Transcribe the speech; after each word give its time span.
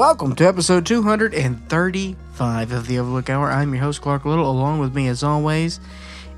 Welcome 0.00 0.32
to 0.36 0.48
episode 0.48 0.86
235 0.86 2.72
of 2.72 2.86
the 2.86 2.98
Overlook 2.98 3.28
Hour. 3.28 3.50
I'm 3.50 3.74
your 3.74 3.82
host, 3.82 4.00
Clark 4.00 4.24
Little. 4.24 4.50
Along 4.50 4.78
with 4.78 4.94
me, 4.94 5.08
as 5.08 5.22
always, 5.22 5.78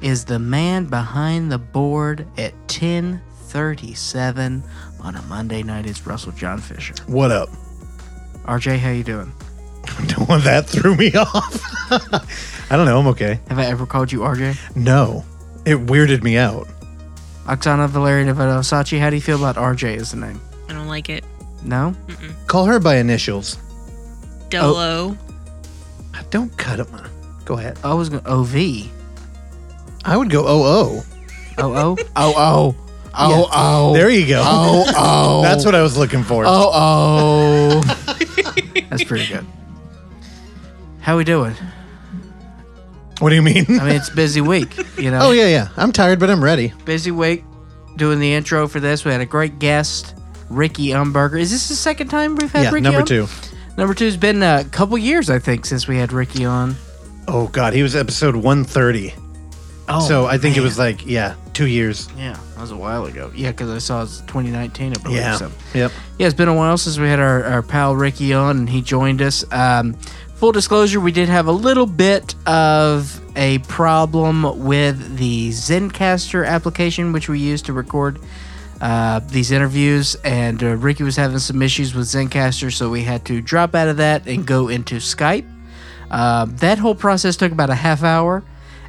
is 0.00 0.24
the 0.24 0.40
man 0.40 0.86
behind 0.86 1.52
the 1.52 1.58
board 1.58 2.26
at 2.36 2.54
1037 2.62 4.64
on 5.00 5.14
a 5.14 5.22
Monday 5.22 5.62
night. 5.62 5.86
It's 5.86 6.04
Russell 6.04 6.32
John 6.32 6.58
Fisher. 6.58 6.94
What 7.06 7.30
up? 7.30 7.50
RJ, 8.46 8.78
how 8.78 8.90
you 8.90 9.04
doing? 9.04 9.32
Doing 10.08 10.40
that 10.40 10.66
threw 10.66 10.96
me 10.96 11.14
off. 11.14 11.62
I 12.68 12.74
don't 12.74 12.86
know. 12.86 12.98
I'm 12.98 13.06
okay. 13.06 13.38
Have 13.48 13.60
I 13.60 13.66
ever 13.66 13.86
called 13.86 14.10
you 14.10 14.22
RJ? 14.22 14.74
No, 14.74 15.24
it 15.64 15.76
weirded 15.76 16.24
me 16.24 16.36
out. 16.36 16.66
Oksana 17.44 17.88
Valeria 17.88 18.34
Sachi, 18.34 18.98
how 18.98 19.08
do 19.08 19.14
you 19.14 19.22
feel 19.22 19.38
about 19.38 19.54
RJ 19.54 19.98
as 19.98 20.10
the 20.10 20.16
name? 20.16 20.40
I 20.68 20.72
don't 20.72 20.88
like 20.88 21.08
it. 21.08 21.24
No? 21.64 21.94
Call 22.46 22.66
her 22.66 22.80
by 22.80 22.96
initials. 22.96 23.58
Dolo. 24.50 25.16
Oh. 25.16 25.18
Don't 26.32 26.56
cut 26.56 26.80
it. 26.80 26.90
man. 26.90 27.10
Go 27.44 27.58
ahead. 27.58 27.78
I 27.84 27.92
was 27.92 28.08
going 28.08 28.22
to 28.24 28.30
OV. 28.30 28.90
I 30.04 30.16
would 30.16 30.30
go 30.30 30.44
oh 30.46 31.02
Oh 31.58 31.74
oh? 31.74 31.96
oh 32.16 32.34
oh. 32.36 32.76
Oh 33.14 33.48
oh. 33.52 33.92
There 33.92 34.08
you 34.08 34.26
go. 34.26 34.42
Oh 34.42 34.84
oh. 34.96 35.42
That's 35.44 35.66
what 35.66 35.74
I 35.74 35.82
was 35.82 35.98
looking 35.98 36.24
for. 36.24 36.44
Oh 36.46 36.70
oh. 36.72 37.80
That's 38.88 39.04
pretty 39.04 39.26
good. 39.26 39.44
How 41.00 41.18
we 41.18 41.24
doing? 41.24 41.54
What 43.18 43.28
do 43.28 43.34
you 43.34 43.42
mean? 43.42 43.66
I 43.68 43.84
mean, 43.84 43.96
it's 43.96 44.08
busy 44.08 44.40
week, 44.40 44.76
you 44.96 45.10
know. 45.10 45.18
oh 45.22 45.30
yeah, 45.32 45.48
yeah. 45.48 45.68
I'm 45.76 45.92
tired, 45.92 46.18
but 46.18 46.30
I'm 46.30 46.42
ready. 46.42 46.72
Busy 46.84 47.10
week. 47.10 47.44
Doing 47.96 48.20
the 48.20 48.32
intro 48.32 48.66
for 48.68 48.80
this, 48.80 49.04
we 49.04 49.12
had 49.12 49.20
a 49.20 49.26
great 49.26 49.58
guest, 49.58 50.14
Ricky 50.54 50.88
Umberger. 50.88 51.40
Is 51.40 51.50
this 51.50 51.68
the 51.68 51.74
second 51.74 52.08
time 52.08 52.36
we've 52.36 52.52
had 52.52 52.64
yeah, 52.64 52.70
Ricky 52.70 52.82
number 52.82 53.00
on? 53.00 53.06
two. 53.06 53.26
Number 53.76 53.94
two's 53.94 54.16
been 54.16 54.42
a 54.42 54.64
couple 54.64 54.98
years, 54.98 55.30
I 55.30 55.38
think, 55.38 55.64
since 55.64 55.88
we 55.88 55.96
had 55.96 56.12
Ricky 56.12 56.44
on. 56.44 56.76
Oh 57.28 57.48
god, 57.48 57.72
he 57.72 57.82
was 57.82 57.96
episode 57.96 58.34
130. 58.34 59.14
Oh, 59.88 60.06
so 60.06 60.26
I 60.26 60.38
think 60.38 60.56
it 60.56 60.60
was 60.60 60.78
like 60.78 61.06
yeah, 61.06 61.34
two 61.52 61.66
years. 61.66 62.08
Yeah, 62.16 62.38
that 62.54 62.60
was 62.60 62.70
a 62.70 62.76
while 62.76 63.06
ago. 63.06 63.30
Yeah, 63.34 63.50
because 63.50 63.70
I 63.70 63.78
saw 63.78 64.02
it's 64.02 64.20
2019, 64.20 64.92
I 64.92 65.02
believe. 65.02 65.18
Yeah. 65.18 65.36
So. 65.36 65.50
Yep. 65.74 65.92
Yeah, 66.18 66.26
it's 66.26 66.36
been 66.36 66.48
a 66.48 66.54
while 66.54 66.78
since 66.78 66.98
we 66.98 67.08
had 67.08 67.18
our, 67.18 67.44
our 67.44 67.62
pal 67.62 67.96
Ricky 67.96 68.32
on, 68.32 68.58
and 68.58 68.68
he 68.68 68.80
joined 68.82 69.20
us. 69.22 69.44
Um, 69.52 69.94
full 70.34 70.52
disclosure, 70.52 71.00
we 71.00 71.12
did 71.12 71.28
have 71.28 71.46
a 71.46 71.52
little 71.52 71.86
bit 71.86 72.34
of 72.46 73.20
a 73.36 73.58
problem 73.60 74.64
with 74.64 75.16
the 75.16 75.50
Zencastr 75.50 76.46
application, 76.46 77.12
which 77.12 77.28
we 77.28 77.38
use 77.38 77.62
to 77.62 77.72
record 77.72 78.18
uh, 78.82 79.20
these 79.28 79.52
interviews, 79.52 80.16
and 80.24 80.60
uh, 80.60 80.74
Ricky 80.74 81.04
was 81.04 81.14
having 81.14 81.38
some 81.38 81.62
issues 81.62 81.94
with 81.94 82.06
Zencastr, 82.06 82.72
so 82.72 82.90
we 82.90 83.04
had 83.04 83.24
to 83.26 83.40
drop 83.40 83.76
out 83.76 83.86
of 83.86 83.98
that 83.98 84.26
and 84.26 84.44
go 84.44 84.66
into 84.66 84.96
Skype. 84.96 85.48
Uh, 86.10 86.46
that 86.48 86.78
whole 86.78 86.96
process 86.96 87.36
took 87.36 87.52
about 87.52 87.70
a 87.70 87.76
half 87.76 88.02
hour, 88.02 88.42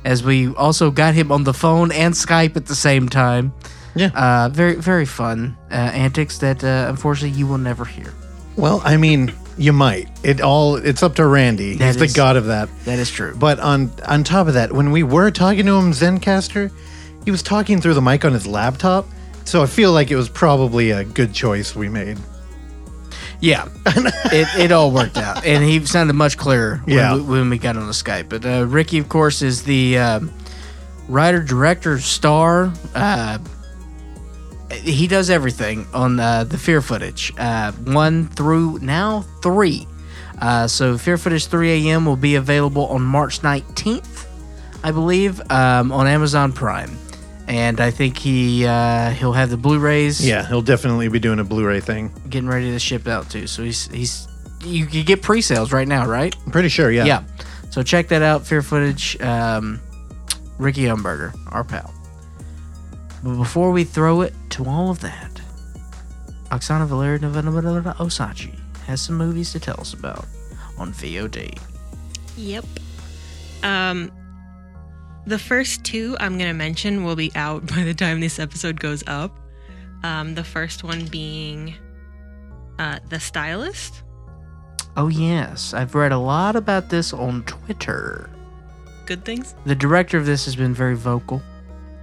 as 0.04 0.24
we 0.24 0.52
also 0.56 0.90
got 0.90 1.14
him 1.14 1.32
on 1.32 1.44
the 1.44 1.54
phone 1.54 1.92
and 1.92 2.16
Skype 2.16 2.58
at 2.58 2.66
the 2.66 2.74
same 2.74 3.08
time. 3.08 3.54
Yeah. 3.96 4.10
Uh, 4.16 4.50
very, 4.50 4.76
very 4.76 5.06
fun 5.06 5.56
uh, 5.70 5.76
antics 5.76 6.40
that 6.40 6.64
uh, 6.64 6.88
unfortunately 6.90 7.38
you 7.38 7.46
will 7.46 7.60
never 7.60 7.86
hear. 7.86 8.12
Well, 8.56 8.82
I 8.84 8.98
mean, 8.98 9.32
you 9.60 9.74
might. 9.74 10.10
It 10.24 10.42
all 10.42 10.76
it's 10.78 11.04
up 11.04 11.14
to 11.16 11.28
Randy. 11.28 11.76
That 11.76 11.96
He's 11.96 12.14
the 12.14 12.18
god 12.18 12.36
of 12.36 12.46
that. 12.48 12.68
That 12.86 12.98
is 12.98 13.12
true. 13.12 13.36
But 13.36 13.60
on 13.60 13.92
on 14.08 14.24
top 14.24 14.48
of 14.48 14.56
that, 14.56 14.72
when 14.72 14.92
we 14.92 15.04
were 15.04 15.30
talking 15.30 15.68
to 15.68 15.76
him 15.76 15.92
Zencastr, 15.92 16.72
he 17.26 17.30
was 17.30 17.44
talking 17.44 17.80
through 17.80 17.94
the 17.94 18.02
mic 18.02 18.26
on 18.26 18.34
his 18.34 18.48
laptop. 18.48 19.06
So 19.46 19.62
I 19.62 19.66
feel 19.66 19.92
like 19.92 20.10
it 20.12 20.16
was 20.16 20.30
probably 20.30 20.92
a 20.92 21.04
good 21.04 21.34
choice 21.34 21.76
we 21.76 21.90
made. 21.90 22.18
Yeah, 23.40 23.68
it, 23.86 24.48
it 24.58 24.72
all 24.72 24.90
worked 24.92 25.18
out, 25.18 25.46
and 25.46 25.64
he 25.64 25.86
sounded 25.86 26.14
much 26.14 26.38
clearer 26.38 26.78
when, 26.86 26.96
Yeah. 26.96 27.16
we, 27.16 27.22
when 27.22 27.50
we 27.50 27.58
got 27.58 27.76
on 27.76 27.86
the 27.88 27.92
Skype. 27.94 28.30
But 28.30 28.46
uh, 28.46 28.66
Ricky, 28.66 29.00
of 29.00 29.10
course, 29.10 29.42
is 29.42 29.64
the 29.64 29.98
um, 29.98 30.32
writer, 31.10 31.42
director, 31.44 32.00
star. 32.00 32.72
Uh, 32.96 33.40
he 34.72 35.08
does 35.08 35.30
everything 35.30 35.86
on 35.94 36.20
uh, 36.22 36.46
the 36.46 36.58
Fear 36.58 36.82
footage, 36.82 37.34
uh, 37.38 37.72
one 37.74 38.28
through 38.30 38.80
now 38.82 39.22
three. 39.42 39.88
Uh, 40.42 40.68
so 40.68 40.98
Fear 40.98 41.18
footage 41.18 41.46
3 41.48 41.88
a.m. 41.88 42.06
will 42.06 42.16
be 42.18 42.36
available 42.36 42.88
on 42.88 43.02
March 43.02 43.42
19th, 43.42 44.26
I 44.84 44.92
believe, 44.92 45.40
um, 45.52 45.92
on 45.92 46.08
Amazon 46.08 46.52
Prime. 46.54 46.98
And 47.48 47.82
I 47.82 47.92
think 47.92 48.18
he 48.18 48.66
uh, 48.66 49.12
he'll 49.12 49.34
have 49.34 49.50
the 49.50 49.58
Blu-rays 49.58 50.26
Yeah, 50.26 50.48
he'll 50.48 50.62
definitely 50.62 51.10
be 51.10 51.20
doing 51.20 51.40
a 51.40 51.44
Blu-ray 51.44 51.82
thing. 51.82 52.12
getting 52.30 52.48
ready 52.50 52.72
to 52.72 52.80
ship 52.80 53.08
out 53.08 53.30
too. 53.30 53.48
So 53.48 53.64
he's 53.64 53.88
he's 53.88 54.28
you 54.64 54.86
can 54.86 55.04
get 55.04 55.22
pre-sales 55.22 55.74
right 55.74 55.88
now, 55.88 56.08
right? 56.08 56.34
I'm 56.46 56.52
pretty 56.52 56.70
sure. 56.70 56.90
Yeah. 56.90 57.06
Yeah. 57.06 57.24
So 57.70 57.84
check 57.84 58.08
that 58.10 58.22
out. 58.22 58.46
Fear 58.48 58.62
footage. 58.62 59.20
Um, 59.22 59.82
Ricky 60.58 60.84
Umberger, 60.84 61.34
our 61.52 61.64
pal. 61.64 61.94
But 63.24 63.38
before 63.38 63.72
we 63.72 63.84
throw 63.84 64.22
it 64.22 64.34
to 64.52 64.66
all 64.66 64.90
of 64.90 65.00
that, 65.02 65.42
Oksana 66.52 66.86
Valeria 66.86 67.20
Osachi 67.20 68.58
has 68.86 69.02
some 69.02 69.16
movies 69.18 69.52
to 69.54 69.60
tell 69.60 69.80
us 69.80 69.94
about 69.94 70.26
on 70.78 70.94
VOD. 70.94 71.58
Yep. 72.38 72.66
Um, 73.64 74.12
the 75.26 75.40
first 75.40 75.84
two 75.84 76.16
I'm 76.20 76.38
gonna 76.38 76.54
mention 76.54 77.04
will 77.04 77.16
be 77.16 77.32
out 77.36 77.66
by 77.76 77.84
the 77.84 77.94
time 77.94 78.20
this 78.20 78.40
episode 78.40 78.80
goes 78.80 79.04
up. 79.08 79.38
Um, 80.04 80.36
the 80.36 80.44
first 80.44 80.84
one 80.84 81.06
being 81.06 81.76
uh, 82.80 83.00
The 83.10 83.20
Stylist. 83.20 84.04
Oh 84.98 85.08
yes, 85.08 85.74
I've 85.74 85.96
read 85.96 86.12
a 86.12 86.18
lot 86.18 86.56
about 86.56 86.90
this 86.90 87.14
on 87.14 87.44
Twitter. 87.44 88.30
Good 89.06 89.26
things. 89.26 89.56
The 89.66 89.76
director 89.76 90.18
of 90.18 90.26
this 90.26 90.46
has 90.46 90.56
been 90.56 90.74
very 90.74 90.96
vocal, 90.96 91.42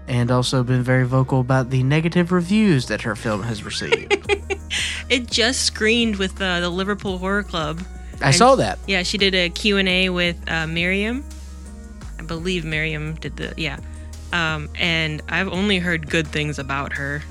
and 0.08 0.30
also 0.30 0.62
been 0.64 0.82
very 0.82 1.06
vocal 1.06 1.40
about 1.40 1.70
the 1.70 1.82
negative 1.82 2.32
reviews 2.32 2.86
that 2.86 3.02
her 3.02 3.14
film 3.14 3.42
has 3.42 3.62
received. 3.62 4.16
It 5.10 5.28
just 5.28 5.64
screened 5.64 6.16
with 6.16 6.40
uh, 6.40 6.60
the 6.60 6.70
Liverpool 6.70 7.18
Horror 7.18 7.42
Club. 7.42 7.82
I 8.22 8.30
saw 8.30 8.54
that. 8.54 8.78
Yeah, 8.86 9.02
she 9.02 9.18
did 9.18 9.34
a 9.34 9.48
Q&A 9.50 10.08
with 10.08 10.36
uh, 10.48 10.68
Miriam. 10.68 11.24
I 12.20 12.22
believe 12.22 12.66
Miriam 12.66 13.14
did 13.14 13.38
the 13.38 13.54
yeah. 13.56 13.78
Um, 14.32 14.68
and 14.78 15.22
I've 15.30 15.48
only 15.48 15.78
heard 15.78 16.10
good 16.10 16.26
things 16.28 16.58
about 16.58 16.92
her 16.92 17.22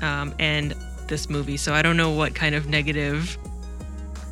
um, 0.00 0.32
and 0.38 0.72
this 1.08 1.28
movie, 1.28 1.56
so 1.56 1.74
I 1.74 1.82
don't 1.82 1.96
know 1.96 2.12
what 2.12 2.32
kind 2.36 2.54
of 2.54 2.68
negative 2.68 3.36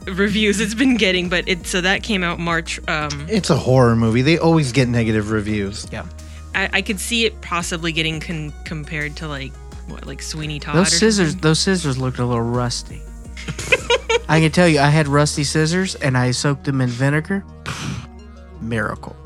reviews 0.07 0.61
it's 0.61 0.75
been 0.75 0.97
getting. 0.97 1.29
But 1.29 1.49
it 1.49 1.67
so 1.67 1.81
that 1.81 2.05
came 2.05 2.23
out 2.23 2.39
March. 2.39 2.79
Um, 2.89 3.27
It's 3.29 3.51
a 3.51 3.57
horror 3.57 3.97
movie. 3.97 4.23
They 4.23 4.39
always 4.39 4.71
get 4.71 4.89
negative 4.89 5.33
reviews. 5.33 5.89
Yeah. 5.91 6.07
I, 6.55 6.71
I 6.75 6.83
could 6.83 7.01
see 7.01 7.25
it 7.25 7.41
possibly 7.41 7.91
getting 7.91 8.21
con- 8.21 8.53
compared 8.65 9.17
to 9.17 9.27
like 9.27 9.53
what 9.89 10.07
like 10.07 10.23
Sweeney 10.23 10.61
Todd. 10.61 10.77
Those 10.77 10.93
or 10.93 10.97
scissors, 10.97 11.31
something. 11.31 11.41
those 11.41 11.59
scissors 11.59 11.99
looked 11.99 12.21
a 12.21 12.25
little 12.25 12.41
rusty. 12.45 13.03
I 14.29 14.39
can 14.39 14.53
tell 14.53 14.69
you, 14.69 14.79
I 14.79 14.91
had 14.91 15.09
rusty 15.09 15.43
scissors 15.43 15.97
and 15.97 16.17
I 16.17 16.31
soaked 16.31 16.65
them 16.65 16.81
in 16.81 16.89
vinegar. 16.89 17.45
Miracle. 18.61 19.17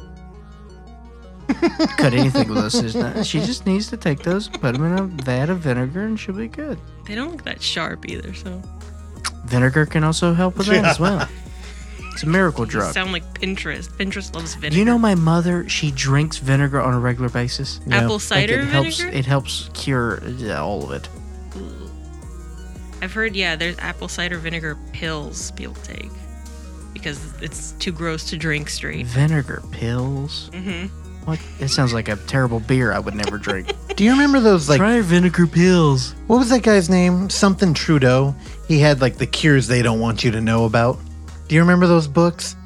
Cut 1.97 2.13
anything 2.15 2.49
with 2.49 2.59
those 2.59 2.73
scissors. 2.73 3.27
She 3.27 3.41
just 3.41 3.67
needs 3.67 3.89
to 3.89 3.97
take 3.97 4.21
those, 4.21 4.49
put 4.49 4.75
them 4.75 4.85
in 4.85 4.99
a 4.99 5.03
vat 5.05 5.49
of 5.51 5.61
vinegar, 5.61 6.03
and 6.05 6.19
she'll 6.21 6.35
be 6.35 6.49
good. 6.49 6.79
They 7.07 7.15
don't 7.15 7.33
look 7.33 7.45
that 7.45 7.63
sharp 7.63 8.07
either. 8.09 8.35
So 8.35 8.63
Vinegar 9.47 9.87
can 9.87 10.05
also 10.05 10.35
help 10.35 10.59
with 10.59 10.67
that 10.67 10.85
as 10.85 11.01
well. 11.01 11.27
It's 12.13 12.23
a 12.25 12.27
miracle 12.27 12.65
drug. 12.65 12.93
sound 12.93 13.13
like 13.13 13.23
Pinterest. 13.41 13.89
Pinterest 13.97 14.35
loves 14.35 14.55
vinegar. 14.55 14.75
Do 14.75 14.79
you 14.79 14.85
know 14.85 14.99
my 14.99 15.15
mother? 15.15 15.69
She 15.69 15.91
drinks 15.93 16.37
vinegar 16.39 16.81
on 16.81 16.93
a 16.93 16.99
regular 16.99 17.29
basis. 17.29 17.81
Yeah. 17.87 17.99
apple 17.99 18.15
Like, 18.15 18.21
cider 18.23 18.59
it 18.61 18.65
helps. 18.69 18.99
vinegar? 18.99 19.17
It 19.19 19.25
helps 19.27 19.71
cure 19.73 20.21
uh, 20.25 20.57
all 20.63 20.83
of 20.85 20.91
it. 20.93 21.09
I've 23.01 23.13
heard, 23.13 23.37
yeah, 23.37 23.55
there's 23.55 23.79
apple 23.79 24.09
cider 24.09 24.37
vinegar 24.39 24.77
pills 24.93 25.53
people 25.53 25.75
take 25.85 26.11
because 26.93 27.21
it's 27.41 27.73
too 27.79 27.93
gross 27.93 28.25
to 28.31 28.37
drink 28.37 28.69
straight. 28.69 29.07
Vinegar 29.07 29.63
pills. 29.71 30.51
hmm 30.53 30.87
What? 31.25 31.39
It 31.61 31.69
sounds 31.69 31.93
like 31.93 32.09
a 32.09 32.17
terrible 32.17 32.61
beer 32.61 32.93
I 32.93 32.99
would 32.99 33.15
never 33.15 33.37
drink. 33.39 33.73
Do 33.97 34.05
you 34.05 34.13
remember 34.13 34.41
those 34.41 34.69
like 34.69 34.79
Try 34.79 35.01
vinegar 35.03 35.47
pills. 35.47 36.15
what 36.27 36.39
was 36.39 36.49
that 36.51 36.63
guy's 36.63 36.89
name? 36.89 37.29
Something 37.31 37.75
Trudeau. 37.75 38.35
He 38.67 38.79
had 38.79 39.01
like 39.01 39.17
the 39.17 39.27
cures 39.27 39.67
they 39.67 39.83
don't 39.83 40.01
want 40.01 40.25
you 40.25 40.31
to 40.31 40.41
know 40.41 40.65
about. 40.65 40.99
Do 41.49 41.55
you 41.55 41.61
remember 41.61 41.87
those 41.87 42.07
books? 42.09 42.57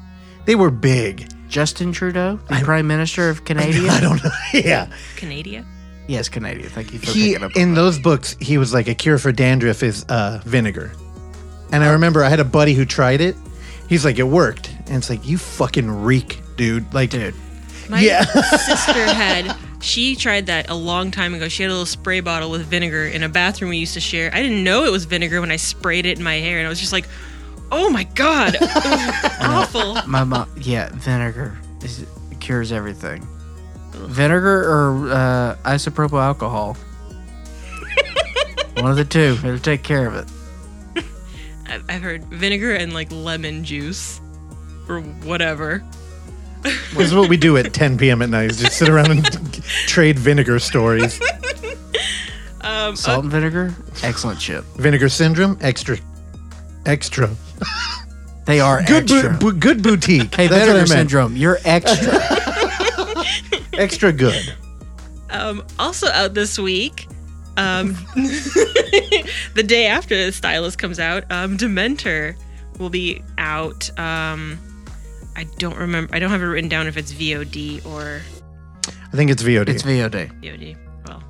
They 0.45 0.55
were 0.55 0.69
big. 0.69 1.29
Justin 1.49 1.91
Trudeau, 1.91 2.39
the 2.49 2.55
Prime 2.63 2.87
Minister 2.87 3.29
of 3.29 3.45
Canada. 3.45 3.87
I 3.89 3.99
don't 3.99 4.23
know. 4.23 4.31
yeah. 4.53 4.91
Canada? 5.15 5.65
Yes, 6.07 6.27
Canada. 6.27 6.67
Thank 6.69 6.91
you 6.93 6.99
for 6.99 7.05
He 7.11 7.29
picking 7.33 7.43
up. 7.43 7.55
in 7.55 7.69
that. 7.69 7.75
those 7.75 7.99
books, 7.99 8.35
he 8.39 8.57
was 8.57 8.73
like 8.73 8.87
a 8.87 8.95
cure 8.95 9.17
for 9.17 9.31
dandruff 9.31 9.83
is 9.83 10.03
uh, 10.09 10.41
vinegar. 10.45 10.91
And 11.71 11.83
I 11.83 11.91
remember 11.93 12.23
I 12.23 12.29
had 12.29 12.39
a 12.39 12.43
buddy 12.45 12.73
who 12.73 12.85
tried 12.85 13.21
it. 13.21 13.35
He's 13.87 14.03
like, 14.03 14.17
it 14.19 14.23
worked. 14.23 14.69
And 14.87 14.97
it's 14.97 15.09
like, 15.09 15.25
you 15.27 15.37
fucking 15.37 15.89
reek, 16.03 16.39
dude. 16.57 16.91
Like, 16.93 17.11
dude. 17.11 17.35
My 17.89 17.99
Yeah. 18.01 18.23
sister 18.23 18.93
had, 19.13 19.55
she 19.81 20.15
tried 20.15 20.45
that 20.47 20.69
a 20.69 20.75
long 20.75 21.11
time 21.11 21.33
ago. 21.33 21.47
She 21.49 21.63
had 21.63 21.69
a 21.69 21.73
little 21.73 21.85
spray 21.85 22.19
bottle 22.21 22.49
with 22.51 22.65
vinegar 22.65 23.05
in 23.05 23.23
a 23.23 23.29
bathroom 23.29 23.69
we 23.71 23.77
used 23.77 23.93
to 23.95 23.99
share. 23.99 24.33
I 24.33 24.41
didn't 24.41 24.63
know 24.63 24.85
it 24.85 24.91
was 24.91 25.05
vinegar 25.05 25.41
when 25.41 25.51
I 25.51 25.57
sprayed 25.57 26.05
it 26.05 26.17
in 26.17 26.23
my 26.23 26.35
hair, 26.35 26.57
and 26.59 26.65
I 26.65 26.69
was 26.69 26.79
just 26.79 26.93
like, 26.93 27.07
Oh 27.71 27.89
my 27.89 28.03
god. 28.03 28.55
Awful. 29.41 29.95
My 30.07 30.23
mom, 30.23 30.47
yeah, 30.57 30.89
vinegar 30.93 31.57
is, 31.83 32.05
cures 32.39 32.71
everything. 32.71 33.27
Vinegar 33.91 34.61
or 34.69 35.11
uh, 35.11 35.55
isopropyl 35.65 36.21
alcohol. 36.23 36.77
One 38.77 38.91
of 38.91 38.97
the 38.97 39.05
two. 39.05 39.37
It'll 39.43 39.57
take 39.59 39.81
care 39.83 40.07
of 40.07 40.15
it. 40.15 41.03
I've 41.89 42.01
heard 42.03 42.23
vinegar 42.25 42.73
and 42.75 42.93
like 42.93 43.11
lemon 43.11 43.63
juice 43.63 44.21
or 44.87 44.99
whatever. 45.01 45.83
This 46.93 47.07
is 47.07 47.13
what 47.15 47.27
we 47.29 47.37
do 47.37 47.57
at 47.57 47.73
10 47.73 47.97
p.m. 47.97 48.21
at 48.21 48.29
night. 48.29 48.51
Is 48.51 48.59
just 48.59 48.77
sit 48.77 48.87
around 48.89 49.11
and 49.11 49.23
trade 49.87 50.17
vinegar 50.19 50.59
stories. 50.59 51.19
Um, 52.65 52.95
Salt 52.95 53.23
and 53.23 53.31
vinegar, 53.31 53.75
excellent 54.03 54.39
chip. 54.39 54.63
Vinegar 54.77 55.09
syndrome, 55.09 55.57
extra, 55.59 55.97
extra. 56.85 57.29
They 58.45 58.61
are 58.61 58.81
Good, 58.83 59.07
bu- 59.07 59.15
extra. 59.15 59.37
bu- 59.37 59.51
good 59.59 59.83
boutique. 59.83 60.33
hey, 60.33 60.47
That's 60.47 60.61
what 60.61 60.61
I 60.61 60.65
vinegar 60.67 60.77
meant. 60.79 60.89
syndrome, 60.89 61.35
you're 61.35 61.57
extra. 61.65 62.13
Extra 63.73 64.13
good. 64.13 64.55
Um, 65.29 65.61
also 65.77 66.07
out 66.07 66.35
this 66.35 66.57
week, 66.57 67.07
um, 67.57 67.95
the 68.15 69.63
day 69.65 69.87
after 69.87 70.25
the 70.25 70.31
stylist 70.31 70.77
comes 70.79 70.99
out, 71.01 71.25
um, 71.31 71.57
Dementer 71.57 72.35
will 72.79 72.89
be 72.89 73.21
out. 73.37 73.89
Um, 73.99 74.57
I 75.35 75.45
don't 75.57 75.77
remember. 75.77 76.13
I 76.15 76.19
don't 76.19 76.29
have 76.29 76.41
it 76.41 76.45
written 76.45 76.69
down 76.69 76.87
if 76.87 76.95
it's 76.97 77.11
VOD 77.13 77.85
or 77.85 78.21
I 78.87 79.15
think 79.15 79.31
it's 79.31 79.41
VOD. 79.43 79.69
it's 79.69 79.83
VOD. 79.83 80.41
VOD. 80.41 80.77
Well, 81.07 81.23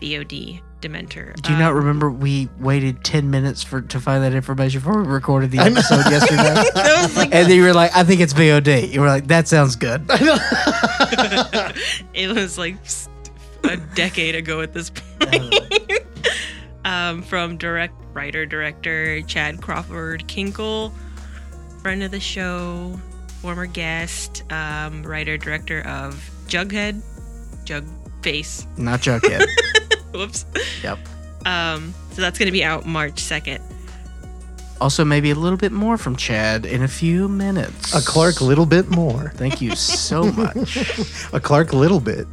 VOD 0.00 0.60
Dementer. 0.80 1.34
Do 1.42 1.52
you 1.52 1.58
not 1.58 1.70
Um, 1.72 1.76
remember 1.78 2.10
we 2.10 2.48
waited 2.58 3.04
10 3.04 3.30
minutes 3.30 3.62
for 3.62 3.80
to 3.82 4.00
find 4.00 4.22
that 4.24 4.32
information 4.34 4.80
before 4.80 5.02
we 5.02 5.08
recorded 5.08 5.50
the 5.50 5.58
episode 5.58 6.04
yesterday? 6.10 6.64
Like 7.16 7.34
And 7.34 7.48
then 7.48 7.56
you 7.56 7.62
were 7.62 7.72
like, 7.74 7.94
I 7.96 8.04
think 8.04 8.20
it's 8.20 8.32
VOD. 8.34 8.92
You 8.92 9.00
were 9.00 9.06
like, 9.08 9.26
that 9.28 9.48
sounds 9.48 9.76
good. 9.76 10.04
it 12.14 12.34
was 12.34 12.56
like 12.58 12.76
a 13.64 13.76
decade 13.94 14.34
ago 14.34 14.60
at 14.60 14.72
this 14.72 14.90
point. 14.90 15.54
um, 16.84 17.22
from 17.22 17.56
direct 17.56 17.94
writer 18.12 18.44
director 18.46 19.22
Chad 19.22 19.60
Crawford 19.60 20.24
Kinkle, 20.28 20.92
friend 21.82 22.02
of 22.02 22.10
the 22.10 22.20
show, 22.20 22.98
former 23.40 23.66
guest, 23.66 24.44
um, 24.52 25.02
writer 25.02 25.36
director 25.36 25.80
of 25.86 26.14
Jughead, 26.46 27.00
Jug 27.64 27.84
Face. 28.22 28.66
Not 28.76 29.00
Jughead. 29.00 29.44
Whoops. 30.12 30.44
Yep. 30.82 30.98
Um, 31.46 31.94
so 32.12 32.20
that's 32.20 32.38
gonna 32.38 32.52
be 32.52 32.64
out 32.64 32.86
March 32.86 33.18
second. 33.20 33.62
Also, 34.80 35.04
maybe 35.04 35.30
a 35.30 35.34
little 35.34 35.58
bit 35.58 35.72
more 35.72 35.98
from 35.98 36.16
Chad 36.16 36.64
in 36.64 36.82
a 36.82 36.88
few 36.88 37.28
minutes. 37.28 37.94
a 37.94 38.00
Clark 38.00 38.40
little 38.40 38.64
bit 38.64 38.88
more. 38.88 39.30
Thank 39.36 39.60
you 39.60 39.76
so 39.76 40.24
much. 40.32 40.78
A 41.34 41.40
Clark 41.40 41.72
little 41.74 42.00
bit. 42.00 42.26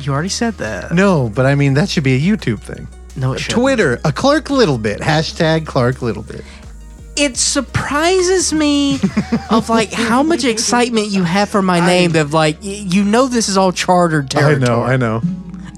You 0.00 0.12
already 0.12 0.28
said 0.28 0.54
that. 0.54 0.92
No, 0.92 1.28
but 1.32 1.46
I 1.46 1.54
mean 1.54 1.74
that 1.74 1.88
should 1.88 2.02
be 2.04 2.14
a 2.14 2.20
YouTube 2.20 2.60
thing. 2.60 2.88
No, 3.14 3.34
it 3.34 3.40
shouldn't. 3.40 3.60
Twitter, 3.60 4.00
a 4.04 4.12
Clark 4.12 4.50
little 4.50 4.78
bit. 4.78 5.00
Hashtag 5.00 5.66
Clark 5.66 6.02
little 6.02 6.22
bit. 6.22 6.44
It 7.16 7.36
surprises 7.36 8.52
me 8.52 8.98
of 9.50 9.68
like 9.68 9.92
how 10.10 10.22
much 10.22 10.44
excitement 10.44 11.08
you 11.08 11.24
have 11.24 11.48
for 11.48 11.62
my 11.62 11.84
name. 11.84 12.16
Of 12.16 12.32
like, 12.32 12.56
y- 12.62 12.84
you 12.86 13.04
know, 13.04 13.26
this 13.26 13.48
is 13.48 13.56
all 13.56 13.72
chartered 13.72 14.30
territory. 14.30 14.62
I 14.62 14.66
know, 14.66 14.82
I 14.82 14.96
know. 14.96 15.22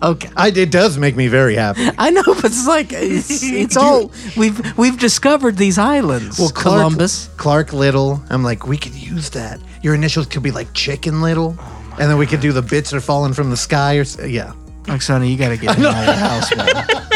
Okay. 0.03 0.29
I, 0.37 0.49
it 0.49 0.71
does 0.71 0.99
make 0.99 1.17
me 1.17 1.29
very 1.29 1.55
happy. 1.57 1.89
I 1.99 2.11
know, 2.11 2.23
but 2.25 2.45
it's 2.47 2.67
like 2.69 2.89
it's, 2.93 3.43
it's 3.43 3.77
all 3.77 4.13
we've 4.37 4.77
we've 4.79 4.99
discovered 4.99 5.57
these 5.57 5.79
islands. 5.79 6.39
Well, 6.39 6.51
Clark, 6.51 6.79
Columbus. 6.81 7.29
Clark 7.37 7.73
Little. 7.73 8.23
I'm 8.31 8.43
like, 8.45 8.67
we 8.67 8.77
could 8.77 8.95
use 8.95 9.31
that. 9.31 9.61
Your 9.83 9.95
initials 9.95 10.27
could 10.27 10.43
be 10.43 10.51
like 10.51 10.73
Chicken 10.75 11.21
Little, 11.23 11.57
and 11.99 12.11
then 12.11 12.19
we 12.19 12.27
could 12.27 12.41
do 12.41 12.53
the 12.53 12.63
bits 12.63 12.93
are 12.93 13.01
falling 13.01 13.33
from 13.33 13.51
the 13.51 13.57
sky 13.57 13.97
or 13.99 14.03
s- 14.03 14.19
yeah. 14.25 14.53
Like, 14.87 15.01
Sonny, 15.01 15.31
you 15.33 15.39
got 15.39 15.49
to 15.49 15.57
get 15.57 15.77
him 15.77 15.87
out 15.87 15.97
of 15.97 16.05
your 16.05 16.15
house, 16.15 16.55
man. 16.55 17.14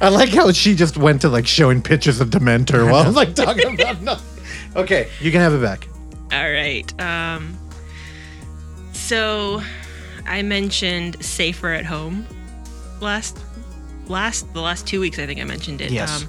I 0.00 0.08
like 0.08 0.30
how 0.30 0.50
she 0.52 0.74
just 0.74 0.96
went 0.96 1.20
to 1.22 1.28
like 1.28 1.46
showing 1.46 1.82
pictures 1.82 2.20
of 2.20 2.30
Dementer 2.30 2.90
while 2.90 3.06
I'm 3.06 3.14
like 3.22 3.34
talking 3.34 3.74
about 3.74 4.00
nothing. 4.00 4.44
Okay, 4.76 5.08
you 5.20 5.30
can 5.30 5.40
have 5.40 5.52
it 5.52 5.60
back. 5.60 5.88
All 6.32 6.50
right. 6.50 7.00
Um, 7.00 7.58
so 8.92 9.60
I 10.26 10.42
mentioned 10.42 11.22
Safer 11.24 11.72
at 11.72 11.84
Home 11.84 12.26
last 13.00 13.38
last 14.06 14.52
the 14.54 14.60
last 14.60 14.86
two 14.86 15.00
weeks. 15.00 15.18
I 15.18 15.26
think 15.26 15.40
I 15.40 15.44
mentioned 15.44 15.80
it. 15.80 15.90
Yes. 15.90 16.22
Um, 16.22 16.28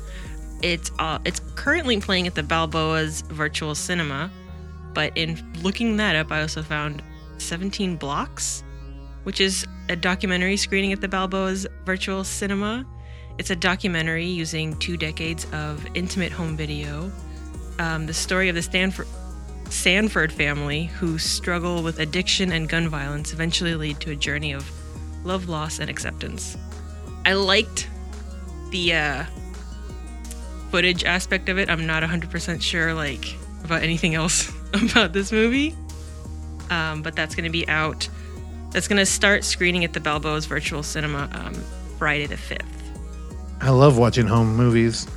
it's 0.61 0.91
uh, 0.99 1.19
it's 1.25 1.41
currently 1.55 1.99
playing 1.99 2.27
at 2.27 2.35
the 2.35 2.43
Balboa's 2.43 3.21
Virtual 3.21 3.75
Cinema, 3.75 4.31
but 4.93 5.15
in 5.17 5.39
looking 5.61 5.97
that 5.97 6.15
up, 6.15 6.31
I 6.31 6.41
also 6.41 6.61
found 6.63 7.01
17 7.37 7.95
Blocks, 7.95 8.63
which 9.23 9.41
is 9.41 9.65
a 9.89 9.95
documentary 9.95 10.57
screening 10.57 10.93
at 10.93 11.01
the 11.01 11.07
Balboa's 11.07 11.67
Virtual 11.85 12.23
Cinema. 12.23 12.85
It's 13.41 13.49
a 13.49 13.55
documentary 13.55 14.27
using 14.27 14.75
two 14.77 14.97
decades 14.97 15.47
of 15.51 15.83
intimate 15.95 16.31
home 16.31 16.55
video. 16.55 17.11
Um, 17.79 18.05
the 18.05 18.13
story 18.13 18.49
of 18.49 18.55
the 18.55 18.61
Stanford 18.61 19.07
Sanford 19.67 20.31
family 20.31 20.83
who 20.83 21.17
struggle 21.17 21.81
with 21.81 21.97
addiction 21.97 22.51
and 22.51 22.69
gun 22.69 22.87
violence 22.87 23.33
eventually 23.33 23.73
lead 23.73 23.99
to 24.01 24.11
a 24.11 24.15
journey 24.15 24.51
of 24.51 24.69
love, 25.25 25.49
loss, 25.49 25.79
and 25.79 25.89
acceptance. 25.89 26.55
I 27.25 27.33
liked 27.33 27.89
the 28.69 28.93
uh, 28.93 29.25
footage 30.69 31.03
aspect 31.03 31.49
of 31.49 31.57
it. 31.57 31.67
I'm 31.67 31.87
not 31.87 32.03
100% 32.03 32.61
sure 32.61 32.93
like 32.93 33.25
about 33.63 33.81
anything 33.81 34.13
else 34.13 34.53
about 34.91 35.13
this 35.13 35.31
movie, 35.31 35.75
um, 36.69 37.01
but 37.01 37.15
that's 37.15 37.33
going 37.33 37.45
to 37.45 37.49
be 37.49 37.67
out. 37.67 38.07
That's 38.69 38.87
going 38.87 38.99
to 38.99 39.05
start 39.07 39.43
screening 39.43 39.83
at 39.83 39.93
the 39.93 39.99
Balboa's 39.99 40.45
Virtual 40.45 40.83
Cinema 40.83 41.27
um, 41.33 41.55
Friday 41.97 42.27
the 42.27 42.35
5th. 42.35 42.80
I 43.61 43.69
love 43.69 43.97
watching 43.97 44.27
home 44.27 44.55
movies. 44.55 45.07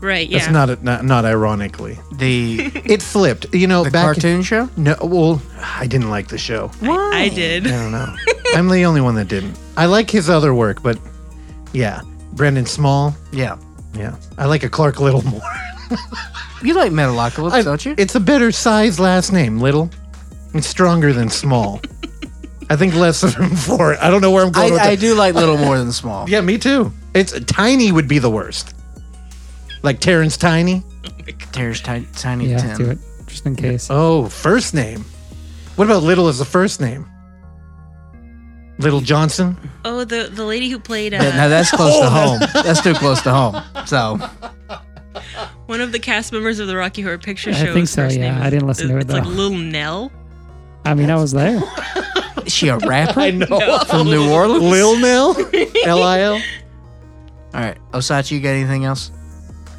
Right? 0.00 0.28
Yeah. 0.28 0.38
That's 0.38 0.50
not, 0.50 0.82
not 0.82 1.04
not 1.04 1.24
ironically. 1.26 1.98
The 2.12 2.60
It 2.84 3.02
flipped. 3.02 3.52
You 3.54 3.66
know, 3.66 3.84
the 3.84 3.90
back 3.90 4.04
cartoon 4.04 4.42
show. 4.42 4.68
No, 4.76 4.96
well, 5.02 5.42
I 5.60 5.86
didn't 5.86 6.08
like 6.10 6.28
the 6.28 6.38
show. 6.38 6.68
Why? 6.80 7.10
I 7.12 7.28
did. 7.28 7.66
I 7.66 7.70
don't 7.70 7.92
know. 7.92 8.14
I'm 8.54 8.68
the 8.68 8.84
only 8.84 9.00
one 9.02 9.14
that 9.16 9.28
didn't. 9.28 9.58
I 9.76 9.86
like 9.86 10.08
his 10.10 10.30
other 10.30 10.54
work, 10.54 10.82
but 10.82 10.98
yeah, 11.72 12.00
Brendan 12.32 12.66
Small. 12.66 13.14
Yeah. 13.32 13.58
Yeah, 13.94 14.16
I 14.38 14.46
like 14.46 14.62
a 14.62 14.68
Clark 14.68 15.00
Little 15.00 15.22
more. 15.22 15.42
You 16.62 16.74
like 16.74 16.92
Metalocalypse, 16.92 17.52
I- 17.52 17.62
don't 17.62 17.82
you? 17.86 17.94
It's 17.96 18.14
a 18.16 18.20
better 18.20 18.52
size 18.52 19.00
last 19.00 19.32
name, 19.32 19.58
Little. 19.60 19.88
It's 20.52 20.66
stronger 20.66 21.10
than 21.14 21.30
Small. 21.30 21.80
I 22.68 22.76
think 22.76 22.94
less 22.94 23.22
of 23.22 23.34
him 23.34 23.50
for 23.56 23.94
it. 23.94 23.98
I 24.00 24.10
don't 24.10 24.20
know 24.20 24.30
where 24.30 24.44
I'm 24.44 24.50
I, 24.50 24.52
going 24.52 24.72
with 24.74 24.82
I 24.82 24.94
that. 24.94 25.00
do 25.00 25.14
like 25.14 25.34
little 25.34 25.56
more 25.56 25.78
than 25.78 25.90
small. 25.90 26.28
Yeah, 26.28 26.42
me 26.42 26.58
too. 26.58 26.92
It's 27.14 27.38
tiny 27.46 27.92
would 27.92 28.08
be 28.08 28.18
the 28.18 28.30
worst. 28.30 28.74
Like 29.82 30.00
Terrence 30.00 30.36
Tiny. 30.36 30.82
There's 31.52 31.80
tiny, 31.80 32.06
tiny 32.14 32.48
Yeah, 32.50 32.58
Tim. 32.58 32.76
do 32.76 32.90
it 32.90 32.98
just 33.26 33.46
in 33.46 33.56
case. 33.56 33.88
Oh, 33.90 34.28
first 34.28 34.74
name. 34.74 35.04
What 35.76 35.84
about 35.86 36.02
Little 36.02 36.28
as 36.28 36.38
the 36.38 36.44
first 36.44 36.80
name? 36.80 37.06
Little 38.78 39.00
Johnson. 39.00 39.56
Oh, 39.84 40.04
the 40.04 40.30
the 40.32 40.44
lady 40.44 40.70
who 40.70 40.78
played 40.78 41.12
But 41.12 41.34
now 41.34 41.46
uh, 41.46 41.48
that's 41.48 41.70
close 41.70 41.92
Oh, 41.96 42.02
to 42.02 42.10
home. 42.10 42.40
That's 42.64 42.80
too 42.80 42.94
close 42.94 43.20
to 43.22 43.30
home. 43.32 43.62
So 43.86 44.16
one 45.66 45.80
of 45.80 45.92
the 45.92 45.98
cast 45.98 46.32
members 46.32 46.58
of 46.58 46.66
the 46.66 46.76
Rocky 46.76 47.02
Horror 47.02 47.18
Picture 47.18 47.52
show. 47.52 47.60
I 47.60 47.64
Show. 47.66 47.74
think 47.74 47.88
so, 47.88 48.08
yeah. 48.08 48.40
I 48.42 48.50
didn't 48.50 48.66
listen 48.66 48.88
to 48.88 48.96
it, 48.96 49.02
It's 49.02 49.12
like 49.12 49.24
though. 49.24 49.30
Lil 49.30 49.50
Nell. 49.54 50.10
I 50.84 50.94
mean, 50.94 51.10
I 51.10 51.16
was 51.16 51.32
there. 51.32 51.62
is 52.44 52.52
she 52.54 52.68
a 52.68 52.78
rapper? 52.78 53.20
I 53.20 53.30
know. 53.32 53.78
From 53.86 54.06
New 54.08 54.30
Orleans. 54.30 54.62
Lil 54.64 54.98
Nell. 54.98 55.36
L 55.84 56.02
I 56.02 56.20
L. 56.20 56.40
All 57.54 57.60
right, 57.60 57.78
Osachi, 57.92 58.32
you 58.32 58.40
got 58.40 58.50
anything 58.50 58.84
else? 58.84 59.10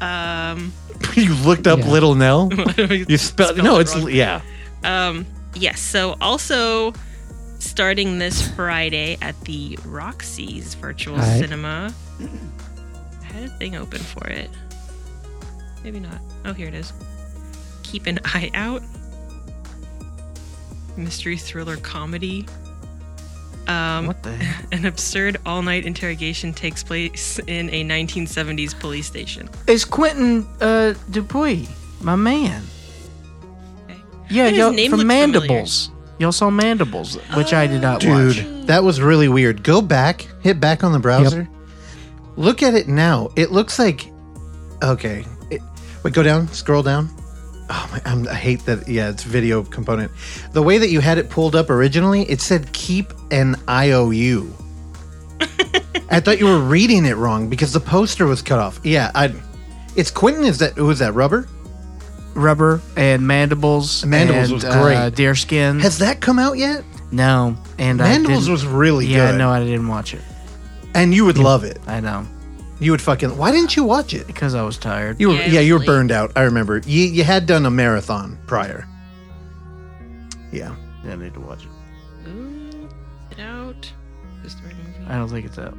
Um, 0.00 0.72
You 1.14 1.34
looked 1.36 1.66
up 1.66 1.78
Yeah. 1.80 1.88
Little 1.90 2.14
Nell. 2.14 2.50
you 2.78 3.06
You 3.08 3.18
spelled 3.18 3.56
no. 3.58 3.78
It's 3.78 3.94
yeah. 4.08 4.40
Um, 4.84 5.26
yes. 5.54 5.80
So 5.80 6.16
also 6.20 6.92
starting 7.58 8.18
this 8.18 8.46
Friday 8.56 9.16
at 9.22 9.38
the 9.42 9.78
Roxy's 9.86 10.74
Virtual 10.74 11.16
Hi. 11.18 11.38
Cinema. 11.38 11.94
I 12.20 13.24
had 13.24 13.44
a 13.44 13.48
thing 13.58 13.76
open 13.76 14.00
for 14.00 14.26
it. 14.28 14.50
Maybe 15.84 16.00
not. 16.00 16.20
Oh, 16.44 16.52
here 16.52 16.68
it 16.68 16.74
is. 16.74 16.92
Keep 17.82 18.06
an 18.06 18.18
eye 18.24 18.50
out. 18.54 18.82
Mystery 20.96 21.36
thriller 21.36 21.76
comedy. 21.76 22.46
Um, 23.68 24.06
What 24.06 24.22
the? 24.22 24.30
an 24.72 24.84
absurd 24.86 25.38
all-night 25.46 25.84
interrogation 25.86 26.52
takes 26.52 26.82
place 26.82 27.38
in 27.46 27.70
a 27.70 27.84
1970s 27.84 28.78
police 28.78 29.06
station. 29.06 29.48
It's 29.68 29.84
Quentin 29.84 30.46
uh, 30.60 30.94
Dupieux, 31.10 31.68
my 32.00 32.16
man. 32.16 32.62
Okay. 33.84 34.00
Yeah, 34.30 34.48
His 34.48 34.58
y'all 34.58 34.72
name 34.72 34.90
from 34.90 35.00
looked 35.00 35.10
familiar. 35.10 35.40
Mandibles. 35.40 35.90
Y'all 36.18 36.32
saw 36.32 36.50
Mandibles, 36.50 37.16
which 37.34 37.52
I 37.52 37.66
did 37.66 37.82
not 37.82 38.00
Dude, 38.00 38.36
watch. 38.36 38.66
that 38.66 38.84
was 38.84 39.00
really 39.00 39.28
weird. 39.28 39.62
Go 39.64 39.80
back, 39.82 40.26
hit 40.42 40.60
back 40.60 40.84
on 40.84 40.92
the 40.92 40.98
browser. 41.00 41.48
Look 42.36 42.62
at 42.62 42.74
it 42.74 42.86
now. 42.88 43.30
It 43.36 43.50
looks 43.50 43.78
like 43.78 44.08
Okay. 44.82 45.24
It, 45.50 45.60
wait, 46.02 46.14
go 46.14 46.22
down. 46.22 46.48
Scroll 46.48 46.82
down. 46.82 47.08
Oh 47.70 47.88
my! 47.92 48.02
I'm, 48.04 48.28
I 48.28 48.34
hate 48.34 48.64
that. 48.66 48.88
Yeah, 48.88 49.08
it's 49.10 49.22
video 49.22 49.62
component. 49.62 50.10
The 50.52 50.62
way 50.62 50.78
that 50.78 50.90
you 50.90 51.00
had 51.00 51.18
it 51.18 51.30
pulled 51.30 51.54
up 51.56 51.70
originally, 51.70 52.22
it 52.22 52.40
said 52.40 52.72
keep 52.72 53.12
an 53.30 53.56
IOU. 53.68 54.52
I 56.10 56.20
thought 56.20 56.38
you 56.38 56.46
were 56.46 56.58
reading 56.60 57.04
it 57.06 57.16
wrong 57.16 57.48
because 57.48 57.72
the 57.72 57.80
poster 57.80 58.26
was 58.26 58.42
cut 58.42 58.58
off. 58.58 58.80
Yeah, 58.84 59.10
I. 59.14 59.32
It's 59.96 60.10
Quentin. 60.10 60.44
Is 60.44 60.58
that 60.58 60.74
who 60.74 60.90
is 60.90 60.98
that? 60.98 61.14
Rubber. 61.14 61.48
Rubber 62.34 62.80
and 62.96 63.26
mandibles. 63.26 64.04
Mandibles 64.06 64.44
and, 64.44 64.52
was 64.54 64.64
Uh, 64.64 64.82
great. 64.82 65.14
deer 65.14 65.34
skin. 65.34 65.80
Has 65.80 65.98
that 65.98 66.20
come 66.20 66.38
out 66.38 66.56
yet? 66.58 66.82
no, 67.10 67.56
and 67.78 67.98
Mandibles 67.98 68.48
I 68.48 68.52
was 68.52 68.66
really 68.66 69.06
yeah, 69.06 69.32
good. 69.32 69.38
no, 69.38 69.50
I 69.50 69.60
didn't 69.62 69.88
watch 69.88 70.14
it. 70.14 70.22
and 70.94 71.12
you 71.14 71.26
would 71.26 71.36
love 71.38 71.62
it. 71.64 71.78
I 71.86 72.00
know 72.00 72.26
You 72.82 72.90
would 72.90 73.00
fucking. 73.02 73.36
Why 73.38 73.52
didn't 73.52 73.76
you 73.76 73.84
watch 73.84 74.12
it? 74.12 74.26
because 74.26 74.54
I 74.54 74.62
was 74.62 74.76
tired. 74.76 75.20
You 75.20 75.28
were 75.28 75.34
Yeah, 75.34 75.46
yeah, 75.46 75.60
it 75.60 75.66
you 75.66 75.74
were 75.74 75.78
late. 75.80 75.86
burned 75.86 76.10
out. 76.12 76.32
I 76.36 76.42
remember. 76.42 76.78
You 76.84 77.04
you 77.04 77.24
had 77.24 77.46
done 77.46 77.64
a 77.66 77.70
marathon 77.70 78.38
prior. 78.46 78.86
Yeah. 80.52 80.74
Yeah, 81.04 81.12
I 81.12 81.16
need 81.16 81.34
to 81.34 81.40
watch 81.40 81.64
it. 81.64 82.28
Ooh, 82.28 82.88
it 83.30 83.38
out. 83.40 83.90
Is 84.44 84.54
the 84.56 84.62
right 84.66 84.76
movie? 84.76 85.06
I 85.10 85.14
don't 85.16 85.28
think 85.28 85.46
it's 85.46 85.58
out. 85.58 85.76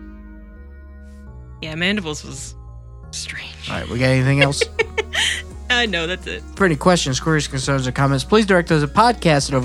Yeah, 1.61 1.75
Mandibles 1.75 2.23
was 2.25 2.55
strange. 3.11 3.53
All 3.69 3.75
right, 3.79 3.87
we 3.89 3.99
got 3.99 4.05
anything 4.07 4.41
else? 4.41 4.63
Uh, 5.69 5.75
I 5.75 5.85
know 5.85 6.05
that's 6.07 6.27
it. 6.27 6.43
For 6.57 6.65
any 6.65 6.75
questions, 6.75 7.21
queries, 7.21 7.47
concerns, 7.47 7.87
or 7.87 7.91
comments, 7.93 8.25
please 8.25 8.45
direct 8.45 8.67
those 8.67 8.83
at 8.83 8.89
podcast 8.93 9.49
at 9.49 9.55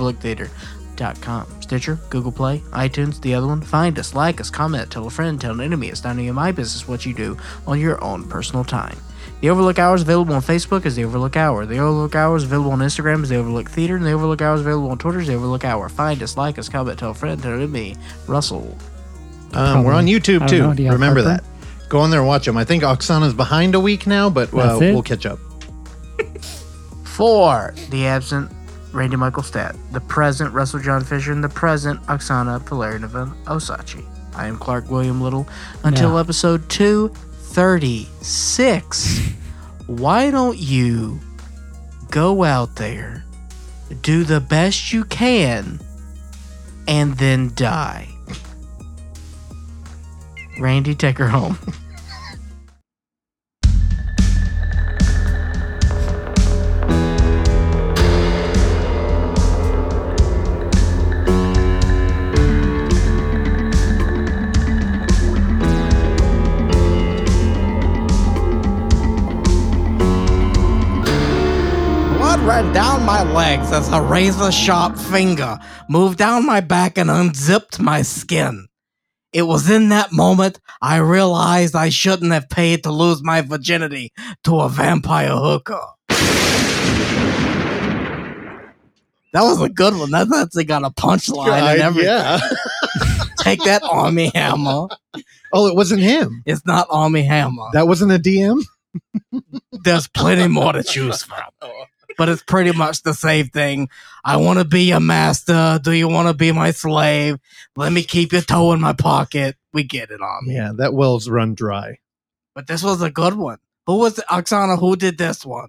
overlooktheater.com. 0.99 1.63
Stitcher, 1.63 1.99
Google 2.11 2.33
Play, 2.33 2.59
iTunes, 2.71 3.21
the 3.21 3.35
other 3.35 3.47
one. 3.47 3.61
Find 3.61 3.99
us, 3.99 4.15
like 4.15 4.41
us, 4.41 4.51
comment, 4.51 4.91
tell 4.91 5.07
a 5.07 5.11
friend, 5.11 5.41
tell 5.41 5.53
an 5.53 5.61
enemy. 5.61 5.89
It's 5.89 6.05
not 6.05 6.17
any 6.17 6.29
of 6.29 6.35
my 6.35 6.53
business 6.53 6.89
what 6.89 7.07
you 7.07 7.15
do 7.15 7.37
on 7.67 7.81
your 7.81 8.03
own 8.03 8.25
personal 8.25 8.65
time. 8.65 8.97
The 9.41 9.51
Overlook 9.51 9.79
Hour 9.79 9.95
is 9.95 10.03
available 10.03 10.35
on 10.35 10.43
Facebook 10.43 10.85
as 10.85 10.97
The 10.97 11.05
Overlook 11.05 11.37
Hour. 11.37 11.65
The 11.65 11.79
Overlook 11.79 12.17
Hour 12.17 12.37
is 12.37 12.43
available 12.45 12.73
on 12.73 12.81
Instagram 12.81 13.23
as 13.23 13.29
The 13.29 13.37
Overlook 13.37 13.71
Theater. 13.71 13.97
And 13.97 14.05
The 14.05 14.11
Overlook 14.13 14.43
Hour 14.43 14.55
is 14.57 14.63
available 14.63 14.91
on 14.91 14.99
Twitter 14.99 15.21
as 15.21 15.29
The 15.29 15.35
Overlook 15.35 15.65
Hour. 15.65 15.89
Find 15.89 16.21
us, 16.23 16.37
like 16.37 16.59
us, 16.59 16.69
comment, 16.69 16.99
tell 16.99 17.11
a 17.11 17.15
friend, 17.15 17.41
tell 17.41 17.53
an 17.53 17.59
enemy. 17.59 17.95
Russell. 18.27 18.77
Um, 19.53 19.85
we're 19.85 19.93
on 19.93 20.07
YouTube 20.07 20.49
too. 20.49 20.59
know. 20.59 20.73
You 20.73 20.91
Remember 20.91 21.23
heartburn? 21.23 21.45
that. 21.47 21.89
Go 21.89 22.01
on 22.01 22.11
there 22.11 22.21
and 22.21 22.29
watch 22.29 22.47
them. 22.47 22.57
I 22.57 22.65
think 22.65 22.83
Oksana's 22.83 23.33
behind 23.33 23.75
a 23.75 23.81
week 23.81 24.07
now, 24.07 24.29
but 24.29 24.53
uh, 24.53 24.77
we'll 24.81 25.03
catch 25.03 25.25
up. 25.25 25.39
For 27.05 27.75
the 27.91 28.07
absent 28.07 28.51
Randy 28.99 29.17
Michael 29.17 29.45
Stat, 29.45 29.77
the 29.93 30.01
present 30.01 30.53
Russell 30.53 30.81
John 30.81 31.05
Fisher, 31.05 31.31
and 31.31 31.45
the 31.45 31.49
present 31.49 32.03
Oksana 32.07 32.59
Polarinova 32.65 33.33
Osachi. 33.45 34.05
I 34.35 34.49
am 34.49 34.59
Clark 34.59 34.91
William 34.91 35.21
Little. 35.21 35.47
Until 35.85 36.11
No. 36.11 36.17
episode 36.17 36.69
236, 36.69 39.21
why 39.87 40.33
don't 40.33 40.59
you 40.59 41.21
go 42.11 42.43
out 42.43 42.75
there, 42.75 43.23
do 44.03 44.25
the 44.25 44.41
best 44.41 44.93
you 44.93 45.05
can, 45.05 45.79
and 46.89 47.17
then 47.19 47.53
die? 47.55 48.09
Randy, 50.59 50.97
take 50.97 51.19
her 51.19 51.29
home. 51.29 51.57
ran 72.49 72.73
down 72.73 73.05
my 73.05 73.23
legs 73.35 73.73
as 73.73 73.93
a 73.93 74.01
razor 74.01 74.51
sharp 74.51 74.97
finger 74.97 75.59
moved 75.91 76.17
down 76.17 76.47
my 76.47 76.61
back 76.61 76.97
and 76.97 77.11
unzipped 77.11 77.79
my 77.79 78.01
skin. 78.01 78.67
It 79.35 79.43
was 79.43 79.69
in 79.69 79.91
that 79.91 80.13
moment 80.13 80.59
I 80.81 80.97
realized 80.97 81.77
I 81.77 81.91
shouldn't 81.91 82.33
have 82.33 82.49
paid 82.49 82.85
to 82.85 82.91
lose 82.91 83.23
my 83.23 83.43
virginity 83.43 84.15
to 84.45 84.61
a 84.61 84.71
vampire 84.71 85.37
hooker. 85.37 85.79
That 89.35 89.43
was 89.43 89.61
a 89.61 89.69
good 89.69 89.95
one. 89.95 90.11
That's 90.11 90.35
actually 90.35 90.65
got 90.65 90.85
a 90.85 90.91
punchline 90.91 91.53
and 91.53 91.83
everything. 91.83 92.11
yeah. 92.11 92.41
Take 93.41 93.63
that, 93.65 93.83
Armie 93.83 94.33
Hammer. 94.35 94.89
oh, 95.53 95.67
it 95.67 95.77
wasn't 95.77 96.01
him. 96.01 96.43
It's 96.47 96.65
not 96.65 96.87
Armie 96.89 97.25
Hammer. 97.25 97.67
That 97.75 97.87
wasn't 97.87 98.13
a 98.13 98.19
DM. 98.19 98.63
There's 99.85 100.09
plenty 100.09 100.49
more 100.49 100.73
to 100.73 100.83
choose 100.83 101.23
from. 101.25 101.37
Oh. 101.61 101.85
But 102.19 102.29
it's 102.29 102.43
pretty 102.43 102.73
much 102.73 103.03
the 103.03 103.15
same 103.15 103.47
thing. 103.47 103.89
I 104.25 104.37
want 104.37 104.59
to 104.59 104.67
be 104.67 104.83
your 104.85 105.01
master. 105.01 105.81
Do 105.83 105.93
you 105.93 106.09
want 106.09 106.29
to 106.29 106.35
be 106.35 106.53
my 106.53 106.73
slave? 106.73 107.39
Let 107.77 107.93
me 107.93 108.03
keep 108.03 108.33
your 108.33 108.43
toe 108.43 108.73
in 108.73 108.81
my 108.81 108.93
pocket. 108.93 109.57
We 109.73 109.85
get 109.85 110.11
it 110.11 110.21
on. 110.21 110.43
Yeah, 110.47 110.73
that 110.77 110.93
well's 110.93 111.31
run 111.31 111.55
dry. 111.55 111.99
But 112.55 112.67
this 112.67 112.83
was 112.83 113.01
a 113.01 113.11
good 113.11 113.35
one. 113.35 113.59
Who 113.87 113.99
was 113.99 114.19
it? 114.19 114.27
Oksana? 114.27 114.79
Who 114.79 114.97
did 114.97 115.17
this 115.17 115.47
one? 115.47 115.69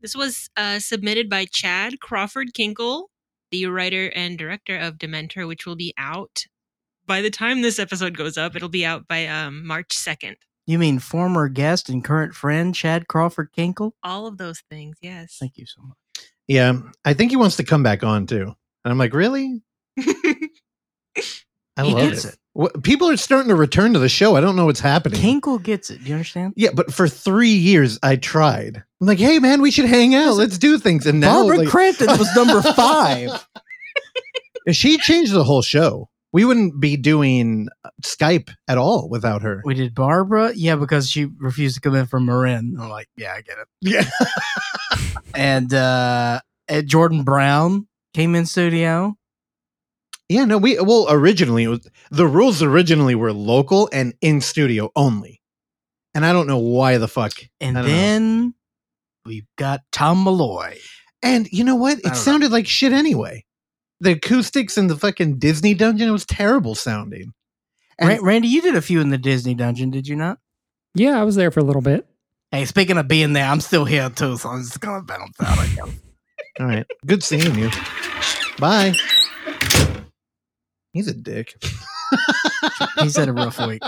This 0.00 0.16
was 0.16 0.50
uh, 0.56 0.78
submitted 0.78 1.28
by 1.28 1.44
Chad 1.44 2.00
Crawford 2.00 2.54
Kinkle, 2.54 3.04
the 3.50 3.66
writer 3.66 4.10
and 4.14 4.38
director 4.38 4.76
of 4.76 4.98
Dementer, 4.98 5.46
which 5.46 5.66
will 5.66 5.76
be 5.76 5.94
out 5.98 6.46
by 7.06 7.20
the 7.20 7.30
time 7.30 7.62
this 7.62 7.78
episode 7.78 8.16
goes 8.16 8.36
up. 8.36 8.56
It'll 8.56 8.68
be 8.68 8.84
out 8.84 9.06
by 9.06 9.26
um, 9.26 9.66
March 9.66 9.88
2nd. 9.90 10.36
You 10.66 10.78
mean 10.78 10.98
former 10.98 11.48
guest 11.48 11.88
and 11.88 12.02
current 12.04 12.34
friend 12.34 12.74
Chad 12.74 13.06
Crawford 13.08 13.52
Kinkle? 13.56 13.92
All 14.02 14.26
of 14.26 14.36
those 14.38 14.60
things, 14.68 14.96
yes. 15.00 15.36
Thank 15.38 15.56
you 15.58 15.66
so 15.66 15.80
much. 15.82 15.96
Yeah, 16.48 16.78
I 17.04 17.14
think 17.14 17.30
he 17.30 17.36
wants 17.36 17.56
to 17.56 17.64
come 17.64 17.82
back 17.82 18.02
on 18.02 18.26
too. 18.26 18.42
And 18.84 18.92
I'm 18.92 18.98
like, 18.98 19.14
really? 19.14 19.62
I 19.98 21.84
He 21.84 21.92
love 21.92 22.10
gets 22.10 22.24
it. 22.24 22.34
it. 22.34 22.38
What, 22.54 22.82
people 22.82 23.10
are 23.10 23.16
starting 23.18 23.48
to 23.48 23.54
return 23.54 23.92
to 23.92 23.98
the 23.98 24.08
show. 24.08 24.34
I 24.34 24.40
don't 24.40 24.56
know 24.56 24.64
what's 24.64 24.80
happening. 24.80 25.20
Kinkle 25.20 25.62
gets 25.62 25.90
it. 25.90 26.02
Do 26.02 26.08
you 26.08 26.14
understand? 26.14 26.54
Yeah, 26.56 26.70
but 26.74 26.92
for 26.92 27.06
three 27.06 27.50
years 27.50 27.98
I 28.02 28.16
tried. 28.16 28.82
I'm 29.00 29.06
like, 29.06 29.18
hey 29.18 29.38
man, 29.38 29.60
we 29.60 29.70
should 29.70 29.84
hang 29.84 30.14
out. 30.14 30.34
Let's 30.34 30.56
do 30.56 30.78
things. 30.78 31.06
And 31.06 31.20
now 31.20 31.40
Barbara 31.42 31.58
like, 31.58 31.68
Crampton 31.68 32.06
was 32.18 32.34
number 32.34 32.62
five. 32.72 33.46
she 34.72 34.96
changed 34.98 35.32
the 35.32 35.44
whole 35.44 35.62
show. 35.62 36.08
We 36.36 36.44
wouldn't 36.44 36.78
be 36.78 36.98
doing 36.98 37.68
Skype 38.04 38.50
at 38.68 38.76
all 38.76 39.08
without 39.08 39.40
her. 39.40 39.62
We 39.64 39.72
did 39.72 39.94
Barbara, 39.94 40.52
yeah, 40.54 40.76
because 40.76 41.08
she 41.08 41.24
refused 41.24 41.76
to 41.76 41.80
come 41.80 41.94
in 41.94 42.04
for 42.04 42.20
Marin. 42.20 42.76
I'm 42.78 42.90
like, 42.90 43.08
yeah, 43.16 43.32
I 43.32 43.40
get 43.40 43.56
it. 43.56 43.68
Yeah. 43.80 44.04
And 45.34 45.72
uh 45.72 46.40
Jordan 46.84 47.22
Brown 47.22 47.88
came 48.12 48.34
in 48.34 48.44
studio. 48.44 49.16
Yeah, 50.28 50.44
no, 50.44 50.58
we 50.58 50.78
well 50.78 51.06
originally 51.08 51.62
it 51.64 51.68
was 51.68 51.88
the 52.10 52.26
rules 52.26 52.62
originally 52.62 53.14
were 53.14 53.32
local 53.32 53.88
and 53.90 54.12
in 54.20 54.42
studio 54.42 54.90
only. 54.94 55.40
And 56.14 56.26
I 56.26 56.34
don't 56.34 56.46
know 56.46 56.58
why 56.58 56.98
the 56.98 57.08
fuck. 57.08 57.32
And 57.62 57.76
don't 57.76 57.86
know. 57.86 57.90
then 57.90 58.54
we've 59.24 59.48
got 59.56 59.80
Tom 59.90 60.22
Malloy. 60.22 60.76
And 61.22 61.48
you 61.50 61.64
know 61.64 61.76
what? 61.76 61.98
It 62.04 62.14
sounded 62.14 62.52
like 62.52 62.66
shit 62.66 62.92
anyway. 62.92 63.46
The 64.00 64.12
acoustics 64.12 64.76
in 64.76 64.88
the 64.88 64.96
fucking 64.96 65.38
Disney 65.38 65.74
dungeon 65.74 66.08
it 66.08 66.12
was 66.12 66.26
terrible 66.26 66.74
sounding. 66.74 67.32
And- 67.98 68.08
Ra- 68.10 68.18
Randy, 68.20 68.48
you 68.48 68.60
did 68.62 68.76
a 68.76 68.82
few 68.82 69.00
in 69.00 69.10
the 69.10 69.18
Disney 69.18 69.54
dungeon, 69.54 69.90
did 69.90 70.06
you 70.06 70.16
not? 70.16 70.38
Yeah, 70.94 71.20
I 71.20 71.24
was 71.24 71.34
there 71.36 71.50
for 71.50 71.60
a 71.60 71.64
little 71.64 71.82
bit. 71.82 72.06
Hey, 72.50 72.64
speaking 72.64 72.96
of 72.98 73.08
being 73.08 73.32
there, 73.32 73.46
I'm 73.46 73.60
still 73.60 73.84
here 73.84 74.08
too, 74.10 74.36
so 74.36 74.48
I'm 74.50 74.62
just 74.62 74.80
gonna 74.80 75.02
bounce 75.02 75.34
out. 75.40 75.58
I 75.58 75.66
guess. 75.66 75.88
All 76.60 76.66
right. 76.66 76.86
Good 77.06 77.22
seeing 77.22 77.54
you. 77.54 77.70
Bye. 78.58 78.94
He's 80.92 81.08
a 81.08 81.14
dick. 81.14 81.54
He's 83.00 83.16
had 83.16 83.28
a 83.28 83.32
rough 83.32 83.58
week. 83.66 83.82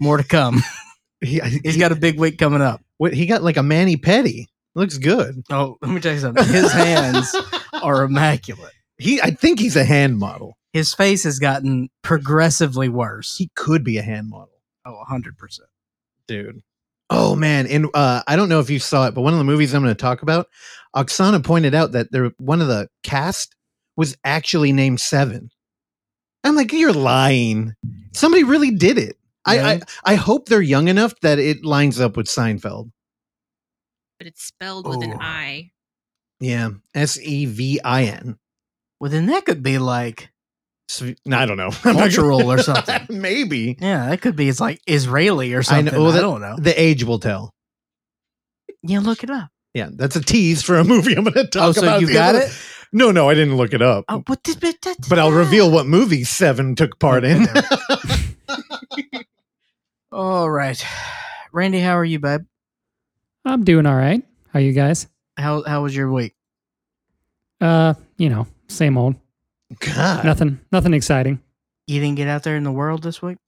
More 0.00 0.16
to 0.16 0.24
come. 0.24 0.62
He, 1.20 1.40
He's 1.40 1.78
got 1.78 1.90
a 1.90 1.94
big 1.96 2.18
week 2.18 2.36
coming 2.36 2.60
up. 2.60 2.82
what 2.98 3.14
he 3.14 3.24
got 3.24 3.42
like 3.42 3.56
a 3.56 3.62
Manny 3.62 3.96
Petty. 3.96 4.46
Looks 4.74 4.98
good. 4.98 5.42
Oh, 5.50 5.78
let 5.80 5.90
me 5.90 5.98
tell 5.98 6.12
you 6.12 6.18
something. 6.18 6.44
His 6.44 6.70
hands 6.70 7.34
are 7.72 8.02
immaculate. 8.02 8.73
He 8.98 9.20
I 9.20 9.30
think 9.30 9.58
he's 9.60 9.76
a 9.76 9.84
hand 9.84 10.18
model. 10.18 10.56
His 10.72 10.92
face 10.94 11.24
has 11.24 11.38
gotten 11.38 11.88
progressively 12.02 12.88
worse. 12.88 13.36
He 13.36 13.50
could 13.54 13.84
be 13.84 13.96
a 13.98 14.02
hand 14.02 14.28
model. 14.28 14.50
Oh, 14.86 15.02
100%. 15.08 15.32
dude. 16.26 16.62
Oh 17.10 17.36
man, 17.36 17.66
and 17.66 17.86
uh, 17.94 18.22
I 18.26 18.34
don't 18.34 18.48
know 18.48 18.60
if 18.60 18.70
you 18.70 18.78
saw 18.78 19.06
it, 19.06 19.14
but 19.14 19.20
one 19.20 19.34
of 19.34 19.38
the 19.38 19.44
movies 19.44 19.74
I'm 19.74 19.82
going 19.82 19.94
to 19.94 20.00
talk 20.00 20.22
about, 20.22 20.46
Oksana 20.96 21.44
pointed 21.44 21.74
out 21.74 21.92
that 21.92 22.10
there 22.10 22.30
one 22.38 22.60
of 22.62 22.66
the 22.68 22.88
cast 23.02 23.54
was 23.96 24.16
actually 24.24 24.72
named 24.72 25.00
Seven. 25.00 25.50
I'm 26.44 26.56
like, 26.56 26.72
you're 26.72 26.92
lying. 26.94 27.74
Somebody 28.14 28.42
really 28.44 28.70
did 28.70 28.98
it. 28.98 29.16
I, 29.44 29.60
I 29.74 29.80
I 30.04 30.14
hope 30.14 30.48
they're 30.48 30.62
young 30.62 30.88
enough 30.88 31.12
that 31.20 31.38
it 31.38 31.64
lines 31.64 32.00
up 32.00 32.16
with 32.16 32.26
Seinfeld. 32.26 32.90
but 34.18 34.26
it's 34.26 34.42
spelled 34.42 34.86
with 34.88 34.98
Ooh. 34.98 35.12
an 35.12 35.18
I. 35.20 35.70
Yeah, 36.40 36.70
S 36.94 37.18
E 37.20 37.44
V 37.46 37.80
I 37.84 38.04
N. 38.04 38.38
Well, 39.04 39.10
then 39.10 39.26
that 39.26 39.44
could 39.44 39.62
be 39.62 39.76
like, 39.76 40.30
Sv- 40.90 41.18
I 41.30 41.44
don't 41.44 41.58
know. 41.58 41.68
I'm 41.84 41.94
not 41.96 42.04
Cultural 42.04 42.38
gonna- 42.38 42.54
or 42.54 42.58
something. 42.62 43.02
Maybe 43.20 43.76
yeah, 43.78 44.08
that 44.08 44.22
could 44.22 44.34
be. 44.34 44.48
It's 44.48 44.60
like 44.60 44.80
Israeli 44.86 45.52
or 45.52 45.58
I 45.58 45.62
something. 45.62 45.92
know. 45.92 46.00
I, 46.00 46.02
well, 46.02 46.12
that- 46.12 46.20
don't 46.22 46.40
know. 46.40 46.56
the 46.58 46.80
age 46.80 47.04
will 47.04 47.18
tell. 47.18 47.52
Yeah, 48.82 49.00
look 49.00 49.22
it 49.22 49.28
up. 49.28 49.50
Yeah, 49.74 49.90
that's 49.92 50.16
a 50.16 50.22
tease 50.22 50.62
for 50.62 50.78
a 50.78 50.84
movie 50.84 51.14
I'm 51.14 51.24
going 51.24 51.34
to 51.34 51.46
talk 51.46 51.62
Oh, 51.62 51.72
so 51.72 51.82
about. 51.82 52.00
you 52.00 52.10
got 52.14 52.34
other- 52.34 52.46
it? 52.46 52.58
No, 52.94 53.10
no, 53.10 53.28
I 53.28 53.34
didn't 53.34 53.58
look 53.58 53.74
it 53.74 53.82
up. 53.82 54.06
Oh, 54.08 54.22
what 54.26 54.42
did 54.42 54.58
but, 54.60 54.76
but 55.10 55.18
I'll 55.18 55.32
reveal 55.32 55.70
what 55.70 55.84
movie 55.86 56.24
Seven 56.24 56.74
took 56.74 56.98
part 56.98 57.24
in. 57.24 57.46
All 60.12 60.48
right, 60.48 60.82
Randy, 61.52 61.80
how 61.80 61.98
are 61.98 62.04
you, 62.06 62.20
babe? 62.20 62.42
I'm 63.44 63.64
doing 63.64 63.84
all 63.84 63.96
right. 63.96 64.22
How 64.52 64.60
you 64.60 64.72
guys? 64.72 65.08
How 65.36 65.62
how 65.64 65.82
was 65.82 65.94
your 65.94 66.10
week? 66.10 66.34
Uh, 67.60 67.94
you 68.16 68.28
know, 68.28 68.46
same 68.74 68.98
old. 68.98 69.14
God. 69.80 70.24
Nothing 70.24 70.60
nothing 70.72 70.94
exciting. 70.94 71.40
You 71.86 72.00
didn't 72.00 72.16
get 72.16 72.28
out 72.28 72.42
there 72.42 72.56
in 72.56 72.64
the 72.64 72.72
world 72.72 73.02
this 73.02 73.20
week. 73.22 73.38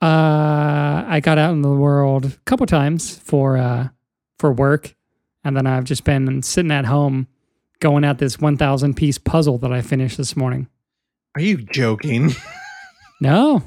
Uh 0.00 1.04
I 1.06 1.20
got 1.22 1.38
out 1.38 1.52
in 1.52 1.62
the 1.62 1.68
world 1.70 2.24
a 2.26 2.30
couple 2.44 2.66
times 2.66 3.16
for 3.18 3.56
uh 3.56 3.88
for 4.38 4.52
work 4.52 4.94
and 5.44 5.56
then 5.56 5.66
I've 5.66 5.84
just 5.84 6.04
been 6.04 6.42
sitting 6.42 6.70
at 6.72 6.86
home 6.86 7.28
going 7.80 8.04
at 8.04 8.18
this 8.18 8.38
1000 8.38 8.94
piece 8.94 9.18
puzzle 9.18 9.58
that 9.58 9.72
I 9.72 9.80
finished 9.82 10.16
this 10.16 10.36
morning. 10.36 10.68
Are 11.34 11.40
you 11.42 11.58
joking? 11.58 12.30
No, 13.20 13.62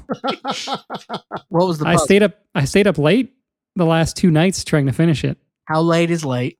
What 1.48 1.66
was 1.66 1.78
the? 1.78 1.86
I 1.86 1.96
stayed 1.96 2.22
up 2.22 2.34
I 2.54 2.66
stayed 2.66 2.86
up 2.86 2.98
late 2.98 3.32
the 3.74 3.86
last 3.86 4.14
two 4.14 4.30
nights 4.30 4.62
trying 4.64 4.84
to 4.84 4.92
finish 4.92 5.24
it. 5.24 5.38
How 5.64 5.80
late 5.80 6.10
is 6.10 6.26
late, 6.26 6.58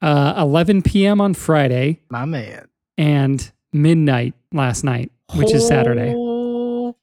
Uh 0.00 0.32
11 0.38 0.82
p.m. 0.82 1.20
on 1.20 1.34
Friday 1.34 2.02
my 2.10 2.24
man? 2.24 2.68
And 2.98 3.50
midnight 3.72 4.34
last 4.52 4.84
night, 4.84 5.10
which 5.34 5.52
is 5.52 5.66
Saturday. 5.66 6.12
Oh, 6.16 6.94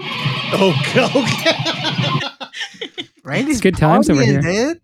oh, 0.00 0.92
God. 2.30 2.30
Randy's 3.24 3.60
Good 3.60 3.76
times 3.76 4.10
over 4.10 4.20
partying, 4.22 4.42
here. 4.42 4.74
dude. 4.74 4.80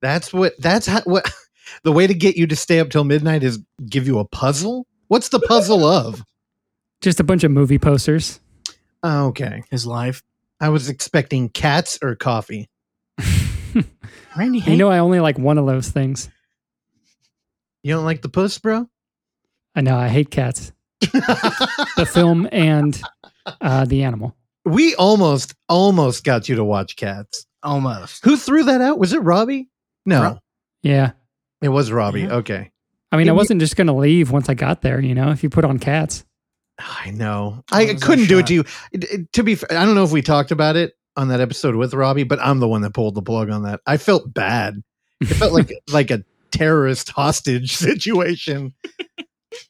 That's 0.00 0.32
what. 0.32 0.54
That's 0.58 0.86
how. 0.86 1.02
What 1.02 1.30
the 1.84 1.92
way 1.92 2.06
to 2.06 2.14
get 2.14 2.36
you 2.36 2.46
to 2.46 2.56
stay 2.56 2.80
up 2.80 2.90
till 2.90 3.04
midnight 3.04 3.42
is 3.42 3.58
give 3.88 4.06
you 4.06 4.18
a 4.18 4.24
puzzle. 4.24 4.86
What's 5.08 5.28
the 5.28 5.40
puzzle 5.40 5.84
of? 5.84 6.22
Just 7.02 7.20
a 7.20 7.24
bunch 7.24 7.44
of 7.44 7.50
movie 7.50 7.78
posters. 7.78 8.40
Oh, 9.02 9.26
okay, 9.28 9.62
His 9.70 9.84
life. 9.84 10.22
I 10.60 10.68
was 10.68 10.88
expecting 10.88 11.48
cats 11.48 11.98
or 12.02 12.14
coffee. 12.14 12.70
Randy, 14.36 14.60
You 14.60 14.76
know 14.76 14.88
I 14.88 14.98
only 15.00 15.18
like 15.20 15.38
one 15.38 15.58
of 15.58 15.66
those 15.66 15.88
things. 15.90 16.30
You 17.82 17.94
don't 17.94 18.04
like 18.04 18.22
the 18.22 18.28
puss, 18.28 18.58
bro? 18.58 18.88
I 19.74 19.80
know 19.80 19.96
I 19.96 20.08
hate 20.08 20.30
cats. 20.30 20.72
The 21.00 22.08
film 22.12 22.48
and 22.52 23.00
uh, 23.60 23.84
the 23.84 24.02
animal. 24.04 24.36
we 24.64 24.94
almost, 24.94 25.54
almost 25.68 26.24
got 26.24 26.48
you 26.48 26.56
to 26.56 26.64
watch 26.64 26.96
Cats. 26.96 27.46
almost. 27.62 28.24
Who 28.24 28.36
threw 28.36 28.64
that 28.64 28.80
out? 28.80 28.98
Was 28.98 29.12
it 29.12 29.18
Robbie? 29.22 29.68
No, 30.06 30.22
Rob- 30.22 30.38
Yeah. 30.82 31.12
it 31.60 31.68
was 31.70 31.90
Robbie. 31.90 32.22
Yeah. 32.22 32.34
Okay, 32.36 32.70
I 33.10 33.16
mean, 33.16 33.28
I 33.28 33.32
wasn't 33.32 33.60
just 33.60 33.76
going 33.76 33.86
to 33.88 33.92
leave 33.92 34.30
once 34.30 34.48
I 34.48 34.54
got 34.54 34.82
there, 34.82 35.00
you 35.00 35.14
know, 35.14 35.30
if 35.30 35.42
you 35.42 35.50
put 35.50 35.64
on 35.64 35.78
cats. 35.78 36.24
I 36.78 37.10
know. 37.10 37.62
I 37.70 37.94
couldn't 37.94 38.26
do 38.28 38.38
it 38.38 38.46
to 38.48 38.54
you. 38.54 38.64
It- 38.92 39.04
it- 39.04 39.32
to 39.34 39.42
be, 39.42 39.54
fair, 39.56 39.76
I 39.78 39.84
don't 39.84 39.94
know 39.94 40.04
if 40.04 40.12
we 40.12 40.22
talked 40.22 40.50
about 40.52 40.76
it 40.76 40.92
on 41.16 41.28
that 41.28 41.40
episode 41.40 41.74
with 41.74 41.94
Robbie, 41.94 42.24
but 42.24 42.38
I'm 42.40 42.60
the 42.60 42.68
one 42.68 42.82
that 42.82 42.94
pulled 42.94 43.14
the 43.14 43.22
plug 43.22 43.50
on 43.50 43.62
that. 43.64 43.80
I 43.86 43.96
felt 43.96 44.32
bad. 44.32 44.82
It 45.20 45.26
felt 45.26 45.52
like 45.52 45.70
like 45.92 46.10
a 46.10 46.24
terrorist 46.52 47.10
hostage 47.10 47.76
situation. 47.76 48.74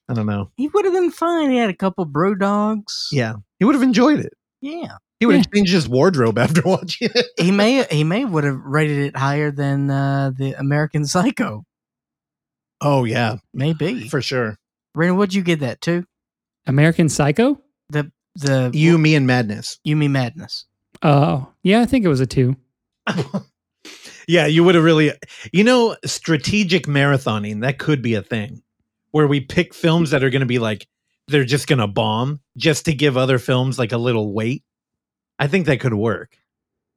I 0.09 0.15
don't 0.15 0.27
know. 0.27 0.51
He 0.57 0.69
would 0.69 0.85
have 0.85 0.95
been 0.95 1.11
fine. 1.11 1.51
He 1.51 1.57
had 1.59 1.71
a 1.71 1.75
couple 1.77 2.05
brew 2.05 2.35
dogs. 2.35 3.09
Yeah, 3.13 3.35
he 3.59 3.65
would 3.65 3.75
have 3.75 3.83
enjoyed 3.83 4.21
it. 4.21 4.33
yeah. 4.61 4.97
He 5.21 5.27
would 5.27 5.37
have 5.37 5.53
changed 5.53 5.73
his 5.73 5.89
wardrobe 5.89 6.37
after 6.45 6.63
watching 6.65 7.09
it. 7.15 7.27
He 7.39 7.53
may 7.53 7.85
he 7.85 8.03
may 8.03 8.25
would 8.25 8.43
have 8.43 8.59
rated 8.65 8.99
it 8.99 9.17
higher 9.17 9.53
than 9.53 9.89
uh, 9.89 10.33
the 10.37 10.55
American 10.59 11.07
Psycho. 11.07 11.65
Oh 12.81 13.05
yeah, 13.05 13.37
Maybe. 13.55 14.09
for 14.09 14.21
sure. 14.21 14.59
Randy, 14.97 15.17
what'd 15.17 15.33
you 15.33 15.43
get 15.43 15.61
that 15.61 15.81
to? 15.83 16.05
American 16.67 17.09
Psycho? 17.09 17.61
The 17.91 18.11
the 18.35 18.71
You, 18.75 18.99
me, 18.99 19.15
and 19.15 19.25
madness. 19.27 19.79
You, 19.85 19.95
me, 19.95 20.09
Madness. 20.09 20.65
Oh, 21.03 21.53
yeah, 21.63 21.81
I 21.83 21.87
think 21.87 22.05
it 22.05 22.09
was 22.09 22.21
a 22.21 22.27
two. 22.27 22.57
yeah, 24.29 24.47
you 24.47 24.65
would 24.65 24.75
have 24.75 24.85
really. 24.85 25.13
You 25.53 25.65
know, 25.65 25.97
strategic 26.05 26.87
marathoning 26.87 27.61
that 27.63 27.79
could 27.79 28.03
be 28.03 28.15
a 28.15 28.23
thing, 28.23 28.63
where 29.13 29.27
we 29.27 29.41
pick 29.41 29.73
films 29.73 30.11
that 30.11 30.25
are 30.25 30.31
going 30.31 30.41
to 30.41 30.47
be 30.47 30.59
like 30.59 30.87
they're 31.29 31.45
just 31.45 31.69
going 31.69 31.79
to 31.79 31.87
bomb, 31.87 32.41
just 32.57 32.87
to 32.87 32.95
give 32.95 33.17
other 33.17 33.39
films 33.39 33.79
like 33.79 33.93
a 33.93 33.99
little 33.99 34.33
weight. 34.33 34.65
I 35.39 35.47
think 35.47 35.67
that 35.67 35.81
could 35.81 35.95
work. 35.95 36.37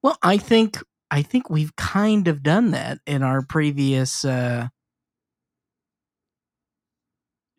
Well, 0.02 0.18
I 0.22 0.38
think 0.38 0.78
I 1.12 1.22
think 1.22 1.50
we've 1.50 1.76
kind 1.76 2.28
of 2.28 2.44
done 2.44 2.72
that 2.72 3.00
in 3.06 3.24
our 3.24 3.42
previous 3.44 4.26
uh, 4.26 4.68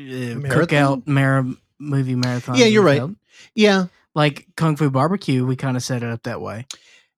uh 0.01 0.05
cookout 0.05 1.57
movie 1.79 2.15
marathon. 2.15 2.57
Yeah, 2.57 2.67
you're 2.67 2.83
right. 2.83 3.03
Yeah, 3.55 3.87
Like 4.15 4.47
Kung 4.57 4.77
Fu 4.77 4.91
Barbecue, 4.91 5.45
we 5.45 5.57
kind 5.57 5.77
of 5.77 5.83
set 5.83 6.03
it 6.03 6.11
up 6.11 6.23
that 6.25 6.41
way. 6.41 6.67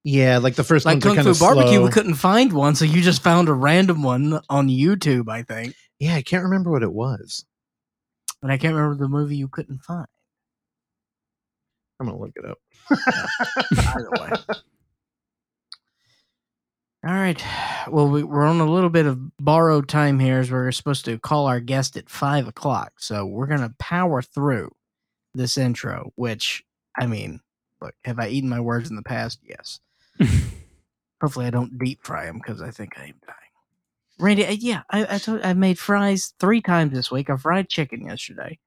yeah. 0.03 0.38
Like 0.38 0.55
the 0.55 0.64
first 0.64 0.87
Like 0.87 1.01
Kung 1.01 1.16
Fu 1.16 1.35
Barbecue, 1.35 1.74
slow. 1.74 1.85
we 1.85 1.90
couldn't 1.90 2.14
find 2.14 2.53
one, 2.53 2.74
so 2.74 2.85
you 2.85 3.03
just 3.03 3.22
found 3.22 3.48
a 3.48 3.53
random 3.53 4.03
one 4.03 4.40
on 4.48 4.68
YouTube, 4.68 5.29
I 5.29 5.42
think. 5.42 5.74
Yeah, 5.99 6.15
I 6.15 6.23
can't 6.23 6.45
remember 6.45 6.71
what 6.71 6.83
it 6.83 6.93
was. 6.93 7.45
And 8.43 8.53
I 8.53 8.59
can't 8.59 8.75
remember 8.75 9.03
the 9.03 9.09
movie 9.09 9.37
you 9.37 9.49
couldn't 9.49 9.83
find. 9.83 10.07
I'm 12.01 12.07
gonna 12.07 12.19
look 12.19 12.33
it 12.37 12.45
up. 12.45 12.59
Either 13.77 14.11
way. 14.21 14.31
All 17.07 17.15
right. 17.15 17.43
Well, 17.89 18.09
we, 18.09 18.23
we're 18.25 18.45
on 18.45 18.61
a 18.61 18.71
little 18.71 18.91
bit 18.91 19.07
of 19.07 19.37
borrowed 19.39 19.89
time 19.89 20.19
here 20.19 20.41
as 20.41 20.51
we're 20.51 20.73
supposed 20.73 21.05
to 21.05 21.19
call 21.19 21.47
our 21.47 21.61
guest 21.61 21.97
at 21.97 22.11
five 22.11 22.49
o'clock. 22.49 22.95
So 22.99 23.25
we're 23.25 23.47
going 23.47 23.61
to 23.61 23.75
power 23.79 24.21
through 24.21 24.75
this 25.33 25.57
intro, 25.57 26.13
which, 26.17 26.65
I 26.99 27.07
mean, 27.07 27.41
look, 27.81 27.95
have 28.05 28.19
I 28.19 28.29
eaten 28.29 28.51
my 28.51 28.61
words 28.61 28.91
in 28.91 28.97
the 28.97 29.03
past? 29.03 29.39
Yes. 29.45 29.79
Hopefully, 31.23 31.47
I 31.47 31.51
don't 31.51 31.79
deep 31.79 32.01
fry 32.03 32.27
them 32.27 32.39
because 32.39 32.61
I 32.61 32.71
think 32.73 32.99
I 32.99 33.05
am 33.05 33.15
dying. 33.27 33.38
Randy, 34.18 34.46
uh, 34.46 34.57
yeah, 34.59 34.83
I, 34.90 35.14
I 35.14 35.18
told 35.18 35.42
I 35.42 35.52
made 35.52 35.78
fries 35.78 36.35
three 36.40 36.61
times 36.61 36.92
this 36.92 37.11
week. 37.11 37.31
I 37.31 37.37
fried 37.37 37.68
chicken 37.68 38.04
yesterday. 38.07 38.59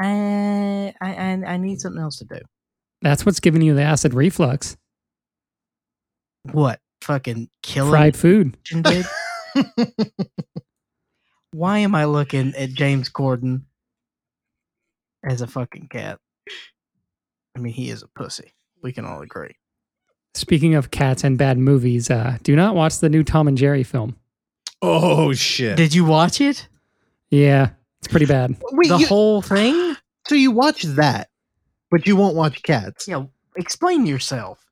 I, 0.00 0.94
I, 1.00 1.12
I, 1.46 1.56
need 1.58 1.80
something 1.80 2.00
else 2.00 2.18
to 2.18 2.24
do. 2.24 2.40
That's 3.02 3.26
what's 3.26 3.40
giving 3.40 3.60
you 3.60 3.74
the 3.74 3.82
acid 3.82 4.14
reflux. 4.14 4.76
What? 6.52 6.80
Fucking 7.02 7.50
killing 7.62 7.90
Fried 7.90 8.16
food. 8.16 8.56
Why 11.52 11.78
am 11.78 11.94
I 11.94 12.04
looking 12.04 12.54
at 12.54 12.70
James 12.70 13.10
Corden 13.10 13.62
as 15.24 15.40
a 15.40 15.46
fucking 15.46 15.88
cat? 15.88 16.18
I 17.56 17.58
mean, 17.58 17.72
he 17.72 17.90
is 17.90 18.02
a 18.02 18.08
pussy. 18.08 18.52
We 18.82 18.92
can 18.92 19.04
all 19.04 19.22
agree. 19.22 19.56
Speaking 20.34 20.74
of 20.74 20.90
cats 20.90 21.24
and 21.24 21.36
bad 21.36 21.58
movies, 21.58 22.10
uh, 22.10 22.38
do 22.42 22.54
not 22.54 22.74
watch 22.74 22.98
the 22.98 23.08
new 23.08 23.24
Tom 23.24 23.48
and 23.48 23.58
Jerry 23.58 23.82
film. 23.82 24.16
Oh 24.82 25.32
shit! 25.32 25.76
Did 25.76 25.94
you 25.94 26.04
watch 26.04 26.40
it? 26.40 26.68
Yeah, 27.30 27.70
it's 27.98 28.08
pretty 28.08 28.26
bad. 28.26 28.56
Wait, 28.72 28.88
the 28.88 28.98
you- 28.98 29.06
whole 29.06 29.42
thing? 29.42 29.96
so 30.26 30.34
you 30.34 30.50
watch 30.50 30.82
that, 30.82 31.28
but 31.90 32.06
you 32.06 32.16
won't 32.16 32.36
watch 32.36 32.62
Cats. 32.62 33.06
Yeah. 33.06 33.24
Explain 33.56 34.06
yourself. 34.06 34.64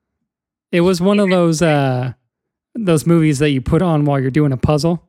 It 0.72 0.80
was 0.82 1.00
one 1.00 1.18
of 1.20 1.30
those 1.30 1.60
uh, 1.62 2.12
those 2.74 3.06
movies 3.06 3.38
that 3.40 3.50
you 3.50 3.60
put 3.60 3.82
on 3.82 4.04
while 4.04 4.20
you're 4.20 4.30
doing 4.30 4.52
a 4.52 4.56
puzzle. 4.56 5.02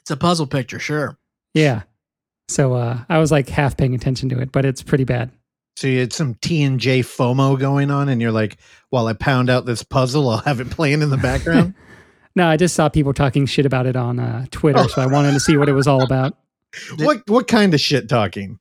It's 0.00 0.10
a 0.10 0.16
puzzle 0.16 0.46
picture, 0.46 0.78
sure. 0.78 1.16
Yeah. 1.54 1.82
So 2.48 2.74
uh, 2.74 3.04
I 3.08 3.18
was 3.18 3.30
like 3.30 3.48
half 3.48 3.76
paying 3.76 3.94
attention 3.94 4.28
to 4.30 4.40
it, 4.40 4.50
but 4.50 4.64
it's 4.64 4.82
pretty 4.82 5.04
bad. 5.04 5.30
So 5.76 5.86
you 5.86 6.00
had 6.00 6.12
some 6.12 6.34
T 6.34 6.62
and 6.62 6.80
J 6.80 7.00
FOMO 7.00 7.58
going 7.58 7.90
on, 7.90 8.08
and 8.08 8.20
you're 8.20 8.32
like, 8.32 8.58
while 8.90 9.06
I 9.06 9.12
pound 9.12 9.48
out 9.48 9.64
this 9.64 9.82
puzzle, 9.82 10.28
I'll 10.28 10.38
have 10.38 10.60
it 10.60 10.70
playing 10.70 11.02
in 11.02 11.10
the 11.10 11.16
background. 11.16 11.74
No, 12.34 12.46
I 12.46 12.56
just 12.56 12.74
saw 12.74 12.88
people 12.88 13.12
talking 13.12 13.46
shit 13.46 13.66
about 13.66 13.86
it 13.86 13.96
on 13.96 14.18
uh, 14.18 14.46
Twitter, 14.50 14.88
so 14.88 15.02
I 15.02 15.06
wanted 15.06 15.32
to 15.32 15.40
see 15.40 15.56
what 15.56 15.68
it 15.68 15.72
was 15.72 15.86
all 15.86 16.02
about. 16.02 16.36
what 16.98 17.22
what 17.28 17.46
kind 17.48 17.74
of 17.74 17.80
shit 17.80 18.08
talking? 18.08 18.58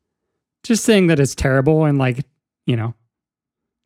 Just 0.63 0.83
saying 0.83 1.07
that 1.07 1.19
it's 1.19 1.33
terrible 1.35 1.85
and 1.85 1.97
like, 1.97 2.25
you 2.65 2.75
know, 2.75 2.93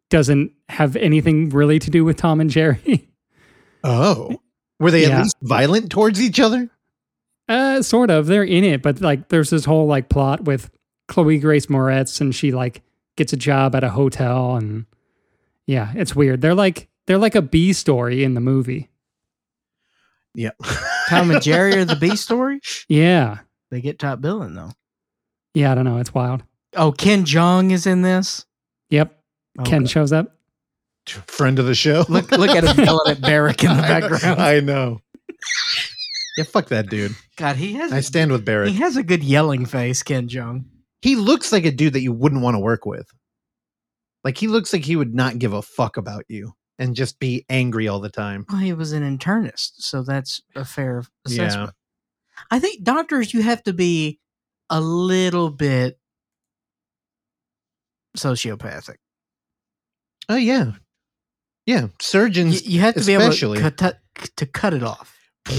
doesn't 0.10 0.52
have 0.70 0.96
anything 0.96 1.50
really 1.50 1.80
to 1.80 1.90
do 1.92 2.04
with 2.04 2.18
Tom 2.18 2.42
and 2.42 2.50
Jerry. 2.50 3.10
Oh, 3.88 4.42
were 4.80 4.90
they 4.90 5.04
Yeah. 5.04 5.18
at 5.20 5.24
least 5.24 5.36
violent 5.44 5.92
towards 5.92 6.20
each 6.20 6.40
other? 6.40 6.72
Uh, 7.48 7.84
sort 7.84 8.10
of. 8.10 8.26
They're 8.26 8.44
in 8.44 8.64
it, 8.64 8.82
but 8.82 9.00
like, 9.00 9.30
there's 9.30 9.52
this 9.52 9.64
whole 9.66 9.86
like 9.86 10.10
plot 10.10 10.46
with 10.46 10.72
Chloe 11.08 11.38
Grace 11.38 11.68
Moretz, 11.68 12.20
and 12.20 12.34
she 12.34 12.52
like 12.52 12.82
gets 13.16 13.32
a 13.32 13.38
job 13.38 13.76
at 13.76 13.84
a 13.84 13.90
hotel, 13.92 14.56
and 14.56 14.88
yeah, 15.68 15.92
it's 15.96 16.16
weird. 16.16 16.42
They're 16.42 16.56
like 16.56 16.88
they're 17.06 17.20
like 17.20 17.36
a 17.36 17.44
B 17.44 17.74
story 17.74 18.24
in 18.24 18.34
the 18.34 18.42
movie. 18.42 18.90
Yeah. 20.36 20.52
Tom 21.10 21.32
and 21.32 21.42
Jerry 21.42 21.76
are 21.78 21.86
the 21.86 21.96
B 21.96 22.16
story? 22.16 22.60
Yeah, 22.90 23.40
They 23.72 23.82
get 23.82 24.00
top 24.00 24.22
billing, 24.22 24.54
though. 24.56 24.72
yeah. 25.54 25.72
I 25.72 25.76
don't 25.76 25.86
know. 25.86 25.98
It's 25.98 26.14
wild. 26.14 26.44
Oh, 26.76 26.92
Ken 26.92 27.24
Jeong 27.26 27.72
is 27.72 27.86
in 27.88 28.02
this? 28.02 28.46
Yep. 28.90 29.18
Oh, 29.60 29.64
Ken 29.64 29.84
Okay. 29.84 29.92
shows 29.92 30.12
up. 30.12 30.36
Friend 31.08 31.58
of 31.60 31.66
the 31.68 31.76
show. 31.76 32.04
Look, 32.10 32.32
look 32.32 32.50
at 32.50 32.64
him 32.64 32.84
yelling 32.84 33.12
at 33.12 33.22
Barrick 33.22 33.64
in 33.64 33.70
the 33.76 33.82
background. 33.82 34.42
I 34.42 34.60
know. 34.60 35.00
Yeah, 36.38 36.44
fuck 36.46 36.68
that 36.70 36.90
dude. 36.90 37.16
God, 37.38 37.56
he 37.56 37.74
has 37.76 37.94
I 37.94 38.02
stand 38.02 38.32
with 38.32 38.44
Barrett. 38.44 38.70
he 38.72 38.80
has 38.80 38.98
a 38.98 39.04
good 39.04 39.24
yelling 39.24 39.66
face, 39.66 40.04
Ken 40.04 40.28
Jeong. 40.28 40.66
he 41.02 41.16
looks 41.16 41.52
like 41.52 41.64
a 41.66 41.72
dude 41.72 41.94
that 41.94 42.02
you 42.02 42.12
wouldn't 42.12 42.42
want 42.42 42.56
to 42.56 42.60
work 42.60 42.86
with. 42.86 43.08
Like 44.24 44.38
he 44.38 44.48
looks 44.48 44.74
like 44.74 44.84
he 44.84 44.96
would 44.96 45.14
not 45.14 45.38
give 45.40 45.54
a 45.54 45.62
fuck 45.62 45.96
about 45.98 46.26
you 46.28 46.54
and 46.78 46.96
just 46.96 47.20
be 47.20 47.46
angry 47.50 47.88
all 47.88 48.00
the 48.00 48.10
time. 48.10 48.46
Well, 48.50 48.60
he 48.60 48.74
was 48.74 48.92
an 48.92 49.04
internist, 49.04 49.74
so 49.78 50.04
that's 50.04 50.42
a 50.56 50.66
fair 50.66 51.04
assessment. 51.26 51.72
Yeah. 51.72 52.46
I 52.52 52.60
think 52.60 52.84
doctors, 52.84 53.34
you 53.34 53.42
have 53.42 53.64
to 53.64 53.74
be 53.74 54.20
a 54.70 54.82
little 54.82 55.50
bit 55.50 56.00
sociopathic. 58.18 58.98
Oh 60.28 60.36
yeah, 60.36 60.72
yeah. 61.66 61.82
You, 61.82 61.92
Surgeons. 62.00 62.66
you 62.66 62.82
have 62.82 62.96
to 62.96 63.00
especially. 63.02 63.60
be 63.60 63.66
able 63.66 63.72
to 63.72 63.78
cut, 63.78 64.00
to 64.38 64.46
cut 64.46 64.74
it 64.74 64.84
off. 64.84 65.16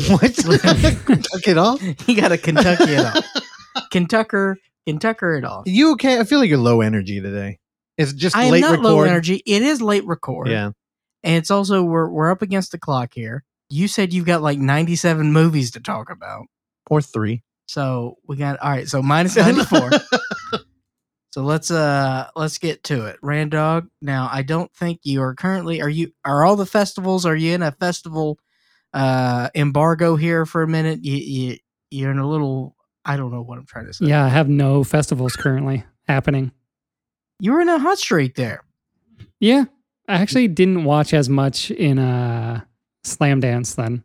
what? 0.09 0.35
Tuck 1.33 1.48
it 1.48 1.59
off. 1.59 1.81
You 2.09 2.20
got 2.20 2.29
to 2.29 2.38
Kentucky 2.38 2.92
it 2.94 3.05
off. 3.07 3.24
Kentucker, 3.90 4.59
Kentucker 4.87 5.37
it 5.37 5.44
off. 5.44 5.64
You 5.66 5.92
okay? 5.92 6.18
I 6.18 6.24
feel 6.24 6.38
like 6.38 6.48
you're 6.48 6.59
low 6.59 6.81
energy 6.81 7.20
today. 7.20 7.59
It's 7.98 8.12
just 8.12 8.37
I 8.37 8.44
am 8.44 8.52
late 8.52 8.61
not 8.61 8.70
record. 8.72 8.85
low 8.85 9.02
energy. 9.02 9.42
It 9.46 9.62
is 9.62 9.81
late 9.81 10.05
record. 10.07 10.48
Yeah. 10.48 10.70
And 11.27 11.35
it's 11.37 11.51
also 11.51 11.83
we're 11.83 12.09
we're 12.09 12.31
up 12.31 12.41
against 12.41 12.73
the 12.73 12.79
clock 12.79 13.12
here. 13.12 13.45
You 13.69 13.89
said 13.89 14.15
you've 14.15 14.25
got 14.25 14.41
like 14.41 14.59
ninety 14.59 14.97
seven 14.97 15.33
movies 15.33 15.73
to 15.73 15.81
talk 15.81 16.09
about, 16.09 16.47
Or 16.89 17.03
three. 17.03 17.43
so 17.67 18.17
we 18.27 18.37
got 18.37 18.59
all 18.61 18.71
right. 18.71 18.89
So 18.89 19.03
minus 19.03 19.37
ninety 19.37 19.65
four. 19.65 19.91
So 21.33 21.43
let's 21.43 21.71
uh 21.71 22.31
let's 22.35 22.57
get 22.57 22.83
to 22.85 23.05
it. 23.07 23.21
Randog. 23.23 23.89
Now 24.01 24.31
I 24.33 24.41
don't 24.41 24.73
think 24.73 25.01
you 25.03 25.21
are 25.21 25.35
currently 25.35 25.83
are 25.83 25.89
you 25.89 26.12
are 26.25 26.47
all 26.47 26.57
the 26.57 26.65
festivals 26.65 27.27
are 27.27 27.37
you 27.37 27.53
in 27.53 27.61
a 27.62 27.73
festival 27.73 28.39
uh 28.95 29.51
embargo 29.55 30.17
here 30.17 30.47
for 30.47 30.62
a 30.62 30.67
minute? 30.69 31.05
You 31.05 31.17
you 31.17 31.57
you're 31.91 32.11
in 32.11 32.19
a 32.19 32.27
little 32.27 32.75
I 33.05 33.19
don't 33.19 33.31
know 33.33 33.43
what 33.43 33.59
I'm 33.59 33.67
trying 33.67 33.85
to 33.85 33.93
say. 33.93 34.07
Yeah, 34.07 34.25
I 34.25 34.29
have 34.29 34.49
no 34.49 34.83
festivals 34.83 35.37
currently 35.37 35.85
happening. 36.09 36.53
You 37.39 37.53
were 37.53 37.61
in 37.61 37.69
a 37.69 37.79
hot 37.79 37.99
streak 37.99 38.35
there. 38.37 38.62
Yeah, 39.39 39.65
I 40.09 40.14
actually 40.14 40.49
didn't 40.49 40.85
watch 40.85 41.12
as 41.12 41.29
much 41.29 41.71
in 41.71 41.99
uh, 41.99 42.61
Slamdance 43.05 43.75
then. 43.75 44.05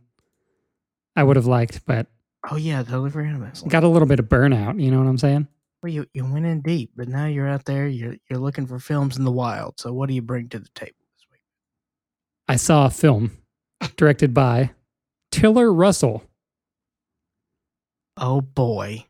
I 1.16 1.24
would 1.24 1.36
have 1.36 1.46
liked, 1.46 1.86
but 1.86 2.08
Oh 2.50 2.56
yeah, 2.56 2.82
forgot 2.84 3.36
about 3.36 3.70
got 3.70 3.84
a 3.84 3.88
little 3.88 4.08
bit 4.08 4.20
of 4.20 4.26
burnout. 4.28 4.82
You 4.82 4.90
know 4.90 4.98
what 5.00 5.08
I'm 5.08 5.18
saying? 5.18 5.48
Well, 5.84 5.92
you, 5.92 6.06
you 6.14 6.26
went 6.26 6.46
in 6.46 6.62
deep, 6.62 6.92
but 6.96 7.08
now 7.08 7.26
you're 7.26 7.48
out 7.48 7.66
there. 7.66 7.88
You're 7.88 8.16
you're 8.30 8.40
looking 8.40 8.66
for 8.66 8.80
films 8.80 9.18
in 9.18 9.24
the 9.26 9.32
wild. 9.32 9.80
So 9.80 9.94
what 9.94 10.08
do 10.10 10.16
you 10.16 10.22
bring 10.22 10.50
to 10.50 10.60
the 10.60 10.70
table 10.74 10.96
this 11.16 11.26
week? 11.32 11.42
I 12.48 12.56
saw 12.56 12.86
a 12.88 12.90
film 12.90 13.38
directed 13.96 14.34
by 14.34 14.72
Tiller 15.32 15.72
Russell, 15.72 16.24
Oh 18.18 18.42
boy, 18.42 19.06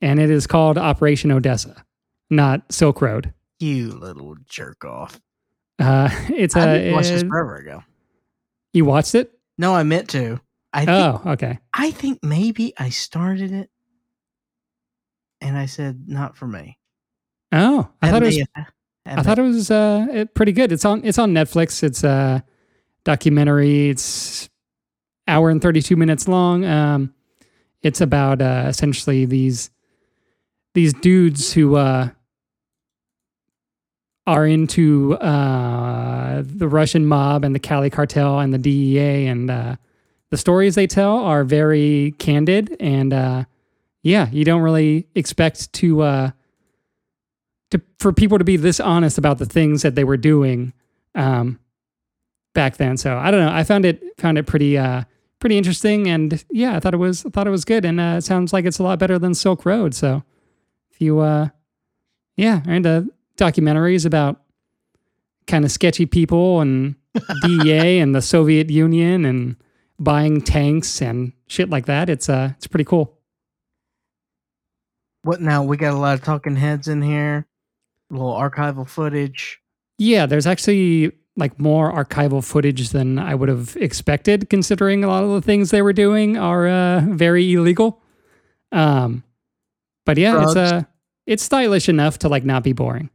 and 0.00 0.20
it 0.20 0.30
is 0.30 0.46
called 0.46 0.76
Operation 0.78 1.30
Odessa, 1.30 1.84
not 2.30 2.70
Silk 2.72 3.00
Road. 3.00 3.32
you 3.58 3.88
little 3.92 4.36
jerk 4.48 4.84
off! 4.84 5.20
Uh, 5.78 6.08
it's 6.30 6.56
I 6.56 6.64
a. 6.66 6.78
didn't 6.78 7.02
this 7.02 7.22
forever 7.22 7.56
ago. 7.56 7.82
you 8.72 8.84
watched 8.84 9.14
it? 9.14 9.32
No, 9.58 9.74
I 9.74 9.82
meant 9.82 10.08
to. 10.10 10.40
I 10.72 10.84
think 10.84 10.90
Oh, 10.90 11.30
okay. 11.32 11.58
I 11.72 11.90
think 11.90 12.18
maybe 12.22 12.74
I 12.78 12.90
started 12.90 13.50
it, 13.52 13.70
and 15.40 15.56
I 15.56 15.66
said 15.66 16.04
not 16.08 16.36
for 16.36 16.46
me. 16.46 16.78
Oh, 17.52 17.88
I 18.02 18.10
thought 18.10 18.22
it 18.22 18.26
was 18.26 18.66
I 19.06 19.22
thought 19.22 19.38
it 19.38 19.42
was 19.42 19.70
uh 19.70 20.06
it- 20.10 20.34
pretty 20.34 20.52
good. 20.52 20.72
It's 20.72 20.84
on 20.84 21.02
it's 21.04 21.18
on 21.18 21.32
Netflix. 21.32 21.82
It's 21.82 22.04
a 22.04 22.44
documentary. 23.04 23.88
It's 23.88 24.50
hour 25.28 25.48
and 25.50 25.62
32 25.62 25.96
minutes 25.96 26.28
long. 26.28 26.64
Um 26.64 27.14
it's 27.82 28.00
about 28.00 28.42
uh 28.42 28.64
essentially 28.66 29.24
these 29.24 29.70
these 30.74 30.92
dudes 30.92 31.52
who 31.52 31.76
uh 31.76 32.08
are 34.26 34.46
into 34.46 35.14
uh 35.14 36.42
the 36.44 36.68
Russian 36.68 37.06
mob 37.06 37.44
and 37.44 37.54
the 37.54 37.60
Cali 37.60 37.90
cartel 37.90 38.40
and 38.40 38.52
the 38.52 38.58
DEA 38.58 39.26
and 39.26 39.50
uh 39.50 39.76
the 40.30 40.36
stories 40.36 40.74
they 40.74 40.86
tell 40.86 41.18
are 41.18 41.44
very 41.44 42.14
candid 42.18 42.76
and 42.80 43.12
uh 43.12 43.44
yeah, 44.02 44.28
you 44.30 44.44
don't 44.44 44.62
really 44.62 45.06
expect 45.14 45.72
to 45.74 46.02
uh 46.02 46.30
to 47.70 47.80
for 47.98 48.12
people 48.12 48.38
to 48.38 48.44
be 48.44 48.56
this 48.56 48.80
honest 48.80 49.18
about 49.18 49.38
the 49.38 49.46
things 49.46 49.82
that 49.82 49.94
they 49.94 50.04
were 50.04 50.16
doing 50.16 50.72
um, 51.14 51.58
back 52.54 52.76
then. 52.76 52.96
So 52.96 53.16
I 53.16 53.30
don't 53.30 53.40
know. 53.40 53.52
I 53.52 53.64
found 53.64 53.84
it 53.84 54.02
found 54.18 54.38
it 54.38 54.46
pretty 54.46 54.78
uh, 54.78 55.04
pretty 55.40 55.58
interesting, 55.58 56.08
and 56.08 56.44
yeah, 56.50 56.76
I 56.76 56.80
thought 56.80 56.94
it 56.94 56.98
was 56.98 57.26
I 57.26 57.30
thought 57.30 57.46
it 57.46 57.50
was 57.50 57.64
good, 57.64 57.84
and 57.84 58.00
uh, 58.00 58.14
it 58.18 58.22
sounds 58.22 58.52
like 58.52 58.64
it's 58.64 58.78
a 58.78 58.82
lot 58.82 58.98
better 58.98 59.18
than 59.18 59.34
Silk 59.34 59.66
Road. 59.66 59.94
So 59.94 60.22
if 60.90 61.00
you 61.00 61.18
uh, 61.20 61.48
yeah, 62.36 62.62
into 62.66 63.08
documentaries 63.36 64.04
about 64.06 64.40
kind 65.46 65.64
of 65.64 65.70
sketchy 65.70 66.06
people 66.06 66.60
and 66.60 66.96
DEA 67.42 67.98
and 68.00 68.14
the 68.14 68.22
Soviet 68.22 68.68
Union 68.70 69.24
and 69.24 69.56
buying 69.98 70.40
tanks 70.40 71.00
and 71.00 71.32
shit 71.46 71.70
like 71.70 71.86
that, 71.86 72.10
it's 72.10 72.28
uh 72.28 72.50
it's 72.56 72.66
pretty 72.66 72.84
cool. 72.84 73.18
what 75.22 75.40
now? 75.40 75.62
We 75.62 75.76
got 75.76 75.94
a 75.94 75.98
lot 75.98 76.14
of 76.14 76.22
talking 76.22 76.56
heads 76.56 76.88
in 76.88 77.02
here. 77.02 77.46
A 78.10 78.14
little 78.14 78.32
archival 78.34 78.88
footage. 78.88 79.60
Yeah, 79.98 80.26
there's 80.26 80.46
actually 80.46 81.12
like 81.36 81.58
more 81.58 81.92
archival 81.92 82.42
footage 82.44 82.90
than 82.90 83.18
I 83.18 83.34
would 83.34 83.48
have 83.48 83.76
expected, 83.80 84.48
considering 84.48 85.02
a 85.04 85.08
lot 85.08 85.24
of 85.24 85.30
the 85.30 85.42
things 85.42 85.70
they 85.70 85.82
were 85.82 85.92
doing 85.92 86.36
are 86.36 86.66
uh, 86.68 87.00
very 87.08 87.52
illegal. 87.52 88.00
Um, 88.72 89.24
but 90.04 90.16
yeah, 90.18 90.42
it's 90.42 90.54
Drugs. 90.54 90.72
uh, 90.72 90.82
it's 91.26 91.42
stylish 91.42 91.88
enough 91.88 92.18
to 92.20 92.28
like 92.28 92.44
not 92.44 92.62
be 92.62 92.72
boring. 92.72 93.10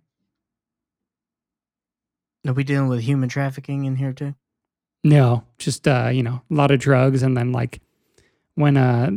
Are 2.48 2.54
we 2.54 2.64
dealing 2.64 2.90
with 2.90 3.02
human 3.02 3.30
trafficking 3.30 3.86
in 3.86 3.96
here 3.96 4.14
too? 4.14 4.36
No, 5.04 5.44
just 5.58 5.88
uh, 5.88 6.10
you 6.12 6.24
know, 6.24 6.42
a 6.50 6.54
lot 6.54 6.72
of 6.72 6.80
drugs, 6.80 7.24
and 7.24 7.36
then 7.36 7.52
like 7.52 7.82
when 8.56 8.78
uh, 8.78 9.12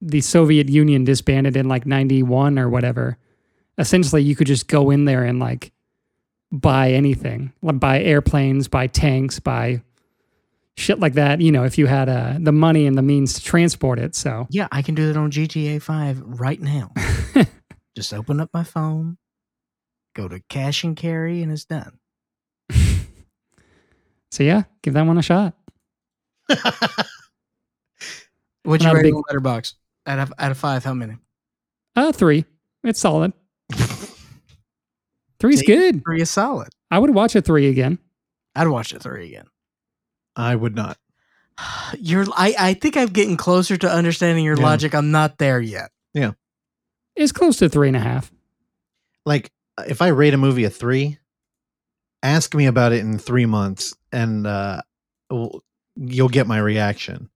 the 0.00 0.20
Soviet 0.20 0.68
Union 0.68 1.04
disbanded 1.04 1.56
in 1.56 1.68
like 1.68 1.86
'91 1.86 2.58
or 2.58 2.68
whatever, 2.68 3.18
essentially 3.78 4.22
you 4.22 4.36
could 4.36 4.46
just 4.46 4.68
go 4.68 4.90
in 4.90 5.04
there 5.04 5.24
and 5.24 5.38
like 5.38 5.72
buy 6.50 6.92
anything, 6.92 7.52
like 7.62 7.80
buy 7.80 8.02
airplanes, 8.02 8.68
buy 8.68 8.86
tanks, 8.86 9.38
buy 9.38 9.82
shit 10.76 11.00
like 11.00 11.14
that. 11.14 11.40
You 11.40 11.52
know, 11.52 11.64
if 11.64 11.78
you 11.78 11.86
had 11.86 12.08
uh, 12.08 12.36
the 12.38 12.52
money 12.52 12.86
and 12.86 12.96
the 12.96 13.02
means 13.02 13.34
to 13.34 13.42
transport 13.42 13.98
it. 13.98 14.14
So 14.14 14.46
Yeah, 14.50 14.68
I 14.72 14.82
can 14.82 14.94
do 14.94 15.06
that 15.08 15.16
on 15.16 15.30
GTA 15.30 15.82
Five 15.82 16.20
right 16.20 16.60
now. 16.60 16.92
Just 17.96 18.14
open 18.14 18.40
up 18.40 18.50
my 18.54 18.64
phone, 18.64 19.18
go 20.14 20.26
to 20.28 20.40
cash 20.48 20.82
and 20.82 20.96
carry, 20.96 21.42
and 21.42 21.52
it's 21.52 21.64
done. 21.64 21.98
So 24.32 24.42
yeah, 24.44 24.62
give 24.80 24.94
that 24.94 25.02
one 25.06 25.18
a 25.18 25.22
shot. 25.22 25.52
What'd 28.64 28.82
you 28.82 28.88
Not 28.88 28.94
rate 28.96 29.02
big- 29.02 29.14
on 29.14 29.22
Letterboxd? 29.30 29.74
Out 30.06 30.18
of 30.18 30.32
out 30.38 30.50
of 30.50 30.56
five, 30.58 30.82
how 30.84 30.94
many? 30.94 31.16
Uh, 31.94 32.12
three. 32.12 32.46
It's 32.82 32.98
solid. 32.98 33.34
Three's 35.38 35.60
See? 35.60 35.66
good. 35.66 36.02
Three 36.02 36.22
is 36.22 36.30
solid. 36.30 36.68
I 36.90 36.98
would 36.98 37.10
watch 37.10 37.36
a 37.36 37.42
three 37.42 37.68
again. 37.68 37.98
I'd 38.54 38.68
watch 38.68 38.92
a 38.94 38.98
three 38.98 39.26
again. 39.28 39.46
I 40.34 40.56
would 40.56 40.74
not. 40.74 40.96
You're 41.98 42.24
I, 42.34 42.54
I 42.58 42.74
think 42.74 42.96
I'm 42.96 43.08
getting 43.08 43.36
closer 43.36 43.76
to 43.76 43.90
understanding 43.90 44.44
your 44.46 44.56
Yeah. 44.56 44.64
logic. 44.64 44.94
I'm 44.94 45.10
not 45.10 45.36
there 45.38 45.60
yet. 45.60 45.90
Yeah. 46.14 46.32
It's 47.16 47.32
close 47.32 47.58
to 47.58 47.68
three 47.68 47.88
and 47.88 47.96
a 47.96 48.00
half. 48.00 48.32
Like 49.26 49.52
if 49.86 50.00
I 50.00 50.08
rate 50.08 50.32
a 50.34 50.38
movie 50.38 50.64
a 50.64 50.70
three, 50.70 51.18
ask 52.22 52.54
me 52.54 52.64
about 52.66 52.92
it 52.92 53.00
in 53.00 53.18
three 53.18 53.46
months, 53.46 53.94
and 54.12 54.46
uh, 54.46 54.82
you'll 55.96 56.28
get 56.28 56.46
my 56.46 56.58
reaction. 56.58 57.28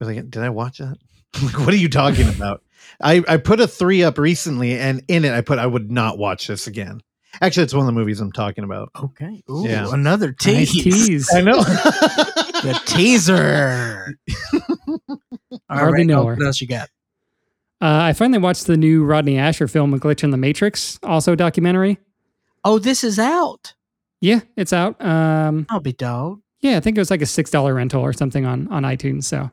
I 0.00 0.04
was 0.04 0.14
like, 0.16 0.30
did 0.30 0.42
I 0.42 0.50
watch 0.50 0.78
that? 0.78 0.96
like, 1.42 1.58
what 1.58 1.74
are 1.74 1.76
you 1.78 1.88
talking 1.88 2.28
about? 2.34 2.62
I 3.02 3.22
I 3.26 3.36
put 3.38 3.60
a 3.60 3.66
three 3.66 4.02
up 4.02 4.18
recently, 4.18 4.78
and 4.78 5.02
in 5.08 5.24
it 5.24 5.32
I 5.32 5.40
put 5.40 5.58
I 5.58 5.66
would 5.66 5.90
not 5.90 6.18
watch 6.18 6.46
this 6.46 6.66
again. 6.66 7.00
Actually, 7.40 7.64
it's 7.64 7.74
one 7.74 7.80
of 7.80 7.86
the 7.86 7.92
movies 7.98 8.20
I'm 8.20 8.30
talking 8.30 8.62
about. 8.62 8.90
Okay. 8.96 9.42
Ooh, 9.50 9.64
Yeah. 9.66 9.92
another 9.92 10.30
tease. 10.32 10.72
Nice 10.74 10.84
tease. 10.84 11.30
I 11.34 11.40
know. 11.40 11.62
The 11.64 12.80
teaser. 12.86 14.16
All 15.08 15.18
Hardly 15.68 15.98
right, 15.98 16.06
know 16.06 16.24
What 16.24 16.40
else 16.42 16.60
you 16.60 16.68
got? 16.68 16.88
Uh, 17.80 18.02
I 18.02 18.12
finally 18.12 18.38
watched 18.38 18.66
the 18.68 18.76
new 18.76 19.04
Rodney 19.04 19.34
Ascher 19.34 19.68
film, 19.68 19.92
A 19.94 19.98
Glitch 19.98 20.22
in 20.22 20.30
the 20.30 20.36
Matrix, 20.36 20.98
also 21.02 21.34
documentary. 21.34 21.98
Oh, 22.64 22.78
this 22.78 23.02
is 23.02 23.18
out. 23.18 23.74
Yeah, 24.24 24.40
it's 24.56 24.72
out. 24.72 24.98
Um, 25.04 25.66
I'll 25.68 25.80
be 25.80 25.92
dog. 25.92 26.40
yeah, 26.62 26.78
I 26.78 26.80
think 26.80 26.96
it 26.96 27.00
was 27.00 27.10
like 27.10 27.20
a 27.20 27.26
six 27.26 27.50
dollar 27.50 27.74
rental 27.74 28.00
or 28.00 28.14
something 28.14 28.46
on 28.46 28.68
on 28.68 28.82
iTunes, 28.82 29.24
so 29.24 29.50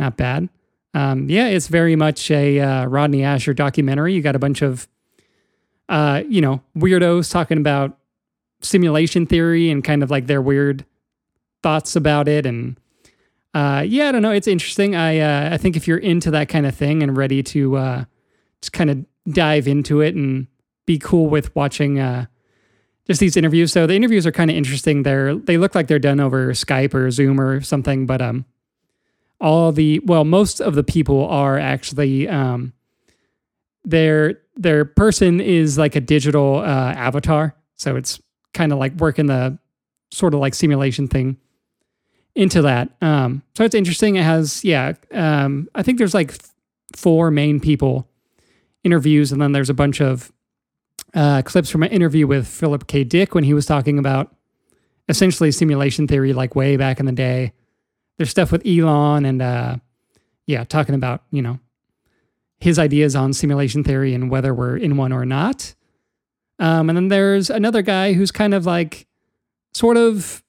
not 0.00 0.16
bad. 0.16 0.48
Um, 0.94 1.28
yeah, 1.30 1.46
it's 1.46 1.68
very 1.68 1.94
much 1.94 2.28
a 2.28 2.58
uh, 2.58 2.86
Rodney 2.86 3.20
Ascher 3.20 3.54
documentary. 3.54 4.12
You 4.14 4.20
got 4.20 4.34
a 4.34 4.40
bunch 4.40 4.62
of, 4.62 4.88
uh, 5.88 6.24
you 6.28 6.40
know, 6.40 6.60
weirdos 6.76 7.30
talking 7.30 7.56
about 7.56 7.98
simulation 8.62 9.26
theory 9.26 9.70
and 9.70 9.84
kind 9.84 10.02
of 10.02 10.10
like 10.10 10.26
their 10.26 10.42
weird 10.42 10.84
thoughts 11.62 11.94
about 11.94 12.26
it, 12.26 12.46
and 12.46 12.80
uh, 13.54 13.84
yeah, 13.86 14.08
I 14.08 14.12
don't 14.12 14.22
know. 14.22 14.32
It's 14.32 14.48
interesting. 14.48 14.96
I 14.96 15.20
uh, 15.20 15.54
I 15.54 15.56
think 15.56 15.76
if 15.76 15.86
you're 15.86 15.98
into 15.98 16.32
that 16.32 16.48
kind 16.48 16.66
of 16.66 16.74
thing 16.74 17.04
and 17.04 17.16
ready 17.16 17.44
to 17.44 17.76
uh, 17.76 18.04
just 18.60 18.72
kind 18.72 18.90
of 18.90 19.06
dive 19.32 19.68
into 19.68 20.00
it 20.00 20.16
and 20.16 20.48
be 20.84 20.98
cool 20.98 21.28
with 21.28 21.54
watching 21.54 22.00
uh, 22.00 22.26
just 23.06 23.20
these 23.20 23.36
interviews. 23.36 23.72
So 23.72 23.86
the 23.86 23.94
interviews 23.94 24.26
are 24.26 24.32
kind 24.32 24.50
of 24.50 24.56
interesting. 24.56 25.02
They're 25.02 25.34
they 25.34 25.58
look 25.58 25.74
like 25.74 25.86
they're 25.86 25.98
done 25.98 26.20
over 26.20 26.50
Skype 26.50 26.94
or 26.94 27.10
Zoom 27.10 27.40
or 27.40 27.60
something, 27.60 28.06
but 28.06 28.22
um, 28.22 28.44
all 29.40 29.72
the 29.72 30.00
well, 30.00 30.24
most 30.24 30.60
of 30.60 30.74
the 30.74 30.84
people 30.84 31.26
are 31.28 31.58
actually 31.58 32.28
um, 32.28 32.72
their 33.84 34.38
their 34.56 34.84
person 34.84 35.40
is 35.40 35.78
like 35.78 35.96
a 35.96 36.00
digital 36.00 36.58
uh, 36.58 36.92
avatar. 36.92 37.54
So 37.76 37.96
it's 37.96 38.20
kind 38.52 38.72
of 38.72 38.78
like 38.78 38.92
working 38.94 39.26
the 39.26 39.58
sort 40.10 40.34
of 40.34 40.40
like 40.40 40.54
simulation 40.54 41.08
thing 41.08 41.38
into 42.34 42.62
that. 42.62 42.90
Um, 43.00 43.42
so 43.56 43.64
it's 43.64 43.74
interesting. 43.74 44.16
It 44.16 44.24
has, 44.24 44.64
yeah, 44.64 44.92
um, 45.12 45.68
I 45.74 45.82
think 45.82 45.98
there's 45.98 46.14
like 46.14 46.34
four 46.94 47.30
main 47.30 47.60
people 47.60 48.08
interviews, 48.84 49.32
and 49.32 49.40
then 49.40 49.52
there's 49.52 49.70
a 49.70 49.74
bunch 49.74 50.00
of 50.00 50.32
uh, 51.14 51.42
clips 51.42 51.70
from 51.70 51.82
an 51.82 51.90
interview 51.90 52.26
with 52.26 52.46
Philip 52.46 52.86
K. 52.86 53.04
Dick 53.04 53.34
when 53.34 53.44
he 53.44 53.54
was 53.54 53.66
talking 53.66 53.98
about 53.98 54.34
essentially 55.08 55.50
simulation 55.50 56.06
theory, 56.06 56.32
like 56.32 56.54
way 56.54 56.76
back 56.76 57.00
in 57.00 57.06
the 57.06 57.12
day. 57.12 57.52
There's 58.16 58.30
stuff 58.30 58.52
with 58.52 58.66
Elon 58.66 59.24
and, 59.24 59.42
uh, 59.42 59.76
yeah, 60.46 60.64
talking 60.64 60.94
about, 60.94 61.22
you 61.30 61.42
know, 61.42 61.58
his 62.58 62.78
ideas 62.78 63.16
on 63.16 63.32
simulation 63.32 63.82
theory 63.82 64.14
and 64.14 64.30
whether 64.30 64.54
we're 64.54 64.76
in 64.76 64.96
one 64.96 65.12
or 65.12 65.24
not. 65.24 65.74
Um, 66.58 66.90
and 66.90 66.96
then 66.96 67.08
there's 67.08 67.48
another 67.48 67.82
guy 67.82 68.12
who's 68.12 68.30
kind 68.30 68.52
of 68.52 68.66
like, 68.66 69.06
sort 69.72 69.96
of 69.96 70.42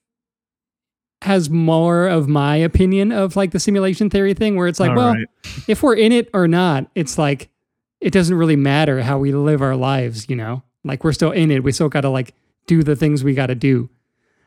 has 1.22 1.48
more 1.48 2.08
of 2.08 2.28
my 2.28 2.56
opinion 2.56 3.12
of 3.12 3.36
like 3.36 3.52
the 3.52 3.60
simulation 3.60 4.10
theory 4.10 4.34
thing 4.34 4.56
where 4.56 4.66
it's 4.66 4.80
like, 4.80 4.90
All 4.90 4.96
well, 4.96 5.14
right. 5.14 5.26
if 5.68 5.82
we're 5.82 5.94
in 5.94 6.10
it 6.10 6.28
or 6.34 6.48
not, 6.48 6.90
it's 6.94 7.16
like 7.16 7.48
it 8.02 8.12
doesn't 8.12 8.36
really 8.36 8.56
matter 8.56 9.00
how 9.00 9.16
we 9.16 9.32
live 9.32 9.62
our 9.62 9.76
lives, 9.76 10.28
you 10.28 10.34
know? 10.34 10.62
Like 10.84 11.04
we're 11.04 11.12
still 11.12 11.30
in 11.30 11.52
it. 11.52 11.62
We 11.62 11.70
still 11.70 11.88
got 11.88 12.00
to 12.00 12.08
like 12.08 12.34
do 12.66 12.82
the 12.82 12.96
things 12.96 13.22
we 13.22 13.32
got 13.32 13.46
to 13.46 13.54
do, 13.54 13.88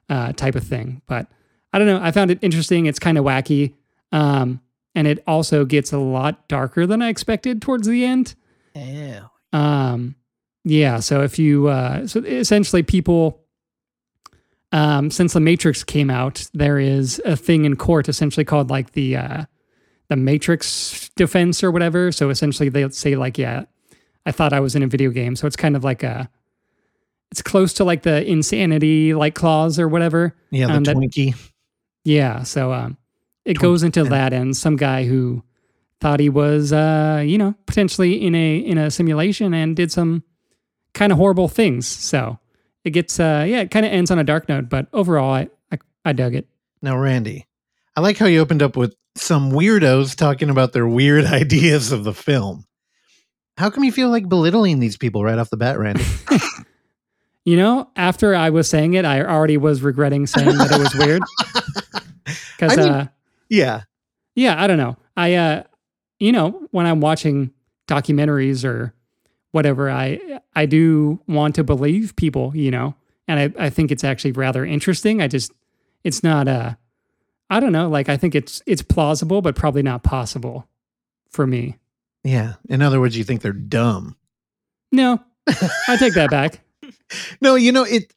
uh, 0.09 0.33
type 0.33 0.55
of 0.55 0.67
thing. 0.67 1.01
But 1.07 1.27
I 1.71 1.79
don't 1.79 1.87
know. 1.87 1.99
I 2.01 2.11
found 2.11 2.31
it 2.31 2.39
interesting. 2.41 2.85
It's 2.85 2.99
kind 2.99 3.17
of 3.17 3.23
wacky. 3.23 3.73
Um, 4.11 4.59
and 4.93 5.07
it 5.07 5.23
also 5.25 5.63
gets 5.63 5.93
a 5.93 5.97
lot 5.97 6.47
darker 6.49 6.85
than 6.85 7.01
I 7.01 7.07
expected 7.07 7.61
towards 7.61 7.87
the 7.87 8.03
end. 8.03 8.35
Yeah. 8.73 9.27
Um, 9.53 10.15
yeah. 10.65 10.99
So 10.99 11.21
if 11.21 11.39
you, 11.39 11.67
uh, 11.67 12.07
so 12.07 12.19
essentially 12.21 12.83
people, 12.83 13.41
um, 14.73 15.09
since 15.11 15.31
the 15.31 15.39
Matrix 15.39 15.83
came 15.83 16.09
out, 16.09 16.49
there 16.53 16.77
is 16.77 17.21
a 17.23 17.37
thing 17.37 17.63
in 17.63 17.77
court 17.77 18.09
essentially 18.09 18.43
called 18.43 18.69
like 18.69 18.91
the, 18.91 19.15
uh, 19.15 19.45
the 20.09 20.15
Matrix 20.15 21.09
defense 21.15 21.63
or 21.63 21.71
whatever. 21.71 22.11
So 22.11 22.29
essentially 22.29 22.69
they'll 22.69 22.89
say 22.91 23.15
like, 23.15 23.37
yeah, 23.37 23.63
I 24.25 24.31
thought 24.31 24.53
I 24.53 24.59
was 24.59 24.75
in 24.75 24.83
a 24.83 24.87
video 24.87 25.09
game. 25.11 25.35
So 25.35 25.47
it's 25.47 25.55
kind 25.55 25.75
of 25.75 25.83
like 25.83 26.03
a, 26.03 26.29
it's 27.31 27.41
close 27.41 27.73
to 27.73 27.83
like 27.83 28.03
the 28.03 28.25
insanity 28.29 29.13
like 29.13 29.35
clause 29.35 29.79
or 29.79 29.87
whatever. 29.87 30.35
Yeah, 30.51 30.67
the 30.67 30.73
Um, 30.73 30.83
that- 30.83 30.95
Twinkie. 30.95 31.35
Yeah. 32.03 32.43
So 32.43 32.71
um, 32.71 32.97
it 33.45 33.57
goes 33.57 33.81
into 33.83 34.03
that, 34.03 34.31
and 34.31 34.55
some 34.55 34.75
guy 34.75 35.05
who 35.05 35.43
thought 36.01 36.19
he 36.19 36.29
was, 36.29 36.71
uh, 36.71 37.23
you 37.25 37.37
know, 37.37 37.55
potentially 37.65 38.23
in 38.23 38.35
a 38.35 38.57
in 38.57 38.77
a 38.77 38.91
simulation 38.91 39.53
and 39.55 39.75
did 39.75 39.91
some 39.91 40.23
kind 40.93 41.11
of 41.11 41.17
horrible 41.17 41.47
things. 41.47 41.87
So 41.87 42.37
it 42.83 42.91
gets, 42.91 43.19
uh, 43.19 43.43
yeah, 43.47 43.61
it 43.61 43.71
kind 43.71 43.85
of 43.87 43.91
ends 43.91 44.11
on 44.11 44.19
a 44.19 44.23
dark 44.23 44.47
note, 44.47 44.69
but 44.69 44.87
overall, 44.93 45.31
I 45.33 45.49
I, 45.71 45.79
I 46.05 46.13
dug 46.13 46.35
it. 46.35 46.47
Now, 46.83 46.95
Randy, 46.97 47.47
I 47.95 48.01
like 48.01 48.17
how 48.17 48.27
you 48.27 48.39
opened 48.39 48.61
up 48.61 48.77
with 48.77 48.95
some 49.15 49.51
weirdos 49.51 50.15
talking 50.15 50.49
about 50.49 50.73
their 50.73 50.87
weird 50.87 51.25
ideas 51.41 51.91
of 51.91 52.03
the 52.03 52.13
film. 52.13 52.65
How 53.57 53.69
come 53.69 53.83
you 53.85 53.91
feel 53.91 54.09
like 54.09 54.27
belittling 54.27 54.79
these 54.79 54.97
people 54.97 55.23
right 55.23 55.37
off 55.37 55.49
the 55.49 55.57
bat, 55.57 55.79
Randy? 55.79 56.03
You 57.47 57.57
know, 57.57 57.91
after 57.95 58.33
I 58.33 58.49
was 58.49 58.67
saying 58.67 58.95
it, 58.95 59.05
I 59.05 59.21
already 59.21 59.57
was 59.57 59.83
regretting 59.83 60.25
saying 60.25 60.57
that 60.57 60.71
it 60.71 60.79
was 60.79 60.95
weird 60.95 61.21
because, 62.57 62.75
I 62.75 62.81
mean- 62.81 62.91
uh, 62.91 63.07
yeah. 63.49 63.81
yeah, 64.33 64.59
I 64.59 64.65
don't 64.65 64.79
know. 64.79 64.97
I, 65.15 65.35
uh, 65.35 65.63
you 66.17 66.31
know, 66.31 66.67
when 66.71 66.87
I'm 66.87 67.01
watching 67.01 67.51
documentaries 67.87 68.65
or 68.65 68.95
whatever, 69.51 69.91
I 69.91 70.39
I 70.55 70.65
do 70.65 71.19
want 71.27 71.53
to 71.55 71.63
believe 71.63 72.15
people, 72.15 72.51
you 72.55 72.71
know, 72.71 72.95
and 73.27 73.39
I, 73.39 73.65
I 73.65 73.69
think 73.69 73.91
it's 73.91 74.03
actually 74.03 74.31
rather 74.31 74.65
interesting. 74.65 75.21
I 75.21 75.27
just 75.27 75.51
it's 76.03 76.23
not 76.23 76.47
uh 76.47 76.73
I 77.49 77.59
don't 77.59 77.71
know, 77.71 77.89
like 77.89 78.09
I 78.09 78.17
think 78.17 78.35
it's 78.35 78.61
it's 78.65 78.81
plausible, 78.81 79.41
but 79.41 79.55
probably 79.55 79.83
not 79.83 80.03
possible 80.03 80.67
for 81.29 81.45
me. 81.45 81.77
Yeah. 82.23 82.55
In 82.69 82.81
other 82.81 82.99
words, 82.99 83.17
you 83.17 83.23
think 83.23 83.41
they're 83.41 83.53
dumb. 83.53 84.15
No, 84.91 85.19
I 85.47 85.97
take 85.97 86.13
that 86.15 86.31
back. 86.31 86.61
No, 87.41 87.55
you 87.55 87.71
know, 87.71 87.83
it 87.83 88.13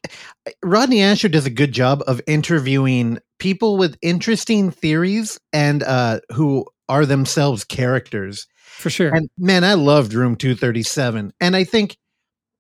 Rodney 0.63 0.99
Ascher 0.99 1.31
does 1.31 1.47
a 1.47 1.51
good 1.51 1.73
job 1.73 2.03
of 2.07 2.21
interviewing 2.27 3.19
people 3.39 3.77
with 3.77 3.99
interesting 4.03 4.71
theories 4.71 5.39
and 5.53 5.83
uh 5.83 6.21
who 6.33 6.67
are 6.89 7.07
themselves 7.07 7.65
characters. 7.65 8.47
For 8.57 8.91
sure. 8.91 9.15
And 9.15 9.29
man, 9.39 9.65
I 9.65 9.75
loved 9.75 10.15
Room 10.15 10.37
237. 10.37 11.33
And 11.41 11.57
I 11.57 11.65
think 11.65 11.97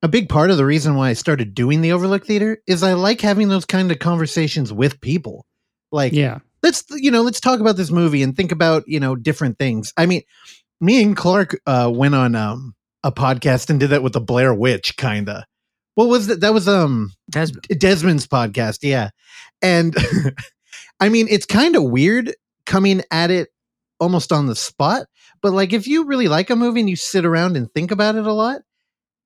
a 0.02 0.08
big 0.08 0.28
part 0.28 0.50
of 0.50 0.56
the 0.56 0.66
reason 0.66 0.94
why 0.96 1.10
I 1.10 1.14
started 1.14 1.54
doing 1.54 1.80
the 1.80 1.92
Overlook 1.92 2.26
Theater 2.26 2.58
is 2.66 2.82
I 2.82 2.92
like 2.92 3.20
having 3.20 3.48
those 3.48 3.64
kind 3.64 3.90
of 3.90 3.98
conversations 3.98 4.72
with 4.72 5.00
people. 5.00 5.46
Like, 5.90 6.12
yeah. 6.12 6.38
Let's, 6.62 6.84
you 6.90 7.10
know, 7.10 7.22
let's 7.22 7.40
talk 7.40 7.60
about 7.60 7.76
this 7.76 7.90
movie 7.90 8.22
and 8.22 8.36
think 8.36 8.52
about, 8.52 8.84
you 8.86 9.00
know, 9.00 9.16
different 9.16 9.58
things. 9.58 9.92
I 9.96 10.06
mean, 10.06 10.22
me 10.80 11.02
and 11.02 11.16
Clark 11.16 11.60
uh, 11.66 11.90
went 11.92 12.14
on 12.14 12.34
um, 12.34 12.74
a 13.02 13.12
podcast 13.12 13.70
and 13.70 13.80
did 13.80 13.90
that 13.90 14.02
with 14.02 14.12
the 14.12 14.20
Blair 14.20 14.54
Witch, 14.54 14.96
kind 14.96 15.28
of. 15.28 15.44
What 15.94 16.08
was 16.08 16.28
that? 16.28 16.40
That 16.40 16.54
was 16.54 16.68
um 16.68 17.12
That's 17.26 17.50
Desmond's 17.50 18.26
podcast, 18.26 18.78
yeah. 18.82 19.10
And 19.60 19.96
I 21.00 21.08
mean, 21.08 21.26
it's 21.28 21.46
kind 21.46 21.74
of 21.74 21.84
weird 21.84 22.34
coming 22.66 23.02
at 23.10 23.30
it 23.30 23.48
almost 23.98 24.30
on 24.30 24.46
the 24.46 24.54
spot, 24.54 25.06
but 25.42 25.52
like 25.52 25.72
if 25.72 25.88
you 25.88 26.04
really 26.04 26.28
like 26.28 26.50
a 26.50 26.56
movie 26.56 26.80
and 26.80 26.88
you 26.90 26.94
sit 26.94 27.24
around 27.24 27.56
and 27.56 27.72
think 27.72 27.90
about 27.90 28.14
it 28.14 28.26
a 28.26 28.32
lot, 28.32 28.60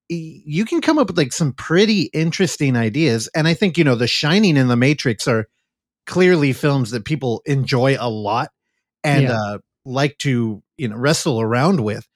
you 0.08 0.64
can 0.64 0.80
come 0.80 0.98
up 0.98 1.08
with 1.08 1.18
like 1.18 1.32
some 1.32 1.52
pretty 1.52 2.02
interesting 2.14 2.76
ideas. 2.76 3.28
And 3.34 3.46
I 3.46 3.54
think, 3.54 3.76
you 3.76 3.84
know, 3.84 3.94
The 3.94 4.06
Shining 4.06 4.56
and 4.56 4.70
The 4.70 4.76
Matrix 4.76 5.28
are 5.28 5.48
clearly 6.06 6.52
films 6.52 6.90
that 6.90 7.04
people 7.04 7.42
enjoy 7.46 7.96
a 7.98 8.08
lot 8.10 8.50
and 9.04 9.24
Yeah. 9.24 9.32
uh 9.38 9.58
like 9.84 10.16
to, 10.18 10.62
you 10.76 10.86
know, 10.88 10.96
wrestle 10.96 11.40
around 11.40 11.80
with. 11.80 12.06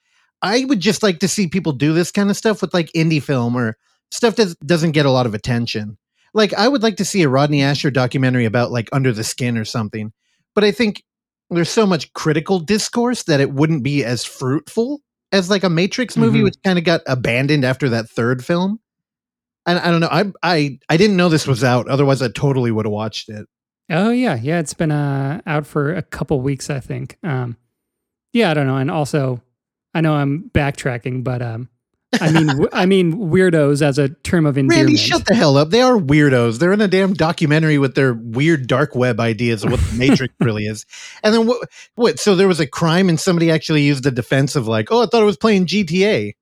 I 0.41 0.63
would 0.65 0.79
just 0.79 1.03
like 1.03 1.19
to 1.19 1.27
see 1.27 1.47
people 1.47 1.73
do 1.73 1.93
this 1.93 2.11
kind 2.11 2.29
of 2.29 2.37
stuff 2.37 2.61
with 2.61 2.73
like 2.73 2.91
indie 2.93 3.21
film 3.21 3.57
or 3.57 3.75
stuff 4.11 4.35
that 4.37 4.55
doesn't 4.65 4.91
get 4.91 5.05
a 5.05 5.11
lot 5.11 5.25
of 5.25 5.33
attention. 5.33 5.97
Like 6.33 6.53
I 6.53 6.67
would 6.67 6.83
like 6.83 6.95
to 6.97 7.05
see 7.05 7.23
a 7.23 7.29
Rodney 7.29 7.59
Ascher 7.59 7.91
documentary 7.91 8.45
about 8.45 8.71
like 8.71 8.87
Under 8.93 9.11
the 9.11 9.23
Skin 9.23 9.57
or 9.57 9.65
something. 9.65 10.13
But 10.55 10.63
I 10.63 10.71
think 10.71 11.03
there's 11.49 11.69
so 11.69 11.85
much 11.85 12.13
critical 12.13 12.59
discourse 12.59 13.23
that 13.23 13.39
it 13.41 13.51
wouldn't 13.51 13.83
be 13.83 14.05
as 14.05 14.23
fruitful 14.23 15.01
as 15.33 15.49
like 15.49 15.63
a 15.65 15.69
Matrix 15.69 16.15
movie, 16.15 16.39
Mhm. 16.39 16.43
which 16.43 16.55
kind 16.63 16.77
of 16.79 16.85
got 16.85 17.01
abandoned 17.07 17.65
after 17.65 17.89
that 17.89 18.09
third 18.09 18.45
film. 18.45 18.79
And 19.65 19.77
I 19.79 19.91
don't 19.91 19.99
know. 19.99 20.07
I 20.09 20.31
I 20.41 20.79
I 20.87 20.95
didn't 20.97 21.17
know 21.17 21.27
this 21.27 21.47
was 21.47 21.63
out. 21.65 21.89
Otherwise, 21.89 22.21
I 22.21 22.29
totally 22.29 22.71
would 22.71 22.85
have 22.85 22.93
watched 22.93 23.27
it. 23.29 23.45
Oh 23.89 24.11
yeah, 24.11 24.35
yeah. 24.35 24.59
It's 24.59 24.73
been 24.73 24.91
uh, 24.91 25.41
out 25.45 25.65
for 25.65 25.93
a 25.93 26.01
couple 26.01 26.41
weeks, 26.41 26.69
I 26.69 26.79
think. 26.79 27.17
Um, 27.23 27.57
yeah, 28.33 28.51
I 28.51 28.53
don't 28.53 28.67
know. 28.67 28.77
And 28.77 28.91
also, 28.91 29.41
I 29.93 30.01
know 30.01 30.13
I'm 30.13 30.51
backtracking, 30.53 31.23
but 31.23 31.41
um, 31.41 31.69
I 32.19 32.31
mean, 32.31 32.47
w- 32.47 32.69
I 32.73 32.85
mean 32.85 33.13
weirdos 33.13 33.81
as 33.81 33.97
a 33.97 34.09
term 34.09 34.45
of 34.45 34.57
endearment. 34.57 34.87
Randy, 34.87 34.97
shut 34.97 35.25
the 35.25 35.35
hell 35.35 35.57
up. 35.57 35.69
They 35.69 35.81
are 35.81 35.97
weirdos. 35.97 36.59
They're 36.59 36.73
in 36.73 36.81
a 36.81 36.87
damn 36.87 37.13
documentary 37.13 37.77
with 37.77 37.95
their 37.95 38.13
weird 38.13 38.67
dark 38.67 38.95
web 38.95 39.19
ideas 39.19 39.63
of 39.63 39.71
what 39.71 39.79
the 39.79 39.95
Matrix 39.97 40.33
really 40.39 40.65
is. 40.65 40.85
And 41.23 41.33
then 41.33 41.47
what? 41.47 41.69
What? 41.95 42.19
So 42.19 42.35
there 42.35 42.47
was 42.47 42.59
a 42.59 42.67
crime, 42.67 43.09
and 43.09 43.19
somebody 43.19 43.51
actually 43.51 43.83
used 43.83 44.03
the 44.03 44.11
defense 44.11 44.55
of 44.55 44.67
like, 44.67 44.91
oh, 44.91 45.03
I 45.03 45.05
thought 45.05 45.21
it 45.21 45.25
was 45.25 45.37
playing 45.37 45.65
GTA. 45.65 46.33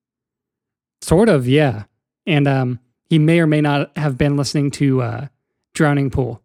Sort 1.02 1.28
of, 1.28 1.46
yeah. 1.46 1.84
And 2.26 2.48
um, 2.48 2.80
he 3.08 3.18
may 3.18 3.38
or 3.38 3.46
may 3.46 3.60
not 3.60 3.96
have 3.96 4.18
been 4.18 4.36
listening 4.36 4.70
to 4.72 5.02
uh, 5.02 5.26
Drowning 5.74 6.10
Pool. 6.10 6.42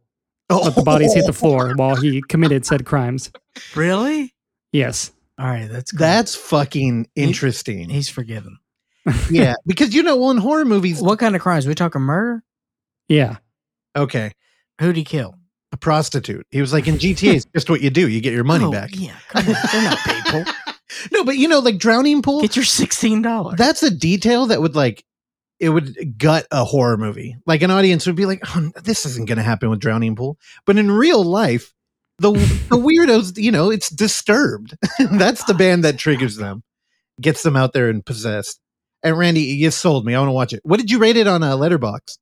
Oh, 0.52 0.62
Let 0.64 0.76
the 0.76 0.84
bodies 0.84 1.14
hit 1.14 1.24
the 1.24 1.30
oh. 1.30 1.34
floor 1.34 1.74
while 1.76 1.96
he 1.96 2.22
committed 2.28 2.66
said 2.66 2.86
crimes. 2.86 3.32
really 3.76 4.34
Yes. 4.74 5.12
all 5.40 5.48
right. 5.48 5.68
That's 5.72 5.92
cool. 5.92 6.00
That's 6.00 6.36
fucking 6.36 7.08
interesting. 7.16 7.90
he's 7.90 8.10
forgiven. 8.10 8.58
yeah, 9.32 9.56
because 9.66 9.96
you 9.96 10.04
know, 10.04 10.16
well, 10.16 10.30
in 10.32 10.38
horror 10.38 10.66
movies, 10.66 11.02
What 11.02 11.18
kind 11.20 11.36
of 11.36 11.42
crimes? 11.42 11.66
We 11.66 11.74
talking 11.74 12.02
murder? 12.02 12.44
Yeah. 13.08 13.38
okay, 13.96 14.32
Who'd 14.80 14.96
he 14.96 15.04
kill? 15.04 15.36
a 15.74 15.78
prostitute. 15.78 16.46
He 16.52 16.60
was 16.60 16.74
like 16.74 16.88
in 16.88 16.96
GTA, 16.96 17.36
it's 17.36 17.46
just 17.56 17.70
what 17.70 17.80
you 17.82 17.90
do. 17.90 18.10
You 18.10 18.20
get 18.20 18.34
your 18.34 18.44
money 18.44 18.66
Oh, 18.66 18.72
back. 18.72 18.90
Yeah, 18.94 19.14
come 19.30 19.48
on. 19.48 19.56
They're 19.72 19.84
not 19.84 19.98
people. 20.06 20.44
No, 21.14 21.24
but 21.24 21.38
you 21.38 21.48
know, 21.48 21.60
like 21.60 21.78
drowning 21.78 22.22
pool. 22.22 22.42
Get 22.42 22.58
your 22.58 22.66
sixteen 22.66 23.22
dollars. 23.22 23.56
that's 23.58 23.82
a 23.82 23.90
detail 23.90 24.48
that 24.48 24.62
would 24.62 24.76
like 24.76 25.04
it 25.62 25.70
would 25.70 26.18
gut 26.18 26.48
a 26.50 26.66
horror 26.66 26.98
movie. 26.98 27.38
Like 27.46 27.62
an 27.62 27.70
audience 27.70 28.08
would 28.08 28.16
be 28.16 28.26
like, 28.26 28.42
oh, 28.56 28.72
"This 28.84 29.06
isn't 29.06 29.28
going 29.28 29.38
to 29.38 29.44
happen 29.44 29.70
with 29.70 29.80
Drowning 29.80 30.16
Pool." 30.16 30.38
But 30.66 30.78
in 30.78 30.92
real 30.92 31.24
life, 31.24 31.72
the 32.18 32.32
the 32.32 32.78
weirdos, 32.78 33.38
you 33.42 33.52
know, 33.52 33.70
it's 33.70 33.90
disturbed. 33.90 34.76
That's 35.12 35.44
the 35.46 35.54
band 35.54 35.84
that 35.84 36.00
triggers 36.00 36.36
them, 36.36 36.64
gets 37.22 37.44
them 37.44 37.56
out 37.56 37.74
there 37.74 37.90
and 37.90 38.04
possessed. 38.04 38.60
And 39.04 39.18
Randy, 39.18 39.42
you 39.42 39.72
sold 39.72 40.06
me. 40.06 40.16
I 40.16 40.20
want 40.20 40.30
to 40.30 40.34
watch 40.34 40.54
it. 40.54 40.62
What 40.64 40.80
did 40.80 40.92
you 40.92 40.98
rate 40.98 41.18
it 41.18 41.28
on 41.28 41.44
uh, 41.44 41.56
a 41.56 41.58
Letterboxd? 41.58 42.18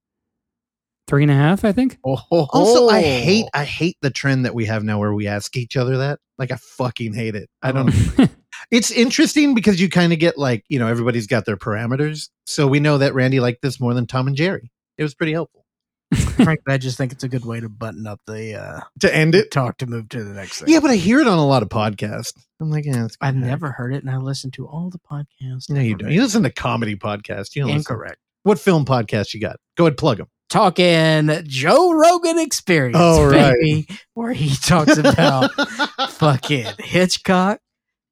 Three 1.08 1.24
and 1.24 1.32
a 1.32 1.36
half, 1.36 1.66
I 1.66 1.72
think. 1.72 1.98
Oh, 2.06 2.20
Also, 2.30 2.90
I 2.90 3.02
hate 3.02 3.46
I 3.54 3.64
hate 3.64 3.98
the 4.02 4.12
trend 4.12 4.46
that 4.46 4.54
we 4.54 4.66
have 4.66 4.84
now 4.84 5.00
where 5.00 5.14
we 5.14 5.28
ask 5.28 5.56
each 5.56 5.78
other 5.78 5.98
that. 5.98 6.20
Like 6.38 6.52
I 6.52 6.58
fucking 6.58 7.14
hate 7.14 7.36
it. 7.36 7.50
I 7.62 7.72
don't 7.72 7.90
oh. 8.20 8.28
it's 8.72 8.92
interesting 8.92 9.54
because 9.56 9.80
you 9.82 9.90
kind 9.90 10.14
of 10.14 10.20
get 10.20 10.38
like, 10.38 10.64
you 10.70 10.80
know, 10.80 10.88
everybody's 10.88 11.28
got 11.28 11.46
their 11.46 11.58
parameters. 11.58 12.30
So 12.46 12.68
we 12.68 12.80
know 12.80 12.98
that 13.00 13.14
Randy 13.14 13.40
liked 13.40 13.62
this 13.62 13.80
more 13.80 13.94
than 13.94 14.08
Tom 14.08 14.28
and 14.28 14.36
Jerry. 14.36 14.72
It 14.98 15.04
was 15.04 15.14
pretty 15.16 15.34
helpful. 15.34 15.66
Frankly, 16.16 16.74
I 16.74 16.78
just 16.80 16.98
think 16.98 17.12
it's 17.12 17.24
a 17.24 17.30
good 17.30 17.46
way 17.46 17.60
to 17.60 17.70
button 17.70 18.08
up 18.08 18.20
the 18.26 18.56
uh, 18.56 18.80
To 19.02 19.16
end 19.16 19.36
it. 19.36 19.52
talk 19.52 19.78
to 19.78 19.86
move 19.86 20.10
to 20.10 20.24
the 20.24 20.34
next 20.34 20.60
thing. 20.60 20.70
Yeah, 20.74 20.80
but 20.80 20.90
I 20.90 20.96
hear 20.96 21.20
it 21.20 21.28
on 21.28 21.38
a 21.38 21.46
lot 21.46 21.62
of 21.62 21.70
podcasts. 21.70 22.34
i'm 22.60 22.72
like 22.72 22.86
yeah, 22.86 23.08
i've 23.22 23.36
never 23.36 23.72
heard 23.72 23.94
it, 23.94 24.02
and 24.04 24.10
I 24.10 24.18
listen 24.18 24.50
to 24.52 24.68
all 24.68 24.90
the 24.90 24.98
podcasts. 25.00 25.70
No, 25.70 25.80
you 25.82 25.96
don't. 25.96 26.12
You 26.12 26.22
listen 26.24 26.42
to 26.44 26.50
comedy 26.50 26.96
podcasts. 26.96 27.56
You 27.56 27.62
don't 27.62 27.76
listen- 27.76 27.94
Incorrect. 27.94 28.18
What 28.44 28.58
film 28.60 28.86
podcast 28.86 29.34
you 29.36 29.40
got? 29.40 29.58
Go 29.78 29.86
ahead, 29.86 29.98
plug 29.98 30.18
them. 30.18 30.28
Talking 30.50 31.30
Joe 31.46 31.92
Rogan 31.94 32.40
Experience. 32.40 32.98
Oh, 33.00 33.30
right. 33.30 33.54
baby, 33.62 33.88
where 34.16 34.34
he 34.34 34.50
talks 34.56 34.98
about 34.98 35.52
fucking 36.14 36.66
Hitchcock. 36.80 37.60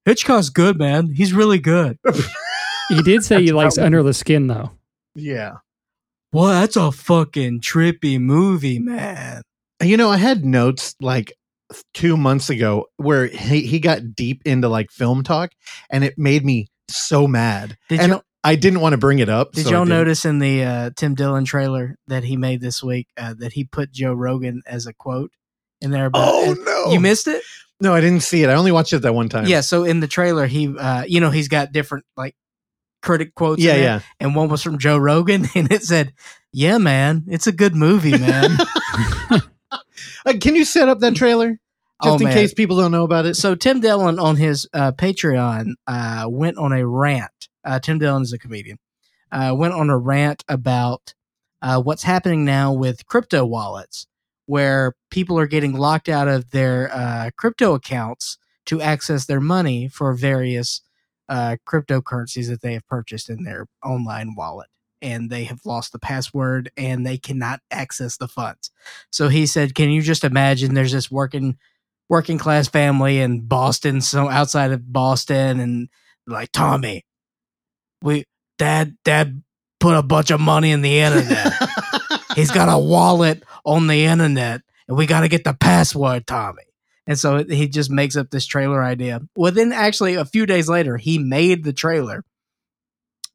Hitchcock's 0.07 0.49
good, 0.49 0.77
man. 0.79 1.13
He's 1.13 1.33
really 1.33 1.59
good. 1.59 1.99
He 2.89 3.01
did 3.01 3.25
say 3.25 3.41
he 3.41 3.51
likes 3.51 3.77
Under 3.77 4.01
the 4.01 4.13
Skin 4.13 4.47
though. 4.47 4.71
yeah. 5.13 5.57
Well, 6.31 6.47
that's 6.47 6.77
a 6.77 6.91
fucking 6.91 7.59
trippy 7.59 8.17
movie, 8.17 8.79
man. 8.79 9.41
You 9.83 9.97
know, 9.97 10.09
I 10.09 10.15
had 10.15 10.45
notes 10.45 10.95
like 11.01 11.33
two 11.93 12.15
months 12.15 12.49
ago 12.49 12.85
where 12.95 13.27
he, 13.27 13.61
he 13.61 13.79
got 13.79 14.15
deep 14.15 14.41
into 14.45 14.69
like 14.69 14.89
film 14.89 15.23
talk 15.23 15.51
and 15.89 16.05
it 16.05 16.17
made 16.17 16.45
me 16.45 16.67
so 16.89 17.27
mad. 17.27 17.77
Did 17.89 17.99
and 17.99 18.11
you 18.13 18.21
I 18.43 18.55
didn't 18.55 18.79
want 18.79 18.93
to 18.93 18.97
bring 18.97 19.19
it 19.19 19.27
up. 19.27 19.51
did 19.51 19.65
so 19.65 19.71
y'all 19.71 19.85
notice 19.85 20.23
in 20.23 20.39
the 20.39 20.63
uh, 20.63 20.89
Tim 20.95 21.15
Dillon 21.15 21.43
trailer 21.43 21.97
that 22.07 22.23
he 22.23 22.37
made 22.37 22.61
this 22.61 22.81
week 22.81 23.07
uh, 23.17 23.33
that 23.39 23.51
he 23.53 23.65
put 23.65 23.91
Joe 23.91 24.13
Rogan 24.13 24.61
as 24.65 24.85
a 24.87 24.93
quote 24.93 25.31
in 25.81 25.91
there? 25.91 26.05
About, 26.07 26.23
Oh, 26.27 26.55
no. 26.65 26.91
You 26.93 26.99
missed 26.99 27.27
it? 27.27 27.43
No, 27.79 27.93
I 27.93 28.01
didn't 28.01 28.21
see 28.23 28.43
it. 28.43 28.49
I 28.49 28.55
only 28.55 28.71
watched 28.71 28.93
it 28.93 28.99
that 29.03 29.13
one 29.13 29.29
time. 29.29 29.45
Yeah. 29.45 29.61
So 29.61 29.83
in 29.83 29.99
the 29.99 30.07
trailer, 30.07 30.47
he, 30.47 30.75
uh, 30.77 31.03
you 31.07 31.19
know, 31.21 31.29
he's 31.29 31.47
got 31.47 31.71
different 31.71 32.05
like 32.15 32.35
critic 33.03 33.35
quotes. 33.35 33.61
in 33.61 33.67
Yeah, 33.67 33.73
there, 33.73 33.83
yeah. 33.83 33.99
And 34.19 34.35
one 34.35 34.49
was 34.49 34.63
from 34.63 34.79
Joe 34.79 34.97
Rogan, 34.97 35.45
and 35.55 35.71
it 35.71 35.83
said, 35.83 36.13
"Yeah, 36.51 36.79
man, 36.79 37.25
it's 37.27 37.45
a 37.47 37.51
good 37.51 37.75
movie, 37.75 38.17
man." 38.17 38.57
Uh, 40.25 40.33
can 40.41 40.55
you 40.55 40.65
set 40.65 40.87
up 40.89 40.99
that 40.99 41.15
trailer? 41.15 41.51
Just 42.03 42.15
Oh, 42.15 42.17
in 42.17 42.23
man. 42.25 42.33
case 42.33 42.53
people 42.53 42.77
don't 42.77 42.91
know 42.91 43.03
about 43.03 43.25
it. 43.25 43.35
so 43.35 43.55
Tim 43.55 43.79
Dillon 43.79 44.19
on 44.19 44.35
his 44.35 44.67
uh, 44.73 44.91
Patreon 44.91 45.71
uh, 45.87 46.25
went 46.29 46.57
on 46.57 46.71
a 46.73 46.85
rant. 46.85 47.47
Uh, 47.63 47.79
Tim 47.79 47.97
Dillon 47.97 48.21
is 48.23 48.33
a 48.33 48.37
comedian. 48.37 48.77
Uh, 49.31 49.53
went 49.57 49.73
on 49.73 49.89
a 49.89 49.97
rant 49.97 50.43
about 50.47 51.13
uh, 51.61 51.81
what's 51.81 52.03
happening 52.03 52.45
now 52.45 52.71
with 52.73 53.05
crypto 53.07 53.45
wallets, 53.45 54.05
where 54.47 54.95
people 55.11 55.37
are 55.37 55.47
getting 55.47 55.73
locked 55.73 56.09
out 56.09 56.27
of 56.27 56.49
their 56.51 56.89
uh, 56.91 57.29
crypto 57.37 57.75
accounts 57.75 58.37
to 58.65 58.81
access 58.81 59.25
their 59.25 59.39
money 59.39 59.87
for 59.87 60.13
various 60.13 60.81
uh, 61.29 61.57
cryptocurrencies 61.67 62.47
that 62.47 62.61
they 62.61 62.73
have 62.73 62.87
purchased 62.87 63.29
in 63.29 63.43
their 63.43 63.67
online 63.83 64.33
wallet. 64.35 64.69
And 65.01 65.29
they 65.29 65.43
have 65.43 65.59
lost 65.63 65.91
the 65.91 65.99
password 65.99 66.71
and 66.75 67.05
they 67.05 67.17
cannot 67.17 67.59
access 67.69 68.17
the 68.17 68.27
funds. 68.27 68.71
So 69.11 69.27
he 69.27 69.45
said, 69.45 69.75
Can 69.75 69.91
you 69.91 70.01
just 70.01 70.23
imagine 70.23 70.73
there's 70.73 70.91
this 70.91 71.11
working 71.11 71.57
working 72.09 72.37
class 72.37 72.67
family 72.67 73.19
in 73.19 73.41
Boston, 73.41 74.01
so 74.01 74.29
outside 74.29 74.71
of 74.71 74.91
Boston, 74.91 75.59
and 75.59 75.89
like 76.25 76.51
Tommy, 76.51 77.05
we 78.01 78.23
dad 78.57 78.97
dad 79.03 79.43
put 79.79 79.95
a 79.95 80.03
bunch 80.03 80.31
of 80.31 80.39
money 80.39 80.71
in 80.71 80.81
the 80.81 80.99
internet. 80.99 81.53
He's 82.37 82.51
got 82.51 82.69
a 82.73 82.77
wallet 82.77 83.43
on 83.65 83.87
the 83.87 84.05
internet, 84.05 84.61
and 84.87 84.95
we 84.97 85.05
got 85.05 85.21
to 85.21 85.27
get 85.27 85.43
the 85.43 85.53
password, 85.53 86.25
Tommy. 86.27 86.63
And 87.05 87.17
so 87.17 87.43
he 87.43 87.67
just 87.67 87.89
makes 87.89 88.15
up 88.15 88.29
this 88.31 88.45
trailer 88.45 88.83
idea. 88.83 89.21
Well, 89.35 89.51
then 89.51 89.71
actually, 89.73 90.15
a 90.15 90.25
few 90.25 90.45
days 90.45 90.67
later, 90.69 90.97
he 90.97 91.17
made 91.19 91.63
the 91.63 91.73
trailer 91.73 92.23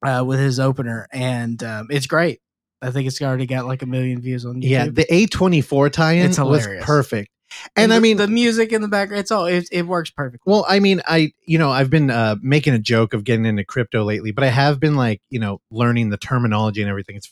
uh, 0.05 0.25
with 0.27 0.39
his 0.41 0.59
opener, 0.61 1.07
and 1.13 1.63
um, 1.63 1.87
it's 1.91 2.07
great. 2.07 2.41
I 2.81 2.91
think 2.91 3.07
it's 3.07 3.21
already 3.23 3.47
got 3.47 3.67
like 3.67 3.83
a 3.83 3.87
million 3.87 4.21
views 4.21 4.45
on 4.45 4.57
YouTube. 4.57 4.69
yeah, 4.69 4.87
the 4.87 5.05
A24 5.05 5.91
tie-in 5.93 6.27
It's 6.27 6.39
was 6.39 6.67
perfect. 6.83 7.29
And, 7.77 7.93
I 7.93 7.97
the- 7.97 8.01
mean, 8.01 8.17
the 8.17 8.27
music 8.29 8.73
in 8.73 8.83
the 8.83 8.89
background, 8.89 9.21
it's 9.21 9.31
all 9.31 9.45
it, 9.47 9.69
it 9.71 9.87
works 9.87 10.11
perfectly. 10.11 10.51
Well, 10.51 10.65
I 10.69 10.81
mean, 10.81 11.01
I 11.07 11.33
you 11.47 11.59
know 11.59 11.71
I've 11.71 11.91
been 11.91 12.11
uh, 12.11 12.37
making 12.43 12.73
a 12.75 12.79
joke 12.79 13.13
of 13.15 13.25
getting 13.25 13.45
into 13.45 13.63
crypto 13.65 14.03
lately, 14.05 14.33
but 14.33 14.43
I 14.43 14.49
have 14.49 14.81
been 14.81 14.97
like 14.97 15.21
you 15.31 15.39
know 15.39 15.61
learning 15.71 16.09
the 16.11 16.17
terminology 16.17 16.81
and 16.83 16.89
everything. 16.91 17.17
It's 17.17 17.31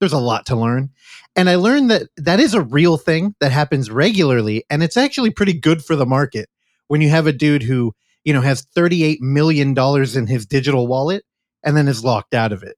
there's 0.00 0.12
a 0.12 0.18
lot 0.18 0.46
to 0.46 0.56
learn, 0.56 0.90
and 1.36 1.48
I 1.48 1.54
learned 1.56 1.90
that 1.90 2.08
that 2.16 2.40
is 2.40 2.54
a 2.54 2.62
real 2.62 2.96
thing 2.96 3.34
that 3.40 3.52
happens 3.52 3.90
regularly, 3.90 4.64
and 4.70 4.82
it's 4.82 4.96
actually 4.96 5.30
pretty 5.30 5.52
good 5.52 5.84
for 5.84 5.94
the 5.96 6.06
market 6.06 6.48
when 6.88 7.00
you 7.00 7.08
have 7.10 7.26
a 7.26 7.32
dude 7.32 7.62
who 7.62 7.94
you 8.24 8.32
know 8.32 8.40
has 8.40 8.62
38 8.74 9.20
million 9.22 9.74
dollars 9.74 10.16
in 10.16 10.26
his 10.26 10.46
digital 10.46 10.86
wallet 10.88 11.24
and 11.62 11.76
then 11.76 11.86
is 11.88 12.02
locked 12.04 12.34
out 12.34 12.52
of 12.52 12.62
it. 12.62 12.76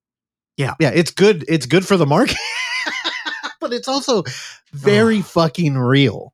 Yeah. 0.57 0.75
yeah, 0.81 0.91
it's 0.95 1.11
good. 1.11 1.45
It's 1.49 1.65
good 1.67 1.87
for 1.87 1.97
the 1.97 2.05
market, 2.07 2.37
but 3.61 3.73
it's 3.73 3.89
also 3.89 4.23
very 4.73 5.19
Ugh. 5.19 5.25
fucking 5.25 5.79
real. 5.79 6.33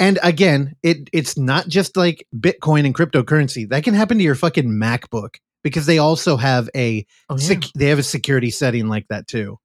And 0.00 0.18
again, 0.22 0.74
it 0.82 1.08
it's 1.12 1.36
not 1.36 1.68
just 1.68 1.96
like 1.96 2.26
Bitcoin 2.34 2.84
and 2.86 2.94
cryptocurrency. 2.94 3.68
That 3.68 3.84
can 3.84 3.94
happen 3.94 4.18
to 4.18 4.24
your 4.24 4.34
fucking 4.34 4.68
MacBook 4.68 5.36
because 5.64 5.86
they 5.86 5.98
also 5.98 6.36
have 6.36 6.68
a 6.74 7.04
Oh, 7.28 7.36
yeah. 7.36 7.44
sec- 7.44 7.72
they 7.74 7.86
have 7.86 7.98
a 7.98 8.02
security 8.04 8.50
setting 8.50 8.88
like 8.88 9.06
that 9.08 9.26
too. 9.26 9.58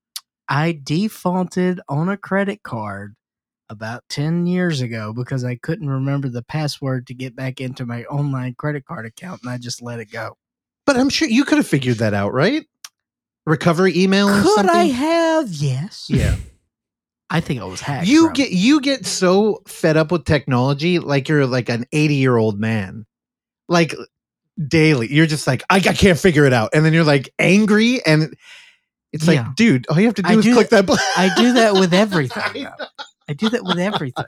I 0.47 0.79
defaulted 0.83 1.79
on 1.87 2.09
a 2.09 2.17
credit 2.17 2.63
card 2.63 3.15
about 3.69 4.03
10 4.09 4.45
years 4.45 4.81
ago 4.81 5.13
because 5.13 5.43
I 5.43 5.55
couldn't 5.55 5.89
remember 5.89 6.29
the 6.29 6.43
password 6.43 7.07
to 7.07 7.13
get 7.13 7.35
back 7.35 7.59
into 7.59 7.85
my 7.85 8.03
online 8.05 8.55
credit 8.55 8.85
card 8.85 9.05
account 9.05 9.41
and 9.43 9.51
I 9.51 9.57
just 9.57 9.81
let 9.81 9.99
it 9.99 10.11
go. 10.11 10.37
But 10.85 10.97
I'm 10.97 11.09
sure 11.09 11.27
you 11.27 11.45
could 11.45 11.57
have 11.57 11.67
figured 11.67 11.97
that 11.97 12.13
out, 12.13 12.33
right? 12.33 12.65
Recovery 13.45 13.97
email 13.97 14.29
or 14.29 14.41
Could 14.41 14.55
something. 14.55 14.75
I 14.75 14.85
have? 14.85 15.49
Yes. 15.49 16.07
yeah. 16.09 16.35
I 17.29 17.39
think 17.41 17.61
I 17.61 17.65
was 17.65 17.81
hacked. 17.81 18.07
You 18.07 18.31
get 18.33 18.51
you 18.51 18.79
get 18.79 19.07
so 19.07 19.63
fed 19.67 19.97
up 19.97 20.11
with 20.11 20.23
technology 20.23 20.99
like 20.99 21.27
you're 21.27 21.47
like 21.47 21.67
an 21.67 21.85
80 21.91 22.15
year 22.15 22.37
old 22.37 22.59
man. 22.59 23.05
Like 23.67 23.95
daily. 24.67 25.11
You're 25.11 25.25
just 25.25 25.47
like, 25.47 25.63
I, 25.69 25.77
I 25.77 25.93
can't 25.93 26.19
figure 26.19 26.45
it 26.45 26.53
out. 26.53 26.69
And 26.73 26.85
then 26.85 26.93
you're 26.93 27.03
like 27.03 27.33
angry 27.39 28.05
and 28.05 28.35
it's 29.13 29.27
like, 29.27 29.55
dude, 29.55 29.85
all 29.89 29.99
you 29.99 30.05
have 30.07 30.15
to 30.15 30.21
do 30.23 30.29
I 30.29 30.35
is 30.37 30.43
do 30.43 30.53
click 30.53 30.69
that 30.69 30.85
button. 30.85 31.03
I 31.15 31.33
do 31.37 31.53
that 31.53 31.73
with 31.75 31.93
everything. 31.93 32.67
I 33.29 33.33
do 33.33 33.49
that 33.49 33.63
with 33.63 33.77
everything. 33.79 34.25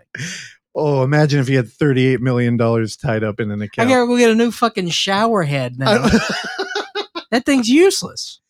Oh, 0.75 1.03
imagine 1.03 1.39
if 1.39 1.49
you 1.49 1.57
had 1.57 1.67
$38 1.67 2.19
million 2.19 2.57
tied 2.57 3.23
up 3.23 3.39
in 3.39 3.49
an 3.51 3.61
account. 3.61 3.89
I 3.89 3.91
account. 3.91 4.07
gotta 4.07 4.07
go 4.07 4.17
get 4.17 4.31
a 4.31 4.35
new 4.35 4.51
fucking 4.51 4.89
shower 4.89 5.43
head 5.43 5.77
now. 5.79 6.07
that 7.31 7.45
thing's 7.45 7.67
useless. 7.69 8.41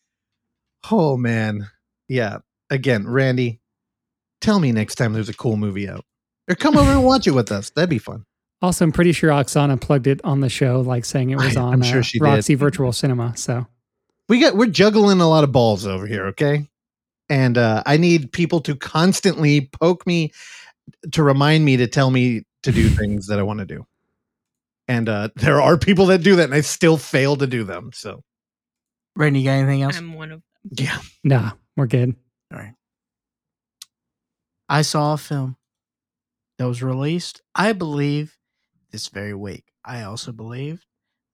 oh, 0.90 1.16
man. 1.16 1.68
Yeah. 2.08 2.38
Again, 2.70 3.06
Randy, 3.08 3.60
tell 4.40 4.58
me 4.60 4.72
next 4.72 4.96
time 4.96 5.12
there's 5.12 5.28
a 5.28 5.34
cool 5.34 5.56
movie 5.56 5.88
out. 5.88 6.04
Or 6.48 6.54
come 6.54 6.76
over 6.76 6.90
and 6.92 7.04
watch 7.04 7.26
it 7.26 7.32
with 7.32 7.50
us. 7.50 7.70
That'd 7.70 7.90
be 7.90 7.98
fun. 7.98 8.24
Also, 8.62 8.84
I'm 8.84 8.92
pretty 8.92 9.12
sure 9.12 9.30
Oksana 9.30 9.80
plugged 9.80 10.06
it 10.06 10.20
on 10.24 10.40
the 10.40 10.48
show, 10.48 10.80
like 10.80 11.04
saying 11.04 11.30
it 11.30 11.36
was 11.36 11.56
I- 11.56 11.62
on 11.62 11.72
I'm 11.74 11.82
sure 11.82 12.00
uh, 12.00 12.02
she 12.02 12.18
did. 12.18 12.24
Roxy 12.24 12.54
Virtual 12.54 12.92
Cinema. 12.92 13.36
So 13.36 13.66
We 14.28 14.40
got 14.40 14.56
we're 14.56 14.66
juggling 14.66 15.20
a 15.20 15.28
lot 15.28 15.44
of 15.44 15.52
balls 15.52 15.86
over 15.86 16.06
here, 16.06 16.26
okay? 16.26 16.68
And 17.28 17.58
uh, 17.58 17.82
I 17.86 17.96
need 17.96 18.32
people 18.32 18.60
to 18.62 18.76
constantly 18.76 19.68
poke 19.80 20.06
me 20.06 20.32
to 21.12 21.22
remind 21.22 21.64
me 21.64 21.76
to 21.76 21.86
tell 21.86 22.10
me 22.10 22.42
to 22.62 22.72
do 22.72 22.88
things 22.90 23.26
that 23.28 23.38
I 23.38 23.42
want 23.42 23.60
to 23.60 23.66
do. 23.66 23.86
And 24.88 25.08
uh, 25.08 25.30
there 25.36 25.60
are 25.60 25.76
people 25.76 26.06
that 26.06 26.22
do 26.22 26.36
that, 26.36 26.44
and 26.44 26.54
I 26.54 26.60
still 26.60 26.96
fail 26.96 27.36
to 27.36 27.46
do 27.46 27.64
them. 27.64 27.90
So 27.92 28.22
Randy, 29.16 29.40
you 29.40 29.46
got 29.46 29.52
anything 29.52 29.82
else? 29.82 29.98
I'm 29.98 30.14
one 30.14 30.32
of 30.32 30.42
yeah, 30.70 30.98
nah, 31.22 31.52
we're 31.76 31.86
good. 31.86 32.14
All 32.52 32.58
right. 32.58 32.74
I 34.68 34.82
saw 34.82 35.14
a 35.14 35.18
film 35.18 35.56
that 36.58 36.66
was 36.66 36.82
released, 36.82 37.42
I 37.54 37.72
believe, 37.72 38.36
this 38.90 39.08
very 39.08 39.34
week. 39.34 39.64
I 39.84 40.02
also 40.02 40.32
believe 40.32 40.84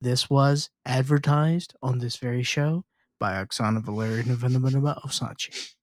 this 0.02 0.28
was 0.28 0.68
advertised 0.84 1.74
on 1.82 1.98
this 1.98 2.16
very 2.16 2.42
show 2.42 2.84
by 3.20 3.34
Oksana 3.34 3.82
Valerian 3.82 4.26
Osachi. 4.26 5.74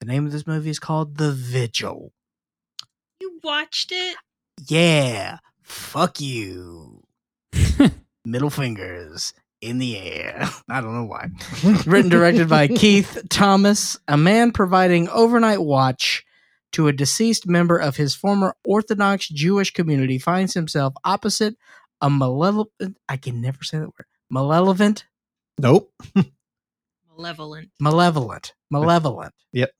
The 0.00 0.06
name 0.06 0.26
of 0.26 0.32
this 0.32 0.46
movie 0.46 0.70
is 0.70 0.78
called 0.78 1.16
The 1.16 1.32
Vigil. 1.32 2.12
you 3.20 3.40
watched 3.42 3.90
it. 3.92 4.16
Yeah, 4.68 5.38
fuck 5.60 6.20
you. 6.20 7.02
Middle 8.24 8.50
fingers 8.50 9.34
in 9.60 9.78
the 9.78 9.98
air. 9.98 10.48
I 10.68 10.80
don't 10.80 10.94
know 10.94 11.04
why. 11.04 11.26
Written 11.86 12.10
directed 12.10 12.48
by 12.48 12.68
Keith 12.68 13.26
Thomas, 13.28 13.98
a 14.06 14.16
man 14.16 14.52
providing 14.52 15.08
overnight 15.08 15.62
watch 15.62 16.24
to 16.72 16.88
a 16.88 16.92
deceased 16.92 17.46
member 17.46 17.76
of 17.76 17.96
his 17.96 18.14
former 18.14 18.56
Orthodox 18.64 19.28
Jewish 19.28 19.72
community 19.72 20.18
finds 20.18 20.54
himself 20.54 20.94
opposite 21.04 21.56
a 22.02 22.10
malevolent. 22.10 22.98
I 23.08 23.16
can 23.16 23.40
never 23.40 23.62
say 23.62 23.78
that 23.78 23.86
word. 23.86 24.06
Malevolent, 24.30 25.06
Nope. 25.58 25.90
Malevolent. 27.16 27.70
malevolent, 27.80 28.54
malevolent. 28.70 29.34
Yep. 29.52 29.70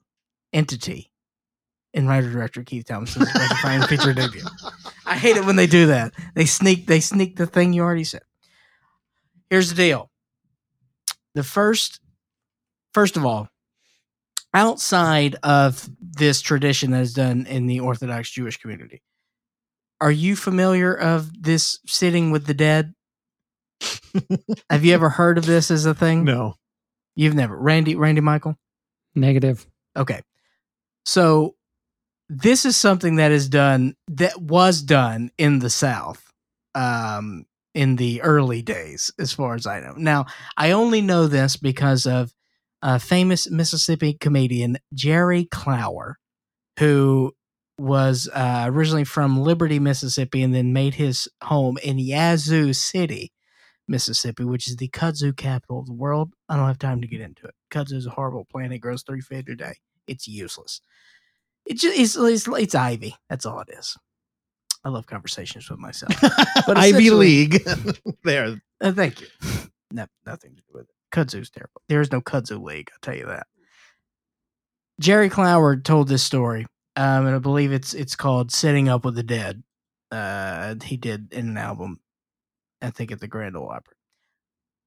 Entity. 0.52 1.10
In 1.94 2.06
writer 2.06 2.30
director 2.30 2.62
Keith 2.62 2.86
Thompson's 2.86 3.30
Fine 3.60 3.82
feature 3.86 4.14
debut. 4.14 4.42
I 5.04 5.16
hate 5.16 5.36
it 5.36 5.44
when 5.44 5.56
they 5.56 5.66
do 5.66 5.86
that. 5.88 6.14
They 6.34 6.46
sneak. 6.46 6.86
They 6.86 7.00
sneak 7.00 7.36
the 7.36 7.46
thing 7.46 7.74
you 7.74 7.82
already 7.82 8.04
said. 8.04 8.22
Here's 9.50 9.68
the 9.68 9.74
deal. 9.76 10.10
The 11.34 11.42
first, 11.42 12.00
first 12.94 13.18
of 13.18 13.26
all, 13.26 13.48
outside 14.54 15.36
of 15.42 15.86
this 16.00 16.40
tradition 16.40 16.92
that 16.92 17.02
is 17.02 17.12
done 17.14 17.46
in 17.46 17.66
the 17.66 17.80
Orthodox 17.80 18.30
Jewish 18.30 18.56
community, 18.58 19.02
are 20.03 20.11
you 20.11 20.34
familiar 20.34 20.92
of 20.92 21.42
this 21.42 21.78
sitting 21.86 22.32
with 22.32 22.46
the 22.46 22.55
dead? 22.55 22.92
Have 24.68 24.84
you 24.84 24.94
ever 24.94 25.09
heard 25.09 25.38
of 25.38 25.46
this 25.46 25.70
as 25.70 25.86
a 25.86 25.94
thing? 25.94 26.24
No. 26.32 26.55
You've 27.14 27.34
never, 27.34 27.55
Randy, 27.57 27.94
Randy 27.94 28.22
Michael. 28.22 28.57
Negative. 29.14 29.66
Okay. 29.96 30.22
So 31.05 31.57
this 32.28 32.64
is 32.64 32.74
something 32.76 33.16
that 33.16 33.30
is 33.30 33.48
done 33.48 33.94
that 34.09 34.40
was 34.40 34.80
done 34.80 35.30
in 35.36 35.59
the 35.59 35.68
South 35.68 36.32
um 36.74 37.44
in 37.74 37.96
the 37.96 38.22
early 38.22 38.62
days 38.62 39.12
as 39.18 39.32
far 39.32 39.55
as 39.55 39.66
I 39.66 39.80
know. 39.80 39.92
Now, 39.96 40.24
I 40.57 40.70
only 40.70 41.03
know 41.03 41.26
this 41.26 41.57
because 41.57 42.07
of 42.07 42.32
a 42.80 42.98
famous 42.98 43.50
Mississippi 43.50 44.14
comedian 44.14 44.78
Jerry 44.94 45.44
Clower 45.44 46.18
who 46.78 47.34
was 47.78 48.28
uh, 48.32 48.64
originally 48.68 49.04
from 49.04 49.40
Liberty, 49.40 49.78
Mississippi 49.78 50.42
and 50.42 50.54
then 50.54 50.72
made 50.72 50.94
his 50.94 51.28
home 51.42 51.78
in 51.82 51.98
Yazoo 51.98 52.72
City, 52.72 53.32
Mississippi, 53.88 54.44
which 54.44 54.68
is 54.68 54.76
the 54.76 54.88
kudzu 54.88 55.36
capital 55.36 55.80
of 55.80 55.86
the 55.86 55.92
world. 55.92 56.32
I 56.48 56.56
don't 56.56 56.66
have 56.66 56.78
time 56.78 57.00
to 57.00 57.08
get 57.08 57.20
into 57.20 57.46
it. 57.46 57.54
Kudzu 57.70 57.94
is 57.94 58.06
a 58.06 58.10
horrible 58.10 58.44
plant. 58.44 58.72
It 58.72 58.78
grows 58.78 59.02
three 59.02 59.20
feet 59.20 59.48
a 59.48 59.56
day. 59.56 59.74
It's 60.06 60.28
useless. 60.28 60.80
It 61.64 61.78
just 61.78 61.98
it's, 61.98 62.16
it's, 62.16 62.48
it's 62.48 62.74
ivy. 62.74 63.16
That's 63.28 63.46
all 63.46 63.60
it 63.60 63.68
is. 63.76 63.96
I 64.84 64.88
love 64.88 65.06
conversations 65.06 65.70
with 65.70 65.78
myself. 65.78 66.12
But 66.66 66.76
Ivy 66.76 67.10
League. 67.10 67.62
there. 68.24 68.60
Uh, 68.80 68.92
thank 68.92 69.20
you. 69.20 69.26
No, 69.94 70.06
nothing 70.24 70.52
to 70.52 70.62
do 70.62 70.62
with 70.72 70.84
it. 70.84 70.94
Kudzu's 71.14 71.50
terrible. 71.50 71.82
There 71.86 72.00
is 72.00 72.10
no 72.10 72.22
kudzu 72.22 72.58
league. 72.58 72.88
I'll 72.90 72.98
tell 73.02 73.14
you 73.14 73.26
that. 73.26 73.46
Jerry 75.00 75.28
Clower 75.28 75.76
told 75.76 76.08
this 76.08 76.22
story, 76.22 76.64
um, 76.97 77.26
and 77.26 77.34
I 77.34 77.38
believe 77.38 77.72
it's 77.72 77.95
it's 77.95 78.16
called 78.16 78.53
"Sitting 78.53 78.88
Up 78.88 79.05
with 79.05 79.14
the 79.14 79.22
Dead." 79.22 79.62
Uh, 80.11 80.74
he 80.84 80.97
did 80.97 81.32
in 81.32 81.49
an 81.49 81.57
album, 81.57 82.01
I 82.82 82.90
think 82.90 83.12
at 83.12 83.20
the 83.20 83.28
Grand 83.28 83.57
Ole 83.57 83.70
Opry. 83.70 83.97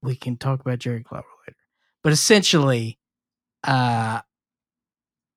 We 0.02 0.14
can 0.14 0.36
talk 0.36 0.60
about 0.60 0.78
Jerry 0.78 1.02
Clower 1.02 1.24
later, 1.46 1.58
but 2.04 2.12
essentially, 2.12 2.98
uh, 3.64 4.20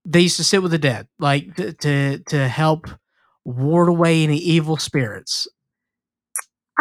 they 0.05 0.21
used 0.21 0.37
to 0.37 0.43
sit 0.43 0.61
with 0.61 0.71
the 0.71 0.77
dead, 0.77 1.07
like 1.17 1.55
to 1.55 1.73
to, 1.73 2.19
to 2.19 2.47
help 2.47 2.87
ward 3.45 3.89
away 3.89 4.23
any 4.23 4.37
evil 4.37 4.77
spirits. 4.77 5.47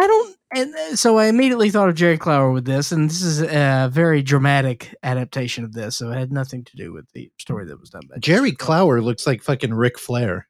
I 0.01 0.07
don't, 0.07 0.37
and 0.55 0.75
uh, 0.75 0.97
so 0.97 1.19
I 1.19 1.27
immediately 1.27 1.71
thought 1.71 1.89
of 1.89 1.97
Jerry 1.97 2.19
Clower 2.19 2.53
with 2.53 2.65
this, 2.65 2.93
and 2.93 3.11
this 3.11 3.23
is 3.23 3.43
a 3.43 3.89
very 3.93 4.23
dramatic 4.23 4.95
adaptation 5.03 5.65
of 5.65 5.73
this, 5.73 5.97
so 5.97 6.11
it 6.11 6.19
had 6.19 6.31
nothing 6.31 6.63
to 6.65 6.77
do 6.77 6.93
with 6.93 7.11
the 7.15 7.33
story 7.39 7.65
that 7.67 7.81
was 7.81 7.91
done 7.91 8.03
by 8.09 8.19
Jerry 8.19 8.53
Clower 8.53 9.01
looks 9.01 9.27
like 9.27 9.43
fucking 9.43 9.75
Ric 9.75 9.99
Flair. 9.99 10.47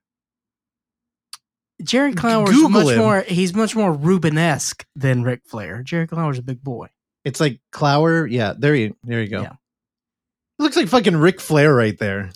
Jerry 1.83 2.13
Clower 2.13 2.51
is 2.51 2.69
much 2.69 2.89
him. 2.89 2.99
more. 2.99 3.23
He's 3.23 3.55
much 3.55 3.75
more 3.77 3.95
Rubenesque 3.95 4.85
than 4.97 5.23
Ric 5.23 5.43
Flair. 5.47 5.83
Jerry 5.83 6.07
Clower's 6.07 6.39
a 6.39 6.43
big 6.43 6.63
boy. 6.63 6.89
It's 7.25 7.41
like 7.41 7.61
Clower. 7.73 8.27
Yeah, 8.27 8.55
there 8.59 8.75
you 8.75 8.97
there 9.05 9.23
you 9.23 9.29
go. 9.29 9.43
Yeah. 9.43 9.53
It 9.53 10.63
looks 10.63 10.77
like 10.77 10.89
fucking 10.89 11.17
Ric 11.17 11.41
Flair 11.41 11.73
right 11.73 11.97
there. 11.99 12.33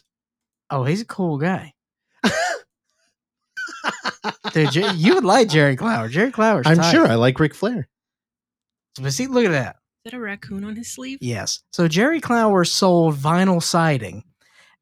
Oh, 0.70 0.84
he's 0.84 1.00
a 1.00 1.06
cool 1.06 1.38
guy. 1.38 1.74
Dude, 4.52 4.70
Jer- 4.72 4.92
you 4.94 5.14
would 5.14 5.24
like 5.24 5.48
Jerry 5.48 5.76
Clower. 5.76 6.08
Jerry 6.08 6.30
Clower. 6.30 6.62
I'm 6.64 6.76
tight. 6.76 6.90
sure 6.90 7.06
I 7.06 7.14
like 7.14 7.38
Ric 7.40 7.54
Flair. 7.54 7.88
But 9.00 9.12
see, 9.12 9.26
look 9.26 9.44
at 9.46 9.52
that. 9.52 9.76
Is 10.04 10.12
that 10.12 10.16
a 10.16 10.20
raccoon 10.20 10.64
on 10.64 10.76
his 10.76 10.92
sleeve? 10.92 11.18
Yes. 11.20 11.62
So 11.72 11.88
Jerry 11.88 12.20
Clower 12.20 12.64
sold 12.64 13.14
vinyl 13.16 13.62
siding, 13.62 14.24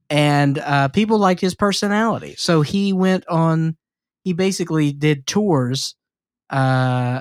and 0.08 0.58
uh, 0.58 0.88
people 0.88 1.18
liked 1.18 1.40
his 1.40 1.54
personality. 1.54 2.34
So 2.36 2.62
he 2.62 2.92
went 2.92 3.26
on. 3.28 3.76
He 4.24 4.32
basically 4.32 4.92
did 4.92 5.26
tours, 5.26 5.94
uh, 6.50 7.20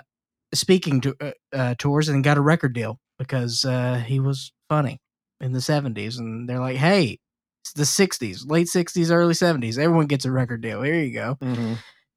speaking 0.54 1.02
to 1.02 1.16
uh, 1.22 1.32
uh, 1.54 1.76
tours, 1.78 2.10
and 2.10 2.24
got 2.24 2.38
a 2.38 2.42
record 2.42 2.74
deal 2.74 3.00
because 3.18 3.66
uh, 3.66 3.96
he 4.06 4.20
was 4.20 4.52
funny 4.70 5.00
in 5.42 5.52
the 5.52 5.60
'70s. 5.60 6.18
And 6.18 6.48
they're 6.50 6.60
like, 6.60 6.78
"Hey, 6.78 7.20
it's 7.62 7.74
the 7.74 7.84
'60s, 7.84 8.50
late 8.50 8.68
'60s, 8.68 9.12
early 9.12 9.34
'70s. 9.34 9.78
Everyone 9.78 10.08
gets 10.08 10.26
a 10.26 10.32
record 10.32 10.62
deal. 10.62 10.82
Here 10.82 10.96
you 10.96 11.14
go." 11.14 11.38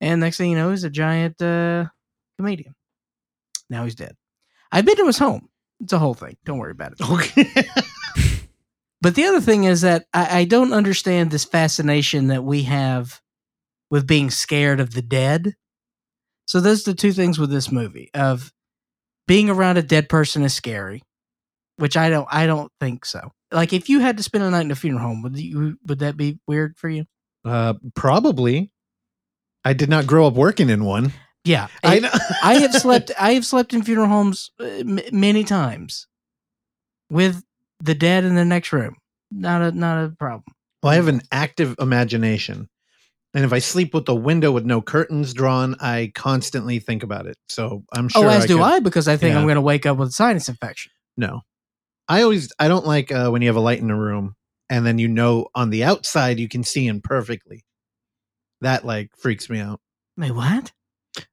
And 0.01 0.20
next 0.20 0.36
thing 0.36 0.51
you 0.51 0.57
know, 0.57 0.70
he's 0.70 0.84
a 0.84 0.90
giant 0.90 1.40
uh, 1.40 1.86
comedian. 2.38 2.74
Now 3.70 3.84
he's 3.84 3.95
dead. 3.95 4.16
I've 4.70 4.84
been 4.84 4.97
to 4.97 5.07
his 5.07 5.18
home. 5.18 5.49
It's 5.80 5.93
a 5.93 5.99
whole 5.99 6.14
thing. 6.14 6.36
Don't 6.45 6.59
worry 6.59 6.72
about 6.72 6.93
it. 6.93 7.01
Okay. 7.11 7.68
But 9.01 9.16
the 9.16 9.24
other 9.24 9.40
thing 9.40 9.64
is 9.64 9.80
that 9.80 10.07
I, 10.14 10.40
I 10.40 10.45
don't 10.45 10.72
understand 10.72 11.30
this 11.30 11.45
fascination 11.45 12.28
that 12.28 12.45
we 12.45 12.62
have 12.62 13.20
with 13.90 14.07
being 14.07 14.30
scared 14.30 14.78
of 14.78 14.95
the 14.95 15.03
dead. 15.03 15.57
So 16.47 16.61
those 16.61 16.86
are 16.86 16.93
the 16.93 16.97
two 16.97 17.12
things 17.12 17.36
with 17.36 17.51
this 17.51 17.72
movie 17.72 18.11
of 18.14 18.53
being 19.26 19.51
around 19.51 19.76
a 19.76 19.82
dead 19.82 20.09
person 20.09 20.45
is 20.45 20.55
scary, 20.55 21.03
which 21.76 21.96
I 21.96 22.08
don't 22.10 22.28
I 22.30 22.46
don't 22.46 22.70
think 22.80 23.04
so. 23.04 23.32
Like 23.50 23.72
if 23.72 23.88
you 23.88 24.00
had 24.00 24.16
to 24.16 24.22
spend 24.22 24.44
a 24.44 24.50
night 24.50 24.64
in 24.64 24.70
a 24.70 24.74
funeral 24.74 25.02
home, 25.06 25.22
would 25.22 25.38
you 25.38 25.76
would 25.86 25.98
that 26.00 26.16
be 26.16 26.38
weird 26.46 26.76
for 26.76 26.88
you? 26.88 27.04
uh, 27.44 27.74
probably. 27.94 28.70
I 29.64 29.72
did 29.74 29.88
not 29.88 30.06
grow 30.06 30.26
up 30.26 30.34
working 30.34 30.70
in 30.70 30.84
one. 30.84 31.12
Yeah, 31.44 31.68
I 31.84 31.96
I, 31.96 31.98
know. 32.00 32.10
I 32.42 32.54
have 32.54 32.74
slept 32.80 33.10
I 33.18 33.34
have 33.34 33.44
slept 33.46 33.72
in 33.74 33.82
funeral 33.82 34.08
homes 34.08 34.50
uh, 34.60 34.64
m- 34.64 35.00
many 35.12 35.44
times 35.44 36.06
with 37.10 37.42
the 37.80 37.94
dead 37.94 38.24
in 38.24 38.34
the 38.34 38.44
next 38.44 38.72
room. 38.72 38.96
Not 39.30 39.62
a 39.62 39.72
not 39.72 40.04
a 40.04 40.08
problem. 40.10 40.44
Well, 40.82 40.92
I 40.92 40.96
have 40.96 41.08
an 41.08 41.22
active 41.30 41.76
imagination. 41.80 42.68
And 43.34 43.44
if 43.46 43.52
I 43.52 43.60
sleep 43.60 43.94
with 43.94 44.04
the 44.04 44.14
window 44.14 44.52
with 44.52 44.66
no 44.66 44.82
curtains 44.82 45.32
drawn, 45.32 45.74
I 45.80 46.12
constantly 46.14 46.80
think 46.80 47.02
about 47.02 47.26
it. 47.26 47.36
So 47.48 47.82
I'm 47.92 48.08
sure. 48.08 48.26
oh, 48.26 48.28
as 48.28 48.44
do 48.46 48.56
could- 48.56 48.62
I 48.62 48.80
because 48.80 49.08
I 49.08 49.16
think 49.16 49.32
Yeah. 49.32 49.38
I'm 49.40 49.46
going 49.46 49.54
to 49.54 49.62
wake 49.62 49.86
up 49.86 49.96
with 49.96 50.10
a 50.10 50.12
sinus 50.12 50.48
infection. 50.50 50.92
No. 51.16 51.40
I 52.09 52.22
always 52.22 52.53
I 52.59 52.68
don't 52.68 52.86
like 52.86 53.11
uh, 53.12 53.28
when 53.30 53.42
you 53.42 53.48
have 53.48 53.57
a 53.57 53.61
light 53.61 53.80
in 53.80 53.90
a 53.90 53.96
room 53.96 54.34
and 54.68 54.84
then 54.86 54.98
you 54.98 55.09
know 55.09 55.46
on 55.55 55.70
the 55.70 55.84
outside 55.84 56.38
you 56.38 56.48
can 56.48 56.64
see 56.64 56.86
in 56.86 57.00
perfectly. 57.00 57.64
That 58.61 58.84
like 58.84 59.11
freaks 59.16 59.48
me 59.50 59.59
out. 59.61 59.80
Wait, 60.16 60.32
what? 60.32 60.72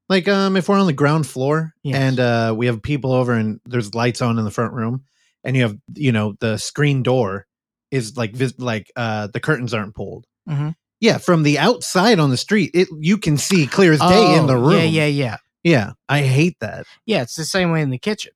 Like 0.07 0.28
um 0.28 0.57
if 0.57 0.67
we're 0.70 0.80
on 0.80 0.88
the 0.88 0.93
ground 0.93 1.28
floor 1.28 1.74
Yes. 1.84 1.95
and 1.97 2.20
uh 2.20 2.53
we 2.57 2.65
have 2.65 2.82
people 2.82 3.11
over 3.13 3.34
and 3.34 3.59
there's 3.65 3.93
lights 3.95 4.22
on 4.22 4.38
in 4.39 4.45
the 4.45 4.51
front 4.51 4.74
room 4.74 5.03
and 5.43 5.55
you 5.55 5.61
have 5.63 5.78
you 5.95 6.11
know 6.11 6.36
the 6.39 6.57
screen 6.57 7.03
door 7.03 7.45
is 7.91 8.17
like 8.17 8.34
vis- 8.36 8.59
like 8.59 8.91
uh 8.95 9.28
the 9.28 9.39
curtains 9.39 9.74
aren't 9.74 9.95
pulled. 9.95 10.26
Mhm. 10.47 10.76
Yeah, 11.01 11.17
from 11.17 11.43
the 11.43 11.57
outside 11.59 12.20
on 12.20 12.30
the 12.30 12.38
street, 12.38 12.72
it 12.74 12.89
you 12.99 13.17
can 13.17 13.38
see 13.38 13.67
clear 13.67 13.93
as 13.93 14.01
day 14.01 14.36
in 14.36 14.47
the 14.47 14.55
Oh, 14.55 14.61
room. 14.61 14.74
Yeah, 14.74 14.84
yeah, 14.84 15.05
yeah. 15.05 15.38
Yeah, 15.63 15.91
I 16.09 16.22
hate 16.22 16.57
that. 16.61 16.86
Yeah, 17.05 17.22
it's 17.22 17.36
the 17.36 17.45
same 17.45 17.72
way 17.72 17.82
in 17.82 17.89
the 17.89 17.97
kitchen. 17.97 18.34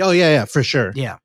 Oh 0.00 0.10
yeah, 0.10 0.30
yeah, 0.30 0.44
for 0.46 0.62
sure. 0.62 0.92
Yeah. 0.96 1.18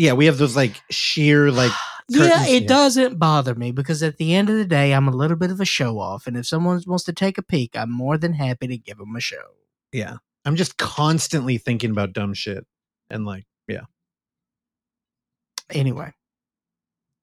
Yeah, 0.00 0.14
we 0.14 0.24
have 0.24 0.38
those 0.38 0.56
like 0.56 0.80
sheer 0.88 1.50
like 1.52 1.72
yeah, 2.08 2.46
it 2.46 2.62
yeah. 2.62 2.68
doesn't 2.68 3.18
bother 3.18 3.54
me 3.54 3.70
because 3.70 4.02
at 4.02 4.16
the 4.16 4.34
end 4.34 4.48
of 4.48 4.56
the 4.56 4.64
day, 4.64 4.94
I'm 4.94 5.06
a 5.06 5.12
little 5.12 5.36
bit 5.36 5.50
of 5.50 5.60
a 5.60 5.66
show 5.66 6.00
off. 6.00 6.26
And 6.26 6.38
if 6.38 6.46
someone 6.46 6.82
wants 6.86 7.04
to 7.04 7.12
take 7.12 7.36
a 7.36 7.42
peek, 7.42 7.76
I'm 7.76 7.92
more 7.92 8.16
than 8.16 8.32
happy 8.32 8.66
to 8.66 8.78
give 8.78 8.96
them 8.96 9.14
a 9.14 9.20
show. 9.20 9.44
yeah. 9.92 10.16
I'm 10.46 10.56
just 10.56 10.78
constantly 10.78 11.58
thinking 11.58 11.90
about 11.90 12.14
dumb 12.14 12.32
shit 12.32 12.66
and 13.10 13.26
like 13.26 13.44
yeah. 13.68 13.82
Anyway, 15.68 16.14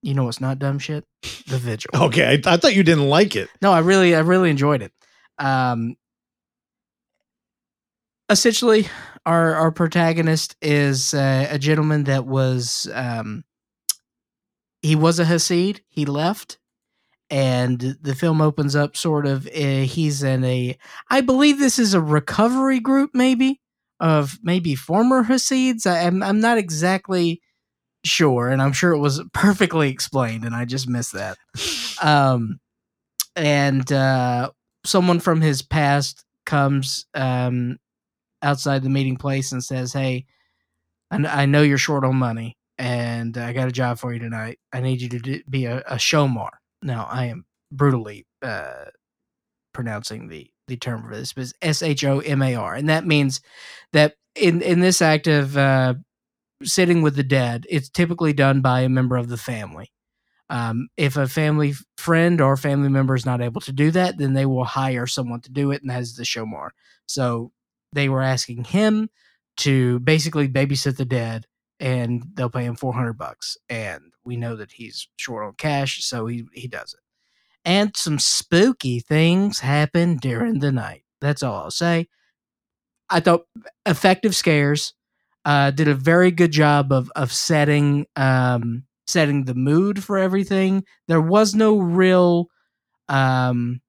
you 0.03 0.13
know 0.13 0.25
what's 0.25 0.39
not 0.39 0.59
dumb 0.59 0.77
shit? 0.77 1.03
The 1.47 1.57
Vigil. 1.57 1.89
Okay, 1.95 2.39
I, 2.45 2.53
I 2.53 2.57
thought 2.57 2.75
you 2.75 2.83
didn't 2.83 3.09
like 3.09 3.35
it. 3.35 3.49
No, 3.59 3.73
I 3.73 3.79
really, 3.79 4.15
I 4.15 4.19
really 4.19 4.51
enjoyed 4.51 4.83
it. 4.83 4.91
Um, 5.39 5.95
essentially, 8.29 8.87
our 9.25 9.55
our 9.55 9.71
protagonist 9.71 10.55
is 10.61 11.13
uh, 11.13 11.47
a 11.49 11.59
gentleman 11.59 12.05
that 12.05 12.25
was 12.25 12.89
um, 12.93 13.43
he 14.81 14.95
was 14.95 15.19
a 15.19 15.25
Hasid. 15.25 15.81
He 15.89 16.05
left, 16.05 16.59
and 17.29 17.97
the 18.01 18.15
film 18.15 18.41
opens 18.41 18.75
up 18.75 18.95
sort 18.95 19.25
of. 19.25 19.47
Uh, 19.47 19.83
he's 19.83 20.23
in 20.23 20.43
a, 20.43 20.77
I 21.09 21.21
believe 21.21 21.59
this 21.59 21.79
is 21.79 21.93
a 21.93 22.01
recovery 22.01 22.79
group, 22.79 23.11
maybe 23.13 23.61
of 23.99 24.37
maybe 24.43 24.75
former 24.75 25.23
Hasids. 25.23 25.85
I, 25.85 26.03
I'm 26.03 26.23
I'm 26.23 26.39
not 26.39 26.57
exactly 26.57 27.41
sure, 28.05 28.49
and 28.49 28.61
I'm 28.61 28.73
sure 28.73 28.91
it 28.91 28.99
was 28.99 29.21
perfectly 29.33 29.89
explained, 29.89 30.45
and 30.45 30.55
I 30.55 30.65
just 30.65 30.87
missed 30.87 31.13
that. 31.13 31.37
Um, 32.01 32.59
and 33.35 33.91
uh, 33.91 34.51
someone 34.85 35.19
from 35.19 35.41
his 35.41 35.61
past 35.61 36.23
comes 36.45 37.05
um, 37.13 37.77
outside 38.41 38.83
the 38.83 38.89
meeting 38.89 39.17
place 39.17 39.51
and 39.51 39.63
says, 39.63 39.93
"Hey, 39.93 40.25
I, 41.11 41.45
know 41.45 41.61
you're 41.61 41.77
short 41.77 42.03
on 42.03 42.15
money, 42.15 42.57
and 42.77 43.37
I 43.37 43.53
got 43.53 43.67
a 43.67 43.71
job 43.71 43.99
for 43.99 44.13
you 44.13 44.19
tonight. 44.19 44.59
I 44.73 44.81
need 44.81 45.01
you 45.01 45.09
to 45.09 45.43
be 45.49 45.65
a, 45.65 45.79
a 45.79 45.95
showmar." 45.95 46.49
Now, 46.81 47.07
I 47.09 47.25
am 47.25 47.45
brutally 47.71 48.25
uh, 48.41 48.85
pronouncing 49.73 50.27
the 50.27 50.49
the 50.67 50.77
term 50.77 51.03
for 51.03 51.15
this, 51.15 51.33
but 51.33 51.51
S 51.61 51.81
H 51.81 52.03
O 52.03 52.19
M 52.19 52.41
A 52.41 52.55
R, 52.55 52.75
and 52.75 52.89
that 52.89 53.05
means 53.05 53.41
that 53.93 54.15
in 54.35 54.61
in 54.61 54.79
this 54.79 55.01
act 55.01 55.27
of 55.27 55.57
uh, 55.57 55.95
sitting 56.63 57.01
with 57.01 57.15
the 57.15 57.23
dead, 57.23 57.65
it's 57.69 57.89
typically 57.89 58.33
done 58.33 58.61
by 58.61 58.81
a 58.81 58.89
member 58.89 59.17
of 59.17 59.29
the 59.29 59.37
family. 59.37 59.91
Um, 60.49 60.87
if 60.95 61.17
a 61.17 61.27
family 61.27 61.73
friend 61.97 62.39
or 62.39 62.55
family 62.55 62.89
member 62.89 63.15
is 63.15 63.25
not 63.25 63.41
able 63.41 63.59
to 63.61 63.73
do 63.73 63.91
that, 63.91 64.17
then 64.17 64.33
they 64.33 64.45
will 64.45 64.63
hire 64.63 65.05
someone 65.05 65.41
to 65.41 65.51
do 65.51 65.71
it, 65.71 65.81
and 65.81 65.89
that 65.89 66.01
is 66.01 66.15
the 66.15 66.23
showmar. 66.23 66.69
So 67.05 67.51
they 67.93 68.09
were 68.09 68.21
asking 68.21 68.65
him 68.65 69.09
to 69.57 69.99
basically 69.99 70.47
babysit 70.47 70.97
the 70.97 71.05
dead, 71.05 71.45
and 71.79 72.23
they'll 72.33 72.49
pay 72.49 72.65
him 72.65 72.75
four 72.75 72.93
hundred 72.93 73.17
bucks. 73.17 73.57
And 73.69 74.13
we 74.23 74.37
know 74.37 74.55
that 74.55 74.71
he's 74.73 75.07
short 75.17 75.45
on 75.45 75.53
cash, 75.53 76.03
so 76.03 76.27
he 76.27 76.45
he 76.53 76.67
does 76.67 76.93
it. 76.93 76.99
And 77.65 77.95
some 77.97 78.19
spooky 78.19 78.99
things 78.99 79.59
happen 79.59 80.17
during 80.17 80.59
the 80.59 80.71
night. 80.71 81.03
That's 81.19 81.43
all 81.43 81.55
I'll 81.55 81.71
say. 81.71 82.07
I 83.09 83.19
thought 83.19 83.45
effective 83.85 84.35
scares 84.35 84.93
uh, 85.45 85.71
did 85.71 85.87
a 85.87 85.95
very 85.95 86.31
good 86.31 86.51
job 86.51 86.91
of 86.91 87.11
of 87.15 87.31
setting 87.31 88.05
um, 88.15 88.83
setting 89.07 89.45
the 89.45 89.55
mood 89.55 90.03
for 90.03 90.17
everything. 90.17 90.83
There 91.07 91.21
was 91.21 91.55
no 91.55 91.79
real 91.79 92.49
um, 93.07 93.81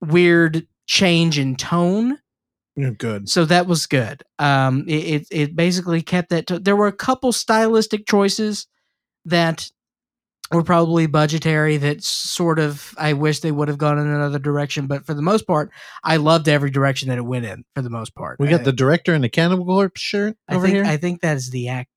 weird 0.00 0.66
change 0.86 1.38
in 1.38 1.56
tone, 1.56 2.18
good. 2.98 3.28
so 3.28 3.44
that 3.44 3.66
was 3.66 3.86
good. 3.86 4.22
Um, 4.38 4.84
it, 4.88 4.92
it 4.92 5.26
it 5.30 5.56
basically 5.56 6.02
kept 6.02 6.30
that. 6.30 6.46
To- 6.48 6.58
there 6.58 6.76
were 6.76 6.86
a 6.88 6.92
couple 6.92 7.32
stylistic 7.32 8.06
choices 8.06 8.66
that 9.24 9.70
were 10.50 10.62
probably 10.62 11.06
budgetary 11.06 11.78
that 11.78 12.02
sort 12.04 12.58
of 12.58 12.94
I 12.98 13.14
wish 13.14 13.40
they 13.40 13.52
would 13.52 13.68
have 13.68 13.78
gone 13.78 13.98
in 13.98 14.06
another 14.06 14.38
direction, 14.38 14.86
but 14.86 15.06
for 15.06 15.14
the 15.14 15.22
most 15.22 15.46
part, 15.46 15.70
I 16.04 16.16
loved 16.16 16.48
every 16.48 16.70
direction 16.70 17.08
that 17.08 17.18
it 17.18 17.24
went 17.24 17.46
in. 17.46 17.64
For 17.74 17.80
the 17.82 17.88
most 17.90 18.14
part, 18.14 18.38
We 18.38 18.48
got 18.48 18.60
I- 18.60 18.64
the 18.64 18.72
director 18.72 19.14
in 19.14 19.22
the 19.22 19.28
Cannibal 19.30 19.64
Corpse 19.64 20.00
shirt 20.00 20.36
I 20.48 20.54
over 20.56 20.66
think 20.66 20.74
here. 20.76 20.84
I 20.84 20.96
think 20.98 21.20
that 21.22 21.36
is 21.36 21.50
the 21.50 21.68
actor. 21.68 21.88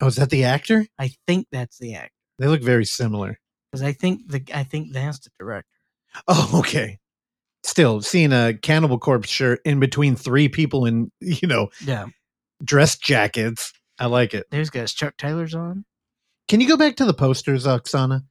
oh, 0.00 0.06
is 0.08 0.16
that 0.16 0.30
the 0.30 0.44
actor? 0.44 0.86
I 0.98 1.10
think 1.26 1.46
that's 1.52 1.78
the 1.78 1.94
actor. 1.94 2.12
They 2.38 2.46
look 2.48 2.62
very 2.62 2.84
similar. 2.84 3.38
because 3.70 3.82
I 3.82 3.92
think 3.92 4.28
the 4.28 4.42
I 4.54 4.64
think 4.64 4.92
that's 4.92 5.20
the 5.20 5.30
director. 5.38 5.68
Oh, 6.28 6.50
okay. 6.60 6.98
Still 7.64 8.02
seeing 8.02 8.32
a 8.32 8.54
Cannibal 8.54 8.98
Corpse 8.98 9.28
shirt 9.28 9.60
in 9.64 9.78
between 9.80 10.16
three 10.16 10.48
people 10.48 10.84
in 10.84 11.10
you 11.20 11.46
know 11.48 11.68
Yeah, 11.84 12.06
dress 12.62 12.96
jackets. 12.96 13.72
I 13.98 14.06
like 14.06 14.34
it. 14.34 14.46
there's 14.50 14.70
guys 14.70 14.92
Chuck 14.92 15.16
Taylor's 15.16 15.54
on. 15.54 15.84
Can 16.48 16.60
you 16.60 16.68
go 16.68 16.76
back 16.76 16.96
to 16.96 17.04
the 17.04 17.14
posters, 17.14 17.66
Oksana? 17.66 18.22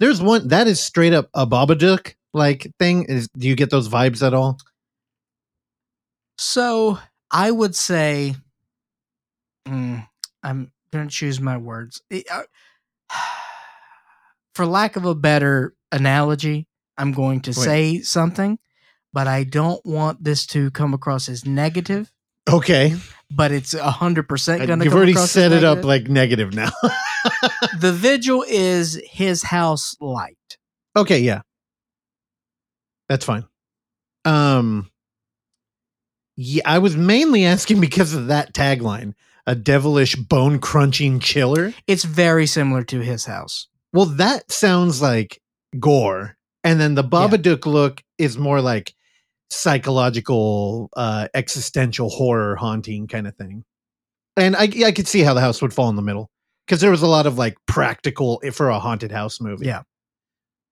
There's 0.00 0.22
one 0.22 0.48
that 0.48 0.66
is 0.66 0.80
straight 0.80 1.12
up 1.12 1.28
a 1.34 1.46
Babadook 1.46 2.14
like 2.32 2.72
thing. 2.78 3.04
Is 3.04 3.28
do 3.36 3.46
you 3.46 3.56
get 3.56 3.70
those 3.70 3.88
vibes 3.88 4.26
at 4.26 4.32
all? 4.32 4.58
So 6.38 6.98
I 7.30 7.50
would 7.50 7.74
say, 7.74 8.36
mm, 9.66 10.06
I'm 10.42 10.72
going 10.92 11.08
to 11.08 11.14
choose 11.14 11.40
my 11.40 11.56
words. 11.56 12.00
For 14.54 14.66
lack 14.66 14.96
of 14.96 15.04
a 15.04 15.14
better 15.14 15.74
analogy, 15.92 16.66
I'm 16.96 17.12
going 17.12 17.40
to 17.42 17.50
Wait. 17.50 17.54
say 17.56 18.00
something, 18.00 18.58
but 19.12 19.26
I 19.26 19.44
don't 19.44 19.84
want 19.84 20.22
this 20.22 20.46
to 20.48 20.70
come 20.70 20.94
across 20.94 21.28
as 21.28 21.44
negative. 21.46 22.12
Okay, 22.50 22.94
But 23.30 23.52
it's 23.52 23.74
a 23.74 23.90
hundred 23.90 24.28
percent 24.28 24.66
going 24.66 24.78
to. 24.78 24.84
you've 24.84 24.94
already 24.94 25.14
set 25.14 25.52
it 25.52 25.64
up 25.64 25.84
like 25.84 26.08
negative 26.08 26.54
now. 26.54 26.70
the 27.80 27.92
vigil 27.92 28.44
is 28.48 28.98
his 29.10 29.42
house 29.42 29.94
light. 30.00 30.56
okay, 30.96 31.18
yeah, 31.18 31.42
that's 33.08 33.24
fine. 33.24 33.44
Um, 34.24 34.90
yeah, 36.36 36.62
I 36.64 36.78
was 36.78 36.96
mainly 36.96 37.44
asking 37.44 37.80
because 37.80 38.14
of 38.14 38.28
that 38.28 38.54
tagline: 38.54 39.12
a 39.46 39.54
devilish, 39.54 40.14
bone 40.16 40.58
crunching 40.58 41.20
chiller. 41.20 41.74
It's 41.86 42.04
very 42.04 42.46
similar 42.46 42.82
to 42.84 43.00
his 43.00 43.26
house. 43.26 43.68
Well, 43.92 44.06
that 44.06 44.50
sounds 44.50 45.02
like 45.02 45.40
gore. 45.78 46.36
And 46.64 46.80
then 46.80 46.94
the 46.94 47.04
Babadook 47.04 47.66
look 47.66 48.02
is 48.18 48.36
more 48.36 48.60
like 48.60 48.94
psychological, 49.50 50.90
uh, 50.96 51.28
existential 51.34 52.10
horror 52.10 52.56
haunting 52.56 53.06
kind 53.06 53.26
of 53.26 53.34
thing. 53.36 53.64
And 54.36 54.54
I, 54.56 54.68
I 54.84 54.92
could 54.92 55.08
see 55.08 55.20
how 55.20 55.34
the 55.34 55.40
house 55.40 55.60
would 55.62 55.74
fall 55.74 55.88
in 55.88 55.96
the 55.96 56.02
middle 56.02 56.30
because 56.66 56.80
there 56.80 56.90
was 56.90 57.02
a 57.02 57.06
lot 57.06 57.26
of 57.26 57.38
like 57.38 57.56
practical 57.66 58.40
for 58.52 58.68
a 58.68 58.78
haunted 58.78 59.10
house 59.10 59.40
movie. 59.40 59.66
Yeah. 59.66 59.82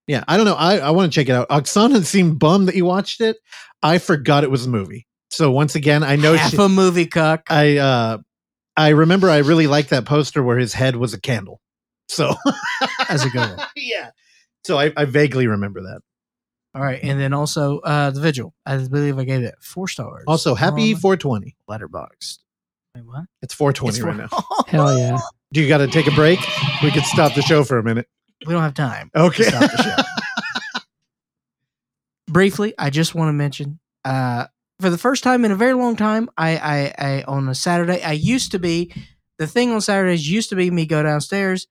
Yeah. 0.07 0.23
I 0.29 0.37
don't 0.37 0.47
know. 0.47 0.55
I, 0.55 0.79
I 0.79 0.91
want 0.91 1.11
to 1.13 1.15
check 1.15 1.29
it 1.29 1.33
out. 1.33 1.49
Oksana 1.49 2.05
seemed 2.05 2.39
bummed 2.39 2.69
that 2.69 2.77
you 2.77 2.85
watched 2.85 3.21
it. 3.21 3.39
I 3.83 3.99
forgot 3.99 4.45
it 4.45 4.51
was 4.51 4.67
a 4.67 4.71
movie. 4.71 5.07
So 5.31 5.51
once 5.51 5.75
again, 5.75 6.05
I 6.05 6.17
know 6.17 6.35
Half 6.35 6.53
she, 6.53 6.57
a 6.59 6.69
movie 6.69 7.07
cuck. 7.07 7.43
I, 7.51 7.79
uh, 7.79 8.19
I 8.77 8.91
remember 8.91 9.31
I 9.31 9.39
really 9.39 9.67
liked 9.67 9.91
that 9.91 10.05
poster 10.05 10.43
where 10.43 10.59
his 10.59 10.75
head 10.75 10.97
was 10.97 11.15
a 11.15 11.21
candle. 11.21 11.61
So 12.09 12.35
That's 13.09 13.25
a 13.25 13.31
good 13.31 13.57
one. 13.57 13.67
yeah. 13.77 14.11
So 14.65 14.79
I, 14.79 14.93
I 14.97 15.05
vaguely 15.07 15.47
remember 15.47 15.81
that. 15.83 16.01
All 16.77 16.83
right, 16.83 17.01
and 17.03 17.19
then 17.19 17.33
also 17.33 17.79
uh 17.79 18.11
the 18.11 18.21
vigil. 18.21 18.53
I 18.67 18.77
believe 18.77 19.19
I 19.19 19.25
gave 19.25 19.43
it 19.43 19.55
four 19.63 19.89
stars. 19.89 20.25
Also, 20.27 20.55
happy 20.55 20.93
on 20.93 21.01
420. 21.01 21.57
Letterboxd. 21.71 22.39
Wait, 22.95 23.07
what? 23.07 23.25
It's 23.41 23.55
420 23.55 23.89
It's 23.97 24.01
right 24.05 24.29
four- 24.29 24.39
now. 24.41 24.65
Hell 24.67 24.99
yeah. 24.99 25.19
Do 25.55 25.63
you 25.63 25.69
got 25.69 25.79
to 25.79 25.87
take 25.87 26.07
a 26.07 26.11
break? 26.11 26.39
We 26.83 26.91
could 26.91 27.05
stop 27.05 27.35
the 27.35 27.41
show 27.41 27.65
for 27.65 27.79
a 27.79 27.83
minute. 27.83 28.07
we 28.47 28.53
don't 28.53 28.63
have 28.63 28.75
time. 28.75 29.11
Okay. 29.17 29.45
to 29.45 29.51
stop 29.51 29.71
the 29.71 29.83
show. 29.83 30.81
Briefly, 32.29 32.75
I 32.79 32.91
just 32.91 33.15
want 33.15 33.29
to 33.31 33.33
mention, 33.33 33.79
uh, 34.05 34.49
for 34.81 34.91
the 34.91 34.99
first 34.99 35.23
time 35.23 35.45
in 35.47 35.53
a 35.53 35.57
very 35.57 35.73
long 35.73 35.97
time, 35.97 36.29
I, 36.37 36.57
I, 36.59 36.95
I 36.99 37.23
on 37.23 37.49
a 37.49 37.55
Saturday, 37.55 38.03
I 38.03 38.13
used 38.13 38.51
to 38.53 38.59
be 38.59 38.93
the 39.39 39.47
thing 39.47 39.71
on 39.73 39.81
Saturdays 39.81 40.29
used 40.29 40.51
to 40.51 40.57
be 40.57 40.71
me 40.71 40.85
go 40.85 41.03
downstairs, 41.03 41.69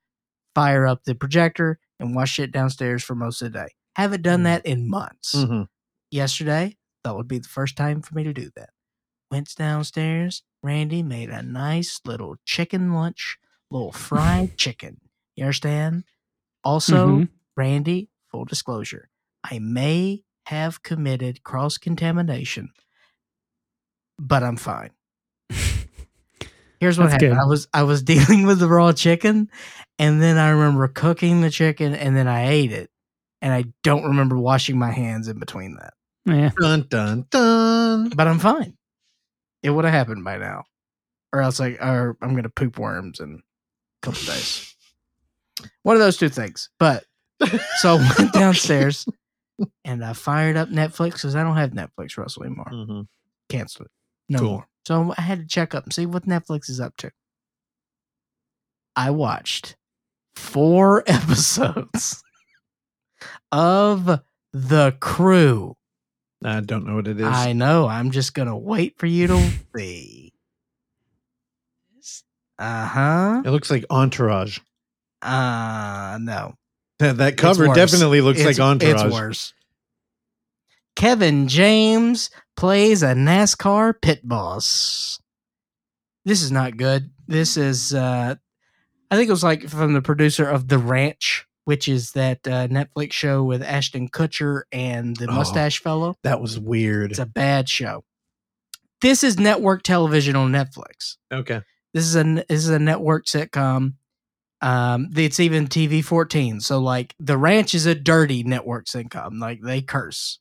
fire 0.54 0.86
up 0.86 1.04
the 1.04 1.14
projector, 1.14 1.78
and 2.00 2.16
watch 2.16 2.30
shit 2.30 2.50
downstairs 2.50 3.04
for 3.04 3.14
most 3.14 3.42
of 3.42 3.52
the 3.52 3.58
day. 3.60 3.68
Haven't 3.96 4.20
done 4.22 4.42
that 4.42 4.66
in 4.66 4.88
months. 4.90 5.34
Mhm. 5.34 5.68
Yesterday, 6.10 6.76
that 7.02 7.16
would 7.16 7.26
be 7.28 7.38
the 7.38 7.48
first 7.48 7.76
time 7.76 8.02
for 8.02 8.14
me 8.14 8.24
to 8.24 8.32
do 8.34 8.50
that. 8.54 8.70
Went 9.30 9.54
downstairs. 9.56 10.42
Randy 10.62 11.02
made 11.02 11.30
a 11.30 11.42
nice 11.42 12.00
little 12.04 12.36
chicken 12.44 12.92
lunch, 12.92 13.38
little 13.70 13.92
fried 13.92 14.56
chicken. 14.58 15.00
You 15.34 15.44
understand? 15.44 16.04
Also, 16.62 17.06
Mhm. 17.20 17.28
Randy, 17.56 18.10
full 18.30 18.44
disclosure, 18.44 19.08
I 19.42 19.58
may 19.60 20.24
have 20.46 20.82
committed 20.82 21.42
cross 21.42 21.78
contamination, 21.78 22.68
but 24.18 24.42
I'm 24.42 24.56
fine. 24.58 24.90
Here's 26.80 26.98
what 26.98 27.04
That's 27.04 27.14
happened. 27.14 27.32
good. 27.32 27.40
I 27.40 27.46
was 27.46 27.66
I 27.72 27.82
was 27.84 28.02
dealing 28.12 28.46
with 28.46 28.58
the 28.58 28.68
raw 28.68 28.92
chicken, 28.92 29.48
and 29.98 30.20
then 30.20 30.36
I 30.36 30.50
remember 30.50 30.86
cooking 30.88 31.40
the 31.40 31.50
chicken, 31.50 31.94
and 31.94 32.14
then 32.14 32.28
I 32.28 32.48
ate 32.48 32.72
it, 32.72 32.90
and 33.42 33.52
I 33.52 33.64
don't 33.82 34.04
remember 34.04 34.36
washing 34.36 34.78
my 34.78 34.90
hands 34.90 35.28
in 35.28 35.38
between 35.38 35.76
that. 35.76 35.94
Yeah. 36.24 36.50
Dun, 36.58 36.86
dun, 36.88 37.26
dun. 37.30 38.08
But 38.10 38.26
I'm 38.28 38.38
fine. 38.38 38.76
It 39.62 39.70
would 39.70 39.84
have 39.84 39.94
happened 39.94 40.24
by 40.24 40.38
now, 40.38 40.64
or 41.32 41.40
else 41.42 41.58
like, 41.60 41.80
or 41.80 42.16
I'm 42.20 42.34
gonna 42.34 42.48
poop 42.48 42.78
worms 42.78 43.20
in 43.20 43.34
a 43.36 44.06
couple 44.06 44.22
days. 44.22 44.74
One 45.82 45.96
of 45.96 46.00
those 46.00 46.16
two 46.16 46.28
things. 46.28 46.68
But 46.78 47.04
so 47.78 47.96
I 48.00 48.14
went 48.18 48.32
downstairs 48.34 49.06
and 49.84 50.04
I 50.04 50.12
fired 50.12 50.56
up 50.56 50.68
Netflix 50.68 51.12
because 51.14 51.34
I 51.36 51.42
don't 51.42 51.56
have 51.56 51.70
Netflix 51.70 52.16
Russell 52.18 52.44
anymore. 52.44 52.66
Mhm. 52.72 53.06
Canceled 53.48 53.86
it. 53.86 53.92
No 54.28 54.38
Cool. 54.38 54.50
more. 54.50 54.66
So 54.86 55.14
I 55.16 55.22
had 55.22 55.38
to 55.40 55.46
check 55.46 55.74
up 55.74 55.84
and 55.84 55.92
see 55.92 56.06
what 56.06 56.26
Netflix 56.26 56.68
is 56.68 56.80
up 56.80 56.96
to. 56.98 57.10
I 58.94 59.10
watched 59.10 59.76
four 60.34 61.02
episodes 61.06 62.22
of 63.52 64.20
The 64.52 64.96
Crew. 65.00 65.76
I 66.44 66.60
don't 66.60 66.86
know 66.86 66.94
what 66.96 67.08
it 67.08 67.18
is. 67.18 67.26
I 67.26 67.52
know. 67.54 67.88
I'm 67.88 68.10
just 68.10 68.34
gonna 68.34 68.56
wait 68.56 68.98
for 68.98 69.06
you 69.06 69.26
to 69.28 69.50
see. 69.76 70.32
Uh 72.58 72.86
huh. 72.86 73.42
it 73.44 73.50
looks 73.50 73.70
like 73.70 73.84
Entourage. 73.90 74.58
Uh 75.22 76.18
no. 76.20 76.54
That, 76.98 77.18
that 77.18 77.36
cover 77.36 77.66
definitely 77.74 78.20
looks 78.22 78.40
It's- 78.40 78.58
like 78.58 78.64
Entourage. 78.64 79.04
It's 79.04 79.12
worse. 79.12 79.52
Kevin 80.94 81.46
James 81.48 82.30
plays 82.56 83.02
a 83.02 83.08
NASCAR 83.12 84.00
pit 84.00 84.26
boss. 84.26 85.20
This 86.24 86.40
is 86.42 86.50
not 86.50 86.78
good. 86.78 87.10
This 87.26 87.56
is 87.58 87.92
uh 87.92 88.36
I 89.10 89.16
think 89.16 89.28
it 89.28 89.32
was 89.32 89.44
like 89.44 89.68
from 89.68 89.92
the 89.92 90.02
producer 90.02 90.48
of 90.48 90.68
The 90.68 90.78
Ranch 90.78 91.45
which 91.66 91.86
is 91.88 92.12
that 92.12 92.38
uh, 92.48 92.66
Netflix 92.68 93.12
show 93.12 93.44
with 93.44 93.62
Ashton 93.62 94.08
Kutcher 94.08 94.62
and 94.72 95.14
the 95.16 95.26
Oh. 95.28 95.32
mustache 95.34 95.80
fellow. 95.82 96.16
That 96.24 96.40
was 96.40 96.58
weird. 96.58 97.10
It's 97.10 97.20
a 97.20 97.26
bad 97.26 97.68
show. 97.68 98.02
This 99.02 99.22
is 99.22 99.38
network 99.38 99.82
television 99.82 100.34
on 100.36 100.50
Netflix. 100.52 101.16
okay. 101.30 101.60
This 101.92 102.04
is 102.04 102.16
a 102.16 102.24
this 102.24 102.58
is 102.64 102.68
a 102.70 102.78
network 102.78 103.26
sitcom. 103.26 103.94
Um, 104.62 105.10
it's 105.16 105.38
even 105.40 105.66
TV 105.66 106.02
fourteen. 106.04 106.60
So 106.60 106.78
like, 106.78 107.14
The 107.20 107.36
Ranch 107.38 107.74
is 107.74 107.84
a 107.86 107.94
dirty 107.94 108.42
network 108.42 108.86
sitcom. 108.86 109.38
Like 109.40 109.60
they 109.62 109.80
curse, 109.82 110.38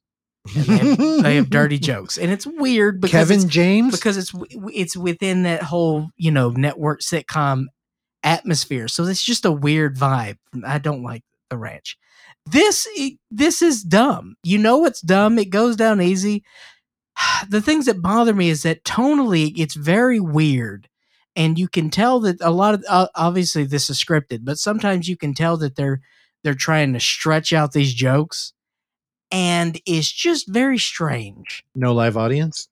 and 0.55 0.65
they 0.65 0.77
have, 0.77 1.23
they 1.23 1.35
have 1.35 1.49
dirty 1.49 1.79
jokes, 1.91 2.17
and 2.17 2.31
it's 2.31 2.45
weird 2.47 3.01
because 3.01 3.29
Kevin 3.29 3.49
James. 3.49 3.95
because 3.95 4.17
it's 4.17 4.33
it's 4.73 4.95
within 4.97 5.43
that 5.43 5.63
whole 5.63 6.09
you 6.17 6.31
know 6.31 6.49
network 6.49 7.01
sitcom 7.01 7.65
atmosphere. 8.25 8.89
So 8.89 9.05
it's 9.05 9.23
just 9.23 9.45
a 9.45 9.51
weird 9.53 9.97
vibe. 9.97 10.37
I 10.67 10.79
don't 10.79 11.03
like 11.03 11.23
The 11.49 11.57
Ranch. 11.57 11.97
This 12.45 12.87
this 13.31 13.61
is 13.61 13.83
dumb. 13.83 14.35
You 14.43 14.57
know 14.59 14.85
it's 14.85 15.01
dumb. 15.01 15.39
It 15.39 15.49
goes 15.51 15.77
down 15.77 16.01
easy. 16.01 16.43
The 17.49 17.61
things 17.61 17.85
that 17.85 18.01
bother 18.01 18.33
me 18.33 18.49
is 18.49 18.63
that 18.63 18.83
tonally 18.83 19.53
it's 19.57 19.75
very 19.75 20.19
weird, 20.19 20.89
and 21.35 21.59
you 21.59 21.67
can 21.67 21.89
tell 21.89 22.19
that 22.21 22.37
a 22.41 22.51
lot 22.51 22.75
of 22.75 22.83
uh, 22.89 23.07
obviously 23.15 23.65
this 23.65 23.89
is 23.89 24.03
scripted, 24.03 24.45
but 24.45 24.59
sometimes 24.59 25.07
you 25.09 25.17
can 25.17 25.33
tell 25.33 25.57
that 25.57 25.75
they're 25.75 26.01
they're 26.43 26.55
trying 26.55 26.93
to 26.93 26.99
stretch 26.99 27.53
out 27.53 27.71
these 27.73 27.93
jokes, 27.93 28.53
and 29.31 29.79
it's 29.85 30.11
just 30.11 30.47
very 30.49 30.77
strange 30.79 31.63
no 31.75 31.93
live 31.93 32.17
audience. 32.17 32.67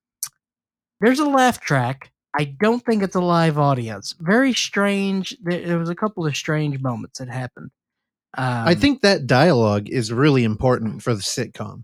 there's 1.02 1.20
a 1.20 1.26
laugh 1.30 1.60
track. 1.62 2.12
I 2.36 2.46
don't 2.46 2.84
think 2.84 3.04
it's 3.04 3.16
a 3.16 3.22
live 3.22 3.60
audience. 3.60 4.16
Very 4.20 4.54
strange. 4.54 5.38
There, 5.42 5.78
was 5.78 5.90
a 5.90 5.96
couple 5.96 6.26
of 6.26 6.36
strange 6.36 6.80
moments 6.82 7.20
that 7.20 7.30
happened. 7.30 7.70
Um, 8.36 8.68
I 8.68 8.74
think 8.74 9.02
that 9.02 9.28
dialogue 9.28 9.90
is 9.90 10.12
really 10.12 10.44
important 10.44 11.04
for 11.04 11.14
the 11.14 11.22
sitcom, 11.22 11.84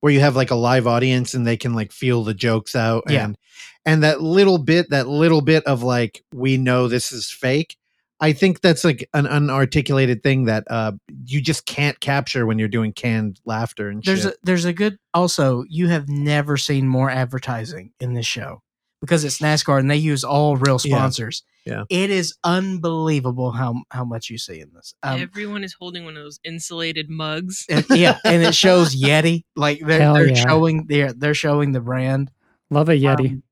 where 0.00 0.12
you 0.12 0.20
have 0.20 0.36
like 0.36 0.52
a 0.52 0.56
live 0.56 0.86
audience 0.86 1.34
and 1.34 1.44
they 1.44 1.56
can 1.56 1.74
like 1.74 1.90
feel 1.90 2.22
the 2.22 2.34
jokes 2.34 2.76
out. 2.76 3.04
Yeah. 3.08 3.24
And, 3.24 3.38
and 3.84 4.02
that 4.04 4.20
little 4.20 4.58
bit, 4.58 4.90
that 4.90 5.08
little 5.08 5.40
bit 5.40 5.64
of 5.64 5.82
like, 5.82 6.22
we 6.32 6.56
know 6.56 6.86
this 6.86 7.10
is 7.10 7.30
fake. 7.30 7.76
I 8.20 8.32
think 8.32 8.60
that's 8.60 8.84
like 8.84 9.08
an 9.14 9.26
unarticulated 9.26 10.22
thing 10.22 10.44
that 10.44 10.64
uh, 10.68 10.92
you 11.24 11.40
just 11.40 11.66
can't 11.66 11.98
capture 12.00 12.46
when 12.46 12.58
you're 12.58 12.68
doing 12.68 12.92
canned 12.92 13.40
laughter 13.44 13.88
and 13.88 14.02
there's 14.02 14.22
shit. 14.22 14.34
a 14.34 14.38
there's 14.42 14.64
a 14.64 14.72
good. 14.72 14.98
Also, 15.14 15.64
you 15.68 15.86
have 15.88 16.08
never 16.08 16.56
seen 16.56 16.88
more 16.88 17.10
advertising 17.10 17.92
in 18.00 18.14
this 18.14 18.26
show 18.26 18.60
because 19.00 19.24
it's 19.24 19.38
NASCAR 19.40 19.78
and 19.78 19.90
they 19.90 19.96
use 19.96 20.24
all 20.24 20.56
real 20.56 20.78
sponsors. 20.78 21.42
Yeah. 21.64 21.84
it 21.90 22.08
is 22.08 22.34
unbelievable 22.44 23.50
how 23.50 23.82
how 23.90 24.04
much 24.04 24.30
you 24.30 24.38
see 24.38 24.60
in 24.60 24.70
this. 24.74 24.94
Um, 25.02 25.20
Everyone 25.20 25.64
is 25.64 25.74
holding 25.78 26.04
one 26.04 26.16
of 26.16 26.22
those 26.22 26.40
insulated 26.42 27.10
mugs. 27.10 27.66
and- 27.68 27.84
yeah, 27.90 28.18
and 28.24 28.42
it 28.42 28.54
shows 28.54 28.96
Yeti. 29.00 29.44
Like 29.54 29.80
they're, 29.84 30.00
Hell 30.00 30.14
they're 30.14 30.28
yeah. 30.28 30.34
showing 30.34 30.86
they're 30.86 31.12
they're 31.12 31.34
showing 31.34 31.72
the 31.72 31.80
brand. 31.80 32.30
Love 32.70 32.88
a 32.88 32.92
Yeti. 32.94 33.30
Um, 33.32 33.42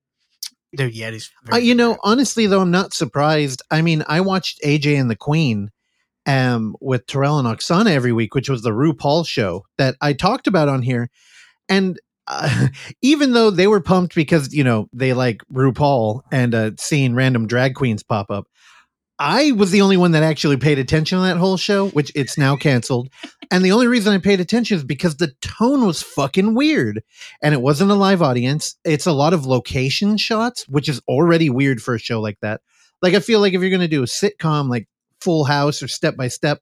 dude, 0.75 0.95
Yeti's. 0.95 1.31
Uh, 1.53 1.57
you 1.57 1.75
know, 1.75 1.99
honestly, 2.03 2.47
though, 2.47 2.61
I'm 2.61 2.71
not 2.71 2.95
surprised. 2.95 3.63
I 3.71 3.83
mean, 3.83 4.03
I 4.09 4.21
watched 4.23 4.61
AJ 4.63 4.99
and 5.01 5.11
the 5.11 5.17
Queen 5.17 5.71
um, 6.27 6.75
with 6.81 7.07
Terrell 7.07 7.39
and 7.39 7.47
Oksana 7.49 7.91
every 7.91 8.13
week, 8.13 8.35
which 8.35 8.49
was 8.49 8.63
the 8.63 8.71
RuPaul 8.71 9.27
show 9.27 9.65
that 9.79 9.97
I 10.01 10.13
talked 10.13 10.47
about 10.47 10.69
on 10.69 10.83
here. 10.83 11.11
And 11.69 11.99
uh, 12.27 12.69
even 13.03 13.33
though 13.33 13.51
they 13.51 13.67
were 13.67 13.81
pumped 13.81 14.15
because, 14.15 14.53
you 14.55 14.65
know, 14.65 14.89
they 14.93 15.13
like 15.13 15.43
RuPaul 15.53 16.23
and 16.33 16.55
uh, 16.55 16.71
seeing 16.79 17.15
random 17.15 17.47
drag 17.47 17.75
queens 17.75 18.03
pop 18.03 18.31
up, 18.31 18.47
I 19.19 19.53
was 19.53 19.71
the 19.71 19.81
only 19.81 19.97
one 19.97 20.11
that 20.13 20.23
actually 20.23 20.59
paid 20.59 20.79
attention 20.79 21.17
to 21.19 21.25
that 21.25 21.39
whole 21.39 21.57
show, 21.57 21.89
which 21.89 22.13
it's 22.15 22.37
now 22.37 22.55
canceled. 22.55 23.09
And 23.51 23.65
the 23.65 23.73
only 23.73 23.87
reason 23.87 24.13
I 24.13 24.19
paid 24.19 24.41
attention 24.41 24.77
is 24.77 24.85
because 24.85 25.17
the 25.17 25.33
tone 25.41 25.87
was 25.87 26.03
fucking 26.03 26.55
weird. 26.55 27.03
And 27.43 27.55
it 27.55 27.63
wasn't 27.63 27.91
a 27.91 27.95
live 27.95 28.21
audience. 28.21 28.77
It's 28.85 29.07
a 29.07 29.13
lot 29.13 29.33
of 29.33 29.47
location 29.47 30.19
shots, 30.19 30.69
which 30.69 30.89
is 30.89 31.01
already 31.09 31.49
weird 31.49 31.81
for 31.81 31.95
a 31.95 31.99
show 31.99 32.21
like 32.21 32.39
that. 32.43 32.61
Like, 33.01 33.15
I 33.15 33.21
feel 33.21 33.41
like 33.41 33.55
if 33.55 33.63
you're 33.63 33.79
to 33.79 33.89
do 33.89 34.03
a 34.03 34.07
sitcom 34.07 34.69
like 34.69 34.87
Full 35.23 35.45
House 35.45 35.83
or 35.83 35.89
Step 35.89 36.17
by 36.17 36.29
Step 36.29 36.61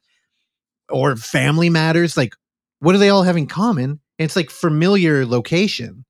or 0.89 1.17
Family 1.17 1.71
Matters, 1.71 2.17
like, 2.17 2.35
what 2.79 2.93
do 2.93 2.99
they 2.99 3.11
all 3.11 3.23
have 3.25 3.37
in 3.37 3.47
common? 3.47 4.01
It's 4.19 4.37
like 4.37 4.51
familiar 4.51 5.27
location. 5.27 6.05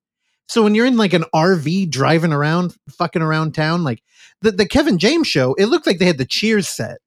So 0.48 0.62
when 0.62 0.74
you're 0.74 0.86
in 0.86 0.96
like 0.96 1.14
an 1.14 1.24
RV 1.34 1.90
driving 1.90 2.32
around, 2.32 2.74
fucking 2.90 3.22
around 3.22 3.54
town, 3.54 3.82
like 3.82 4.02
the, 4.42 4.52
the 4.52 4.66
Kevin 4.66 4.98
James 4.98 5.26
show, 5.26 5.54
it 5.54 5.66
looked 5.66 5.86
like 5.86 5.98
they 5.98 6.04
had 6.04 6.18
the 6.18 6.26
cheers 6.26 6.68
set. 6.68 6.98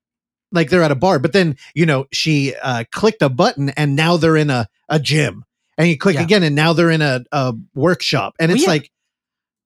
Like 0.51 0.69
they're 0.69 0.81
at 0.83 0.91
a 0.91 0.95
bar, 0.95 1.19
but 1.19 1.33
then, 1.33 1.57
you 1.75 1.85
know, 1.85 2.05
she 2.11 2.55
uh, 2.63 2.85
clicked 2.91 3.21
a 3.21 3.29
button 3.29 3.69
and 3.71 3.95
now 3.95 4.17
they're 4.17 4.37
in 4.37 4.49
a, 4.49 4.67
a 4.89 4.99
gym. 4.99 5.43
And 5.77 5.87
you 5.87 5.97
click 5.97 6.15
Yeah. 6.15 6.23
again 6.23 6.41
and 6.41 6.55
now 6.55 6.73
they're 6.73 6.89
in 6.89 7.01
a, 7.01 7.23
a 7.31 7.53
workshop. 7.75 8.33
And 8.39 8.49
Well, 8.49 8.55
it's 8.55 8.63
yeah. 8.63 8.69
like, 8.69 8.91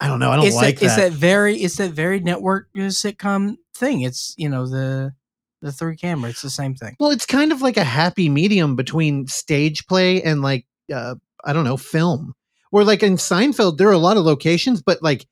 I 0.02 0.08
don't 0.08 0.20
know. 0.20 0.32
I 0.32 0.36
don't 0.38 0.48
it's 0.48 0.56
like 0.56 0.80
that, 0.80 0.86
It's 0.86 0.96
that. 0.96 1.12
that 1.12 1.18
very 1.18 1.58
it's 1.58 1.76
that 1.78 1.92
very 1.92 2.20
network 2.20 2.68
uh, 2.76 2.80
sitcom 2.90 3.58
thing. 3.76 4.02
It's 4.02 4.34
you 4.36 4.50
know 4.50 4.66
the 4.66 5.14
the 5.62 5.72
three 5.72 5.96
camera. 5.96 6.32
It's 6.32 6.42
the 6.42 6.50
same 6.50 6.74
thing. 6.74 6.96
Well, 7.00 7.12
it's 7.12 7.28
kind 7.28 7.52
of 7.52 7.62
like 7.62 7.78
a 7.78 7.84
happy 7.84 8.28
medium 8.28 8.76
between 8.76 9.28
stage 9.28 9.86
play 9.86 10.24
and 10.24 10.42
like 10.42 10.66
uh, 10.92 11.16
I 11.44 11.54
don't 11.54 11.66
know, 11.66 11.78
film. 11.78 12.34
Where 12.70 12.86
like 12.86 13.04
in 13.04 13.16
Seinfeld, 13.16 13.78
there 13.78 13.90
are 13.90 13.94
a 13.94 13.98
lot 13.98 14.18
of 14.18 14.24
locations, 14.24 14.82
but 14.82 15.02
like 15.02 15.26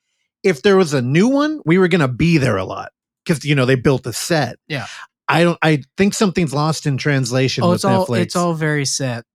if 0.43 0.61
there 0.61 0.77
was 0.77 0.93
a 0.93 1.01
new 1.01 1.27
one, 1.29 1.61
we 1.65 1.77
were 1.77 1.87
gonna 1.87 2.07
be 2.07 2.37
there 2.37 2.57
a 2.57 2.65
lot 2.65 2.91
because 3.23 3.45
you 3.45 3.55
know 3.55 3.65
they 3.65 3.75
built 3.75 4.05
a 4.07 4.13
set. 4.13 4.57
Yeah. 4.67 4.87
I 5.29 5.43
don't. 5.43 5.59
I 5.61 5.83
think 5.95 6.15
something's 6.15 6.53
lost 6.53 6.87
in 6.87 6.97
translation. 6.97 7.63
Oh, 7.63 7.69
with 7.69 7.75
it's 7.75 7.85
all 7.85 8.07
Netflix. 8.07 8.19
it's 8.21 8.35
all 8.35 8.55
very 8.55 8.85
set, 8.85 9.25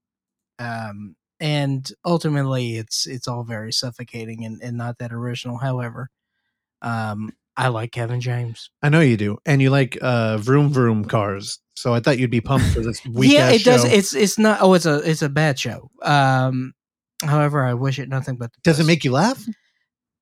um, 0.58 1.14
and 1.38 1.88
ultimately 2.04 2.76
it's 2.76 3.06
it's 3.06 3.28
all 3.28 3.44
very 3.44 3.72
suffocating 3.72 4.44
and, 4.44 4.60
and 4.60 4.76
not 4.76 4.98
that 4.98 5.12
original. 5.12 5.56
However, 5.56 6.10
um, 6.82 7.30
I 7.56 7.68
like 7.68 7.92
Kevin 7.92 8.20
James. 8.20 8.70
I 8.82 8.88
know 8.88 9.00
you 9.00 9.16
do, 9.16 9.38
and 9.46 9.62
you 9.62 9.70
like 9.70 9.96
uh, 10.02 10.38
vroom 10.38 10.70
vroom 10.70 11.04
cars. 11.04 11.60
So 11.74 11.92
I 11.92 12.00
thought 12.00 12.18
you'd 12.18 12.30
be 12.30 12.40
pumped 12.40 12.66
for 12.72 12.80
this 12.80 13.04
week. 13.04 13.32
yeah, 13.34 13.50
it 13.50 13.64
does. 13.64 13.82
Show. 13.82 13.88
It's 13.88 14.14
it's 14.14 14.38
not. 14.38 14.58
Oh, 14.60 14.74
it's 14.74 14.86
a 14.86 14.98
it's 14.98 15.22
a 15.22 15.28
bad 15.28 15.58
show. 15.58 15.90
Um, 16.02 16.72
however, 17.22 17.64
I 17.64 17.74
wish 17.74 17.98
it 17.98 18.08
nothing 18.08 18.36
but 18.36 18.50
Does 18.62 18.80
it 18.80 18.84
make 18.84 19.04
you 19.04 19.12
laugh? 19.12 19.46
A 19.46 19.52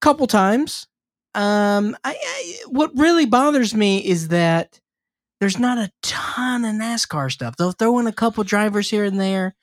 couple 0.00 0.26
times. 0.26 0.86
Um, 1.34 1.96
I, 2.04 2.14
I 2.14 2.56
what 2.68 2.90
really 2.96 3.26
bothers 3.26 3.74
me 3.74 3.98
is 3.98 4.28
that 4.28 4.80
there's 5.40 5.58
not 5.58 5.78
a 5.78 5.90
ton 6.02 6.64
of 6.64 6.74
NASCAR 6.74 7.30
stuff. 7.30 7.56
They'll 7.56 7.72
throw 7.72 7.98
in 7.98 8.06
a 8.06 8.12
couple 8.12 8.44
drivers 8.44 8.88
here 8.88 9.04
and 9.04 9.20
there, 9.20 9.54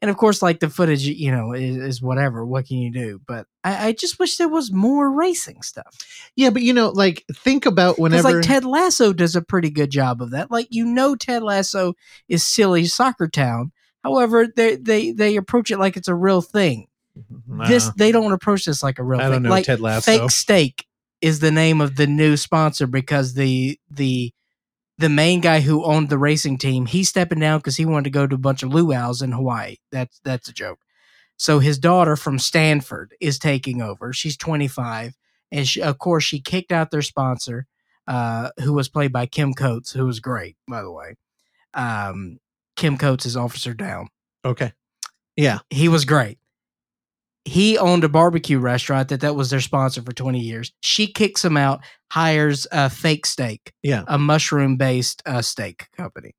and 0.00 0.10
of 0.10 0.16
course, 0.16 0.42
like 0.42 0.60
the 0.60 0.70
footage, 0.70 1.04
you 1.04 1.30
know, 1.30 1.52
is, 1.52 1.76
is 1.76 2.02
whatever. 2.02 2.44
What 2.44 2.66
can 2.66 2.78
you 2.78 2.90
do? 2.90 3.20
But 3.26 3.46
I, 3.64 3.88
I 3.88 3.92
just 3.92 4.18
wish 4.18 4.36
there 4.36 4.48
was 4.48 4.70
more 4.70 5.10
racing 5.10 5.62
stuff. 5.62 5.96
Yeah, 6.36 6.50
but 6.50 6.62
you 6.62 6.72
know, 6.72 6.90
like 6.90 7.24
think 7.32 7.64
about 7.66 7.96
Because 7.96 8.02
whenever. 8.02 8.32
like 8.34 8.42
Ted 8.46 8.64
Lasso 8.64 9.12
does 9.12 9.34
a 9.34 9.42
pretty 9.42 9.70
good 9.70 9.90
job 9.90 10.20
of 10.22 10.30
that. 10.32 10.50
Like 10.50 10.68
you 10.70 10.84
know, 10.84 11.16
Ted 11.16 11.42
Lasso 11.42 11.94
is 12.28 12.46
silly 12.46 12.84
soccer 12.84 13.26
town. 13.26 13.72
However, 14.04 14.46
they 14.46 14.76
they 14.76 15.12
they 15.12 15.36
approach 15.36 15.70
it 15.70 15.78
like 15.78 15.96
it's 15.96 16.08
a 16.08 16.14
real 16.14 16.42
thing. 16.42 16.88
This 17.68 17.88
Uh, 17.88 17.92
they 17.96 18.12
don't 18.12 18.32
approach 18.32 18.64
this 18.66 18.82
like 18.82 18.98
a 18.98 19.04
real 19.04 19.20
I 19.20 19.24
thing. 19.24 19.32
don't 19.32 19.42
know 19.44 19.50
like 19.50 19.64
Ted 19.64 19.80
Lasso. 19.80 20.10
Fake 20.18 20.30
Steak 20.30 20.86
is 21.20 21.38
the 21.40 21.50
name 21.52 21.80
of 21.80 21.96
the 21.96 22.06
new 22.06 22.36
sponsor 22.36 22.86
because 22.86 23.32
the 23.34 23.78
the 23.90 24.32
the 24.98 25.08
main 25.08 25.40
guy 25.40 25.60
who 25.60 25.84
owned 25.84 26.08
the 26.08 26.18
racing 26.18 26.58
team 26.58 26.86
he's 26.86 27.08
stepping 27.08 27.40
down 27.40 27.58
because 27.58 27.76
he 27.76 27.86
wanted 27.86 28.04
to 28.04 28.10
go 28.10 28.26
to 28.26 28.34
a 28.34 28.38
bunch 28.38 28.62
of 28.62 28.70
luau's 28.74 29.22
in 29.22 29.32
Hawaii. 29.32 29.76
That's 29.90 30.20
that's 30.22 30.48
a 30.48 30.52
joke. 30.52 30.80
So 31.36 31.58
his 31.58 31.78
daughter 31.78 32.16
from 32.16 32.38
Stanford 32.38 33.14
is 33.20 33.38
taking 33.38 33.82
over. 33.82 34.12
She's 34.12 34.36
25, 34.36 35.14
and 35.52 35.66
she, 35.66 35.82
of 35.82 35.98
course 35.98 36.24
she 36.24 36.40
kicked 36.40 36.72
out 36.72 36.90
their 36.90 37.02
sponsor, 37.02 37.66
uh, 38.06 38.50
who 38.62 38.72
was 38.72 38.88
played 38.88 39.12
by 39.12 39.26
Kim 39.26 39.52
Coates, 39.54 39.90
who 39.92 40.06
was 40.06 40.20
great 40.20 40.56
by 40.68 40.82
the 40.82 40.92
way. 40.92 41.14
Um, 41.74 42.38
Kim 42.76 42.96
Coates 42.98 43.26
is 43.26 43.36
Officer 43.36 43.74
Down 43.74 44.08
okay. 44.44 44.72
Yeah. 45.36 45.58
he 45.70 45.88
was 45.88 46.04
great. 46.04 46.38
He 47.46 47.76
owned 47.76 48.04
a 48.04 48.08
barbecue 48.08 48.58
restaurant 48.58 49.08
that 49.08 49.20
that 49.20 49.34
was 49.34 49.50
their 49.50 49.60
sponsor 49.60 50.00
for 50.02 50.12
20 50.12 50.38
years. 50.40 50.72
She 50.80 51.06
kicks 51.06 51.44
him 51.44 51.56
out, 51.58 51.80
hires 52.10 52.66
a 52.72 52.88
fake 52.88 53.26
steak, 53.26 53.72
Yeah. 53.82 54.04
a 54.06 54.18
mushroom 54.18 54.76
based 54.76 55.22
uh, 55.26 55.42
steak 55.42 55.88
company. 55.96 56.34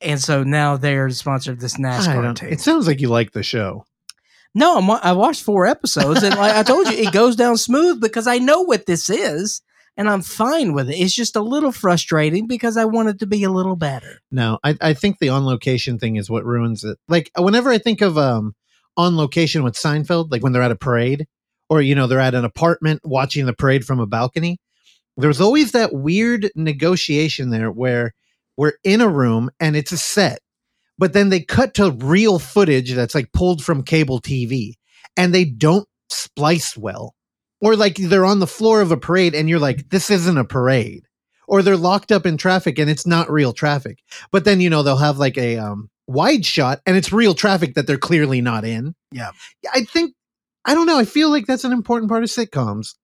And 0.00 0.20
so 0.20 0.42
now 0.42 0.76
they're 0.76 1.08
the 1.08 1.14
sponsor 1.14 1.52
of 1.52 1.60
this 1.60 1.76
NASCAR 1.76 2.34
team. 2.34 2.48
it 2.50 2.60
sounds 2.60 2.86
like 2.86 3.00
you 3.00 3.08
like 3.08 3.32
the 3.32 3.42
show. 3.42 3.84
No, 4.54 4.78
I'm, 4.78 4.90
I 4.90 5.12
watched 5.12 5.42
four 5.42 5.66
episodes 5.66 6.22
and 6.22 6.34
like 6.34 6.54
I 6.54 6.62
told 6.62 6.88
you, 6.88 6.96
it 6.96 7.12
goes 7.12 7.36
down 7.36 7.56
smooth 7.56 8.00
because 8.00 8.26
I 8.26 8.38
know 8.38 8.62
what 8.62 8.86
this 8.86 9.08
is 9.08 9.62
and 9.96 10.08
I'm 10.08 10.22
fine 10.22 10.72
with 10.72 10.90
it. 10.90 10.96
It's 10.96 11.14
just 11.14 11.36
a 11.36 11.42
little 11.42 11.72
frustrating 11.72 12.46
because 12.46 12.76
I 12.76 12.84
want 12.84 13.08
it 13.08 13.18
to 13.20 13.26
be 13.26 13.44
a 13.44 13.50
little 13.50 13.76
better. 13.76 14.20
No, 14.30 14.58
I, 14.64 14.76
I 14.80 14.94
think 14.94 15.18
the 15.18 15.28
on 15.28 15.44
location 15.44 15.98
thing 15.98 16.16
is 16.16 16.30
what 16.30 16.44
ruins 16.44 16.84
it. 16.84 16.98
Like 17.08 17.30
whenever 17.36 17.70
I 17.70 17.78
think 17.78 18.00
of 18.00 18.16
um 18.18 18.54
on 18.96 19.16
location 19.16 19.62
with 19.62 19.74
Seinfeld, 19.74 20.30
like 20.30 20.42
when 20.42 20.52
they're 20.52 20.62
at 20.62 20.70
a 20.70 20.76
parade 20.76 21.26
or 21.68 21.80
you 21.80 21.94
know 21.94 22.06
they're 22.06 22.20
at 22.20 22.34
an 22.34 22.44
apartment 22.44 23.00
watching 23.04 23.46
the 23.46 23.54
parade 23.54 23.84
from 23.84 24.00
a 24.00 24.06
balcony, 24.06 24.58
there's 25.16 25.40
always 25.40 25.72
that 25.72 25.92
weird 25.92 26.50
negotiation 26.54 27.50
there 27.50 27.70
where 27.70 28.14
we're 28.56 28.74
in 28.84 29.00
a 29.00 29.08
room 29.08 29.50
and 29.60 29.76
it's 29.76 29.92
a 29.92 29.98
set, 29.98 30.40
but 30.98 31.12
then 31.12 31.28
they 31.28 31.40
cut 31.40 31.74
to 31.74 31.90
real 31.90 32.38
footage 32.38 32.92
that's 32.92 33.14
like 33.14 33.32
pulled 33.32 33.64
from 33.64 33.82
cable 33.82 34.20
TV 34.20 34.74
and 35.16 35.34
they 35.34 35.44
don't 35.44 35.88
splice 36.10 36.76
well. 36.76 37.14
Or 37.60 37.76
like 37.76 37.96
they're 37.96 38.24
on 38.24 38.40
the 38.40 38.46
floor 38.46 38.80
of 38.80 38.90
a 38.90 38.96
parade 38.96 39.34
and 39.34 39.48
you're 39.48 39.58
like, 39.58 39.88
this 39.90 40.10
isn't 40.10 40.38
a 40.38 40.44
parade. 40.44 41.04
Or 41.46 41.62
they're 41.62 41.76
locked 41.76 42.10
up 42.10 42.26
in 42.26 42.36
traffic 42.36 42.78
and 42.78 42.90
it's 42.90 43.06
not 43.06 43.30
real 43.30 43.52
traffic. 43.52 43.98
But 44.30 44.44
then, 44.44 44.60
you 44.60 44.70
know, 44.70 44.82
they'll 44.82 44.96
have 44.96 45.18
like 45.18 45.38
a 45.38 45.58
um, 45.58 45.90
wide 46.06 46.44
shot 46.44 46.80
and 46.86 46.96
it's 46.96 47.12
real 47.12 47.34
traffic 47.34 47.74
that 47.74 47.86
they're 47.86 47.98
clearly 47.98 48.40
not 48.40 48.64
in. 48.64 48.94
Yeah. 49.12 49.30
I 49.72 49.84
think, 49.84 50.14
I 50.64 50.74
don't 50.74 50.86
know. 50.86 50.98
I 50.98 51.04
feel 51.04 51.30
like 51.30 51.46
that's 51.46 51.64
an 51.64 51.72
important 51.72 52.10
part 52.10 52.22
of 52.22 52.30
sitcoms. 52.30 52.94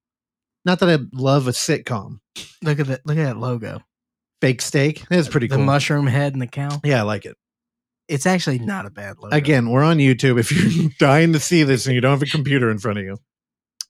Not 0.64 0.80
that 0.80 0.90
I 0.90 0.98
love 1.12 1.48
a 1.48 1.52
sitcom. 1.52 2.18
Look 2.62 2.80
at 2.80 2.86
that! 2.88 3.06
Look 3.06 3.16
at 3.16 3.24
that 3.24 3.38
logo. 3.38 3.82
Fake 4.40 4.60
steak. 4.60 5.04
That's 5.08 5.28
pretty 5.28 5.46
the 5.46 5.54
cool. 5.54 5.62
The 5.62 5.66
mushroom 5.66 6.06
head 6.06 6.32
and 6.34 6.42
the 6.42 6.46
cow. 6.46 6.80
yeah, 6.84 6.98
I 6.98 7.02
like 7.02 7.24
it. 7.24 7.36
It's 8.08 8.26
actually 8.26 8.58
not 8.58 8.86
a 8.86 8.90
bad 8.90 9.18
logo. 9.18 9.36
Again, 9.36 9.68
we're 9.68 9.82
on 9.84 9.98
YouTube. 9.98 10.38
If 10.40 10.50
you're 10.50 10.90
dying 10.98 11.34
to 11.34 11.40
see 11.40 11.62
this 11.62 11.86
and 11.86 11.94
you 11.94 12.00
don't 12.00 12.12
have 12.12 12.22
a 12.22 12.26
computer 12.26 12.70
in 12.70 12.78
front 12.78 12.98
of 12.98 13.04
you, 13.04 13.18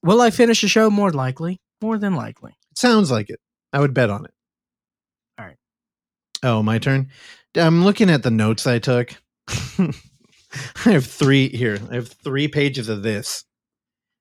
will 0.02 0.20
I 0.20 0.30
finish 0.30 0.60
the 0.60 0.68
show? 0.68 0.90
More 0.90 1.12
likely, 1.12 1.60
more 1.80 1.98
than 1.98 2.14
likely. 2.14 2.56
sounds 2.76 3.10
like 3.10 3.30
it. 3.30 3.38
I 3.72 3.80
would 3.80 3.94
bet 3.94 4.10
on 4.10 4.24
it. 4.24 4.32
All 5.38 5.46
right. 5.46 5.56
Oh, 6.42 6.62
my 6.62 6.78
turn. 6.78 7.10
I'm 7.54 7.84
looking 7.84 8.10
at 8.10 8.22
the 8.22 8.30
notes 8.30 8.66
I 8.66 8.78
took. 8.78 9.14
I 9.48 9.92
have 10.90 11.06
three 11.06 11.48
here. 11.48 11.78
I 11.90 11.96
have 11.96 12.08
three 12.08 12.48
pages 12.48 12.88
of 12.88 13.02
this. 13.02 13.44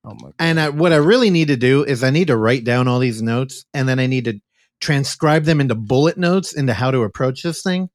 Oh 0.04 0.14
my! 0.14 0.28
God. 0.28 0.34
And 0.40 0.60
I, 0.60 0.70
what 0.70 0.94
I 0.94 0.98
really 0.98 1.30
need 1.30 1.48
to 1.48 1.58
do 1.58 1.84
is 1.84 2.04
I 2.04 2.10
need 2.10 2.28
to 2.28 2.38
write 2.38 2.64
down 2.64 2.88
all 2.88 3.00
these 3.00 3.22
notes 3.22 3.66
and 3.74 3.90
then 3.90 4.00
I 4.00 4.08
need 4.08 4.26
to 4.26 4.40
transcribe 4.80 5.44
them 5.46 5.60
into 5.60 5.76
bullet 5.76 6.18
notes 6.18 6.54
into 6.54 6.74
how 6.74 6.92
to 6.92 7.04
approach 7.04 7.44
this 7.44 7.62
thing. 7.62 7.90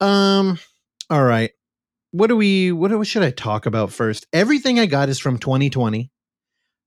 Um 0.00 0.58
all 1.10 1.24
right. 1.24 1.50
What 2.12 2.26
do 2.28 2.36
we 2.36 2.72
what, 2.72 2.88
do- 2.88 2.98
what 2.98 3.06
should 3.06 3.22
I 3.22 3.30
talk 3.30 3.66
about 3.66 3.92
first? 3.92 4.26
Everything 4.32 4.78
I 4.80 4.86
got 4.86 5.08
is 5.08 5.18
from 5.18 5.38
2020. 5.38 6.10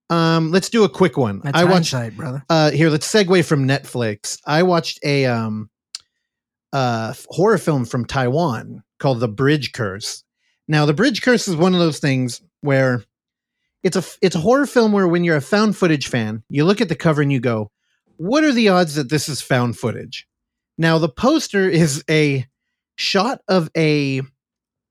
Um 0.09 0.51
let's 0.51 0.69
do 0.69 0.83
a 0.83 0.89
quick 0.89 1.17
one. 1.17 1.41
That's 1.43 1.57
I 1.57 1.63
watched 1.63 1.93
brother. 2.17 2.43
uh 2.49 2.71
here 2.71 2.89
let's 2.89 3.11
segue 3.11 3.45
from 3.45 3.67
Netflix. 3.67 4.37
I 4.45 4.63
watched 4.63 4.99
a 5.03 5.25
um 5.25 5.69
uh 6.73 7.13
horror 7.29 7.57
film 7.57 7.85
from 7.85 8.05
Taiwan 8.05 8.83
called 8.99 9.19
The 9.19 9.27
Bridge 9.27 9.71
Curse. 9.73 10.23
Now, 10.67 10.85
The 10.85 10.93
Bridge 10.93 11.21
Curse 11.21 11.47
is 11.47 11.55
one 11.55 11.73
of 11.73 11.79
those 11.79 11.99
things 11.99 12.41
where 12.61 13.03
it's 13.83 13.97
a 13.97 14.03
it's 14.21 14.35
a 14.35 14.39
horror 14.39 14.65
film 14.65 14.91
where 14.91 15.07
when 15.07 15.23
you're 15.23 15.35
a 15.35 15.41
found 15.41 15.75
footage 15.77 16.07
fan, 16.07 16.43
you 16.49 16.63
look 16.65 16.79
at 16.81 16.89
the 16.89 16.95
cover 16.95 17.21
and 17.21 17.31
you 17.31 17.39
go, 17.41 17.69
"What 18.17 18.43
are 18.43 18.53
the 18.53 18.69
odds 18.69 18.95
that 18.95 19.09
this 19.09 19.27
is 19.27 19.41
found 19.41 19.77
footage?" 19.77 20.25
Now, 20.77 20.97
the 20.99 21.09
poster 21.09 21.67
is 21.69 22.03
a 22.09 22.45
shot 22.95 23.41
of 23.47 23.69
a 23.75 24.21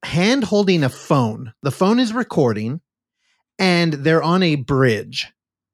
hand 0.04 0.44
holding 0.44 0.84
a 0.84 0.88
phone. 0.88 1.52
The 1.62 1.70
phone 1.70 1.98
is 1.98 2.12
recording 2.12 2.80
and 3.58 3.92
they're 3.92 4.22
on 4.22 4.42
a 4.42 4.56
bridge. 4.56 5.28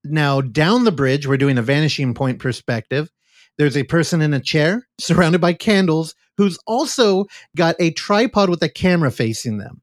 Now, 0.05 0.41
down 0.41 0.85
the 0.85 0.93
bridge, 0.93 1.27
we're 1.27 1.37
doing 1.37 1.59
a 1.59 1.63
vanishing 1.63 2.15
point 2.15 2.39
perspective. 2.39 3.11
There's 3.57 3.77
a 3.77 3.85
person 3.85 4.23
in 4.23 4.35
a 4.35 4.41
chair 4.41 4.87
surrounded 5.01 5.41
by 5.41 5.53
candles 5.55 6.15
who's 6.37 6.59
also 6.67 7.27
got 7.57 7.75
a 7.81 7.91
tripod 7.91 8.49
with 8.49 8.63
a 8.63 8.69
camera 8.69 9.11
facing 9.11 9.59
them. 9.59 9.83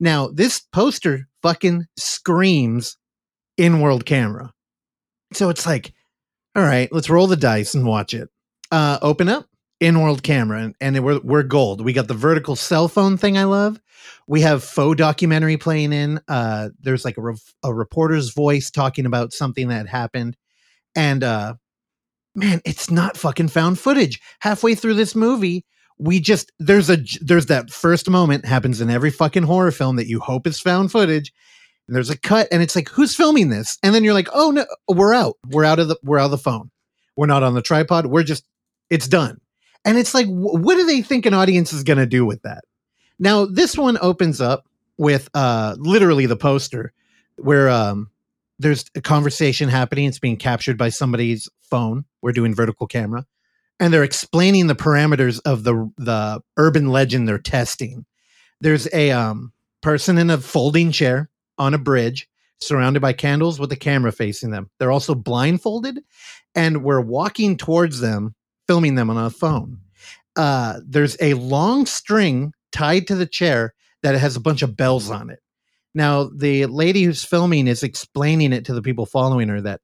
Now, 0.00 0.28
this 0.28 0.60
poster 0.72 1.28
fucking 1.42 1.86
screams 1.96 2.96
in 3.56 3.80
world 3.80 4.04
camera. 4.04 4.52
So 5.32 5.48
it's 5.48 5.66
like, 5.66 5.92
all 6.56 6.62
right, 6.62 6.92
let's 6.92 7.08
roll 7.08 7.28
the 7.28 7.36
dice 7.36 7.74
and 7.74 7.86
watch 7.86 8.12
it. 8.14 8.28
Uh, 8.70 8.98
open 9.00 9.28
up 9.28 9.46
in 9.82 10.00
world 10.00 10.22
camera, 10.22 10.60
and, 10.60 10.76
and 10.80 11.04
we're, 11.04 11.18
we're 11.24 11.42
gold. 11.42 11.80
We 11.80 11.92
got 11.92 12.06
the 12.06 12.14
vertical 12.14 12.54
cell 12.54 12.86
phone 12.86 13.16
thing 13.16 13.36
I 13.36 13.44
love. 13.44 13.80
We 14.28 14.40
have 14.42 14.62
faux 14.62 14.96
documentary 14.96 15.56
playing 15.56 15.92
in. 15.92 16.20
Uh, 16.28 16.68
there's 16.80 17.04
like 17.04 17.18
a, 17.18 17.20
re- 17.20 17.36
a 17.64 17.74
reporter's 17.74 18.32
voice 18.32 18.70
talking 18.70 19.06
about 19.06 19.32
something 19.32 19.68
that 19.68 19.88
happened. 19.88 20.36
And 20.94 21.24
uh, 21.24 21.54
man, 22.36 22.60
it's 22.64 22.92
not 22.92 23.16
fucking 23.16 23.48
found 23.48 23.80
footage. 23.80 24.20
Halfway 24.38 24.76
through 24.76 24.94
this 24.94 25.16
movie, 25.16 25.64
we 25.98 26.20
just 26.20 26.52
there's 26.60 26.88
a 26.88 26.98
there's 27.20 27.46
that 27.46 27.70
first 27.70 28.08
moment 28.08 28.44
happens 28.44 28.80
in 28.80 28.88
every 28.88 29.10
fucking 29.10 29.42
horror 29.42 29.72
film 29.72 29.96
that 29.96 30.06
you 30.06 30.20
hope 30.20 30.46
is 30.46 30.60
found 30.60 30.92
footage. 30.92 31.32
And 31.88 31.96
there's 31.96 32.10
a 32.10 32.18
cut, 32.18 32.46
and 32.52 32.62
it's 32.62 32.76
like, 32.76 32.88
who's 32.88 33.16
filming 33.16 33.48
this? 33.48 33.78
And 33.82 33.92
then 33.92 34.04
you're 34.04 34.14
like, 34.14 34.28
oh 34.32 34.52
no, 34.52 34.64
we're 34.88 35.12
out. 35.12 35.38
We're 35.48 35.64
out 35.64 35.80
of 35.80 35.88
the 35.88 35.96
we're 36.04 36.18
out 36.18 36.26
of 36.26 36.30
the 36.30 36.38
phone. 36.38 36.70
We're 37.16 37.26
not 37.26 37.42
on 37.42 37.54
the 37.54 37.62
tripod. 37.62 38.06
We're 38.06 38.22
just 38.22 38.44
it's 38.88 39.08
done. 39.08 39.40
And 39.84 39.98
it's 39.98 40.14
like, 40.14 40.26
wh- 40.26 40.54
what 40.54 40.76
do 40.76 40.86
they 40.86 41.02
think 41.02 41.26
an 41.26 41.34
audience 41.34 41.72
is 41.72 41.82
gonna 41.82 42.06
do 42.06 42.24
with 42.24 42.42
that? 42.42 42.64
Now, 43.18 43.46
this 43.46 43.76
one 43.76 43.98
opens 44.00 44.40
up 44.40 44.66
with 44.98 45.28
uh 45.34 45.74
literally 45.78 46.26
the 46.26 46.36
poster 46.36 46.92
where 47.36 47.68
um 47.68 48.10
there's 48.58 48.84
a 48.94 49.00
conversation 49.00 49.68
happening. 49.68 50.06
It's 50.06 50.18
being 50.18 50.36
captured 50.36 50.78
by 50.78 50.90
somebody's 50.90 51.48
phone. 51.62 52.04
We're 52.20 52.32
doing 52.32 52.54
vertical 52.54 52.86
camera 52.86 53.26
and 53.82 53.92
they're 53.92 54.04
explaining 54.04 54.68
the 54.68 54.76
parameters 54.76 55.40
of 55.44 55.64
the 55.64 55.90
the 55.98 56.40
urban 56.56 56.90
legend 56.90 57.26
they're 57.26 57.36
testing. 57.36 58.06
There's 58.60 58.86
a 58.92 59.10
um, 59.10 59.52
person 59.80 60.18
in 60.18 60.30
a 60.30 60.38
folding 60.38 60.92
chair 60.92 61.30
on 61.58 61.74
a 61.74 61.78
bridge, 61.78 62.28
surrounded 62.60 63.00
by 63.00 63.12
candles 63.12 63.58
with 63.58 63.72
a 63.72 63.76
camera 63.76 64.12
facing 64.12 64.52
them. 64.52 64.70
They're 64.78 64.92
also 64.92 65.16
blindfolded, 65.16 65.98
and 66.54 66.84
we're 66.84 67.00
walking 67.00 67.56
towards 67.56 67.98
them, 67.98 68.36
filming 68.66 68.94
them 68.94 69.10
on 69.10 69.16
a 69.16 69.30
phone. 69.30 69.78
Uh, 70.36 70.80
there's 70.86 71.16
a 71.20 71.34
long 71.34 71.86
string 71.86 72.52
tied 72.72 73.06
to 73.06 73.14
the 73.14 73.26
chair 73.26 73.74
that 74.02 74.14
has 74.14 74.36
a 74.36 74.40
bunch 74.40 74.62
of 74.62 74.76
bells 74.76 75.10
on 75.10 75.30
it. 75.30 75.40
Now, 75.94 76.30
the 76.34 76.66
lady 76.66 77.02
who's 77.02 77.24
filming 77.24 77.68
is 77.68 77.82
explaining 77.82 78.52
it 78.52 78.64
to 78.64 78.74
the 78.74 78.82
people 78.82 79.04
following 79.04 79.48
her 79.48 79.60
that 79.60 79.80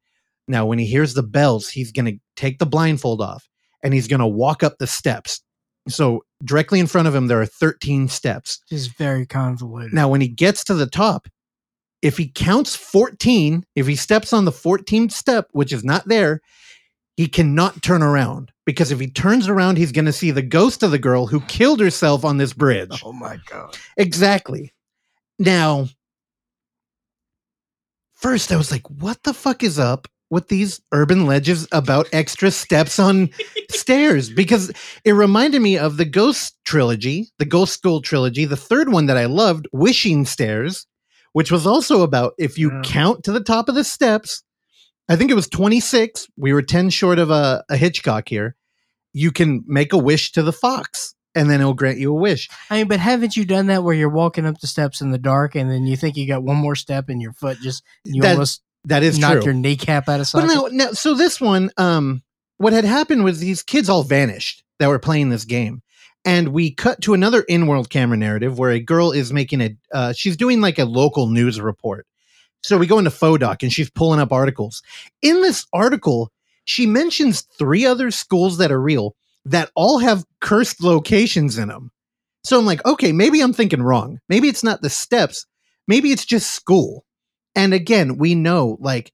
now, 0.49 0.65
when 0.65 0.79
he 0.79 0.87
hears 0.87 1.13
the 1.13 1.23
bells, 1.23 1.69
he's 1.69 1.93
going 1.93 2.07
to 2.07 2.19
take 2.35 2.59
the 2.59 2.67
blindfold 2.67 3.21
off 3.21 3.47
and 3.83 3.93
he's 3.93 4.09
going 4.09 4.21
to 4.21 4.27
walk 4.27 4.63
up 4.63 4.79
the 4.79 4.87
steps. 4.87 5.43
So 5.89 6.25
directly 6.43 6.81
in 6.81 6.87
front 6.87 7.07
of 7.07 7.15
him, 7.15 7.27
there 7.27 7.41
are 7.41 7.47
13 7.47 8.09
steps. 8.09 8.61
Is 8.71 8.89
very 8.89 9.27
convoluted. 9.27 9.93
Now, 9.93 10.09
when 10.09 10.23
he 10.23 10.29
gets 10.29 10.65
to 10.65 10.75
the 10.75 10.87
top, 10.87 11.29
if 12.01 12.17
he 12.17 12.29
counts 12.29 12.75
14, 12.75 13.65
if 13.77 13.87
he 13.87 13.95
steps 13.95 14.33
on 14.33 14.47
the 14.47 14.53
14th 14.53 15.13
step, 15.13 15.49
which 15.53 15.73
is 15.73 15.85
not 15.85 16.09
there, 16.09 16.41
he 17.19 17.27
cannot 17.27 17.83
turn 17.83 18.01
around 18.01 18.53
because 18.65 18.93
if 18.93 19.01
he 19.01 19.11
turns 19.11 19.49
around, 19.49 19.77
he's 19.77 19.91
going 19.91 20.05
to 20.05 20.13
see 20.13 20.31
the 20.31 20.41
ghost 20.41 20.85
of 20.85 20.93
the 20.93 21.01
girl 21.01 21.27
who 21.27 21.41
killed 21.43 21.81
herself 21.81 22.25
on 22.25 22.37
this 22.37 22.53
bridge. 22.53 23.03
oh 23.05 23.13
my 23.13 23.37
god! 23.51 23.77
Exactly. 23.97 24.73
Now, 25.37 25.89
first 28.15 28.53
I 28.53 28.57
was 28.57 28.71
like, 28.71 28.89
what 28.89 29.21
the 29.25 29.35
fuck 29.35 29.65
is 29.65 29.79
up 29.81 30.07
with 30.31 30.47
these 30.49 30.81
urban 30.93 31.27
legends 31.27 31.67
about 31.73 32.09
extra 32.13 32.53
steps 32.53 33.01
on 33.01 33.31
stairs? 33.71 34.31
Because 34.31 34.71
it 35.05 35.13
reminded 35.13 35.61
me 35.61 35.77
of 35.77 35.97
the 35.97 36.05
Ghost 36.05 36.57
trilogy, 36.65 37.29
the 37.41 37.45
Ghost 37.45 37.73
School 37.75 38.01
trilogy, 38.01 38.45
the 38.45 38.57
third 38.57 38.93
one 38.93 39.07
that 39.07 39.17
I 39.17 39.25
loved, 39.25 39.67
Wishing 39.73 40.25
Stairs, 40.25 40.87
which 41.33 41.51
was 41.51 41.67
also 41.67 42.03
about 42.03 42.35
if 42.39 42.57
you 42.59 42.71
Yeah. 42.73 42.83
count 42.85 43.25
to 43.25 43.33
the 43.33 43.43
top 43.43 43.69
of 43.69 43.75
the 43.75 43.83
steps, 43.85 44.45
I 45.09 45.17
think 45.17 45.31
it 45.31 45.35
was 45.35 45.49
26. 45.49 46.29
We 46.37 46.53
were 46.53 46.63
10 46.63 46.91
short 46.91 47.19
of 47.19 47.31
a, 47.31 47.65
a 47.69 47.77
Hitchcock 47.77 48.29
here. 48.29 48.57
You 49.13 49.33
can 49.33 49.65
make 49.67 49.93
a 49.93 49.99
wish 49.99 50.33
to 50.33 50.43
the 50.43 50.53
fox 50.53 51.15
and 51.35 51.49
then 51.49 51.61
it'll 51.61 51.75
grant 51.75 51.99
you 51.99 52.11
a 52.11 52.19
wish. 52.21 52.49
I 52.71 52.79
mean, 52.79 52.89
but 52.89 53.01
haven't 53.01 53.37
you 53.37 53.45
done 53.45 53.67
that 53.69 53.83
where 53.85 53.95
you're 53.95 54.09
walking 54.11 54.45
up 54.47 54.61
the 54.61 54.67
steps 54.67 55.01
in 55.01 55.11
the 55.11 55.19
dark 55.19 55.55
and 55.55 55.71
then 55.71 55.87
you 55.87 55.97
think 55.97 56.17
you 56.17 56.27
got 56.27 56.43
one 56.43 56.57
more 56.57 56.75
step 56.75 57.09
and 57.09 57.23
your 57.23 57.33
foot 57.33 57.59
just 57.63 57.83
you 58.05 58.23
That 58.23 58.33
almost 58.33 58.63
That 58.85 59.03
is 59.03 59.19
knocked 59.19 59.37
true. 59.43 59.45
your 59.47 59.55
kneecap 59.55 60.09
out 60.09 60.21
of 60.21 60.29
But 60.33 60.49
socket? 60.49 60.49
no, 60.55 60.67
no. 60.87 60.93
So 60.93 61.15
this 61.15 61.41
one, 61.41 61.71
um, 61.79 62.23
what 62.59 62.73
had 62.73 62.85
happened 62.85 63.25
was 63.25 63.39
these 63.41 63.63
kids 63.63 63.89
all 63.89 64.03
vanished 64.03 64.63
that 64.79 64.89
were 64.89 64.99
playing 64.99 65.29
this 65.31 65.45
game, 65.45 65.81
and 66.25 66.49
we 66.49 66.73
cut 66.75 67.01
to 67.03 67.15
another 67.15 67.43
in-world 67.43 67.89
camera 67.89 68.17
narrative 68.17 68.59
where 68.59 68.71
a 68.73 68.81
girl 68.81 69.13
is 69.13 69.33
making 69.33 69.61
a, 69.61 69.77
uh, 69.93 70.13
she's 70.13 70.37
doing 70.37 70.61
like 70.61 70.79
a 70.79 70.85
local 70.85 71.29
news 71.29 71.61
report. 71.61 72.07
So 72.63 72.77
we 72.77 72.87
go 72.87 72.99
into 72.99 73.11
faux 73.11 73.41
doc 73.41 73.63
and 73.63 73.73
she's 73.73 73.91
pulling 73.91 74.21
up 74.21 74.33
articles. 74.33 74.83
In 75.23 75.43
this 75.43 75.67
article, 75.73 76.33
she 76.65 76.87
mentions 76.87 77.43
three 77.59 77.87
other 77.87 78.11
schools 78.11 78.59
that 78.59 78.73
are 78.73 78.81
real 78.81 79.17
that 79.45 79.71
all 79.75 79.99
have 79.99 80.25
cursed 80.41 80.83
locations 80.83 81.57
in 81.57 81.69
them. 81.69 81.91
So 82.45 82.59
I'm 82.59 82.67
like, 82.67 82.85
okay, 82.85 83.13
maybe 83.13 83.41
I'm 83.41 83.53
thinking 83.53 83.83
wrong. 83.83 84.21
Maybe 84.29 84.49
it's 84.49 84.65
not 84.65 84.83
the 84.83 84.91
steps. 84.91 85.47
Maybe 85.87 86.13
it's 86.13 86.25
just 86.25 86.51
school. 86.55 87.05
And 87.55 87.73
again, 87.73 88.19
we 88.19 88.35
know 88.35 88.77
like 88.81 89.13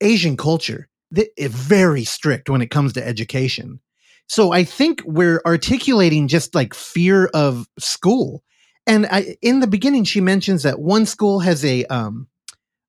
Asian 0.00 0.36
culture 0.36 0.88
th- 1.14 1.30
is 1.36 1.52
very 1.52 2.04
strict 2.04 2.50
when 2.50 2.62
it 2.62 2.70
comes 2.70 2.92
to 2.94 3.06
education. 3.06 3.80
So 4.26 4.52
I 4.52 4.64
think 4.64 5.02
we're 5.04 5.42
articulating 5.44 6.28
just 6.28 6.54
like 6.54 6.74
fear 6.74 7.26
of 7.34 7.66
school. 7.78 8.42
And 8.86 9.06
I, 9.06 9.36
in 9.42 9.60
the 9.60 9.66
beginning, 9.66 10.04
she 10.04 10.20
mentions 10.20 10.62
that 10.62 10.80
one 10.80 11.06
school 11.06 11.40
has 11.40 11.64
a 11.64 11.84
um, 11.86 12.28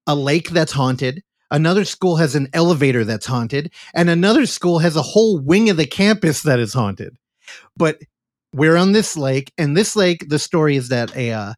a 0.07 0.15
lake 0.15 0.49
that's 0.49 0.71
haunted, 0.71 1.23
another 1.49 1.85
school 1.85 2.15
has 2.15 2.35
an 2.35 2.49
elevator 2.53 3.03
that's 3.03 3.25
haunted, 3.25 3.71
and 3.93 4.09
another 4.09 4.45
school 4.45 4.79
has 4.79 4.95
a 4.95 5.01
whole 5.01 5.39
wing 5.39 5.69
of 5.69 5.77
the 5.77 5.85
campus 5.85 6.43
that 6.43 6.59
is 6.59 6.73
haunted. 6.73 7.15
But 7.75 7.99
we're 8.53 8.77
on 8.77 8.91
this 8.91 9.15
lake, 9.15 9.53
and 9.57 9.75
this 9.75 9.95
lake, 9.95 10.29
the 10.29 10.39
story 10.39 10.75
is 10.75 10.89
that 10.89 11.15
a 11.15 11.31
uh, 11.31 11.53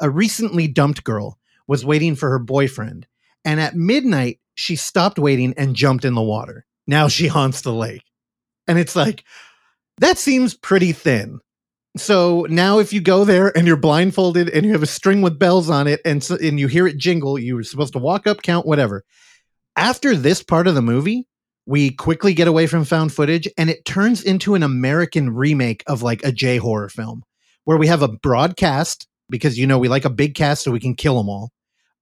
a 0.00 0.10
recently 0.10 0.68
dumped 0.68 1.04
girl 1.04 1.38
was 1.66 1.84
waiting 1.84 2.14
for 2.14 2.30
her 2.30 2.38
boyfriend, 2.38 3.06
and 3.44 3.60
at 3.60 3.74
midnight 3.74 4.40
she 4.54 4.76
stopped 4.76 5.18
waiting 5.18 5.54
and 5.56 5.76
jumped 5.76 6.04
in 6.04 6.14
the 6.14 6.22
water. 6.22 6.66
Now 6.86 7.08
she 7.08 7.26
haunts 7.26 7.62
the 7.62 7.72
lake, 7.72 8.04
and 8.66 8.78
it's 8.78 8.96
like 8.96 9.24
that 9.98 10.18
seems 10.18 10.54
pretty 10.54 10.92
thin. 10.92 11.40
So 11.96 12.44
now, 12.50 12.80
if 12.80 12.92
you 12.92 13.00
go 13.00 13.24
there 13.24 13.56
and 13.56 13.68
you're 13.68 13.76
blindfolded 13.76 14.48
and 14.48 14.66
you 14.66 14.72
have 14.72 14.82
a 14.82 14.86
string 14.86 15.22
with 15.22 15.38
bells 15.38 15.70
on 15.70 15.86
it, 15.86 16.00
and 16.04 16.28
and 16.30 16.58
you 16.58 16.66
hear 16.66 16.88
it 16.88 16.96
jingle, 16.96 17.38
you're 17.38 17.62
supposed 17.62 17.92
to 17.92 18.00
walk 18.00 18.26
up, 18.26 18.42
count, 18.42 18.66
whatever. 18.66 19.04
After 19.76 20.16
this 20.16 20.42
part 20.42 20.66
of 20.66 20.74
the 20.74 20.82
movie, 20.82 21.28
we 21.66 21.92
quickly 21.92 22.34
get 22.34 22.48
away 22.48 22.66
from 22.66 22.84
found 22.84 23.12
footage, 23.12 23.48
and 23.56 23.70
it 23.70 23.84
turns 23.84 24.24
into 24.24 24.56
an 24.56 24.64
American 24.64 25.30
remake 25.30 25.84
of 25.86 26.02
like 26.02 26.24
a 26.24 26.32
J 26.32 26.56
horror 26.56 26.88
film, 26.88 27.22
where 27.62 27.78
we 27.78 27.86
have 27.86 28.02
a 28.02 28.08
broadcast 28.08 29.06
because 29.30 29.56
you 29.56 29.66
know 29.66 29.78
we 29.78 29.88
like 29.88 30.04
a 30.04 30.10
big 30.10 30.34
cast 30.34 30.64
so 30.64 30.72
we 30.72 30.80
can 30.80 30.96
kill 30.96 31.16
them 31.16 31.28
all. 31.28 31.52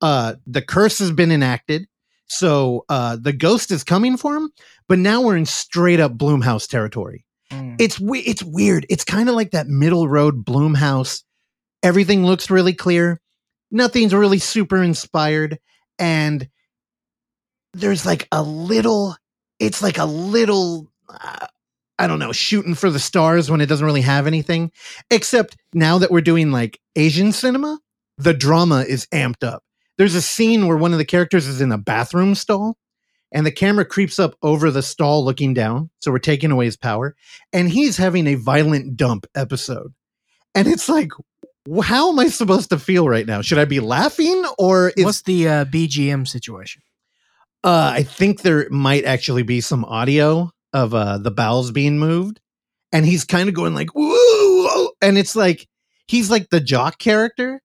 Uh, 0.00 0.34
the 0.46 0.62
curse 0.62 1.00
has 1.00 1.10
been 1.10 1.30
enacted, 1.30 1.86
so 2.26 2.86
uh, 2.88 3.18
the 3.20 3.32
ghost 3.32 3.70
is 3.70 3.84
coming 3.84 4.16
for 4.16 4.36
him, 4.36 4.50
but 4.88 4.98
now 4.98 5.20
we're 5.20 5.36
in 5.36 5.44
straight 5.44 6.00
up 6.00 6.16
Blumhouse 6.16 6.66
territory 6.66 7.26
Mm. 7.52 7.76
it's 7.78 7.98
it's 8.00 8.42
weird. 8.42 8.86
It's 8.88 9.04
kind 9.04 9.28
of 9.28 9.34
like 9.34 9.50
that 9.50 9.68
middle 9.68 10.08
road 10.08 10.44
Blumhouse. 10.44 11.22
Everything 11.82 12.24
looks 12.24 12.50
really 12.50 12.72
clear. 12.72 13.20
Nothing's 13.70 14.14
really 14.14 14.38
super 14.38 14.82
inspired, 14.82 15.58
and 15.98 16.48
there's 17.74 18.06
like 18.06 18.26
a 18.32 18.42
little. 18.42 19.16
It's 19.58 19.82
like 19.82 19.98
a 19.98 20.04
little. 20.04 20.90
Uh, 21.08 21.46
I 21.98 22.06
don't 22.06 22.18
know, 22.18 22.32
shooting 22.32 22.74
for 22.74 22.90
the 22.90 22.98
stars 22.98 23.50
when 23.50 23.60
it 23.60 23.66
doesn't 23.66 23.84
really 23.84 24.00
have 24.00 24.26
anything. 24.26 24.72
Except 25.10 25.56
now 25.72 25.98
that 25.98 26.10
we're 26.10 26.20
doing 26.22 26.50
like 26.50 26.80
Asian 26.96 27.32
cinema, 27.32 27.78
the 28.18 28.34
drama 28.34 28.80
is 28.88 29.06
amped 29.12 29.44
up. 29.44 29.62
There's 29.98 30.14
a 30.14 30.22
scene 30.22 30.66
where 30.66 30.76
one 30.76 30.92
of 30.92 30.98
the 30.98 31.04
characters 31.04 31.46
is 31.46 31.60
in 31.60 31.70
a 31.70 31.78
bathroom 31.78 32.34
stall 32.34 32.76
and 33.32 33.46
the 33.46 33.50
camera 33.52 33.84
creeps 33.84 34.18
up 34.18 34.36
over 34.42 34.70
the 34.70 34.82
stall 34.82 35.24
looking 35.24 35.54
down. 35.54 35.90
So 36.00 36.10
we're 36.12 36.18
taking 36.18 36.50
away 36.50 36.66
his 36.66 36.76
power. 36.76 37.16
And 37.52 37.68
he's 37.68 37.96
having 37.96 38.26
a 38.26 38.34
violent 38.34 38.96
dump 38.96 39.26
episode. 39.34 39.94
And 40.54 40.68
it's 40.68 40.88
like, 40.88 41.10
how 41.82 42.10
am 42.12 42.18
I 42.18 42.28
supposed 42.28 42.70
to 42.70 42.78
feel 42.78 43.08
right 43.08 43.26
now? 43.26 43.40
Should 43.40 43.58
I 43.58 43.64
be 43.64 43.80
laughing 43.80 44.44
or 44.58 44.92
is 44.96 45.04
What's 45.04 45.22
the 45.22 45.48
uh, 45.48 45.64
BGM 45.64 46.28
situation? 46.28 46.82
uh 47.64 47.92
I 47.94 48.02
think 48.02 48.42
there 48.42 48.68
might 48.70 49.04
actually 49.04 49.44
be 49.44 49.60
some 49.60 49.84
audio 49.84 50.50
of 50.72 50.94
uh 50.94 51.18
the 51.18 51.30
bowels 51.30 51.70
being 51.70 51.98
moved. 51.98 52.40
And 52.90 53.06
he's 53.06 53.24
kind 53.24 53.48
of 53.48 53.54
going 53.54 53.74
like, 53.74 53.94
woo! 53.94 54.90
And 55.00 55.16
it's 55.16 55.36
like 55.36 55.68
he's 56.08 56.30
like 56.30 56.50
the 56.50 56.60
jock 56.60 56.98
character. 56.98 57.62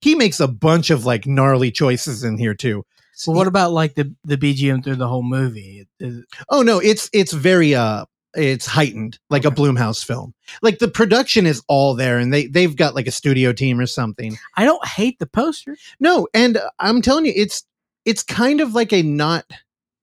He 0.00 0.14
makes 0.14 0.40
a 0.40 0.48
bunch 0.48 0.90
of 0.90 1.04
like 1.04 1.26
gnarly 1.26 1.70
choices 1.70 2.24
in 2.24 2.38
here 2.38 2.54
too. 2.54 2.84
Well, 3.26 3.36
what 3.36 3.46
about 3.46 3.72
like 3.72 3.94
the 3.94 4.14
the 4.24 4.36
BGM 4.36 4.82
through 4.84 4.96
the 4.96 5.08
whole 5.08 5.22
movie? 5.22 5.86
Is- 6.00 6.24
Oh 6.48 6.62
no, 6.62 6.78
it's 6.78 7.08
it's 7.12 7.32
very 7.32 7.74
uh 7.74 8.04
it's 8.34 8.66
heightened 8.66 9.18
like 9.28 9.44
a 9.44 9.50
Blumhouse 9.50 10.04
film. 10.04 10.32
Like 10.62 10.78
the 10.78 10.88
production 10.88 11.44
is 11.46 11.62
all 11.68 11.94
there 11.94 12.18
and 12.18 12.32
they 12.32 12.46
they've 12.46 12.74
got 12.74 12.94
like 12.94 13.06
a 13.06 13.10
studio 13.12 13.52
team 13.52 13.78
or 13.78 13.86
something. 13.86 14.36
I 14.56 14.64
don't 14.64 14.86
hate 14.86 15.18
the 15.18 15.26
poster. 15.26 15.76
No, 16.00 16.28
and 16.32 16.56
uh, 16.56 16.70
I'm 16.78 17.02
telling 17.02 17.26
you 17.26 17.32
it's 17.36 17.64
it's 18.04 18.22
kind 18.22 18.60
of 18.60 18.74
like 18.74 18.92
a 18.92 19.02
not 19.02 19.44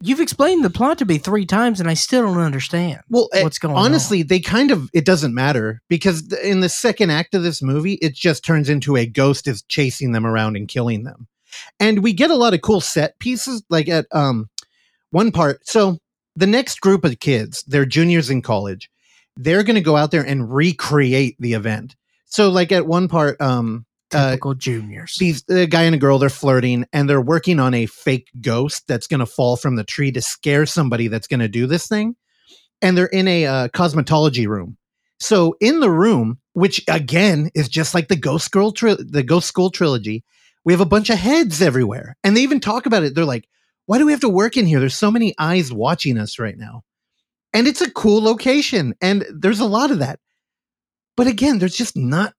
You've 0.02 0.22
explained 0.22 0.64
the 0.64 0.70
plot 0.70 0.98
to 1.00 1.06
me 1.06 1.18
three 1.18 1.46
times, 1.46 1.82
and 1.82 1.90
I 1.90 1.94
still 1.94 2.22
don't 2.22 2.38
understand 2.38 3.02
well 3.10 3.28
eh, 3.34 3.44
what's 3.44 3.60
going 3.60 3.76
on. 3.76 3.84
honestly 3.84 4.24
they 4.24 4.40
kind 4.40 4.72
of 4.72 4.90
it 4.94 5.04
doesn't 5.06 5.34
matter 5.34 5.82
because 5.90 6.32
in 6.42 6.62
the 6.62 6.70
second 6.70 7.10
act 7.10 7.36
of 7.36 7.44
this 7.44 7.62
movie 7.62 7.96
it 7.96 8.14
just 8.16 8.46
turns 8.46 8.70
into 8.70 8.96
a 8.96 9.06
ghost 9.06 9.46
is 9.48 9.62
chasing 9.64 10.14
them 10.14 10.26
around 10.26 10.56
and 10.56 10.70
killing 10.70 11.04
them. 11.04 11.28
And 11.80 12.04
we 12.04 12.14
get 12.14 12.32
a 12.32 12.36
lot 12.36 12.54
of 12.54 12.62
cool 12.62 12.82
set 12.82 13.18
pieces 13.20 13.64
like 13.70 13.88
at 13.90 14.06
um 14.12 14.50
one 15.12 15.32
part. 15.32 15.68
So 15.68 15.98
the 16.36 16.48
next 16.48 16.82
group 16.82 17.04
of 17.04 17.20
kids, 17.20 17.64
they're 17.68 17.86
juniors 17.86 18.30
in 18.30 18.42
college. 18.42 18.90
They're 19.36 19.64
going 19.64 19.76
to 19.76 19.82
go 19.82 19.96
out 19.96 20.12
there 20.12 20.26
and 20.26 20.54
recreate 20.54 21.36
the 21.40 21.54
event. 21.54 21.96
So 22.26 22.50
like 22.50 22.72
at 22.72 22.88
one 22.88 23.08
part 23.08 23.40
um 23.42 23.86
uh, 24.12 24.32
Typical 24.32 24.56
juniors. 24.56 25.16
these 25.20 25.44
a 25.50 25.68
guy 25.68 25.84
and 25.84 25.94
a 25.94 25.98
girl 26.00 26.18
they're 26.18 26.30
flirting 26.30 26.86
and 26.92 27.08
they're 27.08 27.22
working 27.22 27.60
on 27.60 27.74
a 27.76 27.86
fake 27.86 28.28
ghost 28.42 28.88
that's 28.88 29.06
going 29.06 29.20
to 29.20 29.26
fall 29.26 29.56
from 29.56 29.76
the 29.76 29.84
tree 29.84 30.12
to 30.12 30.22
scare 30.22 30.66
somebody 30.66 31.08
that's 31.08 31.28
going 31.28 31.40
to 31.40 31.48
do 31.48 31.68
this 31.68 31.88
thing 31.88 32.16
and 32.82 32.98
they're 32.98 33.06
in 33.06 33.28
a 33.28 33.46
uh, 33.46 33.68
cosmetology 33.68 34.48
room 34.48 34.78
so 35.20 35.56
in 35.60 35.80
the 35.80 35.92
room 35.92 36.40
which 36.54 36.84
again 36.88 37.52
is 37.54 37.70
just 37.70 37.94
like 37.94 38.08
the 38.08 38.16
ghost 38.16 38.50
girl 38.52 38.72
tri- 38.72 38.98
the 38.98 39.22
ghost 39.22 39.48
school 39.48 39.70
trilogy 39.70 40.24
we 40.66 40.74
have 40.74 40.82
a 40.82 40.86
bunch 40.86 41.10
of 41.10 41.18
heads 41.18 41.62
everywhere 41.62 42.16
and 42.24 42.36
they 42.36 42.42
even 42.42 42.60
talk 42.60 42.86
about 42.86 43.04
it 43.04 43.16
they're 43.16 43.26
like 43.26 43.48
why 43.86 43.98
do 43.98 44.06
we 44.06 44.12
have 44.12 44.22
to 44.22 44.30
work 44.30 44.58
in 44.58 44.66
here 44.66 44.80
there's 44.80 44.96
so 44.96 45.12
many 45.12 45.34
eyes 45.40 45.72
watching 45.72 46.18
us 46.18 46.40
right 46.40 46.58
now 46.58 46.84
and 47.54 47.68
it's 47.68 47.82
a 47.82 47.92
cool 47.92 48.22
location 48.22 48.94
and 49.02 49.26
there's 49.32 49.60
a 49.60 49.66
lot 49.66 49.92
of 49.92 50.00
that 50.00 50.20
but 51.18 51.28
again 51.28 51.60
there's 51.60 51.76
just 51.76 51.98
not 51.98 52.34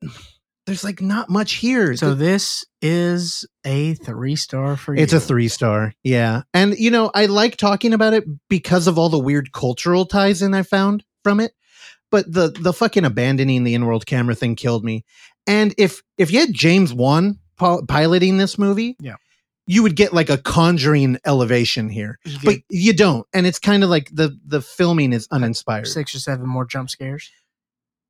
there's 0.67 0.85
like 0.85 1.01
not 1.01 1.29
much 1.29 1.55
here 1.55 1.97
so 1.97 2.15
this 2.15 2.65
is 2.83 3.47
a 3.65 3.95
three 3.95 4.37
star 4.37 4.77
for 4.77 4.95
you. 4.95 5.03
it's 5.03 5.13
a 5.13 5.21
three 5.21 5.49
star. 5.49 5.93
Yeah. 6.03 6.43
And, 6.55 6.79
you 6.79 6.91
know, 6.91 7.11
I 7.15 7.27
like 7.27 7.57
talking 7.57 7.93
about 7.93 8.15
it 8.15 8.25
because 8.49 8.87
of 8.87 8.99
all 8.99 9.09
the 9.09 9.19
weird 9.19 9.53
cultural 9.53 10.07
ties 10.07 10.43
in 10.43 10.55
I 10.55 10.63
found 10.63 11.05
from 11.23 11.41
it. 11.41 11.53
But 12.11 12.33
the 12.33 12.49
the 12.49 12.73
fucking 12.73 13.05
abandoning 13.05 13.63
the 13.63 13.75
in-world 13.75 14.05
camera 14.05 14.35
thing 14.35 14.57
killed 14.57 14.85
me. 14.85 15.05
And 15.47 15.73
if 15.79 16.03
if 16.19 16.33
you 16.33 16.41
had 16.41 16.53
James 16.53 16.93
Wan 16.93 17.39
pi- 17.61 17.81
piloting 17.87 18.39
this 18.39 18.59
movie, 18.59 18.97
Yeah. 19.01 19.17
you 19.67 19.83
would 19.83 19.95
get 19.97 20.13
like 20.13 20.31
a 20.31 20.39
conjuring 20.39 21.19
elevation 21.27 21.89
here. 21.89 22.19
You 22.25 22.39
But 22.43 22.57
you 22.71 22.93
don't. 22.93 23.27
And 23.35 23.47
it's 23.47 23.59
kind 23.59 23.85
of 23.85 23.91
like 23.91 24.09
the 24.13 24.37
the 24.47 24.61
filming 24.63 25.13
is 25.13 25.29
uninspired. 25.31 25.87
six 25.87 26.15
or 26.15 26.19
seven 26.19 26.47
more 26.49 26.65
jump 26.65 26.91
scares. 26.91 27.31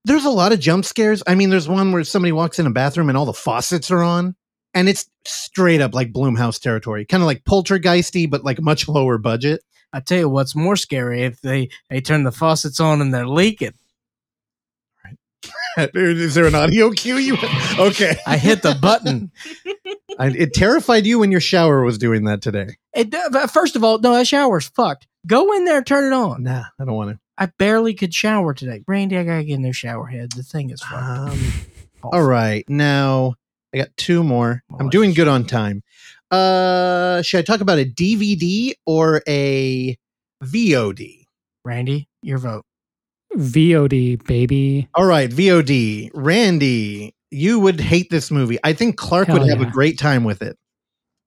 There's 0.05 0.25
a 0.25 0.31
lot 0.31 0.53
of 0.53 0.61
jump 0.61 0.85
scares. 0.87 1.23
I 1.27 1.35
mean, 1.35 1.51
there's 1.51 1.69
one 1.69 1.93
where 1.93 2.05
somebody 2.05 2.33
walks 2.33 2.59
in 2.59 2.67
a 2.67 2.71
bathroom 2.71 3.09
and 3.11 3.19
all 3.19 3.27
the 3.27 3.35
faucets 3.35 3.91
are 3.91 4.03
on. 4.03 4.35
And 4.73 4.89
it's 4.89 5.07
straight 5.27 5.81
up 5.81 5.95
like 5.95 6.13
Blumhouse 6.13 6.61
territory, 6.61 7.05
kind 7.05 7.23
of 7.23 7.27
like 7.27 7.43
poltergeisty, 7.45 8.31
but 8.31 8.45
like 8.45 8.61
much 8.63 8.89
lower 8.89 9.19
budget. 9.19 9.61
I 9.93 9.99
tell 10.01 10.19
you 10.19 10.29
what's 10.29 10.55
more 10.55 10.77
scary 10.77 11.25
if 11.25 11.41
they 11.41 11.69
they 11.91 12.01
turn 12.01 12.23
the 12.23 12.31
faucets 12.33 12.79
on 12.81 13.01
and 13.03 13.13
they're 13.13 13.27
leaking. 13.27 13.75
Is 15.95 16.35
there 16.35 16.47
an 16.47 16.55
audio 16.55 16.91
cue? 16.91 17.17
You 17.17 17.37
okay? 17.79 18.17
I 18.27 18.37
hit 18.37 18.63
the 18.63 18.77
button. 18.81 19.31
I, 20.19 20.29
it 20.29 20.53
terrified 20.53 21.07
you 21.07 21.19
when 21.19 21.31
your 21.31 21.41
shower 21.41 21.85
was 21.85 21.99
doing 21.99 22.25
that 22.25 22.43
today. 22.43 22.77
It, 22.95 23.15
uh, 23.15 23.47
first 23.47 23.77
of 23.77 23.85
all, 23.85 23.99
no, 23.99 24.13
that 24.15 24.27
shower's 24.27 24.69
fucked. 24.69 25.07
Go 25.27 25.53
in 25.53 25.65
there 25.65 25.83
turn 25.83 26.13
it 26.13 26.17
on. 26.17 26.43
Nah, 26.43 26.65
I 26.79 26.85
don't 26.85 26.95
want 26.95 27.11
to. 27.11 27.19
I 27.39 27.47
barely 27.59 27.95
could 27.95 28.13
shower 28.13 28.53
today. 28.53 28.83
Randy, 28.87 29.17
I 29.17 29.25
gotta 29.25 29.45
get 29.45 29.59
a 29.59 29.63
new 29.63 29.73
shower 29.73 30.07
head. 30.07 30.33
The 30.33 30.43
thing 30.43 30.71
is 30.71 30.83
fucked. 30.83 31.33
Um, 31.33 31.53
all 32.03 32.23
right, 32.23 32.69
now 32.69 33.35
I 33.73 33.79
got 33.79 33.97
two 33.97 34.25
more. 34.25 34.63
I'm 34.79 34.91
doing 34.91 35.15
good 35.15 35.29
on 35.29 35.45
time. 35.45 35.83
Uh, 36.31 37.23
should 37.23 37.39
I 37.39 37.43
talk 37.43 37.61
about 37.61 37.79
a 37.79 37.85
DVD 37.85 38.73
or 38.87 39.23
a 39.27 39.97
VOD? 40.43 41.25
Randy, 41.65 42.09
your 42.23 42.39
vote. 42.39 42.65
VOD, 43.37 44.25
baby. 44.27 44.89
All 44.95 45.07
right, 45.07 45.31
VOD. 45.31 46.11
Randy, 46.15 47.15
you 47.31 47.61
would 47.61 47.81
hate 47.81 48.11
this 48.11 48.31
movie. 48.31 48.59
I 48.65 48.73
think 48.73 48.97
Clark 48.97 49.29
Hell 49.29 49.39
would 49.39 49.49
have 49.49 49.61
yeah. 49.61 49.69
a 49.69 49.71
great 49.71 49.99
time 49.99 50.25
with 50.25 50.43
it. 50.43 50.57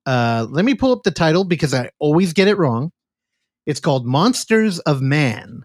Uh, 0.05 0.45
let 0.49 0.65
me 0.65 0.75
pull 0.75 0.91
up 0.91 1.03
the 1.03 1.11
title 1.11 1.43
because 1.43 1.73
I 1.73 1.89
always 1.99 2.33
get 2.33 2.47
it 2.47 2.57
wrong. 2.57 2.91
It's 3.65 3.79
called 3.79 4.05
Monsters 4.05 4.79
of 4.79 5.01
Man 5.01 5.63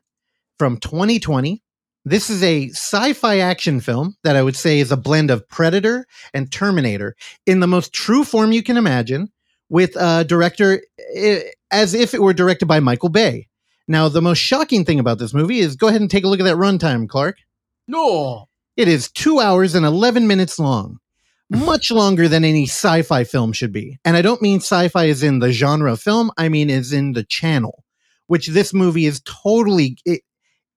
from 0.59 0.79
2020. 0.79 1.63
This 2.05 2.31
is 2.31 2.43
a 2.43 2.69
sci 2.71 3.13
fi 3.13 3.39
action 3.39 3.81
film 3.81 4.15
that 4.23 4.37
I 4.37 4.43
would 4.43 4.57
say 4.57 4.79
is 4.79 4.93
a 4.93 4.97
blend 4.97 5.31
of 5.31 5.49
Predator 5.49 6.07
and 6.33 6.51
Terminator 6.51 7.17
in 7.45 7.61
the 7.61 7.67
most 7.67 7.93
true 7.93 8.25
form 8.25 8.53
you 8.53 8.63
can 8.63 8.77
imagine, 8.77 9.31
with 9.69 9.97
a 9.97 10.25
director 10.25 10.81
eh, 11.15 11.43
as 11.71 11.95
if 11.95 12.15
it 12.15 12.23
were 12.23 12.33
directed 12.33 12.67
by 12.67 12.81
Michael 12.81 13.11
Bay. 13.11 13.49
Now, 13.89 14.09
the 14.09 14.23
most 14.23 14.39
shocking 14.39 14.85
thing 14.85 15.01
about 15.01 15.19
this 15.19 15.33
movie 15.35 15.61
is 15.61 15.75
go 15.75 15.89
ahead 15.89 16.01
and 16.03 16.11
take 16.11 16.25
a 16.25 16.29
look 16.29 16.41
at 16.41 16.45
that 16.45 16.57
runtime, 16.57 17.09
Clark. 17.09 17.39
No. 17.87 18.49
It 18.77 18.87
is 18.87 19.11
two 19.11 19.41
hours 19.41 19.75
and 19.75 19.85
11 19.87 20.27
minutes 20.27 20.59
long, 20.59 20.99
much 21.51 21.91
longer 21.91 22.29
than 22.29 22.45
any 22.45 22.65
sci 22.65 23.03
fi 23.03 23.25
film 23.25 23.53
should 23.53 23.73
be. 23.73 23.99
And 24.05 24.17
I 24.17 24.23
don't 24.23 24.43
mean 24.43 24.59
sci 24.61 24.89
fi 24.89 25.07
is 25.07 25.23
in 25.23 25.39
the 25.39 25.53
genre 25.53 25.93
of 25.93 26.01
film, 26.01 26.31
I 26.37 26.49
mean 26.49 26.69
is 26.71 26.93
in 26.93 27.15
the 27.15 27.25
channel, 27.25 27.83
which 28.27 28.49
this 28.49 28.75
movie 28.75 29.07
is 29.07 29.21
totally, 29.25 29.97
it, 30.05 30.21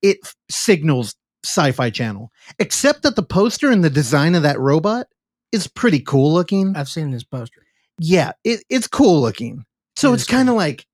it 0.02 0.18
signals 0.50 1.16
sci 1.44 1.72
fi 1.74 1.90
channel, 1.90 2.32
except 2.60 3.04
that 3.04 3.16
the 3.18 3.24
poster 3.24 3.70
and 3.70 3.84
the 3.84 3.90
design 3.90 4.36
of 4.36 4.44
that 4.44 4.60
robot 4.60 5.08
is 5.52 5.68
pretty 5.68 6.00
cool 6.00 6.32
looking. 6.34 6.76
I've 6.78 6.88
seen 6.88 7.12
this 7.12 7.26
poster. 7.26 7.62
Yeah, 8.00 8.32
it, 8.46 8.64
it's 8.70 8.88
cool 8.88 9.20
looking. 9.22 9.66
So 9.98 10.12
It 10.12 10.16
it's 10.16 10.26
kind 10.26 10.48
of 10.48 10.54
cool. 10.54 10.58
like, 10.58 10.88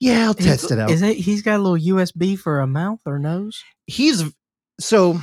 yeah, 0.00 0.26
I'll 0.26 0.34
test 0.34 0.70
it 0.70 0.78
out. 0.78 0.90
Is 0.90 1.02
it? 1.02 1.16
He's 1.16 1.42
got 1.42 1.60
a 1.60 1.62
little 1.62 1.94
USB 1.96 2.38
for 2.38 2.60
a 2.60 2.66
mouth 2.66 3.00
or 3.06 3.18
nose. 3.18 3.62
he's 3.86 4.22
so 4.80 5.20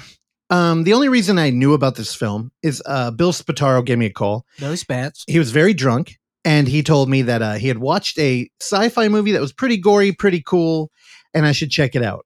Um, 0.49 0.83
the 0.83 0.93
only 0.93 1.09
reason 1.09 1.37
I 1.39 1.49
knew 1.49 1.73
about 1.73 1.95
this 1.95 2.13
film 2.15 2.51
is 2.61 2.81
uh, 2.85 3.11
Bill 3.11 3.31
Spataro 3.31 3.85
gave 3.85 3.97
me 3.97 4.07
a 4.07 4.11
call. 4.13 4.45
No 4.59 4.75
spats. 4.75 5.23
He 5.27 5.39
was 5.39 5.51
very 5.51 5.73
drunk, 5.73 6.17
and 6.43 6.67
he 6.67 6.83
told 6.83 7.09
me 7.09 7.21
that 7.23 7.41
uh, 7.41 7.53
he 7.53 7.67
had 7.67 7.77
watched 7.77 8.17
a 8.19 8.49
sci-fi 8.61 9.07
movie 9.07 9.31
that 9.31 9.41
was 9.41 9.53
pretty 9.53 9.77
gory, 9.77 10.11
pretty 10.11 10.41
cool, 10.45 10.91
and 11.33 11.45
I 11.45 11.51
should 11.53 11.71
check 11.71 11.95
it 11.95 12.03
out. 12.03 12.25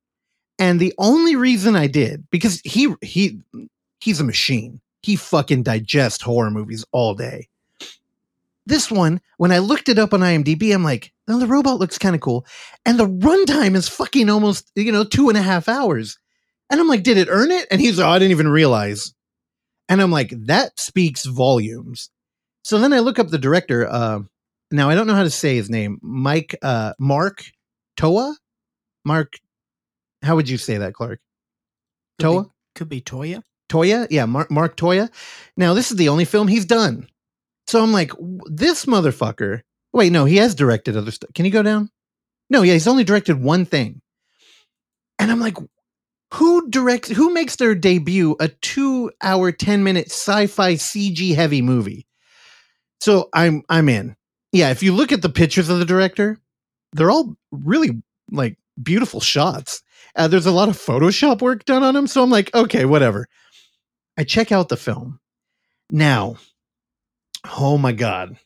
And 0.57 0.79
the 0.79 0.93
only 0.97 1.35
reason 1.35 1.75
I 1.75 1.87
did 1.87 2.25
because 2.31 2.61
he 2.63 2.93
he 3.01 3.39
he's 3.99 4.19
a 4.19 4.23
machine. 4.23 4.81
He 5.01 5.15
fucking 5.17 5.61
digests 5.63 6.23
horror 6.23 6.49
movies 6.49 6.83
all 6.91 7.13
day. 7.13 7.47
This 8.65 8.89
one, 8.89 9.21
when 9.37 9.51
I 9.51 9.59
looked 9.59 9.89
it 9.89 9.99
up 9.99 10.13
on 10.13 10.21
IMDb, 10.21 10.73
I'm 10.73 10.83
like, 10.83 11.13
oh, 11.27 11.39
the 11.39 11.47
robot 11.47 11.79
looks 11.79 11.97
kind 11.97 12.15
of 12.15 12.21
cool. 12.21 12.45
And 12.85 12.99
the 12.99 13.07
runtime 13.07 13.75
is 13.75 13.87
fucking 13.87 14.29
almost, 14.29 14.71
you 14.75 14.91
know, 14.91 15.03
two 15.03 15.29
and 15.29 15.37
a 15.37 15.41
half 15.41 15.69
hours. 15.69 16.17
And 16.71 16.79
I'm 16.79 16.87
like, 16.87 17.03
did 17.03 17.17
it 17.17 17.27
earn 17.29 17.51
it? 17.51 17.67
And 17.69 17.79
he's 17.79 17.99
like, 17.99 18.07
oh, 18.07 18.09
I 18.09 18.19
didn't 18.19 18.31
even 18.31 18.47
realize. 18.47 19.13
And 19.87 20.01
I'm 20.01 20.11
like, 20.11 20.33
that 20.47 20.79
speaks 20.79 21.25
volumes. 21.25 22.09
So 22.63 22.79
then 22.79 22.91
I 22.91 22.99
look 22.99 23.19
up 23.19 23.27
the 23.27 23.37
director. 23.37 23.87
Uh, 23.87 24.21
now 24.71 24.89
I 24.89 24.95
don't 24.95 25.05
know 25.05 25.13
how 25.13 25.23
to 25.23 25.29
say 25.29 25.55
his 25.55 25.69
name. 25.69 25.99
Mike, 26.01 26.55
uh, 26.63 26.93
Mark 26.99 27.43
Toa? 27.97 28.35
Mark, 29.03 29.33
how 30.23 30.35
would 30.35 30.49
you 30.49 30.57
say 30.57 30.79
that, 30.79 30.93
Clark? 30.95 31.19
Could 32.19 32.23
be- 32.23 32.33
Toa? 32.33 32.51
Could 32.73 32.89
be 32.89 33.01
Toia. 33.01 33.43
Toia? 33.69 34.07
Yeah, 34.09 34.25
Mark, 34.25 34.49
Mark 34.49 34.75
Toia. 34.75 35.09
Now, 35.55 35.73
this 35.73 35.91
is 35.91 35.97
the 35.97 36.09
only 36.09 36.25
film 36.25 36.47
he's 36.47 36.65
done. 36.65 37.07
So 37.67 37.81
I'm 37.81 37.91
like, 37.91 38.11
this 38.45 38.85
motherfucker. 38.85 39.61
Wait, 39.93 40.11
no, 40.11 40.25
he 40.25 40.37
has 40.37 40.55
directed 40.55 40.97
other 40.97 41.11
stuff. 41.11 41.31
Can 41.33 41.45
you 41.45 41.51
go 41.51 41.63
down? 41.63 41.89
No, 42.49 42.61
yeah, 42.61 42.73
he's 42.73 42.87
only 42.87 43.03
directed 43.03 43.41
one 43.41 43.65
thing. 43.65 44.01
And 45.17 45.31
I'm 45.31 45.39
like, 45.39 45.57
who 46.33 46.69
directs, 46.69 47.09
who 47.09 47.33
makes 47.33 47.55
their 47.55 47.75
debut 47.75 48.35
a 48.39 48.49
two 48.49 49.11
hour, 49.21 49.51
10 49.51 49.83
minute 49.83 50.07
sci 50.07 50.47
fi 50.47 50.73
CG 50.73 51.33
heavy 51.33 51.61
movie? 51.61 52.05
So 52.99 53.29
I'm, 53.33 53.63
I'm 53.69 53.89
in. 53.89 54.15
Yeah, 54.51 54.69
if 54.71 54.83
you 54.83 54.93
look 54.93 55.11
at 55.11 55.21
the 55.21 55.29
pictures 55.29 55.69
of 55.69 55.79
the 55.79 55.85
director, 55.85 56.37
they're 56.93 57.11
all 57.11 57.35
really 57.51 58.01
like 58.31 58.57
beautiful 58.81 59.21
shots. 59.21 59.81
Uh, 60.15 60.27
there's 60.27 60.45
a 60.45 60.51
lot 60.51 60.69
of 60.69 60.77
Photoshop 60.77 61.41
work 61.41 61.65
done 61.65 61.83
on 61.83 61.93
them. 61.93 62.07
So 62.07 62.23
I'm 62.23 62.29
like, 62.29 62.53
okay, 62.53 62.85
whatever. 62.85 63.27
I 64.17 64.23
check 64.23 64.51
out 64.51 64.69
the 64.69 64.77
film. 64.77 65.19
Now, 65.91 66.37
oh 67.57 67.77
my 67.77 67.91
God. 67.91 68.37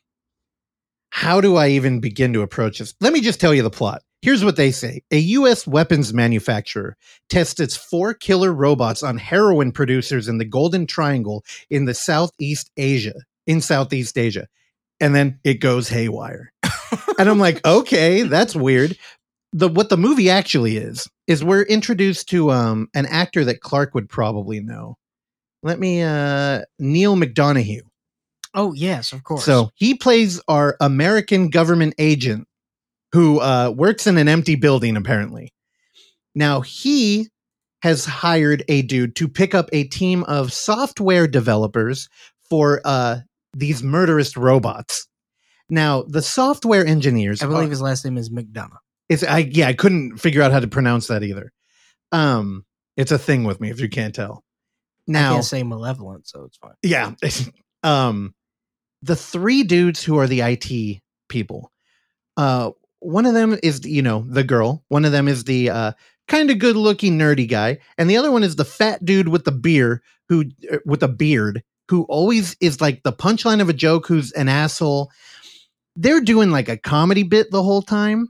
How 1.10 1.40
do 1.40 1.56
I 1.56 1.68
even 1.68 2.00
begin 2.00 2.32
to 2.34 2.42
approach 2.42 2.78
this? 2.78 2.94
Let 3.00 3.12
me 3.12 3.20
just 3.20 3.40
tell 3.40 3.52
you 3.52 3.62
the 3.62 3.70
plot. 3.70 4.02
Here's 4.22 4.44
what 4.44 4.56
they 4.56 4.70
say 4.70 5.02
A 5.10 5.18
U.S. 5.18 5.66
weapons 5.66 6.12
manufacturer 6.12 6.96
tests 7.28 7.58
its 7.58 7.76
four 7.76 8.12
killer 8.14 8.52
robots 8.52 9.02
on 9.02 9.16
heroin 9.16 9.72
producers 9.72 10.28
in 10.28 10.38
the 10.38 10.44
Golden 10.44 10.86
Triangle 10.86 11.44
in 11.70 11.86
the 11.86 11.94
Southeast 11.94 12.70
Asia, 12.76 13.14
in 13.46 13.60
Southeast 13.60 14.18
Asia. 14.18 14.46
And 15.00 15.14
then 15.14 15.40
it 15.42 15.54
goes 15.54 15.88
haywire. 15.88 16.52
and 17.18 17.28
I'm 17.28 17.38
like, 17.38 17.64
okay, 17.66 18.22
that's 18.22 18.54
weird. 18.54 18.96
The 19.52 19.68
what 19.68 19.88
the 19.88 19.96
movie 19.96 20.30
actually 20.30 20.76
is 20.76 21.08
is 21.26 21.42
we're 21.42 21.62
introduced 21.62 22.28
to 22.28 22.50
um 22.50 22.88
an 22.94 23.06
actor 23.06 23.44
that 23.46 23.62
Clark 23.62 23.94
would 23.94 24.08
probably 24.08 24.60
know. 24.60 24.96
Let 25.62 25.80
me 25.80 26.02
uh 26.02 26.62
Neal 26.78 27.16
McDonough. 27.16 27.80
Oh 28.54 28.72
yes, 28.72 29.12
of 29.12 29.22
course. 29.24 29.44
So 29.44 29.70
he 29.74 29.94
plays 29.94 30.40
our 30.48 30.76
American 30.80 31.50
government 31.50 31.94
agent 31.98 32.46
who 33.12 33.40
uh, 33.40 33.72
works 33.76 34.06
in 34.06 34.18
an 34.18 34.28
empty 34.28 34.54
building, 34.56 34.96
apparently. 34.96 35.52
Now, 36.34 36.60
he 36.60 37.28
has 37.82 38.04
hired 38.04 38.62
a 38.68 38.82
dude 38.82 39.16
to 39.16 39.26
pick 39.28 39.54
up 39.54 39.68
a 39.72 39.84
team 39.84 40.22
of 40.24 40.52
software 40.52 41.26
developers 41.26 42.08
for 42.48 42.80
uh, 42.84 43.18
these 43.56 43.82
murderous 43.82 44.36
robots. 44.36 45.06
Now, 45.68 46.02
the 46.02 46.22
software 46.22 46.84
engineers, 46.86 47.42
I 47.42 47.46
believe 47.46 47.68
are- 47.68 47.70
his 47.70 47.82
last 47.82 48.04
name 48.04 48.16
is 48.18 48.30
McDonough. 48.30 48.76
it's 49.08 49.22
I 49.24 49.38
yeah, 49.38 49.68
I 49.68 49.72
couldn't 49.72 50.18
figure 50.18 50.42
out 50.42 50.52
how 50.52 50.60
to 50.60 50.68
pronounce 50.68 51.06
that 51.08 51.22
either. 51.22 51.52
Um, 52.12 52.64
it's 52.96 53.12
a 53.12 53.18
thing 53.18 53.44
with 53.44 53.60
me 53.60 53.70
if 53.70 53.80
you 53.80 53.88
can't 53.88 54.14
tell. 54.14 54.44
Now 55.06 55.18
I 55.18 55.22
Now, 55.22 55.32
can't 55.34 55.44
say 55.44 55.62
malevolent, 55.62 56.28
so 56.28 56.44
it's 56.44 56.58
fine. 56.58 56.74
yeah. 56.82 57.12
um 57.82 58.34
the 59.02 59.16
three 59.16 59.62
dudes 59.62 60.02
who 60.02 60.18
are 60.18 60.26
the 60.26 60.40
IT 60.40 61.00
people. 61.28 61.70
Uh 62.36 62.70
one 63.00 63.24
of 63.24 63.34
them 63.34 63.58
is 63.62 63.84
you 63.86 64.02
know, 64.02 64.24
the 64.28 64.44
girl. 64.44 64.84
One 64.88 65.04
of 65.04 65.12
them 65.12 65.28
is 65.28 65.44
the 65.44 65.70
uh 65.70 65.92
kind 66.28 66.50
of 66.50 66.58
good-looking 66.58 67.18
nerdy 67.18 67.48
guy, 67.48 67.78
and 67.98 68.08
the 68.08 68.16
other 68.16 68.30
one 68.30 68.44
is 68.44 68.56
the 68.56 68.64
fat 68.64 69.04
dude 69.04 69.28
with 69.28 69.44
the 69.44 69.52
beer 69.52 70.02
who 70.28 70.44
uh, 70.70 70.78
with 70.84 71.02
a 71.02 71.08
beard 71.08 71.62
who 71.88 72.04
always 72.04 72.56
is 72.60 72.80
like 72.80 73.02
the 73.02 73.12
punchline 73.12 73.60
of 73.60 73.68
a 73.68 73.74
joke 73.74 74.06
who's 74.06 74.32
an 74.32 74.48
asshole. 74.48 75.10
They're 75.96 76.20
doing 76.20 76.50
like 76.50 76.68
a 76.68 76.76
comedy 76.76 77.24
bit 77.24 77.50
the 77.50 77.62
whole 77.62 77.82
time. 77.82 78.28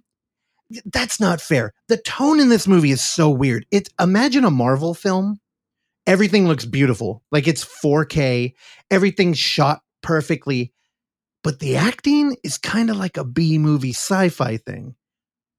That's 0.86 1.20
not 1.20 1.40
fair. 1.40 1.74
The 1.88 1.98
tone 1.98 2.40
in 2.40 2.48
this 2.48 2.66
movie 2.66 2.92
is 2.92 3.02
so 3.02 3.28
weird. 3.28 3.66
It's 3.70 3.90
imagine 4.00 4.44
a 4.44 4.50
Marvel 4.50 4.94
film 4.94 5.40
everything 6.06 6.48
looks 6.48 6.64
beautiful. 6.64 7.22
Like 7.30 7.46
it's 7.46 7.64
4K, 7.64 8.54
everything's 8.90 9.38
shot 9.38 9.80
perfectly. 10.02 10.72
But 11.42 11.58
the 11.58 11.76
acting 11.76 12.36
is 12.44 12.58
kind 12.58 12.90
of 12.90 12.96
like 12.96 13.16
a 13.16 13.24
B 13.24 13.58
movie 13.58 13.90
sci 13.90 14.28
fi 14.28 14.58
thing, 14.58 14.94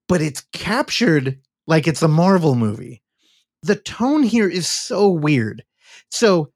but 0.08 0.22
it's 0.22 0.46
captured 0.54 1.39
like 1.68 1.88
it's 1.88 2.04
a 2.04 2.08
Marvel 2.08 2.56
movie. 2.56 3.02
The 3.64 3.76
tone 3.76 4.24
here 4.24 4.50
is 4.50 4.68
so 4.68 5.10
weird. 5.10 5.64
So 6.10 6.52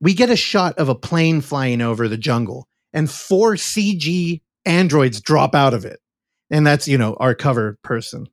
we 0.00 0.14
get 0.14 0.30
a 0.30 0.36
shot 0.36 0.78
of 0.78 0.88
a 0.88 0.94
plane 0.94 1.40
flying 1.40 1.80
over 1.80 2.08
the 2.08 2.16
jungle, 2.16 2.68
and 2.92 3.10
four 3.10 3.54
CG 3.54 4.40
androids 4.64 5.20
drop 5.20 5.54
out 5.54 5.74
of 5.74 5.84
it. 5.84 6.00
And 6.50 6.66
that's, 6.66 6.88
you 6.88 6.98
know, 6.98 7.14
our 7.20 7.34
cover 7.34 7.78
person. 7.82 8.28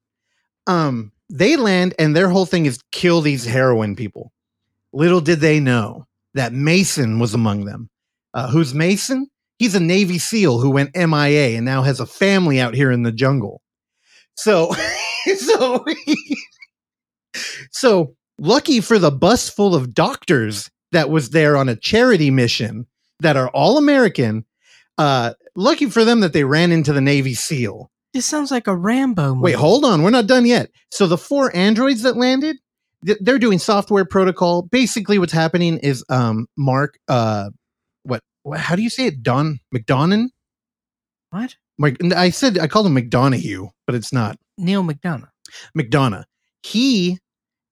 Um, 0.66 1.12
they 1.30 1.56
land, 1.56 1.94
and 2.00 2.16
their 2.16 2.30
whole 2.30 2.46
thing 2.46 2.66
is 2.66 2.80
kill 2.92 3.22
these 3.22 3.46
heroin 3.46 3.96
people. 3.96 4.32
Little 4.94 5.22
did 5.22 5.40
they 5.40 5.60
know 5.60 6.08
that 6.34 6.54
Mason 6.54 7.20
was 7.20 7.34
among 7.34 7.66
them. 7.66 7.90
Uh, 8.34 8.50
who's 8.50 8.74
Mason? 8.74 9.28
He's 9.60 9.76
a 9.76 9.80
Navy 9.80 10.20
SEAL 10.20 10.60
who 10.60 10.70
went 10.70 10.96
MIA 10.96 11.58
and 11.58 11.66
now 11.66 11.82
has 11.82 12.00
a 12.00 12.06
family 12.06 12.60
out 12.60 12.76
here 12.76 12.92
in 12.92 13.04
the 13.04 13.12
jungle. 13.12 13.62
So, 14.36 14.72
so, 15.38 15.84
so 17.72 18.16
lucky 18.40 18.82
for 18.82 19.00
the 19.00 19.12
bus 19.12 19.50
full 19.50 19.74
of 19.74 19.94
doctors 19.94 20.70
that 20.92 21.10
was 21.10 21.32
there 21.32 21.58
on 21.58 21.70
a 21.70 21.76
charity 21.76 22.32
mission 22.32 22.86
that 23.20 23.36
are 23.36 23.50
all 23.50 23.78
American. 23.78 24.46
Uh, 24.98 25.34
lucky 25.56 25.90
for 25.90 26.06
them 26.06 26.22
that 26.22 26.34
they 26.34 26.44
ran 26.44 26.72
into 26.72 26.94
the 26.94 27.02
Navy 27.02 27.34
SEAL. 27.34 27.92
This 28.14 28.26
sounds 28.26 28.52
like 28.52 28.68
a 28.68 28.76
Rambo 28.76 29.36
movie. 29.36 29.44
Wait, 29.44 29.56
hold 29.56 29.86
on. 29.86 30.02
We're 30.02 30.10
not 30.10 30.28
done 30.28 30.46
yet. 30.46 30.70
So 30.92 31.08
the 31.08 31.18
four 31.18 31.56
androids 31.56 32.04
that 32.04 32.18
landed, 32.18 32.58
they're 33.02 33.38
doing 33.38 33.60
software 33.60 34.06
protocol. 34.06 34.64
Basically, 34.64 35.20
what's 35.20 35.34
happening 35.34 35.78
is 35.80 36.04
um 36.10 36.48
Mark, 36.58 36.98
uh, 37.08 37.50
how 38.56 38.76
do 38.76 38.82
you 38.82 38.90
say 38.90 39.08
it? 39.08 39.24
Don 39.24 39.60
McDonough. 39.74 40.28
What? 41.32 41.56
Mc- 41.78 42.14
I 42.14 42.30
said 42.30 42.58
I 42.58 42.68
called 42.68 42.88
him 42.88 42.96
McDonough, 42.96 43.70
but 43.86 43.96
it's 43.96 44.14
not 44.14 44.38
Neal 44.58 44.84
McDonough. 44.84 45.30
McDonough. 45.78 46.26
He 46.64 47.20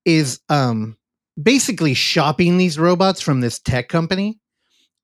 is 0.06 0.40
um 0.50 0.98
basically 1.42 1.94
shopping 1.94 2.58
these 2.58 2.80
robots 2.80 3.22
from 3.22 3.42
this 3.42 3.60
tech 3.60 3.90
company. 3.90 4.40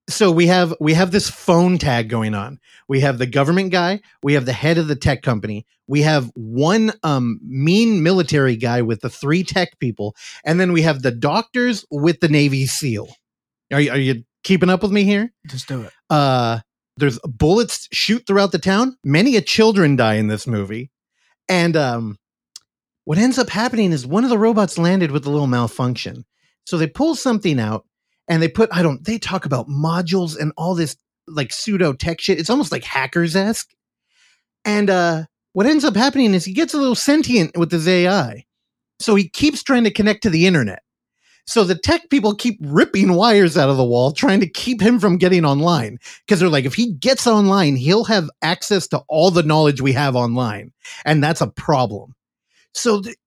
So 0.10 0.32
we 0.32 0.48
have 0.48 0.74
we 0.80 0.94
have 0.94 1.12
this 1.12 1.30
phone 1.30 1.78
tag 1.78 2.10
going 2.10 2.34
on. 2.34 2.60
We 2.88 3.00
have 3.02 3.18
the 3.18 3.26
government 3.26 3.72
guy, 3.72 4.02
we 4.24 4.34
have 4.34 4.46
the 4.46 4.54
head 4.54 4.78
of 4.78 4.88
the 4.88 4.96
tech 4.96 5.22
company, 5.22 5.66
we 5.88 6.02
have 6.02 6.32
one 6.36 6.92
um 7.04 7.40
mean 7.44 8.04
military 8.04 8.56
guy 8.56 8.82
with 8.82 9.02
the 9.02 9.10
three 9.10 9.44
tech 9.44 9.80
people, 9.80 10.16
and 10.44 10.60
then 10.60 10.74
we 10.74 10.82
have 10.82 11.02
the 11.02 11.12
doctors 11.12 11.86
with 11.92 12.20
the 12.20 12.30
Navy 12.30 12.66
SEAL. 12.66 13.10
Are 13.72 13.80
you, 13.80 13.92
are 13.92 13.98
you 13.98 14.24
keeping 14.44 14.70
up 14.70 14.82
with 14.82 14.92
me 14.92 15.04
here? 15.04 15.32
Just 15.48 15.68
do 15.68 15.82
it. 15.84 15.94
uh 16.10 16.60
there's 16.98 17.20
bullets 17.20 17.88
shoot 17.92 18.28
throughout 18.28 18.52
the 18.52 18.60
town. 18.60 18.98
Many 19.04 19.36
a 19.38 19.42
children 19.42 19.96
die 19.96 20.16
in 20.16 20.28
this 20.28 20.46
movie. 20.46 20.92
And 21.50 21.76
um 21.76 22.18
what 23.06 23.18
ends 23.18 23.40
up 23.40 23.50
happening 23.50 23.92
is 23.92 24.06
one 24.06 24.24
of 24.24 24.30
the 24.30 24.38
robots 24.38 24.78
landed 24.78 25.12
with 25.12 25.26
a 25.26 25.30
little 25.30 25.48
malfunction. 25.48 26.26
So 26.66 26.78
they 26.78 26.88
pull 26.88 27.16
something 27.16 27.60
out 27.60 27.86
and 28.28 28.42
they 28.42 28.48
put 28.48 28.70
i 28.72 28.82
don't 28.84 29.04
they 29.06 29.18
talk 29.18 29.46
about 29.46 29.68
modules 29.68 30.38
and 30.40 30.52
all 30.58 30.76
this 30.76 30.96
like 31.28 31.52
pseudo 31.54 31.94
tech 31.94 32.20
shit. 32.22 32.40
It's 32.40 32.50
almost 32.50 32.72
like 32.72 32.84
hackers-esque. 32.84 33.70
And 34.66 34.90
uh 34.90 35.24
what 35.54 35.66
ends 35.66 35.84
up 35.84 35.96
happening 35.96 36.34
is 36.34 36.46
he 36.46 36.54
gets 36.54 36.74
a 36.74 36.78
little 36.78 36.96
sentient 36.96 37.58
with 37.58 37.72
his 37.72 37.88
ai 37.88 38.46
so 39.00 39.16
he 39.16 39.28
keeps 39.28 39.64
trying 39.64 39.84
to 39.84 39.92
connect 39.92 40.24
to 40.24 40.30
the 40.30 40.46
internet 40.46 40.82
so 41.46 41.64
the 41.64 41.76
tech 41.76 42.10
people 42.10 42.36
keep 42.36 42.58
ripping 42.62 43.14
wires 43.14 43.58
out 43.58 43.70
of 43.70 43.78
the 43.78 43.86
wall, 43.86 44.12
trying 44.12 44.40
to 44.40 44.48
keep 44.48 44.82
him 44.82 45.00
from 45.00 45.18
getting 45.18 45.46
online. 45.46 45.98
Because 46.26 46.40
they're 46.40 46.50
like, 46.50 46.66
if 46.66 46.76
he 46.76 46.94
gets 46.94 47.28
online, 47.28 47.76
he'll 47.76 48.04
have 48.06 48.30
access 48.42 48.88
to 48.90 49.00
all 49.08 49.32
the 49.32 49.44
knowledge 49.44 49.82
we 49.82 49.94
have 49.94 50.16
online. 50.16 50.72
And 51.06 51.24
that's 51.24 51.42
a 51.42 51.48
problem. 51.48 52.16
So 52.74 53.02
th- 53.02 53.18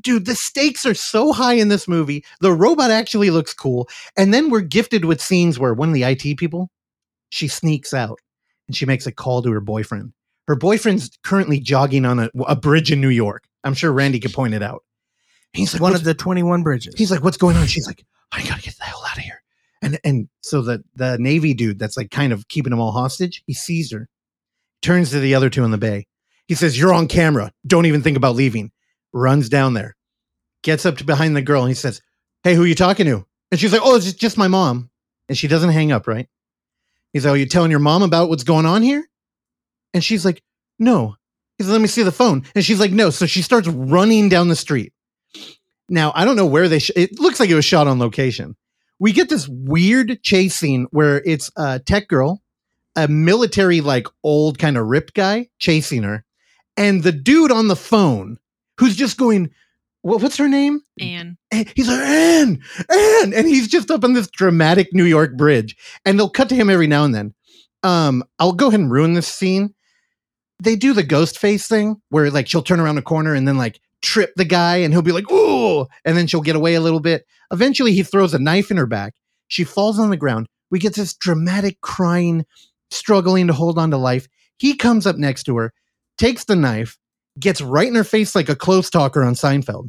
dude, 0.00 0.26
the 0.26 0.34
stakes 0.34 0.84
are 0.84 0.94
so 0.94 1.32
high 1.32 1.54
in 1.54 1.68
this 1.68 1.88
movie. 1.88 2.24
The 2.40 2.52
robot 2.52 2.90
actually 2.90 3.30
looks 3.30 3.54
cool. 3.54 3.88
And 4.16 4.34
then 4.34 4.50
we're 4.50 4.60
gifted 4.60 5.04
with 5.04 5.22
scenes 5.22 5.58
where 5.58 5.74
one 5.74 5.88
of 5.88 5.94
the 5.94 6.02
IT 6.02 6.36
people, 6.38 6.70
she 7.30 7.48
sneaks 7.48 7.94
out 7.94 8.18
and 8.66 8.76
she 8.76 8.86
makes 8.86 9.06
a 9.06 9.12
call 9.12 9.42
to 9.42 9.50
her 9.52 9.60
boyfriend. 9.60 10.12
Her 10.46 10.56
boyfriend's 10.56 11.10
currently 11.22 11.58
jogging 11.60 12.04
on 12.04 12.18
a, 12.18 12.30
a 12.46 12.56
bridge 12.56 12.92
in 12.92 13.00
New 13.00 13.08
York. 13.08 13.44
I'm 13.62 13.74
sure 13.74 13.92
Randy 13.92 14.20
could 14.20 14.34
point 14.34 14.54
it 14.54 14.62
out. 14.62 14.82
He's 15.54 15.72
like, 15.72 15.82
One 15.82 15.94
of 15.94 16.04
the 16.04 16.14
21 16.14 16.62
bridges. 16.62 16.94
He's 16.96 17.10
like, 17.10 17.22
"What's 17.22 17.36
going 17.36 17.56
on?" 17.56 17.66
She's 17.66 17.86
like, 17.86 18.04
"I 18.32 18.42
gotta 18.42 18.60
get 18.60 18.76
the 18.76 18.84
hell 18.84 19.02
out 19.08 19.16
of 19.16 19.22
here." 19.22 19.42
And 19.82 20.00
and 20.04 20.28
so 20.40 20.62
the 20.62 20.82
the 20.96 21.16
navy 21.18 21.54
dude 21.54 21.78
that's 21.78 21.96
like 21.96 22.10
kind 22.10 22.32
of 22.32 22.48
keeping 22.48 22.70
them 22.70 22.80
all 22.80 22.90
hostage, 22.90 23.42
he 23.46 23.54
sees 23.54 23.92
her, 23.92 24.08
turns 24.82 25.10
to 25.10 25.20
the 25.20 25.34
other 25.34 25.50
two 25.50 25.64
in 25.64 25.70
the 25.70 25.78
bay. 25.78 26.06
He 26.48 26.54
says, 26.54 26.78
"You're 26.78 26.92
on 26.92 27.06
camera. 27.06 27.52
Don't 27.66 27.86
even 27.86 28.02
think 28.02 28.16
about 28.16 28.34
leaving." 28.34 28.72
Runs 29.12 29.48
down 29.48 29.74
there, 29.74 29.94
gets 30.64 30.84
up 30.84 30.96
to 30.96 31.04
behind 31.04 31.36
the 31.36 31.42
girl, 31.42 31.62
and 31.62 31.70
he 31.70 31.74
says, 31.74 32.00
"Hey, 32.42 32.56
who 32.56 32.64
are 32.64 32.66
you 32.66 32.74
talking 32.74 33.06
to?" 33.06 33.24
And 33.52 33.60
she's 33.60 33.72
like, 33.72 33.82
"Oh, 33.84 33.94
it's 33.94 34.12
just 34.12 34.36
my 34.36 34.48
mom." 34.48 34.90
And 35.28 35.38
she 35.38 35.46
doesn't 35.46 35.70
hang 35.70 35.92
up, 35.92 36.08
right? 36.08 36.28
He's 37.12 37.24
like, 37.24 37.30
"Oh, 37.30 37.34
you 37.34 37.46
telling 37.46 37.70
your 37.70 37.78
mom 37.78 38.02
about 38.02 38.28
what's 38.28 38.42
going 38.42 38.66
on 38.66 38.82
here?" 38.82 39.06
And 39.92 40.02
she's 40.02 40.24
like, 40.24 40.42
"No." 40.80 41.14
He's 41.58 41.68
like, 41.68 41.74
"Let 41.74 41.80
me 41.82 41.86
see 41.86 42.02
the 42.02 42.10
phone." 42.10 42.44
And 42.56 42.64
she's 42.64 42.80
like, 42.80 42.90
"No." 42.90 43.10
So 43.10 43.26
she 43.26 43.40
starts 43.40 43.68
running 43.68 44.28
down 44.28 44.48
the 44.48 44.56
street. 44.56 44.92
Now, 45.88 46.12
I 46.14 46.24
don't 46.24 46.36
know 46.36 46.46
where 46.46 46.68
they, 46.68 46.78
sh- 46.78 46.90
it 46.96 47.18
looks 47.20 47.40
like 47.40 47.50
it 47.50 47.54
was 47.54 47.64
shot 47.64 47.86
on 47.86 47.98
location. 47.98 48.56
We 48.98 49.12
get 49.12 49.28
this 49.28 49.48
weird 49.48 50.22
chase 50.22 50.54
scene 50.54 50.86
where 50.90 51.22
it's 51.26 51.50
a 51.56 51.78
tech 51.78 52.08
girl, 52.08 52.42
a 52.96 53.08
military, 53.08 53.80
like 53.80 54.06
old 54.22 54.58
kind 54.58 54.76
of 54.76 54.86
ripped 54.86 55.14
guy 55.14 55.48
chasing 55.58 56.04
her, 56.04 56.24
and 56.76 57.02
the 57.02 57.12
dude 57.12 57.52
on 57.52 57.68
the 57.68 57.76
phone 57.76 58.38
who's 58.78 58.96
just 58.96 59.18
going, 59.18 59.50
what, 60.02 60.20
what's 60.20 60.36
her 60.36 60.48
name? 60.48 60.80
Anne. 61.00 61.38
And 61.50 61.72
he's 61.74 61.88
like, 61.88 62.00
Anne, 62.00 62.62
Anne. 62.90 63.32
And 63.32 63.48
he's 63.48 63.68
just 63.68 63.90
up 63.90 64.04
on 64.04 64.12
this 64.12 64.28
dramatic 64.28 64.92
New 64.92 65.04
York 65.04 65.36
bridge. 65.36 65.76
And 66.04 66.18
they'll 66.18 66.28
cut 66.28 66.48
to 66.50 66.54
him 66.54 66.68
every 66.68 66.86
now 66.86 67.04
and 67.04 67.14
then. 67.14 67.34
Um, 67.82 68.22
I'll 68.38 68.52
go 68.52 68.68
ahead 68.68 68.80
and 68.80 68.90
ruin 68.90 69.14
this 69.14 69.28
scene. 69.28 69.74
They 70.62 70.76
do 70.76 70.92
the 70.92 71.02
ghost 71.02 71.38
face 71.38 71.66
thing 71.66 72.02
where 72.10 72.30
like 72.30 72.48
she'll 72.48 72.62
turn 72.62 72.80
around 72.80 72.98
a 72.98 73.02
corner 73.02 73.34
and 73.34 73.48
then 73.48 73.56
like 73.56 73.80
trip 74.04 74.32
the 74.36 74.44
guy 74.44 74.76
and 74.76 74.92
he'll 74.92 75.02
be 75.02 75.12
like, 75.12 75.30
ooh, 75.32 75.86
and 76.04 76.16
then 76.16 76.26
she'll 76.26 76.40
get 76.40 76.56
away 76.56 76.74
a 76.74 76.80
little 76.80 77.00
bit. 77.00 77.24
Eventually 77.52 77.92
he 77.92 78.02
throws 78.02 78.34
a 78.34 78.38
knife 78.38 78.70
in 78.70 78.76
her 78.76 78.86
back. 78.86 79.14
She 79.48 79.64
falls 79.64 79.98
on 79.98 80.10
the 80.10 80.16
ground. 80.16 80.46
We 80.70 80.78
get 80.78 80.94
this 80.94 81.14
dramatic 81.14 81.80
crying, 81.80 82.44
struggling 82.90 83.46
to 83.48 83.52
hold 83.52 83.78
on 83.78 83.90
to 83.90 83.96
life. 83.96 84.28
He 84.58 84.76
comes 84.76 85.06
up 85.06 85.16
next 85.16 85.44
to 85.44 85.56
her, 85.56 85.72
takes 86.18 86.44
the 86.44 86.56
knife, 86.56 86.98
gets 87.38 87.60
right 87.60 87.88
in 87.88 87.94
her 87.94 88.04
face 88.04 88.34
like 88.34 88.48
a 88.48 88.56
close 88.56 88.90
talker 88.90 89.22
on 89.22 89.34
Seinfeld. 89.34 89.88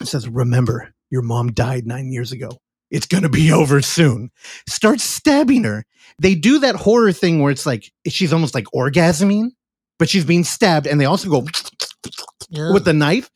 and 0.00 0.08
says, 0.08 0.28
Remember, 0.28 0.94
your 1.10 1.22
mom 1.22 1.52
died 1.52 1.86
nine 1.86 2.10
years 2.10 2.32
ago. 2.32 2.50
It's 2.90 3.06
going 3.06 3.22
to 3.22 3.28
be 3.28 3.50
over 3.52 3.82
soon. 3.82 4.30
Starts 4.68 5.02
stabbing 5.04 5.64
her. 5.64 5.84
They 6.20 6.34
do 6.34 6.58
that 6.60 6.76
horror 6.76 7.12
thing 7.12 7.40
where 7.40 7.50
it's 7.50 7.66
like 7.66 7.90
she's 8.06 8.32
almost 8.32 8.54
like 8.54 8.66
orgasming, 8.74 9.50
but 9.98 10.08
she's 10.08 10.24
being 10.24 10.44
stabbed. 10.44 10.86
And 10.86 11.00
they 11.00 11.06
also 11.06 11.28
go 11.28 11.46
with 12.72 12.84
the 12.84 12.92
knife. 12.92 13.30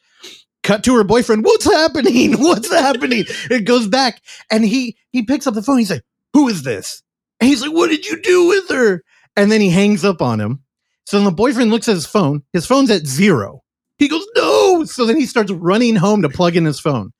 Cut 0.62 0.84
to 0.84 0.96
her 0.96 1.04
boyfriend. 1.04 1.44
What's 1.44 1.64
happening? 1.64 2.32
What's 2.42 2.70
happening? 2.70 3.24
It 3.50 3.64
goes 3.64 3.86
back, 3.86 4.20
and 4.50 4.64
he 4.64 4.96
he 5.12 5.22
picks 5.22 5.46
up 5.46 5.54
the 5.54 5.62
phone. 5.62 5.78
He's 5.78 5.90
like, 5.90 6.04
"Who 6.34 6.48
is 6.48 6.62
this?" 6.62 7.02
And 7.40 7.48
he's 7.48 7.62
like, 7.62 7.72
"What 7.72 7.90
did 7.90 8.06
you 8.06 8.20
do 8.20 8.48
with 8.48 8.68
her?" 8.70 9.02
And 9.36 9.50
then 9.52 9.60
he 9.60 9.70
hangs 9.70 10.04
up 10.04 10.20
on 10.20 10.40
him. 10.40 10.62
So 11.04 11.16
then 11.16 11.24
the 11.24 11.30
boyfriend 11.32 11.70
looks 11.70 11.88
at 11.88 11.94
his 11.94 12.06
phone. 12.06 12.42
His 12.52 12.66
phone's 12.66 12.90
at 12.90 13.06
zero. 13.06 13.62
He 13.98 14.08
goes, 14.08 14.26
"No!" 14.36 14.84
So 14.84 15.06
then 15.06 15.16
he 15.16 15.26
starts 15.26 15.50
running 15.52 15.96
home 15.96 16.22
to 16.22 16.28
plug 16.28 16.56
in 16.56 16.64
his 16.64 16.80
phone. 16.80 17.12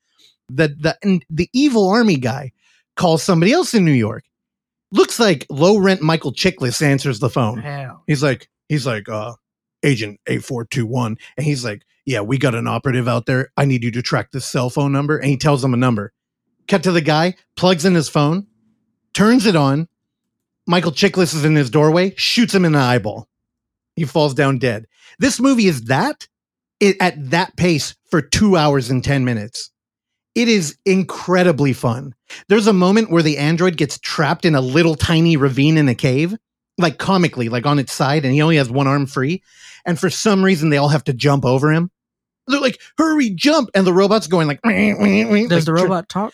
The 0.49 0.67
the 0.67 0.97
and 1.01 1.25
the 1.29 1.49
evil 1.53 1.89
army 1.89 2.17
guy 2.17 2.51
calls 2.95 3.23
somebody 3.23 3.51
else 3.53 3.73
in 3.73 3.85
New 3.85 3.91
York. 3.93 4.25
Looks 4.91 5.19
like 5.19 5.45
low 5.49 5.77
rent 5.77 6.01
Michael 6.01 6.33
Chiklis 6.33 6.81
answers 6.81 7.19
the 7.19 7.29
phone. 7.29 7.59
Hell. 7.59 8.03
He's 8.07 8.21
like, 8.21 8.49
he's 8.67 8.85
like, 8.85 9.07
uh, 9.07 9.33
Agent 9.83 10.19
8421. 10.27 11.17
And 11.37 11.45
he's 11.45 11.63
like, 11.63 11.83
Yeah, 12.09 12.21
we 12.21 12.39
got 12.39 12.55
an 12.55 12.65
operative 12.65 13.07
out 13.07 13.27
there. 13.27 13.51
I 13.55 13.65
need 13.65 13.83
you 13.83 13.91
to 13.91 14.01
track 14.01 14.31
this 14.31 14.47
cell 14.47 14.71
phone 14.71 14.91
number. 14.91 15.19
And 15.19 15.29
he 15.29 15.37
tells 15.37 15.61
them 15.61 15.75
a 15.75 15.77
number. 15.77 16.11
Cut 16.67 16.81
to 16.81 16.91
the 16.91 17.01
guy, 17.01 17.35
plugs 17.55 17.85
in 17.85 17.93
his 17.93 18.09
phone, 18.09 18.47
turns 19.13 19.45
it 19.45 19.55
on. 19.55 19.87
Michael 20.65 20.91
Chiklis 20.91 21.35
is 21.35 21.45
in 21.45 21.55
his 21.55 21.69
doorway, 21.69 22.15
shoots 22.17 22.55
him 22.55 22.65
in 22.65 22.71
the 22.71 22.79
eyeball. 22.79 23.27
He 23.95 24.05
falls 24.05 24.33
down 24.33 24.57
dead. 24.57 24.87
This 25.19 25.39
movie 25.39 25.67
is 25.67 25.83
that 25.83 26.27
it, 26.79 26.97
at 26.99 27.29
that 27.29 27.55
pace 27.57 27.95
for 28.09 28.23
two 28.23 28.57
hours 28.57 28.89
and 28.89 29.03
10 29.03 29.23
minutes. 29.23 29.69
It 30.33 30.47
is 30.47 30.79
incredibly 30.87 31.73
fun. 31.73 32.15
There's 32.47 32.65
a 32.65 32.73
moment 32.73 33.11
where 33.11 33.21
the 33.21 33.37
android 33.37 33.77
gets 33.77 33.99
trapped 33.99 34.45
in 34.45 34.55
a 34.55 34.61
little 34.61 34.95
tiny 34.95 35.37
ravine 35.37 35.77
in 35.77 35.87
a 35.87 35.93
cave 35.93 36.35
like 36.79 36.97
comically, 36.97 37.49
like 37.49 37.67
on 37.67 37.77
its 37.77 37.93
side, 37.93 38.25
and 38.25 38.33
he 38.33 38.41
only 38.41 38.55
has 38.55 38.71
one 38.71 38.87
arm 38.87 39.05
free. 39.05 39.43
And 39.85 39.99
for 39.99 40.09
some 40.09 40.43
reason, 40.43 40.69
they 40.69 40.77
all 40.77 40.89
have 40.89 41.03
to 41.03 41.13
jump 41.13 41.45
over 41.45 41.71
him. 41.71 41.91
They're 42.49 42.59
like, 42.59 42.79
"Hurry, 42.97 43.29
jump!" 43.29 43.69
And 43.75 43.85
the 43.85 43.93
robot's 43.93 44.27
going 44.27 44.47
like, 44.47 44.61
Does 44.63 44.71
like, 44.73 45.49
the 45.49 45.63
tr- 45.65 45.83
robot 45.83 46.09
talk? 46.09 46.33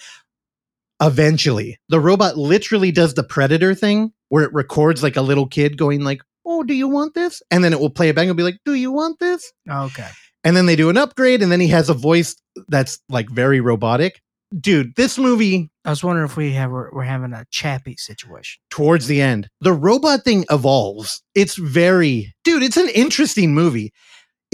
Eventually, 1.01 1.77
the 1.89 1.99
robot 1.99 2.37
literally 2.37 2.91
does 2.91 3.13
the 3.13 3.23
predator 3.23 3.75
thing 3.75 4.13
where 4.29 4.43
it 4.43 4.53
records 4.53 5.03
like 5.03 5.17
a 5.17 5.21
little 5.21 5.47
kid 5.47 5.77
going 5.77 6.03
like, 6.03 6.21
"Oh, 6.45 6.63
do 6.63 6.73
you 6.73 6.87
want 6.87 7.13
this?" 7.13 7.41
And 7.51 7.63
then 7.63 7.73
it 7.73 7.79
will 7.79 7.89
play 7.89 8.09
it 8.09 8.15
back 8.15 8.27
and 8.27 8.37
be 8.37 8.43
like, 8.43 8.59
"Do 8.65 8.73
you 8.73 8.91
want 8.91 9.19
this?" 9.19 9.51
Okay. 9.69 10.09
And 10.43 10.55
then 10.55 10.67
they 10.67 10.75
do 10.75 10.89
an 10.89 10.97
upgrade, 10.97 11.41
and 11.41 11.51
then 11.51 11.59
he 11.59 11.67
has 11.69 11.89
a 11.89 11.93
voice 11.93 12.35
that's 12.67 12.99
like 13.09 13.29
very 13.29 13.59
robotic. 13.59 14.21
Dude, 14.57 14.95
this 14.95 15.17
movie 15.17 15.69
I 15.85 15.91
was 15.91 16.03
wondering 16.03 16.25
if 16.25 16.35
we 16.35 16.53
have 16.53 16.71
we're, 16.71 16.91
we're 16.91 17.03
having 17.03 17.31
a 17.33 17.45
Chappie 17.51 17.95
situation. 17.97 18.59
towards 18.71 19.05
the 19.07 19.21
end. 19.21 19.49
The 19.61 19.73
robot 19.73 20.23
thing 20.23 20.45
evolves. 20.49 21.21
It's 21.35 21.55
very, 21.55 22.33
dude, 22.43 22.63
it's 22.63 22.77
an 22.77 22.89
interesting 22.89 23.53
movie. 23.53 23.93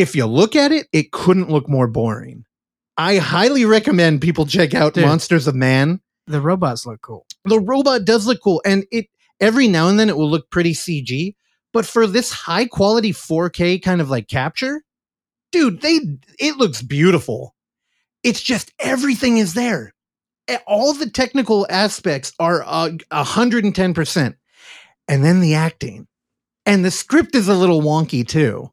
If 0.01 0.15
you 0.15 0.25
look 0.25 0.55
at 0.55 0.71
it, 0.71 0.87
it 0.91 1.11
couldn't 1.11 1.51
look 1.51 1.69
more 1.69 1.85
boring. 1.85 2.45
I 2.97 3.17
highly 3.17 3.65
recommend 3.65 4.19
people 4.19 4.47
check 4.47 4.73
out 4.73 4.95
Dude. 4.95 5.05
Monsters 5.05 5.45
of 5.45 5.53
Man. 5.53 6.01
The 6.25 6.41
robots 6.41 6.87
look 6.87 7.01
cool. 7.01 7.27
The 7.45 7.59
robot 7.59 8.03
does 8.03 8.25
look 8.25 8.39
cool 8.43 8.63
and 8.65 8.83
it 8.91 9.09
every 9.39 9.67
now 9.67 9.89
and 9.89 9.99
then 9.99 10.09
it 10.09 10.17
will 10.17 10.29
look 10.29 10.49
pretty 10.49 10.73
CG, 10.73 11.36
but 11.71 11.86
for 11.86 12.07
this 12.07 12.32
high 12.32 12.65
quality 12.65 13.11
4K 13.13 13.79
kind 13.83 14.01
of 14.01 14.09
like 14.09 14.28
capture, 14.28 14.83
dude, 15.51 15.82
they 15.82 15.99
it 16.39 16.57
looks 16.57 16.82
beautiful. 16.82 17.53
It's 18.23 18.41
just 18.41 18.71
everything 18.79 19.37
is 19.37 19.53
there. 19.53 19.93
All 20.65 20.93
the 20.93 21.11
technical 21.11 21.67
aspects 21.69 22.33
are 22.39 22.63
uh, 22.65 22.89
110%. 23.11 24.36
And 25.07 25.23
then 25.23 25.41
the 25.41 25.53
acting. 25.53 26.07
And 26.65 26.83
the 26.83 26.89
script 26.89 27.36
is 27.36 27.47
a 27.47 27.53
little 27.53 27.82
wonky 27.82 28.28
too. 28.28 28.71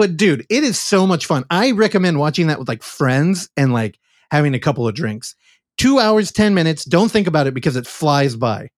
But 0.00 0.16
dude, 0.16 0.46
it 0.48 0.64
is 0.64 0.80
so 0.80 1.06
much 1.06 1.26
fun. 1.26 1.44
I 1.50 1.72
recommend 1.72 2.18
watching 2.18 2.46
that 2.46 2.58
with 2.58 2.68
like 2.68 2.82
friends 2.82 3.50
and 3.54 3.74
like 3.74 3.98
having 4.30 4.54
a 4.54 4.58
couple 4.58 4.88
of 4.88 4.94
drinks. 4.94 5.34
2 5.76 5.98
hours 5.98 6.32
10 6.32 6.54
minutes. 6.54 6.86
Don't 6.86 7.10
think 7.10 7.26
about 7.26 7.46
it 7.46 7.52
because 7.52 7.76
it 7.76 7.86
flies 7.86 8.34
by. 8.34 8.70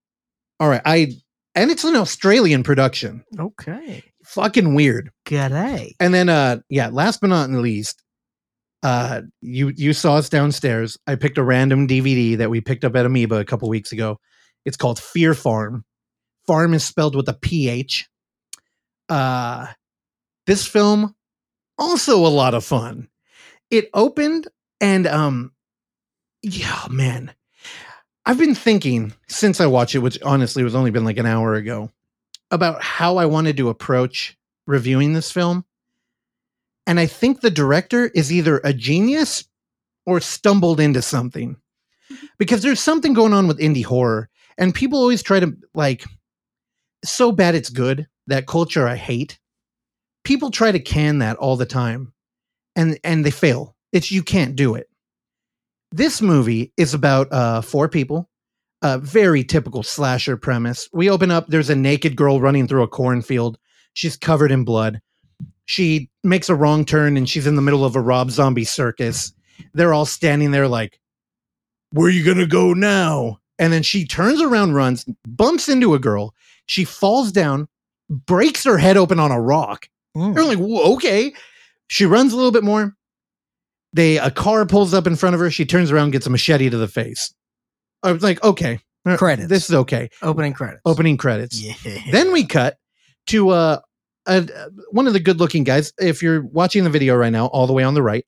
All 0.59 0.69
right, 0.69 0.83
I 0.85 1.13
and 1.55 1.71
it's 1.71 1.85
an 1.85 1.95
Australian 1.95 2.65
production. 2.65 3.23
Okay. 3.39 4.03
Fucking 4.25 4.75
weird. 4.75 5.13
G'day. 5.25 5.93
And 6.01 6.13
then 6.13 6.29
uh 6.29 6.59
yeah, 6.69 6.89
last 6.89 7.21
but 7.21 7.29
not 7.29 7.49
least, 7.51 8.03
uh 8.83 9.21
you 9.41 9.69
you 9.77 9.93
saw 9.93 10.17
us 10.17 10.29
downstairs. 10.29 10.99
I 11.07 11.15
picked 11.15 11.39
a 11.39 11.45
random 11.45 11.87
DVD 11.87 12.37
that 12.39 12.51
we 12.51 12.61
picked 12.61 12.85
up 12.85 12.97
at 12.97 13.07
Amoeba 13.07 13.37
a 13.37 13.45
couple 13.45 13.69
weeks 13.69 13.93
ago. 13.93 14.19
It's 14.65 14.77
called 14.77 14.99
Fear 14.99 15.35
PHarm. 15.35 15.83
Farm 16.49 16.75
is 16.75 16.85
spelled 16.85 17.15
with 17.15 17.29
a 17.29 17.35
PH. 17.35 18.09
Uh 19.09 19.69
this 20.47 20.67
film 20.67 21.15
also 21.79 22.27
a 22.27 22.29
lot 22.29 22.55
of 22.55 22.65
fun. 22.65 23.09
It 23.71 23.89
opened 23.95 24.49
and 24.81 25.07
um 25.07 25.53
yeah, 26.43 26.87
man. 26.91 27.33
I've 28.25 28.39
been 28.39 28.55
thinking 28.55 29.13
since 29.29 29.61
I 29.61 29.67
watched 29.67 29.95
it, 29.95 30.01
which 30.01 30.21
honestly 30.23 30.63
was 30.63 30.75
only 30.75 30.91
been 30.91 31.05
like 31.05 31.19
an 31.19 31.27
hour 31.27 31.55
ago, 31.55 31.91
about 32.51 32.83
how 32.83 33.17
I 33.17 33.27
wanted 33.27 33.57
to 33.57 33.69
approach 33.69 34.37
reviewing 34.67 35.13
this 35.13 35.31
film. 35.31 35.65
And 36.87 37.01
I 37.01 37.07
think 37.07 37.41
the 37.41 37.51
director 37.51 38.11
is 38.15 38.33
either 38.33 38.61
a 38.65 38.73
genius 38.73 39.45
or 40.05 40.21
stumbled 40.21 40.81
into 40.81 41.03
something. 41.03 41.57
Because 42.39 42.63
there's 42.63 42.81
something 42.81 43.15
going 43.15 43.33
on 43.33 43.47
with 43.49 43.59
indie 43.59 43.85
horror, 43.85 44.29
and 44.59 44.75
people 44.75 44.99
always 44.99 45.23
try 45.23 45.41
to 45.41 45.57
like 45.75 46.05
so 47.05 47.33
bad 47.33 47.55
it's 47.55 47.71
good, 47.71 48.07
that 48.27 48.47
culture 48.47 48.87
I 48.87 48.97
hate. 48.97 49.39
People 50.25 50.51
try 50.51 50.73
to 50.73 50.81
can 50.81 51.19
that 51.19 51.37
all 51.37 51.57
the 51.57 51.67
time. 51.67 52.13
And 52.77 52.99
and 53.05 53.25
they 53.25 53.31
fail. 53.31 53.77
It's 53.93 54.11
you 54.11 54.23
can't 54.23 54.57
do 54.57 54.75
it. 54.75 54.89
This 55.91 56.23
movie 56.23 56.73
is 56.77 56.95
about 56.95 57.33
uh 57.33 57.61
four 57.61 57.89
people 57.89 58.31
a 58.83 58.99
very 58.99 59.45
typical 59.45 59.83
slasher 59.83 60.37
premise. 60.37 60.89
We 60.93 61.09
open 61.09 61.31
up, 61.31 61.47
there's 61.47 61.71
a 61.71 61.77
naked 61.77 62.17
girl 62.17 62.41
running 62.41 62.67
through 62.67 62.83
a 62.83 62.89
cornfield. 62.89 63.57
She's 63.95 64.17
covered 64.17 64.51
in 64.51 64.65
blood. 64.65 65.01
She 65.67 66.11
makes 66.25 66.49
a 66.49 66.55
wrong 66.55 66.85
turn 66.85 67.17
and 67.17 67.29
she's 67.29 67.47
in 67.47 67.55
the 67.57 67.63
middle 67.63 67.85
of 67.85 67.95
a 67.95 68.01
Rob 68.01 68.31
Zombie 68.31 68.65
circus. 68.65 69.33
they're 69.75 69.95
all 69.95 70.07
standing 70.07 70.51
there 70.51 70.67
like, 70.67 70.99
where 71.93 72.09
are 72.09 72.11
you 72.11 72.25
gonna 72.25 72.47
go 72.47 72.73
now? 72.73 73.39
And 73.59 73.73
then 73.73 73.83
she 73.83 74.05
turns 74.05 74.41
around, 74.41 74.75
runs, 74.75 75.07
bumps 75.29 75.69
into 75.69 75.95
a 75.95 76.01
girl. 76.01 76.35
She 76.67 76.85
falls 76.85 77.31
down, 77.31 77.69
breaks 78.09 78.65
her 78.65 78.79
head 78.79 78.97
open 78.97 79.21
on 79.21 79.31
a 79.31 79.41
rock. 79.41 79.89
Mm. 80.17 80.35
They're 80.35 80.45
like, 80.45 80.59
"Whoa, 80.59 80.95
okay. 80.95 81.33
She 81.89 82.07
runs 82.07 82.33
a 82.33 82.37
little 82.37 82.53
bit 82.53 82.65
more. 82.65 82.95
They 83.93 84.19
a 84.19 84.31
car 84.31 84.67
pulls 84.67 84.95
up 84.95 85.07
in 85.07 85.17
front 85.17 85.35
of 85.35 85.41
her. 85.41 85.51
She 85.51 85.67
turns 85.67 85.91
around, 85.91 86.13
gets 86.13 86.27
a 86.27 86.31
machete 86.31 86.71
to 86.71 86.77
the 86.77 86.89
face. 86.89 87.35
I 88.03 88.13
was 88.13 88.23
like, 88.23 88.43
okay, 88.43 88.81
uh, 89.05 89.17
Credits. 89.17 89.49
This 89.49 89.69
is 89.69 89.75
okay. 89.75 90.09
Opening 90.23 90.53
credits. 90.53 90.83
Opening 90.85 91.17
credits. 91.17 91.61
Yeah. 91.61 91.75
Then 92.11 92.33
we 92.33 92.47
cut 92.47 92.77
to 93.29 93.51
uh, 93.51 93.81
a, 94.27 94.49
one 94.91 95.07
of 95.07 95.13
the 95.13 95.21
good 95.21 95.39
looking 95.39 95.65
guys. 95.65 95.93
If 95.99 96.23
you're 96.23 96.43
watching 96.43 96.85
the 96.85 96.91
video 96.91 97.15
right 97.17 97.33
now, 97.33 97.47
all 97.47 97.67
the 97.67 97.73
way 97.73 97.83
on 97.83 97.95
the 97.95 98.03
right, 98.03 98.25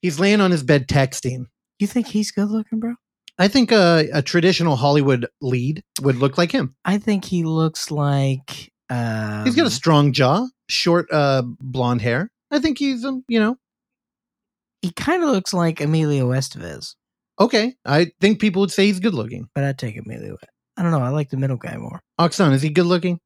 he's 0.00 0.20
laying 0.20 0.40
on 0.40 0.50
his 0.50 0.62
bed 0.62 0.86
texting. 0.88 1.46
You 1.78 1.86
think 1.86 2.06
he's 2.06 2.30
good 2.30 2.48
looking, 2.48 2.80
bro? 2.80 2.94
I 3.38 3.48
think 3.48 3.72
a, 3.72 4.08
a 4.12 4.22
traditional 4.22 4.76
Hollywood 4.76 5.26
lead 5.40 5.82
would 6.00 6.16
look 6.16 6.38
like 6.38 6.52
him. 6.52 6.76
I 6.84 6.98
think 6.98 7.24
he 7.24 7.42
looks 7.42 7.90
like. 7.90 8.70
Um, 8.90 9.44
He's 9.44 9.56
got 9.56 9.66
a 9.66 9.70
strong 9.70 10.12
jaw, 10.12 10.46
short 10.68 11.10
uh, 11.12 11.42
blonde 11.60 12.02
hair. 12.02 12.30
I 12.50 12.58
think 12.58 12.78
he's, 12.78 13.04
um, 13.04 13.24
you 13.28 13.40
know, 13.40 13.56
he 14.82 14.90
kind 14.92 15.22
of 15.24 15.30
looks 15.30 15.54
like 15.54 15.80
Emilio 15.80 16.28
Estevez, 16.30 16.94
okay. 17.40 17.74
I 17.84 18.12
think 18.20 18.40
people 18.40 18.60
would 18.60 18.70
say 18.70 18.86
he's 18.86 19.00
good 19.00 19.14
looking. 19.14 19.48
but 19.54 19.64
I'd 19.64 19.78
take 19.78 19.96
Emilio. 19.96 20.36
I 20.76 20.82
don't 20.82 20.90
know. 20.92 21.00
I 21.00 21.08
like 21.08 21.30
the 21.30 21.36
middle 21.36 21.56
guy 21.56 21.76
more. 21.76 22.02
Oxon, 22.18 22.52
is 22.52 22.60
he 22.62 22.68
good 22.68 22.86
looking? 22.86 23.20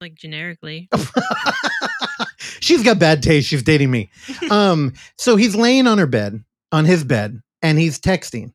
Like 0.00 0.14
generically. 0.14 0.88
She's 2.60 2.82
got 2.82 2.98
bad 2.98 3.22
taste. 3.22 3.48
She's 3.48 3.62
dating 3.62 3.90
me. 3.90 4.10
Um, 4.50 4.92
so 5.18 5.36
he's 5.36 5.56
laying 5.56 5.86
on 5.86 5.98
her 5.98 6.06
bed, 6.06 6.44
on 6.70 6.84
his 6.84 7.02
bed, 7.02 7.40
and 7.62 7.78
he's 7.78 7.98
texting, 7.98 8.52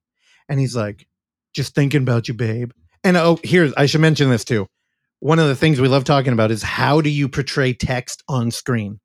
and 0.47 0.57
he's 0.59 0.75
like, 0.75 1.05
"Just 1.53 1.75
thinking 1.75 2.01
about 2.03 2.27
you, 2.27 2.33
babe." 2.33 2.71
And 3.03 3.17
oh, 3.17 3.39
here's 3.43 3.73
I 3.73 3.87
should 3.87 3.99
mention 4.01 4.29
this 4.29 4.45
too. 4.45 4.67
One 5.21 5.39
of 5.39 5.47
the 5.47 5.55
things 5.55 5.79
we 5.79 5.87
love 5.87 6.03
talking 6.03 6.33
about 6.33 6.51
is 6.51 6.61
how 6.63 6.99
do 6.99 7.09
you 7.09 7.29
portray 7.29 7.73
text 7.73 8.23
on 8.27 8.51
screen? 8.51 8.99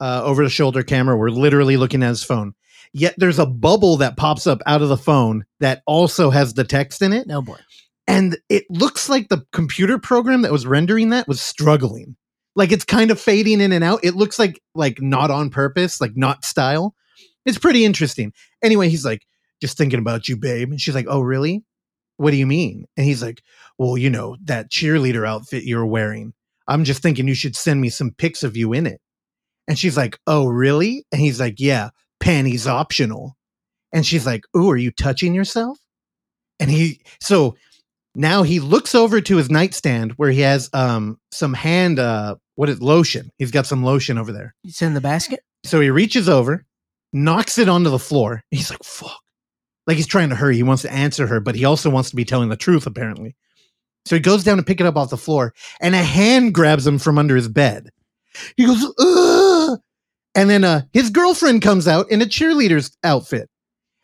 Uh, 0.00 0.22
over 0.24 0.42
the 0.42 0.50
shoulder 0.50 0.82
camera, 0.82 1.16
we're 1.16 1.28
literally 1.30 1.76
looking 1.76 2.02
at 2.02 2.08
his 2.08 2.24
phone. 2.24 2.54
Yet 2.92 3.14
there's 3.18 3.38
a 3.38 3.46
bubble 3.46 3.98
that 3.98 4.16
pops 4.16 4.46
up 4.46 4.60
out 4.66 4.82
of 4.82 4.88
the 4.88 4.96
phone 4.96 5.44
that 5.60 5.82
also 5.86 6.30
has 6.30 6.54
the 6.54 6.64
text 6.64 7.02
in 7.02 7.12
it. 7.12 7.26
No 7.26 7.42
boy. 7.42 7.58
and 8.06 8.36
it 8.48 8.64
looks 8.70 9.08
like 9.08 9.28
the 9.28 9.44
computer 9.52 9.98
program 9.98 10.42
that 10.42 10.52
was 10.52 10.66
rendering 10.66 11.10
that 11.10 11.28
was 11.28 11.40
struggling. 11.40 12.16
Like 12.56 12.72
it's 12.72 12.84
kind 12.84 13.10
of 13.10 13.20
fading 13.20 13.60
in 13.60 13.72
and 13.72 13.84
out. 13.84 14.00
It 14.04 14.14
looks 14.14 14.38
like 14.38 14.60
like 14.74 15.00
not 15.00 15.30
on 15.30 15.50
purpose 15.50 16.00
like 16.00 16.16
not 16.16 16.44
style. 16.44 16.94
It's 17.46 17.58
pretty 17.58 17.84
interesting. 17.84 18.32
Anyway 18.62 18.88
he's 18.88 19.04
like 19.04 19.26
just 19.60 19.78
thinking 19.78 20.00
about 20.00 20.28
you 20.28 20.36
babe. 20.36 20.70
And 20.70 20.80
she's 20.80 20.94
like 20.94 21.06
oh 21.08 21.20
really 21.20 21.64
what 22.16 22.30
do 22.30 22.36
you 22.36 22.46
mean? 22.46 22.86
And 22.96 23.06
he's 23.06 23.22
like 23.22 23.42
well 23.78 23.96
you 23.96 24.10
know 24.10 24.36
that 24.44 24.70
cheerleader 24.70 25.26
outfit 25.26 25.64
you're 25.64 25.86
wearing. 25.86 26.32
I'm 26.68 26.84
just 26.84 27.02
thinking 27.02 27.28
you 27.28 27.34
should 27.34 27.56
send 27.56 27.80
me 27.80 27.88
some 27.88 28.12
pics 28.12 28.42
of 28.42 28.56
you 28.56 28.72
in 28.72 28.86
it. 28.86 29.00
And 29.68 29.78
she's 29.78 29.96
like 29.96 30.18
oh 30.26 30.46
really? 30.46 31.04
And 31.12 31.20
he's 31.20 31.40
like 31.40 31.56
yeah 31.58 31.90
panties 32.20 32.66
optional. 32.66 33.36
And 33.92 34.06
she's 34.06 34.26
like 34.26 34.42
ooh 34.56 34.70
are 34.70 34.76
you 34.76 34.90
touching 34.90 35.34
yourself? 35.34 35.78
And 36.60 36.70
he 36.70 37.00
so 37.20 37.56
now 38.14 38.42
he 38.42 38.60
looks 38.60 38.94
over 38.94 39.20
to 39.20 39.36
his 39.36 39.50
nightstand 39.50 40.12
where 40.12 40.30
he 40.30 40.40
has 40.40 40.68
um 40.72 41.18
some 41.32 41.54
hand 41.54 41.98
uh 41.98 42.36
what 42.54 42.68
is 42.68 42.82
lotion. 42.82 43.30
He's 43.38 43.50
got 43.50 43.66
some 43.66 43.82
lotion 43.82 44.18
over 44.18 44.32
there. 44.32 44.54
It's 44.64 44.82
in 44.82 44.94
the 44.94 45.00
basket. 45.00 45.40
so 45.64 45.80
he 45.80 45.90
reaches 45.90 46.28
over 46.28 46.64
knocks 47.12 47.58
it 47.58 47.68
onto 47.68 47.90
the 47.90 47.98
floor. 47.98 48.42
He's 48.50 48.70
like 48.70 48.82
fuck 48.82 49.21
like 49.86 49.96
he's 49.96 50.06
trying 50.06 50.28
to 50.28 50.34
hurry 50.34 50.56
he 50.56 50.62
wants 50.62 50.82
to 50.82 50.92
answer 50.92 51.26
her 51.26 51.40
but 51.40 51.54
he 51.54 51.64
also 51.64 51.90
wants 51.90 52.10
to 52.10 52.16
be 52.16 52.24
telling 52.24 52.48
the 52.48 52.56
truth 52.56 52.86
apparently 52.86 53.34
so 54.06 54.16
he 54.16 54.20
goes 54.20 54.44
down 54.44 54.56
to 54.56 54.62
pick 54.62 54.80
it 54.80 54.86
up 54.86 54.96
off 54.96 55.10
the 55.10 55.16
floor 55.16 55.54
and 55.80 55.94
a 55.94 56.02
hand 56.02 56.54
grabs 56.54 56.86
him 56.86 56.98
from 56.98 57.18
under 57.18 57.36
his 57.36 57.48
bed 57.48 57.90
he 58.56 58.66
goes 58.66 58.84
Ugh! 58.98 59.78
and 60.34 60.50
then 60.50 60.64
uh 60.64 60.82
his 60.92 61.10
girlfriend 61.10 61.62
comes 61.62 61.86
out 61.88 62.10
in 62.10 62.22
a 62.22 62.26
cheerleader's 62.26 62.96
outfit 63.04 63.48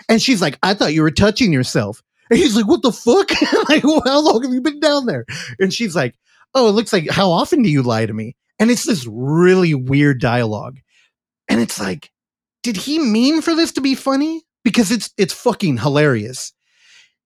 and 0.09 0.21
she's 0.23 0.43
like 0.43 0.59
i 0.63 0.75
thought 0.75 0.95
you 0.95 1.03
were 1.03 1.11
touching 1.11 1.53
yourself 1.53 2.03
and 2.31 2.39
he's 2.39 2.57
like, 2.57 2.67
"What 2.67 2.83
the 2.83 2.93
fuck? 2.93 3.31
like, 3.69 3.85
well, 3.85 4.03
how 4.05 4.21
long 4.21 4.43
have 4.43 4.53
you 4.53 4.61
been 4.61 4.81
down 4.81 5.07
there?" 5.07 5.25
And 5.59 5.73
she's 5.73 5.97
like, 5.97 6.15
"Oh, 6.55 6.69
it 6.69 6.73
looks 6.73 6.93
like 6.93 7.09
how 7.11 7.31
often 7.31 7.63
do 7.63 7.69
you 7.69 7.83
lie 7.83 8.07
to 8.07 8.13
me?" 8.13 8.37
And 8.59 8.71
it's 8.71 8.85
this 8.85 9.07
really 9.07 9.75
weird 9.75 10.21
dialogue, 10.21 10.79
and 11.49 11.61
it's 11.61 11.81
like, 11.81 12.11
did 12.63 12.77
he 12.77 12.99
mean 12.99 13.41
for 13.41 13.55
this 13.55 13.73
to 13.73 13.81
be 13.81 13.95
funny? 13.95 14.43
Because 14.69 14.91
it's 14.91 15.11
it's 15.17 15.33
fucking 15.33 15.79
hilarious. 15.79 16.53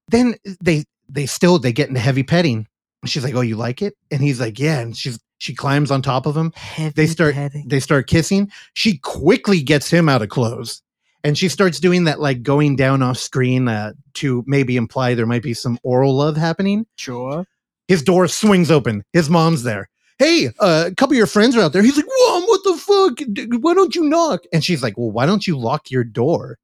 Then 0.09 0.37
they 0.63 0.85
they 1.09 1.27
still 1.27 1.59
they 1.59 1.73
get 1.73 1.89
into 1.89 2.01
heavy 2.01 2.23
petting. 2.23 2.69
She's 3.05 3.25
like, 3.25 3.35
"Oh, 3.35 3.41
you 3.41 3.57
like 3.57 3.83
it?" 3.83 3.95
And 4.13 4.21
he's 4.21 4.39
like, 4.39 4.61
"Yeah." 4.61 4.79
And 4.79 4.97
she's 4.97 5.19
she 5.39 5.53
climbs 5.53 5.91
on 5.91 6.03
top 6.03 6.27
of 6.27 6.37
him. 6.37 6.53
Heavy 6.55 6.93
They 6.95 7.07
start 7.09 7.35
petting. 7.35 7.67
they 7.67 7.81
start 7.81 8.07
kissing. 8.07 8.49
She 8.75 8.99
quickly 8.99 9.61
gets 9.61 9.91
him 9.91 10.09
out 10.09 10.23
of 10.23 10.29
clothes. 10.29 10.83
And 11.25 11.37
she 11.37 11.49
starts 11.49 11.81
doing 11.81 12.05
that, 12.05 12.21
like 12.21 12.45
going 12.45 12.77
down 12.77 13.03
off 13.03 13.19
screen 13.19 13.67
uh, 13.67 13.93
to 14.15 14.45
maybe 14.47 14.77
imply 14.77 15.15
there 15.15 15.27
might 15.27 15.43
be 15.43 15.55
some 15.55 15.79
oral 15.83 16.15
love 16.17 16.37
happening. 16.37 16.87
Sure. 16.97 17.45
His 17.89 18.03
door 18.05 18.29
swings 18.29 18.71
open. 18.71 19.03
His 19.13 19.29
mom's 19.29 19.65
there. 19.65 19.89
Hey, 20.21 20.51
uh, 20.61 20.85
a 20.91 20.95
couple 20.95 21.15
of 21.15 21.19
your 21.19 21.27
friends 21.27 21.57
are 21.57 21.61
out 21.63 21.73
there. 21.73 21.83
He's 21.83 21.97
like, 21.97 22.07
Mom, 22.29 22.43
what 22.45 22.61
the 22.63 22.77
fuck? 22.77 23.61
Why 23.63 23.75
don't 23.75 23.95
you 23.97 24.05
knock? 24.05 24.43
And 24.53 24.63
she's 24.63 24.83
like, 24.83 24.97
Well, 24.97 25.11
why 25.11 25.27
don't 25.27 25.45
you 25.47 25.59
lock 25.59 25.91
your 25.91 26.05
door? 26.05 26.59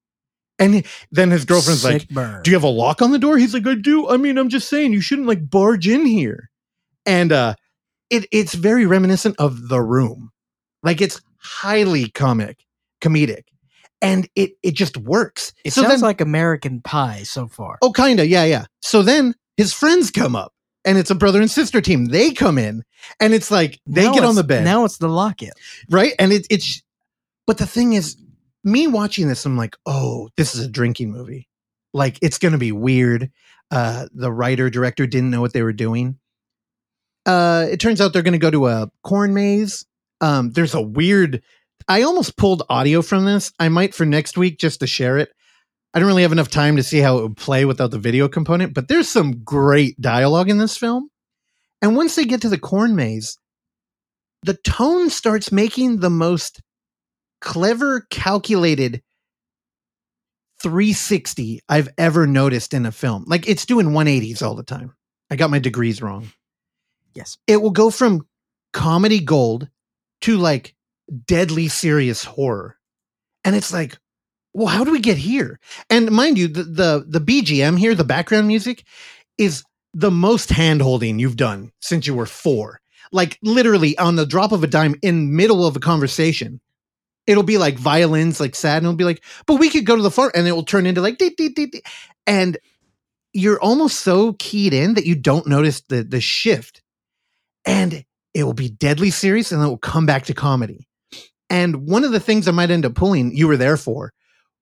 And 0.59 0.85
then 1.13 1.31
his 1.31 1.45
girlfriend's 1.45 1.85
like, 1.85 2.09
burn. 2.09 2.43
do 2.43 2.51
you 2.51 2.57
have 2.57 2.65
a 2.65 2.69
lock 2.69 3.01
on 3.01 3.13
the 3.13 3.19
door? 3.19 3.39
He's 3.39 3.55
like, 3.55 3.67
I 3.67 3.75
do. 3.77 4.09
I 4.09 4.17
mean, 4.17 4.37
I'm 4.39 4.49
just 4.49 4.69
saying 4.69 4.93
you 4.93 5.01
shouldn't 5.01 5.29
like 5.29 5.49
barge 5.49 5.87
in 5.87 6.05
here. 6.05 6.51
And 7.07 7.33
uh 7.33 7.55
it 8.11 8.27
it's 8.33 8.55
very 8.55 8.87
reminiscent 8.87 9.37
of 9.39 9.69
the 9.69 9.81
room. 9.81 10.31
Like 10.83 11.01
it's 11.01 11.21
highly 11.39 12.09
comic, 12.11 12.65
comedic. 13.01 13.45
And 14.03 14.29
it 14.35 14.53
it 14.63 14.75
just 14.75 14.97
works. 14.97 15.53
It 15.65 15.73
so 15.73 15.83
sounds 15.83 15.95
then, 15.95 16.01
like 16.01 16.21
American 16.21 16.81
Pie 16.81 17.23
so 17.25 17.47
far. 17.49 17.79
oh 17.83 17.93
kinda, 17.93 18.27
yeah, 18.27 18.45
yeah. 18.45 18.67
So 18.83 19.03
then 19.03 19.35
his 19.57 19.73
friends 19.73 20.11
come 20.11 20.35
up 20.37 20.53
and 20.85 20.99
it's 20.99 21.11
a 21.11 21.15
brother 21.15 21.41
and 21.41 21.51
sister 21.51 21.81
team. 21.81 22.07
They 22.07 22.33
come 22.33 22.59
in 22.59 22.85
and 23.21 23.35
it's 23.35 23.51
like 23.51 23.81
they 23.87 24.05
Now 24.05 24.15
get 24.15 24.25
on 24.25 24.35
the 24.37 24.45
bed 24.45 24.65
Now 24.65 24.85
it's 24.85 24.99
the 24.99 25.09
lock-in. 25.09 25.51
right? 25.91 26.15
And 26.19 26.33
it, 26.33 26.47
it's, 26.51 26.83
but 27.47 27.59
the 27.59 27.67
thing 27.67 27.93
is, 27.95 28.17
me 28.65 28.87
watching 28.87 29.29
this, 29.29 29.45
I'm 29.45 29.57
like, 29.57 29.77
oh, 29.87 30.29
this 30.37 30.55
is 30.55 30.65
a 30.65 30.71
drinking 30.71 31.13
movie. 31.13 31.49
Like 31.95 32.19
it's 32.23 32.39
going 32.39 32.53
to 32.53 32.59
be 32.59 32.73
weird. 32.73 33.31
Uh, 33.71 34.07
the 34.13 34.33
writer 34.33 34.71
director 34.71 35.07
didn't 35.07 35.31
know 35.31 35.41
what 35.41 35.53
they 35.53 35.63
were 35.63 35.73
doing. 35.73 36.19
Uh, 37.27 37.67
it 37.71 37.79
turns 37.79 38.01
out 38.01 38.13
they're 38.13 38.23
going 38.23 38.33
to 38.33 38.39
go 38.39 38.51
to 38.51 38.69
a 38.69 38.91
corn 39.03 39.35
maze. 39.35 39.85
Um, 40.21 40.51
there's 40.51 40.75
a 40.75 40.81
weird. 40.81 41.43
I 41.87 42.03
almost 42.03 42.37
pulled 42.37 42.63
audio 42.69 43.03
from 43.03 43.25
this. 43.25 43.53
I 43.59 43.69
might 43.69 43.95
for 43.95 44.05
next 44.05 44.37
week 44.37 44.59
just 44.59 44.81
to 44.81 44.87
share 44.87 45.19
it. 45.19 45.31
I 45.95 45.99
don't 45.99 46.09
really 46.09 46.23
have 46.23 46.33
enough 46.33 46.51
time 46.51 46.77
to 46.77 46.83
see 46.83 46.99
how 46.99 47.19
it 47.19 47.23
would 47.23 47.37
play 47.37 47.65
without 47.65 47.91
the 47.91 47.99
video 47.99 48.29
component, 48.29 48.75
but 48.75 48.89
there's 48.89 49.09
some 49.09 49.43
great 49.43 49.99
dialogue 50.01 50.51
in 50.51 50.59
this 50.59 50.77
film. 50.77 51.09
And 51.81 51.97
once 51.97 52.15
they 52.15 52.25
get 52.25 52.43
to 52.43 52.49
the 52.49 52.59
corn 52.59 52.95
maze, 52.95 53.39
the 54.43 54.55
tone 54.55 55.11
starts 55.11 55.51
making 55.51 56.01
the 56.01 56.11
most 56.11 56.61
clever, 57.40 58.06
calculated 58.10 59.02
360 60.60 61.60
I've 61.69 61.89
ever 61.97 62.27
noticed 62.27 62.74
in 62.74 62.86
a 62.86 62.93
film. 62.93 63.24
Like 63.27 63.48
it's 63.48 63.66
doing 63.66 63.89
180s 63.89 64.43
all 64.43 64.55
the 64.55 64.62
time. 64.62 64.94
I 65.31 65.36
got 65.36 65.51
my 65.51 65.59
degrees 65.59 66.02
wrong. 66.02 66.31
Yes. 67.15 67.39
It 67.47 67.62
will 67.62 67.70
go 67.70 67.90
from 67.90 68.27
comedy 68.73 69.20
gold 69.20 69.69
to 70.23 70.36
like 70.36 70.74
deadly 71.27 71.69
serious 71.69 72.24
horror. 72.24 72.77
And 73.44 73.55
it's 73.55 73.73
like, 73.73 73.98
well, 74.52 74.66
how 74.66 74.85
do 74.85 74.90
we 74.90 75.01
get 75.01 75.16
here? 75.16 75.60
And 75.90 76.10
mind 76.10 76.39
you, 76.39 76.48
the 76.48 76.65
the, 76.65 77.05
the 77.09 77.20
BGM 77.20 77.78
here, 77.78 77.94
the 77.94 78.05
background 78.05 78.48
music, 78.48 78.85
is 79.36 79.62
the 79.94 80.10
most 80.10 80.51
hand 80.51 80.82
holding 80.82 81.19
you've 81.19 81.36
done 81.36 81.70
since 81.81 82.06
you 82.06 82.15
were 82.15 82.27
four. 82.27 82.81
Like 83.12 83.39
literally 83.43 83.97
on 83.98 84.16
the 84.16 84.27
drop 84.27 84.52
of 84.52 84.62
a 84.62 84.66
dime 84.66 84.97
in 85.02 85.35
middle 85.35 85.66
of 85.66 85.77
a 85.77 85.81
conversation. 85.81 86.60
It'll 87.29 87.45
be 87.45 87.59
like 87.59 87.79
violins, 87.79 88.41
like 88.41 88.57
sad, 88.57 88.79
and 88.79 88.87
it'll 88.87 88.97
be 88.97 89.05
like, 89.05 89.23
but 89.47 89.61
we 89.61 89.69
could 89.69 89.85
go 89.85 89.95
to 89.95 90.03
the 90.03 90.11
farm, 90.11 90.33
and 90.35 90.49
it 90.49 90.53
will 90.53 90.65
turn 90.65 90.87
into 90.87 91.03
like 91.03 91.21
and 92.27 92.59
you're 93.33 93.61
almost 93.61 94.01
so 94.01 94.33
keyed 94.39 94.73
in 94.73 94.95
that 94.95 95.07
you 95.07 95.15
don't 95.15 95.47
notice 95.47 95.83
the 95.83 96.03
the 96.03 96.21
shift. 96.21 96.83
And 97.67 98.05
it 98.35 98.45
will 98.45 98.55
be 98.55 98.71
deadly 98.71 99.11
serious 99.11 99.53
and 99.53 99.61
then 99.61 99.67
it 99.67 99.71
will 99.71 99.79
come 99.79 100.07
back 100.07 100.25
to 100.25 100.35
comedy. 100.35 100.89
And 101.51 101.89
one 101.89 102.05
of 102.05 102.13
the 102.13 102.21
things 102.21 102.47
I 102.47 102.53
might 102.53 102.71
end 102.71 102.87
up 102.87 102.95
pulling, 102.95 103.37
you 103.37 103.49
were 103.49 103.57
there 103.57 103.77
for, 103.77 104.13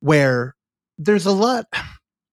where 0.01 0.55
there's 0.99 1.27
a 1.27 1.33
lot, 1.33 1.67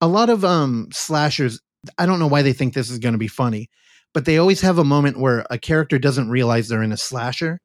a 0.01 0.07
lot 0.07 0.29
of 0.29 0.43
um 0.43 0.89
slashers. 0.91 1.59
I 1.97 2.05
don't 2.05 2.19
know 2.19 2.27
why 2.27 2.41
they 2.41 2.53
think 2.53 2.73
this 2.73 2.89
is 2.89 2.99
going 2.99 3.13
to 3.13 3.19
be 3.19 3.27
funny, 3.27 3.69
but 4.13 4.25
they 4.25 4.37
always 4.37 4.61
have 4.61 4.77
a 4.77 4.83
moment 4.83 5.19
where 5.19 5.45
a 5.49 5.57
character 5.59 5.99
doesn't 5.99 6.29
realize 6.29 6.67
they're 6.67 6.81
in 6.81 6.91
a 6.91 6.97
slasher, 6.97 7.59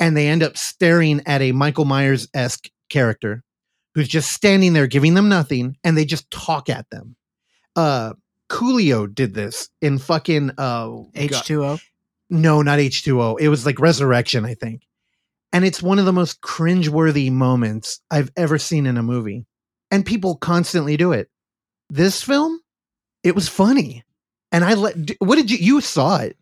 and 0.00 0.16
they 0.16 0.28
end 0.28 0.42
up 0.42 0.56
staring 0.56 1.22
at 1.26 1.42
a 1.42 1.52
Michael 1.52 1.84
Myers 1.84 2.28
esque 2.34 2.68
character 2.88 3.42
who's 3.94 4.08
just 4.08 4.30
standing 4.32 4.72
there 4.72 4.86
giving 4.86 5.14
them 5.14 5.28
nothing 5.28 5.76
and 5.82 5.96
they 5.96 6.04
just 6.04 6.30
talk 6.30 6.68
at 6.68 6.88
them. 6.90 7.16
Uh 7.74 8.12
Coolio 8.48 9.12
did 9.12 9.34
this 9.34 9.68
in 9.80 9.98
fucking 9.98 10.50
uh 10.58 10.86
H2O. 11.14 11.80
no, 12.30 12.62
not 12.62 12.78
H2O. 12.78 13.40
It 13.40 13.48
was 13.48 13.66
like 13.66 13.80
Resurrection, 13.80 14.44
I 14.44 14.54
think. 14.54 14.82
And 15.52 15.64
it's 15.64 15.82
one 15.82 15.98
of 15.98 16.04
the 16.04 16.12
most 16.12 16.40
cringeworthy 16.42 17.30
moments 17.30 18.00
I've 18.10 18.30
ever 18.36 18.58
seen 18.58 18.86
in 18.86 18.98
a 18.98 19.02
movie. 19.02 19.46
And 19.90 20.04
people 20.04 20.36
constantly 20.36 20.96
do 20.96 21.12
it. 21.12 21.28
This 21.88 22.22
film, 22.22 22.60
it 23.22 23.34
was 23.34 23.48
funny. 23.48 24.04
And 24.52 24.64
I 24.64 24.74
let 24.74 24.96
what 25.18 25.36
did 25.36 25.50
you 25.50 25.58
you 25.58 25.80
saw 25.80 26.18
it? 26.18 26.36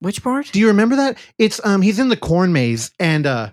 Which 0.00 0.22
part? 0.22 0.50
Do 0.52 0.60
you 0.60 0.68
remember 0.68 0.96
that? 0.96 1.18
It's 1.38 1.60
um 1.64 1.82
he's 1.82 1.98
in 1.98 2.08
the 2.08 2.16
corn 2.16 2.52
maze 2.52 2.90
and 3.00 3.26
uh 3.26 3.50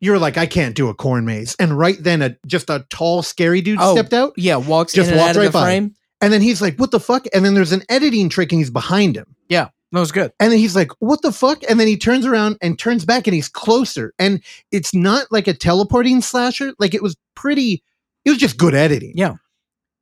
you're 0.00 0.18
like, 0.18 0.36
I 0.36 0.44
can't 0.46 0.74
do 0.74 0.88
a 0.88 0.94
corn 0.94 1.24
maze. 1.24 1.56
And 1.58 1.76
right 1.76 1.96
then 1.98 2.20
a 2.22 2.36
just 2.46 2.68
a 2.68 2.84
tall, 2.90 3.22
scary 3.22 3.62
dude 3.62 3.78
Oh. 3.80 3.94
stepped 3.94 4.12
out. 4.12 4.34
Yeah, 4.36 4.56
walks 4.56 4.92
Just 4.92 5.08
in 5.08 5.14
and 5.14 5.20
walked 5.20 5.30
out 5.30 5.36
of 5.36 5.40
right 5.42 5.46
the 5.46 5.52
by. 5.52 5.64
frame. 5.64 5.94
And 6.20 6.32
then 6.32 6.42
he's 6.42 6.60
like, 6.60 6.76
What 6.78 6.90
the 6.90 7.00
fuck? 7.00 7.26
And 7.34 7.44
then 7.44 7.54
there's 7.54 7.72
an 7.72 7.82
editing 7.88 8.28
trick 8.28 8.52
and 8.52 8.60
he's 8.60 8.70
behind 8.70 9.16
him. 9.16 9.34
Yeah. 9.48 9.68
That 9.92 10.00
was 10.00 10.12
good. 10.12 10.32
And 10.40 10.52
then 10.52 10.58
he's 10.58 10.76
like, 10.76 10.90
What 10.98 11.22
the 11.22 11.32
fuck? 11.32 11.62
And 11.68 11.80
then 11.80 11.86
he 11.86 11.96
turns 11.96 12.26
around 12.26 12.58
and 12.60 12.78
turns 12.78 13.04
back 13.06 13.26
and 13.26 13.34
he's 13.34 13.48
closer. 13.48 14.12
And 14.18 14.42
it's 14.70 14.94
not 14.94 15.26
like 15.30 15.48
a 15.48 15.54
teleporting 15.54 16.20
slasher. 16.20 16.74
Like 16.78 16.92
it 16.94 17.02
was 17.02 17.16
pretty, 17.34 17.82
it 18.26 18.30
was 18.30 18.38
just 18.38 18.58
good 18.58 18.74
editing. 18.74 19.12
Yeah. 19.14 19.36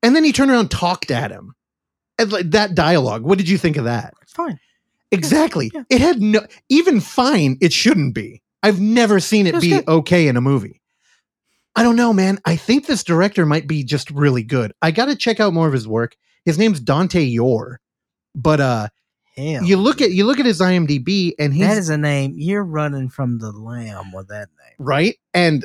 And 0.02 0.16
then 0.16 0.24
he 0.24 0.32
turned 0.32 0.50
around 0.50 0.60
and 0.60 0.70
talked 0.70 1.10
at 1.12 1.30
him. 1.30 1.54
And 2.18 2.32
like 2.32 2.50
that 2.50 2.74
dialogue. 2.74 3.22
What 3.22 3.38
did 3.38 3.48
you 3.48 3.58
think 3.58 3.76
of 3.76 3.84
that? 3.84 4.14
It's 4.22 4.32
fine. 4.32 4.58
Exactly. 5.10 5.70
Yeah. 5.74 5.82
It 5.90 6.00
had 6.00 6.20
no, 6.20 6.40
even 6.68 7.00
fine, 7.00 7.56
it 7.60 7.72
shouldn't 7.72 8.14
be. 8.14 8.42
I've 8.62 8.80
never 8.80 9.20
seen 9.20 9.46
It 9.46 9.54
it 9.56 9.60
be 9.60 9.70
good. 9.70 9.88
okay 9.88 10.26
in 10.28 10.36
a 10.36 10.40
movie. 10.40 10.80
I 11.76 11.82
don't 11.82 11.96
know, 11.96 12.12
man. 12.12 12.38
I 12.44 12.56
think 12.56 12.86
this 12.86 13.02
director 13.04 13.44
might 13.46 13.66
be 13.66 13.84
just 13.84 14.10
really 14.10 14.42
good. 14.42 14.72
I 14.80 14.90
got 14.90 15.06
to 15.06 15.16
check 15.16 15.40
out 15.40 15.52
more 15.52 15.66
of 15.66 15.72
his 15.72 15.86
work. 15.88 16.16
His 16.44 16.58
name's 16.58 16.80
Dante 16.80 17.22
Yore. 17.22 17.80
But 18.34 18.60
uh 18.60 18.88
Hell. 19.36 19.64
you 19.64 19.76
look 19.76 20.00
at 20.00 20.12
you 20.12 20.24
look 20.24 20.38
at 20.40 20.46
his 20.46 20.60
IMDb 20.60 21.32
and 21.38 21.52
he's 21.52 21.66
that 21.66 21.76
is 21.78 21.88
a 21.88 21.98
name. 21.98 22.34
You're 22.36 22.64
running 22.64 23.08
from 23.08 23.38
the 23.38 23.50
lamb 23.50 24.12
with 24.12 24.28
that 24.28 24.48
name. 24.58 24.74
right 24.78 25.16
and 25.34 25.64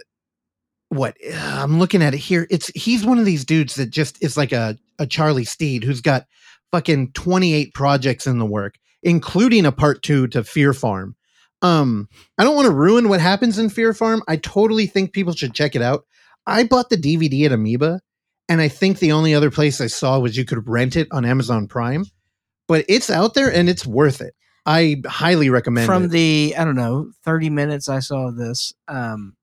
what 0.90 1.16
uh, 1.32 1.60
i'm 1.62 1.78
looking 1.78 2.02
at 2.02 2.16
it 2.16 2.18
here 2.18 2.48
it's 2.50 2.70
he's 2.70 3.06
one 3.06 3.20
of 3.20 3.26
these 3.26 3.46
dudes 3.46 3.76
that 3.76 3.92
just 3.92 4.18
is 4.24 4.36
like 4.38 4.52
a, 4.52 4.76
a 4.98 5.06
Charlie 5.06 5.46
Steeds 5.46 5.86
who's 5.86 6.02
got 6.02 6.26
fucking 6.72 7.12
28 7.12 7.76
projects 7.76 8.26
in 8.26 8.40
the 8.40 8.46
work 8.46 8.74
including 9.04 9.66
a 9.66 9.72
part 9.72 10.02
two 10.04 10.28
to 10.28 10.44
Fear 10.44 10.74
PHarm 10.74 11.14
um 11.62 12.08
i 12.38 12.44
don't 12.44 12.56
want 12.56 12.68
to 12.68 12.74
ruin 12.74 13.10
what 13.10 13.20
happens 13.20 13.60
in 13.60 13.70
Fear 13.70 13.94
PHarm 13.94 14.22
i 14.28 14.38
totally 14.38 14.88
think 14.88 15.12
people 15.12 15.34
should 15.34 15.54
check 15.54 15.76
it 15.76 15.82
out 15.82 16.06
i 16.48 16.64
bought 16.64 16.90
the 16.90 16.96
dvd 16.96 17.46
at 17.46 17.52
amoeba 17.52 18.00
and 18.48 18.62
i 18.62 18.70
think 18.70 19.00
the 19.00 19.12
only 19.12 19.36
other 19.36 19.52
place 19.52 19.82
i 19.82 19.88
saw 19.88 20.20
was 20.20 20.38
you 20.38 20.46
could 20.46 20.68
rent 20.68 20.96
it 20.96 21.08
on 21.12 21.26
amazon 21.26 21.68
prime 21.68 22.06
but 22.68 22.86
it's 22.88 23.10
out 23.10 23.34
there 23.34 23.54
and 23.54 23.68
it's 23.68 23.86
worth 23.86 24.22
it 24.22 24.34
i 24.66 25.02
highly 25.06 25.50
recommend 25.50 25.84
it. 25.84 25.88
From 25.88 26.06
it 26.06 26.12
the 26.12 26.56
I 26.58 26.64
don't 26.64 26.76
know, 26.76 27.12
30 27.26 27.50
minutes 27.50 27.90
I 27.90 28.00
saw 28.00 28.32
this. 28.32 28.74
Um 28.88 29.36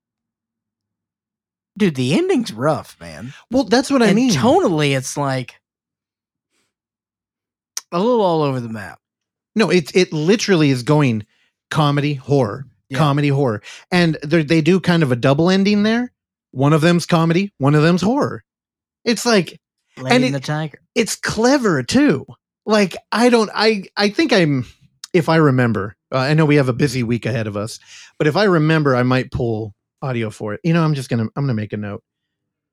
Dude, 1.77 1.93
the 1.93 2.15
ending's 2.15 2.51
rough, 2.51 2.97
man. 2.99 3.33
well 3.51 3.63
that's 3.63 3.91
what 3.91 4.01
i 4.01 4.11
mean 4.13 4.31
tonally 4.31 4.97
it's 4.97 5.15
like 5.17 5.61
a 7.91 7.99
little 7.99 8.21
all 8.21 8.41
over 8.41 8.59
the 8.59 8.69
map. 8.69 8.99
No, 9.57 9.69
it 9.69 9.93
it 9.95 10.13
literally 10.13 10.69
is 10.69 10.83
going 10.83 11.25
comedy 11.71 12.13
horror, 12.13 12.65
Yeah. 12.89 12.99
comedy 12.99 13.29
horror, 13.29 13.61
and 13.91 14.17
they 14.23 14.43
they 14.43 14.61
do 14.61 14.79
kind 14.79 15.03
of 15.03 15.11
a 15.11 15.15
double 15.15 15.49
ending 15.49 15.83
there. 15.83 16.13
One 16.51 16.73
of 16.73 16.81
them's 16.81 17.05
comedy, 17.05 17.51
one 17.57 17.75
of 17.75 17.81
them's 17.83 18.01
horror. 18.01 18.43
It's 19.03 19.25
like 19.25 19.59
Lady 19.97 20.15
And 20.15 20.23
it- 20.25 20.31
the 20.33 20.39
Tiger. 20.39 20.79
it's 20.95 21.15
clever 21.15 21.81
too. 21.83 22.25
Like 22.65 22.95
I 23.11 23.29
don't, 23.29 23.49
I 23.53 23.85
I 23.97 24.09
think 24.09 24.31
I'm, 24.33 24.65
if 25.13 25.27
I 25.29 25.37
remember, 25.37 25.95
uh, 26.13 26.17
I 26.19 26.33
know 26.35 26.45
we 26.45 26.57
have 26.57 26.69
a 26.69 26.73
busy 26.73 27.01
week 27.01 27.25
ahead 27.25 27.47
of 27.47 27.55
us, 27.57 27.79
but 28.19 28.27
if 28.27 28.35
I 28.35 28.43
remember, 28.43 28.95
I 28.95 29.03
might 29.03 29.31
pull 29.31 29.73
audio 30.01 30.29
for 30.29 30.53
it. 30.53 30.59
You 30.63 30.73
know, 30.73 30.83
I'm 30.83 30.93
just 30.93 31.09
gonna 31.09 31.23
I'm 31.35 31.43
gonna 31.43 31.53
make 31.53 31.73
a 31.73 31.77
note. 31.77 32.03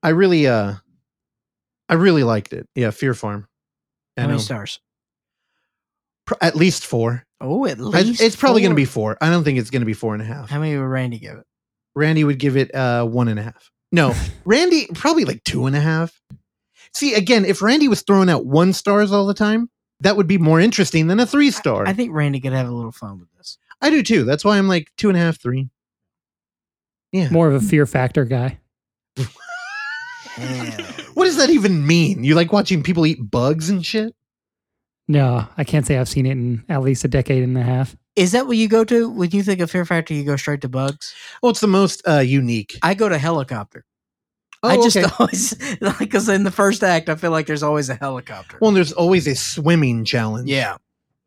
I 0.03 0.09
really 0.09 0.45
uh, 0.47 0.73
I 1.89 1.93
really 1.95 2.23
liked 2.23 2.53
it. 2.53 2.67
Yeah, 2.75 2.91
Fear 2.91 3.13
PHarm. 3.13 3.45
I 4.17 4.21
How 4.21 4.27
many 4.27 4.37
know. 4.37 4.43
stars? 4.43 4.79
Pr- 6.25 6.33
at 6.41 6.55
least 6.55 6.85
four. 6.85 7.23
Oh, 7.41 7.65
at 7.65 7.79
I- 7.79 7.81
least 8.01 8.21
it's 8.21 8.35
probably 8.35 8.61
going 8.61 8.71
to 8.71 8.75
be 8.75 8.85
four. 8.85 9.17
I 9.21 9.29
don't 9.29 9.43
think 9.43 9.59
it's 9.59 9.69
going 9.69 9.81
to 9.81 9.85
be 9.85 9.93
four 9.93 10.13
and 10.13 10.21
a 10.21 10.25
half. 10.25 10.49
How 10.49 10.59
many 10.59 10.77
would 10.77 10.83
Randy 10.83 11.19
give 11.19 11.37
it? 11.37 11.45
Randy 11.95 12.23
would 12.23 12.39
give 12.39 12.57
it 12.57 12.73
uh, 12.73 13.05
one 13.05 13.27
and 13.27 13.39
a 13.39 13.43
half. 13.43 13.71
No, 13.91 14.13
Randy 14.45 14.87
probably 14.93 15.25
like 15.25 15.43
two 15.43 15.65
and 15.65 15.75
a 15.75 15.79
half. 15.79 16.19
See, 16.93 17.13
again, 17.13 17.45
if 17.45 17.61
Randy 17.61 17.87
was 17.87 18.01
throwing 18.01 18.29
out 18.29 18.45
one 18.45 18.73
stars 18.73 19.11
all 19.11 19.25
the 19.25 19.33
time, 19.33 19.69
that 20.01 20.17
would 20.17 20.27
be 20.27 20.37
more 20.37 20.59
interesting 20.59 21.07
than 21.07 21.19
a 21.19 21.25
three 21.25 21.51
star. 21.51 21.87
I 21.87 21.91
I, 21.91 21.93
think 21.93 22.13
Randy 22.13 22.39
could 22.39 22.53
have 22.53 22.67
a 22.67 22.71
little 22.71 22.91
fun 22.91 23.19
with 23.19 23.31
this. 23.37 23.57
I 23.81 23.89
do 23.89 24.01
too. 24.03 24.23
That's 24.23 24.43
why 24.43 24.57
I'm 24.57 24.67
like 24.67 24.91
two 24.97 25.09
and 25.09 25.17
a 25.17 25.21
half, 25.21 25.39
three. 25.41 25.69
Yeah. 27.11 27.29
More 27.29 27.47
of 27.47 27.53
a 27.53 27.65
fear 27.65 27.85
factor 27.85 28.25
guy. 28.25 28.59
What 31.13 31.23
does 31.25 31.37
that 31.37 31.49
even 31.49 31.87
mean? 31.87 32.25
You 32.25 32.35
like 32.35 32.51
watching 32.51 32.83
people 32.83 33.05
eat 33.05 33.31
bugs 33.31 33.69
and 33.69 33.85
shit? 33.85 34.13
No, 35.07 35.47
I 35.57 35.63
can't 35.63 35.85
say 35.85 35.97
I've 35.97 36.09
seen 36.09 36.25
it 36.25 36.31
in 36.31 36.63
at 36.67 36.81
least 36.81 37.03
a 37.03 37.07
decade 37.07 37.43
and 37.43 37.57
a 37.57 37.61
half. 37.61 37.95
Is 38.15 38.31
that 38.31 38.47
what 38.47 38.57
you 38.57 38.67
go 38.67 38.83
to 38.85 39.09
when 39.09 39.29
you 39.31 39.43
think 39.43 39.59
of 39.59 39.69
Fear 39.69 39.85
Factor? 39.85 40.13
You 40.13 40.23
go 40.23 40.35
straight 40.35 40.61
to 40.61 40.69
bugs. 40.69 41.13
Well, 41.43 41.49
it's 41.51 41.59
the 41.59 41.67
most 41.67 42.01
uh, 42.07 42.19
unique. 42.19 42.77
I 42.81 42.93
go 42.93 43.09
to 43.09 43.17
helicopter. 43.17 43.85
Oh, 44.63 44.69
I 44.69 44.77
just 44.77 44.97
okay. 44.97 45.07
always 45.19 45.77
like 45.81 45.99
because 45.99 46.27
in 46.29 46.43
the 46.43 46.49
first 46.51 46.81
act, 46.83 47.09
I 47.09 47.15
feel 47.15 47.29
like 47.31 47.45
there's 47.45 47.61
always 47.61 47.89
a 47.89 47.95
helicopter. 47.95 48.57
Well, 48.61 48.71
there's 48.71 48.93
always 48.93 49.27
a 49.27 49.35
swimming 49.35 50.05
challenge. 50.05 50.49
yeah, 50.49 50.77